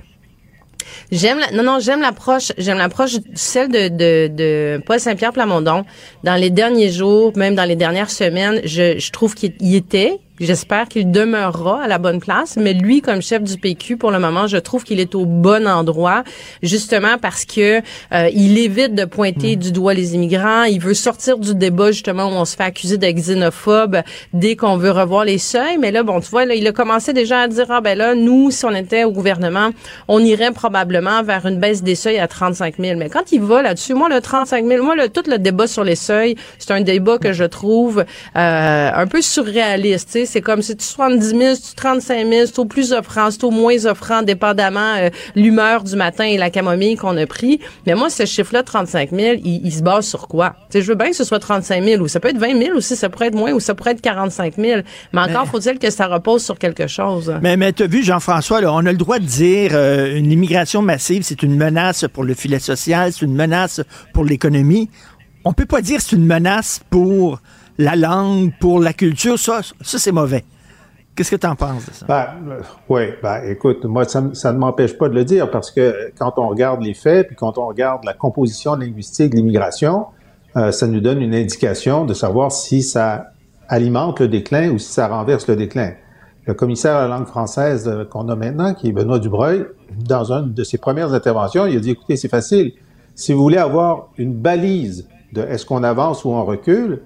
J'aime 1.11 1.39
la, 1.39 1.52
non 1.52 1.64
non 1.64 1.80
j'aime 1.80 2.02
l'approche 2.02 2.52
j'aime 2.60 2.77
l'approche 2.77 3.14
celle 3.34 3.69
de, 3.69 3.88
de, 3.88 4.27
de 4.27 4.81
Paul 4.85 4.99
Saint-Pierre 4.99 5.34
Plamondon 5.34 5.85
dans 6.23 6.35
les 6.35 6.52
derniers 6.52 6.91
jours 6.91 7.34
même 7.35 7.56
dans 7.56 7.65
les 7.65 7.76
dernières 7.76 8.11
semaines 8.11 8.61
je, 8.64 8.99
je 8.99 9.11
trouve 9.11 9.34
qu'il 9.34 9.76
était 9.76 10.19
J'espère 10.41 10.88
qu'il 10.88 11.11
demeurera 11.11 11.84
à 11.84 11.88
la 11.88 11.99
bonne 11.99 12.19
place, 12.19 12.57
mais 12.57 12.73
lui, 12.73 13.01
comme 13.01 13.22
chef 13.22 13.43
du 13.43 13.57
PQ, 13.57 13.97
pour 13.97 14.09
le 14.09 14.18
moment, 14.18 14.47
je 14.47 14.57
trouve 14.57 14.84
qu'il 14.84 14.99
est 14.99 15.13
au 15.13 15.27
bon 15.27 15.68
endroit, 15.68 16.23
justement 16.63 17.19
parce 17.22 17.45
que 17.45 17.77
euh, 18.11 18.30
il 18.34 18.57
évite 18.57 18.95
de 18.95 19.05
pointer 19.05 19.55
mm. 19.55 19.59
du 19.59 19.72
doigt 19.72 19.93
les 19.93 20.15
immigrants. 20.15 20.63
Il 20.63 20.81
veut 20.81 20.95
sortir 20.95 21.38
du 21.38 21.53
débat 21.53 21.91
justement 21.91 22.26
où 22.26 22.31
on 22.31 22.45
se 22.45 22.55
fait 22.55 22.63
accuser 22.63 22.97
d'être 22.97 23.18
xénophobe 23.18 24.01
dès 24.34 24.55
qu'on 24.55 24.77
veut 24.77 24.89
revoir 24.89 25.26
les 25.26 25.38
seuils. 25.38 25.77
Mais 25.77 25.91
là, 25.91 26.01
bon, 26.01 26.19
tu 26.22 26.31
vois, 26.31 26.45
là, 26.45 26.55
il 26.55 26.65
a 26.65 26.72
commencé 26.72 27.13
déjà 27.13 27.41
à 27.41 27.47
dire 27.47 27.68
ah 27.69 27.81
ben 27.81 27.95
là, 27.95 28.15
nous, 28.15 28.49
si 28.49 28.65
on 28.65 28.72
était 28.72 29.03
au 29.03 29.11
gouvernement, 29.11 29.69
on 30.07 30.19
irait 30.23 30.51
probablement 30.51 31.22
vers 31.22 31.45
une 31.45 31.59
baisse 31.59 31.84
des 31.84 31.93
seuils 31.93 32.18
à 32.18 32.27
35 32.27 32.77
000. 32.80 32.97
Mais 32.97 33.09
quand 33.09 33.31
il 33.31 33.41
va 33.41 33.61
là-dessus, 33.61 33.93
moi, 33.93 34.09
le 34.09 34.19
35 34.19 34.65
000, 34.65 34.84
moi, 34.84 34.95
le, 34.95 35.07
tout 35.07 35.30
le 35.30 35.38
débat 35.38 35.68
sur 35.68 35.84
les 35.84 35.95
seuils, 35.95 36.35
c'est 36.57 36.72
un 36.72 36.81
débat 36.81 37.19
que 37.19 37.31
je 37.31 37.43
trouve 37.43 37.99
euh, 38.35 38.91
un 38.91 39.05
peu 39.05 39.22
surréaliste. 39.22 40.09
C'est 40.31 40.41
comme 40.41 40.61
si 40.61 40.75
tu 40.77 40.85
70 40.85 41.25
000, 41.25 41.55
si 41.55 41.61
tu 41.61 41.75
35 41.75 42.27
000, 42.27 42.45
c'est 42.45 42.59
au 42.59 42.65
plus 42.65 42.93
offrant, 42.93 43.29
c'est 43.31 43.43
au 43.43 43.51
moins 43.51 43.85
offrant, 43.85 44.23
dépendamment 44.23 44.95
euh, 44.95 45.09
l'humeur 45.35 45.83
du 45.83 45.95
matin 45.95 46.23
et 46.23 46.37
la 46.37 46.49
camomille 46.49 46.95
qu'on 46.95 47.17
a 47.17 47.25
pris. 47.25 47.59
Mais 47.85 47.95
moi, 47.95 48.09
ce 48.09 48.25
chiffre-là, 48.25 48.63
35 48.63 49.11
000, 49.11 49.35
il, 49.43 49.61
il 49.65 49.73
se 49.73 49.83
base 49.83 50.07
sur 50.07 50.27
quoi? 50.27 50.55
Je 50.73 50.79
veux 50.79 50.95
bien 50.95 51.09
que 51.09 51.15
ce 51.15 51.23
soit 51.23 51.39
35 51.39 51.83
000 51.83 52.01
ou 52.01 52.07
ça 52.07 52.19
peut 52.19 52.29
être 52.29 52.37
20 52.37 52.57
000 52.57 52.77
aussi, 52.77 52.95
ça 52.95 53.09
pourrait 53.09 53.27
être 53.27 53.35
moins 53.35 53.51
ou 53.51 53.59
ça 53.59 53.75
pourrait 53.75 53.91
être 53.91 54.01
45 54.01 54.55
000. 54.57 54.81
Mais 55.13 55.21
encore 55.21 55.47
faut-il 55.47 55.79
que 55.79 55.89
ça 55.89 56.07
repose 56.07 56.43
sur 56.43 56.57
quelque 56.57 56.87
chose. 56.87 57.33
Mais, 57.41 57.57
mais 57.57 57.73
tu 57.73 57.83
as 57.83 57.87
vu, 57.87 58.03
Jean-François, 58.03 58.61
là, 58.61 58.73
on 58.73 58.85
a 58.85 58.91
le 58.91 58.97
droit 58.97 59.19
de 59.19 59.25
dire 59.25 59.71
euh, 59.73 60.15
une 60.15 60.31
immigration 60.31 60.81
massive, 60.81 61.23
c'est 61.23 61.43
une 61.43 61.55
menace 61.55 62.05
pour 62.11 62.23
le 62.23 62.33
filet 62.33 62.59
social, 62.59 63.11
c'est 63.11 63.25
une 63.25 63.35
menace 63.35 63.81
pour 64.13 64.23
l'économie. 64.23 64.89
On 65.43 65.53
peut 65.53 65.65
pas 65.65 65.81
dire 65.81 65.99
c'est 66.01 66.15
une 66.15 66.25
menace 66.25 66.81
pour 66.89 67.41
la 67.77 67.95
langue, 67.95 68.52
pour 68.60 68.80
la 68.80 68.93
culture. 68.93 69.38
Ça, 69.38 69.61
ça 69.81 69.99
c'est 69.99 70.11
mauvais. 70.11 70.43
Qu'est-ce 71.15 71.31
que 71.31 71.35
tu 71.35 71.48
en 71.48 71.56
penses 71.56 71.85
de 71.85 71.91
ça? 71.91 72.06
Ben, 72.07 72.27
euh, 72.49 72.61
oui, 72.88 73.02
ben, 73.22 73.41
écoute, 73.45 73.84
moi, 73.84 74.06
ça, 74.06 74.22
ne 74.22 74.57
m'empêche 74.57 74.98
pas 74.98 75.10
de 75.10 75.14
le 75.14 75.26
dire 75.26 75.52
parce 75.52 75.69
que 75.69 76.11
quand 76.18 76.34
on 76.38 76.48
regarde 76.48 76.81
les 76.81 76.93
faits, 76.93 77.27
puis 77.27 77.35
quand 77.35 77.57
on 77.57 77.68
regarde 77.68 78.06
la 78.06 78.14
composition 78.14 78.76
linguistique 78.76 79.31
de 79.31 79.35
l'immigration, 79.35 80.06
euh, 80.56 80.72
ça 80.72 80.88
nous 80.88 81.02
donne 81.02 81.22
une 81.22 81.35
indication 81.35 82.06
de 82.06 82.14
savoir 82.14 82.52
si 82.52 82.81
ça 82.81 83.31
alimente 83.68 84.22
le 84.22 84.30
déclin 84.30 84.69
ou 84.69 84.77
si 84.77 84.91
ça 84.91 85.07
renverse 85.07 85.48
le 85.48 85.57
déclin. 85.57 85.91
Le 86.45 86.53
commissaire 86.53 86.95
à 86.95 87.07
la 87.07 87.18
langue 87.18 87.27
française 87.27 87.88
euh, 87.88 88.06
qu'on 88.06 88.30
a 88.30 88.35
maintenant, 88.35 88.73
qui 88.73 88.88
est 88.88 88.91
Benoît 88.93 89.19
Dubreuil, 89.19 89.65
dans 90.07 90.31
une 90.31 90.53
de 90.53 90.64
ses 90.64 90.77
premières 90.77 91.14
interventions, 91.14 91.65
il 91.65 91.76
a 91.76 91.80
dit, 91.81 91.91
écoutez, 91.91 92.15
c'est 92.15 92.30
facile. 92.30 92.72
Si 93.15 93.34
vous 93.34 93.41
voulez 93.41 93.57
avoir 93.57 94.10
une 94.18 94.34
balise 94.34 95.10
de 95.34 95.41
est-ce 95.41 95.65
qu'on 95.65 95.84
avance 95.84 96.23
ou 96.23 96.30
on 96.30 96.45
recule, 96.45 97.02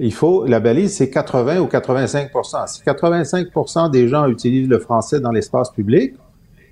il 0.00 0.12
faut, 0.12 0.46
la 0.46 0.60
balise, 0.60 0.96
c'est 0.96 1.10
80 1.10 1.60
ou 1.60 1.66
85% 1.66 2.66
Si 2.66 2.82
85% 2.82 3.90
des 3.90 4.08
gens 4.08 4.26
utilisent 4.26 4.68
le 4.68 4.78
français 4.78 5.20
dans 5.20 5.30
l'espace 5.30 5.70
public, 5.70 6.14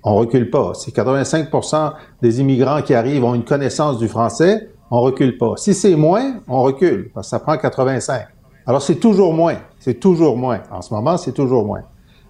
on 0.03 0.15
recule 0.15 0.49
pas. 0.49 0.73
Si 0.73 0.91
85% 0.91 1.93
des 2.21 2.41
immigrants 2.41 2.81
qui 2.81 2.93
arrivent 2.93 3.23
ont 3.23 3.35
une 3.35 3.43
connaissance 3.43 3.99
du 3.99 4.07
français, 4.07 4.69
on 4.89 5.01
recule 5.01 5.37
pas. 5.37 5.53
Si 5.57 5.73
c'est 5.73 5.95
moins, 5.95 6.39
on 6.47 6.63
recule, 6.63 7.11
parce 7.13 7.27
que 7.27 7.29
ça 7.29 7.39
prend 7.39 7.57
85. 7.57 8.27
Alors, 8.65 8.81
c'est 8.81 8.95
toujours 8.95 9.33
moins. 9.33 9.57
C'est 9.79 9.99
toujours 9.99 10.35
moins. 10.35 10.61
En 10.71 10.81
ce 10.81 10.93
moment, 10.93 11.17
c'est 11.17 11.33
toujours 11.33 11.65
moins. 11.65 11.83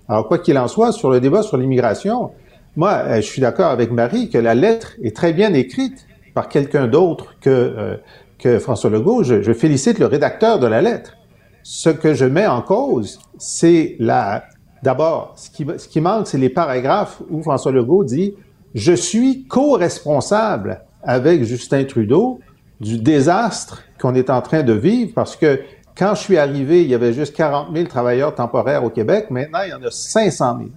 Alors, 0.08 0.28
quoi 0.28 0.40
qu'il 0.40 0.58
en 0.58 0.68
soit, 0.68 0.92
sur 0.92 1.10
le 1.10 1.22
débat 1.22 1.44
sur 1.44 1.58
l'immigration, 1.58 2.32
moi, 2.76 2.92
euh, 3.06 3.16
je 3.18 3.22
suis 3.22 3.42
d'accord 3.42 3.72
avec 3.72 3.92
Marie 3.92 4.30
que 4.30 4.38
la 4.38 4.56
lettre 4.56 4.94
est 5.04 5.16
très 5.16 5.34
bien 5.34 5.54
écrite 5.54 6.08
par 6.34 6.50
quelqu'un 6.50 6.88
d'autre 6.88 7.36
que, 7.42 7.50
euh, 7.50 7.98
que 8.40 8.57
François 8.57 8.90
Legault. 8.90 9.24
Je, 9.24 9.53
félicite 9.53 9.99
le 9.99 10.06
rédacteur 10.06 10.60
de 10.60 10.66
la 10.66 10.82
lettre. 10.82 11.14
Ce 11.61 11.90
que 11.90 12.14
je 12.14 12.26
mets 12.26 12.48
en 12.48 12.61
cause, 12.61 13.20
c'est 13.38 13.95
la... 13.99 14.45
D'abord, 14.82 15.36
ce 15.36 15.49
qui, 15.88 16.02
manque, 16.02 16.28
c'est 16.28 16.38
les 16.38 16.49
paragraphes 16.49 17.22
où 17.30 17.44
François 17.44 17.74
Legault 17.74 18.06
dit 18.06 18.34
«Je 18.76 18.94
suis 18.94 19.45
co-responsable 19.45 20.82
avec 21.03 21.44
Justin 21.44 21.84
Trudeau 21.84 22.40
du 22.80 22.98
désastre 22.98 23.84
qu'on 23.99 24.16
est 24.16 24.30
en 24.30 24.41
train 24.41 24.64
de 24.64 24.72
vivre 24.72 25.11
parce 25.14 25.36
que 25.36 25.60
quand 25.98 26.16
je 26.16 26.22
suis 26.22 26.38
arrivé, 26.38 26.82
il 26.84 26.90
y 26.90 26.95
avait 26.95 27.11
juste 27.11 27.36
40 27.36 27.76
000 27.76 27.88
travailleurs 27.88 28.34
temporaires 28.34 28.86
au 28.86 28.90
Québec. 28.90 29.28
Maintenant, 29.30 29.60
il 29.66 29.72
y 29.72 29.74
en 29.74 29.84
a 29.84 29.91
500 29.91 30.57
000. 30.60 30.70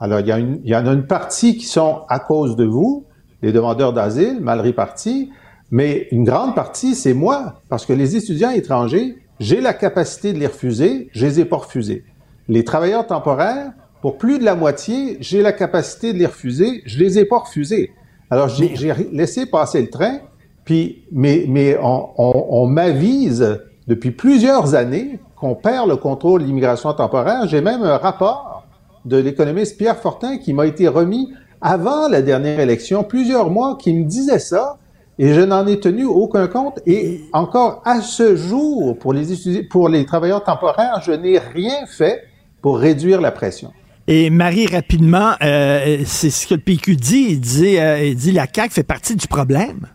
Alors, 0.00 0.20
il 0.20 0.26
y, 0.26 0.58
il 0.64 0.70
y 0.70 0.74
en 0.74 0.86
a 0.86 0.92
une 0.92 1.06
partie 1.06 1.58
qui 1.58 1.66
sont 1.66 2.00
à 2.08 2.18
cause 2.18 2.56
de 2.56 2.64
vous, 2.64 3.04
les 3.42 3.52
demandeurs 3.52 3.92
d'asile, 3.92 4.40
mal 4.40 4.60
répartis, 4.60 5.30
mais 5.74 6.06
une 6.12 6.22
grande 6.22 6.54
partie, 6.54 6.94
c'est 6.94 7.14
moi, 7.14 7.54
parce 7.68 7.84
que 7.84 7.92
les 7.92 8.14
étudiants 8.14 8.50
étrangers, 8.50 9.16
j'ai 9.40 9.60
la 9.60 9.74
capacité 9.74 10.32
de 10.32 10.38
les 10.38 10.46
refuser, 10.46 11.08
je 11.10 11.26
les 11.26 11.40
ai 11.40 11.44
pas 11.44 11.56
refusés. 11.56 12.04
Les 12.48 12.62
travailleurs 12.62 13.08
temporaires, 13.08 13.72
pour 14.00 14.16
plus 14.16 14.38
de 14.38 14.44
la 14.44 14.54
moitié, 14.54 15.16
j'ai 15.18 15.42
la 15.42 15.52
capacité 15.52 16.12
de 16.12 16.18
les 16.18 16.26
refuser, 16.26 16.82
je 16.86 16.96
les 17.00 17.18
ai 17.18 17.24
pas 17.24 17.38
refusés. 17.38 17.90
Alors, 18.30 18.48
j'ai 18.48 18.72
laissé 19.10 19.46
passer 19.46 19.82
le 19.82 19.90
train, 19.90 20.18
puis, 20.64 21.06
mais, 21.10 21.44
mais 21.48 21.76
on, 21.82 22.08
on, 22.18 22.46
on 22.50 22.66
m'avise 22.68 23.58
depuis 23.88 24.12
plusieurs 24.12 24.76
années 24.76 25.18
qu'on 25.34 25.56
perd 25.56 25.88
le 25.88 25.96
contrôle 25.96 26.42
de 26.42 26.46
l'immigration 26.46 26.92
temporaire. 26.92 27.48
J'ai 27.48 27.60
même 27.60 27.82
un 27.82 27.96
rapport 27.96 28.64
de 29.04 29.16
l'économiste 29.16 29.76
Pierre 29.76 29.96
Fortin 29.98 30.38
qui 30.38 30.52
m'a 30.52 30.66
été 30.66 30.86
remis 30.86 31.32
avant 31.60 32.06
la 32.06 32.22
dernière 32.22 32.60
élection, 32.60 33.02
plusieurs 33.02 33.50
mois, 33.50 33.76
qui 33.76 33.92
me 33.92 34.04
disait 34.04 34.38
ça, 34.38 34.78
et 35.18 35.32
je 35.32 35.40
n'en 35.40 35.66
ai 35.66 35.80
tenu 35.80 36.04
aucun 36.04 36.46
compte. 36.46 36.80
Et 36.86 37.22
encore 37.32 37.82
à 37.84 38.00
ce 38.00 38.36
jour, 38.36 38.98
pour 38.98 39.12
les, 39.12 39.62
pour 39.70 39.88
les 39.88 40.04
travailleurs 40.04 40.44
temporaires, 40.44 41.00
je 41.04 41.12
n'ai 41.12 41.38
rien 41.38 41.86
fait 41.86 42.24
pour 42.60 42.78
réduire 42.78 43.20
la 43.20 43.30
pression. 43.30 43.72
Et 44.06 44.28
Marie, 44.28 44.66
rapidement, 44.66 45.32
euh, 45.42 46.02
c'est 46.04 46.30
ce 46.30 46.46
que 46.46 46.54
le 46.54 46.60
PQ 46.60 46.96
dit. 46.96 47.26
Il 47.30 47.40
dit, 47.40 47.78
euh, 47.78 48.04
il 48.04 48.16
dit 48.16 48.32
la 48.32 48.46
CAQ 48.52 48.74
fait 48.74 48.82
partie 48.82 49.16
du 49.16 49.26
problème. 49.26 49.86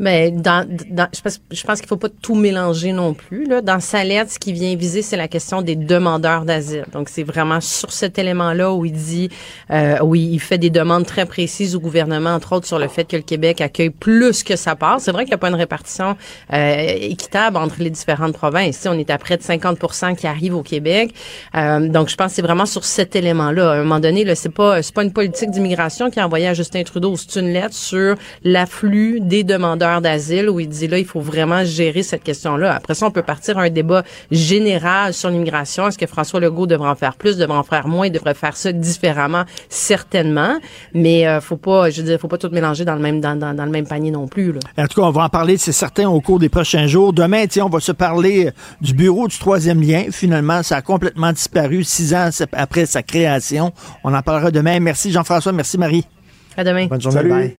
Mais 0.00 0.30
dans, 0.30 0.66
dans, 0.88 1.08
je 1.14 1.20
pense, 1.20 1.40
je 1.50 1.62
pense 1.62 1.78
qu'il 1.78 1.86
faut 1.86 1.98
pas 1.98 2.08
tout 2.08 2.34
mélanger 2.34 2.92
non 2.92 3.12
plus. 3.12 3.44
Là. 3.44 3.60
Dans 3.60 3.80
sa 3.80 4.02
lettre, 4.02 4.32
ce 4.32 4.38
qui 4.38 4.54
vient 4.54 4.74
viser, 4.74 5.02
c'est 5.02 5.18
la 5.18 5.28
question 5.28 5.60
des 5.60 5.76
demandeurs 5.76 6.46
d'asile. 6.46 6.86
Donc, 6.94 7.10
c'est 7.10 7.22
vraiment 7.22 7.60
sur 7.60 7.92
cet 7.92 8.18
élément-là 8.18 8.72
où 8.72 8.86
il 8.86 8.92
dit, 8.92 9.28
euh, 9.70 9.98
où 10.02 10.14
il 10.14 10.40
fait 10.40 10.56
des 10.56 10.70
demandes 10.70 11.04
très 11.04 11.26
précises 11.26 11.76
au 11.76 11.80
gouvernement, 11.80 12.30
entre 12.30 12.54
autres 12.54 12.66
sur 12.66 12.78
le 12.78 12.88
fait 12.88 13.04
que 13.04 13.16
le 13.16 13.22
Québec 13.22 13.60
accueille 13.60 13.90
plus 13.90 14.42
que 14.42 14.56
sa 14.56 14.74
part. 14.74 15.00
C'est 15.02 15.12
vrai 15.12 15.24
qu'il 15.24 15.32
n'y 15.32 15.34
a 15.34 15.38
pas 15.38 15.50
une 15.50 15.54
répartition 15.54 16.16
euh, 16.54 16.86
équitable 16.98 17.58
entre 17.58 17.76
les 17.80 17.90
différentes 17.90 18.32
provinces. 18.32 18.78
Ici, 18.78 18.88
on 18.88 18.98
est 18.98 19.10
à 19.10 19.18
près 19.18 19.36
de 19.36 19.42
50% 19.42 20.16
qui 20.16 20.26
arrivent 20.26 20.56
au 20.56 20.62
Québec. 20.62 21.12
Euh, 21.54 21.88
donc, 21.88 22.08
je 22.08 22.16
pense 22.16 22.28
que 22.28 22.36
c'est 22.36 22.42
vraiment 22.42 22.64
sur 22.64 22.86
cet 22.86 23.16
élément-là. 23.16 23.72
À 23.72 23.74
un 23.74 23.78
moment 23.82 24.00
donné, 24.00 24.24
là, 24.24 24.34
c'est 24.34 24.48
pas, 24.48 24.80
pas 24.94 25.02
une 25.02 25.12
politique 25.12 25.50
d'immigration 25.50 26.08
qui 26.08 26.20
a 26.20 26.24
envoyé 26.24 26.48
à 26.48 26.54
Justin 26.54 26.84
Trudeau. 26.84 27.16
C'est 27.18 27.38
une 27.38 27.52
lettre 27.52 27.74
sur 27.74 28.16
l'afflux 28.44 29.20
des 29.20 29.44
demandeurs 29.44 29.89
d'asile 29.98 30.48
où 30.48 30.60
il 30.60 30.68
dit 30.68 30.86
là, 30.86 30.98
il 30.98 31.04
faut 31.04 31.20
vraiment 31.20 31.64
gérer 31.64 32.04
cette 32.04 32.22
question-là. 32.22 32.74
Après 32.74 32.94
ça, 32.94 33.06
on 33.06 33.10
peut 33.10 33.22
partir 33.22 33.58
à 33.58 33.62
un 33.62 33.70
débat 33.70 34.04
général 34.30 35.12
sur 35.12 35.30
l'immigration. 35.30 35.88
Est-ce 35.88 35.98
que 35.98 36.06
François 36.06 36.38
Legault 36.38 36.66
devrait 36.66 36.88
en 36.88 36.94
faire 36.94 37.16
plus, 37.16 37.36
devrait 37.36 37.58
en 37.58 37.64
faire 37.64 37.88
moins, 37.88 38.06
il 38.06 38.12
devrait 38.12 38.34
faire 38.34 38.56
ça 38.56 38.70
différemment, 38.72 39.44
certainement. 39.68 40.58
Mais 40.94 41.26
euh, 41.26 41.40
faut 41.40 41.56
pas, 41.56 41.90
je 41.90 42.00
veux 42.00 42.06
dire, 42.06 42.20
faut 42.20 42.28
pas 42.28 42.38
tout 42.38 42.50
mélanger 42.52 42.84
dans 42.84 42.94
le 42.94 43.00
même 43.00 43.20
dans, 43.20 43.36
dans, 43.36 43.54
dans 43.54 43.64
le 43.64 43.70
même 43.70 43.86
panier 43.86 44.12
non 44.12 44.28
plus. 44.28 44.52
Là. 44.52 44.60
En 44.78 44.86
tout 44.86 45.00
cas, 45.00 45.06
on 45.06 45.10
va 45.10 45.24
en 45.24 45.28
parler, 45.28 45.56
c'est 45.56 45.72
certain, 45.72 46.08
au 46.08 46.20
cours 46.20 46.38
des 46.38 46.48
prochains 46.48 46.86
jours. 46.86 47.12
Demain, 47.12 47.46
tiens, 47.48 47.66
on 47.66 47.70
va 47.70 47.80
se 47.80 47.92
parler 47.92 48.50
du 48.80 48.94
bureau 48.94 49.26
du 49.26 49.38
troisième 49.38 49.82
lien. 49.82 50.04
Finalement, 50.10 50.62
ça 50.62 50.76
a 50.76 50.82
complètement 50.82 51.32
disparu 51.32 51.82
six 51.82 52.14
ans 52.14 52.28
après 52.52 52.86
sa 52.86 53.02
création. 53.02 53.72
On 54.04 54.14
en 54.14 54.22
parlera 54.22 54.50
demain. 54.50 54.78
Merci 54.80 55.10
Jean-François, 55.10 55.52
merci 55.52 55.78
Marie. 55.78 56.06
À 56.56 56.64
demain. 56.64 56.86
Bonne 56.86 57.00
journée. 57.00 57.16
Salut. 57.16 57.30
Bye. 57.30 57.59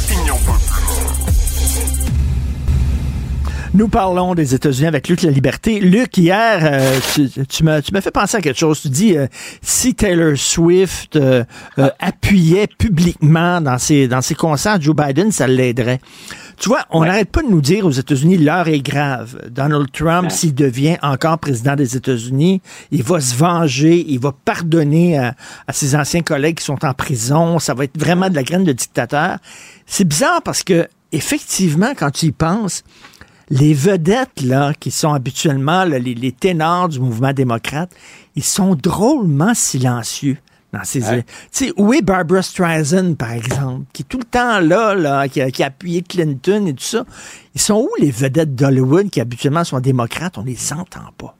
Nous 3.73 3.87
parlons 3.87 4.35
des 4.35 4.53
États-Unis 4.53 4.87
avec 4.87 5.07
Luc 5.07 5.21
La 5.21 5.31
Liberté. 5.31 5.79
Luc, 5.79 6.17
hier, 6.17 6.59
euh, 6.61 6.99
tu, 7.13 7.29
tu 7.45 7.63
m'as 7.63 7.81
tu 7.81 7.93
m'as 7.93 8.01
fait 8.01 8.11
penser 8.11 8.35
à 8.35 8.41
quelque 8.41 8.59
chose. 8.59 8.81
Tu 8.81 8.89
dis, 8.89 9.17
euh, 9.17 9.27
si 9.61 9.95
Taylor 9.95 10.35
Swift 10.35 11.15
euh, 11.15 11.45
euh, 11.79 11.89
appuyait 11.99 12.67
publiquement 12.67 13.61
dans 13.61 13.77
ses, 13.77 14.09
dans 14.09 14.19
ses 14.21 14.35
concerts 14.35 14.81
Joe 14.81 14.93
Biden, 14.93 15.31
ça 15.31 15.47
l'aiderait. 15.47 16.01
Tu 16.57 16.67
vois, 16.67 16.81
on 16.89 17.05
n'arrête 17.05 17.31
pas 17.31 17.43
de 17.43 17.47
nous 17.47 17.61
dire 17.61 17.85
aux 17.85 17.91
États-Unis, 17.91 18.37
l'heure 18.39 18.67
est 18.67 18.81
grave. 18.81 19.41
Donald 19.49 19.89
Trump, 19.93 20.31
s'il 20.31 20.53
devient 20.53 20.97
encore 21.01 21.39
président 21.39 21.77
des 21.77 21.95
États-Unis, 21.95 22.61
il 22.91 23.03
va 23.03 23.21
se 23.21 23.33
venger, 23.35 24.05
il 24.05 24.19
va 24.19 24.33
pardonner 24.33 25.17
à, 25.17 25.33
à 25.67 25.71
ses 25.71 25.95
anciens 25.95 26.23
collègues 26.23 26.57
qui 26.57 26.65
sont 26.65 26.83
en 26.83 26.93
prison. 26.93 27.57
Ça 27.57 27.73
va 27.73 27.85
être 27.85 27.97
vraiment 27.97 28.29
de 28.29 28.35
la 28.35 28.43
graine 28.43 28.65
de 28.65 28.73
dictateur. 28.73 29.37
C'est 29.85 30.05
bizarre 30.05 30.41
parce 30.43 30.61
que, 30.61 30.89
effectivement, 31.13 31.93
quand 31.97 32.11
tu 32.11 32.25
y 32.25 32.31
penses, 32.33 32.83
les 33.51 33.73
vedettes 33.73 34.41
là, 34.41 34.73
qui 34.79 34.89
sont 34.89 35.13
habituellement 35.13 35.83
là, 35.85 35.99
les, 35.99 36.15
les 36.15 36.31
ténors 36.31 36.89
du 36.89 36.99
mouvement 36.99 37.33
démocrate, 37.33 37.91
ils 38.35 38.43
sont 38.43 38.75
drôlement 38.75 39.53
silencieux. 39.53 40.37
Dans 40.73 40.85
ces, 40.85 41.01
Tu 41.01 41.25
sais, 41.51 41.73
où 41.75 41.91
est 41.91 42.01
Barbara 42.01 42.41
Streisand, 42.41 43.15
par 43.15 43.33
exemple, 43.33 43.83
qui 43.91 44.03
est 44.03 44.05
tout 44.05 44.19
le 44.19 44.23
temps 44.23 44.61
là, 44.61 44.95
là 44.95 45.27
qui, 45.27 45.41
a, 45.41 45.51
qui 45.51 45.63
a 45.63 45.65
appuyé 45.65 46.01
Clinton 46.01 46.65
et 46.65 46.73
tout 46.73 46.81
ça? 46.83 47.03
Ils 47.53 47.59
sont 47.59 47.75
où 47.75 47.89
les 47.99 48.09
vedettes 48.09 48.55
d'Hollywood 48.55 49.09
qui 49.09 49.19
habituellement 49.19 49.65
sont 49.65 49.81
démocrates? 49.81 50.37
On 50.37 50.45
les 50.45 50.71
entend 50.71 51.11
pas. 51.17 51.35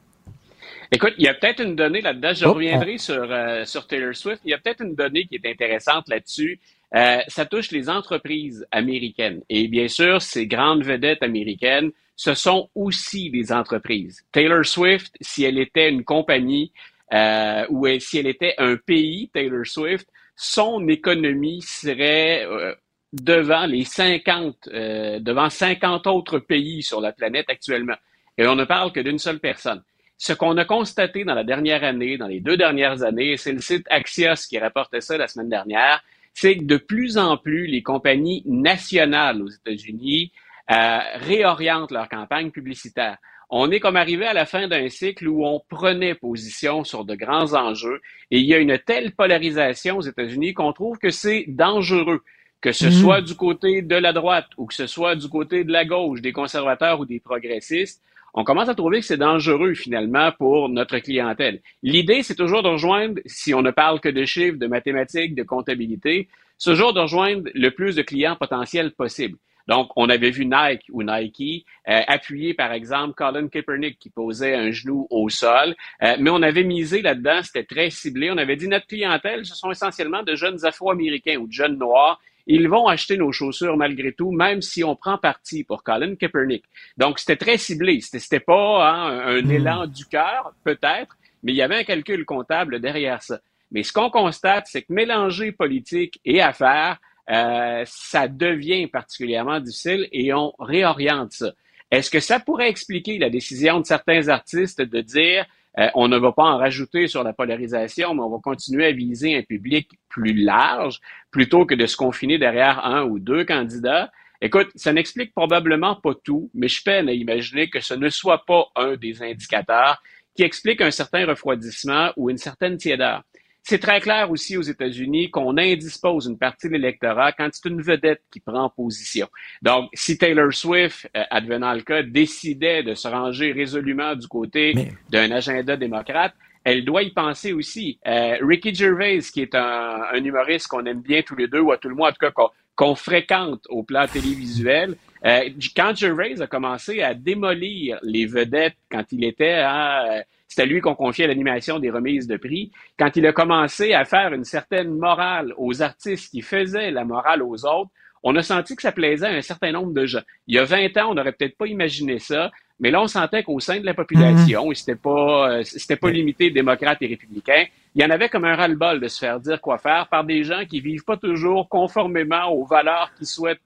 Écoute, 0.92 1.14
il 1.18 1.24
y 1.24 1.30
a 1.30 1.34
peut-être 1.34 1.62
une 1.64 1.78
donnée 1.78 2.02
là-dedans. 2.02 2.34
Je 2.34 2.46
Oh, 2.46 2.52
reviendrai 2.54 2.98
sur, 2.98 3.26
euh, 3.32 3.64
sur 3.64 3.88
Taylor 3.88 4.14
Swift. 4.14 4.42
Il 4.44 4.52
y 4.52 4.54
a 4.54 4.58
peut-être 4.58 4.82
une 4.84 4.96
donnée 4.96 5.26
qui 5.26 5.36
est 5.36 5.50
intéressante 5.50 6.10
là-dessus. 6.10 6.60
Euh, 6.94 7.20
ça 7.28 7.46
touche 7.46 7.72
les 7.72 7.90
entreprises 7.90 8.66
américaines. 8.72 9.42
Et 9.50 9.68
bien 9.68 9.88
sûr, 9.88 10.22
ces 10.22 10.46
grandes 10.48 10.84
vedettes 10.84 11.24
américaines, 11.24 11.92
ce 12.16 12.34
sont 12.34 12.70
aussi 12.76 13.30
des 13.30 13.52
entreprises. 13.52 14.26
Taylor 14.32 14.66
Swift, 14.66 15.16
si 15.22 15.44
elle 15.44 15.58
était 15.58 15.90
une 15.90 16.04
compagnie 16.04 16.72
euh, 17.14 17.66
ou 17.70 17.88
si 18.00 18.20
elle 18.20 18.28
était 18.28 18.56
un 18.58 18.76
pays, 18.76 19.30
Taylor 19.34 19.66
Swift, 19.66 20.08
son 20.36 20.88
économie 20.88 21.62
serait 21.62 22.46
euh, 22.46 22.74
devant 23.14 23.66
les 23.66 23.84
50, 23.84 24.70
euh, 24.74 25.20
devant 25.20 25.50
50 25.50 26.08
autres 26.08 26.40
pays 26.40 26.84
sur 26.84 27.02
la 27.02 27.12
planète 27.12 27.46
actuellement. 27.50 27.96
Et 28.38 28.48
on 28.48 28.56
ne 28.56 28.66
parle 28.66 28.92
que 28.92 29.00
d'une 29.00 29.20
seule 29.20 29.40
personne. 29.40 29.84
Ce 30.18 30.34
qu'on 30.34 30.58
a 30.58 30.66
constaté 30.66 31.24
dans 31.26 31.34
la 31.34 31.44
dernière 31.44 31.84
année, 31.84 32.18
dans 32.18 32.28
les 32.28 32.40
deux 32.40 32.58
dernières 32.58 33.04
années, 33.04 33.38
c'est 33.38 33.52
le 33.52 33.62
site 33.62 33.86
Axios 33.90 34.48
qui 34.48 34.58
rapportait 34.60 35.02
ça 35.02 35.18
la 35.18 35.28
semaine 35.28 35.50
dernière, 35.50 36.02
c'est 36.34 36.58
que 36.58 36.64
de 36.64 36.78
plus 36.78 37.18
en 37.18 37.38
plus 37.38 37.68
les 37.68 37.84
compagnies 37.84 38.44
nationales 38.46 39.42
aux 39.42 39.50
États-Unis 39.50 40.32
euh, 40.72 41.00
réorientent 41.16 41.92
leur 41.92 42.08
campagne 42.10 42.52
publicitaire. 42.52 43.18
On 43.50 43.70
est 43.72 43.82
comme 43.82 43.98
arrivé 43.98 44.26
à 44.26 44.34
la 44.34 44.46
fin 44.46 44.68
d'un 44.70 44.88
cycle 44.88 45.28
où 45.28 45.46
on 45.46 45.62
prenait 45.70 46.16
position 46.16 46.86
sur 46.86 47.04
de 47.04 47.16
grands 47.16 47.54
enjeux 47.54 48.00
et 48.32 48.40
il 48.40 48.46
y 48.46 48.54
a 48.54 48.58
une 48.60 48.78
telle 48.80 49.12
polarisation 49.12 49.98
aux 49.98 50.02
États-Unis 50.02 50.54
qu'on 50.54 50.72
trouve 50.72 50.98
que 50.98 51.10
c'est 51.10 51.46
dangereux, 51.50 52.22
que 52.62 52.72
ce 52.72 52.86
Mhm. 52.86 52.92
soit 52.92 53.22
du 53.22 53.36
côté 53.36 53.82
de 53.82 53.96
la 53.96 54.14
droite 54.14 54.48
ou 54.58 54.68
que 54.68 54.74
ce 54.74 54.88
soit 54.88 55.16
du 55.18 55.28
côté 55.28 55.66
de 55.66 55.72
la 55.72 55.84
gauche, 55.84 56.22
des 56.22 56.32
conservateurs 56.32 57.02
ou 57.02 57.06
des 57.06 57.20
progressistes. 57.20 58.02
On 58.34 58.44
commence 58.44 58.70
à 58.70 58.76
trouver 58.76 59.00
que 59.00 59.06
c'est 59.06 59.18
dangereux 59.18 59.74
finalement 59.74 60.32
pour 60.38 60.70
notre 60.70 61.00
clientèle. 61.00 61.62
L'idée, 61.84 62.24
c'est 62.24 62.36
toujours 62.36 62.64
de 62.64 62.70
rejoindre, 62.70 63.20
si 63.26 63.54
on 63.54 63.62
ne 63.62 63.72
parle 63.72 64.00
que 64.00 64.10
de 64.10 64.26
chiffres, 64.26 64.58
de 64.58 64.68
mathématiques, 64.68 65.36
de 65.36 65.44
comptabilité, 65.44 66.30
c'est 66.58 66.72
toujours 66.72 66.94
de 66.94 67.00
rejoindre 67.00 67.50
le 67.54 67.70
plus 67.72 67.96
de 67.96 68.02
clients 68.02 68.36
potentiels 68.36 68.92
possible. 68.92 69.38
Donc, 69.68 69.92
on 69.96 70.10
avait 70.10 70.32
vu 70.32 70.46
Nike 70.46 70.86
ou 70.92 71.04
Nike 71.04 71.66
euh, 71.88 72.02
appuyer, 72.08 72.54
par 72.54 72.72
exemple, 72.72 73.14
Colin 73.14 73.48
Kaepernick 73.48 74.00
qui 74.00 74.10
posait 74.10 74.56
un 74.56 74.72
genou 74.72 75.08
au 75.10 75.30
sol, 75.30 75.76
Euh, 76.04 76.16
mais 76.20 76.30
on 76.30 76.42
avait 76.42 76.64
misé 76.64 77.02
là-dedans, 77.02 77.42
c'était 77.44 77.64
très 77.64 77.90
ciblé. 77.90 78.32
On 78.32 78.38
avait 78.38 78.56
dit 78.56 78.68
notre 78.68 78.88
clientèle, 78.88 79.46
ce 79.46 79.56
sont 79.56 79.72
essentiellement 79.72 80.24
de 80.24 80.36
jeunes 80.36 80.66
Afro-Américains 80.66 81.38
ou 81.38 81.48
de 81.48 81.52
jeunes 81.54 81.78
Noirs. 81.78 82.20
Ils 82.54 82.68
vont 82.68 82.88
acheter 82.88 83.16
nos 83.16 83.32
chaussures 83.32 83.78
malgré 83.78 84.12
tout, 84.12 84.32
même 84.32 84.62
si 84.62 84.84
on 84.84 84.98
prend 84.98 85.18
parti 85.18 85.64
pour 85.64 85.84
Colin 85.84 86.16
Kaepernick. 86.16 86.66
Donc, 86.98 87.20
c'était 87.20 87.38
très 87.38 87.58
ciblé. 87.58 88.02
C'était, 88.02 88.42
pas 88.42 88.92
hein, 88.92 89.20
un, 89.26 89.38
un 89.38 89.50
élan 89.50 89.88
du 89.88 90.06
cœur, 90.06 90.54
peut-être, 90.66 91.18
mais 91.44 91.54
il 91.54 91.56
y 91.56 91.62
avait 91.62 91.78
un 91.78 91.84
calcul 91.86 92.26
comptable 92.26 92.82
derrière 92.82 93.22
ça. 93.22 93.40
Mais 93.72 93.84
ce 93.84 93.94
qu'on 93.94 94.10
constate, 94.10 94.66
c'est 94.68 94.82
que 94.82 94.92
mélanger 94.92 95.54
politique 95.54 96.20
et 96.26 96.42
affaires, 96.42 96.98
euh, 97.30 97.84
ça 97.86 98.28
devient 98.28 98.88
particulièrement 98.88 99.62
difficile 99.62 100.10
et 100.12 100.34
on 100.34 100.54
réoriente 100.60 101.32
ça. 101.32 101.54
Est-ce 101.90 102.12
que 102.12 102.20
ça 102.20 102.42
pourrait 102.42 102.70
expliquer 102.70 103.18
la 103.18 103.30
décision 103.30 103.80
de 103.80 103.86
certains 103.86 104.28
artistes 104.28 104.82
de 104.82 105.00
dire 105.00 105.46
euh, 105.80 105.88
on 105.96 106.08
ne 106.08 106.18
va 106.18 106.32
pas 106.32 106.44
en 106.44 106.58
rajouter 106.58 107.08
sur 107.08 107.24
la 107.24 107.34
polarisation, 107.34 108.14
mais 108.14 108.22
on 108.22 108.30
va 108.30 108.40
continuer 108.44 108.86
à 108.88 108.92
viser 108.92 109.38
un 109.38 109.42
public 109.42 109.90
plus 110.10 110.34
large 110.34 111.00
plutôt 111.32 111.66
que 111.66 111.76
de 111.76 111.86
se 111.86 111.96
confiner 111.96 112.38
derrière 112.38 112.86
un 112.86 113.04
ou 113.04 113.20
deux 113.20 113.46
candidats? 113.46 114.12
Écoute, 114.42 114.70
ça 114.76 114.92
n'explique 114.92 115.34
probablement 115.34 115.96
pas 115.96 116.14
tout, 116.24 116.50
mais 116.54 116.68
je 116.68 116.84
peine 116.84 117.08
à 117.08 117.14
imaginer 117.14 117.70
que 117.70 117.80
ce 117.80 117.94
ne 117.94 118.10
soit 118.10 118.44
pas 118.46 118.66
un 118.76 118.96
des 118.96 119.22
indicateurs 119.22 120.02
qui 120.36 120.44
explique 120.44 120.82
un 120.82 120.92
certain 120.92 121.26
refroidissement 121.26 122.12
ou 122.18 122.30
une 122.30 122.38
certaine 122.38 122.78
tiédeur. 122.78 123.24
C'est 123.64 123.80
très 123.80 124.02
clair 124.02 124.32
aussi 124.32 124.58
aux 124.58 124.62
États-Unis 124.62 125.30
qu'on 125.30 125.58
indispose 125.58 126.26
une 126.26 126.38
partie 126.38 126.68
de 126.68 126.74
l'électorat 126.74 127.32
quand 127.32 127.50
c'est 127.52 127.70
une 127.70 127.82
vedette 127.82 128.22
qui 128.32 128.40
prend 128.40 128.70
position. 128.70 129.28
Donc, 129.62 129.90
si 129.94 130.18
Taylor 130.18 130.52
Swift, 130.52 131.08
euh, 131.16 131.24
advenant 131.30 131.74
le 131.74 131.82
cas, 131.82 132.02
décidait 132.02 132.84
de 132.84 132.96
se 132.96 133.08
ranger 133.08 133.52
résolument 133.52 134.16
du 134.16 134.28
côté 134.28 134.74
d'un 135.10 135.32
agenda 135.32 135.78
démocrate, 135.78 136.34
elle 136.64 136.86
doit 136.86 137.04
y 137.04 137.12
penser 137.12 137.54
aussi. 137.54 138.00
Euh, 138.08 138.38
Ricky 138.42 138.74
Gervais, 138.74 139.20
qui 139.20 139.42
est 139.42 139.56
un, 139.56 140.02
un 140.12 140.24
humoriste 140.24 140.68
qu'on 140.68 140.86
aime 140.86 141.02
bien 141.02 141.22
tous 141.22 141.36
les 141.36 141.48
deux, 141.48 141.60
ou 141.60 141.72
à 141.72 141.78
tout 141.78 141.90
le 141.90 141.96
moins, 141.96 142.10
en 142.10 142.12
tout 142.12 142.20
cas, 142.20 142.32
qu'on 142.32 142.50
qu'on 142.76 142.96
fréquente 142.96 143.64
au 143.70 143.84
plan 143.84 144.08
télévisuel, 144.08 144.96
euh, 145.26 145.50
quand 145.76 145.96
Gervais 145.96 146.42
a 146.42 146.48
commencé 146.48 147.02
à 147.02 147.14
démolir 147.14 148.00
les 148.02 148.26
vedettes 148.26 148.78
quand 148.90 149.04
il 149.12 149.24
était 149.24 149.62
à... 149.64 150.24
euh, 150.52 150.62
c'était 150.62 150.66
lui 150.66 150.82
qu'on 150.82 150.96
confiait 150.96 151.28
l'animation 151.28 151.80
des 151.80 151.90
remises 151.90 152.28
de 152.28 152.38
prix. 152.38 152.72
Quand 153.00 153.16
il 153.16 153.26
a 153.26 153.34
commencé 153.34 153.94
à 153.94 154.06
faire 154.06 154.34
une 154.34 154.44
certaine 154.44 154.94
morale 154.94 155.54
aux 155.58 155.82
artistes 155.82 156.32
qui 156.32 156.42
faisaient 156.42 156.92
la 156.92 157.06
morale 157.06 157.42
aux 157.42 157.66
autres, 157.66 157.90
on 158.24 158.36
a 158.36 158.44
senti 158.44 158.76
que 158.76 158.82
ça 158.82 158.92
plaisait 158.92 159.28
à 159.28 159.32
un 159.32 159.42
certain 159.42 159.72
nombre 159.72 159.94
de 159.94 160.06
gens. 160.06 160.22
Il 160.48 160.56
y 160.56 160.60
a 160.60 160.64
20 160.64 160.98
ans, 160.98 161.12
on 161.12 161.14
n'aurait 161.16 161.32
peut-être 161.32 161.58
pas 161.58 161.68
imaginé 161.68 162.20
ça, 162.20 162.52
mais 162.80 162.92
là, 162.92 163.02
on 163.02 163.08
sentait 163.08 163.44
qu'au 163.44 163.60
sein 163.60 163.80
de 163.80 163.86
la 163.86 163.94
population, 163.94 164.72
et 164.72 164.76
c'était 164.76 164.96
pas, 164.96 165.52
euh, 165.52 165.64
c'était 165.64 165.96
pas 165.96 166.10
limité 166.10 166.50
démocrates 166.50 167.02
et 167.02 167.08
républicains, 167.08 167.66
il 167.96 168.02
y 168.02 168.06
en 168.06 168.10
avait 168.10 168.30
comme 168.30 168.46
un 168.46 168.56
ras-le-bol 168.56 169.00
de 169.00 169.08
se 169.08 169.20
faire 169.20 169.40
dire 169.40 169.62
quoi 169.62 169.78
faire 169.78 170.08
par 170.08 170.24
des 170.24 170.44
gens 170.44 170.66
qui 170.66 170.80
vivent 170.80 171.04
pas 171.04 171.18
toujours 171.18 171.70
conformément 171.70 172.50
aux 172.52 172.66
valeurs 172.66 173.12
qu'ils 173.18 173.28
souhaitent, 173.28 173.62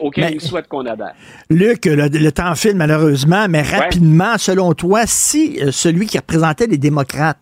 auxquelles 0.00 0.24
Mais- 0.30 0.32
ils 0.34 0.40
souhaitent 0.40 0.68
qu'on 0.68 0.86
adhère. 0.86 1.14
Luc, 1.50 1.84
le, 1.86 2.06
le 2.08 2.32
temps 2.32 2.54
file 2.54 2.76
malheureusement, 2.76 3.46
mais 3.48 3.62
rapidement, 3.62 4.38
selon 4.38 4.74
toi, 4.74 5.02
si 5.06 5.58
euh, 5.60 5.70
celui 5.72 6.06
qui 6.06 6.18
représentait 6.18 6.66
les 6.66 6.78
démocrates, 6.78 7.38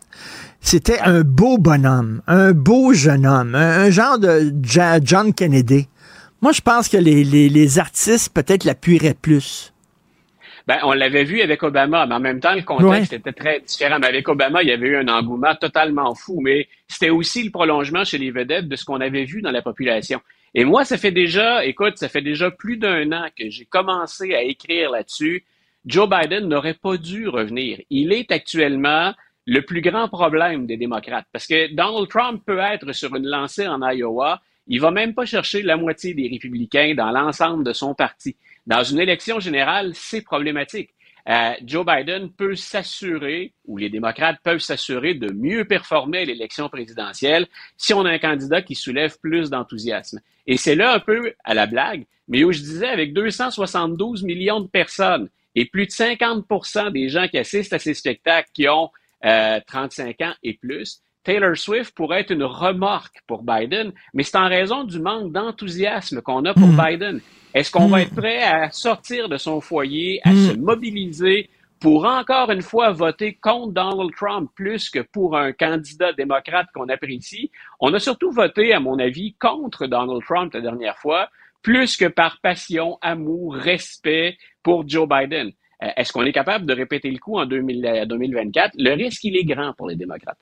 c'était 0.59 0.99
un 0.99 1.21
beau 1.21 1.57
bonhomme, 1.57 2.21
un 2.27 2.51
beau 2.51 2.93
jeune 2.93 3.25
homme, 3.25 3.55
un, 3.55 3.81
un 3.83 3.89
genre 3.89 4.17
de 4.19 4.53
Ja- 4.63 4.99
John 5.03 5.33
Kennedy, 5.33 5.87
moi 6.41 6.51
je 6.51 6.61
pense 6.61 6.89
que 6.89 6.97
les, 6.97 7.23
les- 7.23 7.49
les 7.49 7.79
artistes 7.79 8.33
peut-être 8.33 8.63
l'appuieraient 8.63 9.15
plus. 9.19 9.73
Ben, 10.67 10.77
on 10.83 10.93
l'avait 10.93 11.23
vu 11.23 11.41
avec 11.41 11.63
Obama, 11.63 12.05
mais 12.05 12.13
en 12.15 12.19
même 12.19 12.39
temps, 12.39 12.53
le 12.53 12.61
contexte 12.61 13.11
Ouais. 13.11 13.17
était 13.17 13.31
très 13.33 13.61
différent. 13.61 13.97
Mais 13.99 14.05
avec 14.07 14.29
Obama, 14.29 14.61
il 14.61 14.69
y 14.69 14.71
avait 14.71 14.89
eu 14.89 14.95
un 14.95 15.07
engouement 15.07 15.55
totalement 15.55 16.13
fou, 16.13 16.39
mais 16.39 16.67
c'était 16.87 17.09
aussi 17.09 17.43
le 17.43 17.49
prolongement 17.49 18.03
chez 18.03 18.19
les 18.19 18.29
vedettes 18.29 18.67
de 18.67 18.75
ce 18.75 18.85
qu'on 18.85 19.01
avait 19.01 19.25
vu 19.25 19.41
dans 19.41 19.49
la 19.49 19.63
population. 19.63 20.21
Et 20.53 20.65
moi, 20.65 20.83
ça 20.83 20.97
fait 20.97 21.11
déjà, 21.11 21.65
écoute, 21.65 21.97
ça 21.97 22.09
fait 22.09 22.21
déjà 22.21 22.51
plus 22.51 22.77
d'un 22.77 23.11
an 23.13 23.27
que 23.37 23.49
j'ai 23.49 23.65
commencé 23.65 24.33
à 24.33 24.41
écrire 24.41 24.91
là-dessus. 24.91 25.45
Joe 25.85 26.09
Biden 26.09 26.47
n'aurait 26.47 26.73
pas 26.73 26.97
dû 26.97 27.27
revenir. 27.27 27.79
Il 27.89 28.11
est 28.11 28.31
actuellement 28.31 29.13
le 29.47 29.61
plus 29.61 29.81
grand 29.81 30.07
problème 30.09 30.65
des 30.65 30.77
démocrates. 30.77 31.25
Parce 31.31 31.47
que 31.47 31.73
Donald 31.73 32.07
Trump 32.09 32.43
peut 32.45 32.59
être 32.59 32.91
sur 32.93 33.15
une 33.15 33.27
lancée 33.27 33.67
en 33.67 33.81
Iowa. 33.81 34.41
Il 34.67 34.79
va 34.79 34.91
même 34.91 35.13
pas 35.13 35.25
chercher 35.25 35.61
la 35.61 35.77
moitié 35.77 36.13
des 36.13 36.27
républicains 36.27 36.93
dans 36.95 37.11
l'ensemble 37.11 37.63
de 37.63 37.73
son 37.73 37.95
parti. 37.95 38.35
Dans 38.67 38.83
une 38.83 38.99
élection 38.99 39.39
générale, 39.39 39.91
c'est 39.95 40.21
problématique. 40.21 40.91
Euh, 41.29 41.53
Joe 41.65 41.85
Biden 41.85 42.31
peut 42.31 42.55
s'assurer, 42.55 43.53
ou 43.65 43.77
les 43.77 43.89
démocrates 43.89 44.39
peuvent 44.43 44.59
s'assurer 44.59 45.13
de 45.13 45.31
mieux 45.31 45.65
performer 45.65 46.25
l'élection 46.25 46.67
présidentielle 46.67 47.47
si 47.77 47.93
on 47.93 48.05
a 48.05 48.11
un 48.11 48.19
candidat 48.19 48.61
qui 48.61 48.75
soulève 48.75 49.17
plus 49.19 49.49
d'enthousiasme. 49.49 50.19
Et 50.51 50.57
c'est 50.57 50.75
là 50.75 50.93
un 50.95 50.99
peu 50.99 51.31
à 51.45 51.53
la 51.53 51.65
blague, 51.65 52.03
mais 52.27 52.43
où 52.43 52.51
je 52.51 52.59
disais 52.59 52.89
avec 52.89 53.13
272 53.13 54.23
millions 54.23 54.59
de 54.59 54.67
personnes 54.67 55.29
et 55.55 55.63
plus 55.63 55.85
de 55.85 55.91
50% 55.91 56.91
des 56.91 57.07
gens 57.07 57.29
qui 57.29 57.37
assistent 57.37 57.71
à 57.71 57.79
ces 57.79 57.93
spectacles 57.93 58.49
qui 58.53 58.67
ont 58.67 58.89
euh, 59.23 59.61
35 59.65 60.19
ans 60.19 60.33
et 60.43 60.55
plus, 60.55 60.99
Taylor 61.23 61.55
Swift 61.55 61.95
pourrait 61.95 62.19
être 62.19 62.31
une 62.31 62.43
remorque 62.43 63.21
pour 63.27 63.43
Biden, 63.43 63.93
mais 64.13 64.23
c'est 64.23 64.35
en 64.35 64.49
raison 64.49 64.83
du 64.83 64.99
manque 64.99 65.31
d'enthousiasme 65.31 66.21
qu'on 66.21 66.43
a 66.43 66.53
pour 66.53 66.67
Biden. 66.67 67.21
Est-ce 67.53 67.71
qu'on 67.71 67.87
va 67.87 68.01
être 68.01 68.13
prêt 68.13 68.43
à 68.43 68.71
sortir 68.71 69.29
de 69.29 69.37
son 69.37 69.61
foyer, 69.61 70.19
à 70.25 70.31
se 70.31 70.57
mobiliser 70.57 71.49
pour 71.81 72.05
encore 72.05 72.51
une 72.51 72.61
fois 72.61 72.91
voter 72.91 73.33
contre 73.33 73.73
Donald 73.73 74.11
Trump 74.15 74.51
plus 74.55 74.91
que 74.91 74.99
pour 74.99 75.35
un 75.35 75.51
candidat 75.51 76.13
démocrate 76.13 76.67
qu'on 76.75 76.87
apprécie? 76.89 77.51
On 77.79 77.91
a 77.95 77.99
surtout 77.99 78.31
voté, 78.31 78.71
à 78.71 78.79
mon 78.79 78.99
avis, 78.99 79.33
contre 79.39 79.87
Donald 79.87 80.21
Trump 80.23 80.53
la 80.53 80.61
dernière 80.61 80.97
fois, 80.99 81.29
plus 81.63 81.97
que 81.97 82.05
par 82.05 82.39
passion, 82.39 82.99
amour, 83.01 83.55
respect 83.55 84.37
pour 84.61 84.87
Joe 84.87 85.09
Biden. 85.09 85.51
Euh, 85.81 85.87
Est-ce 85.97 86.13
qu'on 86.13 86.23
est 86.23 86.31
capable 86.31 86.67
de 86.67 86.73
répéter 86.73 87.09
le 87.09 87.17
coup 87.17 87.39
en 87.39 87.47
2000 87.47 87.85
euh, 87.85 88.05
2024? 88.05 88.73
Le 88.77 88.93
risque, 88.93 89.23
il 89.23 89.35
est 89.35 89.43
grand 89.43 89.73
pour 89.73 89.89
les 89.89 89.95
démocrates. 89.95 90.37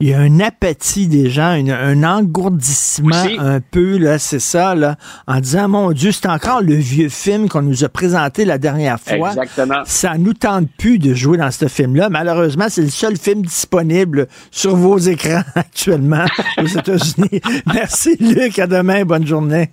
Il 0.00 0.08
y 0.08 0.14
a 0.14 0.18
un 0.20 0.40
apathie 0.40 1.06
des 1.08 1.30
gens, 1.30 1.54
une- 1.54 1.70
un 1.70 2.02
engourdissement 2.04 3.08
Aussi. 3.24 3.36
un 3.38 3.60
peu, 3.60 3.96
là, 3.96 4.18
c'est 4.18 4.38
ça, 4.40 4.74
là, 4.74 4.96
en 5.26 5.40
disant, 5.40 5.68
mon 5.68 5.92
Dieu, 5.92 6.12
c'est 6.12 6.28
encore 6.28 6.60
le 6.60 6.74
vieux 6.74 7.08
film 7.08 7.48
qu'on 7.48 7.62
nous 7.62 7.82
a 7.84 7.88
présenté 7.88 8.44
la 8.44 8.58
dernière 8.58 9.00
fois. 9.00 9.30
Exactement. 9.30 9.82
Ça 9.86 10.18
nous 10.18 10.34
tente 10.34 10.68
plus 10.78 10.98
de 10.98 11.14
jouer 11.14 11.38
dans 11.38 11.50
ce 11.50 11.66
film-là. 11.68 12.10
Malheureusement, 12.10 12.66
c'est 12.68 12.82
le 12.82 12.90
seul 12.90 13.16
film 13.16 13.42
disponible 13.42 14.28
sur 14.50 14.76
vos 14.76 14.98
écrans 14.98 15.42
actuellement 15.54 16.26
aux 16.62 16.66
États-Unis. 16.66 17.40
Merci, 17.72 18.16
Luc. 18.20 18.58
À 18.58 18.66
demain. 18.66 19.04
Bonne 19.04 19.26
journée. 19.26 19.70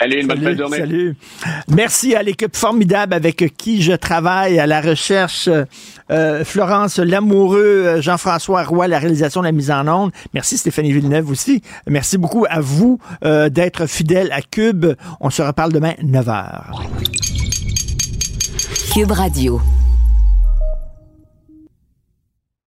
Allez, 0.00 0.20
une 0.20 0.26
bonne 0.26 0.42
fin 0.42 0.52
de 0.52 0.58
journée. 0.58 0.78
Salut. 0.78 1.16
Merci 1.68 2.14
à 2.14 2.22
l'équipe 2.22 2.56
formidable 2.56 3.14
avec 3.14 3.54
qui 3.56 3.80
je 3.82 3.92
travaille 3.92 4.58
à 4.58 4.66
la 4.66 4.80
recherche. 4.80 5.48
euh, 6.10 6.44
Florence 6.44 6.98
Lamoureux, 6.98 8.00
Jean-François 8.00 8.64
Roy, 8.64 8.88
la 8.88 8.98
réalisation 8.98 9.40
de 9.40 9.46
la 9.46 9.52
mise 9.52 9.70
en 9.70 9.86
onde. 9.88 10.10
Merci 10.34 10.58
Stéphanie 10.58 10.92
Villeneuve 10.92 11.30
aussi. 11.30 11.62
Merci 11.88 12.18
beaucoup 12.18 12.44
à 12.48 12.60
vous 12.60 12.98
euh, 13.24 13.48
d'être 13.48 13.86
fidèle 13.86 14.30
à 14.32 14.42
Cube. 14.42 14.86
On 15.20 15.30
se 15.30 15.42
reparle 15.42 15.72
demain 15.72 15.94
9h. 16.02 16.64
Cube 18.92 19.10
Radio. 19.12 19.60